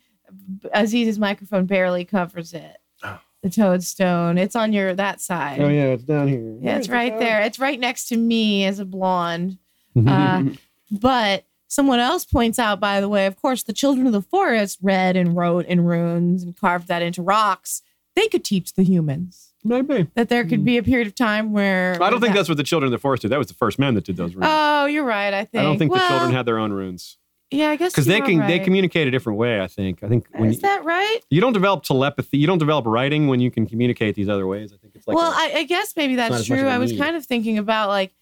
Aziz's 0.75 1.19
microphone 1.19 1.67
barely 1.67 2.05
covers 2.05 2.55
it. 2.55 2.77
Oh. 3.03 3.19
The 3.43 3.51
toadstone. 3.51 4.39
It's 4.39 4.57
on 4.57 4.73
your 4.73 4.95
that 4.95 5.21
side. 5.21 5.61
Oh 5.61 5.69
yeah, 5.69 5.87
it's 5.87 6.05
down 6.05 6.29
here. 6.29 6.57
Yeah, 6.61 6.79
it's 6.79 6.89
right 6.89 7.19
there. 7.19 7.43
It's 7.43 7.59
right 7.59 7.79
next 7.79 8.09
to 8.09 8.17
me 8.17 8.65
as 8.65 8.79
a 8.79 8.85
blonde. 8.85 9.59
Mhm. 9.97 10.09
Uh, 10.55 10.57
but 10.91 11.45
someone 11.75 11.99
else 12.01 12.25
points 12.25 12.59
out, 12.59 12.81
by 12.81 13.01
the 13.01 13.09
way, 13.09 13.27
of 13.27 13.37
course, 13.41 13.63
the 13.65 13.73
children 13.73 14.07
of 14.07 14.13
the 14.13 14.23
forest 14.23 14.79
read 14.83 15.17
and 15.17 15.37
wrote 15.37 15.67
in 15.67 15.85
runes 15.85 16.43
and 16.43 16.57
carved 16.57 16.89
that 16.89 17.03
into 17.03 17.23
rocks. 17.23 17.83
They 18.17 18.29
could 18.29 18.45
teach 18.45 18.75
the 18.75 18.85
humans 18.85 19.53
Maybe. 19.65 20.09
that 20.15 20.29
there 20.29 20.45
could 20.45 20.65
be 20.65 20.77
a 20.77 20.83
period 20.83 21.09
of 21.09 21.15
time 21.15 21.53
where 21.53 21.97
Hmm. 21.97 22.03
I 22.05 22.11
don't 22.11 22.21
think 22.21 22.35
that's 22.35 22.49
what 22.49 22.59
the 22.59 22.63
children 22.65 22.87
of 22.87 22.93
the 22.93 22.99
forest 22.99 23.23
did. 23.23 23.31
That 23.31 23.39
was 23.39 23.49
the 23.49 23.55
first 23.55 23.79
men 23.79 23.95
that 23.95 24.05
did 24.05 24.17
those 24.17 24.35
runes. 24.35 24.47
Oh, 24.49 24.87
you're 24.87 25.05
right. 25.05 25.35
I 25.35 25.45
think. 25.45 25.61
I 25.61 25.65
don't 25.65 25.79
think 25.79 25.93
the 25.93 25.99
children 25.99 26.31
had 26.33 26.47
their 26.47 26.59
own 26.59 26.73
runes 26.73 27.19
Yeah, 27.51 27.71
I 27.71 27.77
guess 27.77 27.93
because 27.93 28.07
they 28.07 28.21
are 28.21 28.25
can 28.27 28.47
they 28.47 28.59
communicate 28.61 29.09
a 29.09 29.11
different 29.11 29.39
way. 29.39 29.61
I 29.61 29.67
think. 29.67 30.03
I 30.05 30.09
think 30.09 30.27
when 30.33 30.51
Is 30.51 30.57
you, 30.57 30.63
that 30.63 30.85
right? 30.85 31.19
you 31.31 31.41
don't 31.41 31.53
develop 31.53 31.83
telepathy, 31.83 32.39
you 32.39 32.47
don't 32.47 32.59
develop 32.59 32.87
writing 32.87 33.27
when 33.27 33.41
you 33.41 33.51
can 33.51 33.67
communicate 33.67 34.15
these 34.15 34.29
other 34.29 34.47
ways. 34.47 34.73
I 34.73 34.77
think 34.77 34.95
it's 34.95 35.07
like 35.09 35.17
well, 35.17 35.33
a- 35.33 35.37
I 35.37 35.53
I 35.59 35.63
guess 35.65 35.93
maybe 35.97 36.15
that's 36.15 36.45
true. 36.47 36.67
I 36.69 36.79
was 36.79 36.93
need. 36.93 36.99
kind 37.01 37.17
of 37.17 37.25
thinking 37.27 37.59
about 37.59 37.89
like 37.89 38.15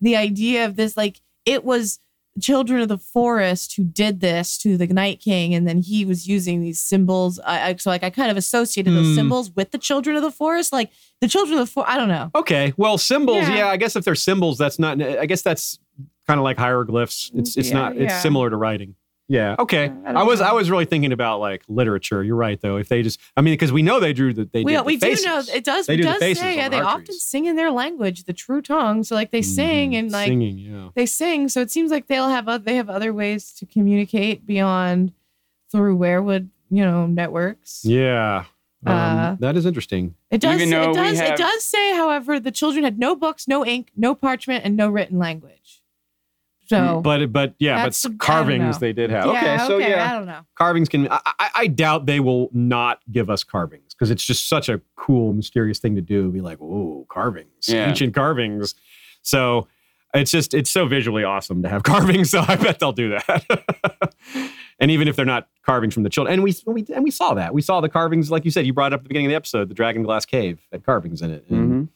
the 0.00 0.14
idea 0.16 0.64
of 0.66 0.76
this, 0.76 0.96
like 0.96 1.20
it 1.44 1.64
was 1.64 1.98
children 2.40 2.80
of 2.80 2.88
the 2.88 2.98
forest 2.98 3.74
who 3.76 3.84
did 3.84 4.20
this 4.20 4.56
to 4.58 4.76
the 4.76 4.86
Night 4.86 5.20
King, 5.20 5.54
and 5.54 5.66
then 5.66 5.78
he 5.82 6.04
was 6.04 6.28
using 6.28 6.60
these 6.60 6.78
symbols. 6.80 7.40
I, 7.40 7.70
I 7.70 7.76
so 7.76 7.90
like 7.90 8.04
I 8.04 8.10
kind 8.10 8.30
of 8.30 8.36
associated 8.36 8.92
those 8.94 9.08
Hmm. 9.08 9.14
symbols 9.16 9.50
with 9.56 9.70
the 9.72 9.78
children 9.78 10.16
of 10.16 10.22
the 10.22 10.30
forest, 10.30 10.72
like 10.72 10.90
the 11.20 11.28
children 11.28 11.58
of 11.58 11.66
the 11.66 11.72
forest. 11.72 11.92
I 11.92 11.96
don't 11.96 12.08
know. 12.08 12.30
okay. 12.34 12.72
Well, 12.76 12.98
symbols. 12.98 13.48
Yeah. 13.48 13.56
Yeah. 13.56 13.66
I 13.68 13.76
guess 13.76 13.96
if 13.96 14.04
they're 14.04 14.14
symbols, 14.14 14.58
that's 14.58 14.78
not. 14.78 15.02
I 15.02 15.26
guess 15.26 15.42
that's 15.42 15.78
kind 16.26 16.38
of 16.38 16.44
like 16.44 16.56
hieroglyphs. 16.58 17.30
It's 17.34 17.56
it's 17.56 17.68
Yeah, 17.70 17.74
not. 17.74 17.92
It's 17.96 18.02
yeah. 18.12 18.20
similar 18.20 18.48
to 18.50 18.56
writing. 18.56 18.94
Yeah. 19.32 19.54
Okay. 19.60 19.92
I 20.04 20.10
I 20.10 20.22
was 20.24 20.40
know. 20.40 20.46
I 20.46 20.52
was 20.52 20.72
really 20.72 20.86
thinking 20.86 21.12
about 21.12 21.38
like 21.38 21.62
literature. 21.68 22.24
You're 22.24 22.34
right 22.34 22.60
though. 22.60 22.78
If 22.78 22.88
they 22.88 23.00
just, 23.02 23.20
I 23.36 23.42
mean, 23.42 23.52
because 23.52 23.70
we 23.70 23.80
know 23.80 24.00
they 24.00 24.12
drew 24.12 24.34
the 24.34 24.44
they 24.52 24.64
We, 24.64 24.72
did 24.72 24.80
the 24.80 24.84
we 24.84 24.96
do 24.96 25.14
know 25.24 25.38
it 25.54 25.62
does. 25.64 25.86
They 25.86 25.94
it 25.94 25.96
do 25.98 26.02
the 26.02 26.08
does 26.10 26.18
faces 26.18 26.42
say 26.42 26.56
yeah, 26.56 26.64
on 26.64 26.70
they 26.72 26.78
our 26.78 26.84
often 26.84 27.04
trees. 27.04 27.22
sing 27.22 27.44
in 27.44 27.54
their 27.54 27.70
language, 27.70 28.24
the 28.24 28.32
true 28.32 28.60
tongue. 28.60 29.04
So 29.04 29.14
like 29.14 29.30
they 29.30 29.40
sing 29.42 29.92
Mhm. 29.92 29.98
and 30.00 30.10
like 30.10 30.26
singing. 30.26 30.58
Yeah. 30.58 30.88
they 30.96 31.06
sing 31.06 31.48
so 31.48 31.60
it 31.60 31.70
seems 31.70 31.92
like 31.92 32.08
they'll 32.08 32.28
have 32.28 32.48
oth- 32.48 32.64
they 32.64 32.74
have 32.74 32.90
other 32.90 33.14
ways 33.14 33.52
to 33.52 33.66
communicate 33.66 34.46
beyond 34.46 35.12
through 35.70 35.96
weirwood 35.96 36.48
you 36.68 36.84
know 36.84 37.06
networks 37.06 37.84
Yeah. 37.84 38.46
Um, 38.84 38.94
Uh, 38.96 39.36
that 39.40 39.56
is 39.56 39.64
interesting. 39.66 40.14
it 40.32 40.40
does 40.40 40.60
Even 40.60 40.72
it 40.72 40.92
does 40.94 41.18
have- 41.20 41.30
it 41.34 41.36
does 41.36 41.64
say 41.64 41.94
however 41.94 42.40
the 42.40 42.50
children 42.50 42.82
had 42.82 42.98
no 42.98 43.14
books 43.14 43.46
no 43.46 43.64
ink 43.64 43.92
no 43.96 44.14
parchment 44.16 44.64
and 44.64 44.76
no 44.76 44.88
written 44.88 45.18
language 45.20 45.79
so 46.70 47.00
But 47.02 47.32
but 47.32 47.54
yeah, 47.58 47.84
but 47.84 48.04
carvings 48.18 48.78
they 48.78 48.92
did 48.92 49.10
have. 49.10 49.26
yeah, 49.26 49.32
okay, 49.54 49.66
so 49.66 49.74
okay, 49.76 49.90
yeah, 49.90 50.10
i 50.10 50.12
don't 50.14 50.26
know 50.26 50.40
carvings 50.56 50.88
can. 50.88 51.08
I, 51.10 51.20
I, 51.38 51.50
I 51.54 51.66
doubt 51.66 52.06
they 52.06 52.20
will 52.20 52.48
not 52.52 53.00
give 53.10 53.28
us 53.28 53.42
carvings 53.44 53.92
because 53.94 54.10
it's 54.10 54.24
just 54.24 54.48
such 54.48 54.68
a 54.68 54.80
cool, 54.96 55.32
mysterious 55.32 55.78
thing 55.78 55.94
to 55.96 56.00
do. 56.02 56.30
Be 56.30 56.40
like, 56.40 56.58
whoa, 56.58 57.06
carvings, 57.10 57.68
Yeah. 57.68 57.88
ancient 57.88 58.14
carvings. 58.14 58.74
So 59.22 59.66
it's 60.14 60.30
just 60.30 60.54
it's 60.54 60.70
so 60.70 60.86
visually 60.86 61.24
awesome 61.24 61.62
to 61.62 61.68
have 61.68 61.82
carvings. 61.92 62.30
So 62.30 62.40
I 62.46 62.56
bet 62.56 62.78
they'll 62.78 62.92
do 62.92 63.10
that. 63.10 64.14
and 64.78 64.90
even 64.90 65.08
if 65.08 65.16
they're 65.16 65.24
not 65.24 65.48
carvings 65.66 65.94
from 65.94 66.02
the 66.04 66.10
children, 66.10 66.34
and 66.34 66.42
we 66.42 66.54
we 66.66 66.84
and 66.94 67.02
we 67.04 67.10
saw 67.10 67.34
that 67.34 67.52
we 67.54 67.62
saw 67.62 67.80
the 67.80 67.88
carvings, 67.88 68.30
like 68.30 68.44
you 68.44 68.50
said, 68.50 68.64
you 68.66 68.72
brought 68.72 68.92
up 68.92 69.00
at 69.00 69.04
the 69.04 69.08
beginning 69.08 69.26
of 69.26 69.30
the 69.30 69.36
episode, 69.36 69.68
the 69.68 69.74
Dragon 69.74 70.02
Glass 70.02 70.24
Cave 70.24 70.60
had 70.72 70.84
carvings 70.84 71.20
in 71.22 71.30
it. 71.30 71.44
And 71.50 71.70
Mhm. 71.70 71.88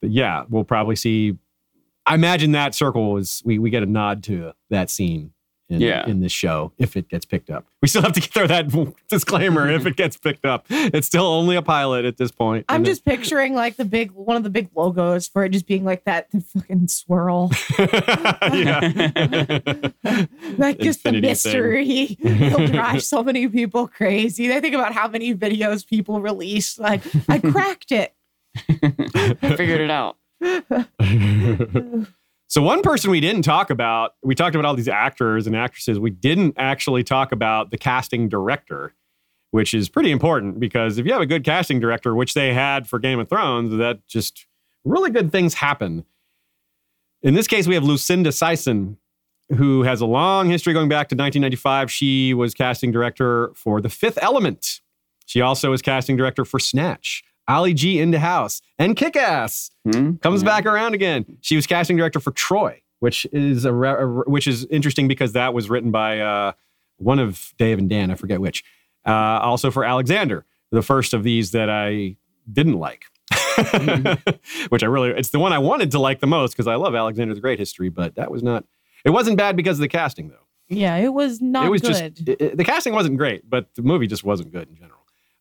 but 0.00 0.10
yeah, 0.10 0.44
we'll 0.48 0.64
probably 0.64 0.96
see. 0.96 1.36
I 2.06 2.14
imagine 2.14 2.52
that 2.52 2.74
circle 2.74 3.16
is 3.18 3.42
we 3.44 3.58
we 3.58 3.70
get 3.70 3.82
a 3.82 3.86
nod 3.86 4.22
to 4.24 4.52
that 4.70 4.90
scene 4.90 5.32
in, 5.68 5.80
Yeah. 5.80 6.04
in 6.08 6.18
this 6.20 6.32
show 6.32 6.72
if 6.78 6.96
it 6.96 7.08
gets 7.08 7.24
picked 7.24 7.48
up. 7.50 7.66
We 7.82 7.88
still 7.88 8.02
have 8.02 8.12
to 8.14 8.20
throw 8.34 8.46
that 8.48 8.68
disclaimer 9.08 9.70
if 9.70 9.86
it 9.86 9.94
gets 9.96 10.16
picked 10.16 10.44
up. 10.44 10.66
It's 10.68 11.06
still 11.06 11.24
only 11.26 11.54
a 11.56 11.62
pilot 11.62 12.04
at 12.04 12.16
this 12.16 12.32
point. 12.32 12.64
i'm 12.68 12.76
And 12.76 12.84
just 12.86 13.04
picturing 13.04 13.54
like 13.54 13.76
the 13.76 13.84
big 13.84 14.10
one 14.12 14.36
of 14.36 14.42
the 14.42 14.50
big 14.50 14.68
logos 14.74 15.28
for 15.28 15.44
it 15.44 15.50
just 15.50 15.66
being 15.68 15.84
like 15.84 16.04
that 16.04 16.30
the 16.32 16.40
fucking 16.40 16.88
swirl 16.88 17.50
like 20.58 20.78
just 20.80 21.02
the 21.04 21.10
Infinity 21.10 21.20
thing. 21.20 21.20
mystery 21.22 22.16
it'll 22.20 22.66
drive 22.66 23.02
so 23.02 23.22
many 23.22 23.46
people 23.48 23.86
crazy 23.86 24.48
they 24.48 24.60
think 24.60 24.74
about 24.74 24.92
how 24.92 25.06
many 25.08 25.34
videos 25.34 25.86
people 25.86 26.20
release 26.20 26.78
like 26.78 27.02
i 27.28 27.38
cracked 27.38 27.92
it 27.92 28.14
I 28.68 29.54
figured 29.56 29.80
it 29.80 29.90
out. 29.92 30.16
so 32.48 32.62
one 32.62 32.82
person 32.82 33.10
we 33.10 33.20
didn't 33.20 33.42
talk 33.42 33.70
about, 33.70 34.12
we 34.22 34.34
talked 34.34 34.54
about 34.54 34.64
all 34.66 34.74
these 34.74 34.88
actors 34.88 35.46
and 35.46 35.54
actresses. 35.54 35.98
We 35.98 36.10
didn't 36.10 36.54
actually 36.56 37.04
talk 37.04 37.32
about 37.32 37.70
the 37.70 37.78
casting 37.78 38.28
director, 38.28 38.94
which 39.50 39.74
is 39.74 39.88
pretty 39.88 40.10
important 40.10 40.60
because 40.60 40.98
if 40.98 41.06
you 41.06 41.12
have 41.12 41.22
a 41.22 41.26
good 41.26 41.44
casting 41.44 41.80
director, 41.80 42.14
which 42.14 42.34
they 42.34 42.54
had 42.54 42.88
for 42.88 42.98
Game 42.98 43.18
of 43.18 43.28
Thrones, 43.28 43.76
that 43.76 44.06
just 44.08 44.46
really 44.84 45.10
good 45.10 45.30
things 45.30 45.54
happen. 45.54 46.04
In 47.22 47.34
this 47.34 47.46
case, 47.46 47.66
we 47.66 47.74
have 47.74 47.84
Lucinda 47.84 48.30
Syson, 48.30 48.96
who 49.56 49.82
has 49.82 50.00
a 50.00 50.06
long 50.06 50.48
history 50.48 50.72
going 50.72 50.88
back 50.88 51.08
to 51.08 51.14
1995. 51.14 51.90
She 51.90 52.32
was 52.32 52.54
casting 52.54 52.92
director 52.92 53.52
for 53.54 53.80
The 53.80 53.90
Fifth 53.90 54.18
Element. 54.22 54.80
She 55.26 55.40
also 55.40 55.70
was 55.70 55.82
casting 55.82 56.16
director 56.16 56.44
for 56.44 56.58
Snatch, 56.58 57.22
Ali 57.50 57.74
G 57.74 57.96
Indahouse, 57.96 58.62
and 58.78 58.96
Kick 58.96 59.16
Ass 59.16 59.70
Hmm? 59.90 60.14
comes 60.16 60.42
Yeah. 60.42 60.46
back 60.48 60.66
around 60.66 60.94
again. 60.94 61.24
She 61.40 61.56
was 61.56 61.66
casting 61.66 61.96
director 61.96 62.20
for 62.20 62.30
Troy, 62.30 62.80
which 63.00 63.26
is 63.32 63.64
a, 63.64 63.72
re- 63.72 63.90
a 63.90 64.06
re- 64.06 64.24
which 64.26 64.46
is 64.46 64.64
interesting 64.66 65.08
because 65.08 65.32
that 65.32 65.52
was 65.52 65.68
written 65.68 65.90
by 65.90 66.20
uh, 66.20 66.52
one 66.98 67.18
of 67.18 67.52
Dave 67.58 67.78
and 67.78 67.88
Dan, 67.90 68.10
I 68.10 68.14
forget 68.14 68.40
which. 68.40 68.62
Uh, 69.06 69.10
also 69.10 69.70
for 69.70 69.84
Alexander, 69.84 70.44
the 70.70 70.82
first 70.82 71.12
of 71.14 71.22
these 71.24 71.50
that 71.52 71.68
I 71.70 72.16
didn't 72.50 72.78
like. 72.78 73.04
which 74.70 74.82
I 74.82 74.86
really 74.86 75.10
it's 75.10 75.30
the 75.30 75.38
one 75.38 75.52
I 75.52 75.58
wanted 75.58 75.90
to 75.92 75.98
like 75.98 76.20
the 76.20 76.26
most 76.26 76.52
because 76.52 76.66
I 76.66 76.76
love 76.76 76.94
Alexander 76.94 77.34
the 77.34 77.40
Great 77.40 77.58
history, 77.58 77.88
but 77.88 78.14
that 78.16 78.30
was 78.30 78.42
not 78.42 78.64
it 79.04 79.10
wasn't 79.10 79.36
bad 79.38 79.56
because 79.56 79.78
of 79.78 79.82
the 79.82 79.88
casting 79.88 80.28
though. 80.28 80.46
Yeah, 80.68 80.96
it 80.96 81.12
was 81.12 81.40
not 81.40 81.66
it 81.66 81.70
was 81.70 81.80
good. 81.82 81.88
just 82.16 82.28
it- 82.28 82.40
it- 82.40 82.56
the 82.56 82.64
casting 82.64 82.92
wasn't 82.94 83.16
great, 83.18 83.48
but 83.48 83.74
the 83.74 83.82
movie 83.82 84.06
just 84.06 84.24
wasn't 84.24 84.52
good 84.52 84.68
in 84.68 84.76
general. 84.76 84.99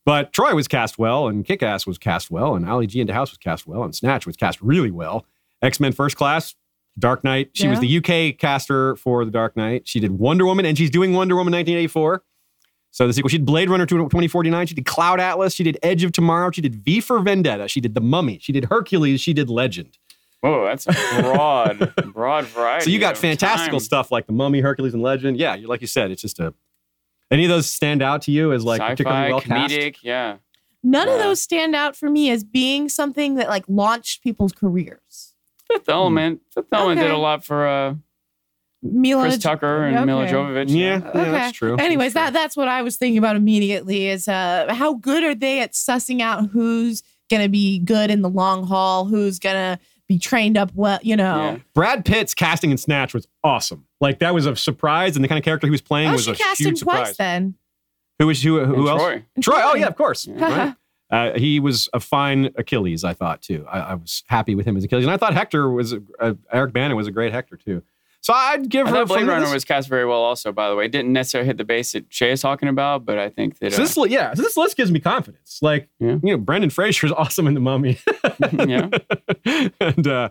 But 0.09 0.33
Troy 0.33 0.55
was 0.55 0.67
cast 0.67 0.97
well, 0.97 1.27
and 1.27 1.45
Kick 1.45 1.61
Ass 1.61 1.85
was 1.85 1.99
cast 1.99 2.31
well, 2.31 2.55
and 2.55 2.67
Ali 2.67 2.87
G 2.87 2.99
Indahouse 2.99 3.29
was 3.29 3.37
cast 3.37 3.67
well, 3.67 3.83
and 3.83 3.93
Snatch 3.93 4.25
was 4.25 4.35
cast 4.35 4.59
really 4.59 4.89
well. 4.89 5.23
X 5.61 5.79
Men 5.79 5.91
First 5.91 6.17
Class, 6.17 6.55
Dark 6.97 7.23
Knight. 7.23 7.51
She 7.53 7.67
was 7.67 7.79
the 7.79 7.97
UK 7.97 8.35
caster 8.35 8.95
for 8.95 9.23
the 9.23 9.29
Dark 9.29 9.55
Knight. 9.55 9.87
She 9.87 9.99
did 9.99 10.13
Wonder 10.13 10.47
Woman, 10.47 10.65
and 10.65 10.75
she's 10.75 10.89
doing 10.89 11.13
Wonder 11.13 11.35
Woman 11.35 11.51
1984. 11.53 12.23
So 12.89 13.05
the 13.05 13.13
sequel, 13.13 13.29
she 13.29 13.37
did 13.37 13.45
Blade 13.45 13.69
Runner 13.69 13.85
2049, 13.85 14.65
she 14.65 14.73
did 14.73 14.87
Cloud 14.87 15.19
Atlas, 15.19 15.53
she 15.53 15.63
did 15.63 15.77
Edge 15.83 16.03
of 16.03 16.11
Tomorrow, 16.11 16.49
she 16.49 16.61
did 16.61 16.83
V 16.83 17.01
for 17.01 17.19
Vendetta, 17.19 17.67
she 17.67 17.79
did 17.79 17.93
The 17.93 18.01
Mummy, 18.01 18.39
she 18.41 18.51
did 18.51 18.65
Hercules, 18.65 19.21
she 19.21 19.33
did 19.33 19.47
Legend. 19.47 19.99
Whoa, 20.41 20.65
that's 20.65 20.87
a 20.87 21.21
broad, 21.21 21.93
broad 22.13 22.45
variety. 22.45 22.85
So 22.85 22.89
you 22.89 22.97
got 22.97 23.15
fantastical 23.15 23.77
time. 23.77 23.85
stuff 23.85 24.11
like 24.11 24.25
The 24.25 24.33
Mummy, 24.33 24.61
Hercules, 24.61 24.95
and 24.95 25.03
Legend. 25.03 25.37
Yeah, 25.37 25.55
like 25.65 25.81
you 25.81 25.87
said, 25.87 26.09
it's 26.09 26.23
just 26.23 26.39
a. 26.39 26.55
Any 27.31 27.45
of 27.45 27.49
those 27.49 27.69
stand 27.69 28.01
out 28.01 28.21
to 28.23 28.31
you 28.31 28.51
as 28.53 28.63
like 28.63 28.81
particularly 28.81 29.31
Sci-fi, 29.31 29.31
well 29.31 29.41
cast? 29.41 29.73
comedic, 29.73 29.95
yeah. 30.01 30.37
None 30.83 31.09
of 31.09 31.19
those 31.19 31.41
stand 31.41 31.75
out 31.75 31.95
for 31.95 32.09
me 32.09 32.29
as 32.31 32.43
being 32.43 32.87
something 32.89 33.35
that 33.35 33.49
like 33.49 33.65
launched 33.67 34.23
people's 34.23 34.51
careers. 34.53 35.33
Fifth 35.67 35.89
Element. 35.89 36.41
Fifth 36.53 36.67
Element 36.71 36.99
did 37.01 37.11
a 37.11 37.17
lot 37.17 37.43
for 37.43 37.67
uh, 37.67 37.95
Mila 38.81 39.23
Chris 39.23 39.37
Tucker 39.37 39.83
and 39.83 40.05
Mila. 40.05 40.25
Jovovich. 40.25 40.69
Yeah, 40.69 40.99
yeah, 41.03 41.09
Okay. 41.09 41.31
that's 41.31 41.57
true. 41.57 41.75
Anyways, 41.77 42.13
That's 42.13 42.31
that 42.31 42.33
that's 42.33 42.57
what 42.57 42.67
I 42.69 42.81
was 42.81 42.95
thinking 42.97 43.17
about 43.17 43.35
immediately 43.35 44.07
is 44.07 44.27
uh 44.27 44.73
how 44.73 44.93
good 44.93 45.23
are 45.23 45.35
they 45.35 45.59
at 45.59 45.73
sussing 45.73 46.21
out 46.21 46.47
who's 46.49 47.03
gonna 47.29 47.49
be 47.49 47.79
good 47.79 48.09
in 48.09 48.21
the 48.21 48.29
long 48.29 48.65
haul, 48.65 49.05
who's 49.05 49.37
gonna 49.37 49.79
be 50.07 50.17
trained 50.17 50.57
up 50.57 50.71
well, 50.73 50.97
you 51.03 51.15
know. 51.17 51.37
Yeah. 51.37 51.57
Brad 51.75 52.05
Pitt's 52.05 52.33
casting 52.33 52.71
in 52.71 52.77
Snatch 52.77 53.13
was 53.13 53.27
awesome. 53.43 53.85
Like 54.01 54.19
that 54.19 54.33
was 54.33 54.45
a 54.45 54.55
surprise, 54.55 55.15
and 55.15 55.23
the 55.23 55.27
kind 55.27 55.37
of 55.39 55.43
character 55.45 55.67
he 55.67 55.71
was 55.71 55.81
playing 55.81 56.09
Oh, 56.09 56.13
was 56.13 56.23
she 56.25 56.31
a 56.31 56.35
cast 56.35 56.61
him 56.61 56.67
huge 56.67 56.81
twice 56.81 57.09
surprise. 57.09 57.17
then. 57.17 57.55
Who 58.19 58.27
was 58.27 58.41
who? 58.41 58.63
Who 58.65 58.75
And 58.75 58.87
else? 58.87 59.01
Troy. 59.01 59.25
Troy. 59.41 59.61
Oh 59.63 59.75
yeah, 59.75 59.87
of 59.87 59.95
course. 59.95 60.27
Yeah. 60.27 60.65
Right. 60.65 60.75
Uh, 61.11 61.39
he 61.39 61.59
was 61.59 61.89
a 61.91 61.99
fine 61.99 62.51
Achilles, 62.55 63.03
I 63.03 63.13
thought 63.13 63.41
too. 63.41 63.65
I, 63.67 63.79
I 63.79 63.93
was 63.95 64.23
happy 64.27 64.53
with 64.53 64.67
him 64.67 64.77
as 64.77 64.83
Achilles, 64.83 65.05
and 65.05 65.11
I 65.11 65.17
thought 65.17 65.33
Hector 65.33 65.69
was 65.71 65.91
a, 65.93 66.01
uh, 66.19 66.33
Eric 66.51 66.71
Bana 66.71 66.95
was 66.95 67.07
a 67.07 67.11
great 67.11 67.31
Hector 67.33 67.57
too. 67.57 67.81
So 68.21 68.33
I'd 68.33 68.69
give 68.69 68.85
I 68.87 68.89
her 68.89 68.95
thought 68.97 69.07
Blade 69.07 69.27
Runner 69.27 69.45
this- 69.45 69.53
was 69.53 69.65
cast 69.65 69.87
very 69.87 70.05
well, 70.05 70.19
also. 70.19 70.51
By 70.51 70.69
the 70.69 70.75
way, 70.75 70.85
it 70.85 70.91
didn't 70.91 71.13
necessarily 71.13 71.47
hit 71.47 71.57
the 71.57 71.63
base 71.63 71.93
that 71.93 72.05
Shay 72.09 72.31
is 72.31 72.41
talking 72.41 72.67
about, 72.67 73.05
but 73.05 73.17
I 73.17 73.29
think 73.29 73.59
that 73.59 73.71
So 73.73 73.77
uh, 73.81 73.85
this, 73.85 73.95
li- 73.97 74.09
yeah, 74.09 74.33
so 74.33 74.41
this 74.41 74.57
list 74.57 74.75
gives 74.75 74.91
me 74.91 74.99
confidence. 74.99 75.59
Like, 75.61 75.87
Yeah. 75.99 76.17
you 76.21 76.31
know, 76.31 76.37
Brendan 76.37 76.69
Fraser 76.69 76.99
Fraser's 77.07 77.11
awesome 77.17 77.47
in 77.47 77.53
The 77.53 77.59
Mummy. 77.61 77.97
Yeah. 78.51 78.89
and, 79.79 80.07
uh, 80.07 80.29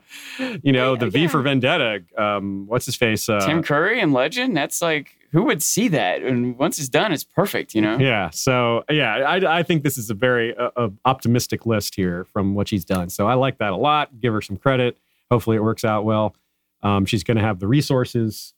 you 0.62 0.73
know, 0.73 0.97
the 0.97 1.09
V 1.09 1.20
Yeah. 1.23 1.28
for 1.28 1.40
Vendetta, 1.43 2.02
um, 2.16 2.66
what's 2.66 2.86
his 2.86 2.94
face? 2.97 3.28
Uh, 3.28 3.40
Tim 3.47 3.62
Curry 3.62 4.01
and 4.01 4.12
Legend. 4.12 4.56
That's 4.56 4.82
like 4.82 5.15
who 5.32 5.43
would 5.44 5.62
see 5.62 5.89
that? 5.89 6.23
And 6.23 6.56
once 6.59 6.78
it's 6.78 6.89
done, 6.89 7.12
it's 7.12 7.24
perfect. 7.24 7.74
You 7.74 7.82
know. 7.82 7.98
yeah. 7.98 8.31
So, 8.31 8.85
yeah, 8.90 9.15
I, 9.16 9.59
I 9.59 9.62
think 9.62 9.82
this 9.82 9.98
is 9.98 10.09
a 10.10 10.15
very 10.15 10.56
uh, 10.56 10.70
uh, 10.77 10.89
optimistic 11.05 11.66
list 11.66 11.94
here 11.97 12.24
from 12.24 12.55
what 12.55 12.69
she's 12.69 12.85
done. 12.85 13.09
So 13.10 13.27
I 13.27 13.35
like 13.35 13.59
that 13.59 13.73
a 13.73 13.77
lot. 13.77 14.20
Give 14.20 14.32
her 14.32 14.40
some 14.43 14.56
credit. 14.56 14.97
Hopefully 15.31 15.56
it 15.56 15.62
works 15.62 15.85
out 15.85 16.05
well. 16.05 16.35
Um, 16.82 17.06
she's 17.06 17.24
going 17.24 17.36
to 17.36 17.42
have 17.42 17.59
the 17.60 17.66
resources. 17.66 18.55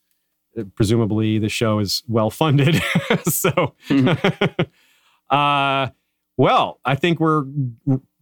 Uh, 0.58 0.64
Presumably 0.74 1.38
the 1.38 1.48
show 1.48 1.78
is 1.78 2.02
well 2.08 2.30
funded. 2.30 2.82
so, 3.24 3.74
uh, 5.30 5.88
well, 6.36 6.80
I 6.84 6.94
think 6.94 7.20
we're 7.20 7.44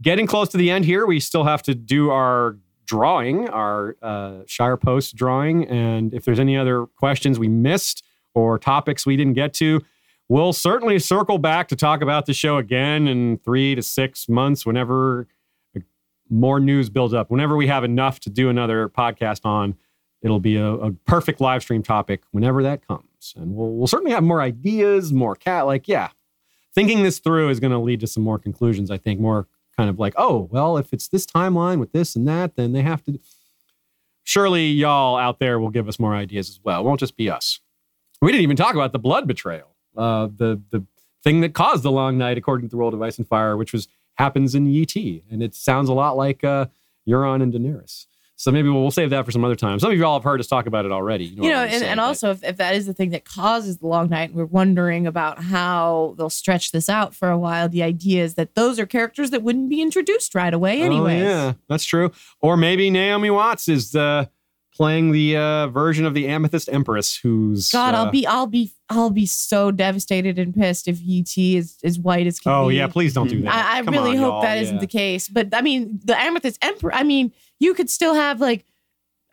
getting 0.02 0.26
close 0.26 0.48
to 0.50 0.56
the 0.56 0.70
end 0.70 0.84
here. 0.84 1.06
We 1.06 1.20
still 1.20 1.44
have 1.44 1.62
to 1.64 1.74
do 1.74 2.10
our 2.10 2.58
drawing, 2.84 3.48
our 3.48 3.96
uh, 4.02 4.40
Shire 4.46 4.76
Post 4.76 5.14
drawing. 5.14 5.68
And 5.68 6.12
if 6.14 6.24
there's 6.24 6.40
any 6.40 6.56
other 6.56 6.86
questions 6.86 7.38
we 7.38 7.48
missed 7.48 8.02
or 8.34 8.58
topics 8.58 9.06
we 9.06 9.16
didn't 9.16 9.34
get 9.34 9.52
to, 9.54 9.82
we'll 10.28 10.52
certainly 10.52 10.98
circle 10.98 11.38
back 11.38 11.68
to 11.68 11.76
talk 11.76 12.02
about 12.02 12.26
the 12.26 12.34
show 12.34 12.56
again 12.56 13.06
in 13.06 13.38
three 13.38 13.74
to 13.74 13.82
six 13.82 14.28
months 14.28 14.64
whenever 14.66 15.28
more 16.30 16.60
news 16.60 16.90
builds 16.90 17.14
up. 17.14 17.30
Whenever 17.30 17.56
we 17.56 17.66
have 17.66 17.84
enough 17.84 18.20
to 18.20 18.30
do 18.30 18.48
another 18.48 18.88
podcast 18.88 19.44
on, 19.44 19.76
it'll 20.22 20.40
be 20.40 20.56
a, 20.56 20.66
a 20.66 20.92
perfect 21.06 21.40
live 21.40 21.62
stream 21.62 21.82
topic 21.82 22.22
whenever 22.30 22.62
that 22.62 22.86
comes. 22.86 23.34
And 23.36 23.54
we'll, 23.54 23.74
we'll 23.74 23.86
certainly 23.86 24.12
have 24.12 24.22
more 24.22 24.40
ideas, 24.40 25.12
more 25.12 25.34
cat, 25.34 25.66
like, 25.66 25.88
yeah, 25.88 26.08
thinking 26.74 27.02
this 27.02 27.18
through 27.18 27.50
is 27.50 27.60
going 27.60 27.72
to 27.72 27.78
lead 27.78 28.00
to 28.00 28.06
some 28.06 28.22
more 28.22 28.38
conclusions, 28.38 28.90
I 28.90 28.98
think, 28.98 29.20
more 29.20 29.46
kind 29.76 29.88
of 29.88 29.98
like, 29.98 30.14
oh, 30.16 30.48
well, 30.50 30.76
if 30.76 30.92
it's 30.92 31.08
this 31.08 31.26
timeline 31.26 31.78
with 31.78 31.92
this 31.92 32.16
and 32.16 32.26
that, 32.28 32.56
then 32.56 32.72
they 32.72 32.82
have 32.82 33.02
to. 33.04 33.18
Surely 34.24 34.66
y'all 34.66 35.16
out 35.16 35.38
there 35.38 35.58
will 35.58 35.70
give 35.70 35.88
us 35.88 35.98
more 35.98 36.14
ideas 36.14 36.50
as 36.50 36.60
well. 36.62 36.80
It 36.80 36.84
won't 36.84 37.00
just 37.00 37.16
be 37.16 37.30
us. 37.30 37.60
We 38.20 38.30
didn't 38.32 38.42
even 38.42 38.56
talk 38.56 38.74
about 38.74 38.92
the 38.92 38.98
blood 38.98 39.26
betrayal, 39.26 39.74
uh, 39.96 40.26
the 40.26 40.60
the 40.70 40.84
thing 41.22 41.40
that 41.40 41.54
caused 41.54 41.82
the 41.82 41.90
long 41.90 42.18
night, 42.18 42.36
according 42.36 42.68
to 42.68 42.70
the 42.70 42.76
world 42.76 42.94
of 42.94 43.00
Ice 43.00 43.16
and 43.16 43.26
Fire, 43.26 43.56
which 43.56 43.72
was 43.72 43.88
happens 44.14 44.54
in 44.54 44.66
Yi 44.66 44.84
Ti, 44.84 45.24
and 45.30 45.42
it 45.42 45.54
sounds 45.54 45.88
a 45.88 45.94
lot 45.94 46.16
like 46.16 46.44
uh, 46.44 46.66
Euron 47.08 47.42
and 47.42 47.54
Daenerys. 47.54 48.06
So 48.40 48.52
maybe 48.52 48.68
we'll, 48.68 48.82
we'll 48.82 48.92
save 48.92 49.10
that 49.10 49.24
for 49.24 49.32
some 49.32 49.44
other 49.44 49.56
time. 49.56 49.80
Some 49.80 49.90
of 49.90 49.98
you 49.98 50.06
all 50.06 50.16
have 50.16 50.22
heard 50.22 50.38
us 50.38 50.46
talk 50.46 50.66
about 50.66 50.84
it 50.84 50.92
already. 50.92 51.24
You 51.24 51.42
know, 51.42 51.42
what 51.42 51.56
I'm 51.56 51.62
and, 51.64 51.72
saying, 51.72 51.90
and 51.90 51.98
also 51.98 52.30
if, 52.30 52.44
if 52.44 52.56
that 52.58 52.76
is 52.76 52.86
the 52.86 52.94
thing 52.94 53.10
that 53.10 53.24
causes 53.24 53.78
the 53.78 53.88
long 53.88 54.08
night, 54.10 54.28
and 54.28 54.38
we're 54.38 54.44
wondering 54.44 55.08
about 55.08 55.42
how 55.42 56.14
they'll 56.16 56.30
stretch 56.30 56.70
this 56.70 56.88
out 56.88 57.16
for 57.16 57.30
a 57.30 57.36
while. 57.36 57.68
The 57.68 57.82
idea 57.82 58.22
is 58.22 58.34
that 58.34 58.54
those 58.54 58.78
are 58.78 58.86
characters 58.86 59.30
that 59.30 59.42
wouldn't 59.42 59.68
be 59.68 59.82
introduced 59.82 60.36
right 60.36 60.54
away, 60.54 60.82
anyways. 60.82 61.20
Oh, 61.20 61.26
yeah, 61.26 61.52
that's 61.68 61.84
true. 61.84 62.12
Or 62.40 62.56
maybe 62.56 62.90
Naomi 62.90 63.28
Watts 63.28 63.68
is 63.68 63.96
uh, 63.96 64.26
playing 64.72 65.10
the 65.10 65.36
uh, 65.36 65.66
version 65.66 66.06
of 66.06 66.14
the 66.14 66.28
Amethyst 66.28 66.68
Empress, 66.70 67.16
who's 67.16 67.72
God, 67.72 67.94
uh, 67.94 68.04
I'll 68.04 68.10
be, 68.12 68.24
I'll 68.24 68.46
be, 68.46 68.70
I'll 68.88 69.10
be 69.10 69.26
so 69.26 69.72
devastated 69.72 70.38
and 70.38 70.54
pissed 70.54 70.86
if 70.86 71.00
Yi 71.00 71.24
Ti 71.24 71.56
is 71.56 71.76
as 71.82 71.98
white 71.98 72.28
as 72.28 72.38
can 72.38 72.52
Oh 72.52 72.68
be. 72.68 72.76
yeah, 72.76 72.86
please 72.86 73.12
don't 73.12 73.28
do 73.28 73.42
that. 73.42 73.52
I, 73.52 73.78
I 73.78 73.80
really 73.80 74.16
on, 74.16 74.18
hope 74.18 74.42
that 74.42 74.64
not 74.70 74.80
the 74.80 74.86
case. 74.86 75.28
But 75.28 75.52
I 75.52 75.60
mean, 75.60 75.98
the 76.04 76.16
Amethyst 76.16 76.58
Emperor. 76.62 76.94
I 76.94 77.02
mean, 77.02 77.32
you 77.60 77.74
could 77.74 77.90
still 77.90 78.14
have 78.14 78.40
like 78.40 78.64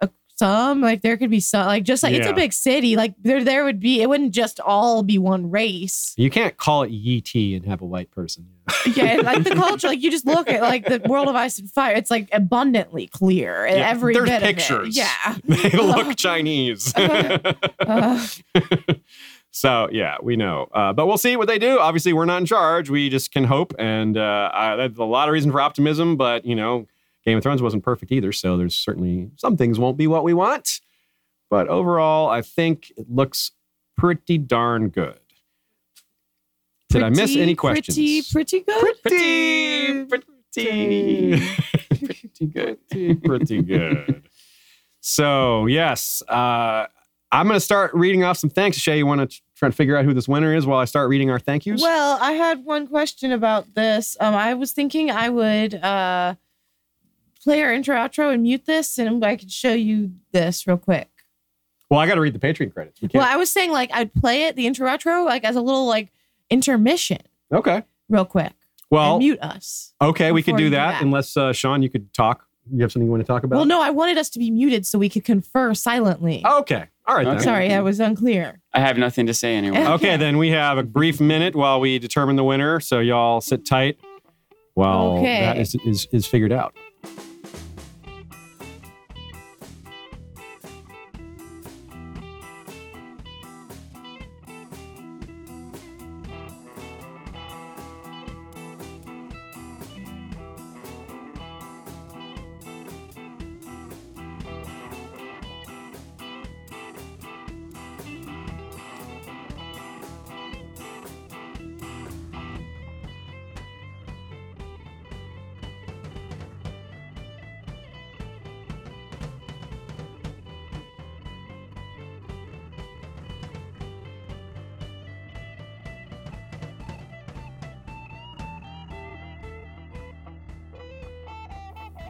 a, 0.01 0.09
some, 0.35 0.81
like 0.81 1.01
there 1.01 1.15
could 1.17 1.29
be 1.29 1.39
some, 1.39 1.65
like 1.67 1.83
just 1.83 2.03
like 2.03 2.13
it's 2.13 2.25
Yeah. 2.25 2.31
a 2.31 2.35
big 2.35 2.53
city. 2.53 2.95
Like 2.95 3.13
there, 3.21 3.43
there 3.43 3.63
would 3.63 3.79
be. 3.79 4.01
It 4.01 4.09
wouldn't 4.09 4.33
just 4.33 4.59
all 4.59 5.03
be 5.03 5.17
one 5.17 5.49
race. 5.51 6.13
You 6.17 6.29
can't 6.29 6.57
call 6.57 6.83
it 6.83 6.91
Yi 6.91 7.21
Ti 7.21 7.55
and 7.55 7.65
have 7.65 7.81
a 7.81 7.85
white 7.85 8.11
person. 8.11 8.47
Yeah, 8.95 9.17
like 9.23 9.43
the 9.43 9.53
culture, 9.55 9.87
like 9.87 10.01
you 10.01 10.09
just 10.09 10.25
look 10.25 10.49
at 10.49 10.61
like 10.61 10.85
the 10.85 10.99
world 11.07 11.27
of 11.27 11.35
ice 11.35 11.59
and 11.59 11.69
fire. 11.69 11.93
It's 11.95 12.09
like 12.09 12.29
abundantly 12.31 13.05
clear. 13.07 13.65
Yeah, 13.67 13.89
every 13.89 14.13
there's 14.15 14.27
bit 14.27 14.41
pictures. 14.41 14.97
Of 14.97 15.05
it. 15.05 15.43
Yeah. 15.47 15.69
they 15.71 15.77
look 15.77 16.15
Chinese. 16.17 16.91
Uh, 17.87 18.25
so 19.51 19.87
yeah, 19.91 20.17
we 20.21 20.35
know, 20.35 20.67
uh, 20.73 20.91
but 20.93 21.05
we'll 21.07 21.17
see 21.17 21.35
what 21.37 21.47
they 21.47 21.59
do. 21.59 21.79
Obviously, 21.79 22.13
we're 22.13 22.25
not 22.25 22.37
in 22.39 22.45
charge. 22.45 22.89
We 22.89 23.09
just 23.09 23.31
can 23.31 23.43
hope, 23.43 23.73
and 23.79 24.17
uh, 24.17 24.49
I, 24.53 24.75
that's 24.75 24.97
a 24.97 25.03
lot 25.03 25.29
of 25.29 25.33
reason 25.33 25.51
for 25.51 25.61
optimism. 25.61 26.17
But 26.17 26.45
you 26.45 26.55
know, 26.55 26.87
Game 27.25 27.37
of 27.37 27.43
Thrones 27.43 27.61
wasn't 27.61 27.83
perfect 27.83 28.11
either, 28.11 28.31
so 28.31 28.55
there's 28.57 28.75
certainly 28.75 29.31
some 29.37 29.57
things 29.57 29.79
won't 29.79 29.97
be 29.97 30.07
what 30.07 30.23
we 30.23 30.33
want. 30.33 30.79
But 31.49 31.67
overall, 31.67 32.29
I 32.29 32.41
think 32.41 32.91
it 32.97 33.09
looks 33.09 33.51
pretty 33.97 34.37
darn 34.37 34.89
good. 34.89 35.19
Did 36.89 37.03
I 37.03 37.09
miss 37.09 37.35
any 37.35 37.55
questions? 37.55 37.97
Pretty, 37.97 38.21
pretty 38.31 38.59
good. 38.61 39.01
Pretty, 39.01 40.05
pretty, 40.05 40.25
pretty 40.53 42.45
good. 42.53 42.77
pretty, 42.89 43.15
pretty 43.15 43.61
good. 43.61 44.23
So 45.01 45.65
yes, 45.65 46.21
uh, 46.27 46.85
I'm 47.31 47.47
going 47.47 47.57
to 47.57 47.59
start 47.59 47.93
reading 47.93 48.23
off 48.23 48.37
some 48.37 48.49
thanks. 48.49 48.77
Shay, 48.77 48.97
you 48.99 49.05
want 49.05 49.29
to 49.29 49.41
try 49.55 49.65
and 49.67 49.75
figure 49.75 49.97
out 49.97 50.05
who 50.05 50.13
this 50.13 50.27
winner 50.27 50.55
is 50.55 50.65
while 50.65 50.79
I 50.79 50.85
start 50.85 51.09
reading 51.09 51.29
our 51.29 51.39
thank 51.39 51.65
yous? 51.65 51.81
Well, 51.81 52.17
I 52.21 52.33
had 52.33 52.63
one 52.63 52.87
question 52.87 53.31
about 53.31 53.73
this. 53.75 54.15
Um, 54.19 54.33
I 54.35 54.53
was 54.53 54.71
thinking 54.71 55.11
I 55.11 55.29
would 55.29 55.75
uh 55.75 56.35
play 57.45 57.61
our 57.63 57.71
intro 57.71 57.95
outro 57.95 58.33
and 58.33 58.43
mute 58.43 58.65
this, 58.65 58.97
and 58.97 59.23
I 59.23 59.37
could 59.37 59.51
show 59.51 59.71
you 59.71 60.11
this 60.33 60.67
real 60.67 60.77
quick. 60.77 61.07
Well, 61.89 61.99
I 61.99 62.07
got 62.07 62.15
to 62.15 62.21
read 62.21 62.33
the 62.33 62.39
Patreon 62.39 62.73
credits. 62.73 62.99
We. 62.99 63.09
Well, 63.13 63.23
I 63.23 63.37
was 63.37 63.51
saying 63.51 63.71
like 63.71 63.91
I'd 63.93 64.13
play 64.13 64.43
it 64.45 64.55
the 64.57 64.65
intro 64.67 64.89
outro 64.89 65.23
like 65.23 65.45
as 65.45 65.55
a 65.55 65.61
little 65.61 65.85
like 65.85 66.11
intermission, 66.49 67.19
okay. 67.53 67.83
real 68.09 68.25
quick, 68.25 68.53
Well, 68.89 69.13
and 69.13 69.19
mute 69.19 69.39
us. 69.39 69.93
okay, 70.01 70.31
we 70.31 70.41
could 70.43 70.57
do 70.57 70.63
you 70.63 70.69
do 70.71 70.75
that, 70.75 70.93
that. 70.93 71.01
unless 71.03 71.37
uh, 71.37 71.53
Sean, 71.53 71.81
you 71.81 71.89
could 71.89 72.11
talk. 72.13 72.45
You 72.73 72.81
have 72.81 72.91
something 72.91 73.05
you 73.05 73.11
want 73.11 73.21
to 73.21 73.27
talk 73.27 73.43
about? 73.43 73.57
Well, 73.57 73.65
no, 73.65 73.79
I 73.79 73.91
wanted 73.91 74.17
us 74.17 74.27
to 74.31 74.39
be 74.39 74.49
muted 74.49 74.87
so 74.87 74.97
we 74.97 75.07
could 75.07 75.23
confer 75.23 75.75
silently. 75.75 76.43
Okay. 76.43 76.85
All 77.05 77.15
right. 77.15 77.27
Okay. 77.27 77.43
Sorry, 77.43 77.67
that 77.67 77.83
was 77.83 77.99
unclear. 77.99 78.59
I 78.73 78.79
have 78.79 78.97
nothing 78.97 79.27
to 79.27 79.35
say 79.35 79.55
anyway. 79.55 79.85
Okay, 79.85 80.17
then 80.17 80.39
we 80.39 80.49
have 80.49 80.79
a 80.79 80.83
brief 80.83 81.21
minute 81.21 81.55
while 81.55 81.79
we 81.79 81.99
determine 81.99 82.35
the 82.35 82.43
winner. 82.43 82.79
So 82.79 82.99
y'all 83.01 83.39
sit 83.39 83.67
tight 83.67 83.99
while 84.73 85.19
Okay. 85.19 85.41
that 85.41 85.57
is, 85.59 85.75
is, 85.85 86.07
is 86.11 86.25
figured 86.25 86.51
out. 86.51 86.75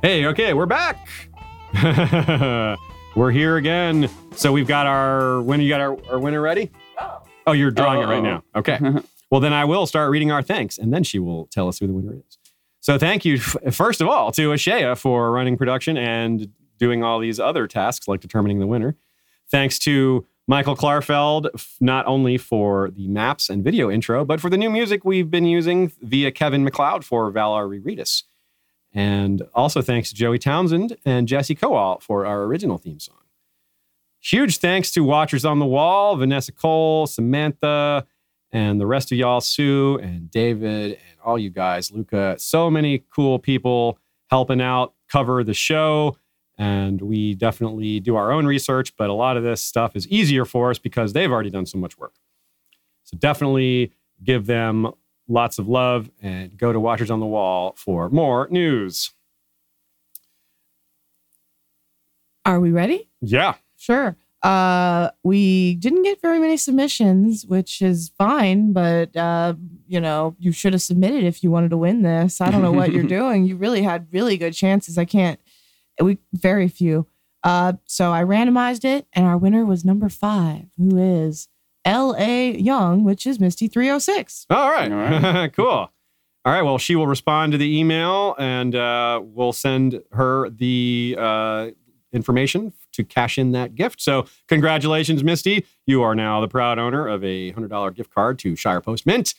Hey, 0.06 0.27
okay, 0.27 0.53
we're 0.53 0.68
back. 0.68 1.07
we're 3.15 3.32
here 3.32 3.57
again. 3.57 4.07
So 4.36 4.52
we've 4.52 4.68
got 4.68 4.86
our 4.86 5.41
winner. 5.41 5.64
You 5.64 5.69
got 5.69 5.82
our, 5.82 5.98
our 6.11 6.19
winner 6.19 6.41
ready? 6.41 6.69
Oh, 7.02 7.23
Oh, 7.48 7.53
you're 7.53 7.72
drawing 7.72 8.03
it 8.03 8.06
right 8.06 8.19
Oh. 8.19 8.22
now. 8.22 8.44
Okay. 8.56 8.77
well, 9.32 9.41
then 9.41 9.52
I 9.52 9.65
will 9.65 9.88
start 9.88 10.11
reading 10.11 10.32
our 10.32 10.44
thanks, 10.44 10.77
and 10.77 10.94
then 10.94 11.03
she 11.03 11.18
will 11.18 11.48
tell 11.48 11.68
us 11.68 11.80
who 11.80 11.88
the 11.88 11.94
winner 11.94 12.14
is. 12.14 12.38
So 12.82 12.99
thank 12.99 13.26
you, 13.26 13.40
first 13.40 13.99
of 13.99 14.07
all, 14.07 14.32
to 14.34 14.52
Ashea 14.52 14.95
for 14.95 15.32
running 15.32 15.57
production 15.57 15.98
and 15.98 16.49
doing 16.77 17.03
all 17.03 17.19
these 17.19 17.40
other 17.40 17.65
tasks 17.65 18.07
like 18.07 18.19
determining 18.19 18.60
the 18.60 18.68
winner. 18.68 18.95
Thanks 19.49 19.80
to 19.80 20.27
Michael 20.45 20.76
Klarfeld, 20.76 21.49
not 21.82 22.06
only 22.06 22.38
for 22.38 22.91
the 22.91 23.07
maps 23.07 23.49
and 23.49 23.64
video 23.64 23.90
intro, 23.90 24.23
but 24.23 24.40
for 24.40 24.52
the 24.52 24.57
new 24.57 24.69
music 24.69 25.03
we've 25.03 25.32
been 25.32 25.45
using 25.45 25.91
via 26.03 26.30
Kevin 26.30 26.64
MacLeod 26.64 27.03
for 27.03 27.32
Valar 27.32 27.68
Rereadus. 27.68 28.22
And 28.95 29.43
also 29.53 29.81
thanks 29.81 30.09
to 30.09 30.15
Joey 30.15 30.39
Townsend 30.39 30.95
and 31.05 31.27
Jesse 31.27 31.53
Kowal 31.53 32.01
for 32.01 32.26
our 32.26 32.43
original 32.43 32.77
theme 32.77 32.99
song. 32.99 33.17
Huge 34.22 34.57
thanks 34.57 34.89
to 34.91 35.03
Watchers 35.03 35.43
on 35.43 35.59
the 35.59 35.65
Wall, 35.65 36.15
Vanessa 36.15 36.53
Cole, 36.53 37.05
Samantha, 37.05 38.07
and 38.51 38.80
the 38.80 38.88
rest 38.88 39.11
of 39.11 39.17
y'all, 39.17 39.41
Sue 39.41 39.99
and 40.01 40.31
David, 40.31 40.93
and 40.93 41.19
all 41.23 41.38
you 41.38 41.49
guys, 41.49 41.91
Luca. 41.91 42.35
So 42.39 42.72
many 42.72 43.03
cool 43.13 43.38
people 43.38 43.99
helping 44.30 44.61
out 44.61 44.93
cover 45.11 45.43
the 45.43 45.53
show. 45.53 46.17
And 46.57 47.01
we 47.01 47.35
definitely 47.35 47.99
do 47.99 48.15
our 48.15 48.31
own 48.31 48.45
research, 48.45 48.95
but 48.95 49.09
a 49.09 49.13
lot 49.13 49.35
of 49.35 49.43
this 49.43 49.61
stuff 49.61 49.93
is 49.93 50.07
easier 50.07 50.45
for 50.45 50.69
us 50.69 50.80
because 50.80 51.11
they've 51.11 51.30
already 51.30 51.49
done 51.49 51.65
so 51.65 51.77
much 51.77 51.97
work. 51.97 52.13
So 53.03 53.17
definitely 53.17 53.91
give 54.23 54.45
them 54.45 54.93
lots 55.27 55.60
of 55.60 55.68
love 55.68 56.10
and 56.22 56.57
go 56.57 56.72
to 56.72 56.80
Watchers 56.80 57.11
on 57.11 57.19
the 57.19 57.26
Wall 57.26 57.73
for 57.77 58.10
more 58.10 58.47
news. 58.49 59.11
Are 62.45 62.60
we 62.60 62.72
ready? 62.72 63.10
Yeah. 63.22 63.56
Sure. 63.77 64.15
Uh, 64.43 65.10
we 65.23 65.73
didn't 65.76 66.03
get 66.03 66.22
very 66.22 66.38
many 66.38 66.56
submissions, 66.56 67.47
which 67.47 67.81
is 67.81 68.11
fine, 68.15 68.73
but 68.73 69.15
uh, 69.18 69.56
you 69.88 69.99
know, 69.99 70.35
you 70.38 70.52
should 70.52 70.73
have 70.73 70.84
submitted 70.84 71.23
if 71.23 71.43
you 71.43 71.49
wanted 71.49 71.72
to 71.72 71.77
win 71.77 72.03
this. 72.03 72.39
I 72.39 72.52
don't 72.52 72.61
know 72.61 72.72
what 72.72 72.91
you're 72.91 73.03
doing. 73.07 73.45
You 73.45 73.56
really 73.56 73.81
had 73.81 74.07
really 74.11 74.38
good 74.38 74.53
chances. 74.53 74.99
I 74.99 75.06
can't. 75.06 75.39
We 75.99 76.19
very 76.31 76.68
few. 76.68 77.07
Uh, 77.43 77.73
so 77.85 78.11
I 78.11 78.23
randomized 78.23 78.85
it, 78.85 79.07
and 79.14 79.26
our 79.26 79.38
winner 79.38 79.65
was 79.65 79.84
number 79.84 80.10
five, 80.10 80.65
who 80.77 80.97
is 80.97 81.47
L.A. 81.86 82.57
Young, 82.57 83.03
which 83.03 83.26
is 83.28 83.40
Misty 83.40 83.68
306. 83.68 84.48
All 84.49 84.72
right. 84.72 84.91
All 84.91 84.98
right. 85.34 85.53
cool. 85.53 85.68
All 85.68 85.91
right. 86.53 86.62
Well, 86.64 86.78
she 86.78 86.95
will 86.95 87.07
respond 87.07 87.52
to 87.53 87.57
the 87.57 87.78
email 87.80 88.36
and 88.38 88.76
uh, 88.76 89.22
we'll 89.24 89.53
send 89.53 90.02
her 90.12 90.49
the 90.49 91.16
uh, 91.18 91.68
information 92.12 92.74
to 92.94 93.03
cash 93.03 93.38
in 93.38 93.52
that 93.52 93.76
gift. 93.76 94.02
So, 94.02 94.26
congratulations, 94.48 95.24
Misty. 95.24 95.66
You 95.86 96.02
are 96.03 96.16
now 96.16 96.41
the 96.41 96.48
proud 96.48 96.80
owner 96.80 97.07
of 97.07 97.24
a 97.24 97.52
$100 97.53 97.94
gift 97.95 98.10
card 98.14 98.40
to 98.40 98.56
Shire 98.56 98.82
Post 98.82 99.06
Mint. 99.06 99.34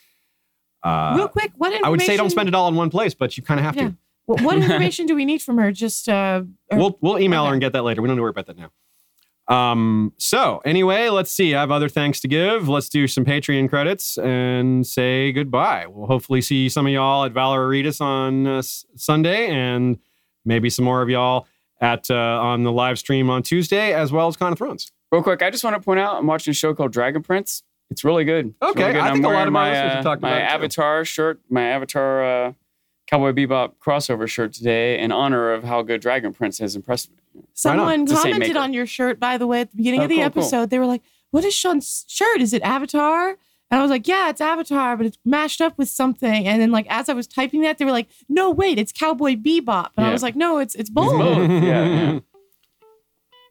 Uh, 0.83 1.15
Real 1.17 1.29
quick, 1.29 1.53
what 1.57 1.69
information? 1.73 1.85
I 1.87 1.89
would 1.91 2.03
say 2.03 2.17
don't 2.17 2.31
spend 2.31 2.49
it 2.49 2.55
all 2.55 2.69
in 2.69 2.75
one 2.75 2.91
place, 2.91 3.15
but 3.15 3.37
you 3.37 3.43
kind 3.43 3.59
of 3.59 3.65
have 3.67 3.77
Yeah. 3.77 3.89
to. 3.89 3.95
What, 4.27 4.41
what 4.43 4.57
information 4.63 5.07
do 5.07 5.15
we 5.15 5.25
need 5.25 5.41
from 5.43 5.59
her? 5.59 5.73
Just 5.73 6.09
uh, 6.09 6.43
or- 6.71 6.79
We'll 6.79 6.99
we'll 7.01 7.19
email 7.19 7.47
her 7.47 7.53
and 7.53 7.61
get 7.61 7.73
that 7.73 7.83
later. 7.83 8.03
We 8.03 8.09
don't 8.09 8.17
need 8.17 8.19
to 8.19 8.23
worry 8.23 8.31
about 8.31 8.47
that 8.47 8.57
now. 8.59 8.71
Um, 9.49 10.13
so 10.19 10.61
anyway, 10.65 11.09
let's 11.09 11.31
see. 11.31 11.55
I 11.55 11.61
have 11.61 11.71
other 11.71 11.89
thanks 11.89 12.21
to 12.21 12.29
give. 12.29 12.69
Let's 12.69 12.89
do 12.89 13.07
some 13.07 13.25
Patreon 13.25 13.69
credits 13.69 14.19
and 14.19 14.85
say 14.87 15.31
goodbye. 15.33 15.87
We'll 15.89 16.07
hopefully 16.09 16.41
see 16.41 16.69
some 16.69 16.87
of 16.87 16.93
y'all 16.93 17.25
at 17.25 17.33
Valor 17.33 17.69
Readus 17.69 18.01
on 18.01 18.47
uh, 18.47 18.63
Sunday 18.63 19.49
and 19.49 19.99
maybe 20.45 20.69
some 20.69 20.85
more 20.85 21.01
of 21.03 21.09
y'all 21.09 21.47
at 21.81 22.11
uh, 22.11 22.15
on 22.15 22.65
the 22.65 22.73
live 22.73 22.99
stream 22.99 23.31
on 23.31 23.43
Tuesday 23.43 23.93
as 23.93 24.11
well 24.11 24.27
as 24.29 24.37
Con 24.37 24.53
of 24.53 24.59
Thrones. 24.59 24.91
Real 25.13 25.23
quick, 25.23 25.43
I 25.43 25.51
just 25.51 25.63
want 25.63 25.77
to 25.77 25.81
point 25.81 26.01
out 26.01 26.17
I'm 26.17 26.27
watching 26.27 26.51
a 26.51 26.55
show 26.55 26.75
called 26.75 26.93
Dragon 26.93 27.23
Prince. 27.23 27.63
It's 27.91 28.03
really 28.03 28.25
good. 28.25 28.49
It's 28.49 28.71
Okay, 28.71 28.81
really 28.83 28.95
good. 28.95 29.03
I 29.03 29.09
I'm 29.09 29.15
think 29.15 29.27
a 29.27 29.29
lot 29.29 29.47
of 29.47 29.53
my 29.53 29.71
uh, 29.79 30.03
my 30.03 30.13
about 30.15 30.33
it, 30.33 30.39
too. 30.49 30.55
Avatar 30.55 31.05
shirt, 31.05 31.41
my 31.49 31.63
Avatar 31.63 32.25
uh, 32.49 32.53
Cowboy 33.07 33.33
Bebop 33.33 33.73
crossover 33.85 34.29
shirt 34.29 34.53
today 34.53 34.99
in 34.99 35.13
honor 35.13 35.53
of 35.53 35.63
how 35.65 35.83
good 35.83 36.01
Dragon 36.01 36.33
Prince 36.33 36.59
has 36.59 36.75
impressed 36.77 37.11
me. 37.11 37.43
Someone 37.55 38.03
It's 38.03 38.13
the 38.13 38.19
commented 38.19 38.57
on 38.57 38.73
your 38.73 38.87
shirt, 38.87 39.21
by 39.21 39.37
the 39.39 39.47
way, 39.47 39.61
at 39.61 39.71
the 39.71 39.77
beginning 39.77 40.01
Oh, 40.01 40.05
of 40.05 40.09
the 40.09 40.17
cool, 40.17 40.31
cool. 40.31 40.43
episode. 40.43 40.71
They 40.71 40.79
were 40.79 40.87
like, 40.87 41.03
What 41.31 41.45
is 41.45 41.55
Sean's 41.55 42.05
shirt? 42.09 42.41
Is 42.41 42.53
it 42.53 42.63
Avatar? 42.63 43.37
And 43.71 43.79
I 43.79 43.83
was 43.83 43.91
like, 43.91 44.09
Yeah, 44.09 44.31
it's 44.31 44.41
Avatar, 44.41 44.97
but 44.97 45.07
it's 45.07 45.19
mashed 45.25 45.61
up 45.61 45.77
with 45.79 45.89
something. 45.89 46.47
And 46.49 46.61
then, 46.61 46.71
like, 46.73 46.87
as 46.89 47.09
I 47.09 47.13
was 47.13 47.27
typing 47.27 47.61
that, 47.63 47.79
they 47.79 47.85
were 47.85 47.91
like, 47.93 48.09
No, 48.29 48.51
wait, 48.51 48.79
it's 48.79 48.91
Cowboy 48.93 49.35
Bebop. 49.37 49.91
And 49.97 50.07
I 50.07 50.13
was 50.13 50.23
like, 50.23 50.35
No, 50.35 50.59
it's 50.59 50.75
it's 50.75 50.91
both. 50.91 51.13
both. 51.13 51.51
Yeah, 51.51 51.61
yeah. 51.63 52.19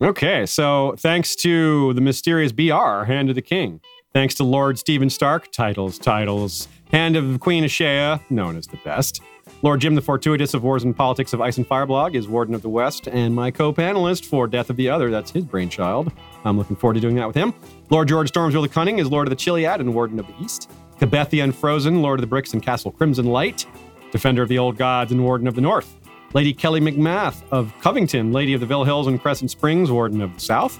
Okay, 0.01 0.45
so 0.45 0.93
thanks 0.99 1.35
to 1.37 1.93
the 1.93 2.01
mysterious 2.01 2.51
BR, 2.51 3.05
Hand 3.05 3.29
of 3.29 3.35
the 3.35 3.41
King. 3.41 3.79
Thanks 4.13 4.35
to 4.35 4.43
Lord 4.43 4.77
Stephen 4.77 5.09
Stark, 5.09 5.51
titles, 5.53 5.97
titles. 5.97 6.67
Hand 6.91 7.15
of 7.15 7.39
Queen 7.39 7.63
Ashea, 7.63 8.19
known 8.29 8.57
as 8.57 8.67
the 8.67 8.77
best. 8.83 9.21
Lord 9.65 9.81
Jim 9.81 9.95
the 9.95 10.01
Fortuitous 10.01 10.53
of 10.53 10.63
Wars 10.63 10.83
and 10.83 10.95
Politics 10.95 11.33
of 11.33 11.41
Ice 11.41 11.57
and 11.57 11.65
Fire 11.65 11.87
blog 11.87 12.15
is 12.15 12.27
Warden 12.27 12.53
of 12.53 12.61
the 12.61 12.69
West, 12.69 13.07
and 13.07 13.33
my 13.33 13.49
co 13.49 13.73
panelist 13.73 14.25
for 14.25 14.45
Death 14.45 14.69
of 14.69 14.75
the 14.75 14.87
Other, 14.87 15.09
that's 15.09 15.31
his 15.31 15.43
brainchild. 15.43 16.11
I'm 16.43 16.55
looking 16.55 16.75
forward 16.75 16.93
to 16.93 16.99
doing 16.99 17.15
that 17.15 17.25
with 17.25 17.35
him. 17.35 17.51
Lord 17.89 18.07
George 18.07 18.31
Stormsville 18.31 18.61
the 18.61 18.69
Cunning 18.69 18.99
is 18.99 19.09
Lord 19.09 19.25
of 19.25 19.31
the 19.31 19.35
Chiliad 19.35 19.79
and 19.79 19.95
Warden 19.95 20.19
of 20.19 20.27
the 20.27 20.35
East. 20.39 20.69
Cabethia 20.99 21.43
Unfrozen, 21.43 22.03
Lord 22.03 22.19
of 22.19 22.21
the 22.21 22.27
Bricks 22.27 22.53
and 22.53 22.61
Castle 22.61 22.91
Crimson 22.91 23.25
Light. 23.25 23.65
Defender 24.11 24.43
of 24.43 24.49
the 24.49 24.59
Old 24.59 24.77
Gods 24.77 25.11
and 25.11 25.23
Warden 25.23 25.47
of 25.47 25.55
the 25.55 25.61
North. 25.61 25.95
Lady 26.35 26.53
Kelly 26.53 26.79
McMath 26.79 27.41
of 27.49 27.73
Covington, 27.81 28.31
Lady 28.31 28.53
of 28.53 28.59
the 28.59 28.67
Ville 28.67 28.83
Hills 28.83 29.07
and 29.07 29.19
Crescent 29.19 29.49
Springs, 29.49 29.89
Warden 29.89 30.21
of 30.21 30.31
the 30.35 30.41
South. 30.41 30.79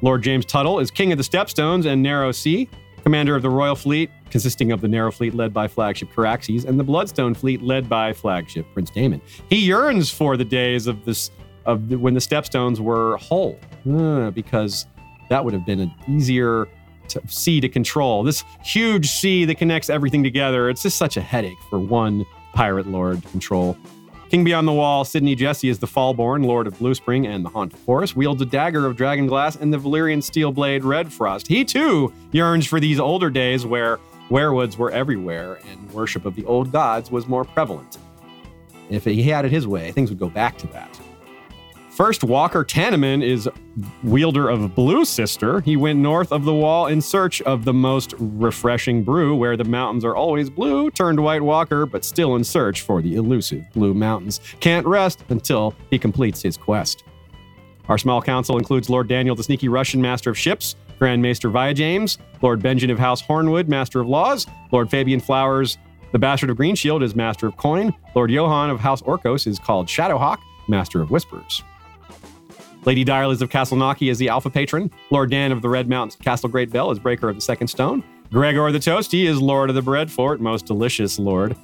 Lord 0.00 0.22
James 0.22 0.46
Tuttle 0.46 0.78
is 0.78 0.90
King 0.90 1.12
of 1.12 1.18
the 1.18 1.24
Stepstones 1.24 1.84
and 1.84 2.02
Narrow 2.02 2.32
Sea, 2.32 2.70
Commander 3.02 3.36
of 3.36 3.42
the 3.42 3.50
Royal 3.50 3.76
Fleet, 3.76 4.10
consisting 4.32 4.72
of 4.72 4.80
the 4.80 4.88
Narrow 4.88 5.12
Fleet 5.12 5.34
led 5.34 5.52
by 5.52 5.68
flagship 5.68 6.10
Caraxes 6.10 6.64
and 6.64 6.80
the 6.80 6.84
Bloodstone 6.84 7.34
Fleet 7.34 7.62
led 7.62 7.88
by 7.88 8.14
flagship 8.14 8.66
Prince 8.72 8.90
Daemon. 8.90 9.20
He 9.50 9.56
yearns 9.56 10.10
for 10.10 10.36
the 10.36 10.44
days 10.44 10.86
of 10.88 11.04
this 11.04 11.30
of 11.64 11.90
the, 11.90 11.96
when 11.96 12.14
the 12.14 12.20
Stepstones 12.20 12.80
were 12.80 13.16
whole, 13.18 13.56
uh, 13.88 14.30
because 14.30 14.86
that 15.28 15.44
would 15.44 15.54
have 15.54 15.64
been 15.64 15.78
an 15.78 15.94
easier 16.08 16.66
to, 17.08 17.22
sea 17.28 17.60
to 17.60 17.68
control. 17.68 18.24
This 18.24 18.42
huge 18.64 19.08
sea 19.08 19.44
that 19.44 19.58
connects 19.58 19.88
everything 19.88 20.24
together. 20.24 20.68
It's 20.68 20.82
just 20.82 20.96
such 20.96 21.16
a 21.16 21.20
headache 21.20 21.58
for 21.70 21.78
one 21.78 22.24
pirate 22.52 22.88
lord 22.88 23.22
to 23.22 23.28
control. 23.28 23.76
King 24.28 24.44
Beyond 24.44 24.66
the 24.66 24.72
Wall, 24.72 25.04
Sidney 25.04 25.34
Jesse 25.34 25.68
is 25.68 25.78
the 25.78 25.86
Fallborn, 25.86 26.46
Lord 26.46 26.66
of 26.66 26.78
Blue 26.78 26.94
Spring 26.94 27.26
and 27.26 27.44
the 27.44 27.50
Haunted 27.50 27.78
Forest, 27.80 28.16
wields 28.16 28.40
a 28.40 28.46
dagger 28.46 28.86
of 28.86 28.96
dragon 28.96 29.26
glass 29.26 29.56
and 29.56 29.72
the 29.72 29.76
Valyrian 29.76 30.22
steel 30.22 30.50
blade 30.50 30.84
Red 30.84 31.12
Frost. 31.12 31.46
He 31.46 31.66
too 31.66 32.12
yearns 32.32 32.66
for 32.66 32.80
these 32.80 32.98
older 32.98 33.28
days 33.28 33.66
where 33.66 34.00
weirwoods 34.32 34.78
were 34.78 34.90
everywhere 34.90 35.60
and 35.70 35.92
worship 35.92 36.24
of 36.24 36.34
the 36.34 36.44
old 36.46 36.72
gods 36.72 37.10
was 37.10 37.28
more 37.28 37.44
prevalent. 37.44 37.98
If 38.88 39.04
he 39.04 39.22
had 39.22 39.44
it 39.44 39.52
his 39.52 39.66
way, 39.66 39.92
things 39.92 40.08
would 40.08 40.18
go 40.18 40.30
back 40.30 40.56
to 40.58 40.66
that. 40.68 40.98
First, 41.90 42.24
Walker 42.24 42.64
Tanneman 42.64 43.22
is 43.22 43.46
wielder 44.02 44.48
of 44.48 44.74
Blue 44.74 45.04
Sister. 45.04 45.60
He 45.60 45.76
went 45.76 45.98
north 45.98 46.32
of 46.32 46.44
the 46.44 46.54
wall 46.54 46.86
in 46.86 47.02
search 47.02 47.42
of 47.42 47.66
the 47.66 47.74
most 47.74 48.14
refreshing 48.18 49.04
brew, 49.04 49.36
where 49.36 49.58
the 49.58 49.64
mountains 49.64 50.02
are 50.02 50.16
always 50.16 50.48
blue, 50.48 50.90
turned 50.90 51.22
White 51.22 51.42
Walker, 51.42 51.84
but 51.84 52.02
still 52.02 52.34
in 52.36 52.44
search 52.44 52.80
for 52.80 53.02
the 53.02 53.16
elusive 53.16 53.66
Blue 53.74 53.92
Mountains. 53.92 54.40
Can't 54.60 54.86
rest 54.86 55.22
until 55.28 55.74
he 55.90 55.98
completes 55.98 56.40
his 56.40 56.56
quest. 56.56 57.04
Our 57.90 57.98
small 57.98 58.22
council 58.22 58.56
includes 58.56 58.88
Lord 58.88 59.08
Daniel, 59.08 59.36
the 59.36 59.42
sneaky 59.42 59.68
Russian 59.68 60.00
master 60.00 60.30
of 60.30 60.38
ships, 60.38 60.76
Grand 61.02 61.20
Maester 61.20 61.48
Via 61.48 61.74
James, 61.74 62.16
Lord 62.42 62.62
Benjamin 62.62 62.92
of 62.92 62.98
House 63.00 63.20
Hornwood, 63.20 63.66
master 63.66 63.98
of 63.98 64.06
laws, 64.06 64.46
Lord 64.70 64.88
Fabian 64.88 65.18
Flowers, 65.18 65.76
the 66.12 66.18
bastard 66.20 66.48
of 66.48 66.56
Greenshield, 66.56 67.02
is 67.02 67.16
master 67.16 67.48
of 67.48 67.56
coin, 67.56 67.92
Lord 68.14 68.30
Johann 68.30 68.70
of 68.70 68.78
House 68.78 69.02
Orcos 69.02 69.48
is 69.48 69.58
called 69.58 69.88
Shadowhawk, 69.88 70.38
master 70.68 71.02
of 71.02 71.10
whispers. 71.10 71.64
Lady 72.84 73.04
Direliz 73.04 73.42
of 73.42 73.50
Castle 73.50 73.76
Naki 73.76 74.10
is 74.10 74.18
the 74.18 74.28
Alpha 74.28 74.48
Patron. 74.48 74.92
Lord 75.10 75.32
Dan 75.32 75.50
of 75.50 75.60
the 75.60 75.68
Red 75.68 75.88
Mountains 75.88 76.14
Castle 76.14 76.48
Great 76.48 76.70
Bell 76.70 76.92
is 76.92 77.00
Breaker 77.00 77.28
of 77.28 77.34
the 77.34 77.42
Second 77.42 77.66
Stone. 77.66 78.04
Gregor 78.30 78.70
the 78.70 78.78
Toasty 78.78 79.24
is 79.24 79.42
Lord 79.42 79.70
of 79.70 79.74
the 79.74 79.82
Bread 79.82 80.08
Fort, 80.08 80.40
most 80.40 80.66
delicious 80.66 81.18
Lord. 81.18 81.56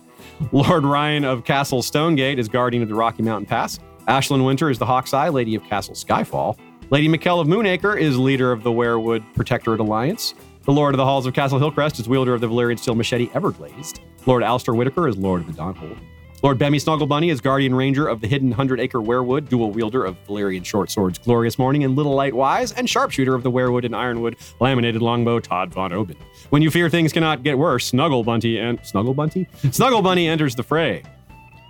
Lord 0.51 0.83
Ryan 0.83 1.25
of 1.25 1.45
Castle 1.45 1.83
Stonegate 1.83 2.41
is 2.41 2.49
Guardian 2.49 2.83
of 2.83 2.89
the 2.89 2.97
Rocky 2.97 3.23
Mountain 3.23 3.47
Pass. 3.47 3.79
Ashlyn 4.09 4.45
Winter 4.45 4.69
is 4.69 4.81
the 4.81 4.87
Hawk's 4.87 5.15
Eye, 5.15 5.29
Lady 5.29 5.55
of 5.55 5.63
Castle 5.63 5.95
Skyfall. 5.95 6.59
Lady 6.91 7.07
Mikkel 7.07 7.39
of 7.39 7.47
Moonacre 7.47 7.99
is 7.99 8.17
leader 8.17 8.51
of 8.51 8.63
the 8.63 8.71
Weirwood 8.71 9.23
Protectorate 9.35 9.79
Alliance. 9.79 10.33
The 10.65 10.73
Lord 10.73 10.95
of 10.95 10.97
the 10.97 11.05
Halls 11.05 11.27
of 11.27 11.35
Castle 11.35 11.59
Hillcrest 11.59 12.01
is 12.01 12.09
wielder 12.09 12.33
of 12.33 12.41
the 12.41 12.49
Valyrian 12.49 12.79
Steel 12.79 12.95
Machete 12.95 13.29
Everglazed. 13.35 14.01
Lord 14.25 14.43
Alistair 14.43 14.75
Whitaker 14.75 15.07
is 15.07 15.19
Lord 15.19 15.43
of 15.43 15.49
the 15.49 15.53
Dawnhold. 15.53 15.99
Lord 16.43 16.59
Bemmy 16.59 16.83
Snugglebunny 16.83 17.31
is 17.31 17.43
Guardian 17.43 17.75
Ranger 17.75 18.07
of 18.07 18.23
the 18.23 18.27
Hidden 18.27 18.53
Hundred 18.53 18.81
Acre 18.81 19.01
Weirwood, 19.01 19.51
dual 19.51 19.71
wielder 19.71 20.03
of 20.07 20.17
Valyrian 20.27 20.65
short 20.65 20.91
swords 20.91 21.19
Glorious 21.19 21.59
Morning 21.59 21.85
and 21.85 21.95
Little 21.95 22.15
Light 22.15 22.33
Wise, 22.33 22.73
and 22.73 22.89
sharpshooter 22.89 23.35
of 23.35 23.43
the 23.43 23.51
Weirwood 23.51 23.85
and 23.85 23.95
Ironwood 23.95 24.37
laminated 24.59 25.03
longbow 25.03 25.41
Todd 25.41 25.71
Von 25.75 25.93
Oben. 25.93 26.17
When 26.49 26.63
you 26.63 26.71
fear 26.71 26.89
things 26.89 27.13
cannot 27.13 27.43
get 27.43 27.59
worse, 27.59 27.85
Snuggle 27.85 28.25
Bunty 28.25 28.59
and 28.59 28.79
Snuggle 28.83 29.13
Bunty? 29.13 29.47
Snuggle 29.73 30.01
Bunny 30.01 30.27
enters 30.27 30.55
the 30.55 30.63
fray. 30.63 31.03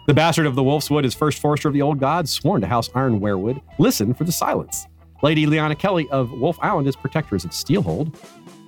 The 0.07 0.15
bastard 0.15 0.47
of 0.47 0.55
the 0.55 0.63
Wolf's 0.63 0.91
Wood 0.91 1.05
is 1.05 1.13
first 1.13 1.41
forester 1.41 1.67
of 1.67 1.75
the 1.75 1.83
old 1.83 1.99
gods, 1.99 2.31
sworn 2.31 2.61
to 2.61 2.69
House 2.69 2.89
Iron 2.95 3.19
Weirwood. 3.19 3.61
Listen 3.81 4.15
for 4.15 4.23
the 4.23 4.33
silence. 4.33 4.87
Lady 5.23 5.47
Liana 5.47 5.75
Kelly 5.75 6.09
of 6.11 6.33
Wolf 6.33 6.59
Island 6.61 6.87
is 6.87 6.97
protectress 6.97 7.45
of 7.45 7.51
Steelhold. 7.51 8.15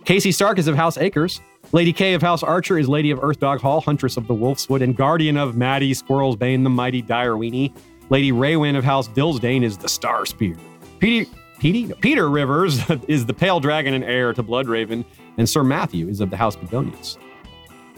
Casey 0.05 0.33
Stark 0.33 0.59
is 0.59 0.67
of 0.67 0.77
House 0.77 0.99
Acres. 0.99 1.41
Lady 1.73 1.93
Kay 1.93 2.15
of 2.15 2.23
House 2.23 2.43
Archer 2.43 2.79
is 2.79 2.89
Lady 2.89 3.11
of 3.11 3.23
Earthdog 3.23 3.61
Hall, 3.61 3.81
Huntress 3.81 4.17
of 4.17 4.27
the 4.27 4.35
Wolfswood, 4.35 4.83
and 4.83 4.97
Guardian 4.97 5.37
of 5.37 5.57
Maddie 5.57 5.95
Squirrel's 5.95 6.37
Bane, 6.37 6.65
the 6.65 6.71
mighty 6.71 7.03
Direweenie. 7.03 7.73
Lady 8.09 8.33
Raywin 8.33 8.77
of 8.77 8.83
House 8.83 9.07
Dillsdane 9.09 9.63
is 9.63 9.79
the 9.79 9.89
Star 9.89 10.27
Spear. 10.27 10.57
Petey, 10.99 11.31
Petey? 11.61 11.85
No, 11.85 11.95
Peter 11.97 12.29
Rivers 12.29 12.81
is 13.09 13.27
the 13.27 13.35
Pale 13.35 13.61
Dragon 13.61 13.95
and 13.95 14.03
heir 14.03 14.33
to 14.33 14.43
Bloodraven, 14.43 15.05
and 15.39 15.49
Sir 15.49 15.63
Matthew 15.63 16.09
is 16.09 16.21
of 16.21 16.31
the 16.31 16.37
House 16.37 16.57
Begonias. 16.57 17.17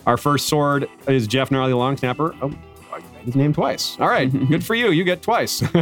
Our 0.07 0.19
first 0.19 0.49
sword 0.49 0.89
is 1.09 1.27
Jeff 1.27 1.51
Gnarly 1.51 1.73
Longsnapper. 1.73 2.37
Oh, 2.43 2.53
I 2.93 2.97
read 2.97 3.25
his 3.25 3.37
name 3.37 3.55
twice. 3.55 3.97
All 4.01 4.09
right, 4.09 4.31
good 4.49 4.65
for 4.65 4.75
you. 4.75 4.91
You 4.91 5.05
get 5.05 5.23
twice. 5.23 5.63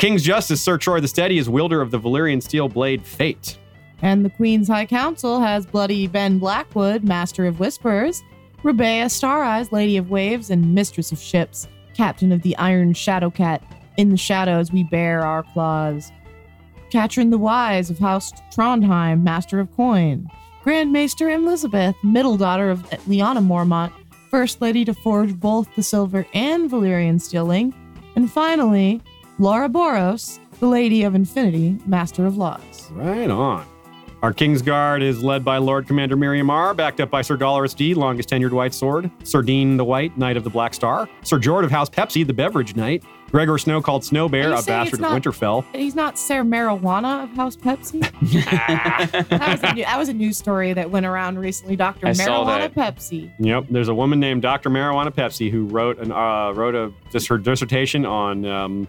King's 0.00 0.22
Justice 0.22 0.62
Sir 0.62 0.78
Troy 0.78 1.00
the 1.00 1.08
Steady 1.08 1.36
is 1.36 1.50
wielder 1.50 1.82
of 1.82 1.90
the 1.90 2.00
Valyrian 2.00 2.42
steel 2.42 2.70
blade 2.70 3.04
Fate. 3.04 3.58
And 4.00 4.24
the 4.24 4.30
Queen's 4.30 4.66
High 4.66 4.86
Council 4.86 5.40
has 5.40 5.66
Bloody 5.66 6.06
Ben 6.06 6.38
Blackwood, 6.38 7.04
Master 7.04 7.44
of 7.44 7.60
Whispers, 7.60 8.22
Rebea 8.62 9.10
Star 9.10 9.42
Eyes, 9.42 9.72
Lady 9.72 9.98
of 9.98 10.08
Waves, 10.08 10.48
and 10.48 10.74
Mistress 10.74 11.12
of 11.12 11.18
Ships, 11.18 11.68
Captain 11.92 12.32
of 12.32 12.40
the 12.40 12.56
Iron 12.56 12.94
Shadow 12.94 13.28
Cat. 13.28 13.62
In 13.98 14.08
the 14.08 14.16
shadows 14.16 14.72
we 14.72 14.84
bear 14.84 15.20
our 15.20 15.42
claws. 15.42 16.10
Katrin 16.90 17.28
the 17.28 17.36
Wise 17.36 17.90
of 17.90 17.98
House 17.98 18.32
Trondheim, 18.56 19.22
Master 19.22 19.60
of 19.60 19.70
Coin. 19.76 20.30
Grand 20.62 20.94
Maester 20.94 21.28
Elizabeth, 21.28 21.94
middle 22.02 22.38
daughter 22.38 22.70
of 22.70 22.86
Liana 23.06 23.42
Mormont, 23.42 23.92
First 24.30 24.62
Lady 24.62 24.82
to 24.86 24.94
forge 24.94 25.34
both 25.38 25.68
the 25.76 25.82
silver 25.82 26.26
and 26.32 26.70
Valyrian 26.70 27.20
steel 27.20 27.44
link. 27.44 27.74
And 28.16 28.32
finally, 28.32 29.02
Laura 29.40 29.70
Boros, 29.70 30.38
the 30.58 30.66
Lady 30.66 31.02
of 31.02 31.14
Infinity, 31.14 31.78
Master 31.86 32.26
of 32.26 32.36
Laws. 32.36 32.90
Right 32.90 33.30
on. 33.30 33.66
Our 34.22 34.34
King's 34.34 34.60
Guard 34.60 35.02
is 35.02 35.22
led 35.22 35.42
by 35.46 35.56
Lord 35.56 35.86
Commander 35.86 36.14
Miriam 36.14 36.50
R, 36.50 36.74
backed 36.74 37.00
up 37.00 37.10
by 37.10 37.22
Sir 37.22 37.38
Dolorous 37.38 37.72
D, 37.72 37.94
longest 37.94 38.28
tenured 38.28 38.50
White 38.50 38.74
Sword, 38.74 39.10
Sir 39.24 39.40
Dean 39.40 39.78
the 39.78 39.84
White, 39.84 40.18
Knight 40.18 40.36
of 40.36 40.44
the 40.44 40.50
Black 40.50 40.74
Star, 40.74 41.08
Sir 41.22 41.38
Jord 41.38 41.64
of 41.64 41.70
House 41.70 41.88
Pepsi, 41.88 42.26
the 42.26 42.34
Beverage 42.34 42.76
Knight, 42.76 43.02
Gregor 43.30 43.56
Snow 43.56 43.80
called 43.80 44.04
Snow 44.04 44.28
Bear, 44.28 44.52
a 44.52 44.60
saying 44.60 44.82
it's 44.82 44.90
bastard 44.90 45.00
of 45.00 45.06
Winterfell. 45.10 45.64
He's 45.74 45.94
not 45.94 46.18
Sir 46.18 46.42
Marijuana 46.42 47.22
of 47.24 47.30
House 47.30 47.56
Pepsi. 47.56 48.00
that, 49.30 49.48
was 49.52 49.62
a 49.62 49.72
new, 49.72 49.84
that 49.84 49.98
was 49.98 50.08
a 50.10 50.12
news 50.12 50.36
story 50.36 50.74
that 50.74 50.90
went 50.90 51.06
around 51.06 51.38
recently. 51.38 51.76
Doctor 51.76 52.08
I 52.08 52.12
saw 52.12 52.44
Marijuana 52.44 52.74
that. 52.74 52.96
Pepsi. 52.96 53.32
Yep, 53.38 53.68
there's 53.70 53.88
a 53.88 53.94
woman 53.94 54.20
named 54.20 54.42
Dr. 54.42 54.68
Marijuana 54.68 55.10
Pepsi 55.10 55.50
who 55.50 55.64
wrote 55.64 55.98
an 55.98 56.12
uh, 56.12 56.50
wrote 56.50 56.74
a 56.74 56.92
just 57.10 57.26
her 57.28 57.38
dissertation 57.38 58.04
on 58.04 58.44
um, 58.44 58.88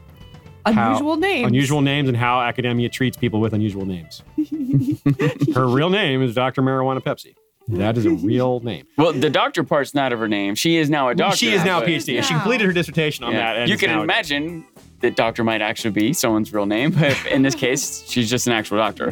How- 0.65 0.89
Unusual 0.89 1.17
name. 1.17 1.45
unusual 1.45 1.81
names 1.81 2.07
and 2.07 2.17
how 2.17 2.41
academia 2.41 2.89
treats 2.89 3.17
people 3.17 3.39
with 3.39 3.53
unusual 3.53 3.85
names. 3.85 4.23
her 5.55 5.67
real 5.67 5.89
name 5.89 6.21
is 6.21 6.33
Dr. 6.35 6.61
Marijuana 6.61 7.01
Pepsi. 7.01 7.35
That 7.67 7.95
is 7.97 8.05
a 8.05 8.09
real 8.11 8.59
name. 8.61 8.85
Well, 8.97 9.13
the 9.13 9.29
doctor 9.29 9.63
part's 9.63 9.93
not 9.93 10.11
of 10.11 10.19
her 10.19 10.27
name. 10.27 10.55
She 10.55 10.77
is 10.77 10.89
now 10.89 11.09
a 11.09 11.15
doctor. 11.15 11.37
she 11.37 11.51
is 11.53 11.63
now 11.63 11.81
a 11.81 11.85
PhD. 11.85 12.17
and 12.17 12.25
She 12.25 12.33
completed 12.33 12.65
her 12.67 12.73
dissertation 12.73 13.23
on 13.23 13.31
Yeah. 13.33 13.37
that. 13.53 13.57
and 13.59 13.69
You 13.69 13.77
can 13.77 13.91
imagine 13.99 14.65
that 14.99 15.15
doctor 15.15 15.43
might 15.43 15.61
actually 15.61 15.91
be 15.91 16.11
someone's 16.11 16.53
real 16.53 16.65
name, 16.65 16.91
but 16.91 17.15
in 17.27 17.43
this 17.43 17.55
case, 17.55 18.03
she's 18.07 18.29
just 18.29 18.45
an 18.47 18.53
actual 18.53 18.77
doctor. 18.77 19.11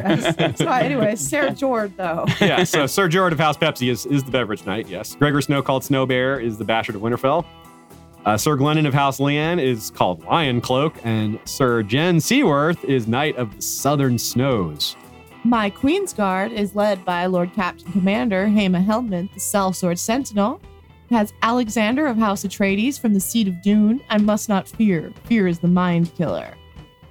so 0.56 0.66
anyway, 0.68 1.16
Sarah 1.16 1.52
Jord 1.52 1.92
though. 1.96 2.26
yeah, 2.40 2.64
so 2.64 2.86
Sir 2.86 3.08
Jord 3.08 3.32
of 3.32 3.38
House 3.40 3.56
Pepsi 3.56 3.88
is, 3.90 4.04
is 4.06 4.22
the 4.22 4.30
beverage 4.30 4.66
knight, 4.66 4.88
yes. 4.88 5.14
Gregor 5.16 5.40
Snow 5.40 5.62
called 5.62 5.82
Snow 5.84 6.04
Bear 6.04 6.38
is 6.38 6.58
the 6.58 6.64
bastard 6.64 6.96
of 6.96 7.02
Winterfell. 7.02 7.44
Uh, 8.26 8.36
Sir 8.36 8.56
Glennon 8.56 8.86
of 8.86 8.92
House 8.92 9.18
Leanne 9.18 9.62
is 9.62 9.90
called 9.90 10.22
Lion 10.24 10.60
Cloak, 10.60 10.94
and 11.04 11.38
Sir 11.46 11.82
Jen 11.82 12.20
Seaworth 12.20 12.84
is 12.84 13.08
Knight 13.08 13.36
of 13.36 13.56
the 13.56 13.62
Southern 13.62 14.18
Snows. 14.18 14.94
My 15.42 15.70
Queen's 15.70 16.12
Guard 16.12 16.52
is 16.52 16.74
led 16.74 17.02
by 17.06 17.24
Lord 17.24 17.54
Captain 17.54 17.90
Commander 17.92 18.46
Hema 18.46 18.84
Helmut, 18.84 19.32
the 19.32 19.40
Sellsword 19.40 19.98
Sentinel. 19.98 20.60
It 21.08 21.14
has 21.14 21.32
Alexander 21.40 22.06
of 22.06 22.18
House 22.18 22.44
Atreides 22.44 23.00
from 23.00 23.14
the 23.14 23.20
Seat 23.20 23.48
of 23.48 23.62
Dune. 23.62 24.02
I 24.10 24.18
must 24.18 24.50
not 24.50 24.68
fear. 24.68 25.10
Fear 25.24 25.48
is 25.48 25.58
the 25.58 25.68
mind 25.68 26.14
killer. 26.14 26.54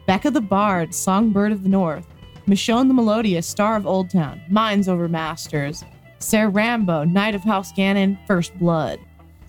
Becca 0.06 0.30
the 0.30 0.42
Bard, 0.42 0.94
Songbird 0.94 1.52
of 1.52 1.64
the 1.64 1.70
North. 1.70 2.06
Michonne 2.48 2.88
the 2.88 2.94
Melodious, 2.94 3.48
Star 3.48 3.76
of 3.76 3.84
Oldtown. 3.84 4.48
Minds 4.50 4.88
over 4.88 5.08
Masters. 5.08 5.84
Sir 6.20 6.50
Rambo, 6.50 7.04
Knight 7.04 7.34
of 7.34 7.42
House 7.42 7.72
Gannon, 7.72 8.18
First 8.28 8.58
Blood. 8.60 9.00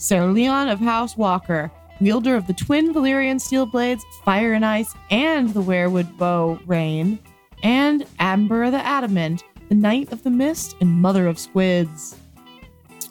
Sir 0.00 0.28
Leon 0.28 0.70
of 0.70 0.80
House 0.80 1.14
Walker, 1.14 1.70
wielder 2.00 2.34
of 2.34 2.46
the 2.46 2.54
twin 2.54 2.94
Valyrian 2.94 3.38
steel 3.38 3.66
blades, 3.66 4.02
Fire 4.24 4.54
and 4.54 4.64
Ice, 4.64 4.94
and 5.10 5.50
the 5.50 5.60
Weirwood 5.62 6.16
Bow 6.16 6.58
Rain 6.64 7.18
and 7.62 8.06
Amber 8.18 8.70
the 8.70 8.78
Adamant, 8.78 9.44
the 9.68 9.74
Knight 9.74 10.10
of 10.10 10.22
the 10.22 10.30
Mist 10.30 10.74
and 10.80 10.90
Mother 10.90 11.26
of 11.26 11.38
Squids. 11.38 12.16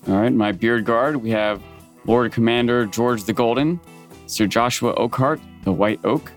All 0.08 0.16
right, 0.16 0.34
my 0.34 0.52
beard 0.52 0.84
guard, 0.84 1.18
we 1.18 1.30
have 1.30 1.62
Lord 2.06 2.32
Commander 2.32 2.88
George 2.88 3.24
the 3.24 3.34
Golden, 3.34 3.80
Sir 4.26 4.48
Joshua 4.48 4.96
Oakhart, 4.96 5.40
the 5.66 5.72
White 5.72 6.04
Oak, 6.04 6.32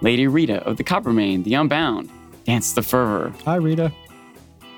Lady 0.00 0.26
Rita 0.26 0.64
of 0.66 0.78
the 0.78 0.84
Coppermane, 0.84 1.44
the 1.44 1.52
Unbound, 1.52 2.08
Dance 2.46 2.72
the 2.72 2.82
Fervor, 2.82 3.34
Hi, 3.44 3.56
Rita. 3.56 3.92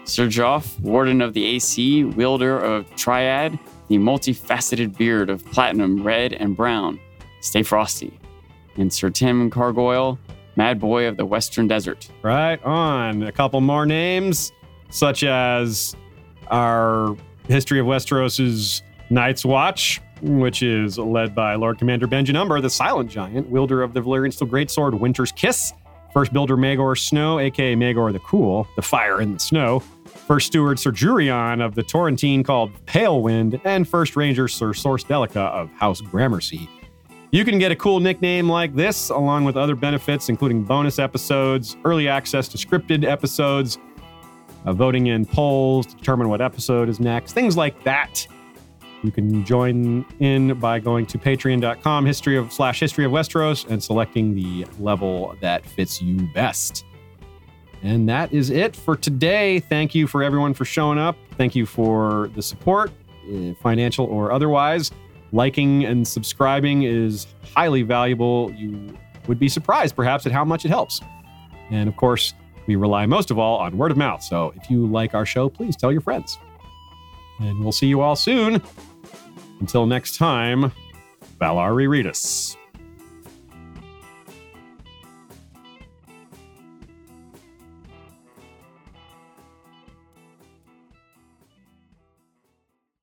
Sir 0.02 0.26
Joff, 0.26 0.80
Warden 0.80 1.22
of 1.22 1.32
the 1.32 1.44
AC, 1.44 2.02
wielder 2.02 2.58
of 2.58 2.92
Triad, 2.96 3.56
the 3.92 3.98
multifaceted 3.98 4.96
beard 4.96 5.28
of 5.28 5.44
Platinum, 5.52 6.02
Red, 6.02 6.32
and 6.32 6.56
Brown, 6.56 6.98
Stay 7.40 7.62
Frosty, 7.62 8.18
and 8.78 8.90
Sir 8.90 9.10
Tim 9.10 9.50
Cargoyle, 9.50 10.18
Mad 10.56 10.80
Boy 10.80 11.06
of 11.06 11.18
the 11.18 11.26
Western 11.26 11.68
Desert. 11.68 12.08
Right 12.22 12.62
on. 12.64 13.22
A 13.24 13.32
couple 13.32 13.60
more 13.60 13.84
names, 13.84 14.50
such 14.88 15.24
as 15.24 15.94
our 16.46 17.14
History 17.48 17.80
of 17.80 17.86
Westeros's 17.86 18.82
Night's 19.10 19.44
Watch, 19.44 20.00
which 20.22 20.62
is 20.62 20.96
led 20.96 21.34
by 21.34 21.54
Lord 21.56 21.78
Commander 21.78 22.08
Benjen 22.08 22.34
Umber, 22.34 22.62
the 22.62 22.70
Silent 22.70 23.10
Giant, 23.10 23.50
wielder 23.50 23.82
of 23.82 23.92
the 23.92 24.00
Valyrian 24.00 24.32
Steel 24.32 24.48
Greatsword 24.48 24.98
Winter's 24.98 25.32
Kiss. 25.32 25.74
First 26.14 26.32
builder 26.32 26.56
Magor 26.56 26.96
Snow, 26.96 27.38
aka 27.40 27.74
Magor 27.74 28.10
the 28.10 28.20
Cool, 28.20 28.66
the 28.74 28.82
Fire 28.82 29.20
in 29.20 29.34
the 29.34 29.38
Snow. 29.38 29.82
First 30.32 30.46
steward 30.46 30.78
Sir 30.78 30.90
Jurion 30.90 31.62
of 31.62 31.74
the 31.74 31.82
Torrentine 31.82 32.42
called 32.42 32.72
Pale 32.86 33.20
Wind, 33.20 33.60
and 33.64 33.86
first 33.86 34.16
ranger 34.16 34.48
Sir 34.48 34.72
Source 34.72 35.04
Delica 35.04 35.36
of 35.36 35.70
House 35.72 36.00
Gramercy. 36.00 36.70
You 37.32 37.44
can 37.44 37.58
get 37.58 37.70
a 37.70 37.76
cool 37.76 38.00
nickname 38.00 38.48
like 38.48 38.74
this, 38.74 39.10
along 39.10 39.44
with 39.44 39.58
other 39.58 39.74
benefits, 39.74 40.30
including 40.30 40.62
bonus 40.62 40.98
episodes, 40.98 41.76
early 41.84 42.08
access 42.08 42.48
to 42.48 42.56
scripted 42.56 43.04
episodes, 43.04 43.76
uh, 44.64 44.72
voting 44.72 45.08
in 45.08 45.26
polls 45.26 45.84
to 45.88 45.96
determine 45.96 46.30
what 46.30 46.40
episode 46.40 46.88
is 46.88 46.98
next, 46.98 47.34
things 47.34 47.58
like 47.58 47.84
that. 47.84 48.26
You 49.02 49.12
can 49.12 49.44
join 49.44 50.06
in 50.18 50.58
by 50.58 50.78
going 50.78 51.04
to 51.08 51.18
patreon.com 51.18 52.06
history 52.06 52.38
of 52.38 52.50
slash 52.54 52.80
history 52.80 53.04
of 53.04 53.12
Westeros 53.12 53.68
and 53.68 53.84
selecting 53.84 54.34
the 54.34 54.64
level 54.78 55.36
that 55.42 55.66
fits 55.66 56.00
you 56.00 56.26
best. 56.32 56.86
And 57.82 58.08
that 58.08 58.32
is 58.32 58.50
it 58.50 58.76
for 58.76 58.96
today. 58.96 59.60
Thank 59.60 59.94
you 59.94 60.06
for 60.06 60.22
everyone 60.22 60.54
for 60.54 60.64
showing 60.64 60.98
up. 60.98 61.16
Thank 61.36 61.56
you 61.56 61.66
for 61.66 62.30
the 62.34 62.42
support, 62.42 62.92
eh, 63.30 63.54
financial 63.60 64.06
or 64.06 64.30
otherwise. 64.30 64.90
Liking 65.32 65.84
and 65.84 66.06
subscribing 66.06 66.82
is 66.82 67.26
highly 67.54 67.82
valuable. 67.82 68.52
You 68.52 68.96
would 69.26 69.38
be 69.38 69.48
surprised, 69.48 69.96
perhaps, 69.96 70.26
at 70.26 70.32
how 70.32 70.44
much 70.44 70.64
it 70.64 70.68
helps. 70.68 71.00
And 71.70 71.88
of 71.88 71.96
course, 71.96 72.34
we 72.66 72.76
rely 72.76 73.06
most 73.06 73.30
of 73.30 73.38
all 73.38 73.58
on 73.58 73.76
word 73.76 73.90
of 73.90 73.96
mouth. 73.96 74.22
So 74.22 74.52
if 74.56 74.70
you 74.70 74.86
like 74.86 75.14
our 75.14 75.26
show, 75.26 75.48
please 75.48 75.76
tell 75.76 75.90
your 75.90 76.02
friends. 76.02 76.38
And 77.40 77.60
we'll 77.60 77.72
see 77.72 77.86
you 77.86 78.00
all 78.00 78.14
soon. 78.14 78.62
Until 79.60 79.86
next 79.86 80.16
time, 80.16 80.72
Valar 81.40 81.74
Reread 81.74 82.06
us. 82.06 82.56